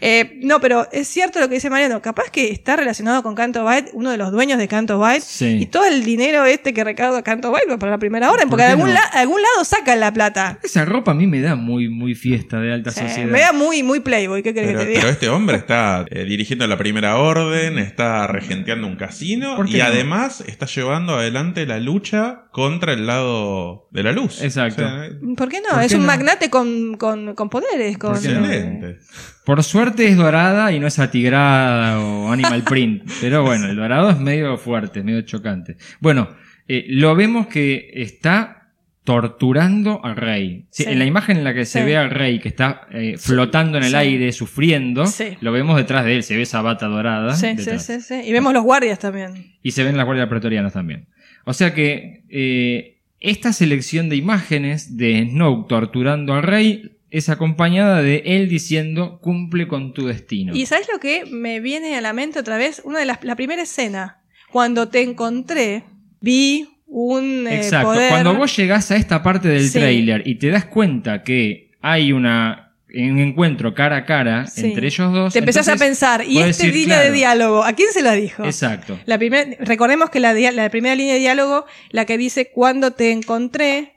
eh, 0.01 0.39
no, 0.43 0.59
pero 0.61 0.87
es 0.91 1.07
cierto 1.07 1.39
lo 1.39 1.47
que 1.49 1.55
dice 1.55 1.69
Mariano. 1.69 2.01
Capaz 2.01 2.29
que 2.31 2.51
está 2.51 2.75
relacionado 2.75 3.23
con 3.23 3.33
Canto 3.35 3.63
Byte, 3.63 3.89
uno 3.93 4.11
de 4.11 4.17
los 4.17 4.31
dueños 4.31 4.57
de 4.59 4.67
Canto 4.67 4.99
Byte. 4.99 5.21
Sí. 5.23 5.57
Y 5.61 5.65
todo 5.67 5.85
el 5.85 6.03
dinero 6.03 6.45
este 6.45 6.73
que 6.73 6.83
recauda 6.83 7.21
Canto 7.23 7.51
Byte 7.51 7.69
va 7.69 7.77
para 7.79 7.91
la 7.93 7.97
primera 7.97 8.29
orden, 8.31 8.43
¿Por 8.49 8.51
porque 8.51 8.63
de 8.65 8.69
algún, 8.71 8.87
no? 8.89 8.93
la- 8.93 9.01
algún 9.01 9.41
lado 9.41 9.63
sacan 9.65 9.99
la 9.99 10.13
plata. 10.13 10.59
Esa 10.63 10.85
ropa 10.85 11.11
a 11.11 11.13
mí 11.15 11.25
me 11.27 11.41
da 11.41 11.55
muy, 11.55 11.89
muy 11.89 12.13
fiesta 12.15 12.59
de 12.59 12.73
alta 12.73 12.91
Sí, 12.91 12.99
sociedad. 13.01 13.27
me 13.29 13.39
da 13.39 13.51
muy, 13.53 13.81
muy 13.83 13.99
Playboy, 14.01 14.43
¿qué 14.43 14.53
Pero, 14.53 14.67
que 14.79 14.85
te 14.85 14.85
diga? 14.89 14.99
pero 15.01 15.11
este 15.11 15.29
hombre 15.29 15.57
está 15.57 16.05
eh, 16.09 16.23
dirigiendo 16.25 16.67
la 16.67 16.77
primera 16.77 17.15
orden, 17.17 17.79
está 17.79 18.27
regenteando 18.27 18.74
un 18.83 18.95
casino 18.95 19.55
¿Por 19.55 19.67
qué 19.69 19.77
y 19.77 19.79
no? 19.79 19.85
además 19.85 20.43
está 20.47 20.65
llevando 20.65 21.15
adelante 21.15 21.65
la 21.65 21.79
lucha 21.79 22.45
contra 22.51 22.93
el 22.93 23.07
lado 23.07 23.87
de 23.91 24.03
la 24.03 24.11
luz. 24.11 24.41
Exacto. 24.41 24.83
O 24.83 24.87
sea, 24.87 25.09
¿Por 25.37 25.49
qué 25.49 25.61
no? 25.61 25.69
¿Por 25.75 25.81
es 25.83 25.89
qué 25.91 25.95
un 25.95 26.01
no? 26.01 26.07
magnate 26.07 26.49
con, 26.49 26.97
con, 26.97 27.35
con 27.35 27.49
poderes. 27.49 27.95
Excelente. 27.95 28.97
Por 29.45 29.63
suerte 29.63 30.07
es 30.07 30.17
dorada 30.17 30.71
y 30.71 30.79
no 30.79 30.87
es 30.87 30.99
atigrada 30.99 31.99
o 31.99 32.31
animal 32.31 32.63
print. 32.63 33.09
Pero 33.21 33.43
bueno, 33.43 33.67
el 33.67 33.75
dorado 33.75 34.09
es 34.09 34.19
medio 34.19 34.57
fuerte, 34.57 35.03
medio 35.03 35.21
chocante. 35.21 35.77
Bueno, 35.99 36.29
eh, 36.67 36.85
lo 36.89 37.15
vemos 37.15 37.47
que 37.47 37.91
está 37.93 38.64
torturando 39.05 40.03
al 40.03 40.15
rey. 40.17 40.65
Sí, 40.71 40.83
Sí. 40.83 40.89
En 40.89 40.99
la 40.99 41.05
imagen 41.05 41.37
en 41.37 41.43
la 41.45 41.53
que 41.53 41.65
se 41.65 41.79
Sí. 41.79 41.85
ve 41.85 41.95
al 41.95 42.09
rey 42.09 42.39
que 42.39 42.49
está 42.49 42.87
eh, 42.91 43.15
flotando 43.17 43.77
en 43.77 43.85
el 43.85 43.95
aire, 43.95 44.31
sufriendo, 44.33 45.05
lo 45.39 45.51
vemos 45.53 45.77
detrás 45.77 46.03
de 46.03 46.17
él, 46.17 46.23
se 46.23 46.35
ve 46.35 46.41
esa 46.41 46.61
bata 46.61 46.87
dorada. 46.87 47.33
Sí, 47.35 47.47
sí, 47.51 47.55
detrás. 47.55 47.85
sí, 47.85 48.01
sí. 48.01 48.15
Y 48.25 48.31
vemos 48.33 48.51
los 48.53 48.63
guardias 48.63 48.99
también. 48.99 49.53
Y 49.63 49.71
se 49.71 49.83
ven 49.83 49.95
las 49.95 50.05
guardias 50.05 50.27
pretorianas 50.27 50.73
también. 50.73 51.07
O 51.45 51.53
sea 51.53 51.73
que 51.73 52.23
eh, 52.29 52.99
esta 53.19 53.53
selección 53.53 54.09
de 54.09 54.15
imágenes 54.17 54.97
de 54.97 55.23
Snoke 55.29 55.69
torturando 55.69 56.33
al 56.33 56.43
rey 56.43 56.91
es 57.11 57.29
acompañada 57.29 58.01
de 58.01 58.23
él 58.25 58.49
diciendo 58.49 59.19
cumple 59.21 59.67
con 59.67 59.93
tu 59.93 60.07
destino. 60.07 60.53
Y 60.55 60.65
¿sabes 60.65 60.87
lo 60.91 60.99
que 60.99 61.25
me 61.25 61.59
viene 61.61 61.95
a 61.95 62.01
la 62.01 62.11
mente 62.11 62.39
otra 62.39 62.57
vez? 62.57 62.81
Una 62.83 62.99
de 62.99 63.05
las, 63.05 63.23
la 63.23 63.35
primera 63.35 63.61
escena. 63.61 64.17
Cuando 64.51 64.89
te 64.89 65.01
encontré, 65.01 65.83
vi 66.19 66.67
un 66.97 67.45
eh, 67.45 67.57
Exacto. 67.57 67.89
poder... 67.89 68.09
Cuando 68.09 68.35
vos 68.35 68.55
llegás 68.55 68.89
a 68.89 68.95
esta 68.95 69.21
parte 69.21 69.49
del 69.49 69.67
Sí. 69.67 69.79
tráiler 69.79 70.25
y 70.25 70.35
te 70.35 70.49
das 70.49 70.63
cuenta 70.65 71.23
que 71.23 71.71
hay 71.81 72.13
una 72.13 72.61
un 72.87 73.19
encuentro 73.19 73.73
cara 73.73 73.97
a 73.97 74.05
cara 74.05 74.47
Sí. 74.47 74.67
entre 74.67 74.87
ellos 74.87 75.11
dos, 75.11 75.33
Te 75.33 75.39
empezás 75.39 75.67
a 75.67 75.75
pensar, 75.75 76.23
y 76.25 76.37
este 76.39 76.67
decir, 76.67 76.73
línea 76.73 77.01
de 77.01 77.11
diálogo, 77.11 77.65
¿a 77.65 77.73
quién 77.73 77.91
se 77.91 78.01
la 78.01 78.13
dijo? 78.13 78.45
Exacto. 78.45 78.97
La 79.05 79.17
primer- 79.17 79.57
recordemos 79.59 80.09
que 80.09 80.21
la 80.21 80.33
primera 80.69 80.95
línea 80.95 81.15
de 81.15 81.19
diálogo, 81.19 81.65
la 81.89 82.05
que 82.05 82.17
dice, 82.17 82.51
cuando 82.53 82.91
te 82.91 83.11
encontré, 83.11 83.95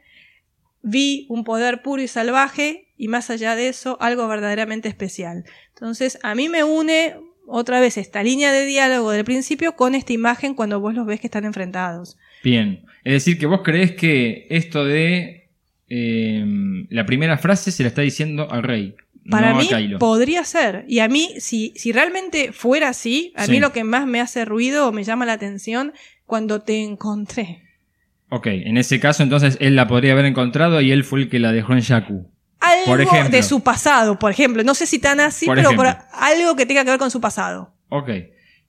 vi 0.82 1.26
un 1.28 1.44
poder 1.44 1.82
puro 1.82 2.02
y 2.02 2.08
salvaje, 2.08 2.88
y 2.96 3.06
más 3.06 3.30
allá 3.30 3.54
de 3.54 3.68
eso, 3.68 3.96
algo 4.00 4.26
verdaderamente 4.26 4.88
especial. 4.88 5.44
Entonces, 5.68 6.18
a 6.24 6.34
mí 6.34 6.48
me 6.48 6.64
une 6.64 7.14
otra 7.48 7.80
vez 7.80 7.96
esta 7.96 8.22
línea 8.22 8.52
de 8.52 8.66
diálogo 8.66 9.10
del 9.10 9.24
principio 9.24 9.74
con 9.76 9.94
esta 9.94 10.12
imagen 10.12 10.54
cuando 10.54 10.80
vos 10.80 10.94
los 10.94 11.06
ves 11.06 11.20
que 11.20 11.26
están 11.26 11.44
enfrentados. 11.44 12.16
Bien. 12.44 12.84
Es 13.04 13.12
decir, 13.14 13.38
que 13.38 13.46
vos 13.46 13.62
creés 13.64 13.92
que 13.92 14.46
esto 14.50 14.84
de 14.84 15.48
eh, 15.88 16.44
la 16.90 17.06
primera 17.06 17.38
frase 17.38 17.70
se 17.72 17.82
la 17.82 17.88
está 17.88 18.02
diciendo 18.02 18.50
al 18.50 18.62
rey. 18.62 18.94
Para 19.30 19.52
no 19.52 19.58
mí 19.58 19.68
a 19.94 19.98
podría 19.98 20.44
ser. 20.44 20.84
Y 20.88 21.00
a 21.00 21.08
mí, 21.08 21.34
si, 21.38 21.72
si 21.76 21.92
realmente 21.92 22.52
fuera 22.52 22.88
así, 22.88 23.32
a 23.36 23.44
Sí. 23.44 23.52
mí 23.52 23.60
lo 23.60 23.72
que 23.72 23.84
más 23.84 24.06
me 24.06 24.20
hace 24.20 24.44
ruido 24.44 24.88
o 24.88 24.92
me 24.92 25.04
llama 25.04 25.26
la 25.26 25.34
atención 25.34 25.92
cuando 26.24 26.60
te 26.60 26.82
encontré. 26.82 27.62
Ok, 28.30 28.46
en 28.46 28.76
ese 28.76 29.00
caso 29.00 29.22
entonces 29.22 29.56
él 29.60 29.74
la 29.76 29.88
podría 29.88 30.12
haber 30.12 30.26
encontrado 30.26 30.80
y 30.82 30.92
él 30.92 31.04
fue 31.04 31.20
el 31.20 31.28
que 31.30 31.38
la 31.38 31.52
dejó 31.52 31.72
en 31.72 31.82
Jakku. 31.82 32.30
Algo 32.86 32.92
Por 32.92 33.00
ejemplo. 33.00 33.30
de 33.30 33.42
su 33.42 33.60
pasado, 33.62 34.18
por 34.18 34.30
ejemplo. 34.30 34.62
No 34.64 34.74
sé 34.74 34.86
si 34.86 34.98
tan 34.98 35.20
así, 35.20 35.46
Por 35.46 35.56
pero 35.56 35.72
por 35.72 35.86
algo 35.86 36.56
que 36.56 36.66
tenga 36.66 36.84
que 36.84 36.90
ver 36.90 36.98
con 36.98 37.10
su 37.10 37.20
pasado. 37.20 37.74
Ok. 37.88 38.10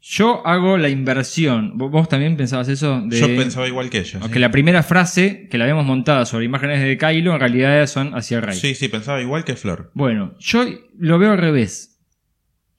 Yo 0.01 0.45
hago 0.47 0.77
la 0.77 0.87
inversión. 0.87 1.77
¿Vos, 1.77 2.07
también 2.07 2.37
pensabas 2.37 2.69
eso? 2.69 3.01
De... 3.01 3.19
Yo 3.19 3.27
pensaba 3.27 3.67
igual 3.67 3.89
que 3.89 3.99
ella. 3.99 4.21
Sí. 4.21 4.39
la 4.39 4.49
primera 4.49 4.81
frase 4.81 5.47
que 5.49 5.57
la 5.57 5.65
habíamos 5.65 5.85
montada 5.85 6.25
sobre 6.25 6.45
imágenes 6.45 6.81
de 6.81 6.97
Kylo 6.97 7.33
en 7.33 7.39
realidad 7.39 7.85
son 7.87 8.15
hacia 8.15 8.37
el 8.37 8.43
rey. 8.43 8.55
Sí, 8.55 8.75
sí, 8.75 8.87
pensaba 8.87 9.21
igual 9.21 9.43
que 9.43 9.55
Flor. 9.55 9.91
Bueno, 9.93 10.35
yo 10.39 10.65
lo 10.97 11.19
veo 11.19 11.31
al 11.31 11.37
revés. 11.37 11.97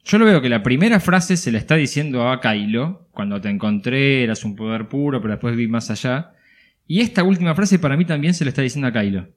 Yo 0.02 0.19
lo 0.19 0.24
veo 0.24 0.40
que 0.40 0.48
la 0.48 0.62
primera 0.62 0.98
frase 0.98 1.36
se 1.36 1.52
la 1.52 1.59
está 1.59 1.74
diciendo 1.74 2.31
a 2.31 2.40
Kylo. 2.40 3.09
Cuando 3.11 3.39
te 3.40 3.51
encontré 3.51 4.24
eras 4.24 4.44
un 4.44 4.57
poder 4.57 4.89
puro, 4.89 5.20
pero 5.20 5.35
después 5.35 5.55
vi 5.57 5.69
más 5.69 5.90
allá. 5.90 6.32
Y 6.86 7.01
esta 7.02 7.23
última 7.23 7.55
frase 7.55 7.78
para 7.78 7.98
mí 7.98 8.07
también 8.07 8.32
se 8.32 8.44
la 8.44 8.48
está 8.48 8.62
diciendo 8.62 8.89
a 8.89 8.93
Kylo. 8.93 9.28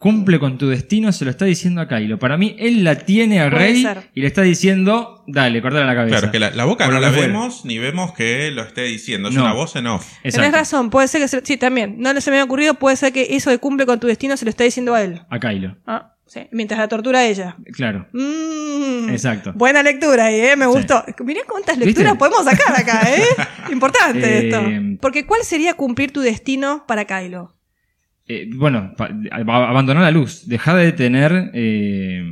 Cumple 0.00 0.38
con 0.40 0.56
tu 0.56 0.66
destino, 0.68 1.12
se 1.12 1.26
lo 1.26 1.30
está 1.30 1.44
diciendo 1.44 1.82
a 1.82 1.86
Kylo. 1.86 2.18
Para 2.18 2.38
mí, 2.38 2.56
él 2.58 2.84
la 2.84 2.94
tiene 2.96 3.38
al 3.40 3.50
Puede 3.50 3.64
rey 3.66 3.82
ser. 3.82 4.10
y 4.14 4.22
le 4.22 4.26
está 4.28 4.40
diciendo, 4.40 5.22
dale, 5.26 5.60
cortale 5.60 5.84
la 5.84 5.94
cabeza. 5.94 6.12
Claro, 6.14 6.26
es 6.26 6.32
que 6.32 6.38
la, 6.38 6.50
la 6.52 6.64
boca 6.64 6.84
O 6.86 6.88
no 6.88 6.94
lo 6.94 7.00
la 7.00 7.10
fuera. 7.12 7.26
vemos 7.26 7.66
ni 7.66 7.78
vemos 7.78 8.14
que 8.14 8.50
lo 8.50 8.62
esté 8.62 8.84
diciendo. 8.84 9.28
Es 9.28 9.34
No. 9.34 9.42
una 9.42 9.52
voz 9.52 9.76
en 9.76 9.86
off. 9.88 10.06
Exacto. 10.24 10.36
Tenés 10.46 10.52
razón, 10.52 10.88
puede 10.88 11.06
ser 11.06 11.20
que 11.20 11.28
se- 11.28 11.44
sí, 11.44 11.58
también. 11.58 11.96
No 11.98 12.18
se 12.18 12.30
me 12.30 12.38
había 12.38 12.44
ocurrido, 12.44 12.72
puede 12.74 12.96
ser 12.96 13.12
que 13.12 13.26
eso 13.36 13.50
de 13.50 13.58
cumple 13.58 13.84
con 13.84 14.00
tu 14.00 14.06
destino 14.06 14.38
se 14.38 14.46
lo 14.46 14.48
está 14.48 14.64
diciendo 14.64 14.94
a 14.94 15.02
él. 15.02 15.20
A 15.28 15.38
Kylo. 15.38 15.76
Ah, 15.86 16.14
Sí, 16.26 16.46
mientras 16.52 16.78
la 16.78 16.86
tortura 16.86 17.18
a 17.18 17.26
ella. 17.26 17.56
Claro. 17.72 18.06
Mm, 18.12 19.10
Exacto. 19.10 19.52
Buena 19.56 19.82
lectura 19.82 20.26
ahí, 20.26 20.36
¿eh? 20.40 20.54
Me 20.56 20.64
Sí. 20.66 20.70
gustó. 20.70 21.04
Mirá 21.24 21.40
cuántas 21.46 21.76
¿Viste? 21.76 21.86
lecturas 22.04 22.16
podemos 22.16 22.44
sacar 22.44 22.80
acá, 22.80 23.02
¿eh? 23.12 23.24
Importante 23.72 24.38
Eh, 24.38 24.46
esto. 24.46 24.62
Porque 25.02 25.26
¿cuál 25.26 25.42
sería 25.42 25.74
cumplir 25.74 26.12
tu 26.12 26.20
destino 26.20 26.84
para 26.86 27.04
Kylo? 27.04 27.56
Eh, 28.32 28.48
bueno, 28.54 28.94
abandonar 29.32 30.04
la 30.04 30.10
luz. 30.12 30.46
Dejar 30.46 30.76
de 30.76 30.92
tener. 30.92 31.50
eh, 31.52 32.22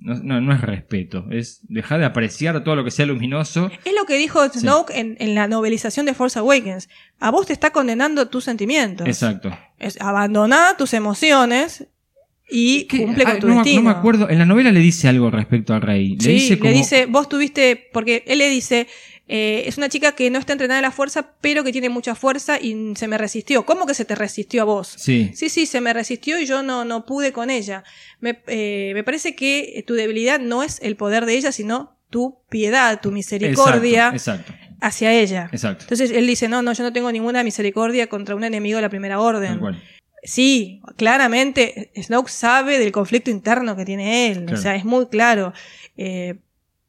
no, 0.00 0.52
es 0.54 0.60
respeto, 0.60 1.26
es 1.30 1.60
dejar 1.68 1.98
de 1.98 2.06
apreciar 2.06 2.62
todo 2.64 2.76
lo 2.76 2.84
que 2.84 2.90
sea 2.90 3.04
luminoso. 3.04 3.68
Es 3.84 3.92
lo 3.94 4.04
que 4.06 4.16
dijo 4.16 4.40
Snoke 4.48 4.90
en, 4.96 5.16
en 5.18 5.34
la 5.34 5.48
novelización 5.48 6.06
de 6.06 6.14
Force 6.14 6.38
Awakens. 6.38 6.88
A 7.18 7.30
vos 7.30 7.46
te 7.46 7.52
está 7.52 7.70
condenando 7.70 8.28
tus 8.28 8.44
sentimientos. 8.44 9.06
Exacto. 9.06 9.50
Es 9.78 10.00
abandonar 10.00 10.76
tus 10.76 10.94
emociones 10.94 11.88
y 12.48 12.84
¿Qué? 12.84 12.98
cumple 13.04 13.24
Ah, 13.26 13.30
con 13.32 13.40
tu 13.40 13.48
no, 13.48 13.54
destino. 13.56 13.82
no 13.82 13.88
me 13.90 13.94
acuerdo. 13.96 14.30
En 14.30 14.38
la 14.38 14.46
novela 14.46 14.70
le 14.72 14.80
dice 14.80 15.08
algo 15.08 15.30
respecto 15.30 15.74
a 15.74 15.80
Rey. 15.80 16.14
Le 16.16 16.20
Sí, 16.22 16.32
dice 16.32 16.58
como. 16.58 16.70
le 16.70 16.76
dice, 16.76 17.06
vos 17.06 17.28
tuviste, 17.28 17.88
porque 17.92 18.22
él 18.26 18.38
le 18.38 18.48
dice, 18.48 18.86
eh, 19.28 19.64
es 19.66 19.76
una 19.76 19.88
chica 19.88 20.12
que 20.12 20.30
no 20.30 20.38
está 20.38 20.52
entrenada 20.52 20.78
en 20.80 20.82
la 20.84 20.90
fuerza, 20.90 21.34
pero 21.40 21.62
que 21.62 21.70
tiene 21.72 21.88
mucha 21.90 22.14
fuerza 22.14 22.58
y 22.60 22.94
se 22.96 23.06
me 23.08 23.18
resistió. 23.18 23.66
¿Cómo 23.66 23.86
que 23.86 23.94
se 23.94 24.04
te 24.04 24.14
resistió 24.14 24.62
a 24.62 24.64
vos? 24.64 24.94
Sí. 24.96 25.30
Sí, 25.34 25.48
sí, 25.50 25.66
se 25.66 25.80
me 25.80 25.92
resistió 25.92 26.40
y 26.40 26.46
yo 26.46 26.62
no, 26.62 26.84
no 26.84 27.04
pude 27.06 27.32
con 27.32 27.50
ella. 27.50 27.84
Me, 28.20 28.40
eh, 28.46 28.92
me 28.94 29.04
parece 29.04 29.34
que 29.36 29.84
tu 29.86 29.94
debilidad 29.94 30.40
no 30.40 30.62
es 30.62 30.78
el 30.82 30.96
poder 30.96 31.26
de 31.26 31.34
ella, 31.36 31.52
sino 31.52 31.96
tu 32.10 32.38
piedad, 32.48 33.00
tu 33.02 33.12
misericordia 33.12 34.08
Exacto, 34.14 34.50
exacto. 34.52 34.76
hacia 34.80 35.12
ella. 35.12 35.50
exacto. 35.52 35.84
Entonces 35.84 36.10
él 36.10 36.26
dice, 36.26 36.48
no, 36.48 36.62
no, 36.62 36.72
yo 36.72 36.82
no 36.82 36.92
tengo 36.92 37.12
ninguna 37.12 37.44
misericordia 37.44 38.06
contra 38.06 38.34
un 38.34 38.44
enemigo 38.44 38.76
de 38.76 38.82
la 38.82 38.88
primera 38.88 39.20
orden. 39.20 39.60
Sí, 40.24 40.80
claramente 40.96 41.90
Snoke 42.02 42.28
sabe 42.30 42.78
del 42.78 42.92
conflicto 42.92 43.30
interno 43.30 43.76
que 43.76 43.84
tiene 43.84 44.28
él, 44.30 44.44
Claro. 44.46 44.58
o 44.58 44.62
sea, 44.62 44.74
es 44.74 44.84
muy 44.84 45.06
claro. 45.06 45.52
Eh, 45.96 46.36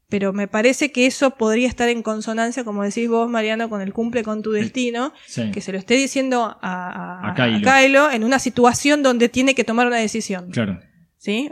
pero 0.10 0.34
me 0.34 0.48
parece 0.48 0.92
que 0.92 1.06
eso 1.06 1.32
podría 1.32 1.68
estar 1.68 1.88
en 1.88 2.02
consonancia, 2.02 2.64
como 2.64 2.84
decís 2.84 3.08
vos, 3.08 3.30
Mariano, 3.30 3.70
con 3.70 3.82
el 3.82 3.94
cumple 3.94 4.24
con 4.24 4.42
tu 4.42 4.52
destino, 4.52 5.14
Sí. 5.28 5.52
que 5.52 5.62
se 5.62 5.72
lo 5.72 5.78
esté 5.78 5.94
diciendo 5.94 6.58
a, 6.62 7.22
a, 7.24 7.32
A 7.32 7.36
Kylo. 7.36 7.70
a 7.70 7.78
Kylo 7.82 8.12
en 8.12 8.24
una 8.24 8.40
situación 8.40 9.04
donde 9.04 9.30
tiene 9.30 9.54
que 9.56 9.64
tomar 9.64 9.86
una 9.88 9.98
decisión. 9.98 10.50
Claro. 10.52 10.80
¿Sí? 11.18 11.52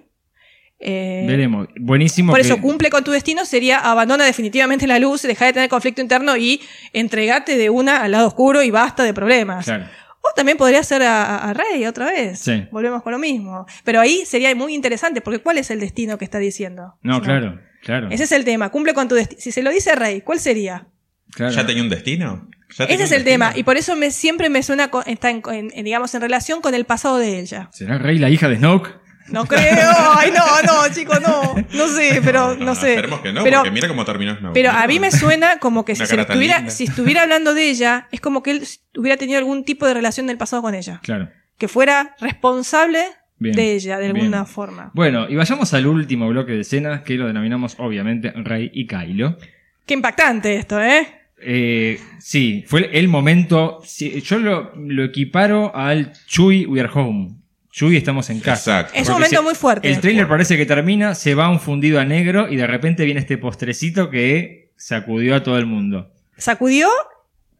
Eh, 0.80 1.26
Veremos. 1.28 1.68
Buenísimo. 1.80 2.32
por 2.32 2.40
que- 2.40 2.46
eso, 2.48 2.62
cumple 2.62 2.90
con 2.90 3.04
tu 3.04 3.12
destino 3.12 3.46
sería 3.46 3.80
abandona 3.80 4.26
definitivamente 4.26 4.86
la 4.86 5.00
luz, 5.00 5.24
deja 5.24 5.46
de 5.46 5.54
tener 5.54 5.70
conflicto 5.70 6.02
interno 6.02 6.38
y 6.38 6.62
entregate 6.94 7.58
de 7.58 7.70
una 7.70 8.04
al 8.04 8.12
lado 8.12 8.28
oscuro 8.28 8.62
y 8.62 8.70
basta 8.70 9.04
de 9.04 9.14
problemas. 9.14 9.66
Claro. 9.66 9.86
O 10.22 10.34
también 10.36 10.58
podría 10.58 10.84
ser 10.84 11.02
a, 11.04 11.54
Rey 11.54 11.86
otra 11.86 12.08
vez. 12.12 12.40
Sí. 12.40 12.66
Volvemos 12.72 13.02
con 13.02 13.12
lo 13.14 13.18
mismo. 13.20 13.66
Pero 13.84 14.00
ahí 14.02 14.24
sería 14.26 14.54
muy 14.56 14.74
interesante, 14.76 15.22
porque 15.22 15.40
¿cuál 15.40 15.58
es 15.58 15.72
el 15.72 15.80
destino 15.80 16.18
que 16.18 16.26
está 16.26 16.38
diciendo? 16.38 16.96
No, 17.02 17.22
claro, 17.22 17.60
claro. 17.88 18.10
Ese 18.12 18.26
es 18.26 18.32
el 18.34 18.44
tema. 18.46 18.70
Cumple 18.70 18.94
con 18.94 19.08
tu 19.08 19.16
destino. 19.16 19.42
Si 19.42 19.52
se 19.52 19.64
lo 19.64 19.72
dice 19.72 19.96
Rey, 19.96 20.22
¿cuál 20.22 20.40
sería? 20.40 20.86
claro. 21.34 21.54
¿Ya 21.56 21.66
tenía 21.66 21.82
un 21.82 21.90
destino? 21.90 22.48
¿Ya 22.78 22.86
tenía 22.86 22.96
Ese 22.96 23.04
es 23.06 23.12
el 23.20 23.24
tema. 23.24 23.54
Y 23.56 23.64
por 23.64 23.78
eso 23.78 23.96
me, 23.96 24.12
siempre 24.12 24.50
me 24.50 24.62
suena, 24.62 24.90
co- 24.90 25.04
está 25.06 25.30
en, 25.30 25.42
en- 25.52 25.72
en, 25.74 25.86
digamos, 25.86 26.14
en 26.14 26.22
relación 26.22 26.62
con 26.62 26.74
el 26.76 26.86
pasado 26.86 27.18
de 27.18 27.40
ella. 27.40 27.70
¿Será 27.72 27.98
Rey 27.98 28.20
la 28.20 28.30
hija 28.30 28.48
de 28.50 28.58
Snoke? 28.58 28.94
No 29.30 29.46
creo. 29.46 29.92
Ay, 30.18 30.32
no, 30.32 30.62
no, 30.64 30.94
chicos, 30.94 31.20
no. 31.22 31.56
No 31.74 31.88
sé, 31.90 32.22
pero 32.24 32.56
no, 32.56 32.76
sé. 32.76 32.92
Esperemos 32.96 33.20
que 33.22 33.34
no, 33.34 33.44
pero, 33.44 33.58
porque 33.58 33.72
mira 33.72 33.88
cómo 33.88 34.06
terminó 34.06 34.36
Snow. 34.38 34.54
Pero 34.54 34.72
a 34.72 34.88
mí 34.88 35.00
me 35.00 35.12
suena 35.12 35.60
como 35.60 35.84
que 35.86 35.96
si, 35.96 36.06
se 36.06 36.20
estuviera, 36.20 36.70
si 36.70 36.86
estuviera 36.86 37.24
hablando 37.24 37.54
de 37.54 37.70
ella, 37.70 38.08
es 38.12 38.22
como 38.22 38.42
que 38.44 38.52
él 38.52 38.68
hubiera 38.98 39.18
tenido 39.18 39.38
algún 39.40 39.64
tipo 39.66 39.86
de 39.86 39.94
relación 39.94 40.28
del 40.28 40.38
pasado 40.38 40.62
con 40.62 40.76
ella. 40.76 41.00
Claro. 41.04 41.30
Que 41.58 41.68
fuera 41.68 42.16
responsable 42.20 43.04
Bien, 43.40 43.56
de 43.56 43.74
ella, 43.76 43.98
de 44.00 44.08
alguna 44.08 44.44
bien. 44.44 44.46
forma. 44.48 44.92
Bueno, 44.94 45.28
y 45.30 45.36
vayamos 45.36 45.74
al 45.74 45.86
último 45.88 46.28
bloque 46.30 46.54
de 46.54 46.62
escenas 46.62 47.02
que 47.04 47.16
lo 47.16 47.28
denominamos 47.28 47.76
obviamente 47.78 48.32
Rey 48.36 48.72
y 48.74 48.88
Kylo. 48.88 49.38
Qué 49.86 49.94
impactante 49.94 50.56
esto, 50.56 50.82
¿eh? 50.82 51.08
Eh, 51.40 52.00
sí, 52.20 52.64
fue 52.68 52.90
el 52.98 53.08
momento. 53.08 53.80
sí, 53.86 54.22
yo 54.22 54.40
lo, 54.40 54.74
lo 54.76 55.04
equiparo 55.04 55.76
al 55.76 56.14
Chuy 56.26 56.66
We 56.66 56.80
Are 56.80 56.90
Home. 56.94 57.36
Chuy 57.72 57.96
estamos 57.96 58.32
en 58.32 58.40
casa. 58.40 58.80
Exacto. 58.82 59.00
Es 59.00 59.08
un 59.08 59.14
momento 59.14 59.36
se- 59.38 59.42
muy 59.44 59.54
fuerte. 59.54 59.88
El 59.88 60.00
trailer 60.00 60.28
parece 60.28 60.58
que 60.58 60.66
termina, 60.66 61.14
se 61.14 61.36
va 61.36 61.48
un 61.50 61.60
fundido 61.60 62.00
a 62.00 62.06
negro 62.06 62.52
y 62.52 62.56
de 62.56 62.66
repente 62.66 63.06
viene 63.06 63.20
este 63.20 63.38
postrecito 63.38 64.10
que 64.10 64.72
sacudió 64.76 65.36
a 65.36 65.44
todo 65.44 65.60
el 65.60 65.68
mundo. 65.68 66.10
Sacudió 66.38 66.88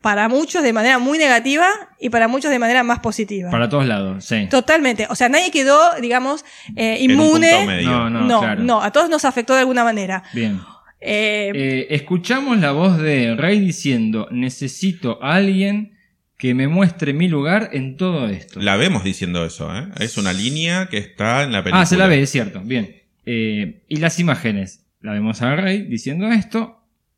para 0.08 0.30
muchos 0.30 0.64
de 0.64 0.72
manera 0.72 1.00
muy 1.00 1.18
negativa 1.18 1.68
y 2.00 2.10
para 2.10 2.30
muchos 2.30 2.50
de 2.50 2.60
manera 2.60 2.82
más 2.82 3.00
positiva. 3.00 3.52
Para 3.52 3.68
todos 3.68 3.86
lados, 3.86 4.24
sí. 4.24 4.48
Totalmente. 4.50 5.06
O 5.10 5.16
sea, 5.16 5.28
nadie 5.28 5.52
quedó, 5.52 5.78
digamos, 6.02 6.46
eh, 6.78 7.00
En 7.02 7.12
un 7.20 7.32
punto 7.32 7.46
inmune. 7.46 7.66
medio. 7.68 7.90
No, 7.90 8.10
no, 8.10 8.22
No, 8.22 8.40
claro. 8.40 8.64
no, 8.64 8.82
a 8.82 8.92
todos 8.94 9.10
nos 9.10 9.26
afectó 9.26 9.54
de 9.54 9.60
alguna 9.60 9.84
manera. 9.84 10.24
Bien. 10.34 10.62
Eh, 11.02 11.52
Eh, 11.54 11.88
escuchamos 11.90 12.58
la 12.58 12.72
voz 12.72 12.98
de 13.00 13.36
Rey 13.36 13.60
diciendo: 13.60 14.30
Necesito 14.32 15.20
a 15.22 15.36
alguien 15.36 15.98
que 16.38 16.54
me 16.54 16.70
muestre 16.70 17.12
mi 17.12 17.28
lugar 17.28 17.72
en 17.74 17.98
todo 17.98 18.28
esto. 18.30 18.62
La 18.62 18.78
vemos 18.78 19.04
diciendo 19.04 19.44
eso, 19.46 19.76
¿eh? 19.76 19.90
Es 20.00 20.18
una 20.18 20.32
línea 20.32 20.88
que 20.88 21.00
está 21.00 21.44
en 21.44 21.52
la 21.52 21.64
película. 21.64 21.82
Ah, 21.82 21.86
se 21.86 21.98
la 21.98 22.08
ve, 22.08 22.22
es 22.22 22.30
cierto. 22.32 22.62
Bien. 22.64 22.96
Eh, 23.26 23.82
y 23.90 23.98
las 23.98 24.20
imágenes. 24.22 24.86
La 25.02 25.12
vemos 25.12 25.42
a 25.42 25.54
Rey 25.58 25.82
diciendo 25.82 26.28
esto. 26.32 26.76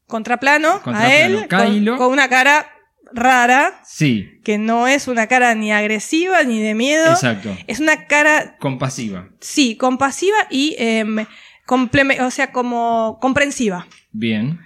contraplano, 0.07 0.81
Contraplano, 0.81 1.05
a 1.07 1.15
él 1.15 1.47
con, 1.47 1.59
Kylo. 1.71 1.97
con 1.97 2.11
una 2.11 2.27
cara 2.29 2.65
rara, 3.13 3.81
Sí, 3.85 4.39
que 4.43 4.57
no 4.57 4.87
es 4.87 5.07
una 5.07 5.27
cara 5.27 5.53
ni 5.55 5.71
agresiva 5.71 6.43
ni 6.43 6.59
de 6.61 6.75
miedo. 6.75 7.11
exacto. 7.11 7.55
Es 7.67 7.79
una 7.79 8.07
cara, 8.07 8.57
Compasiva. 8.59 9.29
sí, 9.39 9.75
compasiva 9.77 10.37
y 10.49 10.75
compleme- 11.65 12.19
o 12.21 12.31
sea, 12.31 12.51
como 12.51 13.17
comprensiva. 13.21 13.87
Bien. 14.11 14.59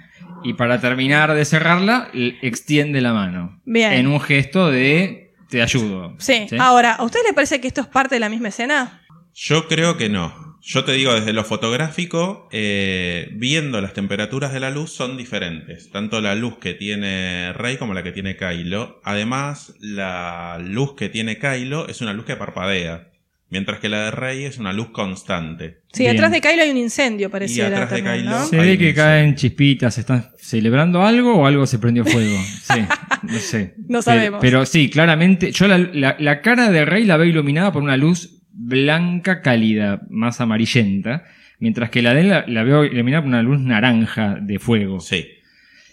Y 0.44 0.53
para 0.53 0.80
terminar 0.82 1.34
de 1.34 1.45
cerrarla, 1.45 2.10
extiende 2.41 3.02
la 3.02 3.14
mano. 3.14 3.61
Bien. 3.65 3.94
En 3.94 4.07
un 4.07 4.20
gesto 4.20 4.70
de 4.70 5.34
te 5.49 5.61
ayudo. 5.61 6.15
Sí. 6.20 6.48
Ahora, 6.60 6.94
¿a 6.94 7.03
usted 7.03 7.20
le 7.26 7.34
parece 7.34 7.61
que 7.61 7.68
esto 7.68 7.82
es 7.82 7.88
parte 7.88 8.15
de 8.15 8.20
la 8.20 8.30
misma 8.30 8.49
escena? 8.49 9.02
Yo 9.34 9.68
creo 9.68 9.98
que 9.98 10.10
no. 10.10 10.43
Yo 10.65 10.85
te 10.85 10.94
digo, 10.94 11.14
desde 11.14 11.34
lo 11.34 11.44
fotográfico, 11.44 12.48
eh, 12.53 13.30
viendo 13.34 13.81
las 13.81 13.94
temperaturas 13.94 14.53
de 14.53 14.61
la 14.61 14.69
luz 14.69 14.91
son 14.94 15.18
diferentes. 15.18 15.91
Tanto 15.91 16.22
la 16.22 16.35
luz 16.35 16.57
que 16.57 16.73
tiene 16.73 17.52
Rey 17.52 17.76
como 17.76 17.94
la 17.94 18.02
que 18.02 18.14
tiene 18.14 18.38
Kylo. 18.38 19.02
Además, 19.03 19.73
la 19.81 20.57
luz 20.64 20.95
que 20.95 21.10
tiene 21.10 21.38
Kylo 21.38 21.90
es 21.90 21.99
una 21.99 22.14
luz 22.14 22.26
que 22.26 22.38
parpadea. 22.38 23.10
Mientras 23.49 23.80
que 23.80 23.90
la 23.90 24.06
de 24.06 24.11
Rey 24.11 24.45
es 24.45 24.57
una 24.57 24.72
luz 24.72 24.90
constante. 24.91 25.81
Sí, 25.91 26.03
Bien. 26.03 26.14
detrás 26.14 26.31
de 26.31 26.40
Kylo 26.40 26.64
hay 26.64 26.69
un 26.72 26.77
incendio, 26.77 27.30
pareciera. 27.30 27.68
atrás 27.68 27.91
de 27.91 28.02
también, 28.02 28.26
Kylo- 28.26 28.30
¿no? 28.40 28.45
Se 28.48 28.56
ve 28.57 28.77
que 28.77 28.94
caen 28.94 29.35
chispitas, 29.35 29.98
¿están 29.98 30.30
celebrando 30.40 31.03
algo 31.06 31.35
o 31.35 31.45
algo 31.45 31.68
se 31.68 31.77
prendió 31.77 32.06
fuego? 32.06 32.40
Sí, 32.64 32.80
no 33.23 33.40
sé. 33.40 33.73
No 33.77 33.85
Pero- 33.88 34.02
sabemos. 34.02 34.40
Pero, 34.41 34.65
sí, 34.65 34.90
claramente, 34.90 35.52
yo 35.52 35.68
la, 35.68 35.77
la- 35.77 36.15
la 36.19 36.41
cara 36.41 36.72
de 36.72 36.85
Rey 36.85 37.03
la 37.03 37.18
veo 37.18 37.27
iluminada 37.27 37.72
por 37.73 37.84
una 37.84 37.98
luz 37.98 38.40
blanca 38.53 39.41
cálida, 39.41 40.01
más 40.09 40.39
amarillenta, 40.39 41.25
mientras 41.59 41.89
que 41.89 42.01
la 42.01 42.13
de 42.13 42.21
él 42.21 42.30
la, 42.30 42.45
la 42.47 42.63
veo 42.63 42.85
iluminada 42.85 43.23
por 43.23 43.30
una 43.30 43.41
luz 43.41 43.59
naranja 43.59 44.38
de 44.41 44.59
fuego. 44.59 44.99
Sí. 44.99 45.25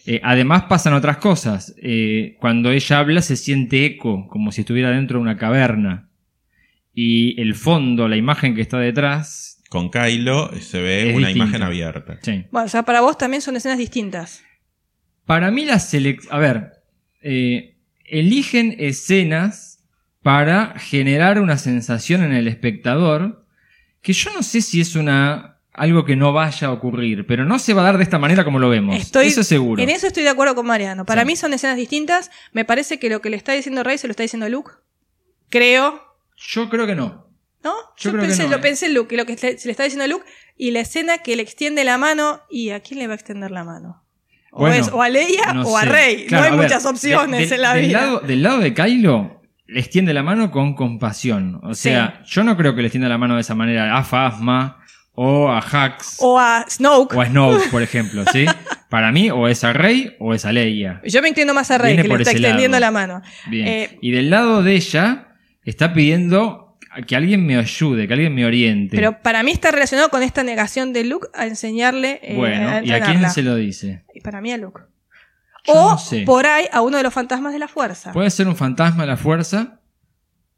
Eh, 0.06 0.20
además 0.22 0.64
pasan 0.64 0.94
otras 0.94 1.18
cosas. 1.18 1.74
Eh, 1.80 2.36
cuando 2.40 2.70
ella 2.70 2.98
habla 2.98 3.22
se 3.22 3.36
siente 3.36 3.84
eco, 3.84 4.26
como 4.28 4.50
si 4.50 4.62
estuviera 4.62 4.90
dentro 4.90 5.18
de 5.18 5.22
una 5.22 5.36
caverna. 5.36 6.08
Y 6.92 7.40
el 7.40 7.54
fondo, 7.54 8.08
la 8.08 8.16
imagen 8.16 8.54
que 8.54 8.62
está 8.62 8.78
detrás... 8.78 9.62
Con 9.68 9.90
Kylo 9.90 10.50
se 10.60 10.82
ve 10.82 11.14
una 11.14 11.30
imagen 11.30 11.62
abierta. 11.62 12.18
Sí. 12.22 12.44
Bueno, 12.50 12.66
o 12.66 12.68
sea, 12.68 12.82
para 12.82 13.02
vos 13.02 13.16
también 13.16 13.40
son 13.40 13.54
escenas 13.54 13.78
distintas. 13.78 14.42
Para 15.26 15.52
mí 15.52 15.64
la 15.64 15.78
selección... 15.78 16.34
A 16.34 16.38
ver, 16.38 16.72
eh, 17.22 17.76
eligen 18.04 18.74
escenas 18.78 19.69
para 20.22 20.78
generar 20.78 21.40
una 21.40 21.56
sensación 21.58 22.22
en 22.22 22.32
el 22.32 22.46
espectador 22.48 23.44
que 24.02 24.12
yo 24.12 24.30
no 24.34 24.42
sé 24.42 24.60
si 24.60 24.80
es 24.80 24.94
una 24.96 25.56
algo 25.72 26.04
que 26.04 26.16
no 26.16 26.32
vaya 26.32 26.68
a 26.68 26.72
ocurrir, 26.72 27.26
pero 27.26 27.44
no 27.44 27.58
se 27.58 27.72
va 27.74 27.82
a 27.82 27.84
dar 27.86 27.96
de 27.96 28.02
esta 28.02 28.18
manera 28.18 28.44
como 28.44 28.58
lo 28.58 28.68
vemos. 28.68 28.96
Estoy, 28.96 29.28
eso 29.28 29.42
seguro. 29.44 29.80
En 29.82 29.88
eso 29.88 30.06
estoy 30.08 30.24
de 30.24 30.28
acuerdo 30.28 30.54
con 30.54 30.66
Mariano. 30.66 31.06
Para 31.06 31.22
Sí. 31.22 31.26
mí 31.28 31.36
son 31.36 31.52
escenas 31.54 31.76
distintas. 31.76 32.30
Me 32.52 32.64
parece 32.64 32.98
que 32.98 33.08
lo 33.08 33.20
que 33.22 33.30
le 33.30 33.36
está 33.36 33.52
diciendo 33.52 33.82
Rey 33.82 33.96
se 33.96 34.06
lo 34.06 34.10
está 34.10 34.22
diciendo 34.22 34.48
Luke. 34.48 34.72
Creo. 35.48 36.02
Yo 36.36 36.68
creo 36.68 36.86
que 36.86 36.94
no. 36.94 37.26
¿No? 37.62 37.74
Yo 37.98 38.12
Yo, 38.12 38.18
pensé, 38.18 38.44
no, 38.44 38.50
lo 38.50 38.56
¿eh? 38.56 38.60
pensé 38.60 38.86
en 38.86 38.94
Luke, 38.94 39.16
lo 39.16 39.26
que 39.26 39.36
se 39.36 39.52
le 39.64 39.70
está 39.70 39.84
diciendo 39.84 40.04
a 40.04 40.08
Luke 40.08 40.24
y 40.56 40.70
la 40.70 40.80
escena 40.80 41.18
que 41.18 41.36
le 41.36 41.42
extiende 41.42 41.84
la 41.84 41.98
mano 41.98 42.40
y 42.50 42.70
a 42.70 42.80
quién 42.80 42.98
le 42.98 43.06
va 43.06 43.12
a 43.12 43.16
extender 43.16 43.50
la 43.50 43.64
mano. 43.64 44.02
O, 44.50 44.60
Bueno, 44.60 44.76
es, 44.76 44.88
o 44.88 45.02
a 45.02 45.08
Leia 45.08 45.52
no 45.54 45.62
o 45.62 45.76
a. 45.76 45.82
Rey. 45.84 46.26
Claro, 46.26 46.44
no 46.46 46.50
hay 46.52 46.58
ver, 46.58 46.66
muchas 46.68 46.84
opciones 46.86 47.40
de- 47.40 47.46
de- 47.46 47.54
en 47.54 47.62
la 47.62 47.74
del 47.74 47.86
vida. 47.86 48.00
Lado, 48.00 48.20
del 48.20 48.42
lado 48.42 48.58
de 48.60 48.74
Kylo, 48.74 49.39
le 49.72 49.80
extiende 49.80 50.12
la 50.12 50.22
mano 50.22 50.50
con 50.50 50.74
compasión. 50.74 51.60
O 51.62 51.74
sea, 51.74 52.22
yo 52.26 52.44
no 52.44 52.56
creo 52.56 52.74
que 52.74 52.82
le 52.82 52.88
extienda 52.88 53.08
la 53.08 53.18
mano 53.18 53.34
de 53.36 53.42
esa 53.42 53.54
manera 53.54 53.96
a 53.96 54.02
Phasma 54.04 54.78
o 55.14 55.48
a 55.50 55.58
Hax 55.58 56.16
o, 56.20 56.34
O 56.34 56.38
a 56.38 56.64
Snoke. 56.68 57.16
a 57.16 57.26
Snoke, 57.26 57.68
por 57.70 57.82
ejemplo, 57.82 58.24
¿sí? 58.32 58.46
Para 58.88 59.12
mí, 59.12 59.30
o 59.30 59.46
es 59.46 59.62
a 59.62 59.72
Rey 59.72 60.16
o 60.18 60.34
es 60.34 60.44
a 60.44 60.52
Leia. 60.52 61.00
Yo 61.04 61.22
me 61.22 61.28
inclino 61.28 61.54
más 61.54 61.70
a 61.70 61.78
Rey, 61.78 61.94
Viene 61.94 62.08
que 62.08 62.16
le 62.16 62.22
está 62.22 62.32
extendiendo 62.32 62.80
lado. 62.80 62.92
la 62.92 63.00
mano. 63.00 63.22
Bien. 63.48 63.68
Eh, 63.68 63.98
y 64.00 64.10
del 64.10 64.30
lado 64.30 64.62
de 64.64 64.74
ella, 64.74 65.28
está 65.64 65.92
pidiendo 65.94 66.76
Que 67.06 67.14
alguien 67.14 67.46
me 67.46 67.56
ayude, 67.56 68.08
que 68.08 68.14
alguien 68.14 68.34
me 68.34 68.44
oriente. 68.44 68.96
Pero 68.96 69.22
para 69.22 69.44
mí 69.44 69.52
está 69.52 69.70
relacionado 69.70 70.08
con 70.10 70.24
esta 70.24 70.42
negación 70.42 70.92
de 70.92 71.04
Luke 71.04 71.28
a 71.34 71.46
enseñarle 71.46 72.18
eh, 72.22 72.34
bueno, 72.36 72.68
a 72.68 72.84
¿y 72.84 72.90
a 72.90 73.00
quién 73.00 73.30
se 73.30 73.42
lo 73.42 73.54
dice? 73.54 74.02
Y 74.12 74.20
para 74.20 74.40
mí 74.40 74.50
a 74.50 74.56
Luke. 74.56 74.80
Yo 75.66 75.72
o 75.74 75.90
no 75.92 75.98
sé. 75.98 76.22
por 76.22 76.46
ahí 76.46 76.66
a 76.72 76.80
uno 76.80 76.96
de 76.96 77.02
los 77.02 77.12
fantasmas 77.12 77.52
de 77.52 77.58
la 77.58 77.68
fuerza. 77.68 78.12
Puede 78.12 78.30
ser 78.30 78.48
un 78.48 78.56
fantasma 78.56 79.02
de 79.02 79.08
la 79.08 79.16
fuerza. 79.16 79.76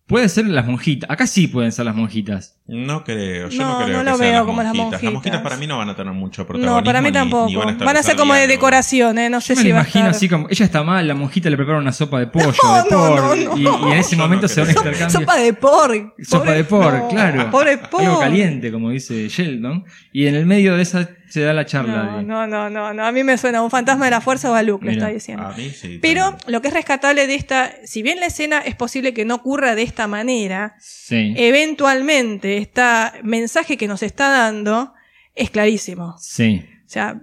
Puede 0.06 0.28
ser 0.28 0.46
las 0.46 0.66
monjitas. 0.66 1.08
Acá 1.08 1.26
sí 1.26 1.46
pueden 1.46 1.72
ser 1.72 1.86
las 1.86 1.94
monjitas. 1.94 2.58
No 2.66 3.02
creo, 3.02 3.48
yo 3.48 3.62
No, 3.62 3.78
no, 3.78 3.84
creo 3.86 3.98
no 3.98 4.04
que 4.04 4.10
lo 4.10 4.16
sean 4.16 4.28
veo 4.30 4.32
las 4.40 4.44
como 4.46 4.62
las 4.62 4.74
monjitas. 4.74 4.90
monjitas. 5.02 5.12
monjitas 5.14 5.40
para 5.42 5.56
mí 5.56 5.66
no 5.66 5.78
van 5.78 5.88
a 5.88 5.96
tener 5.96 6.12
mucho 6.12 6.44
protagonismo. 6.46 6.76
No, 6.80 6.84
para 6.84 7.00
mí 7.00 7.08
ni- 7.08 7.12
tampoco. 7.12 7.46
ni 7.46 7.56
van, 7.56 7.80
a, 7.80 7.84
van, 7.84 7.96
a 7.96 8.02
ser 8.02 8.16
como 8.16 8.34
de 8.34 8.46
decoración, 8.46 9.16
¿eh? 9.18 9.30
No 9.30 9.40
sé 9.40 9.54
Yo 9.54 9.58
me 9.58 9.62
si 9.62 9.68
lo 9.68 9.74
va 9.76 9.80
a 9.80 9.84
imagino 9.84 10.04
estar- 10.06 10.16
así 10.16 10.28
como. 10.28 10.48
Ella 10.50 10.64
está 10.66 10.82
mal, 10.82 11.06
la 11.08 11.14
monjita 11.14 11.48
le 11.48 11.56
prepara 11.56 11.78
una 11.78 11.92
sopa 11.92 12.18
de 12.18 12.26
pollo, 12.32 12.52
No, 12.62 12.74
de 12.74 12.90
no, 12.90 12.98
pork. 12.98 13.16
no, 13.16 13.34
no. 13.56 13.56
Y, 13.56 13.62
y 13.88 13.92
en 13.92 13.98
ese 13.98 14.16
Yo 14.16 14.22
momento 14.22 14.48
se 14.48 14.60
van 14.60 14.68
a 14.68 14.72
intercambiar. 14.72 15.10
Sopa 15.10 15.36
de 15.36 15.52
pork. 15.54 16.14
Sopa 16.22 16.44
Pobre- 16.44 16.54
de 16.56 16.64
pork, 16.64 16.94
no, 17.02 17.08
claro. 17.08 17.50
Pobre 17.50 17.78
pork. 17.78 18.04
Algo 18.04 18.18
caliente, 18.20 18.70
como 18.72 18.90
dice 18.90 19.28
Sheldon. 19.28 19.84
Y 20.12 20.26
en 20.26 20.34
el 20.34 20.44
medio 20.46 20.76
de 20.76 20.82
esa 20.82 21.08
se 21.32 21.40
da 21.40 21.52
la 21.52 21.64
charla. 21.66 22.02
No, 22.04 22.16
de- 22.18 22.22
no, 22.24 22.46
no, 22.46 22.70
no, 22.70 22.92
no. 22.94 23.04
A 23.06 23.10
mí 23.12 23.24
me 23.24 23.38
suena 23.38 23.62
un 23.62 23.70
fantasma 23.70 24.04
de 24.04 24.10
la 24.10 24.20
fuerza 24.20 24.50
o 24.50 24.54
a 24.54 24.62
Luke, 24.62 24.84
Mira. 24.84 24.98
está 24.98 25.09
diciendo. 25.12 25.46
A 25.46 25.52
mí 25.56 25.70
sí. 25.70 25.98
Pero 26.02 26.22
también. 26.30 26.52
lo 26.52 26.60
que 26.62 26.68
es 26.68 26.74
rescatable 26.74 27.26
de 27.26 27.34
esta, 27.34 27.72
si 27.84 28.02
bien 28.02 28.20
la 28.20 28.26
escena 28.26 28.59
es 28.59 28.74
posible 28.74 29.14
que 29.14 29.24
no 29.24 29.36
ocurra 29.36 29.74
de 29.74 29.82
esta 29.82 30.06
manera, 30.06 30.74
Sí. 30.78 31.34
eventualmente 31.36 32.59
este 32.59 32.82
mensaje 33.22 33.76
que 33.76 33.88
nos 33.88 34.02
está 34.02 34.28
dando 34.28 34.92
es 35.34 35.50
clarísimo. 35.50 36.16
sí. 36.18 36.66
O 36.84 36.90
sea, 36.92 37.18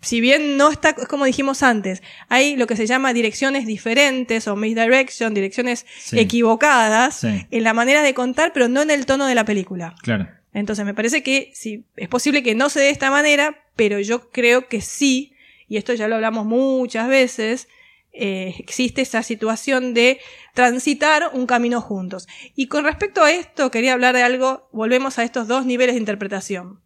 si 0.00 0.20
bien 0.20 0.56
no 0.56 0.68
está, 0.72 0.96
es 0.98 1.06
como 1.06 1.24
dijimos 1.26 1.62
antes, 1.62 2.02
hay 2.28 2.56
lo 2.56 2.66
que 2.66 2.74
se 2.74 2.88
llama 2.88 3.12
direcciones 3.12 3.66
diferentes 3.66 4.48
o 4.48 4.56
misdirection, 4.56 5.32
direcciones 5.32 5.86
Sí. 6.00 6.18
equivocadas 6.18 7.22
en 7.22 7.62
la 7.62 7.72
manera 7.72 8.02
de 8.02 8.14
contar, 8.14 8.52
pero 8.52 8.66
no 8.66 8.82
en 8.82 8.90
el 8.90 9.06
tono 9.06 9.26
de 9.26 9.36
la 9.36 9.44
película. 9.44 9.94
Claro. 10.02 10.26
Entonces 10.52 10.84
me 10.84 10.94
parece 10.94 11.22
que 11.22 11.50
sí, 11.54 11.84
es 11.96 12.08
posible 12.08 12.42
que 12.42 12.54
no 12.54 12.68
se 12.68 12.80
dé 12.80 12.86
de 12.86 12.92
esta 12.92 13.10
manera, 13.10 13.64
pero 13.76 14.00
yo 14.00 14.30
creo 14.30 14.68
que 14.68 14.80
sí, 14.80 15.34
y 15.68 15.76
esto 15.76 15.94
ya 15.94 16.08
lo 16.08 16.16
hablamos 16.16 16.44
muchas 16.44 17.08
veces, 17.08 17.68
eh, 18.12 18.54
existe 18.58 19.00
esa 19.00 19.22
situación 19.22 19.94
de 19.94 20.20
transitar 20.52 21.30
un 21.32 21.46
camino 21.46 21.80
juntos. 21.80 22.28
Y 22.54 22.66
con 22.66 22.84
respecto 22.84 23.22
a 23.22 23.32
esto, 23.32 23.70
quería 23.70 23.94
hablar 23.94 24.14
de 24.14 24.22
algo, 24.22 24.68
volvemos 24.72 25.18
a 25.18 25.24
estos 25.24 25.48
dos 25.48 25.64
niveles 25.64 25.94
de 25.94 26.00
interpretación. 26.00 26.80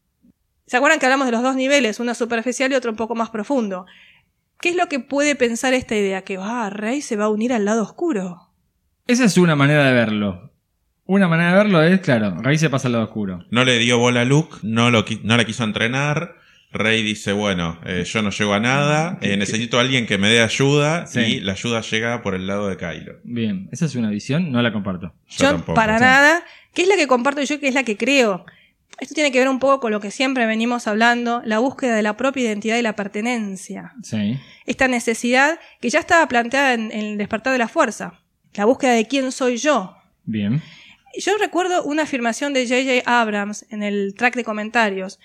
¿Se 0.67 0.77
acuerdan 0.77 1.01
que 1.01 1.07
hablamos 1.07 1.27
de 1.27 1.33
los 1.33 1.43
dos 1.43 1.57
niveles, 1.57 1.99
uno 1.99 2.15
superficial 2.15 2.71
y 2.71 2.77
otro 2.77 2.91
un 2.93 2.97
poco 2.97 3.17
más 3.17 3.31
profundo? 3.31 3.87
¿Qué 4.61 4.71
es 4.71 4.77
lo 4.77 4.89
que 4.89 5.01
puede 5.01 5.35
pensar 5.35 5.75
esta 5.75 5.97
idea? 5.97 6.23
Que 6.23 6.39
ah, 6.41 6.71
Rey 6.71 7.03
se 7.03 7.17
va 7.17 7.25
a 7.27 7.29
unir 7.29 7.53
al 7.53 7.65
lado 7.65 7.83
oscuro. 7.83 8.51
Esa 9.07 9.25
es 9.25 9.37
una 9.37 9.55
manera 9.55 9.85
de 9.85 9.93
verlo. 9.93 10.53
Una 11.07 11.29
manera 11.29 11.51
de 11.53 11.57
verlo 11.57 11.83
es, 11.83 12.01
claro, 12.01 12.37
Rey 12.43 12.59
se 12.59 12.69
pasa 12.71 12.89
al 12.89 12.93
lado 12.93 13.05
oscuro. 13.05 13.45
No 13.51 13.65
le 13.65 13.79
dio 13.79 13.99
bola 13.99 14.23
a 14.23 14.25
Luke, 14.25 14.57
no, 14.63 14.91
lo, 14.91 15.05
qui- 15.05 15.21
no 15.23 15.37
la 15.37 15.45
quiso 15.45 15.63
entrenar. 15.65 16.35
Rey 16.73 17.03
dice, 17.03 17.33
bueno, 17.33 17.79
eh, 17.87 18.03
yo 18.05 18.23
no 18.23 18.31
llego 18.31 18.53
a 18.53 18.61
nada, 18.61 19.19
eh, 19.23 19.37
necesito 19.37 19.79
a 19.79 19.83
alguien 19.83 20.05
que 20.07 20.19
me 20.19 20.29
dé 20.29 20.43
ayuda 20.43 21.07
Sí. 21.07 21.21
y 21.21 21.41
la 21.41 21.53
ayuda 21.53 21.81
llega 21.81 22.23
por 22.23 22.35
el 22.35 22.47
lado 22.47 22.69
de 22.69 22.77
Kylo. 22.77 23.15
Bien, 23.25 23.69
esa 23.73 23.87
es 23.87 23.95
una 23.95 24.11
visión, 24.11 24.51
no 24.51 24.61
la 24.61 24.73
comparto. 24.73 25.15
Yo 25.29 25.45
Yo, 25.45 25.51
tampoco, 25.53 25.75
para 25.75 25.99
sí. 25.99 26.05
nada. 26.05 26.43
¿Qué 26.75 26.83
es 26.83 26.89
la 26.89 26.97
que 26.97 27.07
comparto 27.07 27.41
yo? 27.43 27.61
¿Qué 27.61 27.69
es 27.69 27.75
la 27.75 27.85
que 27.85 27.97
creo? 27.97 28.45
Esto 29.01 29.15
tiene 29.15 29.31
que 29.31 29.39
ver 29.39 29.49
un 29.49 29.59
poco 29.59 29.81
con 29.81 29.93
lo 29.93 30.01
que 30.01 30.11
siempre 30.11 30.45
venimos 30.45 30.87
hablando, 30.89 31.41
la 31.45 31.61
búsqueda 31.61 31.95
de 31.95 32.03
la 32.03 32.17
propia 32.17 32.43
identidad 32.43 32.77
y 32.79 32.83
la 32.83 32.97
pertenencia. 32.97 33.93
Sí. 34.03 34.39
Esta 34.67 34.89
necesidad 34.89 35.59
que 35.81 35.89
ya 35.89 36.01
estaba 36.01 36.27
planteada 36.29 36.75
en, 36.75 36.91
en 36.93 37.05
el 37.05 37.19
despertar 37.19 37.53
de 37.53 37.59
la 37.59 37.69
fuerza. 37.69 38.21
La 38.55 38.65
búsqueda 38.65 38.93
de 38.93 39.07
quién 39.07 39.33
soy 39.33 39.57
yo. 39.59 39.97
Bien. 40.25 40.61
Yo 41.19 41.37
recuerdo 41.39 41.83
una 41.85 42.03
afirmación 42.03 42.53
de 42.53 42.67
J.J. 42.67 43.03
Abrams 43.21 43.67
en 43.71 43.83
el 43.83 44.15
track 44.17 44.35
de 44.37 44.45
comentarios. 44.45 45.19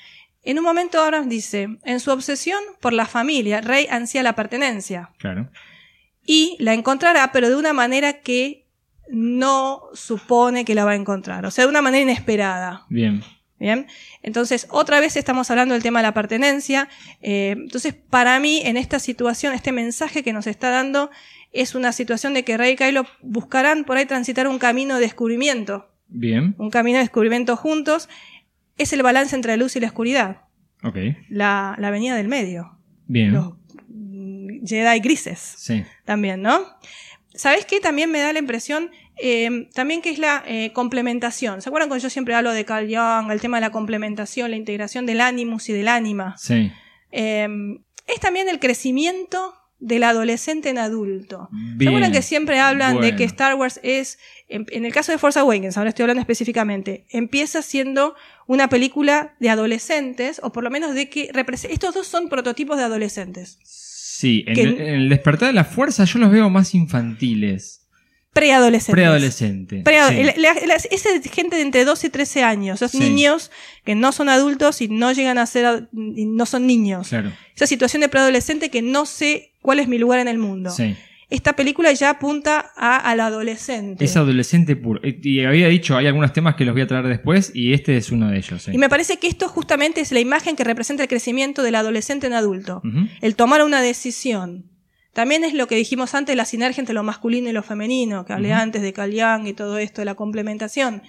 En 0.44 0.58
un 0.58 0.64
momento 0.64 1.02
Abrams 1.02 1.30
dice, 1.30 1.68
en 1.84 2.00
su 2.00 2.12
obsesión 2.12 2.60
por 2.80 2.94
la 2.94 3.06
familia, 3.06 3.62
Rey 3.62 3.88
ansía 3.90 4.24
la 4.24 4.34
pertenencia 4.36 5.12
Claro. 5.20 5.50
y 6.26 6.56
la 6.60 6.74
encontrará, 6.74 7.32
pero 7.32 7.50
de 7.50 7.56
una 7.56 7.74
manera 7.74 8.22
que 8.22 8.66
no 9.10 9.84
supone 9.94 10.66
que 10.66 10.74
la 10.76 10.86
va 10.86 10.92
a 10.92 10.96
encontrar, 10.96 11.46
o 11.46 11.52
sea, 11.52 11.66
de 11.66 11.70
una 11.70 11.82
manera 11.82 12.02
inesperada. 12.04 12.86
Bien. 12.90 13.24
Bien, 13.60 13.86
entonces 14.24 14.66
otra 14.72 15.00
vez 15.00 15.16
estamos 15.16 15.52
hablando 15.52 15.76
del 15.76 15.84
tema 15.84 16.00
de 16.00 16.08
la 16.08 16.16
pertenencia. 16.16 16.90
Eh, 17.22 17.52
entonces, 17.56 17.94
para 17.94 18.40
mí, 18.40 18.60
en 18.66 18.76
esta 18.76 18.98
situación, 18.98 19.54
este 19.54 19.72
mensaje 19.72 20.24
que 20.24 20.34
nos 20.34 20.48
está 20.48 20.72
dando 20.72 21.12
es 21.52 21.76
una 21.76 21.92
situación 21.92 22.34
de 22.34 22.44
que 22.44 22.58
Rey 22.58 22.74
y 22.74 22.76
Kylo 22.76 23.06
buscarán 23.22 23.84
por 23.84 23.98
ahí 23.98 24.06
transitar 24.06 24.48
un 24.48 24.58
camino 24.60 24.96
de 24.96 25.02
descubrimiento, 25.02 25.90
Bien. 26.08 26.56
un 26.58 26.70
camino 26.70 26.98
de 26.98 27.04
descubrimiento 27.04 27.56
juntos. 27.56 28.10
Es 28.78 28.94
el 28.94 29.04
balance 29.04 29.36
entre 29.36 29.52
la 29.52 29.58
luz 29.58 29.76
y 29.76 29.80
la 29.80 29.88
oscuridad, 29.88 30.42
Ok. 30.84 30.98
la, 31.30 31.76
la 31.78 31.88
avenida 31.90 32.16
del 32.16 32.28
medio, 32.28 32.78
Bien. 33.08 33.34
los 33.34 33.54
mm, 33.90 34.66
Jedi 34.66 35.00
grises 35.02 35.40
Sí. 35.58 35.84
también, 36.06 36.42
¿no? 36.42 36.60
¿Sabes 37.34 37.66
qué? 37.66 37.80
También 37.80 38.12
me 38.12 38.20
da 38.20 38.34
la 38.34 38.40
impresión, 38.40 38.92
eh, 39.18 39.70
también 39.74 40.02
que 40.02 40.10
es 40.10 40.20
la 40.20 40.44
eh, 40.48 40.72
complementación. 40.74 41.62
¿Se 41.62 41.70
acuerdan 41.70 41.88
cuando 41.90 42.04
yo 42.04 42.10
siempre 42.10 42.34
hablo 42.36 42.52
de 42.52 42.66
Carl 42.66 42.88
Jung, 42.94 43.32
el 43.32 43.40
tema 43.40 43.58
de 43.58 43.62
la 43.62 43.72
complementación, 43.72 44.52
la 44.52 44.58
integración 44.58 45.06
del 45.06 45.22
animus 45.22 45.70
y 45.70 45.74
del 45.74 45.88
ánima? 45.88 46.36
Sí. 46.38 46.72
Eh, 47.12 47.48
es 48.08 48.20
también 48.20 48.50
el 48.50 48.60
crecimiento 48.60 49.54
del 49.82 50.04
adolescente 50.04 50.70
en 50.70 50.78
adulto. 50.78 51.50
¿Se 52.08 52.12
que 52.12 52.22
siempre 52.22 52.60
hablan 52.60 53.02
de 53.02 53.16
que 53.18 53.24
Star 53.26 53.56
Wars 53.56 53.80
es, 53.84 54.20
en, 54.48 54.66
en 54.72 54.86
el 54.86 54.94
caso 54.94 55.12
de 55.12 55.18
Force 55.18 55.38
Awakens, 55.40 55.76
ahora 55.78 55.90
estoy 55.90 56.04
hablando 56.04 56.22
específicamente, 56.22 57.06
empieza 57.10 57.62
siendo 57.62 58.16
una 58.48 58.70
película 58.70 59.36
de 59.40 59.50
adolescentes, 59.50 60.40
o 60.44 60.52
por 60.54 60.64
lo 60.64 60.70
menos 60.70 60.94
de 60.94 61.10
que 61.10 61.32
estos 61.70 61.94
dos 61.94 62.08
son 62.08 62.30
prototipos 62.30 62.78
de 62.78 62.84
adolescentes. 62.84 63.60
Sí, 63.64 64.44
en, 64.48 64.54
que- 64.54 64.62
el, 64.62 64.82
en 64.82 64.94
el 65.02 65.10
despertar 65.10 65.48
de 65.50 65.54
la 65.54 65.66
fuerza 65.66 66.06
yo 66.06 66.20
los 66.20 66.32
veo 66.32 66.50
más 66.50 66.74
infantiles. 66.76 67.81
Preadolescentes. 68.34 68.94
Preadolescentes. 68.94 69.82
Pero 69.84 70.08
sí. 70.08 70.24
la- 70.24 70.34
la- 70.38 70.66
la- 70.66 70.76
esa 70.76 71.10
gente 71.34 71.58
de 71.58 71.64
entre 71.64 71.84
12 71.84 72.08
y 72.08 72.10
13 72.10 72.44
años, 72.44 72.82
esos 72.82 72.92
Sí. 72.92 73.00
niños 73.00 73.52
que 73.84 73.94
no 73.96 74.12
son 74.14 74.30
adultos 74.30 74.82
y 74.82 74.88
no 74.88 75.12
llegan 75.12 75.38
a 75.38 75.46
ser, 75.46 75.90
y 75.94 76.26
no 76.26 76.46
son 76.46 76.66
niños. 76.66 77.10
Claro. 77.10 77.32
Esa 77.56 77.68
situación 77.68 78.02
de 78.02 78.10
preadolescente 78.10 78.70
que 78.70 78.82
no 78.82 79.06
sé 79.06 79.52
cuál 79.62 79.80
es 79.80 79.88
mi 79.90 79.98
lugar 79.98 80.20
en 80.20 80.28
el 80.30 80.38
mundo. 80.38 80.70
Sí. 80.72 80.96
Esta 81.30 81.54
película 81.54 81.92
ya 81.94 82.10
apunta 82.10 82.72
a, 82.76 82.98
al 82.98 83.22
adolescente. 83.22 84.04
Es 84.04 84.18
adolescente 84.18 84.76
puro. 84.76 85.00
Y 85.04 85.44
había 85.46 85.68
dicho, 85.68 85.96
hay 85.96 86.08
algunos 86.08 86.34
temas 86.34 86.56
que 86.56 86.66
los 86.66 86.74
voy 86.74 86.82
a 86.82 86.88
traer 86.88 87.08
después 87.08 87.52
y 87.54 87.72
este 87.74 87.96
es 87.96 88.12
uno 88.12 88.30
de 88.30 88.38
ellos. 88.38 88.68
Y 88.68 88.78
me 88.78 88.90
parece 88.90 89.18
que 89.18 89.28
esto 89.28 89.48
justamente 89.48 90.02
es 90.02 90.12
la 90.12 90.20
imagen 90.20 90.58
que 90.58 90.66
representa 90.66 91.04
el 91.04 91.10
crecimiento 91.10 91.64
del 91.64 91.76
adolescente 91.76 92.28
en 92.28 92.34
adulto. 92.34 92.82
El 93.22 93.36
tomar 93.36 93.64
una 93.64 93.82
decisión. 93.82 94.71
También 95.14 95.44
es 95.44 95.54
lo 95.54 95.68
que 95.68 95.76
dijimos 95.76 96.16
antes, 96.16 96.36
la 96.36 96.46
sinergia 96.46 96.82
entre 96.82 96.94
lo 96.96 97.04
masculino 97.04 97.50
y 97.50 97.54
lo 97.54 97.64
femenino, 97.64 98.26
que 98.26 98.34
hablé 98.34 98.54
antes 98.54 98.82
de 98.82 98.94
Carl 98.94 99.12
Jung 99.14 99.46
y 99.48 99.54
todo 99.54 99.78
esto, 99.78 100.02
de 100.02 100.06
la 100.06 100.16
complementación. 100.16 101.02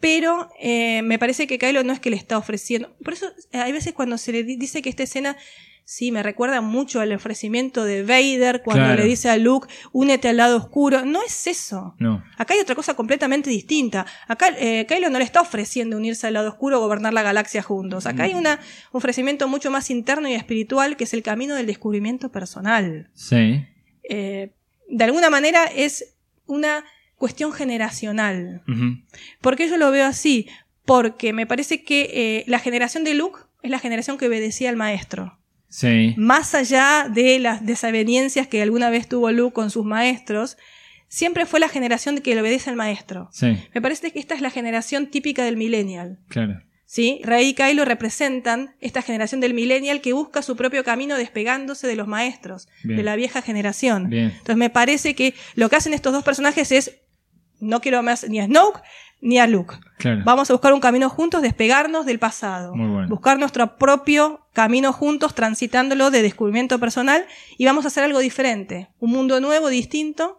Pero 0.00 0.50
eh, 0.60 1.02
me 1.02 1.18
parece 1.20 1.46
que 1.46 1.58
Kylo 1.58 1.84
no 1.84 1.92
es 1.92 2.00
que 2.00 2.10
le 2.10 2.16
está 2.16 2.36
ofreciendo. 2.36 2.92
Por 3.04 3.12
eso 3.12 3.30
eh, 3.52 3.58
hay 3.58 3.70
veces 3.70 3.92
cuando 3.92 4.18
se 4.18 4.32
le 4.32 4.42
di- 4.42 4.56
dice 4.56 4.82
que 4.82 4.88
esta 4.90 5.04
escena, 5.04 5.36
sí, 5.84 6.12
me 6.12 6.22
recuerda 6.22 6.60
mucho 6.60 7.00
al 7.00 7.12
ofrecimiento 7.12 7.84
de 7.84 8.02
Vader 8.02 8.62
cuando 8.62 8.84
Claro. 8.84 9.02
le 9.02 9.08
dice 9.08 9.28
a 9.30 9.36
Luke, 9.36 9.68
únete 9.92 10.28
al 10.28 10.36
lado 10.38 10.56
oscuro. 10.56 11.04
No 11.04 11.22
es 11.22 11.46
eso. 11.46 11.94
No. 11.98 12.22
Acá 12.38 12.54
hay 12.54 12.60
otra 12.60 12.74
cosa 12.74 12.94
completamente 12.94 13.50
distinta. 13.50 14.06
Acá 14.28 14.48
eh, 14.58 14.86
Kylo 14.88 15.10
no 15.10 15.18
le 15.18 15.24
está 15.24 15.40
ofreciendo 15.40 15.96
unirse 15.96 16.26
al 16.26 16.34
lado 16.34 16.48
oscuro 16.48 16.78
o 16.78 16.80
gobernar 16.80 17.12
la 17.12 17.22
galaxia 17.22 17.62
juntos. 17.62 18.06
Acá 18.06 18.24
hay 18.24 18.34
una, 18.34 18.54
un 18.92 18.98
ofrecimiento 18.98 19.48
mucho 19.48 19.70
más 19.70 19.90
interno 19.90 20.28
y 20.28 20.34
espiritual 20.34 20.96
que 20.96 21.04
es 21.04 21.14
el 21.14 21.22
camino 21.22 21.54
del 21.54 21.66
descubrimiento 21.66 22.30
personal. 22.30 23.10
Sí. 23.14 23.64
Eh, 24.08 24.50
de 24.88 25.04
alguna 25.04 25.30
manera 25.30 25.64
es 25.66 26.14
una 26.46 26.84
cuestión 27.16 27.52
generacional. 27.52 28.62
Ujú. 28.68 28.98
¿Por 29.40 29.56
qué 29.56 29.68
yo 29.68 29.76
lo 29.76 29.90
veo 29.90 30.06
así? 30.06 30.48
Porque 30.84 31.32
me 31.32 31.46
parece 31.46 31.84
que 31.84 32.10
eh, 32.12 32.44
la 32.48 32.58
generación 32.58 33.04
de 33.04 33.14
Luke 33.14 33.40
es 33.62 33.70
la 33.70 33.78
generación 33.78 34.18
que 34.18 34.26
obedecía 34.26 34.68
al 34.70 34.76
maestro. 34.76 35.38
Sí. 35.72 36.14
Más 36.18 36.54
allá 36.54 37.08
de 37.10 37.38
las 37.38 37.64
desavenencias 37.64 38.46
que 38.46 38.60
alguna 38.60 38.90
vez 38.90 39.08
tuvo 39.08 39.30
Luke 39.32 39.54
con 39.54 39.70
sus 39.70 39.86
maestros, 39.86 40.58
siempre 41.08 41.46
fue 41.46 41.60
la 41.60 41.68
generación 41.70 42.20
que 42.20 42.34
le 42.34 42.42
obedece 42.42 42.68
al 42.68 42.76
maestro. 42.76 43.30
Sí. 43.32 43.56
Me 43.74 43.80
parece 43.80 44.12
que 44.12 44.18
esta 44.18 44.34
es 44.34 44.42
la 44.42 44.50
generación 44.50 45.06
típica 45.06 45.44
del 45.44 45.56
millennial. 45.56 46.18
Claro. 46.28 46.60
¿sí? 46.84 47.22
Rey 47.24 47.48
y 47.48 47.54
Kylo 47.54 47.86
representan 47.86 48.76
esta 48.80 49.00
generación 49.00 49.40
del 49.40 49.54
millennial 49.54 50.02
que 50.02 50.12
busca 50.12 50.42
su 50.42 50.56
propio 50.56 50.84
camino 50.84 51.16
despegándose 51.16 51.86
de 51.86 51.96
los 51.96 52.06
maestros, 52.06 52.68
Bien. 52.84 52.98
de 52.98 53.02
la 53.02 53.16
vieja 53.16 53.40
generación. 53.40 54.10
Bien. 54.10 54.26
Entonces 54.26 54.56
me 54.56 54.68
parece 54.68 55.14
que 55.14 55.32
lo 55.54 55.70
que 55.70 55.76
hacen 55.76 55.94
estos 55.94 56.12
dos 56.12 56.22
personajes 56.22 56.70
es, 56.70 57.00
no 57.60 57.80
quiero 57.80 58.02
más 58.02 58.28
ni 58.28 58.40
a 58.40 58.44
Snoke 58.44 58.82
ni 59.22 59.38
a 59.38 59.46
Luke. 59.46 59.76
Claro. 59.96 60.20
Vamos 60.26 60.50
a 60.50 60.52
buscar 60.52 60.74
un 60.74 60.80
camino 60.80 61.08
juntos, 61.08 61.40
despegarnos 61.40 62.04
del 62.04 62.18
pasado. 62.18 62.74
Muy 62.74 62.90
bueno. 62.90 63.08
Buscar 63.08 63.38
nuestro 63.38 63.78
propio 63.78 64.41
camino 64.52 64.92
juntos, 64.92 65.34
transitándolo 65.34 66.10
de 66.10 66.22
descubrimiento 66.22 66.78
personal 66.78 67.24
y 67.58 67.64
vamos 67.64 67.84
a 67.84 67.88
hacer 67.88 68.04
algo 68.04 68.18
diferente. 68.20 68.88
Un 68.98 69.10
mundo 69.10 69.40
nuevo, 69.40 69.68
distinto, 69.68 70.38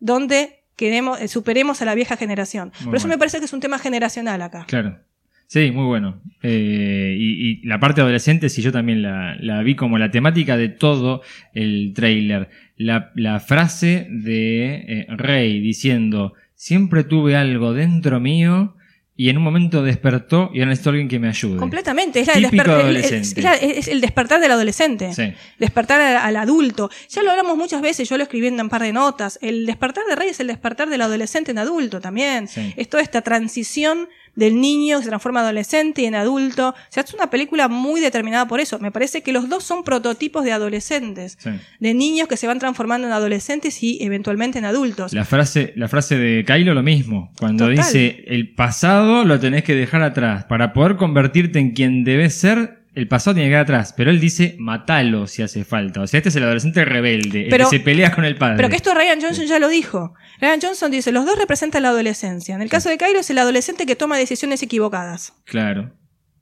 donde 0.00 0.64
queremos, 0.76 1.20
eh, 1.20 1.28
superemos 1.28 1.80
a 1.82 1.84
la 1.84 1.94
vieja 1.94 2.16
generación. 2.16 2.72
Muy 2.80 2.86
Por 2.86 2.96
eso 2.96 3.08
me 3.08 3.18
parece 3.18 3.38
que 3.38 3.46
es 3.46 3.52
un 3.52 3.60
tema 3.60 3.78
generacional 3.78 4.42
acá. 4.42 4.64
Claro. 4.66 4.98
Sí, 5.46 5.70
muy 5.70 5.84
bueno. 5.84 6.22
Eh, 6.42 7.16
y, 7.18 7.50
y 7.50 7.66
la 7.66 7.78
parte 7.78 8.00
adolescente, 8.00 8.48
sí, 8.48 8.62
yo 8.62 8.72
también 8.72 9.02
la, 9.02 9.36
la 9.40 9.62
vi 9.62 9.76
como 9.76 9.98
la 9.98 10.10
temática 10.10 10.56
de 10.56 10.68
todo 10.68 11.22
el 11.52 11.92
trailer. 11.94 12.48
La, 12.76 13.12
la 13.14 13.40
frase 13.40 14.08
de 14.10 14.74
eh, 14.74 15.06
Rey 15.10 15.60
diciendo, 15.60 16.32
siempre 16.54 17.04
tuve 17.04 17.36
algo 17.36 17.72
dentro 17.72 18.20
mío 18.20 18.74
y 19.16 19.28
en 19.28 19.36
un 19.36 19.44
momento 19.44 19.82
despertó 19.82 20.50
y 20.52 20.58
ahora 20.58 20.70
necesito 20.70 20.90
alguien 20.90 21.08
que 21.08 21.20
me 21.20 21.28
ayude. 21.28 21.56
Completamente, 21.56 22.18
es, 22.20 22.26
la- 22.26 22.32
el, 22.34 22.50
Típico 22.50 22.76
es 22.76 23.36
la- 23.38 23.54
es 23.54 23.86
el 23.86 24.00
despertar 24.00 24.40
del 24.40 24.50
adolescente. 24.50 25.12
Sí. 25.14 25.32
Despertar 25.58 26.00
al, 26.00 26.16
al 26.16 26.36
adulto. 26.36 26.90
Ya 27.10 27.22
lo 27.22 27.30
hablamos 27.30 27.56
muchas 27.56 27.80
veces, 27.80 28.08
yo 28.08 28.16
lo 28.16 28.24
escribí 28.24 28.48
en 28.48 28.60
un 28.60 28.68
par 28.68 28.82
de 28.82 28.92
notas. 28.92 29.38
El 29.40 29.66
despertar 29.66 30.04
de 30.08 30.16
Rey 30.16 30.30
es 30.30 30.40
el 30.40 30.48
despertar 30.48 30.88
del 30.88 31.00
adolescente 31.00 31.52
en 31.52 31.58
adulto 31.58 32.00
también. 32.00 32.48
Sí. 32.48 32.74
Es 32.76 32.88
toda 32.88 33.02
esta 33.04 33.22
transición 33.22 34.08
del 34.36 34.60
niño 34.60 34.98
que 34.98 35.04
se 35.04 35.08
transforma 35.08 35.40
en 35.40 35.44
adolescente 35.44 36.02
y 36.02 36.06
en 36.06 36.14
adulto. 36.14 36.70
O 36.70 36.74
sea, 36.88 37.02
es 37.02 37.14
una 37.14 37.30
película 37.30 37.68
muy 37.68 38.00
determinada 38.00 38.46
por 38.46 38.60
eso. 38.60 38.78
Me 38.78 38.90
parece 38.90 39.22
que 39.22 39.32
los 39.32 39.48
dos 39.48 39.64
son 39.64 39.84
prototipos 39.84 40.44
de 40.44 40.52
adolescentes. 40.52 41.36
Sí. 41.40 41.50
De 41.80 41.94
niños 41.94 42.28
que 42.28 42.36
se 42.36 42.46
van 42.46 42.58
transformando 42.58 43.06
en 43.06 43.12
adolescentes 43.12 43.82
y 43.82 44.02
eventualmente 44.02 44.58
en 44.58 44.64
adultos. 44.64 45.12
La 45.12 45.24
frase, 45.24 45.72
la 45.76 45.88
frase 45.88 46.16
de 46.18 46.44
Kylo 46.44 46.74
lo 46.74 46.82
mismo, 46.82 47.32
cuando 47.38 47.68
Total. 47.68 47.76
dice 47.76 48.24
el 48.26 48.54
pasado 48.54 49.24
lo 49.24 49.38
tenés 49.40 49.64
que 49.64 49.74
dejar 49.74 50.02
atrás. 50.02 50.44
Para 50.44 50.72
poder 50.72 50.96
convertirte 50.96 51.58
en 51.58 51.72
quien 51.72 52.04
debes 52.04 52.34
ser, 52.34 52.83
el 52.94 53.08
pasado 53.08 53.34
tiene 53.34 53.48
que 53.48 53.52
quedar 53.52 53.62
atrás. 53.64 53.92
Pero 53.96 54.10
él 54.10 54.20
dice 54.20 54.56
matalo 54.58 55.26
si 55.26 55.42
hace 55.42 55.64
falta. 55.64 56.00
O 56.02 56.06
sea, 56.06 56.18
este 56.18 56.28
es 56.30 56.36
el 56.36 56.44
adolescente 56.44 56.84
rebelde, 56.84 57.48
Pero- 57.50 57.64
el 57.64 57.70
que 57.70 57.78
se 57.78 57.82
pelea 57.84 58.12
con 58.14 58.24
el 58.24 58.36
padre. 58.36 58.56
Pero 58.56 58.68
que 58.68 58.76
esto 58.76 58.94
Ryan 58.94 59.20
Johnson 59.20 59.46
ya 59.46 59.58
lo 59.58 59.68
dijo. 59.68 60.14
Ryan 60.40 60.60
Johnson 60.60 60.90
dice, 60.90 61.12
los 61.12 61.24
dos 61.26 61.38
representan 61.38 61.82
la 61.82 61.88
adolescencia. 61.90 62.54
En 62.54 62.62
el 62.62 62.68
caso 62.70 62.88
de 62.88 62.98
Kylo 62.98 63.18
es 63.20 63.30
el 63.30 63.38
adolescente 63.38 63.86
que 63.86 63.96
toma 63.96 64.16
decisiones 64.18 64.62
equivocadas. 64.62 65.32
Claro. 65.44 65.92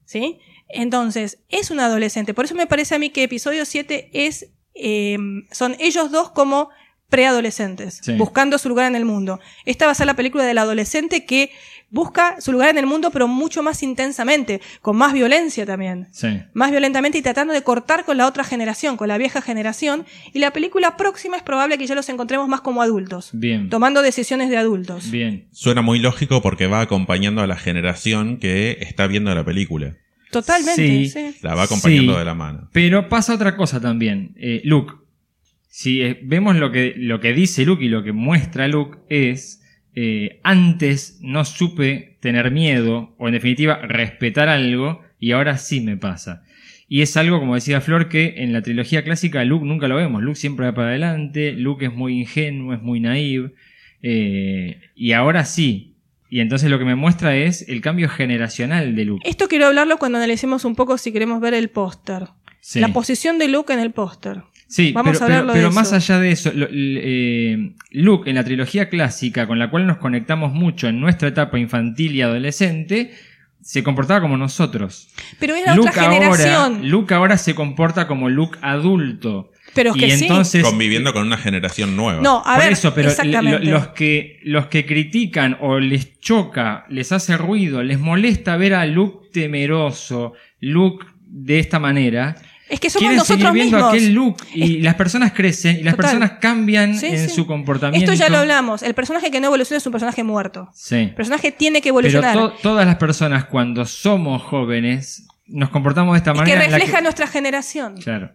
¿Sí? 0.05 0.39
Entonces, 0.69 1.39
es 1.49 1.71
un 1.71 1.81
adolescente. 1.81 2.35
Por 2.35 2.45
eso 2.47 2.55
me 2.55 2.67
parece 2.67 2.95
a 2.95 2.99
mí 2.99 3.11
que 3.11 3.23
episodio 3.25 3.65
7 3.65 4.11
es. 4.13 4.49
eh, 4.75 5.19
son 5.51 5.77
ellos 5.81 6.11
dos 6.11 6.31
como 6.31 6.71
preadolescentes, 7.11 8.01
Sí. 8.03 8.15
buscando 8.15 8.57
su 8.57 8.69
lugar 8.71 8.87
en 8.87 8.97
el 8.97 9.05
mundo. 9.05 9.39
Esta 9.67 9.85
va 9.85 9.93
a 9.93 9.95
ser 9.95 10.07
la 10.07 10.15
película 10.15 10.45
del 10.45 10.57
adolescente 10.59 11.27
que 11.27 11.51
busca 11.93 12.41
su 12.41 12.51
lugar 12.51 12.71
en 12.71 12.79
el 12.79 12.87
mundo, 12.87 13.11
pero 13.13 13.29
mucho 13.29 13.63
más 13.63 13.83
intensamente, 13.83 14.61
con 14.81 14.97
más 14.97 15.13
violencia 15.13 15.65
también. 15.65 16.09
Sí. 16.11 16.41
Más 16.55 16.71
violentamente 16.73 17.19
y 17.19 17.23
tratando 17.23 17.53
de 17.55 17.63
cortar 17.63 18.05
con 18.05 18.17
la 18.17 18.27
otra 18.27 18.43
generación, 18.43 18.97
con 18.97 19.07
la 19.09 19.19
vieja 19.19 19.41
generación. 19.43 20.05
Y 20.33 20.39
la 20.41 20.53
película 20.53 20.97
próxima 20.97 21.37
es 21.37 21.43
probable 21.43 21.79
que 21.79 21.87
ya 21.87 21.95
los 21.95 22.09
encontremos 22.09 22.49
más 22.49 22.63
como 22.63 22.83
adultos, 22.83 23.31
Bien. 23.35 23.69
tomando 23.69 24.03
decisiones 24.03 24.49
de 24.51 24.57
adultos. 24.57 25.11
Bien. 25.11 25.47
Suena 25.53 25.83
muy 25.83 25.99
lógico 26.01 26.43
porque 26.43 26.67
va 26.67 26.81
acompañando 26.81 27.43
a 27.43 27.47
la 27.47 27.57
generación 27.57 28.39
que 28.39 28.79
está 28.81 29.07
viendo 29.07 29.33
la 29.35 29.45
película. 29.45 29.95
Totalmente, 30.31 30.75
Sí. 30.75 31.09
sí. 31.11 31.37
La 31.43 31.55
va 31.55 31.65
acompañando 31.65 32.15
Sí. 32.15 32.19
de 32.19 32.25
la 32.25 32.35
mano. 32.35 32.69
Pero 32.73 33.09
pasa 33.11 33.35
otra 33.35 33.55
cosa 33.55 33.81
también. 33.81 34.35
Eh, 34.39 34.63
Luke, 34.65 34.95
si 35.69 36.01
eh, 36.03 36.19
vemos 36.23 36.57
lo 36.57 36.73
que, 36.73 36.95
lo 36.97 37.21
que 37.21 37.33
dice 37.35 37.65
Luke 37.67 37.85
y 37.85 37.89
lo 37.89 38.03
que 38.03 38.13
muestra 38.13 38.67
Luke 38.67 38.99
es, 39.11 39.62
eh, 39.95 40.41
antes 40.43 41.19
no 41.21 41.45
supe 41.45 42.17
tener 42.21 42.51
miedo 42.51 43.15
o 43.19 43.29
en 43.29 43.35
definitiva 43.35 43.77
respetar 43.77 44.49
algo 44.49 45.03
y 45.21 45.33
ahora 45.33 45.59
sí 45.59 45.81
me 45.81 45.97
pasa. 45.97 46.45
Y 46.89 47.01
es 47.03 47.17
algo, 47.17 47.41
como 47.41 47.55
decía 47.55 47.81
Flor, 47.81 48.09
que 48.09 48.35
en 48.39 48.53
la 48.53 48.63
trilogía 48.63 49.03
clásica 49.03 49.45
Luke 49.45 49.65
nunca 49.65 49.89
lo 49.89 49.97
vemos. 49.97 50.23
Luke 50.23 50.39
siempre 50.39 50.67
va 50.67 50.75
para 50.75 50.89
adelante, 50.89 51.53
Luke 51.53 51.87
es 51.87 51.93
muy 51.95 52.21
ingenuo, 52.21 52.75
es 52.75 52.83
muy 52.83 53.01
naive. 53.01 53.53
eh, 54.03 54.81
y 54.95 55.13
ahora 55.13 55.45
sí. 55.45 55.95
Y 56.29 56.41
entonces 56.41 56.71
lo 56.71 56.79
que 56.79 56.85
me 56.85 56.95
muestra 56.95 57.37
es 57.37 57.69
el 57.69 57.83
cambio 57.83 58.09
generacional 58.09 58.97
de 58.97 59.05
Luke. 59.05 59.29
Esto 59.29 59.49
quiero 59.49 59.67
hablarlo 59.67 59.99
cuando 59.99 60.19
analicemos 60.19 60.65
un 60.65 60.75
poco 60.75 60.97
si 60.99 61.13
queremos 61.13 61.41
ver 61.41 61.55
el 61.55 61.69
póster. 61.69 62.29
Sí. 62.61 62.81
La 62.81 62.89
posición 62.89 63.39
de 63.39 63.49
Luke 63.49 63.73
en 63.73 63.81
el 63.81 63.91
póster. 63.91 64.43
Sí, 64.73 64.93
Vamos 64.93 65.13
pero, 65.13 65.21
a 65.21 65.25
hablarlo 65.27 65.53
pero- 65.53 65.65
pero 65.65 65.69
de 65.69 65.75
más 65.75 65.89
eso. 65.93 65.97
allá 65.97 66.21
de 66.21 66.33
eso, 66.33 66.51
lo- 66.55 66.67
eh, 66.71 67.75
Luke 67.91 68.31
en 68.31 68.37
la 68.37 68.45
trilogía 68.45 68.89
clásica, 68.89 69.47
con 69.47 69.59
la 69.59 69.69
cual 69.69 69.87
nos 69.87 69.99
conectamos 69.99 70.53
mucho 70.55 70.89
en 70.89 70.99
nuestra 70.99 71.29
etapa 71.29 71.59
infantil 71.59 72.15
y 72.17 72.23
adolescente, 72.23 73.13
se 73.61 73.83
comportaba 73.83 74.23
como 74.23 74.39
nosotros. 74.39 75.09
Pero 75.39 75.55
era 75.55 75.75
Luke 75.77 75.91
otra 75.91 76.05
ahora, 76.05 76.15
generación. 76.15 76.89
Luke 76.91 77.13
ahora 77.13 77.37
se 77.37 77.55
comporta 77.55 78.07
como 78.07 78.31
Luke 78.31 78.59
adulto. 78.63 79.51
Pero 79.75 79.91
es 79.91 79.97
y 79.97 80.01
que 80.01 80.17
sí. 80.17 80.25
entonces, 80.25 80.65
Conviviendo 80.65 81.13
con 81.13 81.27
una 81.27 81.37
generación 81.37 81.95
nueva. 81.95 82.21
No, 82.23 82.39
a 82.45 82.55
por 82.55 82.65
ver, 82.65 82.73
eso, 82.73 82.95
pero 82.95 83.11
los 83.63 83.89
que 83.89 84.41
los 84.45 84.67
que 84.69 84.85
critican 84.87 85.57
o 85.61 85.79
les 85.81 86.19
choca, 86.19 86.85
les 86.89 87.13
hace 87.13 87.37
ruido, 87.37 87.83
les 87.83 88.01
molesta 88.01 88.57
ver 88.57 88.73
a 88.75 88.87
Luke 88.87 89.29
temeroso, 89.33 90.33
Luke 90.61 91.07
de 91.27 91.59
esta 91.59 91.79
manera, 91.79 92.37
es 92.73 92.81
que 92.81 92.91
somos 92.91 93.01
quieren 93.03 93.17
nosotros 93.19 93.39
seguir 93.49 93.53
viendo 93.53 93.77
mismos. 93.77 93.95
aquel 93.95 94.13
look 94.15 94.37
y 94.55 94.79
las 94.81 94.95
personas 94.97 95.33
crecen 95.33 95.77
y 95.79 95.83
las 95.83 95.95
Total. 95.95 96.11
personas 96.11 96.39
cambian 96.41 96.97
Sí, 96.99 97.07
en 97.07 97.29
sí. 97.29 97.35
su 97.35 97.47
comportamiento. 97.47 98.11
Esto 98.13 98.25
ya 98.25 98.31
lo 98.31 98.39
hablamos. 98.39 98.83
El 98.83 98.95
personaje 98.95 99.31
que 99.31 99.41
no 99.41 99.47
evoluciona 99.49 99.79
es 99.79 99.87
un 99.87 99.93
personaje 99.93 100.25
muerto. 100.25 100.69
Sí. 100.75 100.97
El 100.97 101.15
personaje 101.15 101.53
tiene 101.53 101.81
que 101.81 101.91
Pero 101.93 101.99
evolucionar. 102.09 102.35
to- 102.35 102.55
todas 102.63 102.87
las 102.87 102.97
personas 102.97 103.45
cuando 103.45 103.85
somos 103.85 104.43
jóvenes 104.43 105.29
nos 105.47 105.69
comportamos 105.71 106.15
de 106.15 106.19
esta 106.19 106.31
es 106.31 106.35
que 106.35 106.41
manera. 106.41 106.65
en 106.65 106.71
la 106.73 106.79
refleja 106.79 106.99
que- 106.99 107.03
nuestra 107.05 107.27
generación. 107.27 107.97
Claro. 108.03 108.33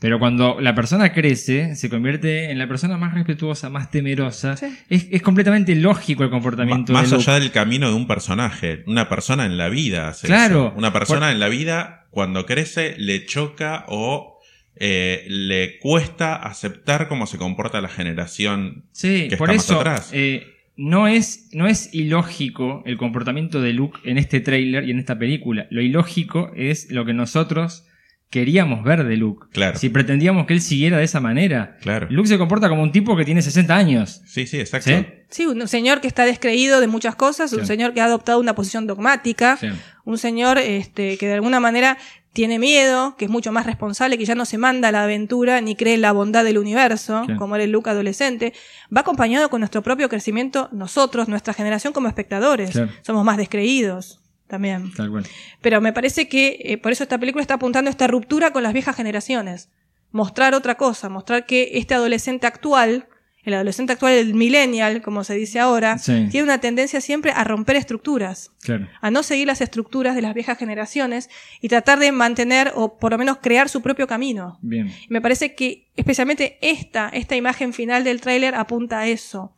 Pero 0.00 0.18
cuando 0.18 0.60
la 0.60 0.74
persona 0.74 1.12
crece, 1.12 1.76
se 1.76 1.88
convierte 1.88 2.50
en 2.50 2.58
la 2.58 2.66
persona 2.66 2.96
más 2.98 3.14
respetuosa, 3.14 3.70
más 3.70 3.90
temerosa. 3.90 4.56
Sí. 4.56 4.66
Es, 4.90 5.06
es 5.10 5.22
completamente 5.22 5.74
lógico 5.76 6.24
el 6.24 6.30
comportamiento 6.30 6.92
más 6.92 7.08
de 7.10 7.16
Luke. 7.16 7.30
allá 7.30 7.40
del 7.40 7.52
camino 7.52 7.88
de 7.88 7.94
un 7.94 8.06
personaje, 8.06 8.82
una 8.86 9.08
persona 9.08 9.46
en 9.46 9.56
la 9.56 9.68
vida 9.68 10.08
hace 10.08 10.26
Claro. 10.26 10.68
eso. 10.68 10.74
Una 10.78 10.92
persona 10.92 11.30
en 11.32 11.38
la 11.40 11.48
vida, 11.48 12.03
cuando 12.14 12.46
crece, 12.46 12.94
le 12.96 13.26
choca 13.26 13.84
o 13.88 14.38
eh, 14.76 15.24
le 15.28 15.78
cuesta 15.78 16.34
aceptar 16.36 17.06
cómo 17.08 17.26
se 17.26 17.36
comporta 17.38 17.80
la 17.80 17.88
generación 17.88 18.86
Sí, 18.92 19.28
que 19.28 19.36
por 19.36 19.50
está 19.50 19.56
más 19.56 19.64
eso 19.64 19.80
atrás. 19.80 20.10
eh, 20.12 20.46
no, 20.76 21.06
es, 21.06 21.50
no 21.52 21.66
es 21.68 21.94
ilógico 21.94 22.82
el 22.86 22.96
comportamiento 22.96 23.60
de 23.60 23.72
Luke 23.72 24.00
en 24.04 24.18
este 24.18 24.40
tráiler 24.40 24.88
y 24.88 24.90
en 24.90 24.98
esta 24.98 25.18
película. 25.18 25.66
Lo 25.70 25.82
ilógico 25.82 26.50
es 26.56 26.90
lo 26.90 27.04
que 27.04 27.12
nosotros 27.12 27.86
queríamos 28.30 28.82
ver 28.82 29.04
de 29.04 29.16
Luke. 29.16 29.46
Claro. 29.52 29.78
Si 29.78 29.88
pretendíamos 29.90 30.46
que 30.46 30.54
él 30.54 30.60
siguiera 30.60 30.98
de 30.98 31.04
esa 31.04 31.20
manera. 31.20 31.76
Claro. 31.82 32.08
Luke 32.10 32.28
se 32.28 32.38
comporta 32.38 32.68
como 32.68 32.82
un 32.82 32.90
tipo 32.92 33.16
que 33.16 33.24
tiene 33.24 33.42
60 33.42 33.76
años. 33.76 34.22
Sí, 34.26 34.46
sí, 34.46 34.58
exacto. 34.58 34.90
¿Sí? 34.90 35.06
Sí, 35.30 35.46
un 35.46 35.66
señor 35.68 36.00
que 36.00 36.08
está 36.08 36.24
descreído 36.24 36.80
de 36.80 36.86
muchas 36.88 37.14
cosas, 37.14 37.52
un 37.52 37.60
Sí. 37.60 37.66
señor 37.66 37.94
que 37.94 38.00
ha 38.00 38.06
adoptado 38.06 38.40
una 38.40 38.54
posición 38.54 38.86
dogmática, 38.86 39.56
Sí. 39.56 39.68
un 40.04 40.18
señor 40.18 40.58
este, 40.58 41.16
que 41.18 41.26
de 41.28 41.34
alguna 41.34 41.60
manera 41.60 41.96
tiene 42.32 42.58
miedo, 42.58 43.14
que 43.16 43.26
es 43.26 43.30
mucho 43.30 43.52
más 43.52 43.64
responsable, 43.64 44.18
que 44.18 44.24
ya 44.24 44.34
no 44.34 44.44
se 44.44 44.58
manda 44.58 44.88
a 44.88 44.92
la 44.92 45.04
aventura 45.04 45.60
ni 45.60 45.76
cree 45.76 45.94
en 45.94 46.00
la 46.00 46.10
bondad 46.10 46.42
del 46.42 46.58
universo, 46.58 47.22
Sí. 47.28 47.36
como 47.36 47.54
era 47.54 47.62
el 47.64 47.70
Luke 47.70 47.88
adolescente, 47.88 48.52
va 48.94 49.02
acompañado 49.02 49.48
con 49.50 49.60
nuestro 49.60 49.82
propio 49.82 50.08
crecimiento, 50.08 50.68
nosotros, 50.72 51.28
nuestra 51.28 51.54
generación 51.54 51.92
como 51.92 52.08
espectadores. 52.08 52.72
Somos 53.02 53.24
más 53.24 53.36
descreídos 53.36 54.20
también. 54.54 54.92
Tal 54.94 55.10
cual. 55.10 55.24
Pero 55.60 55.80
me 55.80 55.92
parece 55.92 56.28
que 56.28 56.60
eh, 56.64 56.78
por 56.78 56.92
eso 56.92 57.02
esta 57.02 57.18
película 57.18 57.42
está 57.42 57.54
apuntando 57.54 57.88
a 57.88 57.92
esta 57.92 58.06
ruptura 58.06 58.52
con 58.52 58.62
las 58.62 58.72
viejas 58.72 58.94
generaciones. 58.96 59.68
Mostrar 60.12 60.54
otra 60.54 60.76
cosa, 60.76 61.08
mostrar 61.08 61.44
que 61.44 61.70
este 61.74 61.94
adolescente 61.94 62.46
actual, 62.46 63.08
el 63.42 63.54
adolescente 63.54 63.92
actual, 63.92 64.12
el 64.12 64.32
millennial, 64.34 65.02
como 65.02 65.24
se 65.24 65.34
dice 65.34 65.58
ahora, 65.58 65.98
Sí. 65.98 66.28
tiene 66.30 66.44
una 66.44 66.58
tendencia 66.58 67.00
siempre 67.00 67.32
a 67.32 67.42
romper 67.44 67.76
estructuras, 67.76 68.52
Claro. 68.62 68.88
a 69.00 69.10
no 69.10 69.22
seguir 69.24 69.48
las 69.48 69.60
estructuras 69.60 70.14
de 70.14 70.22
las 70.22 70.32
viejas 70.32 70.56
generaciones 70.56 71.28
y 71.60 71.68
tratar 71.68 71.98
de 71.98 72.12
mantener 72.12 72.72
o 72.76 72.96
por 72.96 73.10
lo 73.12 73.18
menos 73.18 73.38
crear 73.42 73.68
su 73.68 73.82
propio 73.82 74.06
camino. 74.06 74.58
Bien. 74.62 74.90
Me 75.08 75.20
parece 75.20 75.54
que 75.56 75.88
especialmente 75.96 76.58
esta, 76.62 77.08
esta 77.12 77.34
imagen 77.36 77.72
final 77.72 78.04
del 78.04 78.20
tráiler 78.20 78.54
apunta 78.54 79.00
a 79.00 79.06
eso, 79.08 79.52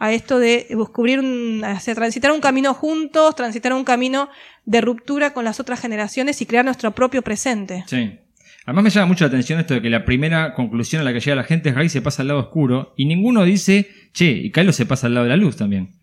a 0.00 0.12
esto 0.12 0.38
de 0.38 0.66
descubrir 0.70 1.20
un, 1.20 1.62
hacia 1.62 1.94
transitar 1.94 2.32
un 2.32 2.40
camino 2.40 2.74
juntos, 2.74 3.36
transitar 3.36 3.72
un 3.74 3.84
camino 3.84 4.30
de 4.64 4.80
ruptura 4.80 5.32
con 5.32 5.44
las 5.44 5.60
otras 5.60 5.78
generaciones 5.78 6.40
y 6.40 6.46
crear 6.46 6.64
nuestro 6.64 6.90
propio 6.92 7.22
presente. 7.22 7.84
Sí. 7.86 8.18
Además 8.64 8.84
me 8.84 8.90
llama 8.90 9.06
mucho 9.06 9.24
la 9.24 9.28
atención 9.28 9.60
esto 9.60 9.74
de 9.74 9.82
que 9.82 9.90
la 9.90 10.04
primera 10.04 10.54
conclusión 10.54 11.02
a 11.02 11.04
la 11.04 11.12
que 11.12 11.20
llega 11.20 11.36
la 11.36 11.44
gente 11.44 11.68
es 11.68 11.74
Rey 11.74 11.88
se 11.88 12.02
pasa 12.02 12.22
al 12.22 12.28
lado 12.28 12.40
oscuro 12.40 12.94
y 12.96 13.04
ninguno 13.04 13.44
dice, 13.44 13.88
che, 14.12 14.30
y 14.30 14.50
Kylo 14.50 14.72
se 14.72 14.86
pasa 14.86 15.06
al 15.06 15.14
lado 15.14 15.24
de 15.24 15.30
la 15.30 15.36
luz 15.36 15.56
también. 15.56 15.99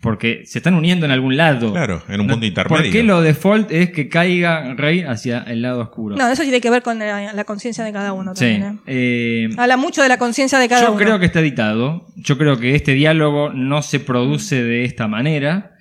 Porque 0.00 0.44
se 0.46 0.60
están 0.60 0.74
uniendo 0.74 1.04
en 1.04 1.12
algún 1.12 1.36
lado. 1.36 1.72
Claro, 1.72 2.02
en 2.08 2.22
un 2.22 2.26
punto 2.26 2.46
intermedio. 2.46 2.84
¿Por 2.84 2.90
qué 2.90 3.02
lo 3.02 3.20
default 3.20 3.70
es 3.70 3.90
que 3.90 4.08
caiga 4.08 4.72
Rey 4.74 5.02
hacia 5.02 5.40
el 5.42 5.60
lado 5.60 5.80
oscuro? 5.82 6.16
No, 6.16 6.26
eso 6.26 6.42
tiene 6.42 6.60
que 6.62 6.70
ver 6.70 6.80
con 6.82 6.98
la, 6.98 7.34
la 7.34 7.44
conciencia 7.44 7.84
de 7.84 7.92
cada 7.92 8.14
uno 8.14 8.34
sí. 8.34 8.40
también. 8.46 8.80
¿eh? 8.86 9.48
Eh, 9.50 9.54
Habla 9.58 9.76
mucho 9.76 10.02
de 10.02 10.08
la 10.08 10.16
conciencia 10.18 10.58
de 10.58 10.68
cada 10.68 10.82
yo 10.86 10.92
uno. 10.92 10.98
creo 10.98 11.18
que 11.18 11.26
está 11.26 11.40
editado. 11.40 12.06
Yo 12.16 12.38
creo 12.38 12.58
que 12.58 12.74
este 12.74 12.94
diálogo 12.94 13.50
no 13.50 13.82
se 13.82 14.00
produce 14.00 14.62
de 14.64 14.84
esta 14.84 15.06
manera. 15.06 15.72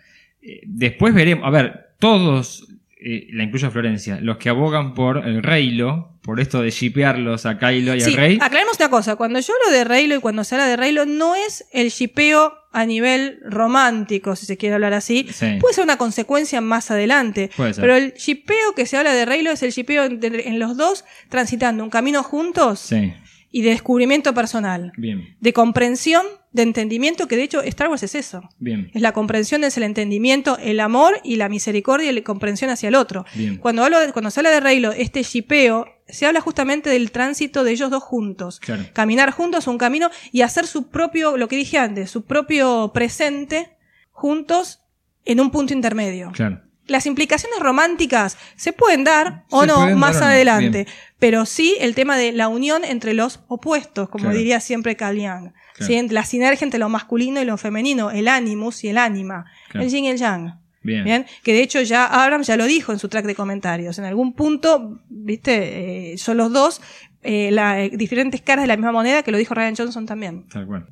Eh, 0.41 0.61
Después 0.65 1.13
veremos. 1.13 1.45
A 1.47 1.49
ver, 1.49 1.91
todos 1.99 2.67
eh, 2.99 3.27
la 3.31 3.43
incluyo 3.43 3.67
a 3.67 3.71
Florencia, 3.71 4.19
los 4.21 4.37
que 4.37 4.49
abogan 4.49 4.93
por 4.93 5.25
el 5.25 5.41
Reylo, 5.41 6.19
por 6.21 6.39
esto 6.39 6.61
de 6.61 6.69
shipearlos 6.69 7.45
a 7.45 7.57
Kylo 7.57 7.95
y 7.95 8.01
Sí, 8.01 8.13
a 8.13 8.17
Rey. 8.17 8.37
aclaremos 8.41 8.77
una 8.77 8.89
cosa. 8.89 9.15
Cuando 9.15 9.39
yo 9.39 9.53
hablo 9.53 9.77
de 9.77 9.83
Reylo 9.85 10.15
y 10.15 10.19
cuando 10.19 10.43
se 10.43 10.55
habla 10.55 10.67
de 10.67 10.75
Reylo, 10.75 11.05
no 11.05 11.33
es 11.35 11.65
el 11.71 11.89
shipeo 11.89 12.53
a 12.71 12.85
nivel 12.85 13.39
romántico, 13.45 14.35
si 14.35 14.45
se 14.45 14.57
quiere 14.57 14.75
hablar 14.75 14.93
así. 14.93 15.25
Sí. 15.31 15.57
Puede 15.59 15.73
ser 15.73 15.83
una 15.85 15.97
consecuencia 15.97 16.61
más 16.61 16.91
adelante. 16.91 17.49
Puede 17.55 17.73
ser. 17.73 17.81
Pero 17.81 17.95
el 17.95 18.13
shipeo 18.13 18.73
que 18.75 18.85
se 18.85 18.97
habla 18.97 19.13
de 19.13 19.25
Reylo 19.25 19.49
es 19.51 19.63
el 19.63 19.71
shipeo 19.71 20.03
en, 20.03 20.19
en 20.23 20.59
los 20.59 20.75
dos 20.77 21.05
transitando 21.29 21.83
un 21.83 21.89
camino 21.89 22.21
juntos 22.21 22.79
Sí, 22.79 23.13
y 23.51 23.61
de 23.63 23.69
descubrimiento 23.71 24.33
personal. 24.33 24.91
bien, 24.97 25.35
De 25.39 25.53
comprensión, 25.53 26.23
de 26.51 26.63
entendimiento, 26.63 27.27
que 27.27 27.35
de 27.35 27.43
hecho 27.43 27.61
Star 27.61 27.89
Wars 27.89 28.01
es 28.03 28.15
eso. 28.15 28.41
bien. 28.57 28.89
Es 28.95 29.01
la 29.03 29.11
comprensión, 29.11 29.63
es 29.63 29.77
el 29.77 29.83
entendimiento, 29.83 30.57
el 30.59 30.79
amor 30.79 31.19
y 31.23 31.35
la 31.35 31.47
misericordia 31.47 32.09
y 32.09 32.13
la 32.15 32.23
comprensión 32.23 32.71
hacia 32.71 32.89
el 32.89 32.95
otro. 32.95 33.23
Bien. 33.35 33.57
Cuando, 33.57 33.83
hablo 33.83 33.99
de- 33.99 34.11
cuando 34.13 34.31
se 34.31 34.39
habla 34.39 34.49
de 34.49 34.59
Reylo, 34.59 34.91
este 34.91 35.21
shipeo, 35.21 35.85
se 36.07 36.25
habla 36.25 36.41
justamente 36.41 36.89
del 36.89 37.11
tránsito 37.11 37.63
de 37.63 37.71
ellos 37.71 37.91
dos 37.91 38.01
juntos. 38.01 38.59
Claro. 38.59 38.83
Caminar 38.93 39.29
juntos 39.31 39.67
un 39.67 39.77
camino 39.77 40.09
y 40.31 40.41
hacer 40.41 40.65
su 40.65 40.89
propio, 40.89 41.37
lo 41.37 41.47
que 41.47 41.55
dije 41.55 41.77
antes, 41.77 42.09
su 42.09 42.23
propio 42.25 42.91
presente 42.95 43.77
juntos 44.11 44.79
en 45.25 45.39
un 45.39 45.51
punto 45.51 45.73
intermedio. 45.73 46.31
Claro. 46.33 46.61
Las 46.87 47.05
implicaciones 47.05 47.59
románticas 47.59 48.37
se 48.55 48.73
pueden 48.73 49.03
dar 49.03 49.43
o 49.51 49.61
Se 49.61 49.67
no 49.67 49.95
más 49.95 50.19
dar 50.19 50.29
adelante, 50.31 50.85
bien. 50.85 50.87
pero 51.19 51.45
sí 51.45 51.75
el 51.79 51.93
tema 51.93 52.17
de 52.17 52.31
la 52.31 52.47
unión 52.47 52.83
entre 52.83 53.13
los 53.13 53.41
opuestos, 53.47 54.09
como 54.09 54.23
Claro. 54.25 54.37
diría 54.39 54.59
siempre 54.59 54.95
Carl 54.95 55.17
Jung. 55.19 55.51
Claro. 55.87 55.93
¿sí? 56.07 56.07
La 56.09 56.23
sinergia 56.25 56.65
entre 56.65 56.79
lo 56.79 56.89
masculino 56.89 57.41
y 57.41 57.45
lo 57.45 57.57
femenino, 57.57 58.11
el 58.11 58.27
animus 58.27 58.83
y 58.83 58.89
el 58.89 58.97
ánima, 58.97 59.45
Claro. 59.69 59.85
el 59.85 59.91
yin 59.91 60.05
y 60.05 60.09
el 60.09 60.17
yang. 60.17 60.59
Bien. 60.81 61.03
Bien, 61.03 61.25
que 61.43 61.51
de 61.53 61.61
hecho 61.61 61.81
ya 61.81 62.05
Abrams 62.05 62.47
ya 62.47 62.55
lo 62.55 62.65
dijo 62.65 62.93
en 62.93 62.99
su 62.99 63.09
track 63.09 63.25
de 63.25 63.35
comentarios. 63.35 63.99
En 63.99 64.05
algún 64.05 64.33
punto, 64.33 65.01
viste, 65.09 66.13
eh, 66.13 66.17
son 66.17 66.37
los 66.37 66.53
dos 66.53 66.81
eh, 67.21 67.51
la- 67.51 67.83
eh, 67.83 67.89
diferentes 67.93 68.41
caras 68.41 68.63
de 68.63 68.67
la 68.67 68.77
misma 68.77 68.93
moneda, 68.93 69.23
que 69.23 69.31
lo 69.31 69.37
dijo 69.37 69.53
Ryan 69.53 69.75
Johnson 69.75 70.05
también. 70.05 70.47
Tal 70.47 70.65
cual. 70.65 70.87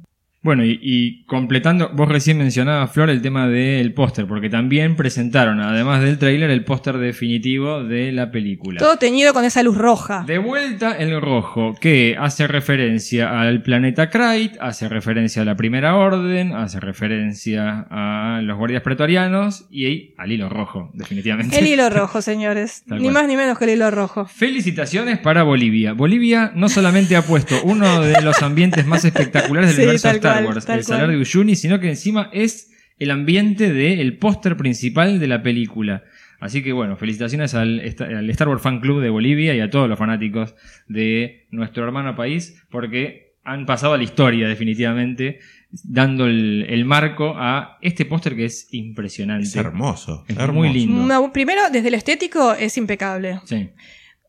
Bueno, 0.47 0.63
y, 0.63 0.79
y 0.81 1.23
completando, 1.25 1.89
vos 1.93 2.07
recién 2.07 2.37
mencionabas, 2.37 2.89
Flor, 2.93 3.09
el 3.09 3.21
tema 3.21 3.49
del 3.49 3.93
póster, 3.93 4.25
porque 4.27 4.49
también 4.49 4.95
presentaron, 4.95 5.59
además 5.59 6.01
del 6.01 6.17
tráiler, 6.17 6.49
el 6.51 6.63
póster 6.63 6.99
definitivo 6.99 7.83
de 7.83 8.13
la 8.13 8.31
película. 8.31 8.79
Todo 8.79 8.95
teñido 8.95 9.33
con 9.33 9.43
esa 9.43 9.61
luz 9.61 9.77
roja. 9.77 10.23
De 10.25 10.37
vuelta 10.37 10.93
el 10.93 11.19
rojo, 11.19 11.75
que 11.81 12.15
hace 12.17 12.47
referencia 12.47 13.41
al 13.41 13.61
planeta 13.61 14.09
Krayt, 14.09 14.55
hace 14.61 14.87
referencia 14.87 15.41
a 15.41 15.45
la 15.45 15.57
Primera 15.57 15.97
Orden, 15.97 16.53
hace 16.53 16.79
referencia 16.79 17.85
a 17.89 18.39
los 18.41 18.57
guardias 18.57 18.83
pretorianos 18.83 19.67
y 19.69 20.13
al 20.17 20.31
hilo 20.31 20.47
rojo, 20.47 20.91
definitivamente. 20.93 21.59
El 21.59 21.67
hilo 21.67 21.89
rojo, 21.89 22.21
señores. 22.21 22.83
Ni 22.85 23.09
más 23.09 23.27
ni 23.27 23.35
menos 23.35 23.57
que 23.57 23.65
el 23.65 23.71
hilo 23.71 23.91
rojo. 23.91 24.25
Felicitaciones 24.27 25.19
para 25.19 25.43
Bolivia. 25.43 25.91
Bolivia 25.91 26.53
no 26.55 26.69
solamente 26.69 27.17
ha 27.17 27.21
puesto 27.23 27.61
uno 27.65 27.99
de 27.99 28.21
los 28.21 28.41
ambientes 28.41 28.85
más 28.85 29.03
espectaculares 29.03 29.71
del 29.71 29.77
Sí, 29.77 29.81
universo 29.81 30.07
tal 30.21 30.36
Star 30.39 30.45
Wars, 30.55 30.69
el 30.69 30.83
Salar 30.83 31.09
de 31.09 31.17
Uyuni, 31.17 31.55
sino 31.55 31.79
que 31.79 31.89
encima 31.89 32.29
es 32.33 32.71
el 32.99 33.11
ambiente 33.11 33.71
del 33.71 34.17
póster 34.17 34.57
principal 34.57 35.19
de 35.19 35.27
la 35.27 35.43
película. 35.43 36.03
Así 36.39 36.61
que 36.61 36.71
bueno, 36.71 36.97
felicitaciones 36.97 37.53
al, 37.55 37.79
al 37.99 38.29
Star 38.29 38.47
Wars 38.47 38.61
Fan 38.61 38.79
Club 38.79 39.01
de 39.01 39.09
Bolivia 39.09 39.55
y 39.55 39.59
a 39.59 39.69
todos 39.69 39.89
los 39.89 39.97
fanáticos 39.97 40.55
de 40.87 41.47
nuestro 41.51 41.83
hermano 41.83 42.15
país, 42.15 42.63
porque 42.69 43.35
han 43.43 43.65
pasado 43.65 43.93
a 43.93 43.97
la 43.97 44.03
historia 44.03 44.47
definitivamente, 44.47 45.39
dando 45.83 46.27
el, 46.27 46.65
el 46.69 46.85
marco 46.85 47.33
a 47.37 47.77
este 47.81 48.05
póster 48.05 48.35
que 48.35 48.45
es 48.45 48.67
impresionante. 48.71 49.47
Es 49.47 49.55
hermoso. 49.55 50.25
Es 50.27 50.35
hermoso. 50.35 50.53
muy 50.53 50.69
lindo. 50.69 51.05
No, 51.05 51.31
primero, 51.31 51.61
desde 51.71 51.87
el 51.87 51.93
estético 51.93 52.53
es 52.53 52.77
impecable. 52.77 53.39
Sí. 53.45 53.69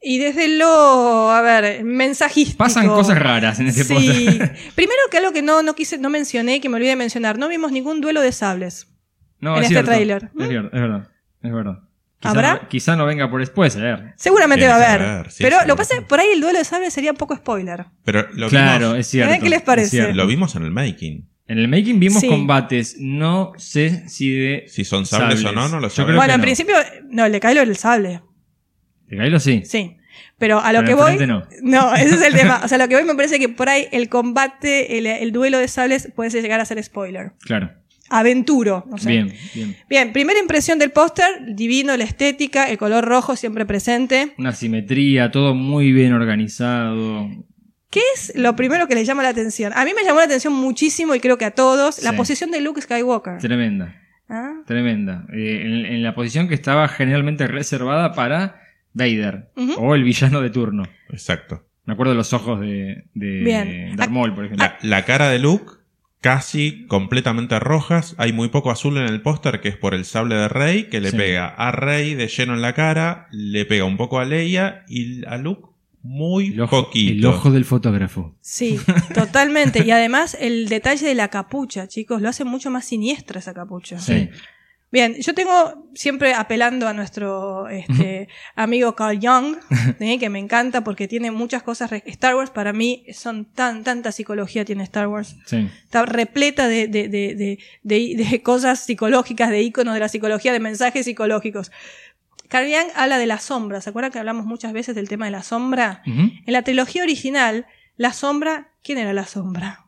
Y 0.01 0.19
desde 0.19 0.49
lo, 0.57 1.31
a 1.31 1.41
ver, 1.43 1.83
mensajístico. 1.85 2.59
Pasan 2.59 2.87
cosas 2.87 3.19
raras 3.19 3.59
en 3.59 3.67
este 3.67 3.83
sí. 3.85 4.27
Primero 4.77 5.01
que 5.11 5.19
algo 5.19 5.33
que 5.33 5.43
no, 5.43 5.63
no 5.63 5.75
quise, 5.75 5.99
no 5.99 6.09
mencioné, 6.09 6.61
que 6.61 6.69
me 6.69 6.77
olvidé 6.77 6.91
de 6.91 6.97
mencionar, 6.97 7.37
no 7.39 7.49
vimos 7.49 7.73
ningún 7.73 8.01
duelo 8.01 8.21
de 8.21 8.31
sables. 8.33 8.87
No, 9.41 9.53
en 9.53 9.59
es 9.59 9.63
este 9.65 9.75
cierto. 9.75 9.91
tráiler. 9.91 10.31
Es, 10.39 10.49
cierto, 10.49 10.69
es 10.77 10.81
verdad, 10.81 11.09
es 11.43 11.53
verdad. 11.53 11.79
Quizá 12.21 12.31
¿Habrá? 12.31 12.55
No, 12.55 12.69
quizá 12.69 12.97
no 12.97 13.07
venga 13.07 13.31
por 13.31 13.39
después, 13.41 13.77
a 13.77 13.81
ver. 13.81 14.13
Seguramente 14.17 14.67
Tiene 14.67 14.79
va 14.81 14.85
a 14.87 14.95
haber. 14.95 15.31
sí, 15.31 15.43
pero 15.43 15.59
lo 15.67 15.75
que 15.75 15.79
pasa 15.79 15.95
es 15.95 16.01
que 16.01 16.07
por 16.07 16.19
ahí 16.19 16.29
el 16.33 16.41
duelo 16.41 16.59
de 16.59 16.65
sables 16.65 16.93
sería 16.93 17.13
un 17.13 17.17
poco 17.17 17.37
spoiler. 17.37 17.87
Pero 18.05 18.27
lo 18.33 18.49
Claro, 18.49 18.87
vimos, 18.89 18.99
es 19.01 19.07
cierto. 19.09 19.35
¿Eh? 19.35 19.39
¿Qué 19.41 19.49
les 19.49 19.63
parece? 19.63 19.85
es 19.87 19.91
cierto. 19.91 20.15
lo 20.15 20.27
vimos 20.27 20.55
en 20.57 20.65
el 20.65 20.71
making. 20.73 21.29
En 21.47 21.59
el 21.59 21.69
making 21.69 21.99
vimos 22.01 22.21
Sí. 22.21 22.29
combates, 22.29 22.97
no 22.99 23.53
sé 23.57 24.09
si 24.09 24.33
de. 24.33 24.65
Si 24.69 24.85
son 24.85 25.07
sables, 25.07 25.45
o 25.45 25.53
no, 25.53 25.69
no 25.69 25.79
lo 25.81 25.89
sabemos. 25.91 26.17
Bueno, 26.17 26.35
en 26.35 26.41
no. 26.41 26.45
principio, 26.45 26.75
no, 27.09 27.25
el 27.25 27.33
de 27.33 27.41
Kylo 27.41 27.61
era 27.63 27.71
el 27.71 27.77
sable. 27.77 28.21
De 29.09 29.17
Kylo 29.17 29.41
sí. 29.41 29.63
Sí. 29.65 29.97
Pero 30.39 30.61
a 30.61 30.73
lo 30.73 30.81
Pero 30.85 30.89
que 30.89 31.17
voy. 31.17 31.27
no. 31.27 31.43
No, 31.63 31.95
ese 31.95 32.15
es 32.15 32.23
el 32.23 32.35
tema. 32.35 32.61
O 32.65 32.69
sea, 32.69 32.79
lo 32.79 32.89
que 32.89 32.95
voy 32.95 33.05
me 33.05 33.15
parece 33.15 33.39
que 33.39 33.49
por 33.49 33.69
ahí 33.69 33.87
el 33.93 34.09
combate, 34.09 34.99
el, 34.99 35.07
el 35.07 35.33
duelo 35.33 35.59
de 35.59 35.69
sables 35.69 36.11
puede 36.15 36.31
llegar 36.31 36.61
a 36.61 36.65
ser 36.65 36.83
spoiler. 36.83 37.33
Claro. 37.41 37.71
Aventuro, 38.11 38.87
no 38.91 38.97
sé. 38.97 39.11
Bien, 39.11 39.33
bien. 39.55 39.77
Bien, 39.89 40.13
primera 40.13 40.41
impresión 40.41 40.79
del 40.79 40.91
póster, 40.91 41.27
divino, 41.55 41.95
la 41.97 42.05
estética, 42.05 42.71
el 42.71 42.79
color 42.79 43.05
rojo 43.05 43.37
siempre 43.37 43.67
presente. 43.67 44.33
Una 44.39 44.53
simetría, 44.53 45.31
todo 45.31 45.55
muy 45.55 45.93
bien 45.93 46.15
organizado. 46.15 47.29
¿Qué 47.91 48.01
es 48.15 48.33
lo 48.35 48.57
primero 48.57 48.87
que 48.89 48.95
le 48.95 49.05
llama 49.05 49.23
la 49.23 49.29
atención? 49.31 49.73
A 49.75 49.85
mí 49.85 49.93
me 49.95 50.05
llamó 50.05 50.21
la 50.21 50.25
atención 50.27 50.55
muchísimo 50.55 51.15
y 51.15 51.21
creo 51.21 51.37
que 51.37 51.45
a 51.45 51.51
todos, 51.51 52.03
la 52.03 52.15
posición 52.15 52.51
de 52.51 52.61
Luke 52.63 52.81
Skywalker. 52.81 53.39
Tremenda, 53.39 53.95
¿Ah? 54.29 54.55
tremenda. 54.67 55.27
Eh, 55.33 55.63
en, 55.65 55.87
en 55.87 56.03
la 56.03 56.15
posición 56.15 56.49
que 56.49 56.55
estaba 56.55 56.89
generalmente 56.89 57.47
reservada 57.47 58.13
para 58.13 58.61
Vader 58.93 59.51
o 59.79 59.95
el 59.95 60.03
villano 60.05 60.41
de 60.41 60.51
turno. 60.51 60.85
Exacto. 61.11 61.65
Me 61.85 61.95
acuerdo 61.95 62.13
de 62.13 62.17
los 62.19 62.33
ojos 62.33 62.61
de, 62.61 63.05
de. 63.15 63.93
Darth 63.97 64.11
Maul, 64.11 64.35
por 64.35 64.45
ejemplo. 64.45 64.67
La, 64.67 64.79
la 64.83 65.05
cara 65.05 65.29
de 65.31 65.39
Luke, 65.39 65.73
casi 66.21 66.85
completamente 66.87 67.59
rojas. 67.61 68.15
Hay 68.19 68.33
muy 68.33 68.49
poco 68.49 68.71
azul 68.71 68.99
en 68.99 69.05
el 69.05 69.23
póster, 69.23 69.61
que 69.61 69.69
es 69.69 69.77
por 69.77 69.95
el 69.95 70.05
sable 70.05 70.35
de 70.35 70.49
Rey, 70.49 70.85
que 70.85 71.01
le 71.01 71.11
Sí. 71.13 71.17
pega 71.17 71.47
a 71.49 71.71
Rey 71.73 72.15
de 72.15 72.29
lleno 72.29 72.55
en 72.55 72.61
la 72.63 72.75
cara, 72.75 73.29
le 73.31 73.65
pega 73.65 73.85
un 73.85 73.97
poco 73.97 74.19
a 74.19 74.25
Leia 74.25 74.85
y 74.89 75.25
a 75.27 75.37
Luke 75.39 75.69
muy 76.03 76.49
el, 76.49 76.61
ojo, 76.63 76.85
poquito. 76.87 77.13
el 77.29 77.35
ojo 77.35 77.51
del 77.51 77.65
fotógrafo. 77.65 78.37
Sí, 78.41 78.79
totalmente. 79.15 79.85
Y 79.85 79.91
además 79.91 80.37
el 80.41 80.69
detalle 80.69 81.07
de 81.07 81.15
la 81.15 81.29
capucha, 81.29 81.89
chicos, 81.89 82.21
lo 82.23 82.29
hace 82.29 82.45
mucho 82.45 82.71
más 82.71 82.85
siniestra 82.85 83.39
esa 83.41 83.55
capucha. 83.55 83.99
Sí. 83.99 84.29
Bien, 84.91 85.17
yo 85.21 85.35
tengo 85.35 85.91
siempre 85.95 86.33
apelando 86.33 86.89
a 86.89 86.95
nuestro 86.95 87.69
este, 87.69 88.29
amigo 88.55 88.95
Carl 88.95 89.19
Jung, 89.21 89.57
que 90.19 90.31
me 90.31 90.39
encanta 90.39 90.83
porque 90.83 91.07
tiene 91.07 91.31
muchas 91.31 91.63
cosas. 91.63 91.91
Star 92.07 92.35
Wars 92.37 92.51
para 92.51 92.73
mí 92.73 93.05
son 93.13 93.45
tan, 93.45 93.85
tanta 93.85 94.13
psicología 94.13 94.65
tiene 94.65 94.85
Star 94.85 95.09
Wars. 95.09 95.37
Sí. 95.45 95.69
Está 95.85 96.07
repleta 96.07 96.69
de, 96.69 96.89
de, 96.89 97.09
de, 97.09 97.35
de, 97.35 97.59
de- 97.83 98.25
de 98.31 98.43
cosas 98.43 98.81
psicológicas, 98.81 99.51
de 99.51 99.61
iconos 99.63 99.93
de 99.93 100.01
la 100.01 100.09
psicología, 100.09 100.53
de 100.55 100.61
mensajes 100.61 101.05
psicológicos. 101.05 101.71
Carl 102.49 102.67
Jung 102.67 102.91
habla 102.97 103.19
de 103.19 103.27
la 103.27 103.39
sombra. 103.41 103.83
¿Se 103.83 103.91
acuerdan 103.91 104.11
que 104.11 104.19
hablamos 104.19 104.47
muchas 104.47 104.73
veces 104.73 104.95
del 104.95 105.07
tema 105.09 105.27
de 105.27 105.33
la 105.33 105.43
sombra? 105.43 106.01
En 106.07 106.41
la 106.47 106.63
trilogía 106.63 107.03
original, 107.03 107.67
la 107.99 108.15
sombra, 108.15 108.69
¿quién 108.83 108.97
era 108.97 109.13
la 109.13 109.27
sombra? 109.27 109.85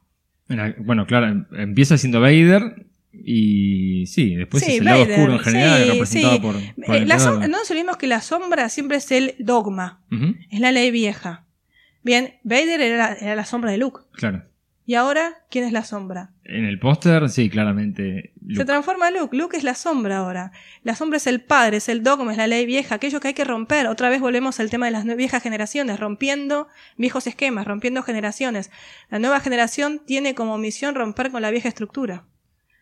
Era- 0.47 0.75
Bueno, 0.79 1.07
claro, 1.07 1.29
em- 1.29 1.47
empieza 1.57 1.97
siendo 1.97 2.21
Vader 2.21 2.85
y 3.25 4.07
sí, 4.07 4.35
después 4.35 4.63
Sí, 4.65 4.73
es 4.73 4.79
el 4.79 4.85
lado 4.85 5.03
oscuro 5.03 5.33
en 5.35 5.39
general, 5.41 5.83
sí, 5.85 5.91
representado 5.91 6.35
sí. 6.35 6.41
por, 6.41 6.85
por 6.87 6.97
Eh, 6.97 7.07
la 7.07 7.19
sombra- 7.19 7.49
no 7.49 7.59
nos 7.59 7.71
olvidemos 7.71 7.97
que 7.97 8.07
la 8.07 8.21
sombra 8.21 8.69
siempre 8.69 8.97
es 8.99 9.11
el 9.13 9.35
dogma, 9.39 10.03
es 10.51 10.61
la 10.61 10.73
ley 10.73 10.91
vieja. 10.91 11.45
Bien, 12.03 12.35
Vader 12.45 12.81
era 12.81 12.97
la, 12.97 13.13
era 13.15 13.37
la 13.37 13.45
sombra 13.45 13.71
de 13.71 13.79
Luke. 13.79 14.01
Claro. 14.13 14.45
¿Y 14.87 14.95
ahora 14.95 15.45
quién 15.51 15.65
es 15.65 15.73
la 15.73 15.85
sombra? 15.85 16.31
En 16.45 16.65
el 16.65 16.81
póster, 16.81 17.29
sí, 17.29 17.49
claramente. 17.49 18.33
Se 18.57 18.65
transforma 18.65 19.11
Luke. 19.13 19.37
Luke 19.37 19.57
es 19.57 19.63
la 19.63 19.77
sombra 19.77 20.17
ahora. 20.17 20.51
La 20.83 20.97
sombra 20.97 21.19
es 21.19 21.29
el 21.29 21.43
padre, 21.43 21.77
es 21.77 21.89
el 21.89 22.03
dogma, 22.03 22.33
es 22.33 22.39
la 22.39 22.49
ley 22.49 22.67
vieja, 22.67 22.97
aquello 22.97 23.21
que 23.21 23.29
hay 23.29 23.35
que 23.35 23.45
romper. 23.45 23.87
Otra 23.87 24.09
vez 24.09 24.21
volvemos 24.21 24.59
al 24.59 24.69
tema 24.69 24.87
de 24.87 24.93
las 24.93 25.05
viejas 25.17 25.45
generaciones, 25.45 26.01
rompiendo 26.01 26.67
viejos 26.97 27.29
esquemas, 27.29 27.67
rompiendo 27.69 28.03
generaciones. 28.03 28.73
La 29.11 29.21
nueva 29.21 29.39
generación 29.39 30.01
tiene 30.05 30.35
como 30.35 30.59
misión 30.59 30.97
romper 30.97 31.31
con 31.31 31.43
la 31.43 31.53
vieja 31.53 31.69
estructura. 31.69 32.25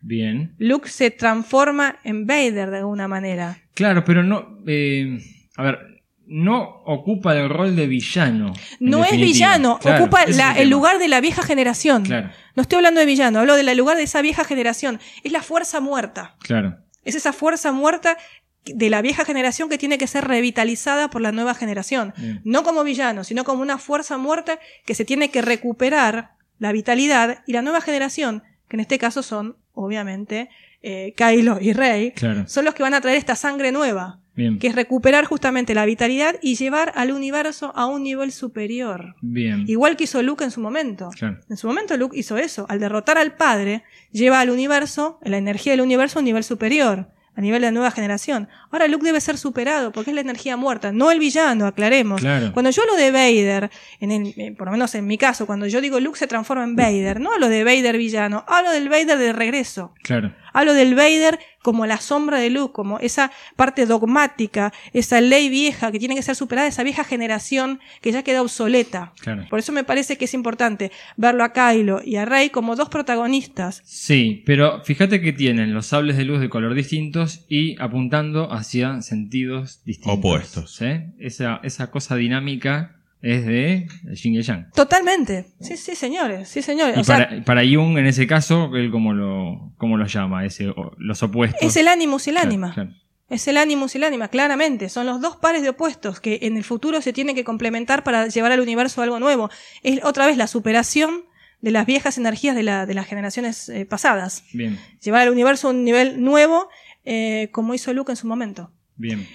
Bien. 0.00 0.54
Luke 0.58 0.88
se 0.88 1.10
transforma 1.10 1.96
en 2.04 2.26
Vader 2.26 2.70
de 2.70 2.78
alguna 2.78 3.08
manera. 3.08 3.58
Claro, 3.74 4.04
pero 4.04 4.22
no. 4.22 4.58
eh, 4.66 5.18
a 5.56 5.62
ver, 5.62 5.78
no 6.26 6.82
ocupa 6.84 7.34
el 7.36 7.48
rol 7.48 7.74
de 7.74 7.86
villano. 7.86 8.52
No 8.80 9.04
es 9.04 9.12
villano, 9.12 9.78
Claro, 9.80 10.04
ocupa 10.04 10.26
la- 10.26 10.52
el 10.58 10.68
lugar 10.68 10.98
de 10.98 11.08
la 11.08 11.20
vieja 11.20 11.42
generación. 11.42 12.02
Claro, 12.04 12.30
No 12.54 12.62
estoy 12.62 12.76
hablando 12.76 13.00
de 13.00 13.06
villano, 13.06 13.38
hablo 13.40 13.56
del 13.56 13.76
lugar 13.76 13.96
de 13.96 14.02
esa 14.02 14.20
vieja 14.22 14.44
generación. 14.44 15.00
Es 15.24 15.32
la 15.32 15.42
fuerza 15.42 15.80
muerta. 15.80 16.36
claro. 16.40 16.76
Es 17.04 17.14
esa 17.14 17.32
fuerza 17.32 17.72
muerta 17.72 18.18
de 18.66 18.90
la 18.90 19.00
vieja 19.00 19.24
generación 19.24 19.70
que 19.70 19.78
tiene 19.78 19.96
que 19.96 20.06
ser 20.06 20.24
revitalizada 20.28 21.08
por 21.08 21.22
la 21.22 21.32
nueva 21.32 21.54
generación. 21.54 22.12
Bien. 22.18 22.42
No 22.44 22.62
como 22.64 22.84
villano, 22.84 23.24
sino 23.24 23.44
como 23.44 23.62
una 23.62 23.78
fuerza 23.78 24.18
muerta 24.18 24.58
que 24.84 24.94
se 24.94 25.06
tiene 25.06 25.30
que 25.30 25.40
recuperar 25.40 26.32
la 26.58 26.70
vitalidad 26.72 27.44
y 27.46 27.52
la 27.54 27.62
nueva 27.62 27.80
generación, 27.80 28.42
que 28.68 28.76
en 28.76 28.80
este 28.80 28.98
caso 28.98 29.22
son, 29.22 29.56
obviamente, 29.84 30.48
eh, 30.82 31.14
Kylo 31.16 31.58
y 31.60 31.72
Rey, 31.72 32.12
Claro. 32.12 32.46
son 32.48 32.64
los 32.64 32.74
que 32.74 32.82
van 32.82 32.94
a 32.94 33.00
traer 33.00 33.16
esta 33.16 33.34
sangre 33.36 33.72
nueva. 33.72 34.20
Bien. 34.34 34.60
que 34.60 34.68
es 34.68 34.76
recuperar 34.76 35.24
justamente 35.24 35.74
la 35.74 35.84
vitalidad 35.84 36.36
y 36.40 36.54
llevar 36.54 36.92
al 36.94 37.10
universo 37.10 37.72
a 37.74 37.86
un 37.86 38.04
nivel 38.04 38.30
superior. 38.30 39.16
Bien. 39.20 39.64
Igual 39.66 39.96
que 39.96 40.04
hizo 40.04 40.22
Luke 40.22 40.44
en 40.44 40.52
su 40.52 40.60
momento. 40.60 41.10
Claro. 41.18 41.38
En 41.50 41.56
su 41.56 41.66
momento 41.66 41.96
Luke 41.96 42.16
hizo 42.16 42.36
eso. 42.38 42.64
Al 42.68 42.78
derrotar 42.78 43.18
al 43.18 43.34
padre, 43.34 43.82
lleva 44.12 44.38
al 44.38 44.50
universo, 44.50 45.18
la 45.24 45.38
energía 45.38 45.72
del 45.72 45.80
universo 45.80 46.18
a 46.18 46.20
un 46.20 46.26
nivel 46.26 46.44
superior, 46.44 47.08
a 47.38 47.40
nivel 47.40 47.60
de 47.60 47.68
la 47.68 47.70
nueva 47.70 47.92
generación. 47.92 48.48
Ahora 48.72 48.88
Luke 48.88 49.06
debe 49.06 49.20
ser 49.20 49.38
superado 49.38 49.92
porque 49.92 50.10
es 50.10 50.14
la 50.14 50.22
energía 50.22 50.56
muerta, 50.56 50.90
no 50.90 51.12
el 51.12 51.20
villano, 51.20 51.66
aclaremos. 51.68 52.20
Claro. 52.20 52.52
Cuando 52.52 52.70
yo 52.70 52.82
hablo 52.82 52.96
de 52.96 53.12
Vader, 53.12 53.70
en 54.00 54.10
el- 54.10 54.34
eh, 54.36 54.52
por 54.58 54.66
lo 54.66 54.72
menos 54.72 54.92
en 54.96 55.06
mi 55.06 55.16
caso, 55.16 55.46
cuando 55.46 55.66
yo 55.68 55.80
digo 55.80 56.00
Luke 56.00 56.18
se 56.18 56.26
transforma 56.26 56.64
en 56.64 56.74
Vader, 56.74 57.20
no 57.20 57.32
hablo 57.32 57.48
de 57.48 57.62
Vader 57.62 57.96
villano, 57.96 58.44
hablo 58.48 58.72
del 58.72 58.88
Vader 58.88 59.16
de 59.18 59.32
regreso. 59.32 59.94
Claro. 60.02 60.32
Hablo 60.58 60.74
del 60.74 60.96
Vader 60.96 61.38
como 61.62 61.86
la 61.86 61.98
sombra 61.98 62.40
de 62.40 62.50
Luke, 62.50 62.72
como 62.72 62.98
esa 62.98 63.30
parte 63.54 63.86
dogmática, 63.86 64.72
esa 64.92 65.20
ley 65.20 65.48
vieja 65.48 65.92
que 65.92 66.00
tiene 66.00 66.16
que 66.16 66.22
ser 66.22 66.34
superada, 66.34 66.66
esa 66.66 66.82
vieja 66.82 67.04
generación 67.04 67.78
que 68.00 68.10
ya 68.10 68.24
queda 68.24 68.42
obsoleta. 68.42 69.12
Claro. 69.20 69.46
Por 69.48 69.60
eso 69.60 69.70
me 69.70 69.84
parece 69.84 70.18
que 70.18 70.24
es 70.24 70.34
importante 70.34 70.90
verlo 71.16 71.44
a 71.44 71.52
Kylo 71.52 72.00
y 72.04 72.16
a 72.16 72.24
Rey 72.24 72.50
como 72.50 72.74
dos 72.74 72.88
protagonistas. 72.88 73.82
Sí, 73.84 74.42
pero 74.46 74.82
fíjate 74.82 75.20
que 75.20 75.32
tienen 75.32 75.74
los 75.74 75.86
sables 75.86 76.16
de 76.16 76.24
luz 76.24 76.40
de 76.40 76.48
color 76.48 76.74
distintos 76.74 77.46
y 77.48 77.80
apuntando 77.80 78.52
hacia 78.52 79.00
sentidos 79.02 79.84
distintos. 79.84 80.18
Opuestos. 80.18 80.74
¿sí? 80.74 80.86
Esa, 81.20 81.60
esa 81.62 81.92
cosa 81.92 82.16
dinámica 82.16 82.97
es 83.22 83.44
de 83.46 83.86
Yin 84.14 84.34
y 84.34 84.42
Yang. 84.42 84.70
Totalmente. 84.74 85.46
Sí, 85.60 85.76
sí, 85.76 85.94
señores. 85.94 86.48
Sí, 86.48 86.62
señores. 86.62 86.96
Y 86.96 87.00
O 87.00 87.04
sea, 87.04 87.28
para, 87.28 87.44
para 87.44 87.62
Jung, 87.62 87.98
en 87.98 88.06
ese 88.06 88.26
caso, 88.26 88.70
él 88.76 88.90
como 88.90 89.12
lo, 89.12 89.72
cómo 89.76 89.96
lo 89.96 90.06
llama, 90.06 90.44
ese, 90.44 90.72
los 90.98 91.22
opuestos. 91.22 91.60
es 91.62 91.76
el 91.76 91.88
ánimos 91.88 92.26
y 92.26 92.30
el 92.30 92.36
Claro, 92.36 92.48
ánima. 92.48 92.74
claro. 92.74 92.90
Es 93.28 93.46
el 93.46 93.58
ánimos 93.58 93.94
y 93.94 93.98
el 93.98 94.04
ánima, 94.04 94.28
claramente. 94.28 94.88
Son 94.88 95.04
los 95.04 95.20
dos 95.20 95.36
pares 95.36 95.60
de 95.62 95.68
opuestos 95.68 96.18
que 96.20 96.38
en 96.42 96.56
el 96.56 96.64
futuro 96.64 97.02
se 97.02 97.12
tienen 97.12 97.34
que 97.34 97.44
complementar 97.44 98.02
para 98.02 98.26
llevar 98.28 98.52
al 98.52 98.60
universo 98.60 99.02
algo 99.02 99.20
nuevo. 99.20 99.50
Es 99.82 100.02
otra 100.02 100.24
vez 100.26 100.36
la 100.38 100.46
superación 100.46 101.24
de 101.60 101.70
las 101.72 101.84
viejas 101.84 102.16
energías 102.16 102.54
de, 102.56 102.62
la- 102.62 102.86
de 102.86 102.94
las 102.94 103.06
generaciones 103.06 103.68
eh, 103.68 103.84
pasadas. 103.84 104.44
Bien, 104.54 104.78
Llevar 105.04 105.22
al 105.22 105.30
universo 105.32 105.66
a 105.68 105.72
un 105.72 105.84
nivel 105.84 106.22
nuevo, 106.22 106.68
eh, 107.04 107.48
como 107.52 107.74
hizo 107.74 107.92
Luke 107.92 108.12
en 108.12 108.16
su 108.16 108.26
momento. 108.26 108.70
bien. 108.96 109.26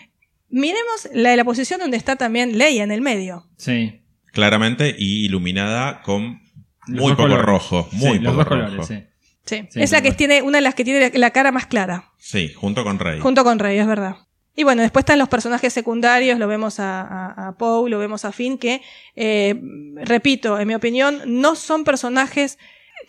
Miremos 0.55 1.09
la, 1.13 1.35
la 1.35 1.43
posición 1.43 1.79
donde 1.79 1.97
está 1.97 2.15
también 2.15 2.57
Leia 2.57 2.83
en 2.83 2.91
el 2.91 3.01
medio. 3.01 3.47
Sí. 3.57 4.01
Claramente 4.31 4.95
y 4.97 5.25
iluminada 5.25 6.01
con 6.03 6.41
Los 6.87 7.01
muy 7.01 7.11
poco 7.13 7.23
colores. 7.23 7.45
rojo. 7.45 7.87
Sí, 7.91 7.97
Muy 7.97 8.19
los 8.19 8.33
poco 8.33 8.37
dos 8.37 8.47
rojo. 8.47 8.65
colores, 8.77 8.87
sí. 8.87 9.03
Sí. 9.45 9.67
Sí, 9.71 9.81
es 9.81 9.91
la 9.91 10.01
que 10.01 10.11
tiene, 10.13 10.41
una 10.41 10.59
de 10.59 10.61
las 10.61 10.75
que 10.75 10.85
tiene 10.85 11.11
la 11.17 11.31
cara 11.31 11.51
más 11.51 11.65
clara. 11.65 12.11
Sí, 12.17 12.53
junto 12.53 12.83
con 12.83 12.97
Rey. 12.99 13.19
Junto 13.19 13.43
con 13.43 13.59
Rey, 13.59 13.77
es 13.79 13.87
verdad. 13.87 14.15
Y 14.55 14.63
bueno, 14.63 14.83
después 14.83 15.01
están 15.01 15.17
los 15.19 15.27
personajes 15.29 15.73
secundarios, 15.73 16.37
lo 16.39 16.47
vemos 16.47 16.79
a, 16.79 17.01
a, 17.01 17.47
a 17.49 17.57
Poe, 17.57 17.89
lo 17.89 17.97
vemos 17.99 18.23
a 18.23 18.31
Finn, 18.31 18.57
que, 18.59 18.81
eh, 19.15 19.59
repito, 19.95 20.59
en 20.59 20.67
mi 20.67 20.75
opinión, 20.75 21.19
no 21.25 21.55
son 21.55 21.83
personajes 21.83 22.59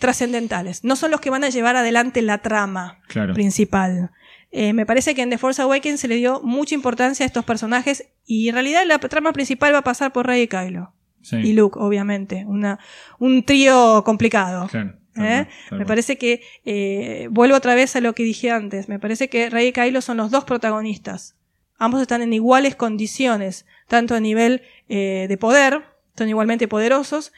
trascendentales, 0.01 0.85
no 0.85 0.97
son 0.97 1.11
los 1.11 1.21
que 1.21 1.31
van 1.31 1.45
a 1.45 1.51
llevar 1.51 1.77
adelante 1.77 2.23
la 2.23 2.39
trama 2.39 2.99
Claro. 3.09 3.35
principal. 3.35 4.11
Eh, 4.57 4.73
me 4.73 4.87
parece 4.87 5.17
que 5.17 5.23
en 5.23 5.31
The 5.31 5.39
Force 5.39 5.61
Awakens 5.61 5.99
se 5.99 6.07
le 6.07 6.15
dio 6.15 6.41
mucha 6.41 6.77
importancia 6.77 7.25
a 7.25 7.27
estos 7.27 7.45
personajes 7.45 8.07
y 8.25 8.49
en 8.49 8.55
realidad 8.55 8.85
la 8.87 9.01
trama 9.01 9.33
principal 9.33 9.75
va 9.75 9.79
a 9.79 9.83
pasar 9.83 10.13
por 10.13 10.29
Rey 10.29 10.43
y 10.43 10.47
Kylo. 10.47 10.95
Sí. 11.23 11.39
Y 11.39 11.53
Luke, 11.55 11.77
obviamente. 11.81 12.45
Una, 12.47 12.79
un 13.19 13.43
trío 13.45 14.05
complicado. 14.05 14.69
Claro. 14.69 14.97
¿Eh? 15.17 15.49
Me 15.73 15.85
parece 15.85 16.19
que, 16.19 16.41
eh, 16.65 17.27
vuelvo 17.33 17.57
otra 17.57 17.75
vez 17.75 17.97
a 17.97 18.01
lo 18.01 18.15
que 18.15 18.23
dije 18.23 18.53
antes, 18.53 18.89
me 18.89 19.01
parece 19.01 19.29
que 19.29 19.51
Rey 19.51 19.69
y 19.69 19.73
Kylo 19.73 20.01
son 20.01 20.19
los 20.19 20.31
dos 20.31 20.45
protagonistas. 20.45 21.37
Ambos 21.77 22.01
están 22.01 22.23
en 22.23 22.33
iguales 22.33 22.77
condiciones, 22.77 23.67
tanto 23.89 24.15
a 24.15 24.21
nivel 24.21 24.63
eh, 24.89 25.27
de 25.29 25.37
poder, 25.37 25.83
son 26.17 26.29
igualmente 26.29 26.69
poderosos, 26.69 27.33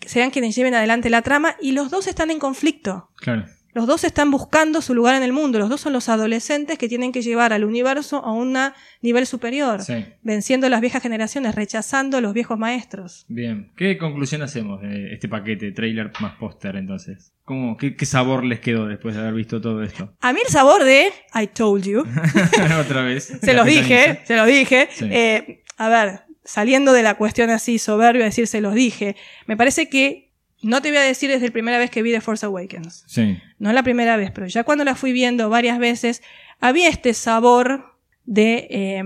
sean 0.00 0.30
quienes 0.30 0.56
lleven 0.56 0.74
adelante 0.74 1.10
la 1.10 1.22
trama, 1.22 1.54
y 1.60 1.72
los 1.72 1.90
dos 1.90 2.08
están 2.08 2.32
en 2.32 2.40
conflicto. 2.40 3.10
Claro. 3.18 3.46
Los 3.76 3.86
dos 3.86 4.04
están 4.04 4.30
buscando 4.30 4.80
su 4.80 4.94
lugar 4.94 5.16
en 5.16 5.22
el 5.22 5.34
mundo, 5.34 5.58
los 5.58 5.68
dos 5.68 5.82
son 5.82 5.92
los 5.92 6.08
adolescentes 6.08 6.78
que 6.78 6.88
tienen 6.88 7.12
que 7.12 7.20
llevar 7.20 7.52
al 7.52 7.62
universo 7.62 8.24
a 8.24 8.32
un 8.32 8.56
nivel 9.02 9.26
superior, 9.26 9.82
Sí. 9.82 10.02
venciendo 10.22 10.66
las 10.70 10.80
viejas 10.80 11.02
generaciones, 11.02 11.54
rechazando 11.54 12.22
los 12.22 12.32
viejos 12.32 12.58
maestros. 12.58 13.26
Bien. 13.28 13.70
¿Qué 13.76 13.98
conclusión 13.98 14.40
hacemos 14.40 14.80
de 14.80 15.12
este 15.12 15.28
paquete, 15.28 15.72
trailer 15.72 16.10
más 16.20 16.36
póster 16.36 16.76
entonces? 16.76 17.34
¿Cómo, 17.44 17.76
qué, 17.76 17.94
qué 17.96 18.06
sabor 18.06 18.44
les 18.44 18.60
quedó 18.60 18.86
después 18.86 19.14
de 19.14 19.20
haber 19.20 19.34
visto 19.34 19.60
todo 19.60 19.82
esto? 19.82 20.10
A 20.22 20.32
mí 20.32 20.40
el 20.42 20.50
sabor 20.50 20.82
de 20.82 21.08
I 21.34 21.46
told 21.48 21.84
you, 21.84 22.00
Otra 22.80 23.02
vez. 23.02 23.24
Se 23.42 23.52
los 23.52 23.66
dije, 23.66 24.22
se 24.24 24.36
los 24.36 24.46
dije. 24.46 24.88
Sí. 24.90 25.06
Eh, 25.10 25.62
a 25.76 25.90
ver, 25.90 26.20
saliendo 26.44 26.94
de 26.94 27.02
la 27.02 27.16
cuestión 27.16 27.50
así 27.50 27.78
soberbia, 27.78 28.24
decir 28.24 28.46
se 28.46 28.62
los 28.62 28.72
dije, 28.74 29.16
me 29.46 29.56
parece 29.58 29.90
que 29.90 30.25
no 30.66 30.82
te 30.82 30.88
voy 30.90 30.98
a 30.98 31.02
decir 31.02 31.30
desde 31.30 31.46
la 31.46 31.52
primera 31.52 31.78
vez 31.78 31.90
que 31.90 32.02
vi 32.02 32.12
The 32.12 32.20
Force 32.20 32.44
Awakens. 32.46 33.04
Sí. 33.06 33.38
No 33.58 33.72
la 33.72 33.82
primera 33.82 34.16
vez, 34.16 34.30
pero 34.32 34.46
ya 34.46 34.64
cuando 34.64 34.84
la 34.84 34.94
fui 34.94 35.12
viendo 35.12 35.48
varias 35.48 35.78
veces, 35.78 36.22
había 36.60 36.88
este 36.88 37.14
sabor 37.14 37.96
de, 38.24 38.66
eh, 38.70 39.02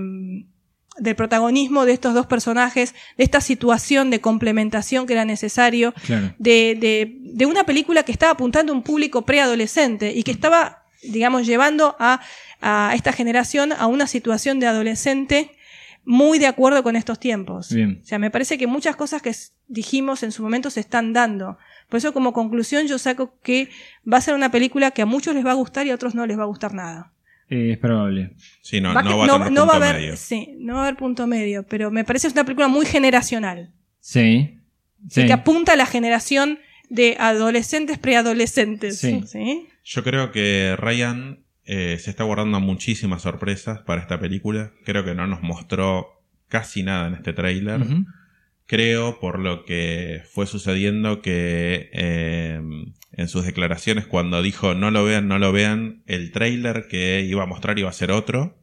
del 0.97 1.15
protagonismo 1.15 1.85
de 1.85 1.93
estos 1.93 2.13
dos 2.13 2.25
personajes, 2.27 2.93
de 3.17 3.23
esta 3.23 3.39
situación 3.41 4.09
de 4.09 4.19
complementación 4.19 5.07
que 5.07 5.13
era 5.13 5.25
necesario, 5.25 5.93
Claro. 6.05 6.33
de, 6.37 6.75
de, 6.79 7.17
de 7.19 7.45
una 7.45 7.63
película 7.63 8.03
que 8.03 8.11
estaba 8.11 8.33
apuntando 8.33 8.73
a 8.73 8.75
un 8.75 8.83
público 8.83 9.23
preadolescente 9.25 10.11
y 10.13 10.23
que 10.23 10.31
estaba, 10.31 10.83
digamos, 11.03 11.45
llevando 11.45 11.95
a, 11.99 12.21
a 12.61 12.93
esta 12.95 13.13
generación 13.13 13.71
a 13.71 13.87
una 13.87 14.05
situación 14.07 14.59
de 14.59 14.67
adolescente 14.67 15.51
muy 16.03 16.39
de 16.39 16.47
acuerdo 16.47 16.83
con 16.83 16.95
estos 16.95 17.19
tiempos. 17.19 17.73
Bien. 17.73 17.99
O 18.01 18.05
sea, 18.05 18.19
me 18.19 18.31
parece 18.31 18.57
que 18.57 18.67
muchas 18.67 18.95
cosas 18.95 19.21
que 19.21 19.31
dijimos 19.67 20.23
en 20.23 20.31
su 20.31 20.41
momento 20.43 20.69
se 20.69 20.79
están 20.79 21.13
dando. 21.13 21.57
Por 21.89 21.97
eso, 21.97 22.13
como 22.13 22.33
conclusión, 22.33 22.87
yo 22.87 22.97
saco 22.97 23.37
que 23.43 23.69
va 24.11 24.17
a 24.17 24.21
ser 24.21 24.33
una 24.33 24.51
película 24.51 24.91
que 24.91 25.01
a 25.01 25.05
muchos 25.05 25.35
les 25.35 25.45
va 25.45 25.51
a 25.51 25.55
gustar 25.55 25.85
y 25.85 25.91
a 25.91 25.95
otros 25.95 26.15
no 26.15 26.25
les 26.25 26.37
va 26.39 26.43
a 26.43 26.47
gustar 26.47 26.73
nada. 26.73 27.11
Eh, 27.49 27.73
es 27.73 27.77
probable. 27.77 28.33
Sí, 28.61 28.79
no, 28.79 28.93
Va 28.93 29.03
no 29.03 29.09
a 29.23 29.27
no 29.27 29.27
va 29.27 29.35
a 29.35 29.47
punto 29.47 29.71
haber, 29.73 29.95
medio. 29.95 30.15
sí, 30.15 30.55
no 30.57 30.75
va 30.75 30.79
a 30.79 30.83
haber 30.87 30.97
punto 30.97 31.27
medio, 31.27 31.63
pero 31.67 31.91
me 31.91 32.05
parece 32.05 32.23
que 32.23 32.27
es 32.29 32.33
una 32.33 32.45
película 32.45 32.67
muy 32.69 32.85
generacional. 32.85 33.71
Sí. 33.99 34.57
Sí. 35.09 35.21
y 35.21 35.25
que 35.25 35.33
apunta 35.33 35.73
a 35.73 35.75
la 35.75 35.85
generación 35.85 36.59
de 36.89 37.17
adolescentes 37.19 37.97
preadolescentes. 37.97 38.99
Sí. 38.99 39.21
¿sí? 39.27 39.67
Yo 39.83 40.03
creo 40.03 40.31
que 40.31 40.75
Ryan 40.77 41.39
eh, 41.65 41.97
se 41.99 42.09
está 42.09 42.23
guardando 42.23 42.59
muchísimas 42.59 43.21
sorpresas 43.21 43.79
para 43.79 44.01
esta 44.01 44.19
película. 44.19 44.71
Creo 44.83 45.03
que 45.03 45.15
no 45.15 45.27
nos 45.27 45.41
mostró 45.41 46.23
casi 46.47 46.83
nada 46.83 47.07
en 47.07 47.13
este 47.13 47.33
tráiler. 47.33 47.85
Creo, 48.65 49.19
por 49.19 49.39
lo 49.39 49.65
que 49.65 50.23
fue 50.31 50.47
sucediendo, 50.47 51.21
que 51.21 51.89
eh, 51.93 52.61
en 53.11 53.27
sus 53.27 53.45
declaraciones 53.45 54.05
cuando 54.05 54.41
dijo 54.41 54.73
no 54.73 54.91
lo 54.91 55.03
vean, 55.03 55.27
no 55.27 55.39
lo 55.39 55.51
vean, 55.51 56.03
el 56.07 56.31
tráiler 56.31 56.87
que 56.89 57.21
iba 57.21 57.43
a 57.43 57.47
mostrar 57.47 57.77
iba 57.79 57.89
a 57.89 57.93
ser 57.93 58.11
otro. 58.11 58.57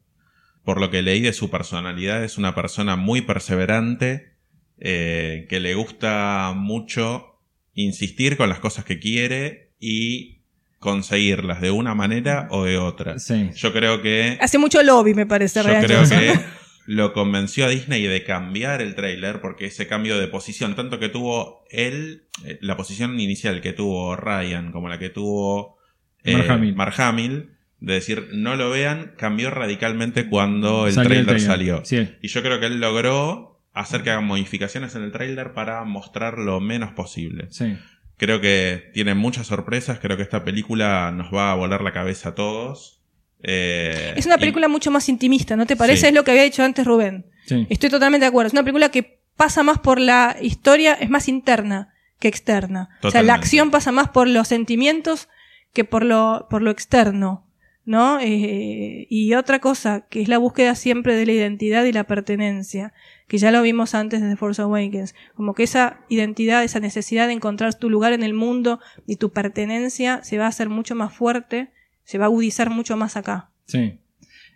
Por 0.63 0.81
lo 0.81 0.89
que 0.89 1.01
leí 1.01 1.21
de 1.21 1.33
su 1.33 1.49
personalidad, 1.49 2.23
es 2.23 2.37
una 2.37 2.53
persona 2.53 2.95
muy 2.95 3.21
perseverante, 3.21 4.33
eh, 4.79 5.47
que 5.49 5.59
le 5.59 5.73
gusta 5.73 6.53
mucho 6.55 7.39
insistir 7.73 8.37
con 8.37 8.49
las 8.49 8.59
cosas 8.59 8.85
que 8.85 8.99
quiere 8.99 9.73
y 9.79 10.38
conseguirlas 10.79 11.61
de 11.61 11.71
una 11.71 11.93
manera 11.95 12.47
o 12.51 12.63
de 12.65 12.77
otra. 12.77 13.19
Sí. 13.19 13.49
Yo 13.55 13.73
creo 13.73 14.01
que 14.01 14.37
Hace 14.41 14.57
mucho 14.57 14.81
lobby, 14.81 15.13
me 15.13 15.25
parece, 15.25 15.61
yo 15.61 15.67
Ryan 15.67 15.83
creo 15.83 15.97
Johnson. 15.99 16.19
que 16.19 16.33
lo 16.87 17.13
convenció 17.13 17.65
a 17.65 17.69
Disney 17.69 18.03
de 18.07 18.23
cambiar 18.23 18.81
el 18.81 18.95
tráiler 18.95 19.41
porque 19.41 19.65
ese 19.65 19.87
cambio 19.87 20.17
de 20.17 20.27
posición, 20.27 20.75
tanto 20.75 20.97
que 20.99 21.09
tuvo 21.09 21.63
él, 21.69 22.23
eh, 22.45 22.57
la 22.61 22.77
posición 22.77 23.19
inicial 23.19 23.61
que 23.61 23.73
tuvo 23.73 24.15
Ryan 24.15 24.71
como 24.71 24.89
la 24.89 24.97
que 24.99 25.09
tuvo 25.09 25.77
eh, 26.23 26.33
Mark 26.33 26.49
Hamill. 26.49 26.75
Mark 26.75 26.93
Hamill, 27.01 27.49
de 27.79 27.93
decir 27.93 28.29
no 28.33 28.55
lo 28.55 28.69
vean, 28.69 29.13
cambió 29.17 29.51
radicalmente 29.51 30.27
cuando 30.27 30.87
el 30.87 30.93
Salió 30.93 31.19
el 31.19 31.25
tráiler 31.25 31.25
tráiler. 31.43 31.47
salió. 31.47 31.85
Sí. 31.85 32.09
Y 32.21 32.27
yo 32.29 32.41
creo 32.41 32.59
que 32.59 32.65
él 32.65 32.79
logró 32.79 33.61
hacer 33.73 34.01
que 34.01 34.09
hagan 34.09 34.25
modificaciones 34.25 34.95
en 34.95 35.03
el 35.03 35.11
tráiler 35.11 35.53
para 35.53 35.83
mostrar 35.85 36.37
lo 36.39 36.59
menos 36.59 36.91
posible. 36.93 37.47
Sí. 37.51 37.77
Creo 38.19 38.39
que 38.41 38.91
tiene 38.93 39.15
muchas 39.15 39.47
sorpresas, 39.47 39.97
creo 39.99 40.15
que 40.17 40.23
esta 40.23 40.43
película 40.43 41.09
nos 41.11 41.33
va 41.33 41.51
a 41.51 41.55
volar 41.55 41.81
la 41.81 41.91
cabeza 41.93 42.29
a 42.29 42.35
todos. 42.35 43.01
Eh, 43.41 44.13
Es 44.17 44.25
una 44.25 44.35
y- 44.35 44.39
película 44.39 44.67
mucho 44.67 44.91
más 44.91 45.07
intimista, 45.09 45.55
¿no 45.55 45.65
te 45.65 45.75
parece? 45.77 46.01
Sí. 46.01 46.07
Es 46.07 46.13
lo 46.13 46.23
que 46.23 46.31
había 46.31 46.43
dicho 46.43 46.63
antes 46.63 46.85
Rubén. 46.85 47.25
Sí. 47.47 47.65
Estoy 47.69 47.89
totalmente 47.89 48.25
de 48.25 48.27
acuerdo. 48.27 48.47
Es 48.47 48.53
una 48.53 48.63
película 48.63 48.89
que 48.89 49.21
pasa 49.37 49.63
más 49.63 49.79
por 49.79 49.99
la 49.99 50.35
historia, 50.41 50.93
es 50.93 51.09
más 51.09 51.27
interna 51.29 51.93
que 52.19 52.27
externa. 52.27 52.89
O 53.01 53.09
sea, 53.11 53.23
la 53.23 53.33
acción 53.35 53.71
pasa 53.71 53.93
más 53.93 54.09
por 54.09 54.27
los 54.27 54.49
sentimientos 54.49 55.29
que 55.73 55.85
por 55.85 56.03
lo, 56.03 56.47
por 56.49 56.61
lo 56.61 56.69
externo. 56.71 57.47
¿No? 57.89 58.19
Eh, 58.19 59.07
y 59.09 59.33
otra 59.33 59.57
cosa, 59.57 60.05
que 60.11 60.21
es 60.21 60.27
la 60.27 60.37
búsqueda 60.37 60.75
siempre 60.75 61.15
de 61.15 61.25
la 61.25 61.31
identidad 61.31 61.85
y 61.85 61.91
la 61.91 62.03
pertenencia, 62.03 62.93
que 63.27 63.39
ya 63.39 63.49
lo 63.49 63.63
vimos 63.63 63.95
antes 63.95 64.21
de 64.21 64.29
The 64.29 64.35
Force 64.35 64.61
Awakens. 64.61 65.15
Como 65.33 65.55
que 65.55 65.63
esa 65.63 66.01
identidad, 66.07 66.63
esa 66.63 66.79
necesidad 66.79 67.25
de 67.25 67.33
encontrar 67.33 67.73
tu 67.79 67.89
lugar 67.89 68.13
en 68.13 68.21
el 68.21 68.35
mundo 68.35 68.79
y 69.07 69.15
tu 69.15 69.31
pertenencia 69.31 70.23
se 70.23 70.37
va 70.37 70.45
a 70.45 70.49
hacer 70.49 70.69
mucho 70.69 70.93
más 70.93 71.15
fuerte, 71.15 71.69
se 72.03 72.19
va 72.19 72.25
a 72.25 72.27
agudizar 72.27 72.69
mucho 72.69 72.95
más 72.95 73.17
acá. 73.17 73.49
Sí. 73.65 73.97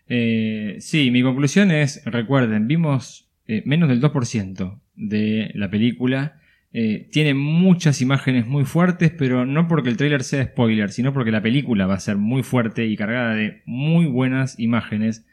Eh, 0.10 0.76
sí, 0.80 1.10
mi 1.10 1.24
conclusión 1.24 1.72
es, 1.72 2.06
recuerden, 2.06 2.68
vimos 2.68 3.32
eh, 3.48 3.64
menos 3.66 3.90
del 3.90 4.00
2% 4.00 4.80
de 4.96 5.50
la 5.56 5.72
película. 5.72 6.40
Eh, 6.76 7.08
tiene 7.12 7.36
muchas 7.36 8.02
imágenes 8.02 8.48
muy 8.48 8.66
fuertes, 8.66 9.12
pero 9.12 9.46
no 9.46 9.68
porque 9.68 9.90
el 9.90 9.98
tráiler 9.98 10.24
sea 10.24 10.44
spoiler, 10.44 10.90
sino 10.90 11.14
porque 11.14 11.32
la 11.32 11.44
película 11.44 11.86
va 11.86 11.94
a 11.94 12.00
ser 12.00 12.18
muy 12.18 12.42
fuerte 12.42 12.88
y 12.88 12.98
cargada 12.98 13.36
de 13.36 13.62
muy 13.66 14.08
buenas 14.08 14.60
imágenes. 14.60 15.26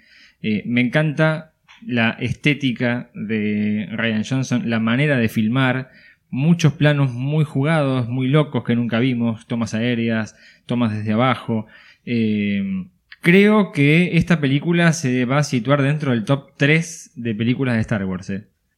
Eh, 0.42 0.62
me 0.66 0.82
encanta 0.82 1.54
la 1.86 2.10
estética 2.10 3.10
de 3.14 3.88
Ryan 3.90 4.24
Johnson, 4.28 4.68
la 4.68 4.80
manera 4.80 5.16
de 5.16 5.30
filmar, 5.30 5.90
muchos 6.28 6.74
planos 6.74 7.12
muy 7.12 7.44
jugados, 7.44 8.06
muy 8.06 8.28
locos 8.28 8.62
que 8.64 8.76
nunca 8.76 8.98
vimos, 8.98 9.46
tomas 9.46 9.72
aéreas, 9.72 10.36
tomas 10.66 10.94
desde 10.94 11.12
abajo. 11.12 11.66
Eh, 12.04 12.86
creo 13.22 13.72
que 13.72 14.18
esta 14.18 14.40
película 14.40 14.92
se 14.92 15.24
va 15.24 15.38
a 15.38 15.44
situar 15.44 15.80
dentro 15.80 16.10
del 16.10 16.24
top 16.24 16.50
3 16.58 17.12
de 17.16 17.34
películas 17.34 17.76
de 17.76 17.80
Star 17.80 18.04
Wars. 18.04 18.30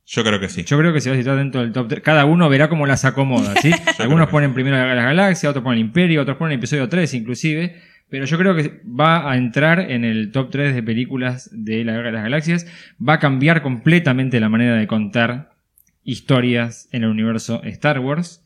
Yo 0.05 0.25
creo 0.25 0.41
que 0.41 0.49
sí. 0.49 0.65
Yo 0.65 0.79
creo 0.79 0.93
que 0.93 1.01
se 1.01 1.11
va 1.11 1.17
a 1.17 1.19
situar 1.19 1.37
dentro 1.37 1.61
del 1.61 1.73
top 1.73 1.89
3. 1.89 2.03
Cada 2.03 2.25
uno 2.25 2.49
verá 2.49 2.69
cómo 2.69 2.87
las 2.87 3.05
acomoda, 3.05 3.55
¿sí? 3.63 3.71
Algunos 3.99 4.27
que 4.27 4.33
ponen 4.33 4.53
primero 4.53 4.77
la, 4.77 4.95
la 4.95 5.03
galaxia, 5.05 5.49
otros 5.51 5.63
ponen 5.63 5.79
el 5.79 5.87
imperio, 5.87 6.23
otros 6.23 6.37
ponen 6.37 6.53
el 6.55 6.59
episodio 6.59 6.89
3 6.89 7.15
inclusive. 7.15 7.77
Pero 8.09 8.27
yo 8.27 8.37
creo 8.37 8.55
que 8.55 8.83
va 8.85 9.31
a 9.31 9.37
entrar 9.39 9.91
en 9.91 10.05
el 10.05 10.33
top 10.33 10.51
3 10.51 10.75
de 10.75 10.83
películas 10.83 11.49
de 11.53 11.83
la 11.85 11.93
Guerra 11.93 12.07
de 12.09 12.13
las 12.13 12.23
Galaxias. 12.25 12.67
Va 13.01 13.15
a 13.15 13.19
cambiar 13.21 13.63
completamente 13.63 14.39
la 14.39 14.51
manera 14.51 14.77
de 14.77 14.87
contar 14.87 15.53
historias 16.05 16.89
en 16.93 17.05
el 17.05 17.09
universo 17.11 17.63
Star 17.65 18.01
Wars. 18.01 18.43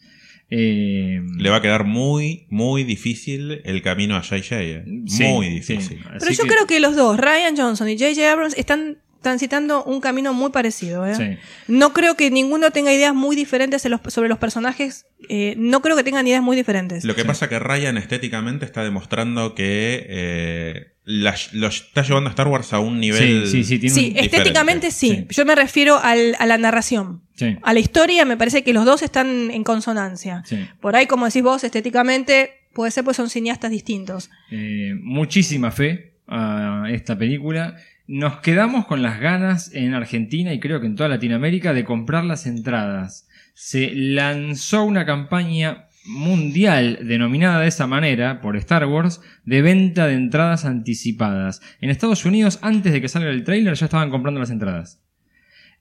Eh, 0.50 1.20
Le 1.38 1.50
va 1.50 1.56
a 1.56 1.62
quedar 1.62 1.84
muy, 1.84 2.46
muy 2.48 2.84
difícil 2.84 3.60
el 3.64 3.82
camino 3.82 4.14
a 4.14 4.22
JJ. 4.22 4.52
eh. 4.52 4.84
sí, 5.06 5.24
muy 5.24 5.46
sí. 5.46 5.52
difícil. 5.54 6.04
Pero 6.20 6.30
yo 6.30 6.44
creo 6.44 6.66
que 6.68 6.78
los 6.78 6.94
dos, 6.94 7.16
Ryan 7.18 7.56
Johnson 7.56 7.88
y 7.88 7.98
J.J. 7.98 8.30
Abrams, 8.32 8.56
están 8.56 8.98
transitando 9.22 9.82
un 9.84 10.00
camino 10.00 10.32
muy 10.34 10.50
parecido. 10.50 11.06
¿eh? 11.06 11.14
Sí. 11.14 11.36
No 11.68 11.92
creo 11.92 12.16
que 12.16 12.30
ninguno 12.30 12.70
tenga 12.70 12.92
ideas 12.92 13.14
muy 13.14 13.34
diferentes 13.36 13.84
los- 13.86 14.00
sobre 14.08 14.28
los 14.28 14.38
personajes. 14.38 15.06
eh, 15.30 15.54
no 15.56 15.80
creo 15.82 15.96
que 15.96 16.04
tengan 16.04 16.26
ideas 16.26 16.42
muy 16.42 16.56
diferentes. 16.56 17.02
Lo 17.04 17.14
que 17.16 17.24
pasa 17.24 17.48
que 17.48 17.58
Ryan 17.58 17.96
estéticamente 17.96 18.64
está 18.66 18.84
demostrando 18.84 19.54
que 19.54 20.06
eh, 20.08 20.92
la- 21.04 21.34
lo 21.52 21.68
está 21.68 22.02
llevando 22.02 22.28
a 22.28 22.32
Star 22.32 22.48
Wars 22.48 22.72
a 22.74 22.78
un 22.80 23.00
nivel. 23.00 23.46
Sí, 23.46 23.50
sí, 23.50 23.64
sí, 23.64 23.78
tiene 23.78 23.94
Sí, 23.94 24.10
un- 24.16 24.24
estéticamente 24.24 24.90
sí. 24.90 25.08
Sí. 25.10 25.26
Yo 25.30 25.44
me 25.46 25.54
refiero 25.54 25.98
al- 26.00 26.36
a 26.38 26.46
la 26.46 26.58
narración. 26.58 27.22
sí, 27.34 27.56
A 27.62 27.72
la 27.72 27.80
historia 27.80 28.24
me 28.26 28.36
parece 28.36 28.62
que 28.62 28.72
los 28.74 28.84
dos 28.84 29.02
están 29.02 29.50
en 29.50 29.64
consonancia. 29.64 30.42
sí. 30.46 30.66
Por 30.80 30.94
ahí, 30.96 31.06
como 31.06 31.26
decís 31.26 31.42
vos, 31.42 31.64
estéticamente 31.64 32.50
puede 32.74 32.90
ser 32.90 33.02
pues 33.04 33.16
son 33.16 33.30
cineastas 33.30 33.70
distintos. 33.70 34.28
Eh, 34.50 34.92
muchísima 35.00 35.70
fe 35.70 36.12
a 36.28 36.84
esta 36.90 37.16
película. 37.16 37.76
Nos 38.08 38.38
quedamos 38.38 38.86
con 38.86 39.02
las 39.02 39.18
ganas 39.18 39.74
en 39.74 39.92
Argentina 39.92 40.52
y 40.52 40.60
creo 40.60 40.80
que 40.80 40.86
en 40.86 40.94
toda 40.94 41.08
Latinoamérica 41.08 41.74
de 41.74 41.84
comprar 41.84 42.24
las 42.24 42.46
entradas. 42.46 43.28
Se 43.54 43.90
lanzó 43.94 44.84
una 44.84 45.04
campaña 45.04 45.88
mundial 46.06 47.00
denominada 47.02 47.62
de 47.62 47.66
esa 47.66 47.88
manera 47.88 48.40
por 48.40 48.56
Star 48.56 48.86
Wars 48.86 49.20
de 49.44 49.60
venta 49.60 50.06
de 50.06 50.14
entradas 50.14 50.64
anticipadas. 50.64 51.60
En 51.80 51.90
Estados 51.90 52.24
Unidos, 52.24 52.60
antes 52.62 52.92
de 52.92 53.00
que 53.00 53.08
salga 53.08 53.30
el 53.30 53.42
tráiler, 53.42 53.74
ya 53.74 53.86
estaban 53.86 54.10
comprando 54.10 54.38
las 54.38 54.50
entradas. 54.50 55.02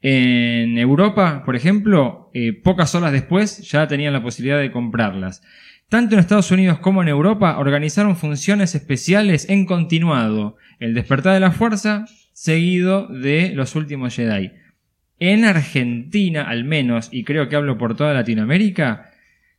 En 0.02 0.80
Europa, 0.80 1.43
por 1.45 1.56
ejemplo, 1.56 2.31
eh, 2.34 2.53
pocas 2.53 2.95
horas 2.95 3.11
después 3.11 3.69
ya 3.69 3.88
tenían 3.88 4.14
la 4.14 4.23
posibilidad 4.23 4.60
de 4.60 4.72
comprarlas. 4.72 5.43
Tanto 5.90 6.16
en 6.16 6.20
Estados 6.20 6.49
Unidos 6.49 6.80
como 6.80 7.03
en 7.03 7.07
Europa 7.07 7.57
organizaron 7.60 8.16
funciones 8.16 8.74
especiales 8.74 9.48
en 9.49 9.66
continuado. 9.66 10.57
El 10.80 10.95
despertar 10.95 11.36
de 11.36 11.40
la 11.40 11.52
fuerza 11.52 12.06
seguido 12.34 13.07
de 13.07 13.52
los 13.53 13.76
últimos 13.76 14.16
Jedi. 14.16 14.52
En 15.20 15.45
Argentina, 15.45 16.44
al 16.44 16.66
menos, 16.66 17.10
y 17.12 17.24
creo 17.24 17.48
que 17.48 17.56
hablo 17.56 17.78
por 17.78 17.95
toda 17.95 18.14
Latinoamérica, 18.14 19.12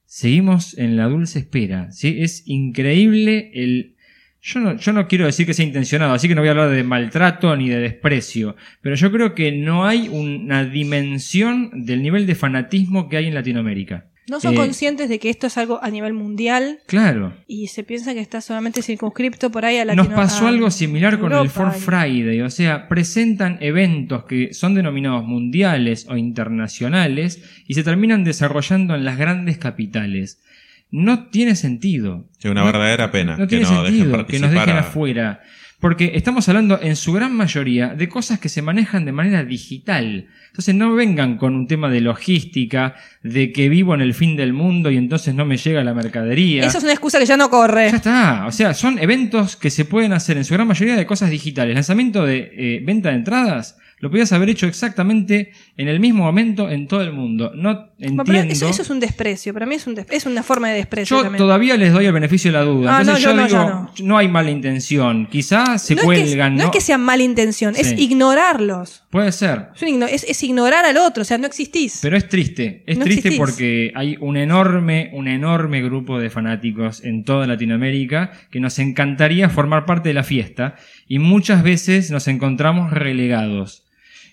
seguimos 0.04 0.76
en 0.76 0.96
la 0.96 1.06
dulce 1.06 1.38
espera. 1.38 1.92
¿sí? 1.92 2.16
Es 2.20 2.42
increíble 2.46 3.50
el... 3.54 3.94
Yo 4.42 4.60
no, 4.60 4.76
yo 4.76 4.92
no 4.92 5.08
quiero 5.08 5.26
decir 5.26 5.46
que 5.46 5.54
sea 5.54 5.64
intencionado, 5.64 6.12
así 6.12 6.28
que 6.28 6.34
no 6.34 6.42
voy 6.42 6.48
a 6.48 6.52
hablar 6.52 6.70
de 6.70 6.84
maltrato 6.84 7.56
ni 7.56 7.68
de 7.68 7.80
desprecio, 7.80 8.54
pero 8.80 8.94
yo 8.94 9.10
creo 9.10 9.34
que 9.34 9.50
no 9.50 9.86
hay 9.86 10.08
una 10.08 10.64
dimensión 10.64 11.84
del 11.84 12.02
nivel 12.02 12.26
de 12.26 12.36
fanatismo 12.36 13.08
que 13.08 13.16
hay 13.16 13.26
en 13.26 13.34
Latinoamérica. 13.34 14.06
No 14.28 14.40
son 14.40 14.54
Eh, 14.54 14.56
conscientes 14.56 15.08
de 15.08 15.18
que 15.20 15.30
esto 15.30 15.46
es 15.46 15.56
algo 15.56 15.78
a 15.82 15.88
nivel 15.90 16.12
mundial 16.12 16.80
Claro. 16.86 17.32
y 17.46 17.68
se 17.68 17.84
piensa 17.84 18.12
que 18.12 18.20
está 18.20 18.40
solamente 18.40 18.82
circunscripto 18.82 19.50
por 19.52 19.64
ahí 19.64 19.76
a 19.78 19.84
Nos 19.84 19.96
Latino- 19.96 20.16
pasó 20.16 20.46
a 20.46 20.48
algo 20.48 20.70
similar 20.70 21.18
con 21.20 21.30
el 21.32 21.38
Europa 21.38 21.70
Ford 21.70 21.76
y- 21.76 21.80
Friday, 21.80 22.40
o 22.40 22.50
sea, 22.50 22.88
presentan 22.88 23.58
eventos 23.60 24.24
que 24.24 24.52
son 24.52 24.74
denominados 24.74 25.24
mundiales 25.24 26.06
o 26.08 26.16
internacionales 26.16 27.42
y 27.68 27.74
se 27.74 27.84
terminan 27.84 28.24
desarrollando 28.24 28.94
en 28.94 29.04
las 29.04 29.16
grandes 29.18 29.58
capitales. 29.58 30.42
No 30.90 31.28
tiene 31.30 31.56
sentido. 31.56 32.28
Sí, 32.38 32.48
una 32.48 32.60
No- 32.60 32.66
verdadera 32.66 33.10
pena 33.10 33.32
No 33.36 33.44
que 33.46 33.56
tiene 33.58 33.64
no 33.64 33.82
dejen 33.82 33.86
sentido 33.98 34.04
que 34.26 34.38
nos 34.38 34.50
dejen 34.50 34.54
participar 34.56 34.70
a- 34.70 34.80
afuera. 34.80 35.40
Porque 35.78 36.12
estamos 36.14 36.48
hablando 36.48 36.80
en 36.80 36.96
su 36.96 37.12
gran 37.12 37.34
mayoría 37.34 37.88
de 37.88 38.08
cosas 38.08 38.38
que 38.38 38.48
se 38.48 38.62
manejan 38.62 39.04
de 39.04 39.12
manera 39.12 39.44
digital. 39.44 40.26
Entonces 40.46 40.74
no 40.74 40.94
vengan 40.94 41.36
con 41.36 41.54
un 41.54 41.66
tema 41.66 41.90
de 41.90 42.00
logística, 42.00 42.94
de 43.22 43.52
que 43.52 43.68
vivo 43.68 43.94
en 43.94 44.00
el 44.00 44.14
fin 44.14 44.36
del 44.36 44.54
mundo 44.54 44.90
y 44.90 44.96
entonces 44.96 45.34
no 45.34 45.44
me 45.44 45.58
llega 45.58 45.84
la 45.84 45.92
mercadería. 45.92 46.64
Eso 46.64 46.78
es 46.78 46.84
una 46.84 46.92
excusa 46.92 47.18
que 47.18 47.26
ya 47.26 47.36
no 47.36 47.50
corre. 47.50 47.90
Ya 47.90 47.96
está. 47.96 48.46
O 48.46 48.52
sea, 48.52 48.72
son 48.72 48.98
eventos 48.98 49.56
que 49.56 49.68
se 49.68 49.84
pueden 49.84 50.14
hacer 50.14 50.38
en 50.38 50.46
su 50.46 50.54
gran 50.54 50.66
mayoría 50.66 50.96
de 50.96 51.04
cosas 51.04 51.30
digitales. 51.30 51.74
Lanzamiento 51.74 52.24
de 52.24 52.50
eh, 52.56 52.80
venta 52.82 53.10
de 53.10 53.16
entradas. 53.16 53.76
Lo 53.98 54.10
podías 54.10 54.30
haber 54.32 54.50
hecho 54.50 54.66
exactamente 54.66 55.52
en 55.78 55.88
el 55.88 56.00
mismo 56.00 56.22
momento 56.24 56.70
en 56.70 56.86
todo 56.86 57.00
el 57.00 57.12
mundo. 57.12 57.52
No 57.54 57.88
entiendo. 57.98 58.24
pero 58.24 58.38
eso, 58.40 58.68
eso 58.68 58.82
es 58.82 58.90
un 58.90 59.00
desprecio. 59.00 59.54
Para 59.54 59.64
mí 59.64 59.74
es, 59.76 59.86
un 59.86 59.94
des- 59.94 60.06
es 60.10 60.26
una 60.26 60.42
forma 60.42 60.68
de 60.68 60.76
desprecio 60.76 61.16
Yo 61.16 61.22
también. 61.22 61.38
todavía 61.38 61.78
les 61.78 61.94
doy 61.94 62.04
el 62.04 62.12
beneficio 62.12 62.52
de 62.52 62.58
la 62.58 62.64
duda. 62.64 62.98
Ah, 62.98 63.00
Entonces 63.00 63.24
no, 63.24 63.46
yo, 63.46 63.46
digo, 63.46 63.90
no. 64.04 64.18
hay 64.18 64.28
mala 64.28 64.50
intención. 64.50 65.26
Quizás 65.30 65.82
se 65.82 65.94
no, 65.94 66.00
es 66.02 66.06
que, 66.20 66.24
cuelgan, 66.26 66.56
no 66.56 66.64
es 66.64 66.70
que 66.70 66.82
sea 66.82 66.98
mala 66.98 67.22
intención, 67.22 67.74
es 67.74 67.94
ignorarlos. 67.98 69.04
Puede 69.10 69.32
ser. 69.32 69.68
Es, 70.10 70.24
es- 70.24 70.42
ignorar 70.42 70.84
al 70.84 70.98
otro, 70.98 71.22
o 71.22 71.24
sea, 71.24 71.38
no 71.38 71.46
existís. 71.46 72.00
Pero 72.02 72.16
es 72.18 72.28
triste, 72.28 72.82
es 72.86 72.98
triste 72.98 73.28
existís. 73.28 73.38
porque 73.38 73.92
hay 73.94 74.16
un 74.20 74.36
enorme, 74.36 75.10
un 75.14 75.26
enorme 75.26 75.82
grupo 75.82 76.18
de 76.18 76.28
fanáticos 76.28 77.02
en 77.02 77.24
toda 77.24 77.46
Latinoamérica 77.46 78.30
que 78.50 78.60
nos 78.60 78.78
encantaría 78.78 79.48
formar 79.48 79.86
parte 79.86 80.10
de 80.10 80.14
la 80.14 80.22
fiesta 80.22 80.74
y 81.06 81.18
muchas 81.18 81.62
veces 81.62 82.10
nos 82.10 82.28
encontramos 82.28 82.92
relegados. 82.92 83.84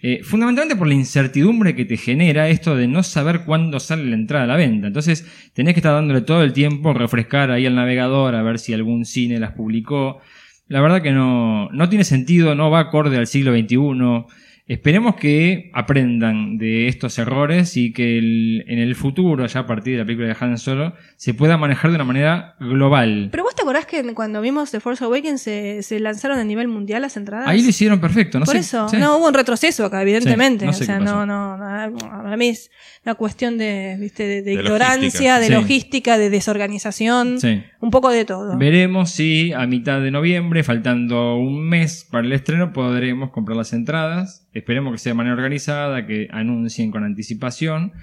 Eh, 0.06 0.22
fundamentalmente 0.22 0.76
por 0.76 0.88
la 0.88 0.96
incertidumbre 0.96 1.76
que 1.76 1.86
te 1.86 1.96
genera 1.96 2.50
esto 2.50 2.76
de 2.76 2.88
no 2.88 3.04
saber 3.04 3.46
cuándo 3.46 3.80
sale 3.80 4.04
la 4.04 4.16
entrada 4.16 4.44
a 4.44 4.48
la 4.48 4.58
venta. 4.58 4.88
Entonces 4.88 5.26
tenés 5.54 5.74
que 5.74 5.80
estar 5.80 5.94
dándole 5.94 6.20
todo 6.22 6.44
el 6.44 6.52
tiempo, 6.52 6.94
refrescar 6.94 7.52
ahí 7.52 7.66
al 7.66 7.76
navegador 7.76 8.36
a 8.36 8.44
ver 8.44 8.60
si 8.60 8.74
algún 8.74 9.06
cine 9.06 9.40
las 9.40 9.54
publicó. 9.54 10.20
La 10.68 10.82
verdad 10.82 11.02
que 11.02 11.12
no, 11.12 11.70
no 11.72 11.88
tiene 11.88 12.04
sentido, 12.04 12.54
no 12.54 12.70
va 12.70 12.80
acorde 12.80 13.18
al 13.18 13.28
siglo 13.28 13.54
XXI. 13.54 14.36
Esperemos 14.66 15.16
que 15.16 15.70
aprendan 15.74 16.58
de 16.58 16.88
estos 16.88 17.20
errores 17.20 17.76
y 17.76 17.92
que 17.92 18.18
el- 18.18 18.64
en 18.70 18.80
el 18.80 18.96
futuro, 18.96 19.46
ya 19.46 19.60
a 19.62 19.68
partir 19.68 19.94
de 19.94 20.00
la 20.00 20.06
película 20.06 20.30
de 20.30 20.36
Han 20.40 20.58
Solo, 20.58 20.94
se 21.18 21.34
pueda 21.34 21.58
manejar 21.58 21.92
de 21.92 21.96
una 21.96 22.06
manera 22.06 22.56
global. 22.62 23.28
Pero 23.30 23.44
vos 23.44 23.54
te 23.56 23.64
acordás 23.64 23.86
que 23.86 24.02
cuando 24.14 24.40
vimos 24.40 24.72
The 24.72 24.80
Force 24.80 25.04
Awakens 25.04 25.42
se, 25.42 25.84
se 25.84 26.00
lanzaron 26.00 26.40
a 26.40 26.46
nivel 26.46 26.70
mundial 26.70 27.02
las 27.02 27.18
entradas. 27.18 27.46
Ahí 27.50 27.62
lo 27.62 27.68
hicieron 27.70 28.00
perfecto, 28.00 28.40
no 28.40 28.46
Por 28.46 28.54
sé. 28.56 28.62
eso, 28.62 28.88
sí. 28.88 28.96
no 28.96 29.18
hubo 29.18 29.28
un 29.28 29.34
retroceso 29.34 29.84
acá, 29.84 30.02
evidentemente. 30.02 30.62
Sí, 30.62 30.66
no 30.68 30.72
sé 30.74 30.84
o 30.84 30.86
sea, 30.86 30.98
qué 31.00 31.04
pasó. 31.04 31.26
no, 31.26 31.58
no, 31.58 31.90
no, 31.90 31.98
para 31.98 32.38
mí 32.38 32.48
es 32.48 32.72
una 33.06 33.16
cuestión 33.16 33.58
de, 33.58 33.98
¿viste? 34.00 34.24
de, 34.24 34.36
de 34.36 34.42
De 34.44 34.54
ignorancia, 34.54 34.96
logística. 34.98 35.40
de 35.40 35.46
Sí. 35.48 35.52
logística, 35.54 36.18
de 36.18 36.30
desorganización, 36.30 37.40
Sí. 37.42 37.64
un 37.82 37.92
poco 37.92 38.10
de 38.12 38.24
todo. 38.24 38.58
Veremos 38.58 39.12
si 39.12 39.52
a 39.52 39.68
mitad 39.68 40.00
de 40.02 40.10
noviembre, 40.12 40.64
faltando 40.64 41.36
un 41.36 41.68
mes 41.68 42.08
para 42.10 42.26
el 42.26 42.32
estreno, 42.32 42.72
podremos 42.72 43.30
comprar 43.32 43.58
las 43.58 43.74
entradas. 43.74 44.43
Esperemos 44.54 44.92
que 44.94 44.98
sea 45.00 45.12
de 45.12 45.16
manera 45.16 45.36
organizada, 45.36 46.06
que 46.06 46.28
anuncien 46.32 46.92
con 46.92 47.04
anticipación. 47.04 47.94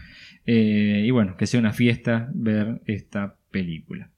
eh, 0.47 1.03
y 1.07 1.11
bueno, 1.11 1.37
que 1.37 1.47
sea 1.47 1.61
una 1.61 1.73
fiesta 1.73 2.29
ver 2.35 2.81
esta 2.87 3.37
película. 3.51 4.11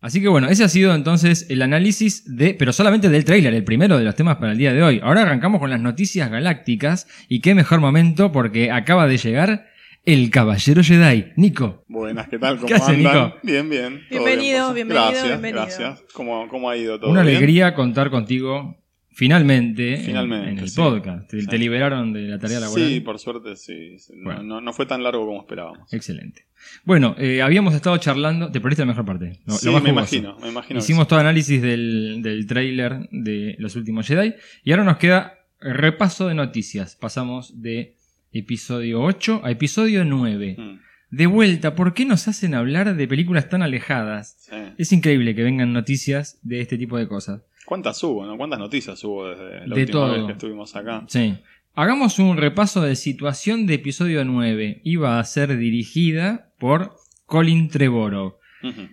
Así 0.00 0.20
que 0.20 0.26
bueno, 0.28 0.48
ese 0.48 0.64
ha 0.64 0.68
sido 0.68 0.94
entonces 0.94 1.46
el 1.48 1.62
análisis 1.62 2.24
de, 2.36 2.54
pero 2.54 2.72
solamente 2.72 3.08
del 3.08 3.24
tráiler, 3.24 3.54
el 3.54 3.62
primero 3.62 3.96
de 3.96 4.04
los 4.04 4.16
temas 4.16 4.36
para 4.36 4.50
el 4.52 4.58
día 4.58 4.72
de 4.72 4.82
hoy. 4.82 5.00
Ahora 5.02 5.22
arrancamos 5.22 5.60
con 5.60 5.70
las 5.70 5.80
noticias 5.80 6.28
galácticas 6.28 7.06
y 7.28 7.40
qué 7.40 7.54
mejor 7.54 7.78
momento 7.80 8.32
porque 8.32 8.72
acaba 8.72 9.06
de 9.06 9.16
llegar 9.18 9.66
el 10.04 10.30
Caballero 10.30 10.82
Jedi. 10.82 11.26
Nico, 11.36 11.84
Buenas, 11.86 12.26
¿qué 12.28 12.36
tal? 12.40 12.56
¿Cómo 12.56 12.66
¿Qué 12.66 12.74
hace, 12.74 12.94
andan? 12.94 13.14
Nico? 13.14 13.36
Bien, 13.44 13.70
bien. 13.70 14.00
Bienvenido, 14.10 14.74
bien, 14.74 14.88
bienvenido, 14.88 15.04
Gracias, 15.12 15.28
bienvenido. 15.28 15.62
gracias. 15.66 16.04
¿Cómo, 16.12 16.48
¿Cómo 16.48 16.68
ha 16.68 16.76
ido 16.76 16.98
todo? 16.98 17.08
una 17.08 17.22
bien? 17.22 17.36
alegría 17.36 17.72
contar 17.74 18.10
contigo 18.10 18.81
finalmente, 19.12 19.94
en- 19.94 20.04
Finalmente, 20.06 20.50
en, 20.50 20.58
el 20.58 20.68
sí. 20.68 20.76
podcast. 20.76 21.30
Te, 21.30 21.40
Sí. 21.40 21.46
te 21.46 21.58
liberaron 21.58 22.12
de 22.12 22.22
la 22.22 22.38
tarea 22.38 22.60
laboral. 22.60 22.88
Sí, 22.88 23.00
por 23.00 23.18
suerte 23.18 23.56
sí. 23.56 23.96
No, 24.14 24.24
Bueno. 24.24 24.42
no, 24.42 24.60
no 24.60 24.72
fue 24.72 24.86
tan 24.86 25.02
largo 25.02 25.26
como 25.26 25.40
esperábamos. 25.40 25.92
Excelente. 25.92 26.46
Bueno, 26.84 27.14
eh, 27.18 27.42
habíamos 27.42 27.74
estado 27.74 27.96
charlando. 27.98 28.50
Te 28.50 28.60
perdiste 28.60 28.82
la 28.82 28.86
mejor 28.86 29.04
parte. 29.04 29.40
Lo, 29.46 29.54
sí, 29.54 29.66
lo 29.66 29.72
más 29.72 29.82
me 29.82 29.90
imagino, 29.90 30.36
me 30.40 30.48
imagino. 30.48 30.78
Hicimos 30.78 31.08
todo 31.08 31.18
análisis 31.18 31.60
del, 31.60 32.20
del 32.22 32.46
tráiler 32.46 33.08
de 33.10 33.56
Los 33.58 33.76
Últimos 33.76 34.06
Jedi. 34.06 34.34
Y 34.64 34.70
ahora 34.72 34.84
nos 34.84 34.96
queda 34.98 35.34
repaso 35.60 36.28
de 36.28 36.34
noticias. 36.34 36.96
Pasamos 36.96 37.60
de 37.62 37.96
episodio 38.32 39.02
8 39.02 39.40
a 39.44 39.50
episodio 39.50 40.04
9. 40.04 40.54
sí. 40.56 40.62
Mm, 40.62 40.78
De 41.10 41.26
vuelta, 41.26 41.74
¿por 41.74 41.92
qué 41.92 42.06
nos 42.06 42.26
hacen 42.28 42.54
hablar 42.54 42.96
de 42.96 43.06
películas 43.08 43.48
tan 43.50 43.62
alejadas? 43.62 44.36
sí. 44.48 44.56
Es 44.78 44.92
increíble 44.92 45.34
que 45.34 45.42
vengan 45.42 45.72
noticias 45.72 46.38
de 46.42 46.60
este 46.62 46.78
tipo 46.78 46.96
de 46.96 47.06
cosas. 47.06 47.42
¿Cuántas 47.66 48.02
hubo? 48.02 48.26
no? 48.26 48.36
¿Cuántas 48.36 48.58
noticias 48.58 49.02
hubo 49.04 49.28
desde 49.28 49.66
la 49.66 49.74
De 49.74 49.80
última 49.82 49.90
todo. 49.92 50.12
vez 50.12 50.24
que 50.26 50.32
estuvimos 50.32 50.74
acá? 50.76 51.04
Sí. 51.08 51.38
Hagamos 51.74 52.18
un 52.18 52.36
repaso 52.36 52.82
de 52.82 52.96
situación 52.96 53.66
de 53.66 53.74
episodio 53.74 54.24
9. 54.24 54.80
Iba 54.84 55.18
a 55.18 55.24
ser 55.24 55.56
dirigida 55.56 56.52
por 56.58 56.96
Colin 57.26 57.68
Trevorrow. 57.68 58.36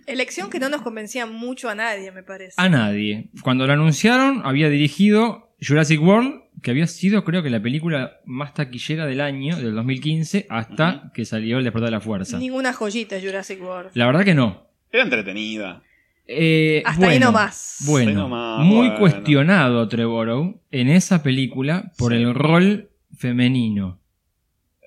Elección 0.06 0.50
que 0.50 0.58
no 0.58 0.68
nos 0.68 0.82
convencía 0.82 1.26
mucho 1.26 1.68
a 1.68 1.74
nadie, 1.74 2.10
me 2.10 2.22
parece. 2.22 2.54
A 2.56 2.68
nadie. 2.68 3.28
Cuando 3.42 3.66
lo 3.66 3.72
anunciaron, 3.72 4.42
había 4.44 4.68
dirigido 4.68 5.54
Jurassic 5.60 6.00
World, 6.02 6.40
que 6.62 6.70
había 6.70 6.86
sido, 6.86 7.22
creo 7.22 7.42
que, 7.42 7.50
la 7.50 7.62
película 7.62 8.20
más 8.24 8.54
taquillera 8.54 9.06
del 9.06 9.20
año, 9.20 9.56
del 9.56 9.74
2015, 9.74 10.46
hasta 10.48 11.12
que 11.14 11.24
salió 11.24 11.58
El 11.58 11.64
Despertar 11.64 11.88
de 11.88 11.92
la 11.92 12.00
Fuerza. 12.00 12.38
Ninguna 12.38 12.72
joyita 12.72 13.20
Jurassic 13.20 13.62
World. 13.62 13.90
La 13.94 14.06
verdad 14.06 14.24
que 14.24 14.34
no. 14.34 14.66
Era 14.90 15.04
entretenida. 15.04 15.82
Eh, 16.32 16.82
Hasta 16.86 17.06
ahí 17.06 17.10
bueno, 17.18 17.26
nomás. 17.26 17.76
Bueno, 17.86 18.10
Hasta 18.10 18.20
ahí 18.20 18.28
nomás, 18.30 18.64
muy 18.64 18.76
bueno. 18.86 18.98
cuestionado 19.00 19.88
Trevorrow 19.88 20.60
en 20.70 20.88
esa 20.88 21.22
película 21.24 21.90
por 21.98 22.12
Sí. 22.12 22.18
el 22.22 22.34
rol 22.34 22.90
femenino. 23.16 24.00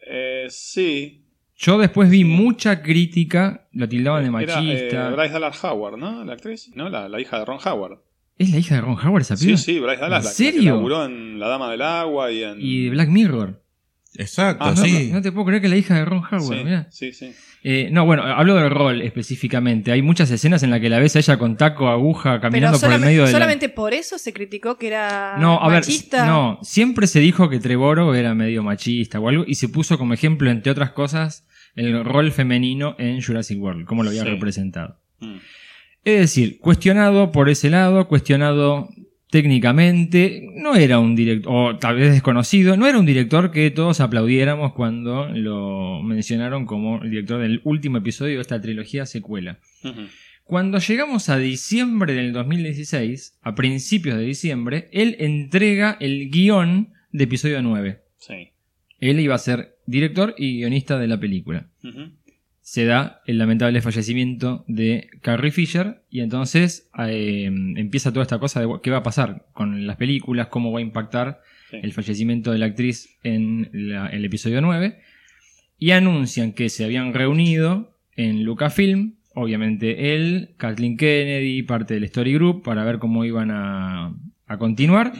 Eh, 0.09 0.45
sí. 0.49 1.25
Yo 1.55 1.77
después 1.77 2.09
vi 2.09 2.23
mucha 2.23 2.81
crítica, 2.81 3.67
lo 3.73 3.87
tildaban 3.89 4.21
de 4.23 4.29
Era, 4.43 4.55
machista. 4.61 5.09
eh, 5.09 5.11
Bryce 5.13 5.33
Dallas 5.33 5.63
Howard, 5.63 5.97
¿no? 5.97 6.23
La 6.23 6.33
actriz. 6.33 6.71
¿No? 6.75 6.89
La, 6.89 7.07
la 7.09 7.19
hija 7.21 7.39
de 7.39 7.45
Ron 7.45 7.59
Howard. 7.65 7.99
¿Es 8.37 8.49
la 8.51 8.57
hija 8.59 8.75
de 8.75 8.81
Ron 8.81 8.97
Howard 9.05 9.21
esa 9.21 9.37
Sí, 9.37 9.45
piba? 9.47 9.57
sí, 9.57 9.79
Bryce 9.79 10.01
Dallas. 10.01 10.03
¿En 10.05 10.09
la- 10.11 10.29
la 10.29 10.35
serio? 10.53 10.61
que 10.61 10.77
laburó 10.77 11.05
en 11.05 11.39
La 11.39 11.47
Dama 11.47 11.71
del 11.71 11.81
Agua 11.81 12.31
y 12.31 12.43
en. 12.43 12.55
Y 12.59 12.85
de 12.85 12.89
Black 12.89 13.09
Mirror. 13.09 13.62
Exacto, 14.17 14.63
Ah, 14.65 14.73
no, 14.75 14.83
sí. 14.83 15.09
no 15.11 15.21
te 15.21 15.31
puedo 15.31 15.45
creer 15.47 15.61
que 15.61 15.69
la 15.69 15.75
hija 15.77 15.95
de 15.95 16.05
Ron 16.05 16.19
Howard, 16.29 16.41
Sí, 16.59 16.63
mirá. 16.63 16.87
sí, 16.91 17.11
sí. 17.13 17.31
Eh, 17.63 17.87
no, 17.91 18.05
bueno, 18.05 18.23
hablo 18.23 18.55
del 18.55 18.69
rol 18.69 19.01
específicamente. 19.01 19.91
Hay 19.91 20.01
muchas 20.01 20.29
escenas 20.31 20.63
en 20.63 20.69
las 20.69 20.81
que 20.81 20.89
la 20.89 20.99
ves 20.99 21.15
a 21.15 21.19
ella 21.19 21.37
con 21.37 21.55
taco, 21.55 21.87
aguja, 21.87 22.31
Pero 22.31 22.41
caminando 22.41 22.79
por 22.79 22.91
el 22.91 22.99
medio 22.99 23.21
de 23.21 23.27
la... 23.27 23.31
solamente 23.31 23.69
por 23.69 23.93
eso 23.93 24.17
se 24.17 24.33
criticó 24.33 24.77
que 24.77 24.87
era 24.87 25.37
No, 25.39 25.59
a 25.61 25.67
ver, 25.69 25.77
machista. 25.79 26.25
no, 26.25 26.59
siempre 26.61 27.07
se 27.07 27.19
dijo 27.21 27.49
que 27.49 27.59
Trevorrow 27.59 28.13
era 28.13 28.35
medio 28.35 28.63
machista 28.63 29.19
o 29.19 29.29
algo 29.29 29.45
y 29.47 29.55
se 29.55 29.69
puso 29.69 29.97
como 29.97 30.13
ejemplo, 30.13 30.51
entre 30.51 30.71
otras 30.73 30.91
cosas, 30.91 31.47
el 31.75 32.03
rol 32.03 32.31
femenino 32.33 32.95
en 32.99 33.21
Jurassic 33.23 33.59
World, 33.61 33.85
como 33.85 34.03
lo 34.03 34.09
había 34.09 34.23
Sí. 34.23 34.29
representado. 34.29 34.99
Mm. 35.21 35.37
Es 36.05 36.19
decir, 36.19 36.59
cuestionado 36.59 37.31
por 37.31 37.49
ese 37.49 37.69
lado, 37.69 38.09
cuestionado 38.09 38.89
técnicamente, 39.33 40.47
no 40.53 40.75
era 40.75 40.99
un 40.99 41.15
director, 41.15 41.51
o 41.51 41.75
tal 41.79 41.95
vez 41.95 42.11
desconocido, 42.11 42.77
no 42.77 42.85
era 42.85 42.99
un 42.99 43.05
director 43.07 43.49
que 43.49 43.71
todos 43.71 43.99
aplaudiéramos 43.99 44.73
cuando 44.73 45.27
lo 45.29 46.03
mencionaron 46.03 46.67
como 46.67 47.01
el 47.01 47.09
director 47.09 47.41
del 47.41 47.59
último 47.63 47.97
episodio 47.97 48.35
de 48.35 48.41
esta 48.41 48.61
trilogía 48.61 49.07
secuela. 49.07 49.57
Cuando 50.43 50.77
llegamos 50.77 51.29
a 51.29 51.39
diciembre 51.39 52.13
del 52.13 52.31
2016, 52.31 53.39
a 53.41 53.55
principios 53.55 54.19
de 54.19 54.23
diciembre, 54.23 54.87
él 54.91 55.15
entrega 55.17 55.97
el 55.99 56.29
guion 56.29 56.93
de 57.11 57.23
episodio 57.23 57.63
9. 57.63 58.01
Sí. 58.19 58.51
Él 58.99 59.19
iba 59.19 59.33
a 59.33 59.39
ser 59.39 59.77
director 59.87 60.35
y 60.37 60.57
guionista 60.57 60.99
de 60.99 61.07
la 61.07 61.19
película. 61.19 61.71
Se 62.65 62.85
da 62.85 63.21
el 63.25 63.37
lamentable 63.37 63.81
fallecimiento 63.81 64.63
de 64.69 65.09
Carrie 65.21 65.51
Fisher 65.51 66.01
y 66.09 66.21
entonces 66.21 66.89
eh, 66.97 67.45
empieza 67.45 68.11
toda 68.13 68.23
esta 68.23 68.39
cosa 68.39 68.61
de 68.61 68.67
qué 68.81 68.89
va 68.89 68.97
a 68.99 69.03
pasar 69.03 69.45
con 69.53 69.85
las 69.85 69.97
películas, 69.97 70.47
cómo 70.47 70.71
va 70.71 70.79
a 70.79 70.81
impactar 70.81 71.41
Sí. 71.69 71.77
el 71.83 71.91
fallecimiento 71.91 72.51
de 72.51 72.59
la 72.59 72.67
actriz 72.67 73.17
en 73.23 73.69
la- 73.73 74.07
el 74.07 74.23
episodio 74.25 74.61
9 74.61 74.99
y 75.77 75.91
anuncian 75.91 76.53
que 76.53 76.69
se 76.69 76.85
habían 76.85 77.13
reunido 77.13 77.97
en 78.15 78.43
Lucasfilm, 78.45 79.15
obviamente 79.35 80.15
él, 80.15 80.53
Kathleen 80.57 80.95
Kennedy, 80.97 81.63
parte 81.63 81.95
del 81.95 82.03
Story 82.05 82.33
Group, 82.35 82.63
para 82.63 82.83
ver 82.85 82.99
cómo 82.99 83.25
iban 83.25 83.49
a, 83.51 84.15
a 84.45 84.57
continuar. 84.57 85.11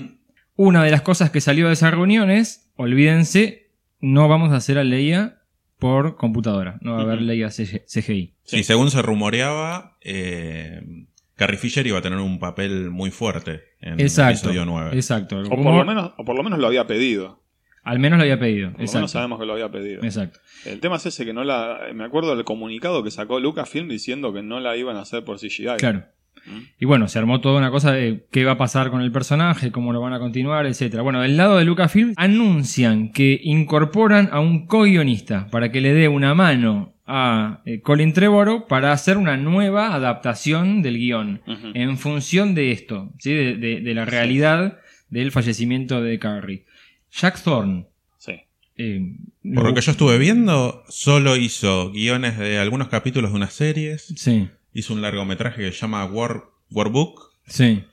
Una 0.56 0.84
de 0.84 0.92
las 0.92 1.02
cosas 1.02 1.30
que 1.32 1.42
salió 1.42 1.68
de 1.68 1.74
esa 1.74 1.90
reunión 1.92 2.30
es, 2.32 2.72
olvídense, 2.76 3.72
no 4.00 4.28
vamos 4.30 4.52
a 4.54 4.58
hacer 4.58 4.78
a 4.78 4.84
Leia 4.84 5.40
por 5.84 6.16
computadora, 6.16 6.78
no 6.82 6.94
va 6.94 7.00
a 7.00 7.02
haber. 7.04 7.22
Leia 7.22 7.50
CG 7.50 7.86
CGI. 7.86 8.36
Sí, 8.44 8.64
según 8.64 8.90
se 8.90 9.02
rumoreaba, 9.02 9.98
eh, 10.02 10.82
Carrie 11.36 11.58
Fisher 11.58 11.86
iba 11.86 12.00
a 12.00 12.02
tener 12.02 12.20
un 12.20 12.40
papel 12.40 12.90
muy 12.90 13.12
fuerte 13.12 13.64
en 13.82 13.94
el 13.94 14.02
Exacto. 14.02 14.50
episodio 14.50 14.66
9. 14.66 14.92
Exacto. 14.94 15.40
el 15.40 15.48
O 15.48 15.50
por, 15.50 15.76
lo 15.76 15.86
menos, 15.86 16.14
o 16.18 16.24
por 16.24 16.36
lo 16.36 16.44
menos 16.44 16.60
lo 16.60 16.68
había 16.68 16.88
pedido. 16.88 17.44
Al 17.84 18.00
menos 18.00 18.18
lo 18.18 18.24
había 18.24 18.40
pedido. 18.40 18.72
Por 18.72 18.86
lo 18.86 18.92
menos 18.92 19.12
sabemos 19.12 19.40
que 19.40 19.46
lo 19.46 19.54
había 19.54 19.70
pedido. 19.70 20.04
Exacto. 20.04 20.40
El 20.66 20.80
tema 20.80 20.96
es 20.96 21.06
ese 21.06 21.26
que 21.26 21.34
no 21.34 21.44
la. 21.44 21.80
Me 21.94 22.06
acuerdo 22.06 22.36
del 22.36 22.46
comunicado 22.46 23.04
que 23.04 23.12
sacó 23.12 23.42
Lucasfilm 23.42 23.90
diciendo 23.90 24.32
que 24.34 24.42
no 24.42 24.62
la 24.62 24.78
iban 24.78 24.96
a 24.96 25.02
hacer 25.02 25.26
por 25.26 25.38
CGI. 25.38 25.78
Claro. 25.80 26.06
Y 26.80 26.86
bueno, 26.86 27.08
se 27.08 27.20
armó 27.20 27.40
toda 27.42 27.58
una 27.58 27.72
cosa 27.72 27.92
de 27.94 28.26
qué 28.32 28.44
va 28.44 28.54
a 28.54 28.58
pasar 28.58 28.90
con 28.92 29.02
el 29.02 29.12
personaje, 29.12 29.72
cómo 29.72 29.94
lo 29.94 30.02
van 30.02 30.14
a 30.14 30.20
continuar, 30.20 30.66
etcétera. 30.66 31.02
Bueno, 31.02 31.22
del 31.22 31.38
lado 31.38 31.58
de 31.58 31.64
Lucasfilm 31.66 32.14
anuncian 32.18 33.12
que 33.12 33.40
incorporan 33.44 34.30
a 34.32 34.40
un 34.40 34.68
co-guionista 34.68 35.48
para 35.52 35.72
que 35.72 35.80
le 35.82 35.94
dé 35.94 36.08
una 36.10 36.34
mano 36.36 36.94
a 37.06 37.62
eh, 37.66 37.82
Colin 37.82 38.14
Trevorrow 38.14 38.68
para 38.68 38.92
hacer 38.92 39.18
una 39.18 39.36
nueva 39.38 39.94
adaptación 39.94 40.82
del 40.82 40.98
guion 40.98 41.42
en 41.74 41.98
función 41.98 42.56
de 42.56 42.72
esto, 42.72 43.12
¿sí? 43.20 43.34
de, 43.34 43.56
de- 43.58 43.82
de 43.82 43.94
la 43.94 44.06
realidad 44.06 44.80
del 45.10 45.32
fallecimiento 45.32 46.02
de 46.02 46.18
Carrie. 46.20 46.66
Jack 47.12 47.42
Thorne. 47.44 47.86
Sí. 48.18 48.34
eh, 48.78 49.02
Por 49.54 49.66
lo 49.66 49.74
que 49.74 49.82
yo 49.82 49.92
estuve 49.92 50.18
viendo, 50.18 50.84
solo 50.90 51.36
hizo 51.36 51.92
guiones 51.92 52.38
de 52.38 52.58
algunos 52.58 52.88
capítulos 52.88 53.32
de 53.32 53.38
unas 53.38 53.54
series, 53.54 54.14
Sí, 54.18 54.48
hizo 54.74 54.94
un 54.94 55.02
largometraje 55.02 55.62
que 55.62 55.72
se 55.72 55.78
llama 55.80 56.06
War, 56.06 56.44
Warbook 56.72 57.32
sí. 57.48 57.84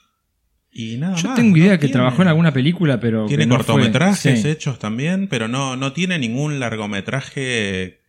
y 0.73 0.97
nada 0.97 1.17
Yo 1.17 1.29
más, 1.29 1.37
tengo 1.37 1.57
idea 1.57 1.73
no 1.73 1.79
que 1.79 1.87
tiene- 1.87 1.93
trabajó 1.95 2.23
en 2.23 2.29
alguna 2.29 2.53
película, 2.53 2.99
pero. 3.01 3.27
Tiene 3.27 3.45
que 3.45 3.49
no 3.49 3.57
fue. 3.57 3.65
cortometrajes 3.67 4.43
Sí. 4.43 4.49
hechos 4.49 4.79
también, 4.79 5.29
pero 5.29 5.49
no, 5.49 5.77
no 5.77 5.93
tiene 5.93 6.19
ningún 6.19 6.59
largometraje 6.61 8.00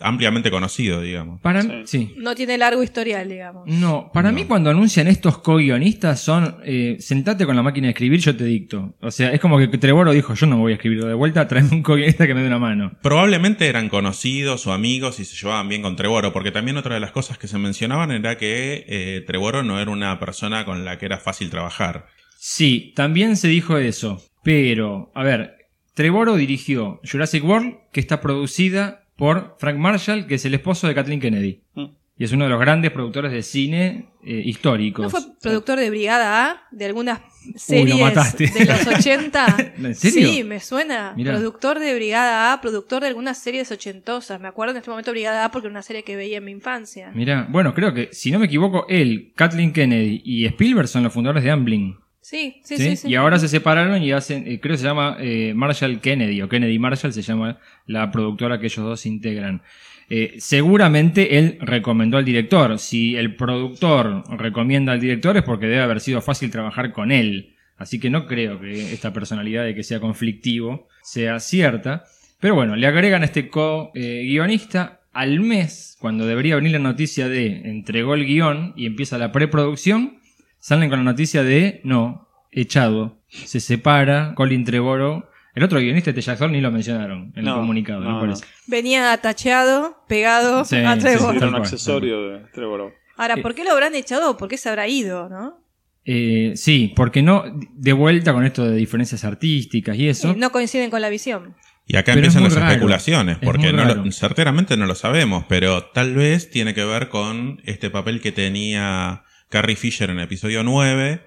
ampliamente 0.00 0.50
conocido, 0.50 1.00
digamos. 1.00 1.40
Para 1.40 1.62
Sí. 1.62 1.68
sí. 1.84 2.14
No 2.16 2.34
tiene 2.34 2.56
largo 2.58 2.82
historial, 2.82 3.28
digamos. 3.28 3.66
No, 3.66 4.10
para 4.12 4.30
No. 4.30 4.34
mí 4.36 4.44
cuando 4.44 4.70
anuncian 4.70 5.08
estos 5.08 5.38
co-guionistas 5.38 6.20
son, 6.20 6.56
eh, 6.64 6.96
sentate 7.00 7.46
con 7.46 7.56
la 7.56 7.62
máquina 7.62 7.86
de 7.86 7.90
escribir, 7.92 8.20
yo 8.20 8.36
te 8.36 8.44
dicto. 8.44 8.94
O 9.00 9.10
sea, 9.10 9.32
es 9.32 9.40
como 9.40 9.58
que 9.58 9.68
Trevorrow 9.68 10.12
dijo, 10.12 10.34
yo 10.34 10.46
no 10.46 10.58
voy 10.58 10.72
a 10.72 10.74
escribirlo 10.76 11.06
de 11.06 11.14
vuelta, 11.14 11.46
tráeme 11.48 11.70
un 11.72 11.82
co-guionista 11.82 12.26
que 12.26 12.34
me 12.34 12.40
dé 12.40 12.46
una 12.46 12.58
mano. 12.58 12.92
Probablemente 13.02 13.66
eran 13.68 13.88
conocidos 13.88 14.66
o 14.66 14.72
amigos 14.72 15.20
y 15.20 15.24
se 15.24 15.36
llevaban 15.36 15.68
bien 15.68 15.82
con 15.82 15.96
Trevorrow, 15.96 16.32
porque 16.32 16.50
también 16.50 16.76
otra 16.76 16.94
de 16.94 17.00
las 17.00 17.10
cosas 17.12 17.38
que 17.38 17.48
se 17.48 17.58
mencionaban 17.58 18.10
era 18.10 18.36
que 18.38 18.84
eh, 18.88 19.22
Trevorrow 19.26 19.62
no 19.62 19.80
era 19.80 19.90
una 19.90 20.18
persona 20.18 20.64
con 20.64 20.84
la 20.84 20.98
que 20.98 21.06
era 21.06 21.18
fácil 21.18 21.50
trabajar. 21.50 22.06
Sí, 22.38 22.92
también 22.96 23.36
se 23.36 23.48
dijo 23.48 23.76
eso. 23.76 24.22
Pero, 24.42 25.10
a 25.14 25.22
ver, 25.22 25.56
Trevorrow 25.94 26.36
dirigió 26.36 27.00
Jurassic 27.10 27.44
World, 27.44 27.74
que 27.92 28.00
está 28.00 28.20
producida 28.22 29.04
por 29.20 29.56
Frank 29.58 29.76
Marshall, 29.76 30.26
que 30.26 30.36
es 30.36 30.44
el 30.46 30.54
esposo 30.54 30.88
de 30.88 30.94
Kathleen 30.94 31.20
Kennedy. 31.20 31.60
Mm. 31.74 31.84
Y 32.16 32.24
es 32.24 32.32
uno 32.32 32.44
de 32.44 32.50
los 32.50 32.58
grandes 32.58 32.90
productores 32.90 33.32
de 33.32 33.42
cine 33.42 34.08
eh, 34.24 34.42
históricos. 34.44 35.04
¿No 35.04 35.10
fue 35.10 35.20
productor 35.40 35.78
de 35.78 35.90
Brigada 35.90 36.50
A? 36.50 36.62
De 36.70 36.86
algunas 36.86 37.20
series 37.54 37.98
de 38.38 38.64
los 38.64 38.86
80. 38.98 39.72
¿En 39.76 39.94
serio? 39.94 40.28
Sí, 40.28 40.44
me 40.44 40.58
suena. 40.60 41.12
Mirá. 41.16 41.32
Productor 41.32 41.78
de 41.78 41.94
Brigada 41.94 42.54
A, 42.54 42.60
productor 42.62 43.02
de 43.02 43.08
algunas 43.08 43.36
series 43.36 43.70
ochentosas. 43.70 44.40
Me 44.40 44.48
acuerdo 44.48 44.72
en 44.72 44.78
este 44.78 44.90
momento 44.90 45.10
de 45.10 45.12
Brigada 45.12 45.44
A 45.44 45.50
porque 45.50 45.68
era 45.68 45.72
una 45.72 45.82
serie 45.82 46.02
que 46.02 46.16
veía 46.16 46.38
en 46.38 46.44
mi 46.44 46.50
infancia. 46.50 47.10
Mira, 47.14 47.46
bueno, 47.50 47.74
creo 47.74 47.92
que, 47.92 48.08
si 48.12 48.30
no 48.30 48.38
me 48.38 48.46
equivoco, 48.46 48.86
él, 48.88 49.32
Kathleen 49.36 49.74
Kennedy 49.74 50.22
y 50.24 50.46
Spielberg 50.46 50.88
son 50.88 51.04
los 51.04 51.12
fundadores 51.12 51.44
de 51.44 51.50
Amblin. 51.50 51.98
Sí, 52.30 52.60
sí, 52.62 52.96
¿sí? 52.96 53.08
Y 53.08 53.16
ahora 53.16 53.40
se 53.40 53.48
separaron 53.48 54.00
y 54.04 54.12
hacen, 54.12 54.46
eh, 54.46 54.60
creo 54.60 54.74
que 54.74 54.78
se 54.78 54.84
llama 54.84 55.16
eh, 55.18 55.52
Marshall 55.52 55.98
Kennedy, 56.00 56.40
o 56.42 56.48
Kennedy 56.48 56.78
Marshall 56.78 57.12
se 57.12 57.22
llama 57.22 57.58
la 57.86 58.12
productora 58.12 58.60
que 58.60 58.66
ellos 58.66 58.86
dos 58.86 59.04
integran. 59.04 59.62
Eh, 60.08 60.36
seguramente 60.38 61.38
él 61.38 61.58
recomendó 61.60 62.18
al 62.18 62.24
director. 62.24 62.78
Si 62.78 63.16
el 63.16 63.34
productor 63.34 64.22
recomienda 64.38 64.92
al 64.92 65.00
director 65.00 65.36
es 65.38 65.42
porque 65.42 65.66
debe 65.66 65.82
haber 65.82 65.98
sido 65.98 66.20
fácil 66.20 66.52
trabajar 66.52 66.92
con 66.92 67.10
él. 67.10 67.56
Así 67.76 67.98
que 67.98 68.10
no 68.10 68.28
creo 68.28 68.60
que 68.60 68.92
esta 68.92 69.12
personalidad 69.12 69.64
de 69.64 69.74
que 69.74 69.82
sea 69.82 69.98
conflictivo 69.98 70.86
sea 71.02 71.40
cierta. 71.40 72.04
Pero 72.38 72.54
bueno, 72.54 72.76
le 72.76 72.86
agregan 72.86 73.22
a 73.22 73.24
este 73.24 73.48
co-guionista 73.48 75.00
al 75.12 75.40
mes, 75.40 75.96
cuando 75.98 76.26
debería 76.26 76.54
venir 76.54 76.70
la 76.70 76.78
noticia 76.78 77.28
de 77.28 77.68
entregó 77.68 78.14
el 78.14 78.24
guion 78.24 78.72
y 78.76 78.86
empieza 78.86 79.18
la 79.18 79.32
preproducción, 79.32 80.19
salen 80.60 80.88
con 80.90 81.00
la 81.00 81.04
noticia 81.10 81.42
de 81.42 81.80
no, 81.84 82.28
echado, 82.52 83.18
se 83.28 83.58
separa, 83.60 84.34
Colin 84.36 84.64
Trevorrow. 84.64 85.24
El 85.54 85.64
otro 85.64 85.80
guionista, 85.80 86.10
este 86.10 86.22
Jackson, 86.22 86.52
ni 86.52 86.60
lo 86.60 86.70
mencionaron 86.70 87.32
en 87.34 87.44
No, 87.44 87.54
el 87.54 87.56
comunicado, 87.60 88.00
no, 88.00 88.20
parece. 88.20 88.44
Venía 88.68 89.16
tacheado, 89.16 90.04
pegado 90.08 90.64
Sí, 90.64 90.76
a 90.76 90.94
sí, 90.94 91.00
Trevor. 91.00 91.30
sí, 91.32 91.36
Era 91.38 91.46
un 91.46 91.52
cual, 91.52 91.62
accesorio 91.62 92.22
de 92.22 92.38
Trevor. 92.54 92.94
Ahora, 93.16 93.36
¿por 93.38 93.54
qué 93.56 93.64
lo 93.64 93.72
habrán 93.72 93.94
echado 93.96 94.30
o 94.30 94.36
por 94.36 94.48
qué 94.48 94.56
se 94.56 94.68
habrá 94.68 94.86
ido, 94.86 95.28
no? 95.28 95.58
Eh, 96.04 96.52
sí, 96.54 96.92
porque 96.96 97.20
no, 97.22 97.42
de 97.74 97.92
vuelta 97.92 98.32
con 98.32 98.44
esto 98.46 98.64
de 98.64 98.76
diferencias 98.76 99.24
artísticas 99.24 99.96
y 99.96 100.08
eso. 100.08 100.30
Eh, 100.30 100.34
no 100.36 100.50
coinciden 100.52 100.88
con 100.90 101.00
la 101.02 101.08
visión. 101.10 101.54
Y 101.86 101.96
acá 101.96 102.14
Pero 102.14 102.26
es 102.28 102.34
empiezan 102.36 102.42
muy 102.42 102.50
las 102.50 102.58
raro. 102.60 102.70
especulaciones, 102.70 103.36
Es 103.40 103.44
porque 103.44 103.66
muy 103.68 103.72
no 103.76 103.84
raro. 103.84 104.04
lo- 104.04 104.12
certeramente 104.12 104.76
no 104.76 104.86
lo 104.86 104.94
sabemos, 104.94 105.44
pero 105.48 105.86
tal 105.86 106.14
vez 106.14 106.48
tiene 106.50 106.72
que 106.74 106.84
ver 106.84 107.08
con 107.08 107.60
este 107.64 107.90
papel 107.90 108.20
que 108.20 108.30
tenía 108.32 109.24
Carrie 109.50 109.76
Fisher 109.76 110.08
en 110.10 110.18
el 110.18 110.24
episodio 110.24 110.62
9, 110.64 111.20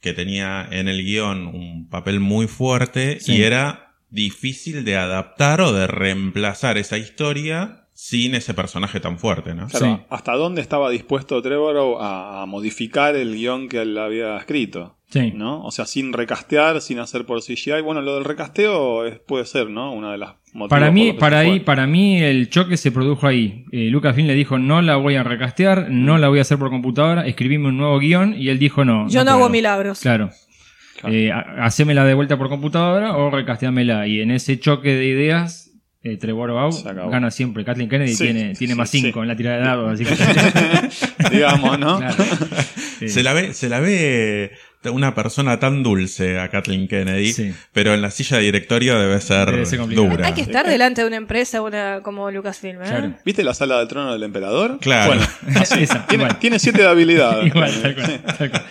que 0.00 0.12
tenía 0.12 0.68
en 0.70 0.88
el 0.88 1.02
guion 1.02 1.46
un 1.46 1.88
papel 1.88 2.20
muy 2.20 2.46
fuerte 2.48 3.18
Sí. 3.20 3.36
y 3.36 3.42
era 3.42 3.94
difícil 4.10 4.84
de 4.84 4.96
adaptar 4.96 5.60
o 5.62 5.72
de 5.72 5.86
reemplazar 5.86 6.76
esa 6.76 6.98
historia 6.98 7.88
sin 7.94 8.34
ese 8.34 8.52
personaje 8.52 9.00
tan 9.00 9.18
fuerte, 9.18 9.54
¿no? 9.54 9.68
Claro, 9.68 9.86
Sí. 9.96 10.02
¿hasta 10.10 10.32
dónde 10.34 10.60
estaba 10.60 10.90
dispuesto 10.90 11.40
Trevor 11.40 11.98
a, 12.02 12.42
a 12.42 12.46
modificar 12.46 13.14
el 13.16 13.34
guion 13.36 13.68
que 13.68 13.82
él 13.82 13.96
había 13.96 14.36
escrito? 14.36 14.98
Sí. 15.12 15.30
¿No? 15.34 15.62
O 15.62 15.70
sea, 15.70 15.84
sin 15.84 16.10
recastear, 16.14 16.80
sin 16.80 16.98
hacer 16.98 17.26
por 17.26 17.42
CGI. 17.42 17.82
Bueno, 17.84 18.00
lo 18.00 18.14
del 18.14 18.24
recasteo 18.24 19.04
es- 19.04 19.18
puede 19.18 19.44
ser, 19.44 19.68
¿no? 19.68 19.92
Una 19.92 20.10
de 20.12 20.16
las 20.16 20.30
motivos 20.54 20.70
Para 20.70 20.90
mí, 20.90 21.12
para 21.12 21.42
se 21.42 21.48
ahí, 21.50 21.60
para 21.60 21.86
mí 21.86 22.22
el 22.22 22.48
choque 22.48 22.78
se 22.78 22.90
produjo 22.92 23.26
ahí. 23.26 23.66
Eh, 23.72 23.90
Lucasfilm 23.90 24.26
le 24.26 24.34
dijo 24.34 24.58
no 24.58 24.80
la 24.80 24.96
voy 24.96 25.16
a 25.16 25.22
recastear, 25.22 25.90
no 25.90 26.16
la 26.16 26.28
voy 26.28 26.38
a 26.38 26.42
hacer 26.42 26.56
por 26.58 26.70
computadora, 26.70 27.26
escribime 27.26 27.68
un 27.68 27.76
nuevo 27.76 27.98
guion 27.98 28.34
y 28.38 28.48
él 28.48 28.58
dijo 28.58 28.86
no. 28.86 29.06
Yo 29.10 29.22
no, 29.22 29.32
hago 29.32 29.50
milagros. 29.50 30.00
Claro. 30.00 30.30
Claro. 30.98 31.14
Eh, 31.14 31.30
hacémela 31.58 32.04
de 32.06 32.14
vuelta 32.14 32.38
por 32.38 32.48
computadora 32.48 33.14
o 33.16 33.30
recasteámela. 33.30 34.06
Y 34.06 34.20
en 34.22 34.30
ese 34.30 34.58
choque 34.58 34.94
de 34.94 35.04
ideas, 35.06 35.72
eh, 36.02 36.16
Trevor 36.16 36.52
Bau 36.52 36.70
gana 37.10 37.30
siempre. 37.30 37.64
Kathleen 37.66 37.90
Kennedy 37.90 38.14
Sí, 38.14 38.24
tiene, 38.24 38.54
tiene 38.54 38.72
sí, 38.74 38.78
más 38.78 38.88
5 38.90 39.12
sí. 39.12 39.20
en 39.20 39.28
la 39.28 39.36
tirada 39.36 39.56
de 39.58 39.62
dados. 39.64 39.92
Así 39.92 40.04
que, 40.04 40.14
Digamos, 41.32 41.78
¿no? 41.78 41.98
Claro. 41.98 42.24
Sí. 42.98 43.08
Se 43.08 43.22
la 43.22 43.32
ve, 43.32 43.52
se 43.52 43.68
la 43.68 43.80
ve 43.80 44.52
una 44.90 45.14
persona 45.14 45.58
tan 45.60 45.82
dulce 45.82 46.38
a 46.38 46.48
Kathleen 46.48 46.88
Kennedy, 46.88 47.32
Sí. 47.32 47.52
pero 47.72 47.94
en 47.94 48.02
la 48.02 48.10
silla 48.10 48.36
de 48.38 48.42
directorio 48.44 48.98
debe 48.98 49.20
ser, 49.20 49.50
Debe 49.50 49.66
ser 49.66 49.78
complicado. 49.78 50.08
dura. 50.08 50.26
Hay 50.26 50.34
que 50.34 50.40
estar 50.42 50.66
delante 50.66 51.02
de 51.02 51.06
una 51.06 51.16
empresa 51.16 51.62
una, 51.62 52.00
como 52.02 52.30
Lucasfilm, 52.30 52.82
¿eh? 52.82 52.86
Claro. 52.86 53.14
¿Viste 53.24 53.44
la 53.44 53.54
sala 53.54 53.78
del 53.78 53.88
trono 53.88 54.12
del 54.12 54.22
emperador? 54.22 54.78
Claro. 54.80 55.14
Bueno, 55.14 55.26
Esa, 55.62 56.06
tiene, 56.06 56.24
igual. 56.24 56.38
tiene 56.38 56.58
siete 56.58 56.82
de 56.82 56.88
habilidad. 56.88 57.42
Igual, 57.46 57.72
tal 57.82 57.94
cual, 57.94 58.22
tal 58.38 58.50
cual. 58.50 58.62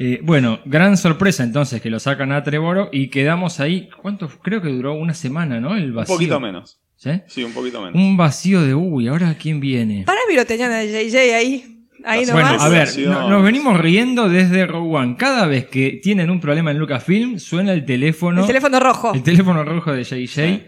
Eh, 0.00 0.20
bueno, 0.22 0.60
gran 0.64 0.96
sorpresa 0.96 1.42
entonces 1.42 1.82
que 1.82 1.90
lo 1.90 1.98
sacan 1.98 2.30
a 2.30 2.42
Trevoro 2.44 2.88
y 2.92 3.08
quedamos 3.08 3.58
ahí. 3.58 3.88
¿Cuánto? 4.00 4.28
Creo 4.42 4.62
que 4.62 4.68
duró 4.68 4.94
una 4.94 5.12
semana, 5.14 5.58
¿no? 5.60 5.74
El 5.76 5.90
Un 5.90 5.94
vacío. 5.96 6.14
poquito 6.14 6.38
menos. 6.38 6.78
¿Sí? 6.96 7.10
Sí, 7.26 7.42
un 7.44 7.52
poquito 7.52 7.80
menos. 7.80 7.94
Un 7.94 8.16
vacío 8.16 8.60
de 8.62 8.74
uy, 8.74 9.08
ahora 9.08 9.34
quién 9.40 9.60
viene. 9.60 10.04
Para 10.04 10.18
mí 10.28 10.34
lo 10.36 10.44
tenían 10.46 10.72
a 10.72 10.84
JJ 10.84 11.34
ahí. 11.34 11.77
Ahí 12.04 12.24
Bueno, 12.30 12.48
a 12.60 12.68
ver, 12.68 12.88
no- 12.98 13.28
nos 13.28 13.42
venimos 13.42 13.78
riendo 13.78 14.28
desde 14.28 14.66
Rogue 14.66 14.96
One. 14.96 15.16
Cada 15.18 15.46
vez 15.46 15.66
que 15.66 15.98
tienen 16.02 16.30
un 16.30 16.40
problema 16.40 16.70
en 16.70 16.78
Lucasfilm, 16.78 17.38
suena 17.38 17.72
el 17.72 17.84
teléfono. 17.84 18.40
El 18.42 18.46
teléfono 18.46 18.78
rojo. 18.80 19.12
el 19.14 19.22
teléfono 19.22 19.64
rojo 19.64 19.92
de 19.92 20.04
JJ. 20.04 20.26
Sí. 20.28 20.62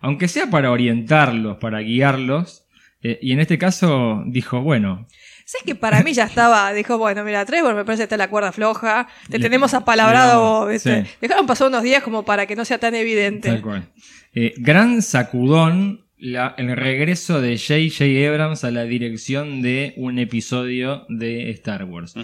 Aunque 0.00 0.28
sea 0.28 0.48
para 0.50 0.70
orientarlos, 0.70 1.56
para 1.58 1.80
guiarlos. 1.80 2.62
eh, 3.02 3.18
y 3.22 3.32
en 3.32 3.40
este 3.40 3.58
caso 3.58 4.22
dijo, 4.26 4.60
bueno, 4.62 5.06
¿Sabes 5.48 5.64
que 5.64 5.74
para 5.76 6.02
mí 6.02 6.12
ya 6.12 6.24
estaba? 6.24 6.72
Dijo, 6.72 6.98
bueno, 6.98 7.22
mira, 7.22 7.44
Trevor, 7.44 7.72
me 7.76 7.84
parece 7.84 8.00
que 8.00 8.04
está 8.04 8.16
la 8.16 8.28
cuerda 8.28 8.50
floja. 8.50 9.06
Te 9.30 9.38
Le- 9.38 9.44
tenemos 9.44 9.74
apalabrado 9.74 10.68
sí. 10.76 10.90
Dejaron 11.20 11.46
pasar 11.46 11.68
unos 11.68 11.84
días 11.84 12.02
como 12.02 12.24
para 12.24 12.46
que 12.46 12.56
no 12.56 12.64
sea 12.64 12.78
tan 12.78 12.96
evidente. 12.96 13.48
Tal 13.50 13.60
cual. 13.62 13.88
Eh, 14.34 14.54
gran 14.56 15.02
sacudón 15.02 16.05
la- 16.18 16.54
el 16.58 16.74
regreso 16.76 17.40
de 17.40 17.58
J.J. 17.58 18.04
Abrams 18.28 18.64
a 18.64 18.70
la 18.70 18.84
dirección 18.84 19.62
de 19.62 19.92
un 19.96 20.18
episodio 20.18 21.04
de 21.08 21.50
Star 21.50 21.84
Wars. 21.84 22.14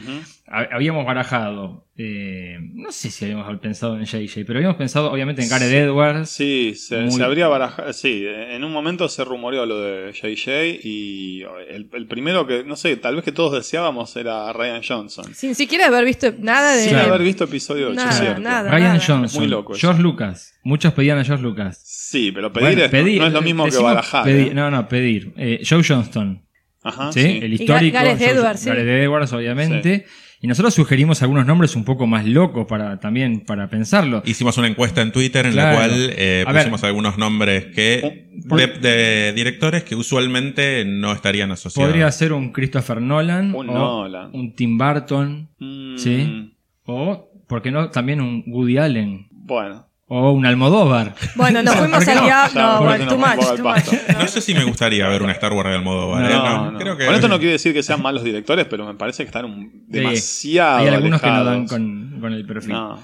Habíamos 0.45 1.07
barajado, 1.07 1.87
eh, 1.97 2.59
no 2.75 2.91
sé 2.93 3.11
si 3.11 3.25
habíamos 3.25 3.59
pensado 3.61 3.97
en 3.99 4.05
J.J., 4.05 4.41
pero 4.45 4.59
habíamos 4.59 4.77
pensado 4.77 5.11
obviamente 5.11 5.41
en 5.43 5.49
Gareth 5.49 5.69
Sí. 5.71 5.77
Edwards. 5.77 6.29
Sí, 6.31 6.75
se, 6.75 7.01
Muy- 7.03 7.13
se 7.13 7.23
habría 7.23 7.49
barajado. 7.49 7.91
Sí, 7.93 8.25
en 8.27 8.63
un 8.65 8.71
momento 8.73 9.09
se 9.09 9.25
rumoreó 9.25 9.65
lo 9.65 9.81
de 9.81 10.13
JJ 10.13 10.81
y 10.83 11.43
el, 11.71 11.89
el 11.93 12.07
primero 12.07 12.47
que, 12.47 12.65
no 12.65 12.77
sé, 12.77 12.97
tal 12.97 13.15
vez 13.15 13.25
que 13.25 13.33
todos 13.33 13.53
deseábamos 13.55 14.15
era 14.17 14.53
Ryan 14.53 14.83
Johnson. 14.87 15.33
Sin 15.33 15.55
siquiera 15.55 15.87
haber 15.87 16.05
visto 16.05 16.35
nada 16.39 16.75
de. 16.75 16.85
Sin 16.89 16.97
haber 16.97 17.23
visto 17.23 17.45
episodio 17.45 17.87
8, 17.91 17.95
Nada, 17.95 18.13
cierto. 18.13 18.41
nada. 18.41 18.71
Ryan 18.71 18.83
nada. 18.97 19.05
Johnson, 19.07 19.41
Muy 19.41 19.49
loco 19.49 19.73
eso. 19.75 19.81
George 19.81 20.03
Lucas. 20.03 20.55
Muchos 20.65 20.93
pedían 20.93 21.19
a 21.19 21.25
George 21.25 21.43
Lucas. 21.45 21.81
Sí, 21.83 22.31
pero 22.33 22.53
pedir, 22.53 22.67
Bueno, 22.69 22.83
es- 22.85 22.91
pedir, 22.91 23.21
no 23.21 23.27
es 23.29 23.33
lo 23.33 23.43
mismo 23.43 23.65
que 23.67 23.79
barajar. 23.79 24.25
pedir, 24.25 24.49
¿eh? 24.49 24.55
No, 24.55 24.71
no, 24.71 24.87
pedir. 24.89 25.33
Eh, 25.39 25.63
Joe 25.67 25.83
Johnston. 25.87 26.45
Ajá, 26.85 27.13
¿sí? 27.13 27.23
sí. 27.23 27.39
El 27.41 27.53
histórico. 27.55 27.95
Gareth 27.97 28.19
George- 28.19 28.35
Edwards, 28.39 28.61
sí. 28.61 28.69
Gareth 28.69 28.89
Edwards, 28.89 29.33
obviamente. 29.33 30.05
Y 30.45 30.49
nosotros 30.49 30.75
sugerimos 30.75 31.23
algunos 31.23 31.47
nombres 31.47 31.77
un 31.77 31.85
poco 31.85 32.09
más 32.09 32.27
locos 32.27 32.67
para 32.67 32.99
también 32.99 33.41
para 33.47 33.71
pensarlo. 33.71 34.23
Hicimos 34.27 34.59
una 34.59 34.67
encuesta 34.67 35.01
en 35.01 35.13
Twitter 35.13 35.47
en 35.47 35.53
Claro. 35.53 35.71
la 35.71 35.77
cual 35.77 36.11
eh, 36.17 36.45
ver. 36.47 36.57
pusimos 36.57 36.83
algunos 36.83 37.17
nombres 37.17 37.67
que 37.67 38.29
Por- 38.49 38.59
de, 38.59 38.67
de 38.81 39.33
directores 39.35 39.85
que 39.85 39.95
usualmente 39.95 40.85
no 40.85 41.13
estarían 41.13 41.53
asociados. 41.53 41.89
Podría 41.89 42.11
ser 42.11 42.33
un 42.33 42.51
Christopher 42.53 43.01
Nolan. 43.01 43.55
Un 43.55 43.69
o 43.71 43.73
Nolan. 43.73 44.31
Un 44.33 44.53
Tim 44.57 44.77
Burton. 44.77 45.49
Mm, 45.61 45.97
Sí. 45.97 46.55
O, 46.87 47.31
¿por 47.47 47.63
qué 47.63 47.71
no? 47.71 47.91
También 47.91 48.21
un 48.21 48.43
Woody 48.49 48.79
Allen. 48.79 49.29
Bueno, 49.31 49.87
O 50.15 50.33
un 50.33 50.45
Almodóvar. 50.45 51.15
Bueno, 51.37 51.63
nos 51.63 51.75
¿Por 51.77 51.85
fuimos 51.89 52.07
al 52.07 52.17
no? 52.17 52.23
diablo. 52.25 52.61
No, 52.61 52.79
¿por 52.81 52.87
bueno, 52.87 53.07
too 53.09 53.17
much, 53.19 53.57
too. 53.57 53.97
No 54.19 54.29
sé 54.29 54.43
si 54.43 54.53
me 54.53 54.63
gustaría 54.65 55.09
ver 55.09 55.23
una 55.23 55.33
Star 55.33 55.55
Wars 55.55 55.71
de 55.71 55.77
Almodóvar. 55.77 56.31
¿eh? 56.31 56.35
no. 56.35 56.79
Creo 56.79 56.97
que 56.99 57.07
Con 57.07 57.15
esto 57.15 57.29
no 57.29 57.39
quiere 57.39 57.53
decir 57.53 57.73
que 57.73 57.83
sean 57.83 58.03
malos 58.03 58.23
directores, 58.23 58.67
pero 58.69 58.85
me 58.87 58.93
parece 58.95 59.23
que 59.23 59.29
están 59.29 59.47
un- 59.47 59.71
Sí. 59.71 59.99
demasiado. 59.99 60.79
Hay 60.81 60.89
algunos 60.89 61.19
que 61.21 61.31
no 61.31 61.45
dan 61.45 61.67
con, 61.67 62.19
con 62.21 62.33
el 62.35 62.45
perfil. 62.45 62.73
No. 62.73 62.99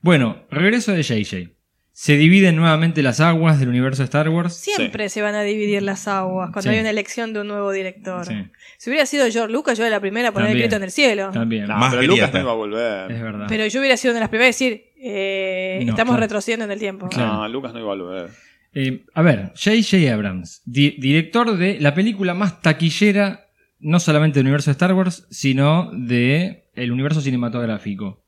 Bueno, 0.00 0.38
regreso 0.50 0.92
de 0.92 1.02
JJ. 1.02 1.53
Se 1.96 2.16
dividen 2.16 2.56
nuevamente 2.56 3.04
las 3.04 3.20
aguas 3.20 3.60
del 3.60 3.68
universo 3.68 4.02
de 4.02 4.06
Star 4.06 4.28
Wars. 4.28 4.56
Siempre 4.56 5.08
se 5.08 5.22
van 5.22 5.36
a 5.36 5.42
dividir 5.42 5.80
las 5.80 6.08
aguas 6.08 6.50
cuando 6.52 6.68
Sí. 6.68 6.74
hay 6.74 6.80
una 6.80 6.90
elección 6.90 7.32
de 7.32 7.42
un 7.42 7.46
nuevo 7.46 7.70
director. 7.70 8.26
Sí. 8.26 8.34
Si 8.78 8.90
hubiera 8.90 9.06
sido 9.06 9.30
George 9.30 9.52
Lucas, 9.52 9.78
yo 9.78 9.84
era 9.84 9.92
la 9.96 10.00
primera 10.00 10.30
a 10.30 10.32
poner 10.32 10.50
el 10.50 10.58
grito 10.58 10.74
en 10.74 10.82
el 10.82 10.90
cielo. 10.90 11.30
También. 11.32 11.66
No, 11.68 11.76
Más 11.78 11.94
pero. 11.94 12.06
Lucas 12.08 12.32
no 12.32 12.40
iba 12.40 12.50
a 12.50 12.54
volver. 12.54 13.12
Es 13.12 13.22
verdad. 13.22 13.46
Pero 13.48 13.66
yo 13.68 13.78
hubiera 13.78 13.96
sido 13.96 14.10
una 14.10 14.16
de 14.18 14.20
las 14.22 14.28
primeras 14.28 14.46
a 14.46 14.52
decir, 14.58 14.84
eh, 15.00 15.82
No, 15.84 15.90
estamos 15.92 16.14
claro. 16.14 16.20
retrocediendo 16.22 16.64
en 16.64 16.70
el 16.72 16.78
tiempo. 16.80 17.08
Claro. 17.08 17.32
No, 17.34 17.48
Lucas 17.48 17.72
no 17.72 17.78
iba 17.78 17.92
a 17.92 17.96
volver. 17.96 18.30
Eh, 18.74 19.04
a 19.14 19.22
ver, 19.22 19.52
J.J. 19.54 20.12
Abrams, 20.12 20.62
di- 20.64 20.96
director 20.98 21.56
de 21.56 21.78
la 21.80 21.94
película 21.94 22.34
más 22.34 22.60
taquillera, 22.60 23.46
no 23.78 24.00
solamente 24.00 24.40
del 24.40 24.46
universo 24.46 24.70
de 24.70 24.72
Star 24.72 24.94
Wars, 24.94 25.28
sino 25.30 25.92
de 25.92 26.64
el 26.74 26.90
universo 26.90 27.20
cinematográfico. 27.20 28.24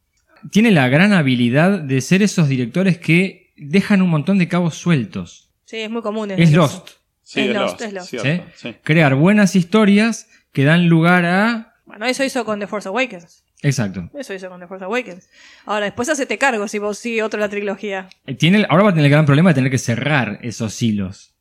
Tiene 0.53 0.71
la 0.71 0.89
gran 0.89 1.13
habilidad 1.13 1.81
de 1.81 2.01
ser 2.01 2.23
esos 2.23 2.49
directores 2.49 2.99
que 2.99 3.46
dejan 3.57 4.03
un 4.03 4.11
montón 4.11 4.39
de 4.39 4.49
cabos 4.49 4.75
sueltos. 4.77 5.51
Sí, 5.65 5.79
es 5.79 5.91
muy 5.91 6.03
común. 6.03 6.31
en 6.31 6.41
Es 6.41 6.51
eso. 6.51 6.59
Lost. 6.59 6.89
Sí, 7.23 7.41
Es 7.41 7.47
es 7.49 7.55
Lost, 7.55 7.81
es 7.83 7.93
Lost. 7.93 8.11
cierto, 8.11 8.45
¿sí? 8.55 8.69
sí. 8.71 8.77
Crear 8.85 9.15
buenas 9.17 9.57
historias 9.57 10.29
que 10.53 10.65
dan 10.65 10.89
lugar 10.89 11.25
a... 11.25 11.75
Bueno, 11.85 12.07
eso 12.07 12.23
hizo 12.25 12.45
con 12.45 12.61
The 12.61 12.67
Force 12.67 12.89
Awakens. 12.89 13.45
Exacto. 13.63 14.09
Eso 14.17 14.35
hizo 14.35 14.49
con 14.49 14.61
The 14.61 14.67
Force 14.67 14.85
Awakens. 14.85 15.29
Ahora, 15.65 15.87
después 15.87 16.09
hacete 16.09 16.39
cargo 16.39 16.69
si 16.69 16.79
vos 16.79 16.99
sigue 16.99 17.23
otro 17.23 17.41
la 17.41 17.49
trilogía. 17.49 18.09
Eh, 18.27 18.35
Tiene, 18.35 18.65
ahora 18.69 18.85
va 18.85 18.91
a 18.91 18.93
tener 18.93 19.07
el 19.07 19.11
gran 19.11 19.25
problema 19.27 19.51
de 19.51 19.55
tener 19.55 19.71
que 19.71 19.79
cerrar 19.79 20.39
esos 20.43 20.81
hilos. 20.83 21.33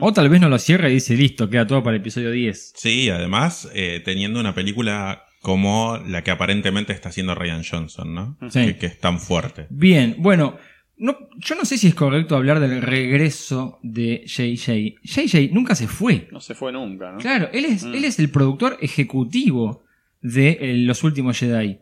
O 0.00 0.12
tal 0.12 0.28
vez 0.28 0.38
no 0.38 0.50
lo 0.50 0.58
cierra 0.58 0.90
y 0.90 0.94
dice, 0.94 1.14
listo, 1.14 1.48
queda 1.48 1.66
todo 1.66 1.82
para 1.82 1.96
el 1.96 2.02
episodio 2.02 2.30
10. 2.30 2.74
Sí, 2.76 3.08
además, 3.08 3.70
eh, 3.72 4.02
teniendo 4.04 4.38
una 4.38 4.54
película 4.54 5.24
como 5.40 5.96
la 6.06 6.22
que 6.22 6.30
aparentemente 6.30 6.92
está 6.92 7.08
haciendo 7.08 7.34
Ryan 7.34 7.62
Johnson, 7.64 8.12
¿no? 8.14 8.36
Sí. 8.50 8.66
Que, 8.66 8.76
que 8.76 8.86
es 8.86 8.98
tan 9.00 9.18
fuerte. 9.18 9.66
Bien, 9.70 10.16
bueno, 10.18 10.58
no, 11.02 11.16
yo 11.38 11.54
no 11.56 11.64
sé 11.64 11.76
si 11.78 11.88
es 11.88 11.94
correcto 11.94 12.36
hablar 12.36 12.60
del 12.60 12.80
regreso 12.80 13.78
de 13.82 14.22
JJ. 14.24 15.00
JJ 15.02 15.50
nunca 15.52 15.74
se 15.74 15.88
fue. 15.88 16.28
No 16.30 16.40
se 16.40 16.54
fue 16.54 16.72
nunca, 16.72 17.12
¿no? 17.12 17.18
Claro, 17.18 17.48
él 17.52 17.64
es, 17.64 17.84
Mm. 17.84 17.94
él 17.94 18.04
es 18.04 18.18
el 18.18 18.30
productor 18.30 18.78
ejecutivo 18.80 19.82
de 20.20 20.58
eh, 20.60 20.76
Los 20.78 21.02
Últimos 21.04 21.38
Jedi. 21.38 21.78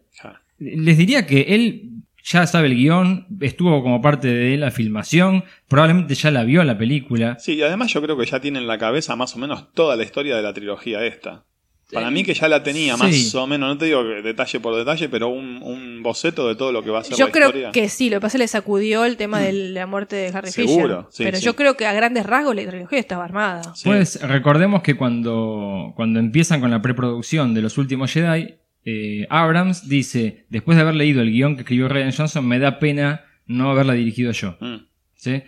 Les 0.59 0.99
diría 0.99 1.27
que 1.27 1.43
él 1.55 1.91
ya 2.23 2.47
sabe 2.47 2.69
el 2.69 2.75
guion, 2.77 3.27
estuvo 3.41 3.83
como 3.83 4.03
parte 4.03 4.29
de 4.29 4.57
la 4.59 4.71
filmación, 4.71 5.45
probablemente 5.69 6.15
ya 6.15 6.31
la 6.31 6.45
vio 6.45 6.63
la 6.65 6.77
película. 6.77 7.39
Sí, 7.39 7.55
y 7.55 7.63
además 7.63 7.93
yo 7.93 8.03
creo 8.03 8.17
que 8.19 8.27
ya 8.27 8.41
tiene 8.41 8.59
en 8.59 8.67
la 8.67 8.77
cabeza 8.79 9.17
más 9.17 9.35
o 9.37 9.39
menos 9.39 9.73
toda 9.73 9.97
la 9.97 10.03
historia 10.05 10.37
de 10.37 10.43
la 10.43 10.53
trilogía 10.53 11.05
esta. 11.07 11.45
Para 11.93 12.11
mí 12.11 12.23
que 12.25 12.35
ya 12.35 12.49
la 12.49 12.63
tenía 12.63 12.97
más 12.97 13.15
Sí. 13.15 13.37
o 13.37 13.47
menos, 13.47 13.69
no 13.69 13.79
te 13.79 13.87
digo 13.87 14.03
que 14.03 14.23
detalle 14.23 14.61
por 14.61 14.77
detalle, 14.77 15.09
pero 15.09 15.29
un, 15.29 15.61
un 15.63 16.03
boceto 16.03 16.49
de 16.49 16.55
todo 16.57 16.73
lo 16.73 16.83
que 16.83 16.91
va 16.91 17.01
a 17.01 17.05
ser 17.05 17.17
Yo 17.17 17.27
la 17.27 17.33
creo 17.33 17.47
historia. 17.49 17.73
que 17.73 17.89
sí, 17.89 18.11
lo 18.11 18.17
que 18.17 18.21
pasa 18.21 18.29
es 18.29 18.33
que 18.33 18.39
le 18.45 18.49
sacudió 18.49 19.05
el 19.05 19.17
tema 19.17 19.41
de 19.41 19.53
la 19.53 19.87
muerte 19.87 20.17
de 20.17 20.29
Harry 20.29 20.51
Seguro, 20.51 21.05
Fisher. 21.05 21.13
sí, 21.13 21.25
pero 21.25 21.37
sí. 21.39 21.45
yo 21.45 21.57
creo 21.57 21.77
que 21.77 21.87
a 21.87 21.93
grandes 21.93 22.25
rasgos 22.27 22.55
la 22.55 22.67
trilogía 22.67 22.99
estaba 22.99 23.25
armada. 23.25 23.63
Sí. 23.75 23.85
Pues 23.89 24.21
recordemos 24.23 24.83
que 24.83 24.97
cuando, 24.97 25.93
cuando 25.97 26.19
empiezan 26.21 26.61
con 26.61 26.71
la 26.71 26.81
preproducción 26.83 27.55
de 27.55 27.63
Los 27.63 27.79
Últimos 27.79 28.13
Jedi, 28.13 28.55
eh, 28.85 29.27
Abrams 29.29 29.89
dice, 29.89 30.47
después 30.49 30.77
de 30.77 30.83
haber 30.83 30.95
leído 30.95 31.21
el 31.23 31.31
guion 31.31 31.55
que 31.57 31.63
escribió 31.63 31.89
Ryan 31.89 32.13
Johnson, 32.17 32.47
me 32.47 32.59
da 32.59 32.79
pena 32.79 33.25
no 33.47 33.71
haberla 33.71 33.93
dirigido 33.95 34.33
yo. 34.33 34.57
Mm. 34.61 34.77
¿sí? 35.17 35.43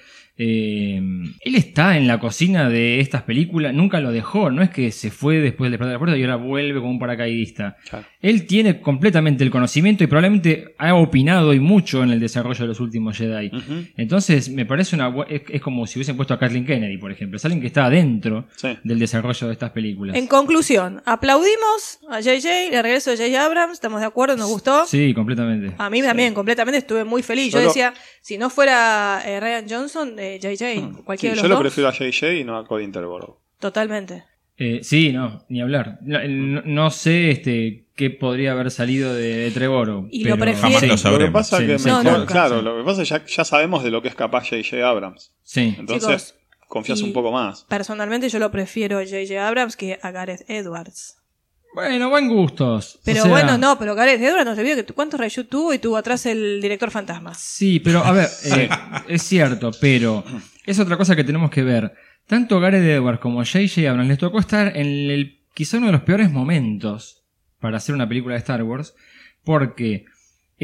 Eh, 0.45 0.97
él 1.41 1.55
está 1.55 1.97
en 1.97 2.09
la 2.09 2.19
cocina 2.19 2.69
de 2.69 2.99
estas 2.99 3.23
películas, 3.23 3.73
nunca 3.73 4.01
lo 4.01 4.11
dejó, 4.11 4.51
no 4.51 4.61
es 4.63 4.71
que 4.71 4.91
se 4.91 5.11
fue 5.13 5.37
después 5.39 5.67
del 5.71 5.73
despertar 5.73 5.89
de 5.91 5.93
la 5.95 5.99
puerta 6.01 6.17
y 6.19 6.23
ahora 6.23 6.37
vuelve 6.37 6.81
como 6.81 6.91
un 6.91 6.99
paracaidista. 6.99 7.77
Claro. 7.89 8.05
Él 8.21 8.47
tiene 8.47 8.81
completamente 8.81 9.45
el 9.45 9.51
conocimiento 9.51 10.03
y 10.03 10.09
probablemente 10.09 10.75
ha 10.79 10.95
opinado 10.95 11.55
y 11.55 11.61
mucho 11.61 12.03
en 12.03 12.11
el 12.11 12.19
desarrollo 12.21 12.61
de 12.63 12.67
los 12.67 12.81
últimos 12.81 13.17
Jedi. 13.17 13.51
Entonces, 13.97 14.49
me 14.49 14.67
parece 14.67 14.97
una 14.97 15.13
es, 15.29 15.43
es 15.49 15.61
como 15.61 15.87
si 15.87 15.99
hubiesen 15.99 16.17
puesto 16.17 16.35
a 16.35 16.39
Kathleen 16.39 16.67
Kennedy, 16.67 16.99
por 16.99 17.13
ejemplo. 17.13 17.37
Es 17.37 17.45
alguien 17.45 17.61
que 17.61 17.69
está 17.69 17.87
adentro 17.87 18.47
Sí. 18.57 18.77
del 18.83 18.99
desarrollo 18.99 19.47
de 19.47 19.53
estas 19.53 19.71
películas. 19.71 20.17
En 20.17 20.27
conclusión, 20.27 21.03
aplaudimos 21.05 22.01
a 22.11 22.21
JJ, 22.21 22.69
el 22.77 22.83
regreso 22.83 23.11
de 23.11 23.17
JJ 23.17 23.37
Abrams, 23.39 23.75
estamos 23.75 24.01
de 24.01 24.07
acuerdo, 24.07 24.37
nos 24.37 24.49
gustó. 24.49 24.87
Sí, 24.87 25.15
completamente. 25.15 25.75
A 25.79 25.89
mí 25.91 26.03
también, 26.03 26.35
completamente, 26.35 26.79
estuve 26.79 27.05
muy 27.05 27.23
feliz. 27.23 27.53
Yo 27.53 27.61
decía, 27.61 27.95
si 28.21 28.39
no 28.39 28.51
fuera 28.51 29.23
eh, 29.25 29.41
Ryan 29.41 29.67
Johnson, 29.69 30.19
eh, 30.19 30.32
JJ, 30.39 31.03
cualquiera 31.05 31.35
Sí, 31.35 31.41
de 31.41 31.43
yo 31.43 31.49
lo 31.49 31.55
dos, 31.57 31.63
prefiero 31.63 31.89
a 31.89 31.93
JJ 31.93 32.41
y 32.41 32.45
no 32.45 32.57
a 32.57 32.67
Colin 32.67 32.93
Trevorrow. 32.93 33.39
totalmente. 33.59 34.25
Eh, 34.59 34.81
sí, 34.83 35.13
no, 35.13 35.45
ni 35.49 35.61
hablar. 35.63 35.99
No, 36.03 36.19
no- 36.29 36.63
no 36.65 36.91
sé 36.91 37.31
este 37.31 37.87
qué 37.97 38.11
podría 38.11 38.53
haber 38.53 38.71
salido 38.71 39.13
de, 39.15 39.37
de 39.39 39.51
Trevorrow. 39.51 40.07
Y 40.11 40.25
lo 40.25 40.37
prefiero- 40.37 40.79
Jamás 40.79 40.81
Sí, 41.01 41.09
lo 41.11 41.19
Lo 41.19 41.19
que 41.27 41.31
pasa 41.33 41.57
Sí, 41.59 41.67
que 41.67 41.79
sí, 41.79 41.85
mejor- 41.87 42.05
No, 42.05 42.19
nunca. 42.19 42.33
claro, 42.33 42.59
Sí. 42.59 42.65
lo 42.65 42.77
que 42.79 42.85
pasa 42.85 43.03
es 43.03 43.09
que 43.09 43.15
ya, 43.15 43.25
ya 43.27 43.45
sabemos 43.45 43.83
de 43.83 43.91
lo 43.91 44.03
que 44.03 44.09
es 44.09 44.15
capaz 44.15 44.45
JJ 44.51 44.83
Abrams. 44.83 45.35
Sí. 45.43 45.75
Entonces, 45.79 46.37
confías 46.69 47.01
y- 47.01 47.05
un 47.05 47.13
poco 47.13 47.33
más. 47.33 47.65
Personalmente 47.69 48.29
yo 48.29 48.39
lo 48.39 48.51
prefiero 48.51 48.99
a 48.99 49.05
JJ 49.05 49.39
Abrams 49.39 49.77
que 49.77 49.99
a 50.01 50.11
Gareth 50.11 50.45
Edwards. 50.49 51.17
Bueno, 51.75 52.11
buen 52.11 52.29
gustos. 52.29 52.97
O 52.97 53.01
Pero 53.05 53.23
sea, 53.23 53.31
bueno, 53.31 53.57
no, 53.57 53.79
pero 53.79 53.95
Gareth 53.95 54.21
Edwards 54.21 54.45
no 54.45 54.55
te 54.55 54.61
olvides 54.61 54.85
que 54.85 54.93
cuántos 54.93 55.19
reshoots 55.19 55.49
tuvo 55.49 55.73
y 55.73 55.79
tuvo 55.79 55.97
atrás 55.97 56.27
el 56.27 56.61
director 56.61 56.91
fantasma. 56.91 57.33
Sí, 57.35 57.81
pero 57.81 58.05
a 58.05 58.13
ver, 58.13 58.29
eh, 58.45 58.69
es 59.09 59.23
cierto, 59.23 59.71
pero 59.81 60.23
es 60.67 60.79
otra 60.79 60.97
cosa 60.97 61.17
que 61.17 61.25
tenemos 61.25 61.51
que 61.51 61.63
ver. 61.63 61.93
Tanto 62.27 62.61
Gareth 62.61 62.85
Edwards 62.85 63.21
como 63.21 63.39
J.J. 63.45 63.91
Abrams 63.91 64.09
les 64.09 64.19
tocó 64.19 64.39
estar 64.39 64.77
en 64.77 65.11
el, 65.11 65.41
quizá 65.55 65.79
uno 65.79 65.87
de 65.87 65.93
los 65.93 66.03
peores 66.03 66.31
momentos 66.31 67.25
para 67.59 67.79
hacer 67.79 67.95
una 67.95 68.09
película 68.09 68.35
de 68.35 68.41
Star 68.41 68.63
Wars, 68.63 68.95
porque 69.45 70.05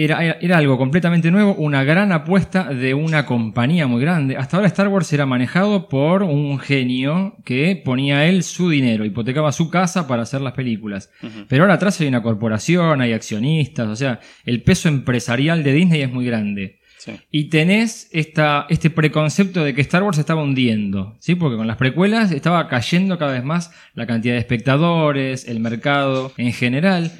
era, 0.05 0.39
era 0.41 0.59
algo 0.59 0.79
completamente 0.79 1.31
nuevo, 1.33 1.55
una 1.55 1.83
gran 1.83 2.13
apuesta 2.13 2.65
de 2.65 2.95
una 2.95 3.27
compañía 3.27 3.89
muy 3.89 4.01
grande. 4.01 4.37
Hasta 4.37 4.57
ahora 4.57 4.69
Star 4.69 4.87
Wars 4.87 5.13
era 5.13 5.27
manejado 5.27 5.89
por 5.89 6.23
un 6.23 6.61
genio 6.61 7.37
que 7.45 7.81
ponía 7.85 8.27
él 8.27 8.45
su 8.45 8.71
dinero, 8.71 9.05
hipotecaba 9.05 9.51
su 9.51 9.71
casa 9.71 10.07
para 10.07 10.23
hacer 10.23 10.41
las 10.41 10.53
películas. 10.53 11.11
Pero 11.49 11.65
ahora 11.65 11.75
atrás 11.75 12.01
hay 12.01 12.07
una 12.07 12.23
corporación, 12.23 13.01
hay 13.01 13.13
accionistas, 13.13 13.89
o 13.89 13.97
sea, 13.97 14.21
el 14.45 14.63
peso 14.63 14.89
empresarial 14.89 15.65
de 15.65 15.73
Disney 15.73 16.03
es 16.03 16.13
muy 16.13 16.25
grande. 16.25 16.79
Sí. 16.99 17.13
Y 17.31 17.45
tenés 17.49 18.09
esta, 18.13 18.67
este 18.69 18.91
preconcepto 18.91 19.65
de 19.65 19.75
que 19.75 19.81
Star 19.81 20.05
Wars 20.05 20.19
estaba 20.19 20.43
hundiendo, 20.43 21.17
¿sí? 21.19 21.35
Porque 21.35 21.57
con 21.57 21.67
las 21.67 21.77
precuelas 21.77 22.31
estaba 22.31 22.69
cayendo 22.69 23.19
cada 23.19 23.33
vez 23.33 23.45
más 23.45 23.73
la 23.95 24.07
cantidad 24.07 24.35
de 24.35 24.41
espectadores, 24.41 25.49
el 25.49 25.59
mercado 25.59 26.33
en 26.37 26.53
general. 26.53 27.11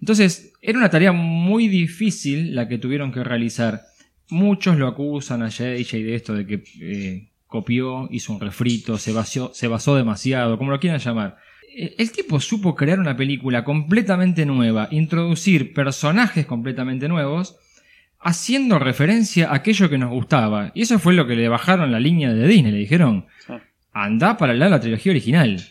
Entonces, 0.00 0.52
era 0.68 0.78
una 0.78 0.90
tarea 0.90 1.12
muy 1.12 1.68
difícil 1.68 2.54
la 2.54 2.68
que 2.68 2.78
tuvieron 2.78 3.10
que 3.12 3.24
realizar. 3.24 3.80
Muchos 4.30 4.76
lo 4.76 4.86
acusan 4.86 5.42
a 5.42 5.48
JJ 5.48 5.92
de 6.04 6.14
esto, 6.14 6.34
de 6.34 6.46
que 6.46 6.62
eh, 6.80 7.28
copió, 7.46 8.08
hizo 8.10 8.32
un 8.34 8.40
refrito, 8.40 8.98
se, 8.98 9.12
vació- 9.12 9.50
se 9.54 9.68
basó 9.68 9.96
demasiado, 9.96 10.58
como 10.58 10.70
lo 10.70 10.78
quieran 10.80 11.00
llamar. 11.00 11.36
Eh, 11.74 11.94
El 11.98 12.12
tipo 12.12 12.38
supo 12.40 12.74
crear 12.74 12.98
una 13.00 13.16
película 13.16 13.64
completamente 13.64 14.44
nueva, 14.44 14.88
introducir 14.90 15.72
personajes 15.72 16.44
completamente 16.44 17.08
nuevos, 17.08 17.56
haciendo 18.20 18.78
referencia 18.78 19.48
a 19.50 19.54
aquello 19.56 19.88
que 19.88 19.96
nos 19.98 20.10
gustaba. 20.10 20.72
Y 20.74 20.82
eso 20.82 20.98
fue 20.98 21.14
lo 21.14 21.26
que 21.26 21.36
le 21.36 21.48
bajaron 21.48 21.90
la 21.92 22.00
línea 22.00 22.34
de 22.34 22.46
Disney. 22.48 22.72
Le 22.72 22.78
dijeron, 22.78 23.26
anda 23.92 24.36
para 24.36 24.52
de 24.52 24.58
la 24.58 24.80
trilogía 24.80 25.12
original. 25.12 25.62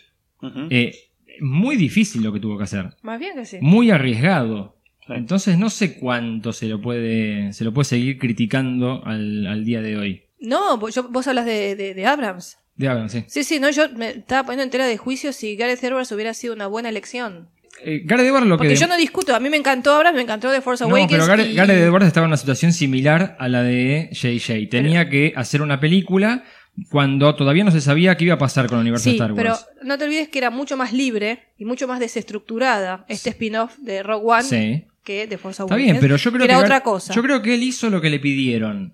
Eh, 0.71 0.93
muy 1.41 1.75
difícil 1.75 2.23
lo 2.23 2.33
que 2.33 2.39
tuvo 2.39 2.57
que 2.57 2.63
hacer. 2.63 2.89
Más 3.03 3.19
bien 3.19 3.35
que 3.35 3.45
sí. 3.45 3.57
Muy 3.61 3.91
arriesgado. 3.91 4.76
Sí. 5.07 5.13
Entonces 5.15 5.57
no 5.57 5.69
sé 5.69 5.97
cuánto 5.99 6.53
se 6.53 6.67
lo 6.67 6.81
puede, 6.81 7.53
se 7.53 7.63
lo 7.63 7.73
puede 7.73 7.85
seguir 7.85 8.17
criticando 8.19 9.01
al, 9.05 9.47
al 9.47 9.63
día 9.65 9.81
de 9.81 9.97
hoy. 9.97 10.23
No, 10.39 10.77
vos, 10.77 10.93
yo- 10.93 11.07
vos 11.09 11.27
hablas 11.27 11.45
de, 11.45 11.75
de- 11.75 11.93
de 11.93 12.05
Abrams. 12.05 12.57
De 12.75 12.87
Abrams, 12.87 13.11
sí. 13.11 13.23
Sí, 13.27 13.43
sí, 13.43 13.59
no, 13.59 13.69
yo 13.71 13.89
me 13.95 14.09
estaba 14.09 14.43
poniendo 14.43 14.63
entera 14.63 14.85
de 14.85 14.97
juicio 14.97 15.33
si 15.33 15.55
Gareth 15.55 15.83
Edwards 15.83 16.11
hubiera 16.11 16.33
sido 16.35 16.53
una 16.53 16.67
buena 16.67 16.89
elección. 16.89 17.49
Eh, 17.83 18.01
Gareth 18.05 18.25
Edwards 18.27 18.47
lo 18.47 18.57
Porque 18.57 18.73
que... 18.73 18.79
yo 18.79 18.87
no 18.87 18.97
discuto, 18.97 19.35
a 19.35 19.39
mí 19.39 19.49
me 19.49 19.57
encantó 19.57 19.93
Abrams, 19.95 20.15
me 20.15 20.21
encantó 20.23 20.51
The 20.51 20.61
Force 20.61 20.83
No, 20.83 20.89
Awakens. 20.91 21.11
pero 21.11 21.25
Gareth, 21.25 21.49
y- 21.51 21.53
Gareth 21.55 21.77
Edwards 21.77 22.07
estaba 22.07 22.25
en 22.25 22.29
una 22.29 22.37
situación 22.37 22.73
similar 22.73 23.35
a 23.39 23.47
la 23.47 23.63
de 23.63 24.09
JJ. 24.11 24.69
Tenía 24.69 25.09
que 25.09 25.33
hacer 25.35 25.61
una 25.61 25.79
película 25.79 26.43
cuando 26.91 27.33
todavía 27.35 27.63
no 27.63 27.71
se 27.71 27.81
sabía 27.81 28.15
qué 28.17 28.25
iba 28.25 28.35
a 28.35 28.37
pasar 28.39 28.67
con 28.67 28.77
el 28.77 28.81
universo 28.81 29.05
de 29.09 29.11
Sí, 29.11 29.15
Star 29.17 29.33
pero 29.35 29.51
Wars. 29.51 29.65
no 29.83 29.97
te 29.97 30.03
olvides 30.05 30.29
que 30.29 30.37
era 30.37 30.51
mucho 30.51 30.77
más 30.77 30.93
libre 30.93 31.39
y 31.57 31.65
mucho 31.65 31.87
más 31.87 31.99
desestructurada 31.99 33.05
este 33.09 33.31
spin-off 33.31 33.77
de 33.79 34.03
Rogue 34.03 34.25
One 34.25 34.43
Sí. 34.43 34.83
Que 35.07 35.25
de 35.27 35.37
Force 35.37 35.63
Está 35.63 35.73
Awakens. 35.73 35.83
bien, 35.85 35.97
pero 36.01 36.17
yo 36.17 36.31
creo 36.31 36.45
que 36.45 36.51
era 36.53 36.59
otra 36.61 36.81
cosa. 36.81 37.13
Yo 37.13 37.21
creo 37.23 37.41
que 37.41 37.55
él 37.55 37.63
hizo 37.63 37.89
lo 37.89 38.01
que 38.01 38.09
le 38.09 38.19
pidieron. 38.19 38.93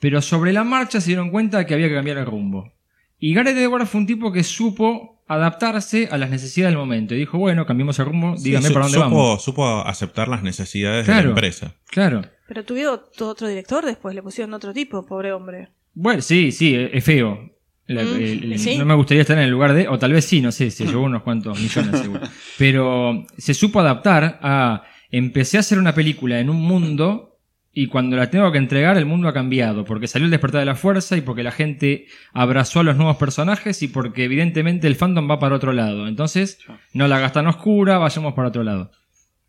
Pero 0.00 0.20
sobre 0.20 0.52
la 0.52 0.64
marcha 0.64 1.00
se 1.00 1.06
dieron 1.08 1.30
cuenta 1.30 1.64
que 1.64 1.74
había 1.74 1.88
que 1.88 1.94
cambiar 1.94 2.18
el 2.18 2.26
rumbo. 2.26 2.72
Y 3.20 3.32
Gareth 3.34 3.56
Edwards 3.56 3.88
fue 3.88 4.00
un 4.00 4.06
tipo 4.08 4.32
que 4.32 4.42
supo 4.42 5.22
adaptarse 5.28 6.08
a 6.10 6.18
las 6.18 6.28
necesidades 6.30 6.72
del 6.72 6.78
momento. 6.78 7.14
Y 7.14 7.18
dijo, 7.18 7.38
bueno, 7.38 7.64
cambiamos 7.64 7.96
el 8.00 8.06
rumbo, 8.06 8.34
dígame 8.36 8.70
para 8.70 8.86
dónde 8.86 8.98
supo, 8.98 9.10
vamos. 9.16 9.44
supo 9.44 9.66
aceptar 9.86 10.26
las 10.28 10.42
necesidades 10.42 11.06
de 11.06 11.14
la 11.14 11.20
empresa. 11.20 11.74
Claro. 11.88 12.22
Pero 12.48 12.64
tuvieron 12.64 13.00
todo 13.16 13.30
otro 13.30 13.46
director 13.46 13.84
después, 13.86 14.14
le 14.14 14.22
pusieron 14.22 14.52
otro 14.54 14.72
tipo, 14.72 15.06
pobre 15.06 15.32
hombre. 15.32 15.68
Bueno, 15.94 16.20
sí, 16.20 16.50
sí, 16.52 16.74
es 16.74 16.90
es 16.92 17.04
feo. 17.04 17.48
La- 17.86 18.02
Mm, 18.02 18.16
el- 18.16 18.52
el- 18.54 18.58
sí. 18.58 18.76
No 18.78 18.84
me 18.84 18.94
gustaría 18.94 19.20
estar 19.22 19.36
en 19.38 19.44
el 19.44 19.50
lugar 19.50 19.72
de, 19.74 19.86
o 19.88 19.98
tal 19.98 20.12
vez 20.12 20.24
sí, 20.24 20.40
no 20.40 20.50
sé, 20.50 20.70
se 20.70 20.84
llevó 20.86 21.02
unos 21.04 21.22
cuantos 21.22 21.58
millones 21.60 22.00
seguro. 22.00 22.20
Pero 22.58 23.24
se 23.38 23.54
supo 23.54 23.80
adaptar 23.80 24.38
a, 24.42 24.82
empecé 25.12 25.56
a 25.58 25.60
hacer 25.60 25.78
una 25.78 25.94
película 25.94 26.40
en 26.40 26.50
un 26.50 26.60
mundo 26.60 27.38
y 27.74 27.86
cuando 27.86 28.16
la 28.16 28.28
tengo 28.28 28.50
que 28.52 28.58
entregar 28.58 28.98
el 28.98 29.06
mundo 29.06 29.28
ha 29.28 29.32
cambiado, 29.32 29.84
porque 29.84 30.06
salió 30.06 30.24
el 30.26 30.30
despertar 30.30 30.58
de 30.60 30.66
la 30.66 30.74
fuerza 30.74 31.16
y 31.16 31.20
porque 31.22 31.42
la 31.42 31.52
gente 31.52 32.06
abrazó 32.32 32.80
a 32.80 32.82
los 32.82 32.96
nuevos 32.96 33.16
personajes 33.16 33.82
y 33.82 33.88
porque 33.88 34.24
evidentemente 34.24 34.86
el 34.88 34.96
fandom 34.96 35.30
va 35.30 35.38
para 35.38 35.54
otro 35.54 35.72
lado. 35.72 36.06
Entonces, 36.08 36.58
no 36.92 37.06
la 37.08 37.18
gastan 37.18 37.46
oscura, 37.46 37.96
vayamos 37.98 38.34
para 38.34 38.48
otro 38.48 38.62
lado. 38.64 38.90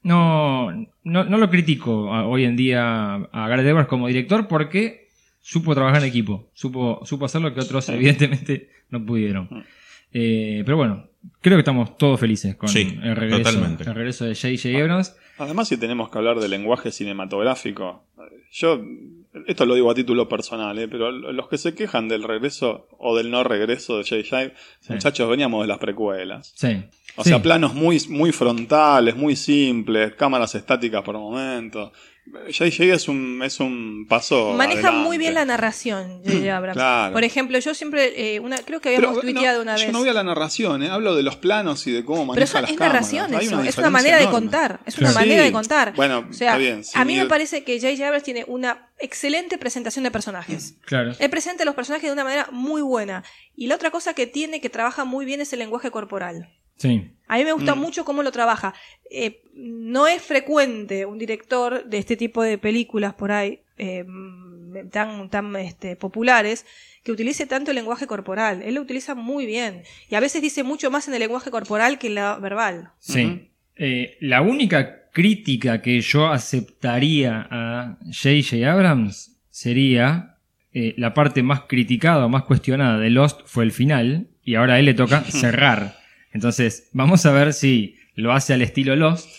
No, 0.04 0.72
no, 1.04 1.24
no 1.24 1.38
lo 1.38 1.50
critico 1.50 2.14
a- 2.14 2.26
hoy 2.28 2.44
en 2.46 2.56
día 2.56 3.16
a 3.16 3.48
Gareth 3.48 3.66
Edwards 3.68 3.88
como 3.90 4.08
director 4.08 4.48
porque 4.48 5.10
supo 5.42 5.74
trabajar 5.74 6.02
en 6.02 6.08
equipo, 6.10 6.50
supo, 6.54 7.02
supo 7.06 7.26
hacer 7.26 7.42
lo 7.42 7.54
que 7.54 7.60
otros 7.62 7.88
evidentemente 7.90 8.70
no 8.90 9.06
pudieron. 9.06 9.50
Eh, 10.14 10.62
pero 10.66 10.78
bueno, 10.78 11.08
creo 11.42 11.58
que 11.58 11.62
estamos 11.62 11.98
todos 11.98 12.20
felices 12.20 12.56
con 12.56 12.70
Sí, 12.70 12.98
el, 13.02 13.16
regreso, 13.16 13.66
el 13.66 13.96
regreso 13.96 14.26
de 14.26 14.36
J.J. 14.36 14.78
Abrams. 14.82 15.16
Además, 15.38 15.68
si 15.68 15.78
tenemos 15.78 16.10
que 16.10 16.18
hablar 16.18 16.40
de 16.40 16.48
lenguaje 16.48 16.92
cinematográfico, 16.92 18.04
yo, 18.52 18.80
esto 19.48 19.66
lo 19.66 19.74
digo 19.76 19.90
a 19.90 19.96
título 19.96 20.30
personal, 20.30 20.78
¿eh? 20.78 20.88
pero 20.88 21.12
los 21.12 21.48
que 21.48 21.58
se 21.58 21.74
quejan 21.74 22.08
del 22.08 22.24
regreso 22.24 22.88
o 23.00 23.18
del 23.18 23.32
no 23.32 23.44
regreso 23.44 23.98
de 23.98 24.04
J.J., 24.04 24.54
Sí. 24.80 24.94
muchachos, 24.94 25.28
veníamos 25.30 25.62
de 25.64 25.68
las 25.68 25.80
precuelas. 25.80 26.54
Sí. 26.56 26.84
O 27.16 27.24
Sí. 27.24 27.30
sea, 27.30 27.42
planos 27.42 27.74
muy, 27.74 28.00
muy 28.10 28.32
frontales, 28.32 29.16
muy 29.16 29.36
simples, 29.36 30.14
cámaras 30.16 30.54
estáticas 30.56 31.02
por 31.04 31.16
momentos. 31.18 31.92
J.J. 32.26 32.84
es 32.94 33.08
un, 33.10 33.42
es 33.44 33.60
un 33.60 34.06
paso. 34.08 34.54
Maneja 34.54 34.88
adelante. 34.88 35.08
muy 35.08 35.18
bien 35.18 35.34
la 35.34 35.44
narración, 35.44 36.22
J.J. 36.24 36.56
Abrams. 36.56 36.76
Claro. 36.78 37.14
Por 37.14 37.24
ejemplo, 37.24 37.60
yo 37.60 37.74
siempre, 37.74 38.36
eh, 38.36 38.40
una, 38.40 38.58
creo 38.60 38.80
que 38.80 38.90
Pero, 38.96 39.10
habíamos 39.10 39.16
no, 39.18 39.22
tuiteado 39.32 39.62
una 39.62 39.76
yo 39.76 39.86
vez. 39.86 39.94
no 39.94 40.00
voy 40.00 40.10
a 40.10 40.14
la 40.14 40.24
narración, 40.24 40.84
¿eh? 40.84 40.90
hablo 40.90 41.16
de 41.16 41.24
los 41.24 41.36
planos 41.36 41.86
y 41.86 41.92
de 41.92 42.06
cómo 42.06 42.26
maneja 42.26 42.34
Pero 42.36 42.46
eso 42.46 42.62
las 42.62 42.72
es 42.72 42.78
cámaras. 42.78 43.12
narración, 43.12 43.42
eso. 43.42 43.56
una 43.60 43.70
es 43.70 43.78
una 43.78 43.90
manera 43.90 44.18
de 44.18 44.30
contar. 44.30 44.80
Es 44.86 44.98
una 44.98 45.12
manera 45.12 45.44
de 45.44 45.52
contar. 45.52 45.94
Bueno, 45.96 46.26
o 46.30 46.34
sea, 46.34 46.48
está 46.52 46.58
bien, 46.58 46.82
a 46.94 47.06
mí 47.06 47.18
me 47.18 47.26
parece 47.26 47.64
que 47.64 47.80
J.J. 47.80 48.06
Abrams 48.08 48.24
tiene 48.24 48.46
una 48.48 48.90
excelente 49.00 49.58
presentación 49.58 50.04
de 50.04 50.12
personajes. 50.12 50.76
Claro. 50.86 51.14
Él 51.20 51.30
presenta 51.30 51.64
a 51.64 51.66
los 51.66 51.76
personajes 51.76 52.08
de 52.08 52.14
una 52.14 52.24
manera 52.24 52.48
muy 52.52 52.82
buena. 52.82 53.24
Y 53.56 53.68
la 53.68 53.76
otra 53.76 53.92
cosa 53.92 54.14
que 54.14 54.28
tiene 54.28 54.62
que 54.62 54.70
trabaja 54.70 55.04
muy 55.04 55.26
bien 55.26 55.42
es 55.42 55.52
el 55.54 55.60
lenguaje 55.60 55.92
corporal. 55.92 56.50
Sí. 56.78 57.10
A 57.28 57.38
mí 57.38 57.44
me 57.46 57.54
gusta 57.54 57.76
Mm. 57.76 57.80
mucho 57.80 58.06
cómo 58.06 58.22
lo 58.24 58.32
trabaja. 58.32 58.74
Eh, 59.10 59.42
no 59.56 60.08
es 60.08 60.22
frecuente 60.22 61.06
un 61.06 61.18
director 61.18 61.86
de 61.86 61.98
este 61.98 62.16
tipo 62.18 62.44
de 62.44 62.58
películas 62.58 63.14
por 63.14 63.32
ahí 63.32 63.60
eh, 63.78 64.06
tan, 64.92 65.30
tan 65.30 65.56
este, 65.56 65.96
populares 65.96 66.66
que 67.04 67.12
utilice 67.12 67.46
tanto 67.46 67.72
el 67.72 67.76
lenguaje 67.76 68.08
corporal. 68.08 68.62
Él 68.64 68.76
lo 68.76 68.82
utiliza 68.82 69.14
muy 69.16 69.46
bien. 69.46 69.84
Y 70.10 70.16
a 70.16 70.20
veces 70.20 70.42
dice 70.42 70.64
mucho 70.64 70.90
más 70.92 71.08
en 71.08 71.14
el 71.14 71.20
lenguaje 71.22 71.52
corporal 71.52 71.98
que 72.00 72.08
en 72.08 72.16
la 72.16 72.38
verbal. 72.38 72.92
Sí. 73.00 73.50
Eh, 73.76 74.18
la 74.22 74.42
única 74.42 75.10
crítica 75.12 75.82
que 75.82 76.02
yo 76.02 76.28
aceptaría 76.28 77.48
a 77.50 77.98
J.J. 78.06 78.72
Abrams 78.72 79.38
sería 79.50 80.38
eh, 80.72 80.94
la 80.98 81.14
parte 81.14 81.44
más 81.44 81.62
criticada 81.62 82.26
o 82.26 82.30
más 82.30 82.44
cuestionada 82.44 82.98
de 83.00 83.10
Lost 83.10 83.42
fue 83.46 83.64
el 83.64 83.72
final 83.72 84.28
y 84.44 84.56
ahora 84.56 84.76
a 84.76 84.80
él 84.80 84.86
le 84.86 84.94
toca 84.94 85.22
cerrar. 85.30 85.98
Entonces, 86.34 86.90
vamos 86.94 87.26
a 87.26 87.32
ver 87.32 87.54
si 87.54 87.96
lo 88.16 88.32
hace 88.34 88.54
al 88.54 88.62
estilo 88.62 88.96
Lost 88.96 89.30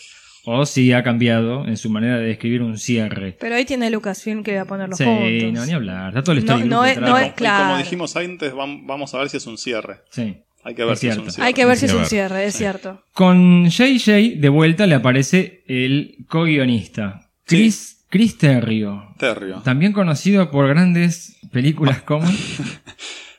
o 0.45 0.65
si 0.65 0.91
ha 0.93 1.01
cambiado 1.03 1.65
en 1.67 1.75
su 1.77 1.89
manera 1.89 2.17
de 2.17 2.25
describir 2.27 2.61
un 2.61 2.77
cierre. 2.77 3.35
Pero 3.39 3.55
ahí 3.55 3.65
tiene 3.65 3.89
Lucasfilm 3.89 4.43
que 4.43 4.55
va 4.55 4.61
a 4.61 4.65
poner 4.65 4.89
los 4.89 4.97
Sí, 4.97 5.03
puntos. 5.03 5.53
no, 5.53 5.65
ni 5.65 5.71
hablar. 5.73 6.09
Está 6.09 6.23
toda 6.23 6.35
la 6.35 6.41
No, 6.41 6.65
no 6.65 6.85
es- 6.85 6.99
no 6.99 7.17
es- 7.17 7.27
Y 7.29 7.31
claro. 7.31 7.63
como 7.65 7.77
dijimos 7.79 8.15
antes, 8.15 8.53
vam- 8.53 8.85
vamos 8.85 9.13
a 9.15 9.19
ver 9.19 9.29
si 9.29 9.37
es 9.37 9.47
un 9.47 9.57
cierre. 9.57 10.01
Sí. 10.11 10.37
Hay 10.63 10.73
que 10.75 10.83
ver 10.83 10.93
Es 10.93 10.99
si 10.99 11.07
es 11.07 11.17
un 11.17 11.29
cierre. 11.31 11.47
Hay 11.47 11.53
que 11.53 11.65
ver 11.65 11.77
si 11.77 11.85
es 11.85 11.91
Sí, 11.91 11.97
un 11.97 12.05
cierre, 12.05 12.45
es 12.45 12.55
cierto. 12.55 13.03
Con 13.13 13.69
JJ 13.69 14.35
de 14.37 14.49
vuelta 14.49 14.87
le 14.87 14.95
aparece 14.95 15.63
el 15.67 16.15
co-guionista, 16.27 17.29
Chris, 17.45 18.05
Chris 18.09 18.37
Terrio. 18.37 19.13
Terrio. 19.19 19.61
También 19.63 19.93
conocido 19.93 20.49
por 20.51 20.67
grandes 20.67 21.37
películas 21.51 22.01
como 22.03 22.25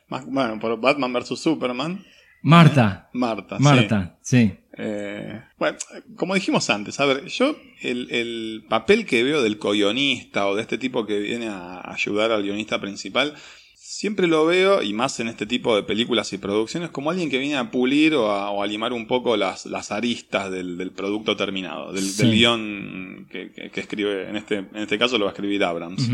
Bueno, 0.08 0.58
por 0.60 0.80
Batman 0.80 1.12
vs. 1.12 1.38
Superman. 1.40 2.04
Marta. 2.48 3.09
Marta. 3.12 3.56
sí. 3.59 3.62
Marta, 3.64 4.18
sí. 4.23 4.52
Eh, 4.78 5.40
bueno, 5.59 5.78
como 6.16 6.35
dijimos 6.35 6.68
antes, 6.70 7.01
a 7.01 7.06
ver, 7.06 7.24
yo 7.27 7.56
el, 7.82 8.10
el 8.10 8.64
papel 8.68 9.05
que 9.06 9.23
veo 9.23 9.43
del 9.43 9.59
co-guionista 9.59 10.47
o 10.47 10.55
de 10.55 10.62
este 10.62 10.78
tipo 10.78 11.06
que 11.06 11.18
viene 11.18 11.48
a 11.48 11.81
ayudar 11.90 12.31
al 12.31 12.43
guionista 12.43 12.81
principal, 12.81 13.35
siempre 13.74 14.27
lo 14.27 14.44
veo, 14.44 14.82
y 14.82 14.93
más 14.93 15.18
en 15.20 15.28
este 15.28 15.47
tipo 15.47 15.74
de 15.74 15.82
películas 15.82 16.32
y 16.35 16.39
producciones, 16.39 16.90
como 16.90 17.10
alguien 17.10 17.31
que 17.31 17.39
viene 17.39 17.56
a 17.56 17.70
pulir 17.70 18.14
o 18.14 18.31
a, 18.31 18.51
o 18.51 18.62
a 18.62 18.66
limar 18.66 18.93
un 18.93 19.06
poco 19.06 19.36
las, 19.39 19.64
las 19.66 19.90
aristas 19.90 20.51
del, 20.51 20.77
del 20.77 20.90
producto 20.93 21.36
terminado, 21.36 21.93
del, 21.94 22.05
Sí. 22.05 22.23
del 22.23 22.32
guion 22.36 23.27
que, 23.31 23.51
que- 23.52 23.70
que 23.70 23.81
escribe, 23.81 24.28
en 24.28 24.36
este, 24.36 24.56
en 24.59 24.77
este 24.77 24.98
caso 24.98 25.16
lo 25.18 25.24
va 25.24 25.31
a 25.31 25.35
escribir 25.35 25.64
Abrams. 25.64 26.10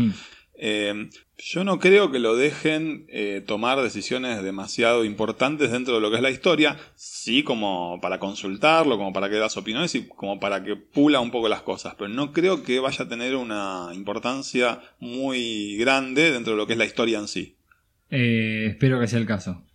Eh, 0.65 1.09
yo 1.37 1.65
no 1.65 1.77
creo 1.77 2.09
que 2.09 2.19
lo 2.19 2.37
dejen 2.37 3.05
eh, 3.09 3.43
tomar 3.45 3.81
decisiones 3.81 4.41
demasiado 4.41 5.03
importantes 5.03 5.71
dentro 5.71 5.95
de 5.95 5.99
lo 5.99 6.09
que 6.09 6.15
es 6.15 6.21
la 6.21 6.29
historia, 6.29 6.77
sí 6.95 7.43
como 7.43 7.99
para 8.01 8.17
consultarlo, 8.17 8.97
como 8.97 9.11
para 9.11 9.27
que 9.27 9.35
dé 9.35 9.41
las 9.41 9.57
opiniones 9.57 9.93
y 9.93 10.07
como 10.07 10.39
para 10.39 10.63
que 10.63 10.77
pula 10.77 11.19
un 11.19 11.31
poco 11.31 11.49
las 11.49 11.63
cosas, 11.63 11.95
pero 11.97 12.07
no 12.07 12.31
creo 12.31 12.63
que 12.63 12.79
vaya 12.79 13.03
a 13.03 13.09
tener 13.09 13.35
una 13.35 13.89
importancia 13.93 14.79
muy 15.01 15.75
grande 15.75 16.31
dentro 16.31 16.53
de 16.53 16.57
lo 16.57 16.65
que 16.65 16.73
es 16.73 16.79
la 16.79 16.85
historia 16.85 17.19
en 17.19 17.27
sí. 17.27 17.57
Eh, 18.09 18.67
espero 18.69 19.01
que 19.01 19.07
sea 19.07 19.19
el 19.19 19.25
caso. 19.25 19.65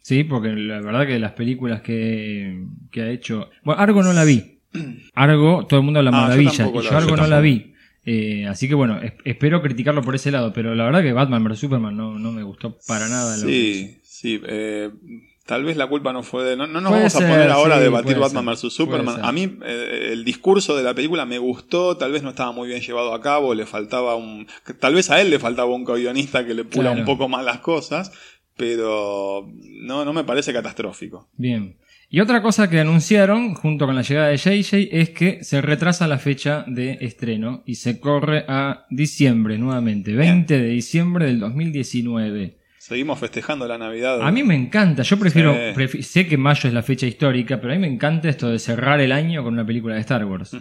Sí, 0.00 0.24
porque 0.24 0.48
la 0.48 0.80
verdad 0.80 1.06
que 1.06 1.18
las 1.18 1.32
películas 1.32 1.82
que, 1.82 2.64
que 2.90 3.02
ha 3.02 3.10
hecho... 3.10 3.50
Bueno, 3.64 3.82
Argo 3.82 4.02
no 4.02 4.14
la 4.14 4.24
vi. 4.24 4.60
Argo, 5.14 5.66
todo 5.66 5.80
el 5.80 5.84
mundo 5.84 5.98
habla 5.98 6.10
Ah, 6.14 6.14
yo 6.14 6.22
maravilla. 6.22 6.64
la 6.64 6.72
yo 6.72 6.80
vi. 6.80 6.88
Argo 6.88 7.10
Yo 7.10 7.16
no 7.16 7.26
la 7.26 7.40
vi. 7.40 7.74
Eh, 8.10 8.46
así 8.46 8.68
que 8.68 8.74
bueno, 8.74 9.00
es- 9.02 9.12
espero 9.24 9.60
criticarlo 9.60 10.02
por 10.02 10.14
ese 10.14 10.30
lado. 10.30 10.52
Pero 10.54 10.74
la 10.74 10.84
verdad 10.84 11.02
que 11.02 11.12
Batman 11.12 11.44
vs 11.44 11.58
Superman 11.58 11.96
no, 11.96 12.18
no 12.18 12.32
me 12.32 12.42
gustó 12.42 12.78
para 12.86 13.08
nada. 13.08 13.36
lo 13.36 13.46
que 13.46 13.52
hizo. 13.52 13.88
Sí, 14.00 14.00
sí. 14.02 14.40
eh, 14.46 14.90
tal 15.44 15.64
vez 15.64 15.76
la 15.76 15.86
culpa 15.88 16.12
no 16.12 16.22
fue 16.22 16.44
de... 16.44 16.56
No, 16.56 16.66
no 16.66 16.80
nos 16.80 16.92
vamos 16.92 17.14
a 17.16 17.18
poner 17.20 17.50
ahora 17.50 17.74
a 17.76 17.78
sí, 17.78 17.84
debatir 17.84 18.18
Batman 18.18 18.46
vs. 18.46 18.72
Superman. 18.72 19.20
A 19.24 19.32
mí 19.32 19.58
eh, 19.64 20.10
el 20.12 20.24
discurso 20.24 20.76
de 20.76 20.82
la 20.82 20.94
película 20.94 21.24
me 21.26 21.38
gustó, 21.38 21.96
tal 21.96 22.12
vez 22.12 22.22
no 22.22 22.30
estaba 22.30 22.52
muy 22.52 22.68
bien 22.68 22.80
llevado 22.80 23.12
a 23.14 23.20
cabo, 23.20 23.54
le 23.54 23.64
faltaba 23.66 24.14
un... 24.16 24.46
Tal 24.80 24.94
vez 24.94 25.10
a 25.10 25.20
él 25.20 25.30
le 25.30 25.38
faltaba 25.38 25.72
un 25.74 25.84
co-guionista 25.84 26.46
que 26.46 26.54
le 26.54 26.64
pula 26.64 26.90
Claro. 26.90 27.00
un 27.00 27.06
poco 27.06 27.28
más 27.28 27.44
las 27.44 27.58
cosas, 27.60 28.12
pero 28.56 29.48
no, 29.80 30.04
no 30.04 30.12
me 30.12 30.24
parece 30.24 30.52
catastrófico. 30.52 31.28
Bien. 31.36 31.76
Y 32.10 32.20
otra 32.20 32.40
cosa 32.40 32.70
que 32.70 32.80
anunciaron 32.80 33.54
junto 33.54 33.84
con 33.84 33.94
la 33.94 34.00
llegada 34.02 34.28
de 34.28 34.38
JJ 34.38 34.88
es 34.92 35.10
que 35.10 35.44
se 35.44 35.60
retrasa 35.60 36.08
la 36.08 36.18
fecha 36.18 36.64
de 36.66 36.96
estreno 37.02 37.62
y 37.66 37.74
se 37.74 38.00
corre 38.00 38.44
a 38.48 38.86
diciembre 38.88 39.58
nuevamente, 39.58 40.14
20 40.14 40.58
de 40.58 40.68
diciembre 40.68 41.26
del 41.26 41.38
2019. 41.38 42.56
Seguimos 42.78 43.18
festejando 43.18 43.68
la 43.68 43.76
Navidad. 43.76 44.22
A 44.26 44.32
mí 44.32 44.42
me 44.42 44.54
encanta, 44.54 45.02
yo 45.02 45.18
prefiero, 45.18 45.52
Sí. 45.52 45.60
prefi- 45.78 46.00
sé 46.02 46.26
que 46.26 46.38
mayo 46.38 46.66
es 46.68 46.72
la 46.72 46.82
fecha 46.82 47.06
histórica, 47.06 47.60
pero 47.60 47.74
a 47.74 47.76
mí 47.76 47.82
me 47.82 47.92
encanta 47.92 48.30
esto 48.30 48.48
de 48.48 48.58
cerrar 48.58 49.00
el 49.02 49.12
año 49.12 49.42
con 49.44 49.52
una 49.52 49.66
película 49.66 49.94
de 49.96 50.00
Star 50.00 50.24
Wars. 50.24 50.56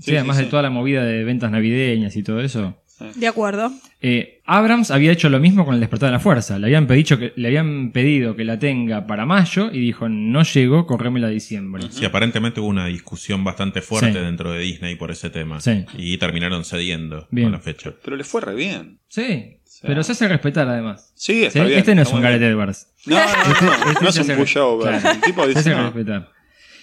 Sí, 0.00 0.16
además 0.16 0.38
de 0.38 0.46
toda 0.46 0.62
la 0.62 0.70
movida 0.70 1.04
de 1.04 1.22
ventas 1.22 1.52
navideñas 1.52 2.16
y 2.16 2.24
todo 2.24 2.40
eso. 2.40 2.81
De 3.14 3.26
acuerdo. 3.26 3.72
Eh, 4.00 4.40
Abrams 4.44 4.90
había 4.90 5.12
hecho 5.12 5.28
lo 5.30 5.38
mismo 5.40 5.64
con 5.64 5.74
el 5.74 5.80
despertar 5.80 6.08
de 6.08 6.12
la 6.12 6.18
fuerza. 6.20 6.58
Le 6.58 6.66
habían, 6.66 6.86
pedido 6.86 7.18
que, 7.18 7.32
le 7.36 7.48
habían 7.48 7.92
pedido 7.92 8.34
que 8.36 8.44
la 8.44 8.58
tenga 8.58 9.06
para 9.06 9.26
mayo 9.26 9.70
y 9.72 9.78
dijo, 9.80 10.08
no 10.08 10.42
llego, 10.42 10.86
corrémela 10.86 11.28
a 11.28 11.30
diciembre. 11.30 11.84
Sí, 11.90 12.04
aparentemente 12.04 12.60
hubo 12.60 12.68
una 12.68 12.86
discusión 12.86 13.44
bastante 13.44 13.80
fuerte 13.82 14.12
Sí. 14.12 14.18
dentro 14.18 14.52
de 14.52 14.60
Disney 14.60 14.96
por 14.96 15.10
ese 15.10 15.30
tema. 15.30 15.60
Sí. 15.60 15.84
Y 15.96 16.18
terminaron 16.18 16.64
cediendo 16.64 17.28
Bien. 17.30 17.46
con 17.46 17.52
la 17.52 17.60
fecha. 17.60 17.92
Pero 18.04 18.16
le 18.16 18.24
fue 18.24 18.40
re 18.40 18.54
bien. 18.54 18.98
Sí, 19.08 19.58
pero 19.82 20.02
se 20.02 20.12
hace 20.12 20.28
respetar 20.28 20.68
además. 20.68 21.12
Sí, 21.14 21.44
está 21.44 21.60
¿Sí? 21.60 21.66
bien. 21.66 21.78
Este 21.78 21.94
no 21.94 22.02
es 22.02 22.08
está 22.08 22.16
un 22.16 22.22
Gareth. 22.22 22.42
Edwards. 22.42 22.88
No, 23.06 23.16
no, 23.16 23.22
no, 23.24 23.84
no, 23.84 23.90
Este 23.90 24.02
no 24.04 24.08
es 24.08 24.14
se 24.14 24.20
un 24.22 24.30
hace- 24.30 24.36
pushover. 24.36 25.00
claro. 25.00 25.10
El 25.16 25.20
tipo 25.22 25.42
Se 25.42 25.48
dice, 25.48 25.58
hace 25.60 25.70
no. 25.70 25.82
respetar. 25.84 26.30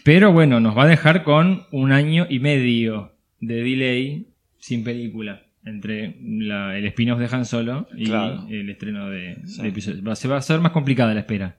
Pero 0.03 0.31
bueno, 0.31 0.59
nos 0.59 0.77
va 0.77 0.83
a 0.83 0.87
dejar 0.87 1.23
con 1.23 1.65
un 1.71 1.91
año 1.91 2.25
y 2.29 2.39
medio 2.39 3.13
de 3.41 3.55
delay 3.63 4.27
sin 4.59 4.83
película 4.83 5.41
entre 5.65 6.15
la- 6.21 6.77
el 6.77 6.85
spin-off 6.87 7.19
de 7.19 7.27
Han 7.31 7.45
Solo 7.45 7.87
y 7.95 8.05
Claro. 8.05 8.47
el 8.49 8.69
estreno 8.69 9.09
de, 9.09 9.37
Sí. 9.45 9.61
de 9.61 9.67
episodio. 9.69 10.03
Va, 10.03 10.15
se 10.15 10.27
va 10.27 10.35
a 10.35 10.39
hacer 10.39 10.59
más 10.59 10.71
complicada 10.71 11.13
la 11.13 11.19
espera. 11.21 11.57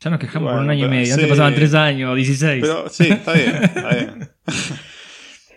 Ya 0.00 0.10
nos 0.10 0.20
quejamos 0.20 0.48
por 0.48 0.52
Bueno, 0.58 0.64
un 0.64 0.70
año 0.70 0.80
y 0.80 0.88
pero 0.88 0.90
medio. 0.90 1.12
Antes 1.14 1.24
sí. 1.26 1.30
pasaban 1.30 1.54
tres 1.54 1.74
años, 1.74 2.14
16. 2.16 2.60
Pero 2.60 2.88
sí, 2.88 3.08
está 3.08 3.32
bien, 3.32 3.54
está 3.62 3.94
bien. 3.94 4.28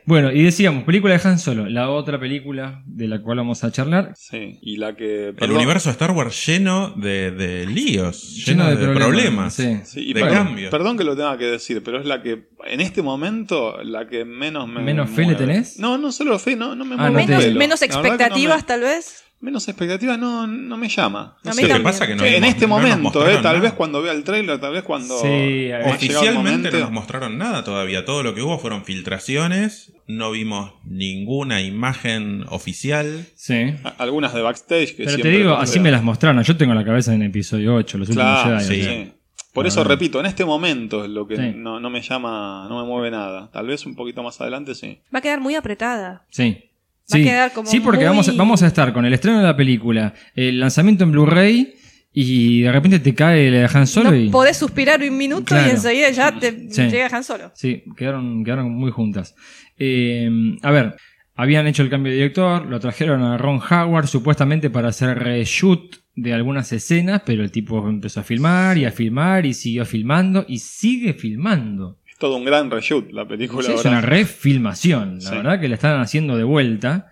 Bueno, 0.10 0.32
y 0.32 0.42
decíamos, 0.42 0.86
película 0.86 1.16
de 1.16 1.22
Han 1.30 1.38
Solo, 1.38 1.70
la 1.70 1.92
otra 1.92 2.20
película 2.20 2.82
de 2.88 3.08
la 3.08 3.22
cual 3.22 3.38
vamos 3.38 3.64
a 3.64 3.72
charlar. 3.72 4.14
Sí, 4.16 4.58
y 4.64 4.78
la 4.78 4.96
que... 4.96 5.36
El 5.38 5.52
universo 5.52 5.90
de 5.90 5.92
Star 5.94 6.10
Wars 6.12 6.48
lleno 6.48 6.90
de, 6.96 7.30
de 7.30 7.68
líos, 7.68 8.44
Lleno 8.48 8.64
lleno, 8.64 8.76
de 8.80 8.88
de, 8.88 8.94
problemas, 8.96 9.56
problemas, 9.56 9.86
sí. 9.86 9.94
Sí, 10.00 10.10
y 10.10 10.14
de 10.14 10.22
perdón, 10.22 10.38
cambios. 10.48 10.72
perdón 10.72 10.98
que 10.98 11.04
lo 11.04 11.16
tenga 11.16 11.38
que 11.38 11.46
decir, 11.46 11.84
pero 11.84 12.00
es 12.00 12.08
la 12.08 12.24
que, 12.24 12.48
en 12.66 12.82
este 12.82 13.04
momento, 13.04 13.78
la 13.84 14.08
que 14.08 14.26
menos 14.26 14.68
me. 14.68 14.82
¿Menos 14.82 15.12
fe 15.12 15.26
le 15.28 15.36
tenés? 15.36 15.78
No, 15.80 16.00
no 16.00 16.12
solo 16.12 16.40
fe, 16.40 16.56
no, 16.56 16.76
no 16.76 16.86
me 16.86 16.96
Ah, 16.96 17.12
mueve 17.12 17.28
no 17.28 17.38
Menos, 17.38 17.56
menos 17.56 17.82
no 17.82 17.86
expectativas, 17.86 18.58
me- 18.64 18.68
tal 18.68 18.82
vez. 18.82 19.26
Menos 19.42 19.68
expectativas 19.68 20.18
no, 20.20 20.46
no 20.48 20.78
me 20.78 20.90
llama. 20.90 21.38
No 21.44 21.54
sé. 21.54 21.68
que 21.68 21.80
pasa 21.80 22.06
que 22.08 22.16
no 22.16 22.24
Sí. 22.24 22.36
en 22.36 22.44
este 22.44 22.68
momento, 22.68 23.26
eh, 23.28 23.36
tal 23.36 23.44
nada. 23.44 23.60
vez 23.60 23.74
cuando 23.74 24.02
vea 24.02 24.12
el 24.12 24.24
trailer, 24.24 24.60
tal 24.60 24.74
vez 24.74 24.84
cuando. 24.84 25.18
Sí, 25.20 25.28
el 25.28 25.82
Oficialmente 25.90 26.72
no 26.72 26.80
nos 26.80 26.92
mostraron 26.92 27.38
nada 27.38 27.64
todavía. 27.64 28.04
Todo 28.06 28.24
lo 28.24 28.36
que 28.36 28.42
hubo 28.42 28.58
fueron 28.60 28.84
filtraciones. 28.86 29.94
No 30.08 30.32
vimos 30.32 30.74
ninguna 30.86 31.62
imagen 31.62 32.44
oficial. 32.50 33.26
Sí. 33.36 33.76
Algunas 33.98 34.34
de 34.34 34.42
backstage 34.42 34.96
que 34.96 35.04
Pero 35.06 35.18
te 35.20 35.30
digo, 35.30 35.54
así 35.54 35.80
me 35.80 35.92
las 35.92 36.04
mostraron. 36.04 36.42
Yo 36.44 36.58
tengo 36.58 36.74
la 36.74 36.84
cabeza 36.84 37.14
en 37.14 37.22
episodio 37.24 37.76
8, 37.76 37.98
los 37.98 38.10
últimos 38.10 38.42
Claro, 38.44 38.60
Jedi. 38.60 38.76
sí. 38.76 38.82
o 38.82 38.84
sea. 38.84 39.04
sí. 39.06 39.14
Por 39.54 39.66
eso 39.68 39.84
repito, 39.84 40.20
en 40.20 40.28
este 40.28 40.46
momento 40.46 41.04
es 41.04 41.10
lo 41.10 41.28
que 41.28 41.36
Sí. 41.36 41.52
no, 41.56 41.80
no 41.80 41.90
me 41.90 42.02
llama, 42.02 42.68
no 42.70 42.82
me 42.82 42.88
mueve 42.88 43.10
nada. 43.12 43.50
Tal 43.52 43.68
vez 43.68 43.86
un 43.86 43.96
poquito 43.96 44.22
más 44.24 44.40
adelante 44.40 44.76
sí. 44.76 45.00
Va 45.14 45.20
a 45.20 45.22
quedar 45.22 45.42
muy 45.42 45.56
apretada. 45.56 46.26
Sí. 46.30 46.69
Va 47.12 47.16
a 47.16 47.18
Sí, 47.18 47.24
quedar 47.24 47.52
como 47.54 47.68
sí 47.70 47.80
porque 47.80 48.00
muy- 48.00 48.08
vamos, 48.10 48.30
a, 48.30 48.32
vamos 48.34 48.64
a 48.64 48.68
estar 48.68 48.94
con 48.94 49.06
el 49.06 49.14
estreno 49.14 49.40
de 49.40 49.46
la 49.46 49.56
película, 49.58 50.14
el 50.36 50.60
lanzamiento 50.60 51.04
en 51.04 51.12
Blu-ray 51.12 51.74
y 52.14 52.62
de 52.62 52.72
repente 52.72 53.00
te 53.00 53.14
cae 53.16 53.50
la 53.52 53.60
de 53.60 53.70
Han 53.74 53.88
Solo 53.88 54.12
no 54.12 54.18
y... 54.18 54.30
podés 54.30 54.58
suspirar 54.58 55.02
un 55.02 55.18
minuto 55.18 55.46
Claro. 55.46 55.68
y 55.68 55.72
enseguida 55.72 56.10
ya 56.12 56.38
te 56.40 56.70
Sí. 56.72 56.84
llega 56.90 57.08
Han 57.12 57.24
Solo. 57.24 57.52
Sí, 57.56 57.84
quedaron, 57.98 58.44
quedaron 58.44 58.72
muy 58.72 58.92
juntas. 58.92 59.36
Eh, 59.78 60.30
a 60.62 60.72
ver, 60.72 60.96
habían 61.36 61.68
hecho 61.68 61.84
el 61.84 61.90
cambio 61.90 62.12
de 62.12 62.18
director, 62.18 62.66
lo 62.66 62.80
trajeron 62.80 63.22
a 63.24 63.38
Ron 63.38 63.60
Howard 63.70 64.08
supuestamente 64.08 64.70
para 64.70 64.90
hacer 64.90 65.18
reshoot 65.18 65.96
de 66.16 66.34
algunas 66.34 66.72
escenas, 66.74 67.22
pero 67.26 67.44
el 67.44 67.52
tipo 67.52 67.88
empezó 67.88 68.20
a 68.20 68.24
filmar 68.24 68.78
y 68.78 68.86
a 68.86 68.92
filmar 68.92 69.46
y 69.46 69.54
siguió 69.54 69.86
filmando 69.86 70.46
y 70.48 70.60
sigue 70.60 71.14
filmando. 71.14 71.98
Todo 72.20 72.36
un 72.36 72.46
gran 72.46 72.70
reshoot 72.70 73.12
la 73.12 73.28
película. 73.28 73.66
Sí, 73.68 73.74
es 73.74 73.86
una 73.86 74.02
refilmación, 74.02 75.16
la 75.22 75.30
Sí. 75.30 75.36
verdad 75.36 75.60
que 75.60 75.68
la 75.70 75.76
están 75.76 76.00
haciendo 76.02 76.36
de 76.38 76.44
vuelta. 76.44 77.12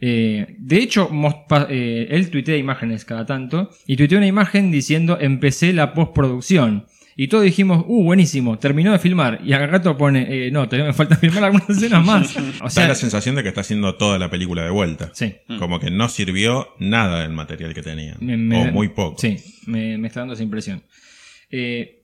Eh, 0.00 0.54
de 0.58 0.76
hecho, 0.78 1.10
eh, 1.68 2.06
él 2.10 2.30
tuitea 2.30 2.56
imágenes 2.56 3.04
cada 3.04 3.26
tanto 3.26 3.70
y 3.86 3.96
tuiteó 3.96 4.18
una 4.18 4.26
imagen 4.26 4.70
diciendo 4.70 5.18
empecé 5.20 5.72
la 5.72 5.92
postproducción. 5.94 6.86
Y 7.20 7.26
todos 7.26 7.42
dijimos, 7.42 7.84
uh, 7.88 8.04
buenísimo, 8.04 8.60
terminó 8.60 8.92
de 8.92 9.00
filmar. 9.00 9.40
Y 9.44 9.52
al 9.52 9.68
rato 9.68 9.96
pone, 9.96 10.46
eh, 10.46 10.52
no, 10.52 10.66
todavía 10.68 10.86
me 10.86 10.92
falta 10.92 11.16
filmar 11.20 11.42
algunas 11.44 11.68
escenas 11.68 12.04
más. 12.04 12.36
O 12.60 12.64
da 12.64 12.70
sea, 12.70 12.86
la 12.88 12.94
sensación 12.94 13.34
de 13.34 13.42
que 13.42 13.48
está 13.48 13.62
haciendo 13.62 13.96
toda 13.96 14.20
la 14.20 14.30
película 14.30 14.62
de 14.62 14.70
vuelta. 14.70 15.10
sí. 15.14 15.34
Como 15.58 15.80
que 15.80 15.90
no 15.90 16.08
sirvió 16.08 16.68
nada 16.78 17.22
del 17.22 17.32
material 17.32 17.74
que. 17.74 17.82
Me- 18.20 18.36
me- 18.36 18.68
o 18.68 18.72
muy 18.72 18.90
poco. 18.90 19.18
Sí, 19.18 19.36
me, 19.66 19.98
me 19.98 20.06
está 20.06 20.20
dando 20.20 20.34
esa 20.34 20.44
impresión. 20.44 20.82
Eh, 21.50 21.97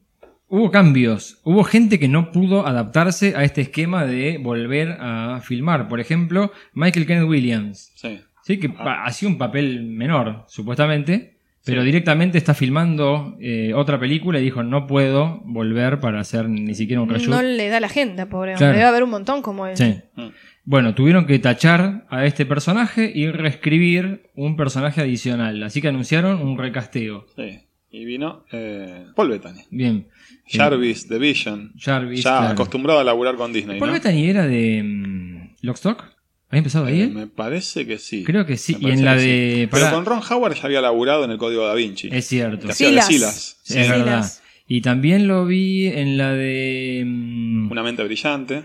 hubo 0.55 0.71
cambios, 0.71 1.39
hubo 1.45 1.65
gente 1.65 1.99
que 1.99 2.09
no 2.09 2.31
pudo 2.33 2.67
adaptarse 2.67 3.35
a 3.37 3.45
este 3.45 3.61
esquema 3.63 4.05
de 4.07 4.39
volver 4.39 4.97
a 5.01 5.41
filmar. 5.43 5.89
Por 5.89 6.01
ejemplo, 6.01 6.53
Michael 6.75 7.07
Kenneth 7.07 7.29
Williams. 7.29 7.93
Sí. 7.97 8.21
Sí, 8.43 8.59
que 8.59 8.69
pa- 8.69 9.05
hacía 9.05 9.29
un 9.29 9.39
papel 9.39 9.83
menor, 9.85 10.45
supuestamente, 10.49 11.39
pero 11.65 11.83
directamente 11.83 12.37
está 12.37 12.53
filmando 12.53 13.37
eh, 13.41 13.73
otra 13.75 13.99
película 13.99 14.39
y 14.39 14.43
dijo, 14.45 14.63
no 14.63 14.87
puedo 14.87 15.41
volver 15.47 15.99
para 15.99 16.21
hacer 16.21 16.49
ni 16.49 16.75
siquiera 16.75 17.01
un 17.01 17.09
reshoot. 17.09 17.31
No 17.35 17.43
le 17.43 17.69
da 17.69 17.81
la 17.81 17.87
agenda, 17.87 18.27
pobre 18.27 18.51
hombre. 18.53 18.59
Claro. 18.59 18.75
Debe 18.75 18.85
haber 18.87 19.03
un 19.03 19.11
montón 19.11 19.41
como 19.41 19.67
él. 19.67 19.77
Sí. 19.77 19.97
Mm. 20.17 20.29
Bueno, 20.67 20.95
tuvieron 20.95 21.27
que 21.27 21.39
tachar 21.39 22.05
a 22.11 22.27
este 22.27 22.45
personaje 22.47 23.11
y 23.15 23.31
reescribir 23.31 24.31
un 24.35 24.57
personaje 24.57 25.01
adicional, 25.01 25.63
así 25.63 25.81
que 25.81 25.89
anunciaron 25.89 26.41
un 26.43 26.59
recasteo. 26.59 27.27
Sí. 27.37 27.61
Y 27.91 28.05
vino 28.05 28.45
eh, 28.53 29.07
Paul 29.15 29.31
Bettany. 29.31 29.61
Bien. 29.71 30.09
Jarvis, 30.47 31.09
The 31.09 31.19
Vision. 31.19 31.73
Jarvis, 31.79 32.23
ya 32.23 32.39
claro. 32.39 32.53
acostumbrado 32.53 33.01
a 33.01 33.05
laburar 33.05 33.37
con 33.37 33.53
Disney, 33.53 33.79
Paul 33.79 33.91
¿no? 33.91 33.95
Bettany 33.95 34.27
era 34.29 34.47
de 34.47 34.83
mm, 34.83 35.55
Lockstock. 35.63 36.05
¿Había 36.51 36.59
empezado 36.59 36.85
ahí? 36.87 37.03
Eh, 37.03 37.07
me 37.09 37.27
parece 37.27 37.87
que 37.87 37.99
sí. 37.99 38.23
Creo 38.25 38.47
que 38.47 38.57
sí. 38.57 38.77
Me 38.81 38.91
Y 38.91 38.93
en 38.93 39.05
la 39.05 39.15
que 39.15 39.21
sí. 39.21 39.27
de. 39.27 39.69
Pero 39.73 39.91
con 39.91 40.05
Ron 40.05 40.21
Howard 40.31 40.55
ya 40.55 40.63
había 40.65 40.81
laburado 40.81 41.25
en 41.25 41.31
el 41.33 41.39
código 41.39 41.67
da 41.67 41.75
Vinci. 41.75 42.09
Es 42.13 42.27
cierto. 42.27 42.67
Que 42.67 42.73
hacía 42.73 42.89
de 42.91 43.03
Silas. 43.03 43.07
Silas. 43.09 43.57
Es 43.65 43.87
Sí. 43.87 43.91
verdad. 43.91 44.05
Silas. 44.23 44.43
Y 44.69 44.81
también 44.81 45.27
lo 45.27 45.47
vi 45.47 45.89
en 45.89 46.17
la 46.17 46.33
de. 46.33 47.03
mm, 47.05 47.71
Una 47.73 47.83
mente 47.83 48.05
brillante. 48.05 48.63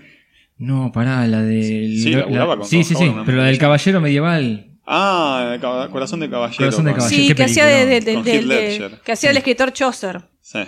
No, 0.58 0.92
pará, 0.92 1.26
la 1.26 1.42
del. 1.42 1.98
Sí, 2.02 2.12
la- 2.12 2.20
laburaba 2.20 2.58
con 2.58 2.68
sí, 2.68 2.84
sí, 2.84 2.94
sí, 2.96 3.12
pero 3.26 3.38
la 3.38 3.46
del 3.46 3.58
caballero 3.58 4.02
medieval. 4.02 4.66
Ah, 4.86 5.52
el 5.56 5.62
Corazón 5.92 6.20
de 6.20 6.30
Caballero. 6.30 6.58
Corazón 6.58 6.86
de 6.86 6.94
Caballero. 6.94 7.24
Sí, 7.28 7.34
que 7.34 7.44
hacía 7.44 7.66
de, 7.66 7.86
de- 7.86 8.02
de- 8.02 8.24
de- 8.24 8.42
de- 8.44 8.92
que 9.06 9.12
hacía 9.12 9.30
el 9.32 9.38
escritor 9.38 9.72
Chaucer. 9.72 10.22
Sí. 10.42 10.60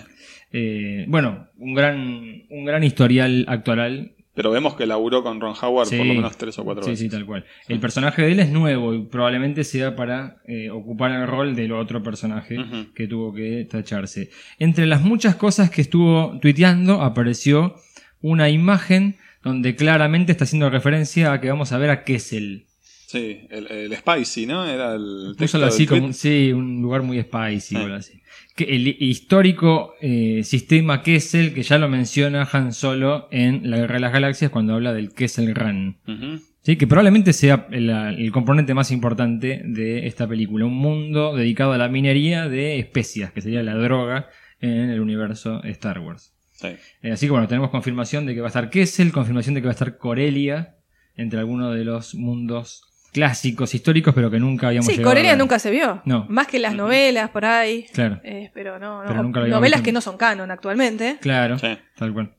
Eh, 0.53 1.05
bueno, 1.07 1.47
un 1.57 1.73
gran, 1.73 2.43
un 2.49 2.65
gran 2.65 2.83
historial 2.83 3.45
actoral. 3.47 4.13
Pero 4.33 4.49
vemos 4.51 4.75
que 4.75 4.85
laburó 4.85 5.23
con 5.23 5.41
Ron 5.41 5.55
Howard 5.61 5.87
Sí. 5.87 5.97
por 5.97 6.05
lo 6.05 6.13
menos 6.13 6.37
tres 6.37 6.57
o 6.57 6.63
cuatro 6.63 6.83
Sí, 6.83 6.91
veces. 6.91 7.05
sí, 7.05 7.09
tal 7.09 7.25
cual. 7.25 7.45
El 7.67 7.79
personaje 7.79 8.21
de 8.21 8.31
él 8.31 8.39
es 8.39 8.49
nuevo 8.49 8.93
y 8.93 9.03
probablemente 9.03 9.63
sea 9.65 9.95
para 9.95 10.37
eh, 10.47 10.69
ocupar 10.69 11.11
el 11.11 11.27
rol 11.27 11.53
del 11.55 11.73
otro 11.73 12.01
personaje 12.01 12.57
que 12.95 13.07
tuvo 13.07 13.33
que 13.33 13.67
tacharse. 13.69 14.29
Entre 14.57 14.85
las 14.85 15.01
muchas 15.01 15.35
cosas 15.35 15.69
que 15.69 15.81
estuvo 15.81 16.39
tuiteando 16.39 17.01
apareció 17.01 17.75
una 18.21 18.49
imagen 18.49 19.17
donde 19.43 19.75
claramente 19.75 20.31
está 20.31 20.45
haciendo 20.45 20.69
referencia 20.69 21.33
a 21.33 21.41
que 21.41 21.49
vamos 21.49 21.71
a 21.73 21.77
ver 21.77 21.89
a 21.89 22.03
Kessel. 22.05 22.67
Sí, 23.11 23.41
el, 23.49 23.67
el 23.69 23.93
Spicy, 23.93 24.45
¿no? 24.45 24.65
Era 24.65 24.95
el 24.95 25.35
Púsalo 25.37 25.65
así 25.65 25.85
como 25.85 26.05
un, 26.05 26.13
sí, 26.13 26.53
un 26.53 26.81
lugar 26.81 27.01
muy 27.01 27.21
spicy. 27.21 27.75
Así. 27.75 28.21
Que 28.55 28.63
el 28.63 28.87
histórico 28.87 29.95
eh, 29.99 30.45
sistema 30.45 31.01
Kessel, 31.01 31.53
que 31.53 31.61
ya 31.61 31.77
lo 31.77 31.89
menciona 31.89 32.47
Han 32.49 32.71
Solo 32.71 33.27
en 33.29 33.69
La 33.69 33.79
Guerra 33.79 33.95
de 33.95 33.99
las 33.99 34.13
Galaxias 34.13 34.49
cuando 34.49 34.75
habla 34.75 34.93
del 34.93 35.13
Kessel 35.13 35.53
Run. 35.53 35.97
Ujú. 36.07 36.41
Sí, 36.61 36.77
que 36.77 36.87
probablemente 36.87 37.33
sea 37.33 37.67
el, 37.71 37.89
el 37.89 38.31
componente 38.31 38.73
más 38.73 38.91
importante 38.91 39.61
de 39.65 40.07
esta 40.07 40.25
película. 40.25 40.63
Un 40.63 40.77
mundo 40.77 41.35
dedicado 41.35 41.73
a 41.73 41.77
la 41.77 41.89
minería 41.89 42.47
de 42.47 42.79
especias, 42.79 43.33
que 43.33 43.41
sería 43.41 43.61
la 43.61 43.75
droga 43.75 44.29
en 44.61 44.89
el 44.89 45.01
universo 45.01 45.61
Star 45.65 45.99
Wars. 45.99 46.33
Sí. 46.53 46.69
Eh, 47.01 47.11
así 47.11 47.25
que 47.25 47.31
bueno, 47.31 47.49
tenemos 47.49 47.71
confirmación 47.71 48.25
de 48.25 48.35
que 48.35 48.39
va 48.39 48.47
a 48.47 48.53
estar 48.55 48.69
Kessel, 48.69 49.11
confirmación 49.11 49.53
de 49.53 49.59
que 49.59 49.67
va 49.67 49.71
a 49.71 49.73
estar 49.73 49.97
Corelia, 49.97 50.77
entre 51.17 51.39
algunos 51.39 51.75
de 51.75 51.83
los 51.83 52.15
mundos 52.15 52.87
clásicos, 53.11 53.73
históricos, 53.75 54.13
pero 54.13 54.31
que 54.31 54.39
nunca 54.39 54.67
habíamos 54.67 54.85
Sí, 54.87 54.93
llegado 54.93 55.09
Corelia 55.11 55.31
ver. 55.31 55.39
nunca 55.39 55.59
se 55.59 55.69
vio. 55.71 56.01
No. 56.05 56.25
Más 56.29 56.47
que 56.47 56.59
las 56.59 56.75
novelas 56.75 57.29
por 57.29 57.45
ahí. 57.45 57.85
Claro. 57.93 58.19
Eh, 58.23 58.49
pero 58.53 58.79
no, 58.79 59.01
no. 59.03 59.07
Pero 59.09 59.23
nunca 59.23 59.39
lo 59.39 59.43
habíamos 59.45 59.59
novelas 59.59 59.79
visto. 59.79 59.85
que 59.85 59.91
no 59.91 60.01
son 60.01 60.17
canon 60.17 60.49
actualmente. 60.51 61.17
Claro, 61.21 61.59
Sí. 61.59 61.77
tal 61.97 62.13
cual. 62.13 62.31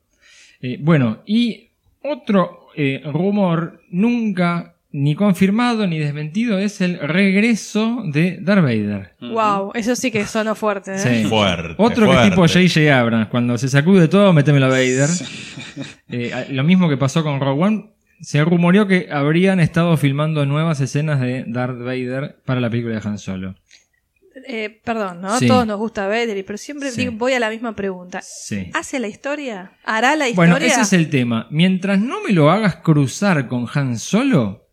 Eh, 0.61 0.78
bueno, 0.81 1.23
y 1.27 1.69
otro 2.03 2.69
eh, 2.77 3.03
rumor 3.05 3.82
nunca 3.90 4.69
ni 4.94 5.15
confirmado 5.15 5.86
ni 5.86 5.99
desmentido 5.99 6.59
es 6.59 6.81
el 6.82 6.99
regreso 6.99 8.03
de 8.05 8.39
Darth 8.43 8.62
Vader. 8.62 9.15
Wow, 9.20 9.73
eso 9.74 9.97
sí 9.97 10.11
que 10.11 10.27
sonó 10.27 10.55
fuerte. 10.55 10.94
¿eh? 10.94 10.99
Sí. 10.99 11.24
Fuerte. 11.28 11.74
Otro 11.78 12.11
que 12.11 12.16
tipo 12.28 12.43
J.J. 12.47 12.99
Abrams, 12.99 13.28
cuando 13.28 13.57
se 13.57 13.69
sacude 13.69 14.09
todo, 14.09 14.32
métemelo 14.35 14.66
a 14.66 14.69
Vader. 14.69 15.09
Eh, 16.11 16.47
lo 16.51 16.62
mismo 16.65 16.89
que 16.89 16.97
pasó 16.99 17.23
con 17.23 17.40
Rogue 17.40 17.62
One. 17.65 17.90
Se 18.23 18.43
rumoreó 18.44 18.86
que 18.86 19.09
habrían 19.11 19.61
estado 19.61 19.97
filmando 19.97 20.47
nuevas 20.47 20.81
escenas 20.81 21.20
de 21.20 21.44
Darth 21.47 21.78
Vader 21.81 22.36
para 22.47 22.61
la 22.61 22.70
película 22.70 22.99
de 23.01 23.09
Han 23.09 23.19
Solo. 23.19 23.57
Eh, 24.49 24.81
perdón, 24.85 25.20
¿no? 25.20 25.39
Sí. 25.39 25.47
Todos 25.47 25.66
nos 25.66 25.77
gusta 25.78 26.07
Vader, 26.07 26.43
pero 26.47 26.57
siempre 26.57 26.90
Sí. 26.90 27.03
digo- 27.03 27.12
voy 27.16 27.35
a 27.35 27.40
la 27.40 27.51
misma 27.51 27.77
pregunta. 27.77 28.20
Sí. 28.23 28.70
¿Hace 28.73 28.99
la 28.99 29.09
historia? 29.09 29.73
¿Hará 29.85 30.16
la 30.16 30.28
historia? 30.28 30.53
Bueno, 30.55 30.65
ese 30.66 30.81
es 30.81 30.93
el 30.94 31.11
tema. 31.11 31.49
Mientras 31.51 32.01
no 32.01 32.23
me 32.23 32.32
lo 32.32 32.51
hagas 32.51 32.77
cruzar 32.77 33.47
con 33.49 33.66
Han 33.74 33.99
Solo, 33.99 34.69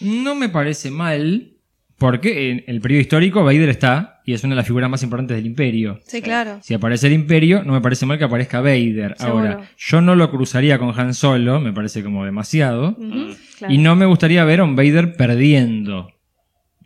no 0.00 0.34
me 0.34 0.48
parece 0.50 0.90
mal, 0.90 1.52
porque 1.98 2.50
en 2.50 2.64
el 2.66 2.80
periodo 2.80 3.00
histórico 3.00 3.44
Vader 3.44 3.68
está 3.68 4.20
y 4.24 4.32
es 4.32 4.44
una 4.44 4.52
de 4.52 4.56
las 4.56 4.66
figuras 4.66 4.88
más 4.88 5.02
importantes 5.02 5.36
del 5.36 5.46
Imperio. 5.46 6.00
Sí, 6.06 6.22
claro. 6.22 6.58
Si 6.62 6.74
aparece 6.74 7.08
el 7.08 7.12
Imperio, 7.12 7.64
no 7.64 7.72
me 7.72 7.80
parece 7.80 8.06
mal 8.06 8.18
que 8.18 8.24
aparezca 8.24 8.60
Vader. 8.60 9.16
Seguro. 9.18 9.38
Ahora, 9.38 9.70
yo 9.76 10.00
no 10.00 10.14
lo 10.14 10.30
cruzaría 10.30 10.78
con 10.78 10.98
Han 10.98 11.14
Solo, 11.14 11.60
me 11.60 11.72
parece 11.72 12.02
como 12.04 12.24
demasiado. 12.24 12.96
Claro. 13.58 13.74
Y 13.74 13.78
no 13.78 13.96
me 13.96 14.06
gustaría 14.06 14.44
ver 14.44 14.60
a 14.60 14.64
un 14.64 14.76
Vader 14.76 15.16
perdiendo. 15.16 16.12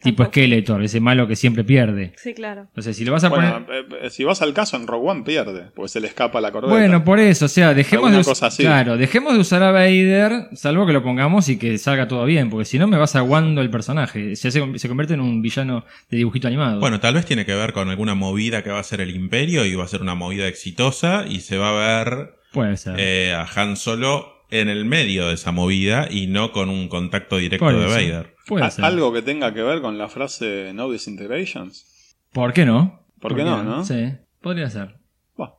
Tipo. 0.02 0.24
Skeletor, 0.24 0.82
ese 0.82 1.00
malo 1.00 1.26
que 1.28 1.36
siempre 1.36 1.64
pierde. 1.64 2.12
Sí, 2.16 2.34
claro. 2.34 2.62
Entonces, 2.62 2.96
si 2.96 3.04
lo 3.04 3.12
vas 3.12 3.24
a 3.24 3.28
Bueno, 3.28 3.64
poner. 3.66 3.84
eh, 3.84 4.06
eh, 4.06 4.10
si 4.10 4.24
vas 4.24 4.42
al 4.42 4.52
caso, 4.54 4.76
en 4.76 4.86
Rogue 4.86 5.10
One 5.10 5.22
pierde, 5.22 5.70
pues 5.74 5.92
se 5.92 6.00
le 6.00 6.08
escapa 6.08 6.40
la 6.40 6.50
corbeta. 6.50 6.72
Bueno, 6.72 7.04
por 7.04 7.18
eso, 7.20 7.44
o 7.44 7.48
sea, 7.48 7.74
dejemos 7.74 8.10
de, 8.10 8.16
Alguna 8.18 8.24
cosa 8.30 8.46
así. 8.46 8.62
claro, 8.62 8.96
dejemos 8.96 9.34
de 9.34 9.38
usar 9.40 9.62
a 9.62 9.70
Vader, 9.70 10.48
salvo 10.54 10.86
que 10.86 10.92
lo 10.92 11.02
pongamos 11.02 11.48
y 11.48 11.58
que 11.58 11.78
salga 11.78 12.08
todo 12.08 12.24
bien, 12.24 12.50
porque 12.50 12.64
si 12.64 12.78
no 12.78 12.86
me 12.88 12.96
vas 12.96 13.14
aguando 13.16 13.60
el 13.60 13.70
personaje, 13.70 14.36
se, 14.36 14.48
hace- 14.48 14.78
se 14.78 14.88
convierte 14.88 15.14
en 15.14 15.20
un 15.20 15.42
villano 15.42 15.84
de 16.10 16.16
dibujito 16.16 16.48
animado. 16.48 16.80
Bueno, 16.80 17.00
tal 17.00 17.14
vez 17.14 17.24
tiene 17.26 17.44
que 17.46 17.54
ver 17.54 17.72
con 17.72 17.88
alguna 17.88 18.14
movida 18.14 18.62
que 18.62 18.70
va 18.70 18.80
a 18.80 18.84
ser 18.84 19.00
el 19.00 19.14
Imperio 19.14 19.64
y 19.64 19.74
va 19.74 19.84
a 19.84 19.88
ser 19.88 20.02
una 20.02 20.14
movida 20.14 20.48
exitosa 20.48 21.24
y 21.28 21.40
se 21.40 21.56
va 21.58 21.70
a 21.70 22.02
ver 22.04 22.34
puede 22.52 22.76
ser. 22.76 22.94
eh, 22.98 23.32
a 23.34 23.46
Han 23.54 23.76
Solo 23.76 24.41
en 24.52 24.68
el 24.68 24.84
medio 24.84 25.28
de 25.28 25.34
esa 25.34 25.50
movida 25.50 26.06
y 26.10 26.26
no 26.28 26.52
con 26.52 26.68
un 26.68 26.88
contacto 26.88 27.38
directo 27.38 27.64
Por 27.64 27.76
de. 27.76 27.86
Vader. 27.86 28.34
Puede 28.46 28.70
ser. 28.70 28.84
Algo 28.84 29.12
que 29.12 29.22
tenga 29.22 29.52
que 29.54 29.62
ver 29.62 29.80
con 29.80 29.98
la 29.98 30.08
frase 30.08 30.72
No 30.74 30.90
Disintegrations. 30.90 32.16
¿Por 32.32 32.52
qué 32.52 32.64
no? 32.66 33.00
¿Por 33.20 33.34
qué 33.34 33.44
no, 33.44 33.62
no? 33.62 33.84
Sí, 33.84 34.12
podría 34.40 34.68
ser. 34.70 34.96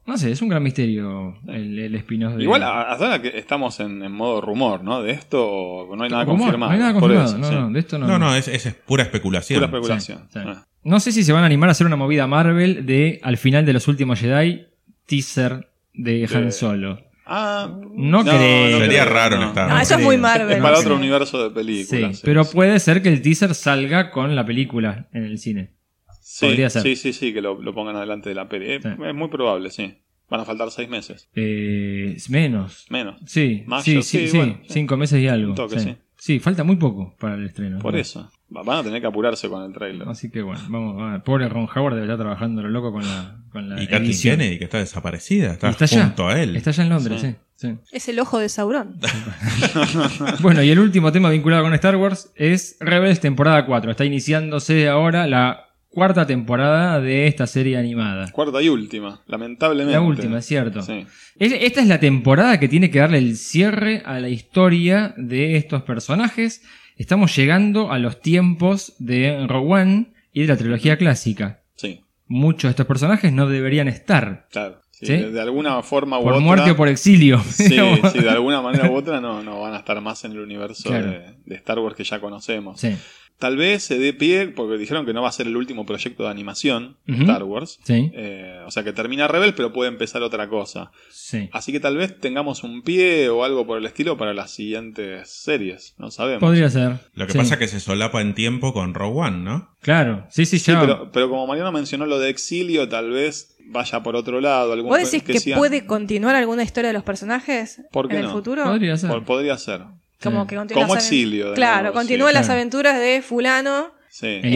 No 0.06 0.18
sé, 0.18 0.32
es 0.32 0.41
un 0.41 0.48
gran 0.48 0.64
misterio 0.64 1.36
el, 1.48 1.78
el 1.78 1.95
spin-off 1.95 2.36
de. 2.36 2.44
Igual, 2.44 2.64
a- 2.64 2.84
hasta 2.84 3.06
ahora 3.06 3.22
que 3.22 3.38
estamos 3.38 3.80
en, 3.82 4.02
en 4.02 4.11
modo 4.14 4.40
rumor, 4.40 4.82
¿no? 4.84 5.02
De 5.03 5.11
esto 5.11 5.88
no 5.94 6.03
hay 6.03 6.10
nada 6.10 6.24
Rumor, 6.24 6.40
confirmado. 6.40 6.72
No 6.72 6.74
hay 6.76 6.80
nada 6.80 6.94
confirmado. 6.94 7.26
eso, 7.30 7.38
no, 7.40 7.48
sí. 7.49 7.53
no, 7.56 7.70
de 7.72 7.80
esto 7.80 7.99
no. 7.99 8.07
No, 8.07 8.20
no, 8.20 8.36
es, 8.36 8.48
es 8.48 8.74
pura 8.86 9.03
especulación. 9.03 9.60
Pura 9.60 9.68
especulación. 9.68 10.20
Sí, 10.32 10.40
sí. 10.40 10.45
Ah. 10.45 10.65
No 10.84 10.99
sé 11.02 11.11
si 11.11 11.24
se 11.24 11.34
van 11.34 11.44
a 11.44 11.48
animar 11.48 11.68
a 11.68 11.72
hacer 11.74 11.86
una 11.88 11.95
movida 11.98 12.28
Marvel 12.28 12.86
de 12.86 13.20
al 13.24 13.38
final 13.38 13.65
de 13.65 13.74
los 13.74 13.88
últimos 13.90 14.20
Jedi, 14.20 14.68
teaser 15.06 15.70
de 15.94 16.30
Han 16.34 16.52
Solo. 16.53 16.99
Ah, 17.26 17.70
No 17.95 18.24
creo. 18.24 18.80
Sería 18.80 19.06
raro 19.06 19.38
en 19.38 19.44
Star 19.44 19.70
No, 19.70 19.80
eso 19.80 19.95
es 19.95 20.02
muy 20.02 20.18
Marvel. 20.18 20.52
Es 20.58 20.62
para 20.62 20.76
No 20.76 20.80
otro 20.82 20.95
universo 20.95 21.41
de 21.41 21.50
Sí, 21.50 21.56
películas. 21.56 22.22
pero 22.24 22.45
puede 22.45 22.80
ser 22.80 23.02
que 23.02 23.10
el 23.10 23.22
teaser 23.22 23.56
salga 23.56 24.12
con 24.12 24.36
la 24.36 24.45
película 24.45 25.08
en 25.14 25.24
el 25.24 25.38
cine. 25.38 25.74
sí, 26.22 26.45
podría 26.48 26.70
ser. 26.70 26.82
Sí, 26.84 26.95
sí, 26.95 27.14
sí, 27.14 27.34
que 27.34 27.41
lo, 27.41 27.62
lo 27.62 27.74
pongan 27.74 27.95
adelante 27.95 28.30
de 28.30 28.36
la 28.36 28.50
peli. 28.50 28.74
Es, 28.74 28.84
Sí. 28.84 28.90
es 28.90 29.14
muy 29.16 29.30
probable, 29.30 29.70
sí. 29.70 30.00
Van 30.30 30.40
a 30.41 30.45
faltar 30.45 30.72
seis 30.72 30.90
meses. 30.90 31.30
Eh, 31.36 32.18
menos. 32.30 32.86
Menos. 32.90 33.22
Sí, 33.28 33.64
Mayo, 33.68 33.84
sí, 33.84 34.02
sí, 34.02 34.20
sí, 34.20 34.28
sí, 34.30 34.38
bueno, 34.38 34.60
sí. 34.64 34.74
cinco 34.74 34.98
meses 34.98 35.20
y 35.22 35.28
algo. 35.28 35.50
Un 35.52 35.56
toque, 35.56 35.80
sí. 35.80 35.95
Sí, 36.26 36.40
falta 36.40 36.64
muy 36.64 36.78
poco 36.78 37.14
para 37.20 37.36
el 37.36 37.45
estreno. 37.48 37.80
Por 37.80 37.95
¿no? 37.95 38.00
eso. 38.00 38.32
Va- 38.56 38.64
Van 38.64 38.78
a 38.80 38.84
tener 38.84 39.02
que 39.02 39.08
apurarse 39.08 39.50
con 39.50 39.62
el 39.62 39.74
trailer. 39.74 40.08
Así 40.08 40.32
que 40.32 40.41
bueno, 40.41 40.62
vamos 40.70 41.02
a 41.02 41.12
ver. 41.12 41.24
Pobre 41.24 41.50
Ron 41.50 41.68
Howard 41.76 41.95
debe 41.95 42.06
estar 42.06 42.18
trabajando 42.18 42.62
lo 42.62 42.70
loco 42.70 42.94
con 42.94 43.04
la, 43.06 43.41
con 43.52 43.68
la 43.68 43.84
Y 43.84 43.88
Kathleen. 43.88 44.18
Kennedy, 44.22 44.58
que 44.58 44.64
está 44.64 44.78
desaparecida, 44.78 45.52
está, 45.52 45.70
está 45.70 45.84
allá. 45.84 46.04
junto 46.06 46.30
a 46.30 46.40
él. 46.41 46.56
Está 46.56 46.70
allá 46.70 46.84
en 46.84 46.90
Londres, 46.90 47.20
sí. 47.20 47.36
Sí. 47.56 47.68
sí. 47.68 47.78
Es 47.91 48.08
el 48.08 48.20
ojo 48.22 48.40
de 48.40 48.48
Sauron. 48.48 49.00
Bueno, 50.41 50.64
y 50.64 50.70
el 50.70 50.80
último 50.80 51.12
tema 51.12 51.30
vinculado 51.30 51.64
con 51.64 51.74
Star 51.74 51.98
Wars 51.98 52.32
es 52.36 52.78
Rebels 52.80 53.20
temporada 53.20 53.66
4. 53.66 53.91
Está 53.91 54.06
iniciándose 54.06 54.88
ahora 54.88 55.28
la 55.28 55.73
cuarta 55.94 56.26
temporada 56.26 56.99
de 56.99 57.28
esta 57.28 57.45
serie 57.48 57.78
animada. 57.78 58.32
Cuarta 58.32 58.61
y 58.61 58.70
última, 58.70 59.22
lamentablemente. 59.28 59.94
La 59.94 60.02
última, 60.02 60.40
es 60.40 60.45
cierto. 60.45 60.82
Sí. 60.82 61.06
Es- 61.40 61.53
Esta 61.53 61.82
es 61.82 61.88
la 61.88 61.99
temporada 61.99 62.60
que 62.60 62.68
tiene 62.68 62.90
que 62.90 62.99
darle 62.99 63.20
el 63.20 63.38
cierre 63.38 64.02
a 64.06 64.20
la 64.20 64.30
historia 64.30 65.14
de 65.18 65.56
estos 65.57 65.84
personajes. 65.84 66.64
Estamos 66.98 67.36
llegando 67.36 67.91
a 67.91 67.99
los 67.99 68.22
tiempos 68.22 68.94
de 68.99 69.45
Rogue 69.48 69.74
One 69.82 70.14
y 70.32 70.41
de 70.41 70.48
la 70.48 70.57
trilogía 70.57 70.98
clásica. 70.98 71.61
Sí, 71.76 72.02
Muchos 72.28 72.64
de 72.64 72.70
estos 72.72 72.86
personajes 72.88 73.32
no 73.34 73.48
deberían 73.48 73.88
estar. 73.88 74.48
claro. 74.52 74.80
Sí, 74.95 75.07
¿Sí? 75.07 75.18
De, 75.18 75.41
alguna 75.41 75.82
forma 75.82 76.18
u 76.20 76.24
Por 76.24 76.34
otra. 76.34 76.45
muerte 76.45 76.72
o 76.72 76.76
por 76.78 76.88
exilio. 76.88 77.40
Sí, 77.49 77.65
sí, 78.14 78.20
de 78.20 78.30
alguna 78.30 78.61
manera 78.61 78.90
u 78.90 78.95
otra 78.95 79.20
no, 79.20 79.44
no 79.44 79.60
van 79.60 79.74
a 79.74 79.78
estar 79.80 79.99
más 79.99 80.24
en 80.24 80.32
el 80.34 80.40
universo 80.40 80.88
Claro. 80.90 81.07
de, 81.11 81.36
de 81.45 81.56
Star 81.56 81.80
Wars 81.80 81.95
que 81.95 82.03
ya 82.06 82.20
conocemos. 82.22 82.80
Sí, 82.80 82.95
Tal 83.40 83.58
vez 83.58 83.84
se 83.84 84.00
dé 84.00 84.14
pie, 84.14 84.48
porque 84.48 84.78
dijeron 84.78 85.06
que 85.06 85.12
no 85.14 85.22
va 85.22 85.28
a 85.28 85.32
ser 85.34 85.48
el 85.48 85.58
último 85.58 85.86
proyecto 85.86 86.24
de 86.24 86.30
animación 86.30 86.98
Ujú. 87.10 87.22
Star 87.24 87.44
Wars. 87.44 87.80
sí, 87.84 88.10
Eh, 88.14 88.62
o 88.66 88.72
sea 88.72 88.84
que 88.84 88.94
termina 88.94 89.28
Rebel, 89.28 89.54
pero 89.54 89.74
puede 89.74 89.90
empezar 89.90 90.22
otra 90.24 90.48
cosa. 90.48 90.92
sí. 91.12 91.50
Así 91.52 91.72
que 91.72 91.80
tal 91.82 91.98
vez 91.98 92.20
tengamos 92.20 92.64
un 92.64 92.84
pie 92.84 93.28
o 93.30 93.44
algo 93.44 93.66
por 93.68 93.78
el 93.80 93.86
estilo 93.86 94.18
para 94.18 94.34
las 94.34 94.52
siguientes 94.52 95.30
series. 95.30 95.96
No 95.98 96.10
sabemos. 96.12 96.40
Podría 96.40 96.70
ser. 96.70 97.00
Lo 97.16 97.26
que 97.26 97.34
Sí. 97.34 97.38
pasa 97.40 97.56
es 97.56 97.60
que 97.60 97.68
se 97.68 97.80
solapa 97.80 98.22
en 98.22 98.34
tiempo 98.34 98.72
con 98.74 98.94
Rogue 98.94 99.20
One, 99.22 99.38
¿no? 99.40 99.70
Claro, 99.82 100.26
sí, 100.30 100.46
sí, 100.46 100.60
Sí, 100.60 100.72
ya. 100.72 100.80
pero, 100.80 101.12
pero 101.12 101.30
como 101.30 101.46
Mariano 101.48 101.72
mencionó 101.72 102.06
lo 102.06 102.20
de 102.20 102.30
exilio, 102.30 102.88
tal 102.88 103.10
vez 103.10 103.58
vaya 103.66 104.02
por 104.04 104.16
otro 104.16 104.40
lado. 104.40 104.72
Algún 104.74 104.90
¿Vos 104.90 105.00
decís 105.12 105.24
que, 105.44 105.56
puede 105.56 105.86
continuar 105.86 106.36
alguna 106.36 106.64
historia 106.64 106.88
de 106.90 106.94
los 106.94 107.04
personajes 107.04 107.82
¿Por 107.92 108.08
qué 108.08 108.14
en 108.16 108.20
el 108.22 108.28
no? 108.28 108.32
futuro? 108.34 108.64
Podría 108.64 108.96
ser. 108.96 109.10
Por- 109.10 109.26
podría 109.26 109.58
ser. 109.58 109.82
Como 110.24 110.41
Sí. 110.44 110.48
que 110.50 110.56
continúe 110.56 110.82
Como 110.82 110.95
las 110.95 111.04
aven- 111.04 111.14
exilio, 111.14 111.54
Claro, 111.54 111.94
sí. 112.30 112.34
las 112.34 112.50
aventuras 112.50 113.00
de 113.00 113.22
fulano. 113.22 113.94
Sí. 114.10 114.40
El 114.44 114.54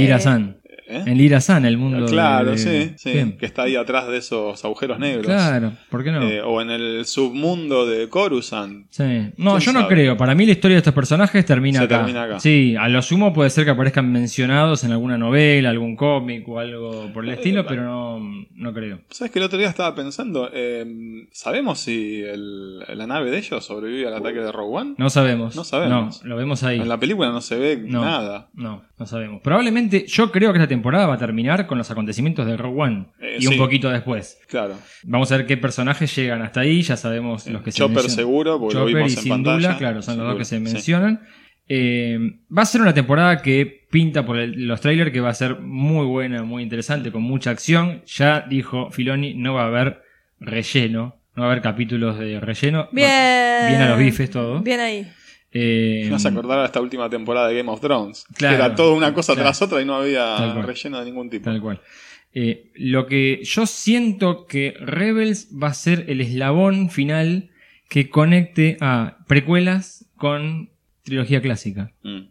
Eh. 0.90 0.98
¿Eh? 0.98 1.04
En 1.06 1.18
Lira 1.18 1.40
el 1.64 1.78
mundo. 1.78 2.06
Claro, 2.08 2.52
de- 2.52 2.58
sí, 2.58 2.94
sí. 2.98 3.12
Bien. 3.12 3.38
Que 3.38 3.46
está 3.46 3.64
ahí 3.64 3.76
atrás 3.76 4.08
de 4.08 4.18
esos 4.18 4.64
agujeros 4.64 5.00
negros. 5.00 5.26
Claro, 5.26 5.74
¿por 5.90 6.04
qué 6.04 6.12
no? 6.12 6.22
Eh, 6.24 6.42
o 6.42 6.62
en 6.62 6.70
el 6.72 7.06
submundo 7.06 7.86
de 7.86 8.08
Coruscant. 8.10 8.86
Sí. 8.90 9.04
No, 9.38 9.58
¿Quién 9.58 9.60
yo 9.62 9.74
no 9.74 9.88
creo. 9.88 10.16
Para 10.18 10.34
mí 10.36 10.46
la 10.46 10.54
historia 10.54 10.76
de 10.76 10.80
estos 10.80 10.94
personajes 10.94 11.46
termina 11.46 11.80
Se 11.80 11.86
acá. 11.86 11.98
termina 11.98 12.24
acá. 12.24 12.40
Sí, 12.40 12.76
a 12.80 12.88
lo 12.88 13.02
sumo 13.02 13.34
puede 13.34 13.50
ser 13.50 13.66
que 13.66 13.72
aparezcan 13.72 14.12
mencionados 14.12 14.84
en 14.84 14.92
alguna 14.92 15.18
novela, 15.18 15.70
algún 15.70 15.96
cómic 15.96 16.48
o 16.48 16.60
algo 16.60 17.12
por 17.14 17.24
el 17.26 17.32
estilo, 17.32 17.66
pero 17.66 17.84
no, 17.84 18.20
no 18.56 18.74
creo. 18.74 19.02
¿Sabes 19.10 19.32
que 19.32 19.40
el 19.40 19.46
otro 19.46 19.58
día 19.60 19.70
estaba 19.70 19.94
pensando? 19.96 20.50
eh, 20.54 20.86
¿Sabemos 21.32 21.80
si 21.80 22.22
el- 22.22 22.80
la 22.80 23.08
nave 23.08 23.30
de 23.32 23.38
ellos 23.40 23.66
sobrevive 23.66 24.08
al 24.08 24.16
ataque 24.16 24.40
de 24.40 24.52
Rogue 24.52 24.78
One? 24.78 24.96
No 24.98 25.10
sabemos. 25.10 25.56
No 25.56 25.64
sabemos. 25.64 26.24
No, 26.24 26.30
lo 26.30 26.36
vemos 26.38 26.64
ahí. 26.64 26.80
En 26.80 26.88
la 26.90 27.00
película 27.00 27.30
no 27.32 27.42
se 27.42 27.56
ve 27.58 27.78
No. 27.86 28.02
nada. 28.04 28.50
No, 28.54 28.84
no 28.98 29.06
sabemos. 29.06 29.42
Probablemente, 29.44 30.06
yo 30.08 30.32
creo 30.32 30.52
que 30.54 30.60
esta 30.60 30.68
temporada 30.78 31.08
va 31.08 31.16
a 31.16 31.18
terminar 31.18 31.68
con 31.68 31.78
los 31.78 31.90
acontecimientos 31.92 32.46
de 32.46 32.56
Rogue 32.58 32.82
One. 32.82 33.06
Eh, 33.20 33.38
y 33.40 33.42
sí. 33.42 33.48
un 33.48 33.58
poquito 33.58 33.90
después. 33.90 34.40
Claro. 34.48 34.76
Vamos 35.04 35.32
a 35.32 35.38
ver 35.38 35.46
qué 35.46 35.58
personajes 35.58 36.16
llegan 36.16 36.42
hasta 36.42 36.62
ahí. 36.62 36.82
Ya 36.82 36.96
sabemos 36.98 37.46
los 37.48 37.62
que 37.62 37.72
se 37.72 37.80
Chopper 37.80 37.96
mencionan. 37.96 38.16
seguro, 38.16 38.60
porque 38.60 38.76
lo 38.76 38.82
Chopper 38.82 38.96
vimos 38.96 39.12
y 39.12 39.16
en 39.16 39.22
sin 39.24 39.30
pantalla. 39.32 39.56
Dula, 39.68 39.78
claro, 39.78 40.02
son 40.02 40.18
los 40.18 40.28
dos 40.28 40.38
que 40.38 40.46
se 40.46 40.58
sí. 40.58 40.64
mencionan. 40.64 41.22
Eh, 41.70 42.18
va 42.56 42.62
a 42.62 42.66
ser 42.66 42.80
una 42.82 42.94
temporada 42.94 43.42
que 43.42 43.86
pinta 43.92 44.26
por 44.26 44.38
el- 44.38 44.68
los 44.68 44.80
trailers 44.80 45.12
que 45.12 45.20
va 45.20 45.30
a 45.30 45.34
ser 45.34 45.60
muy 45.60 46.06
buena, 46.06 46.44
muy 46.44 46.64
interesante, 46.64 47.12
con 47.12 47.24
mucha 47.24 47.52
acción. 47.52 48.04
Ya 48.06 48.42
dijo 48.50 48.90
Filoni, 48.92 49.34
no 49.34 49.54
va 49.56 49.64
a 49.64 49.68
haber 49.68 50.02
relleno, 50.40 51.18
no 51.36 51.44
va 51.44 51.50
a 51.50 51.52
haber 51.52 51.62
capítulos 51.62 52.18
de 52.20 52.40
relleno. 52.40 52.88
Bien. 52.92 53.68
Bien 53.70 53.82
a 53.82 53.90
los 53.90 54.00
bifes 54.00 54.30
todo. 54.30 54.62
Bien 54.62 54.80
ahí. 54.80 55.08
Eh, 55.52 56.08
Me 56.10 56.16
hace 56.16 56.28
acordar 56.28 56.60
a 56.60 56.66
esta 56.66 56.82
última 56.82 57.10
temporada 57.10 57.48
de 57.48 57.56
Game 57.58 57.70
of 57.72 57.80
Thrones. 57.82 58.26
Claro, 58.36 58.58
que 58.58 58.64
era 58.64 58.76
toda 58.76 58.94
una 58.94 59.14
cosa 59.14 59.34
claro. 59.34 59.48
tras 59.50 59.62
otra 59.62 59.82
y 59.82 59.86
no 59.86 59.96
había 59.96 60.36
cual. 60.54 60.64
relleno 60.64 61.00
de 61.00 61.06
ningún 61.06 61.30
tipo. 61.30 61.46
Tal 61.46 61.62
cual. 61.62 61.82
Eh, 62.34 62.72
lo 62.76 63.08
que 63.08 63.42
yo 63.44 63.66
siento 63.66 64.46
que 64.46 64.76
Rebels 64.80 65.50
va 65.52 65.70
a 65.70 65.74
ser 65.74 66.06
el 66.10 66.22
eslabón 66.22 66.90
final 66.90 67.50
que 67.90 68.10
conecte 68.10 68.78
a 68.82 69.20
precuelas 69.28 70.06
con 70.18 70.70
trilogía 71.04 71.42
clásica. 71.42 71.94
Mm. 72.04 72.28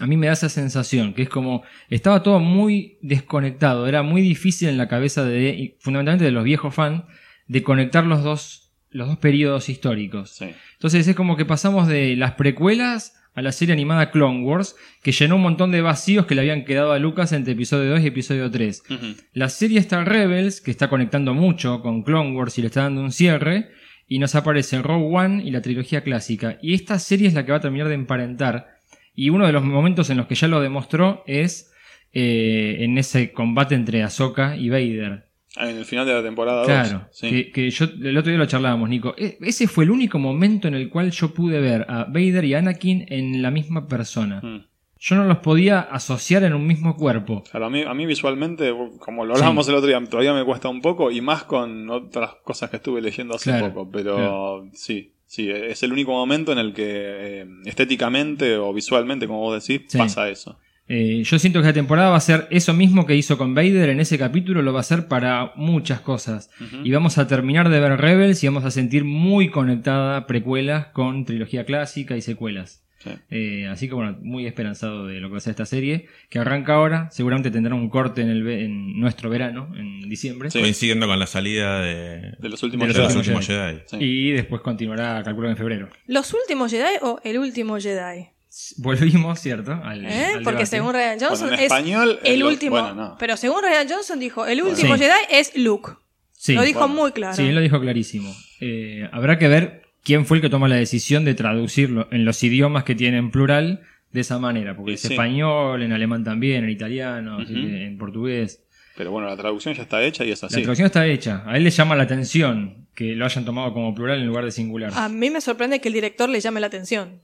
A 0.00 0.06
mí 0.06 0.16
me 0.16 0.26
da 0.26 0.32
esa 0.32 0.48
sensación, 0.48 1.14
que 1.14 1.22
es 1.22 1.28
como 1.28 1.62
estaba 1.88 2.22
todo 2.22 2.40
muy 2.40 2.98
desconectado, 3.00 3.86
era 3.86 4.02
muy 4.02 4.22
difícil 4.22 4.68
en 4.68 4.76
la 4.76 4.88
cabeza 4.88 5.24
de, 5.24 5.76
fundamentalmente 5.78 6.24
de 6.24 6.32
los 6.32 6.42
viejos 6.42 6.74
fans, 6.74 7.04
de 7.46 7.62
conectar 7.62 8.04
los 8.04 8.24
dos, 8.24 8.63
los 8.94 9.08
dos 9.08 9.18
periodos 9.18 9.68
históricos. 9.68 10.30
Sí. 10.30 10.46
Entonces 10.74 11.06
es 11.06 11.16
como 11.16 11.36
que 11.36 11.44
pasamos 11.44 11.88
de 11.88 12.16
las 12.16 12.32
precuelas 12.32 13.20
a 13.34 13.42
la 13.42 13.50
serie 13.50 13.72
animada 13.72 14.12
Clone 14.12 14.44
Wars, 14.44 14.76
que 15.02 15.10
llenó 15.10 15.34
un 15.34 15.42
montón 15.42 15.72
de 15.72 15.80
vacíos 15.80 16.26
que 16.26 16.36
le 16.36 16.42
habían 16.42 16.64
quedado 16.64 16.92
a 16.92 17.00
Lucas 17.00 17.32
entre 17.32 17.54
episodio 17.54 17.90
2 17.90 18.02
y 18.02 18.06
episodio 18.06 18.48
3. 18.48 18.82
Ujú. 18.88 19.06
La 19.32 19.48
serie 19.48 19.80
está 19.80 20.04
Rebels, 20.04 20.60
que 20.60 20.70
está 20.70 20.88
conectando 20.88 21.34
mucho 21.34 21.82
con 21.82 22.04
Clone 22.04 22.36
Wars 22.36 22.56
y 22.56 22.60
le 22.60 22.68
está 22.68 22.82
dando 22.82 23.00
un 23.00 23.10
cierre, 23.10 23.70
y 24.06 24.20
nos 24.20 24.36
aparece 24.36 24.80
Rogue 24.80 25.16
One 25.16 25.42
y 25.44 25.50
la 25.50 25.60
trilogía 25.60 26.04
clásica. 26.04 26.58
Y 26.62 26.74
esta 26.74 27.00
serie 27.00 27.26
es 27.26 27.34
la 27.34 27.44
que 27.44 27.50
va 27.50 27.58
a 27.58 27.62
terminar 27.62 27.88
de 27.88 27.94
emparentar. 27.94 28.76
Y 29.12 29.30
uno 29.30 29.44
de 29.44 29.52
los 29.52 29.64
momentos 29.64 30.08
en 30.10 30.18
los 30.18 30.28
que 30.28 30.36
ya 30.36 30.46
lo 30.46 30.60
demostró 30.60 31.24
es 31.26 31.72
eh, 32.12 32.76
en 32.80 32.96
ese 32.96 33.32
combate 33.32 33.74
entre 33.74 34.04
Ahsoka 34.04 34.56
y 34.56 34.68
Vader. 34.68 35.26
En 35.56 35.76
el 35.76 35.84
final 35.84 36.04
de 36.06 36.14
la 36.14 36.22
temporada 36.22 36.58
2. 36.58 36.66
Claro, 36.66 37.06
Sí. 37.12 37.28
que, 37.30 37.50
que 37.52 37.70
yo 37.70 37.84
el 37.84 38.16
otro 38.16 38.30
día 38.30 38.38
lo 38.38 38.46
charlábamos, 38.46 38.88
Nico. 38.88 39.14
E- 39.16 39.38
Ese 39.40 39.68
fue 39.68 39.84
el 39.84 39.90
único 39.90 40.18
momento 40.18 40.66
en 40.68 40.74
el 40.74 40.88
cual 40.88 41.10
yo 41.12 41.32
pude 41.32 41.60
ver 41.60 41.86
a 41.88 42.04
Vader 42.04 42.44
y 42.44 42.54
Anakin 42.54 43.06
en 43.08 43.40
la 43.40 43.50
misma 43.52 43.86
persona. 43.86 44.40
Mm. 44.42 44.64
Yo 44.98 45.16
no 45.16 45.24
los 45.24 45.38
podía 45.38 45.80
asociar 45.80 46.44
en 46.44 46.54
un 46.54 46.66
mismo 46.66 46.96
cuerpo. 46.96 47.44
Claro, 47.50 47.66
a 47.66 47.70
mí, 47.70 47.82
a 47.82 47.92
mí 47.94 48.06
visualmente, 48.06 48.72
como 48.98 49.24
lo 49.26 49.34
hablábamos 49.34 49.66
Sí. 49.66 49.72
el 49.72 49.76
otro 49.76 49.88
día, 49.88 50.02
todavía 50.08 50.32
me 50.32 50.44
cuesta 50.44 50.68
un 50.68 50.80
poco 50.80 51.10
y 51.10 51.20
más 51.20 51.44
con 51.44 51.90
otras 51.90 52.30
cosas 52.42 52.70
que 52.70 52.76
estuve 52.76 53.02
leyendo 53.02 53.34
hace 53.34 53.50
Claro, 53.50 53.68
poco. 53.74 53.90
Pero 53.92 54.16
claro. 54.16 54.68
sí, 54.72 55.12
sí, 55.26 55.50
es 55.50 55.82
el 55.82 55.92
único 55.92 56.10
momento 56.12 56.52
en 56.52 56.58
el 56.58 56.72
que 56.72 56.84
eh, 56.86 57.46
estéticamente 57.66 58.56
o 58.56 58.72
visualmente, 58.72 59.26
como 59.26 59.40
vos 59.40 59.66
decís, 59.66 59.86
Sí. 59.88 59.98
pasa 59.98 60.28
eso. 60.30 60.58
Eh, 60.86 61.22
yo 61.24 61.38
siento 61.38 61.60
que 61.60 61.68
la 61.68 61.72
temporada 61.72 62.10
va 62.10 62.16
a 62.16 62.20
ser 62.20 62.46
eso 62.50 62.74
mismo 62.74 63.06
que 63.06 63.16
hizo 63.16 63.38
con 63.38 63.54
Vader 63.54 63.88
en 63.88 64.00
ese 64.00 64.18
capítulo, 64.18 64.60
lo 64.60 64.72
va 64.72 64.80
a 64.80 64.82
hacer 64.82 65.08
para 65.08 65.52
muchas 65.56 66.00
cosas. 66.00 66.50
Y 66.84 66.90
vamos 66.92 67.16
a 67.18 67.26
terminar 67.26 67.68
de 67.70 67.80
ver 67.80 67.98
Rebels 68.00 68.42
y 68.44 68.48
vamos 68.48 68.64
a 68.64 68.70
sentir 68.70 69.04
muy 69.04 69.48
conectada 69.50 70.26
precuelas 70.26 70.88
con 70.88 71.24
trilogía 71.24 71.64
clásica 71.64 72.16
y 72.16 72.20
secuelas. 72.20 72.82
Sí. 72.98 73.10
Eh, 73.30 73.66
así 73.66 73.86
que 73.86 73.94
bueno, 73.94 74.16
muy 74.22 74.46
esperanzado 74.46 75.06
de 75.06 75.20
lo 75.20 75.28
que 75.28 75.32
va 75.32 75.36
a 75.38 75.40
ser 75.40 75.50
esta 75.50 75.66
serie, 75.66 76.06
que 76.30 76.38
arranca 76.38 76.74
ahora, 76.74 77.08
seguramente 77.10 77.50
tendrá 77.50 77.74
un 77.74 77.90
corte 77.90 78.22
en, 78.22 78.30
el 78.30 78.42
ve- 78.42 78.64
en 78.64 78.98
nuestro 78.98 79.28
verano, 79.28 79.70
en 79.76 80.08
diciembre. 80.08 80.50
Sí. 80.50 80.58
Coincidiendo 80.60 81.06
con 81.06 81.18
la 81.18 81.26
salida 81.26 81.80
de, 81.82 82.32
De 82.38 82.48
los 82.48 82.62
últimos 82.62 82.88
De 82.88 82.94
de 82.94 82.98
los 83.00 83.08
Jedi. 83.08 83.18
últimos 83.20 83.46
Jedi. 83.46 83.78
Sí. 83.86 83.96
Y 84.00 84.30
después 84.30 84.62
continuará, 84.62 85.22
calculo, 85.22 85.50
en 85.50 85.56
febrero. 85.58 85.88
¿Los 86.06 86.32
últimos 86.32 86.70
Jedi 86.70 86.96
o 87.02 87.20
el 87.24 87.36
último 87.38 87.78
Jedi? 87.78 88.28
Volvimos, 88.78 89.40
¿cierto? 89.40 89.72
Al, 89.82 90.04
¿Eh? 90.04 90.08
al 90.26 90.32
Porque 90.42 90.50
debate. 90.64 90.66
según 90.66 90.92
Ryan 90.94 91.18
Johnson 91.20 91.48
Bueno, 91.50 91.62
en 91.62 92.10
es 92.12 92.18
el 92.24 92.44
último. 92.44 92.80
bueno, 92.80 92.94
no. 92.94 93.16
Pero 93.18 93.36
según 93.36 93.62
Ryan 93.62 93.88
Johnson 93.88 94.18
dijo, 94.18 94.46
el 94.46 94.62
último 94.62 94.94
Sí. 94.96 95.02
Jedi 95.02 95.12
es 95.30 95.56
Luke. 95.56 95.92
Sí, 96.32 96.54
lo 96.54 96.62
dijo 96.62 96.80
bueno. 96.80 96.94
muy 96.94 97.12
claro. 97.12 97.34
Sí, 97.34 97.42
él 97.42 97.54
lo 97.54 97.60
dijo 97.60 97.80
clarísimo. 97.80 98.34
Eh, 98.60 99.08
habrá 99.12 99.38
que 99.38 99.48
ver 99.48 99.82
quién 100.02 100.26
fue 100.26 100.36
el 100.38 100.40
que 100.42 100.50
tomó 100.50 100.68
la 100.68 100.76
decisión 100.76 101.24
de 101.24 101.34
traducirlo 101.34 102.06
en 102.10 102.24
los 102.24 102.42
idiomas 102.42 102.84
que 102.84 102.94
tiene 102.94 103.16
en 103.18 103.30
plural 103.30 103.80
de 104.12 104.20
esa 104.20 104.38
manera, 104.38 104.76
porque 104.76 104.92
Y 104.92 104.94
es 104.94 105.00
sí. 105.00 105.14
español, 105.14 105.82
en 105.82 105.92
alemán 105.92 106.22
también, 106.22 106.64
en 106.64 106.70
italiano, 106.70 107.38
en 107.40 107.96
portugués. 107.98 108.60
Pero 108.96 109.10
bueno, 109.10 109.26
la 109.28 109.36
traducción 109.36 109.74
ya 109.74 109.82
está 109.82 110.02
hecha 110.04 110.24
y 110.24 110.30
es 110.30 110.42
La 110.42 110.46
así. 110.46 110.60
traducción 110.62 110.86
está 110.86 111.04
hecha. 111.06 111.42
A 111.46 111.56
él 111.56 111.64
le 111.64 111.70
llama 111.70 111.96
la 111.96 112.04
atención 112.04 112.86
que 112.94 113.16
lo 113.16 113.24
hayan 113.24 113.44
tomado 113.44 113.72
como 113.72 113.92
plural 113.92 114.20
en 114.20 114.26
lugar 114.26 114.44
de 114.44 114.52
singular. 114.52 114.92
A 114.94 115.08
mí 115.08 115.30
me 115.30 115.40
sorprende 115.40 115.80
que 115.80 115.88
el 115.88 115.94
director 115.94 116.28
le 116.28 116.40
llame 116.40 116.60
la 116.60 116.68
atención. 116.68 117.20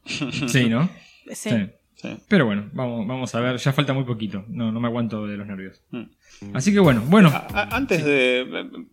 Sí, 0.48 0.68
¿no? 0.68 0.90
Sí. 1.34 1.50
Sí. 1.50 1.66
Sí. 1.96 2.08
Pero 2.28 2.46
bueno, 2.46 2.70
vamos, 2.72 3.06
vamos 3.06 3.34
a 3.34 3.40
ver. 3.40 3.58
Ya 3.58 3.72
falta 3.74 3.92
muy 3.92 4.04
poquito. 4.04 4.42
No, 4.48 4.72
no 4.72 4.80
me 4.80 4.88
aguanto 4.88 5.26
de 5.26 5.36
los 5.36 5.46
nervios. 5.46 5.82
Mm. 5.90 6.04
Así 6.54 6.72
que 6.72 6.80
bueno, 6.80 7.02
bueno. 7.06 7.28
A- 7.28 7.46
a- 7.52 7.76
Antes 7.76 8.02
de. 8.04 8.46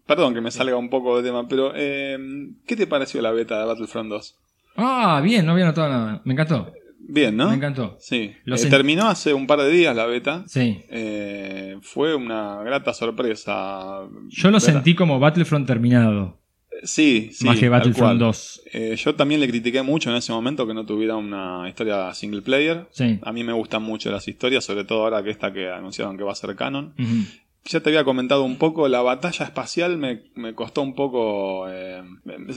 Perdón 0.06 0.34
que 0.34 0.42
me 0.42 0.52
salga 0.52 0.76
un 0.76 0.90
poco 0.90 1.16
de 1.18 1.24
tema, 1.30 1.48
pero. 1.48 1.72
eh, 1.74 2.18
¿Qué 2.66 2.76
te 2.76 2.86
pareció 2.86 3.22
la 3.22 3.32
beta 3.32 3.60
de 3.60 3.66
Battlefront 3.66 4.10
2? 4.10 4.36
Ah, 4.76 5.22
bien, 5.24 5.46
no 5.46 5.54
había 5.54 5.66
notado 5.66 5.88
nada. 5.90 6.22
Me 6.26 6.34
encantó. 6.34 6.74
Bien, 7.00 7.38
¿no? 7.38 7.48
Me 7.50 7.56
encantó. 7.56 7.96
Sí. 8.02 8.34
Lo 8.44 8.58
Eh, 8.58 8.66
terminó 8.70 9.08
hace 9.08 9.34
un 9.34 9.48
par 9.48 9.60
de 9.60 9.70
días 9.70 9.96
la 9.96 10.06
beta. 10.06 10.44
Sí. 10.48 10.82
Eh, 10.90 11.78
fue 11.84 12.14
una 12.14 12.62
grata 12.64 12.94
sorpresa. 12.94 14.02
Yo 14.28 14.52
lo 14.52 14.60
sentí 14.60 14.94
como 14.96 15.18
Battlefront 15.20 15.66
terminado. 15.66 16.38
Sí, 16.84 17.30
sí. 17.34 17.46
más 17.46 17.58
que 17.58 17.70
Battlefront 17.70 18.20
cual. 18.20 18.20
2. 18.20 18.62
Eh, 18.74 18.96
yo 18.98 19.16
también 19.16 19.42
le 19.42 19.48
critiqué 19.48 19.82
mucho 19.82 20.10
en 20.10 20.18
ese 20.18 20.32
momento 20.32 20.68
que 20.68 20.74
no 20.74 20.86
tuviera 20.86 21.16
una 21.16 21.68
historia 21.68 22.14
single 22.14 22.42
player. 22.42 22.88
Sí. 22.92 23.20
A 23.22 23.32
mí 23.32 23.44
me 23.44 23.54
gustan 23.54 23.84
mucho 23.84 24.12
las 24.12 24.28
historias, 24.28 24.64
sobre 24.64 24.84
todo 24.84 25.04
ahora 25.04 25.24
que 25.24 25.30
esta 25.30 25.52
que 25.52 25.70
anunciaron 25.70 26.18
que 26.18 26.24
va 26.24 26.32
a 26.32 26.36
ser 26.36 26.56
canon. 26.56 26.94
Ujú. 26.98 27.26
Ya 27.70 27.82
te 27.82 27.90
había 27.90 28.04
comentado 28.06 28.44
un 28.44 28.56
poco, 28.58 28.88
la 28.88 29.02
batalla 29.02 29.44
espacial 29.46 29.98
me, 29.98 30.24
me 30.36 30.56
costó 30.56 30.82
un 30.82 30.96
poco, 30.96 31.68
eh, 31.70 32.02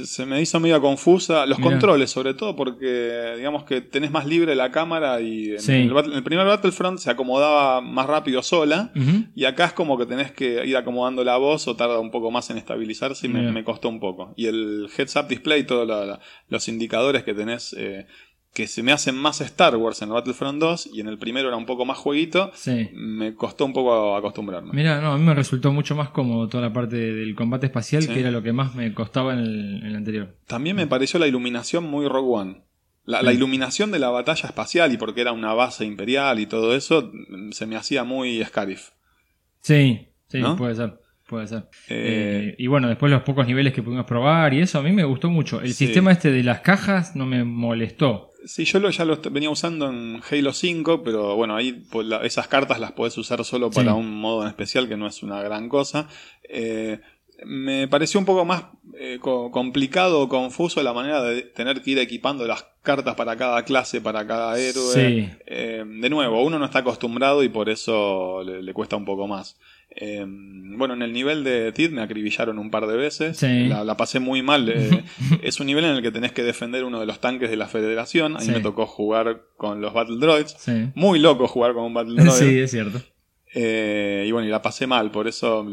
se 0.04 0.24
me 0.24 0.40
hizo 0.40 0.60
medio 0.60 0.80
confusa, 0.80 1.46
los 1.46 1.58
Mirá. 1.58 1.70
controles 1.72 2.10
sobre 2.10 2.34
todo, 2.34 2.54
porque 2.54 3.34
digamos 3.36 3.64
que 3.64 3.80
tenés 3.80 4.12
más 4.12 4.24
libre 4.26 4.54
la 4.54 4.70
cámara 4.70 5.20
y 5.20 5.50
en, 5.52 5.60
Sí. 5.60 5.72
el, 5.72 5.92
Battle- 5.92 6.12
en 6.12 6.18
el 6.18 6.22
primer 6.22 6.46
Battlefront 6.46 6.98
se 6.98 7.10
acomodaba 7.10 7.80
más 7.80 8.06
rápido 8.06 8.42
sola. 8.42 8.92
Y 9.34 9.44
acá 9.46 9.64
es 9.66 9.72
como 9.72 9.98
que 9.98 10.06
tenés 10.06 10.30
que 10.30 10.64
ir 10.64 10.76
acomodando 10.76 11.24
la 11.24 11.36
voz 11.38 11.66
o 11.66 11.74
tarda 11.74 11.98
un 11.98 12.10
poco 12.12 12.30
más 12.30 12.48
en 12.50 12.58
estabilizarse 12.58 13.26
y 13.26 13.30
me, 13.30 13.64
costó 13.64 13.88
un 13.88 13.98
poco. 14.00 14.32
Y 14.36 14.46
el 14.46 14.88
heads 14.96 15.16
up 15.16 15.26
display, 15.28 15.64
todos 15.64 16.18
los 16.48 16.68
indicadores 16.68 17.24
que 17.24 17.34
tenés, 17.34 17.74
eh, 17.76 18.06
que 18.52 18.66
se 18.66 18.82
me 18.82 18.90
hacen 18.92 19.14
más 19.16 19.40
Star 19.40 19.76
Wars 19.76 20.02
en 20.02 20.08
el 20.08 20.14
Battlefront 20.14 20.58
2 20.60 20.90
y 20.92 21.00
en 21.00 21.06
el 21.06 21.18
primero 21.18 21.48
era 21.48 21.56
un 21.56 21.66
poco 21.66 21.84
más 21.84 21.98
jueguito, 21.98 22.50
Sí. 22.54 22.90
me 22.94 23.34
costó 23.34 23.64
un 23.64 23.72
poco 23.72 24.16
acostumbrarme. 24.16 24.70
Mira, 24.72 25.00
no, 25.00 25.12
a 25.12 25.18
mí 25.18 25.24
me 25.24 25.34
resultó 25.34 25.72
mucho 25.72 25.94
más 25.94 26.08
cómodo 26.10 26.48
toda 26.48 26.64
la 26.64 26.72
parte 26.72 26.96
del 26.96 27.34
combate 27.36 27.66
espacial, 27.66 28.02
Sí. 28.02 28.08
que 28.12 28.20
era 28.20 28.30
lo 28.32 28.42
que 28.42 28.52
más 28.52 28.74
me 28.74 28.92
costaba 28.92 29.32
en 29.34 29.38
el, 29.40 29.76
en 29.82 29.86
el 29.86 29.96
anterior. 29.96 30.36
También 30.46 30.74
me 30.76 30.86
pareció 30.88 31.20
la 31.20 31.28
iluminación 31.28 31.84
muy 31.84 32.08
Rogue 32.08 32.28
One. 32.40 32.62
La, 33.04 33.22
la 33.22 33.30
Mm. 33.30 33.34
iluminación 33.36 33.90
de 33.92 33.98
la 33.98 34.10
batalla 34.10 34.48
espacial 34.48 34.92
y 34.92 34.96
porque 34.96 35.20
era 35.22 35.32
una 35.32 35.54
base 35.54 35.84
imperial 35.84 36.38
y 36.38 36.46
todo 36.46 36.74
eso, 36.76 37.10
se 37.52 37.66
me 37.66 37.76
hacía 37.76 38.04
muy 38.04 38.44
Scarif. 38.44 38.90
Sí, 39.60 40.08
sí, 40.28 40.38
¿No? 40.40 40.56
puede 40.56 40.74
ser. 40.74 40.99
Puede 41.30 41.46
ser. 41.46 41.68
Eh, 41.88 42.48
Eh, 42.50 42.54
y 42.58 42.66
bueno, 42.66 42.88
después 42.88 43.10
los 43.12 43.22
pocos 43.22 43.46
niveles 43.46 43.72
que 43.72 43.82
pudimos 43.84 44.04
probar 44.04 44.52
y 44.52 44.60
eso 44.60 44.80
a 44.80 44.82
mí 44.82 44.90
me 44.90 45.04
gustó 45.04 45.30
mucho. 45.30 45.60
El 45.60 45.68
Sí. 45.72 45.86
sistema 45.86 46.10
este 46.10 46.32
de 46.32 46.42
las 46.42 46.60
cajas 46.60 47.14
no 47.14 47.24
me 47.24 47.44
molestó. 47.44 48.32
Sí, 48.44 48.64
yo 48.64 48.80
lo, 48.80 48.90
ya 48.90 49.04
lo 49.04 49.16
venía 49.30 49.48
usando 49.50 49.88
en 49.90 50.20
Halo 50.28 50.52
5, 50.52 51.02
pero 51.04 51.36
bueno, 51.36 51.54
ahí 51.54 51.84
pues, 51.92 52.06
la- 52.08 52.24
esas 52.24 52.48
cartas 52.48 52.80
las 52.80 52.92
podés 52.92 53.16
usar 53.16 53.44
solo 53.44 53.70
para 53.70 53.92
Sí. 53.92 53.96
un 53.98 54.10
modo 54.20 54.42
en 54.42 54.48
especial 54.48 54.88
que 54.88 54.96
no 54.96 55.06
es 55.06 55.22
una 55.22 55.40
gran 55.42 55.68
cosa. 55.68 56.08
Eh, 56.48 56.98
me 57.46 57.86
pareció 57.88 58.18
un 58.20 58.26
poco 58.26 58.44
más 58.44 58.64
eh, 58.98 59.18
co- 59.20 59.50
complicado 59.50 60.20
o 60.20 60.28
confuso 60.28 60.82
la 60.82 60.92
manera 60.92 61.22
de 61.22 61.42
tener 61.42 61.80
que 61.80 61.92
ir 61.92 61.98
equipando 62.00 62.44
las 62.46 62.66
cartas 62.82 63.14
para 63.14 63.36
cada 63.36 63.62
clase, 63.64 64.00
para 64.00 64.26
cada 64.26 64.58
héroe. 64.58 64.92
Sí. 64.94 65.28
De 65.46 66.10
nuevo, 66.10 66.42
uno 66.42 66.58
no 66.58 66.64
está 66.66 66.80
acostumbrado 66.80 67.42
y 67.44 67.48
por 67.48 67.70
eso 67.70 68.42
le, 68.44 68.62
le 68.62 68.72
cuesta 68.74 68.96
un 68.96 69.04
poco 69.06 69.26
más. 69.26 69.58
Eh, 69.96 70.24
bueno, 70.26 70.94
en 70.94 71.02
el 71.02 71.12
nivel 71.12 71.42
de 71.44 71.72
Tid 71.72 71.90
me 71.90 72.00
acribillaron 72.02 72.58
un 72.58 72.70
par 72.70 72.86
de 72.86 72.96
veces. 72.96 73.36
Sí. 73.36 73.66
La, 73.66 73.84
la 73.84 73.96
pasé 73.96 74.20
muy 74.20 74.40
mal. 74.42 74.68
eh, 74.68 75.02
es 75.42 75.58
un 75.60 75.66
nivel 75.66 75.84
en 75.84 75.96
el 75.96 76.02
que 76.02 76.10
tenés 76.12 76.32
que 76.32 76.42
defender 76.44 76.84
uno 76.84 77.00
de 77.00 77.06
los 77.06 77.20
tanques 77.20 77.50
de 77.50 77.56
la 77.56 77.66
Federación. 77.66 78.36
A 78.36 78.38
mí 78.38 78.44
Sí. 78.46 78.52
me 78.52 78.60
tocó 78.60 78.86
jugar 78.86 79.42
con 79.56 79.80
los 79.80 79.92
Battle 79.92 80.16
Droids. 80.18 80.54
Sí. 80.58 80.88
Muy 80.94 81.18
loco 81.18 81.46
jugar 81.48 81.74
con 81.74 81.84
un 81.84 81.94
Battle 81.94 82.22
Droid. 82.22 82.30
Sí, 82.38 82.58
es 82.60 82.70
cierto. 82.70 83.00
Eh, 83.52 84.24
y 84.28 84.30
bueno, 84.32 84.46
y 84.46 84.50
la 84.50 84.62
pasé 84.62 84.86
mal, 84.86 85.10
por 85.10 85.26
eso 85.26 85.66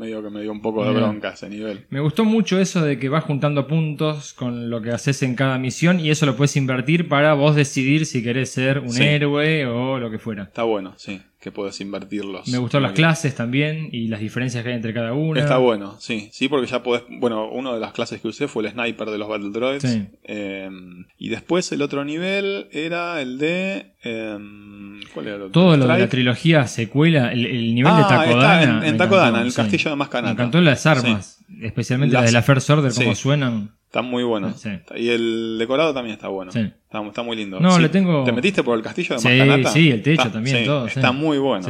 medio 0.00 0.22
que 0.22 0.30
me 0.30 0.40
dio 0.42 0.50
un 0.50 0.60
poco 0.62 0.84
de 0.84 0.92
bronca 0.92 1.30
ese 1.30 1.48
nivel. 1.48 1.84
Me 1.90 2.00
gustó 2.00 2.24
mucho 2.24 2.58
eso 2.58 2.84
de 2.84 2.98
que 2.98 3.08
vas 3.08 3.22
juntando 3.24 3.66
puntos 3.68 4.32
con 4.34 4.68
lo 4.70 4.82
que 4.82 4.90
haces 4.90 5.22
en 5.22 5.36
cada 5.36 5.58
misión 5.58 6.00
y 6.00 6.10
eso 6.10 6.26
lo 6.26 6.34
puedes 6.36 6.56
invertir 6.56 7.08
para 7.08 7.34
vos 7.34 7.54
decidir 7.54 8.06
si 8.06 8.22
querés 8.22 8.50
ser 8.50 8.80
un 8.80 8.90
Sí. 8.90 9.04
héroe 9.04 9.66
o 9.66 9.98
lo 9.98 10.10
que 10.10 10.18
fuera. 10.18 10.44
Está 10.44 10.64
bueno, 10.64 10.94
sí, 10.96 11.20
que 11.40 11.52
puedes 11.52 11.80
invertirlos. 11.80 12.48
Me 12.48 12.58
gustaron 12.58 12.82
las 12.84 12.92
clases 12.92 13.34
también 13.34 13.88
y 13.92 14.08
las 14.08 14.20
diferencias 14.20 14.62
que 14.64 14.70
hay 14.70 14.76
entre 14.76 14.92
cada 14.92 15.12
una. 15.12 15.40
Está 15.40 15.58
bueno, 15.58 15.96
sí, 16.00 16.28
sí, 16.32 16.48
porque 16.48 16.66
ya 16.66 16.82
podés. 16.82 17.02
Bueno, 17.08 17.48
una 17.50 17.72
de 17.74 17.80
las 17.80 17.92
clases 17.92 18.20
que 18.20 18.28
usé 18.28 18.48
fue 18.48 18.64
el 18.64 18.72
sniper 18.72 19.08
de 19.10 19.18
los 19.18 19.28
Battle 19.28 19.50
Droids. 19.50 19.82
Sí. 19.82 20.06
Eh, 20.24 20.68
y 21.18 21.28
después 21.28 21.70
el 21.72 21.82
otro 21.82 22.04
nivel 22.04 22.66
era 22.72 23.20
el 23.20 23.38
de. 23.38 23.92
eh, 24.02 24.38
¿Cuál 25.14 25.26
era 25.26 25.36
el 25.36 25.42
otro? 25.42 25.52
Todo 25.52 25.76
lo 25.76 25.86
de 25.86 25.98
la 25.98 26.08
trilogía 26.08 26.66
secuela, 26.66 27.32
el, 27.32 27.46
el 27.46 27.74
nivel 27.74 27.94
de 27.96 28.02
Ah, 28.02 28.08
Takodana. 28.08 28.60
está 28.60 28.62
en- 28.64 28.84
en 28.84 28.96
Takodana, 28.96 29.38
en 29.40 29.44
el 29.46 29.50
sí. 29.52 29.56
De 29.90 29.96
Maskanata. 29.96 30.34
Me 30.34 30.40
encantó 30.40 30.60
las 30.60 30.86
armas, 30.86 31.44
especialmente 31.60 32.14
las, 32.14 32.22
Las- 32.24 32.30
de 32.30 32.34
la 32.38 32.42
First 32.42 32.70
Order, 32.70 32.92
cómo 32.94 33.14
sí. 33.14 33.20
suenan. 33.22 33.72
Está 33.86 34.02
muy 34.02 34.22
bueno. 34.22 34.52
Sí. 34.54 34.70
Y 34.96 35.08
el 35.08 35.56
decorado 35.58 35.92
también 35.92 36.14
está 36.14 36.28
bueno. 36.28 36.52
Sí. 36.52 36.60
Está, 36.60 37.04
está 37.04 37.22
muy 37.22 37.36
lindo. 37.36 37.58
No, 37.58 37.72
Sí. 37.76 37.82
le 37.82 37.88
tengo- 37.88 38.22
¿Te 38.24 38.30
metiste 38.32 38.62
por 38.62 38.76
el 38.76 38.84
castillo 38.84 39.16
de 39.16 39.20
Sí, 39.20 39.28
Maskanata? 39.28 39.70
sí, 39.72 39.90
el 39.90 40.02
techo 40.02 40.22
Está- 40.22 40.32
también, 40.32 40.58
sí, 40.58 40.64
todo, 40.64 40.88
sí. 40.88 40.92
Está 41.00 41.10
muy 41.12 41.38
bueno. 41.38 41.66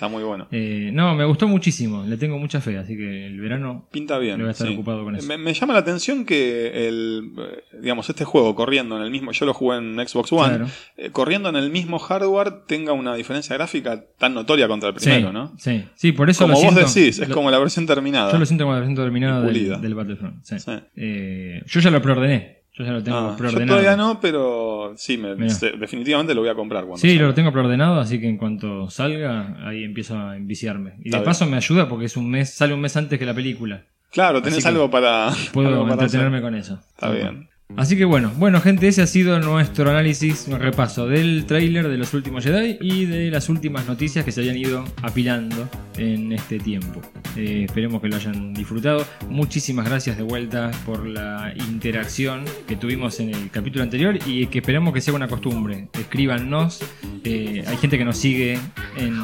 Está 0.00 0.08
muy 0.08 0.22
bueno. 0.24 0.48
Eh, 0.50 0.88
no, 0.94 1.14
me 1.14 1.26
gustó 1.26 1.46
muchísimo, 1.46 2.06
le 2.06 2.16
tengo 2.16 2.38
mucha 2.38 2.62
fe, 2.62 2.78
así 2.78 2.96
que 2.96 3.26
el 3.26 3.38
verano 3.38 3.86
Pinta 3.92 4.16
bien. 4.16 4.38
voy 4.38 4.48
a 4.48 4.52
estar 4.52 4.66
sí. 4.66 4.72
ocupado 4.72 5.04
con 5.04 5.14
eso. 5.14 5.28
Me, 5.28 5.36
me 5.36 5.52
llama 5.52 5.74
la 5.74 5.80
atención 5.80 6.24
que 6.24 6.88
el, 6.88 7.32
eh, 7.38 7.64
digamos, 7.82 8.08
este 8.08 8.24
juego 8.24 8.54
corriendo 8.54 8.96
en 8.96 9.02
el 9.02 9.10
mismo, 9.10 9.32
yo 9.32 9.44
lo 9.44 9.52
jugué 9.52 9.76
en 9.76 9.96
Xbox 10.08 10.32
One, 10.32 10.48
Claro. 10.56 10.66
eh, 10.96 11.10
corriendo 11.10 11.50
en 11.50 11.56
el 11.56 11.68
mismo 11.68 11.98
hardware 11.98 12.62
tenga 12.66 12.94
una 12.94 13.14
diferencia 13.14 13.54
gráfica 13.56 14.02
tan 14.16 14.32
notoria 14.32 14.68
contra 14.68 14.88
el 14.88 14.94
primero, 14.94 15.28
sí, 15.28 15.34
¿no? 15.34 15.52
sí, 15.58 15.84
sí, 15.96 16.12
por 16.12 16.30
eso 16.30 16.44
Como 16.44 16.54
lo 16.54 16.60
vos 16.64 16.72
siento, 16.72 16.80
decís, 16.94 17.18
es 17.18 17.28
lo- 17.28 17.34
como 17.34 17.50
la 17.50 17.58
versión 17.58 17.84
terminada. 17.86 18.32
Yo 18.32 18.38
lo 18.38 18.46
siento 18.46 18.64
como 18.64 18.72
la 18.72 18.80
versión 18.80 18.96
terminada 18.96 19.42
del, 19.42 19.82
del 19.82 19.94
Battlefront. 19.94 20.42
Sí. 20.44 20.56
Eh, 20.96 21.62
yo 21.66 21.78
ya 21.80 21.90
lo 21.90 22.00
preordené. 22.00 22.59
Yo 22.80 22.86
ya 22.86 22.92
lo 22.92 23.02
tengo 23.02 23.18
Ah, 23.18 23.28
yo 23.32 23.36
preordenado. 23.36 23.78
todavía 23.78 23.94
no, 23.96 24.20
pero 24.20 24.94
sí, 24.96 25.18
me, 25.18 25.34
definitivamente 25.34 26.34
lo 26.34 26.40
voy 26.40 26.48
a 26.48 26.54
comprar 26.54 26.84
cuando 26.84 26.96
Sí, 26.96 27.10
salga. 27.10 27.26
lo 27.26 27.34
tengo 27.34 27.52
preordenado, 27.52 28.00
así 28.00 28.18
que 28.18 28.26
en 28.26 28.38
cuanto 28.38 28.88
salga, 28.88 29.58
ahí 29.68 29.84
empiezo 29.84 30.18
a 30.18 30.34
enviciarme. 30.38 30.94
Y 31.00 31.08
Está 31.08 31.18
de 31.18 31.20
bien. 31.20 31.24
paso 31.24 31.46
me 31.46 31.58
ayuda 31.58 31.88
porque 31.90 32.06
es 32.06 32.16
un 32.16 32.30
mes, 32.30 32.54
sale 32.54 32.72
un 32.72 32.80
mes 32.80 32.96
antes 32.96 33.18
que 33.18 33.26
la 33.26 33.34
película. 33.34 33.82
Claro, 34.10 34.40
tenés 34.40 34.64
algo 34.64 34.90
para. 34.90 35.30
Puedo 35.52 35.68
algo 35.74 35.82
para 35.82 35.92
entretenerme 36.04 36.38
hacer. 36.38 36.42
con 36.50 36.54
eso. 36.54 36.80
Está 36.94 37.10
bien. 37.10 37.49
Así 37.76 37.96
que 37.96 38.04
bueno, 38.04 38.32
bueno 38.36 38.60
gente, 38.60 38.88
ese 38.88 39.02
ha 39.02 39.06
sido 39.06 39.38
nuestro 39.40 39.90
análisis, 39.90 40.46
un 40.48 40.58
repaso 40.58 41.06
del 41.06 41.46
tráiler 41.46 41.88
de 41.88 41.96
los 41.96 42.12
últimos 42.14 42.44
Jedi 42.44 42.78
y 42.80 43.06
de 43.06 43.30
las 43.30 43.48
últimas 43.48 43.86
noticias 43.86 44.24
que 44.24 44.32
se 44.32 44.40
habían 44.40 44.56
ido 44.56 44.84
apilando 45.02 45.68
en 45.96 46.32
este 46.32 46.58
tiempo. 46.58 47.00
Eh, 47.36 47.64
esperemos 47.66 48.00
que 48.02 48.08
lo 48.08 48.16
hayan 48.16 48.52
disfrutado. 48.54 49.06
Muchísimas 49.28 49.86
gracias 49.86 50.16
de 50.16 50.22
vuelta 50.22 50.70
por 50.84 51.06
la 51.06 51.54
interacción 51.68 52.44
que 52.66 52.76
tuvimos 52.76 53.20
en 53.20 53.30
el 53.30 53.50
capítulo 53.50 53.84
anterior 53.84 54.18
y 54.26 54.46
que 54.48 54.58
esperemos 54.58 54.92
que 54.92 55.00
sea 55.00 55.14
una 55.14 55.28
costumbre. 55.28 55.88
Escríbanos. 55.92 56.80
Eh, 57.24 57.64
hay 57.66 57.76
gente 57.76 57.98
que 57.98 58.04
nos 58.04 58.16
sigue 58.16 58.58
en, 58.96 59.14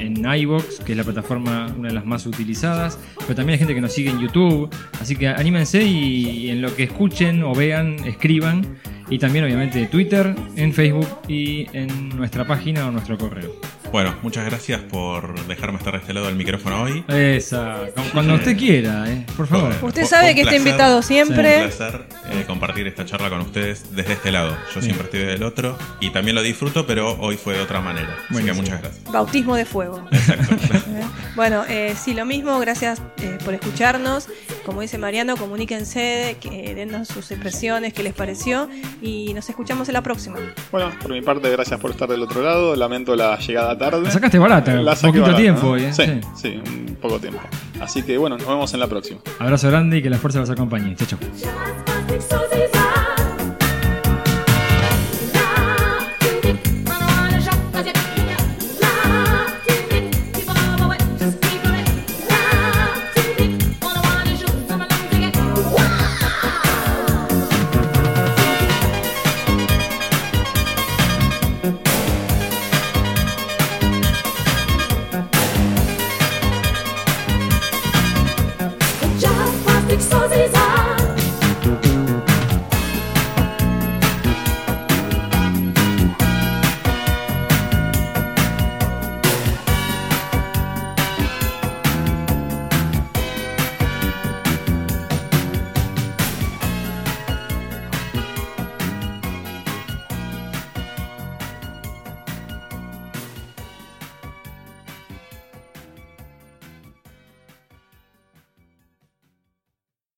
en 0.00 0.24
iVoox, 0.24 0.80
que 0.80 0.92
es 0.92 0.98
la 0.98 1.04
plataforma 1.04 1.72
una 1.78 1.88
de 1.88 1.94
las 1.94 2.06
más 2.06 2.26
utilizadas, 2.26 2.98
pero 3.20 3.34
también 3.34 3.54
hay 3.54 3.58
gente 3.58 3.74
que 3.74 3.80
nos 3.80 3.92
sigue 3.92 4.10
en 4.10 4.20
YouTube. 4.20 4.68
Así 5.00 5.16
que 5.16 5.28
anímense 5.28 5.82
y 5.82 6.50
en 6.50 6.62
lo 6.62 6.74
que 6.74 6.84
escuchen 6.84 7.42
o 7.42 7.54
vean, 7.54 7.96
escriban. 8.04 8.78
Y 9.08 9.18
también 9.18 9.44
obviamente 9.44 9.86
Twitter, 9.86 10.34
en 10.56 10.72
Facebook 10.72 11.08
y 11.26 11.66
en 11.76 12.10
nuestra 12.10 12.46
página 12.46 12.86
o 12.86 12.92
nuestro 12.92 13.18
correo. 13.18 13.79
Bueno, 13.92 14.14
muchas 14.22 14.44
gracias 14.44 14.80
por 14.82 15.34
dejarme 15.48 15.78
estar 15.78 15.92
de 15.94 15.98
este 15.98 16.12
lado 16.14 16.26
del 16.26 16.36
micrófono 16.36 16.82
hoy. 16.84 17.04
Esa, 17.08 17.78
cu- 17.96 18.02
cuando 18.12 18.34
usted 18.34 18.56
quiera, 18.56 19.04
eh, 19.10 19.26
por 19.36 19.48
favor. 19.48 19.74
Usted 19.82 20.04
sabe 20.04 20.28
un 20.28 20.34
que 20.36 20.40
está 20.42 20.54
invitado 20.54 21.02
Fue 21.02 21.20
un 21.20 21.26
siempre. 21.26 21.58
placer 21.58 22.06
eh, 22.30 22.44
compartir 22.46 22.86
esta 22.86 23.04
charla 23.04 23.28
con 23.30 23.40
ustedes 23.40 23.92
desde 23.96 24.12
este 24.12 24.30
lado. 24.30 24.56
Yo 24.72 24.80
siempre 24.80 25.06
estoy 25.06 25.20
del 25.20 25.42
otro 25.42 25.76
y 25.98 26.10
también 26.10 26.36
lo 26.36 26.42
disfruto, 26.42 26.86
pero 26.86 27.16
hoy 27.18 27.36
fue 27.36 27.54
de 27.54 27.62
otra 27.62 27.80
manera. 27.80 28.16
Así 28.30 28.44
que 28.44 28.52
muchas 28.52 28.80
gracias. 28.80 29.12
Bautismo 29.12 29.56
de 29.56 29.64
fuego. 29.64 30.06
¿Eh? 30.12 31.04
Bueno, 31.34 31.64
eh, 31.68 31.94
sí, 32.00 32.14
lo 32.14 32.24
mismo, 32.24 32.60
gracias 32.60 33.02
eh, 33.20 33.38
por 33.44 33.54
escucharnos. 33.54 34.28
Como 34.64 34.82
dice 34.82 34.98
Mariano, 34.98 35.36
comuníquense, 35.36 36.36
que 36.40 36.76
dennos 36.76 37.08
sus 37.08 37.28
impresiones, 37.32 37.92
qué 37.92 38.04
les 38.04 38.14
pareció 38.14 38.68
y 39.02 39.34
nos 39.34 39.48
escuchamos 39.48 39.88
en 39.88 39.94
la 39.94 40.02
próxima. 40.02 40.38
Bueno, 40.70 40.92
por 41.02 41.10
mi 41.10 41.22
parte, 41.22 41.50
gracias 41.50 41.80
por 41.80 41.90
estar 41.90 42.08
del 42.08 42.22
otro 42.22 42.40
lado. 42.40 42.76
Lamento 42.76 43.16
la 43.16 43.36
llegada 43.38 43.74
tarde. 43.80 44.02
La 44.04 44.10
sacaste 44.12 44.38
barata, 44.38 44.72
La 44.74 44.92
un 44.92 44.98
poquito 45.00 45.22
barata, 45.22 45.40
tiempo 45.40 45.62
¿no? 45.62 45.70
hoy, 45.72 45.82
eh, 45.84 45.92
Sí, 45.92 46.02
sí. 46.04 46.20
sí, 46.36 46.62
un 46.88 46.96
poco 47.00 47.18
tiempo. 47.18 47.40
Así 47.80 48.02
que 48.04 48.16
bueno, 48.16 48.36
nos 48.38 48.46
vemos 48.46 48.72
en 48.74 48.80
la 48.80 48.86
próxima. 48.86 49.20
Abrazo 49.40 49.68
grande 49.68 49.98
y 49.98 50.02
que 50.02 50.10
la 50.10 50.18
fuerza 50.18 50.38
los 50.38 50.50
acompañe. 50.50 50.94
Chao, 50.94 51.08
chao. 51.08 51.18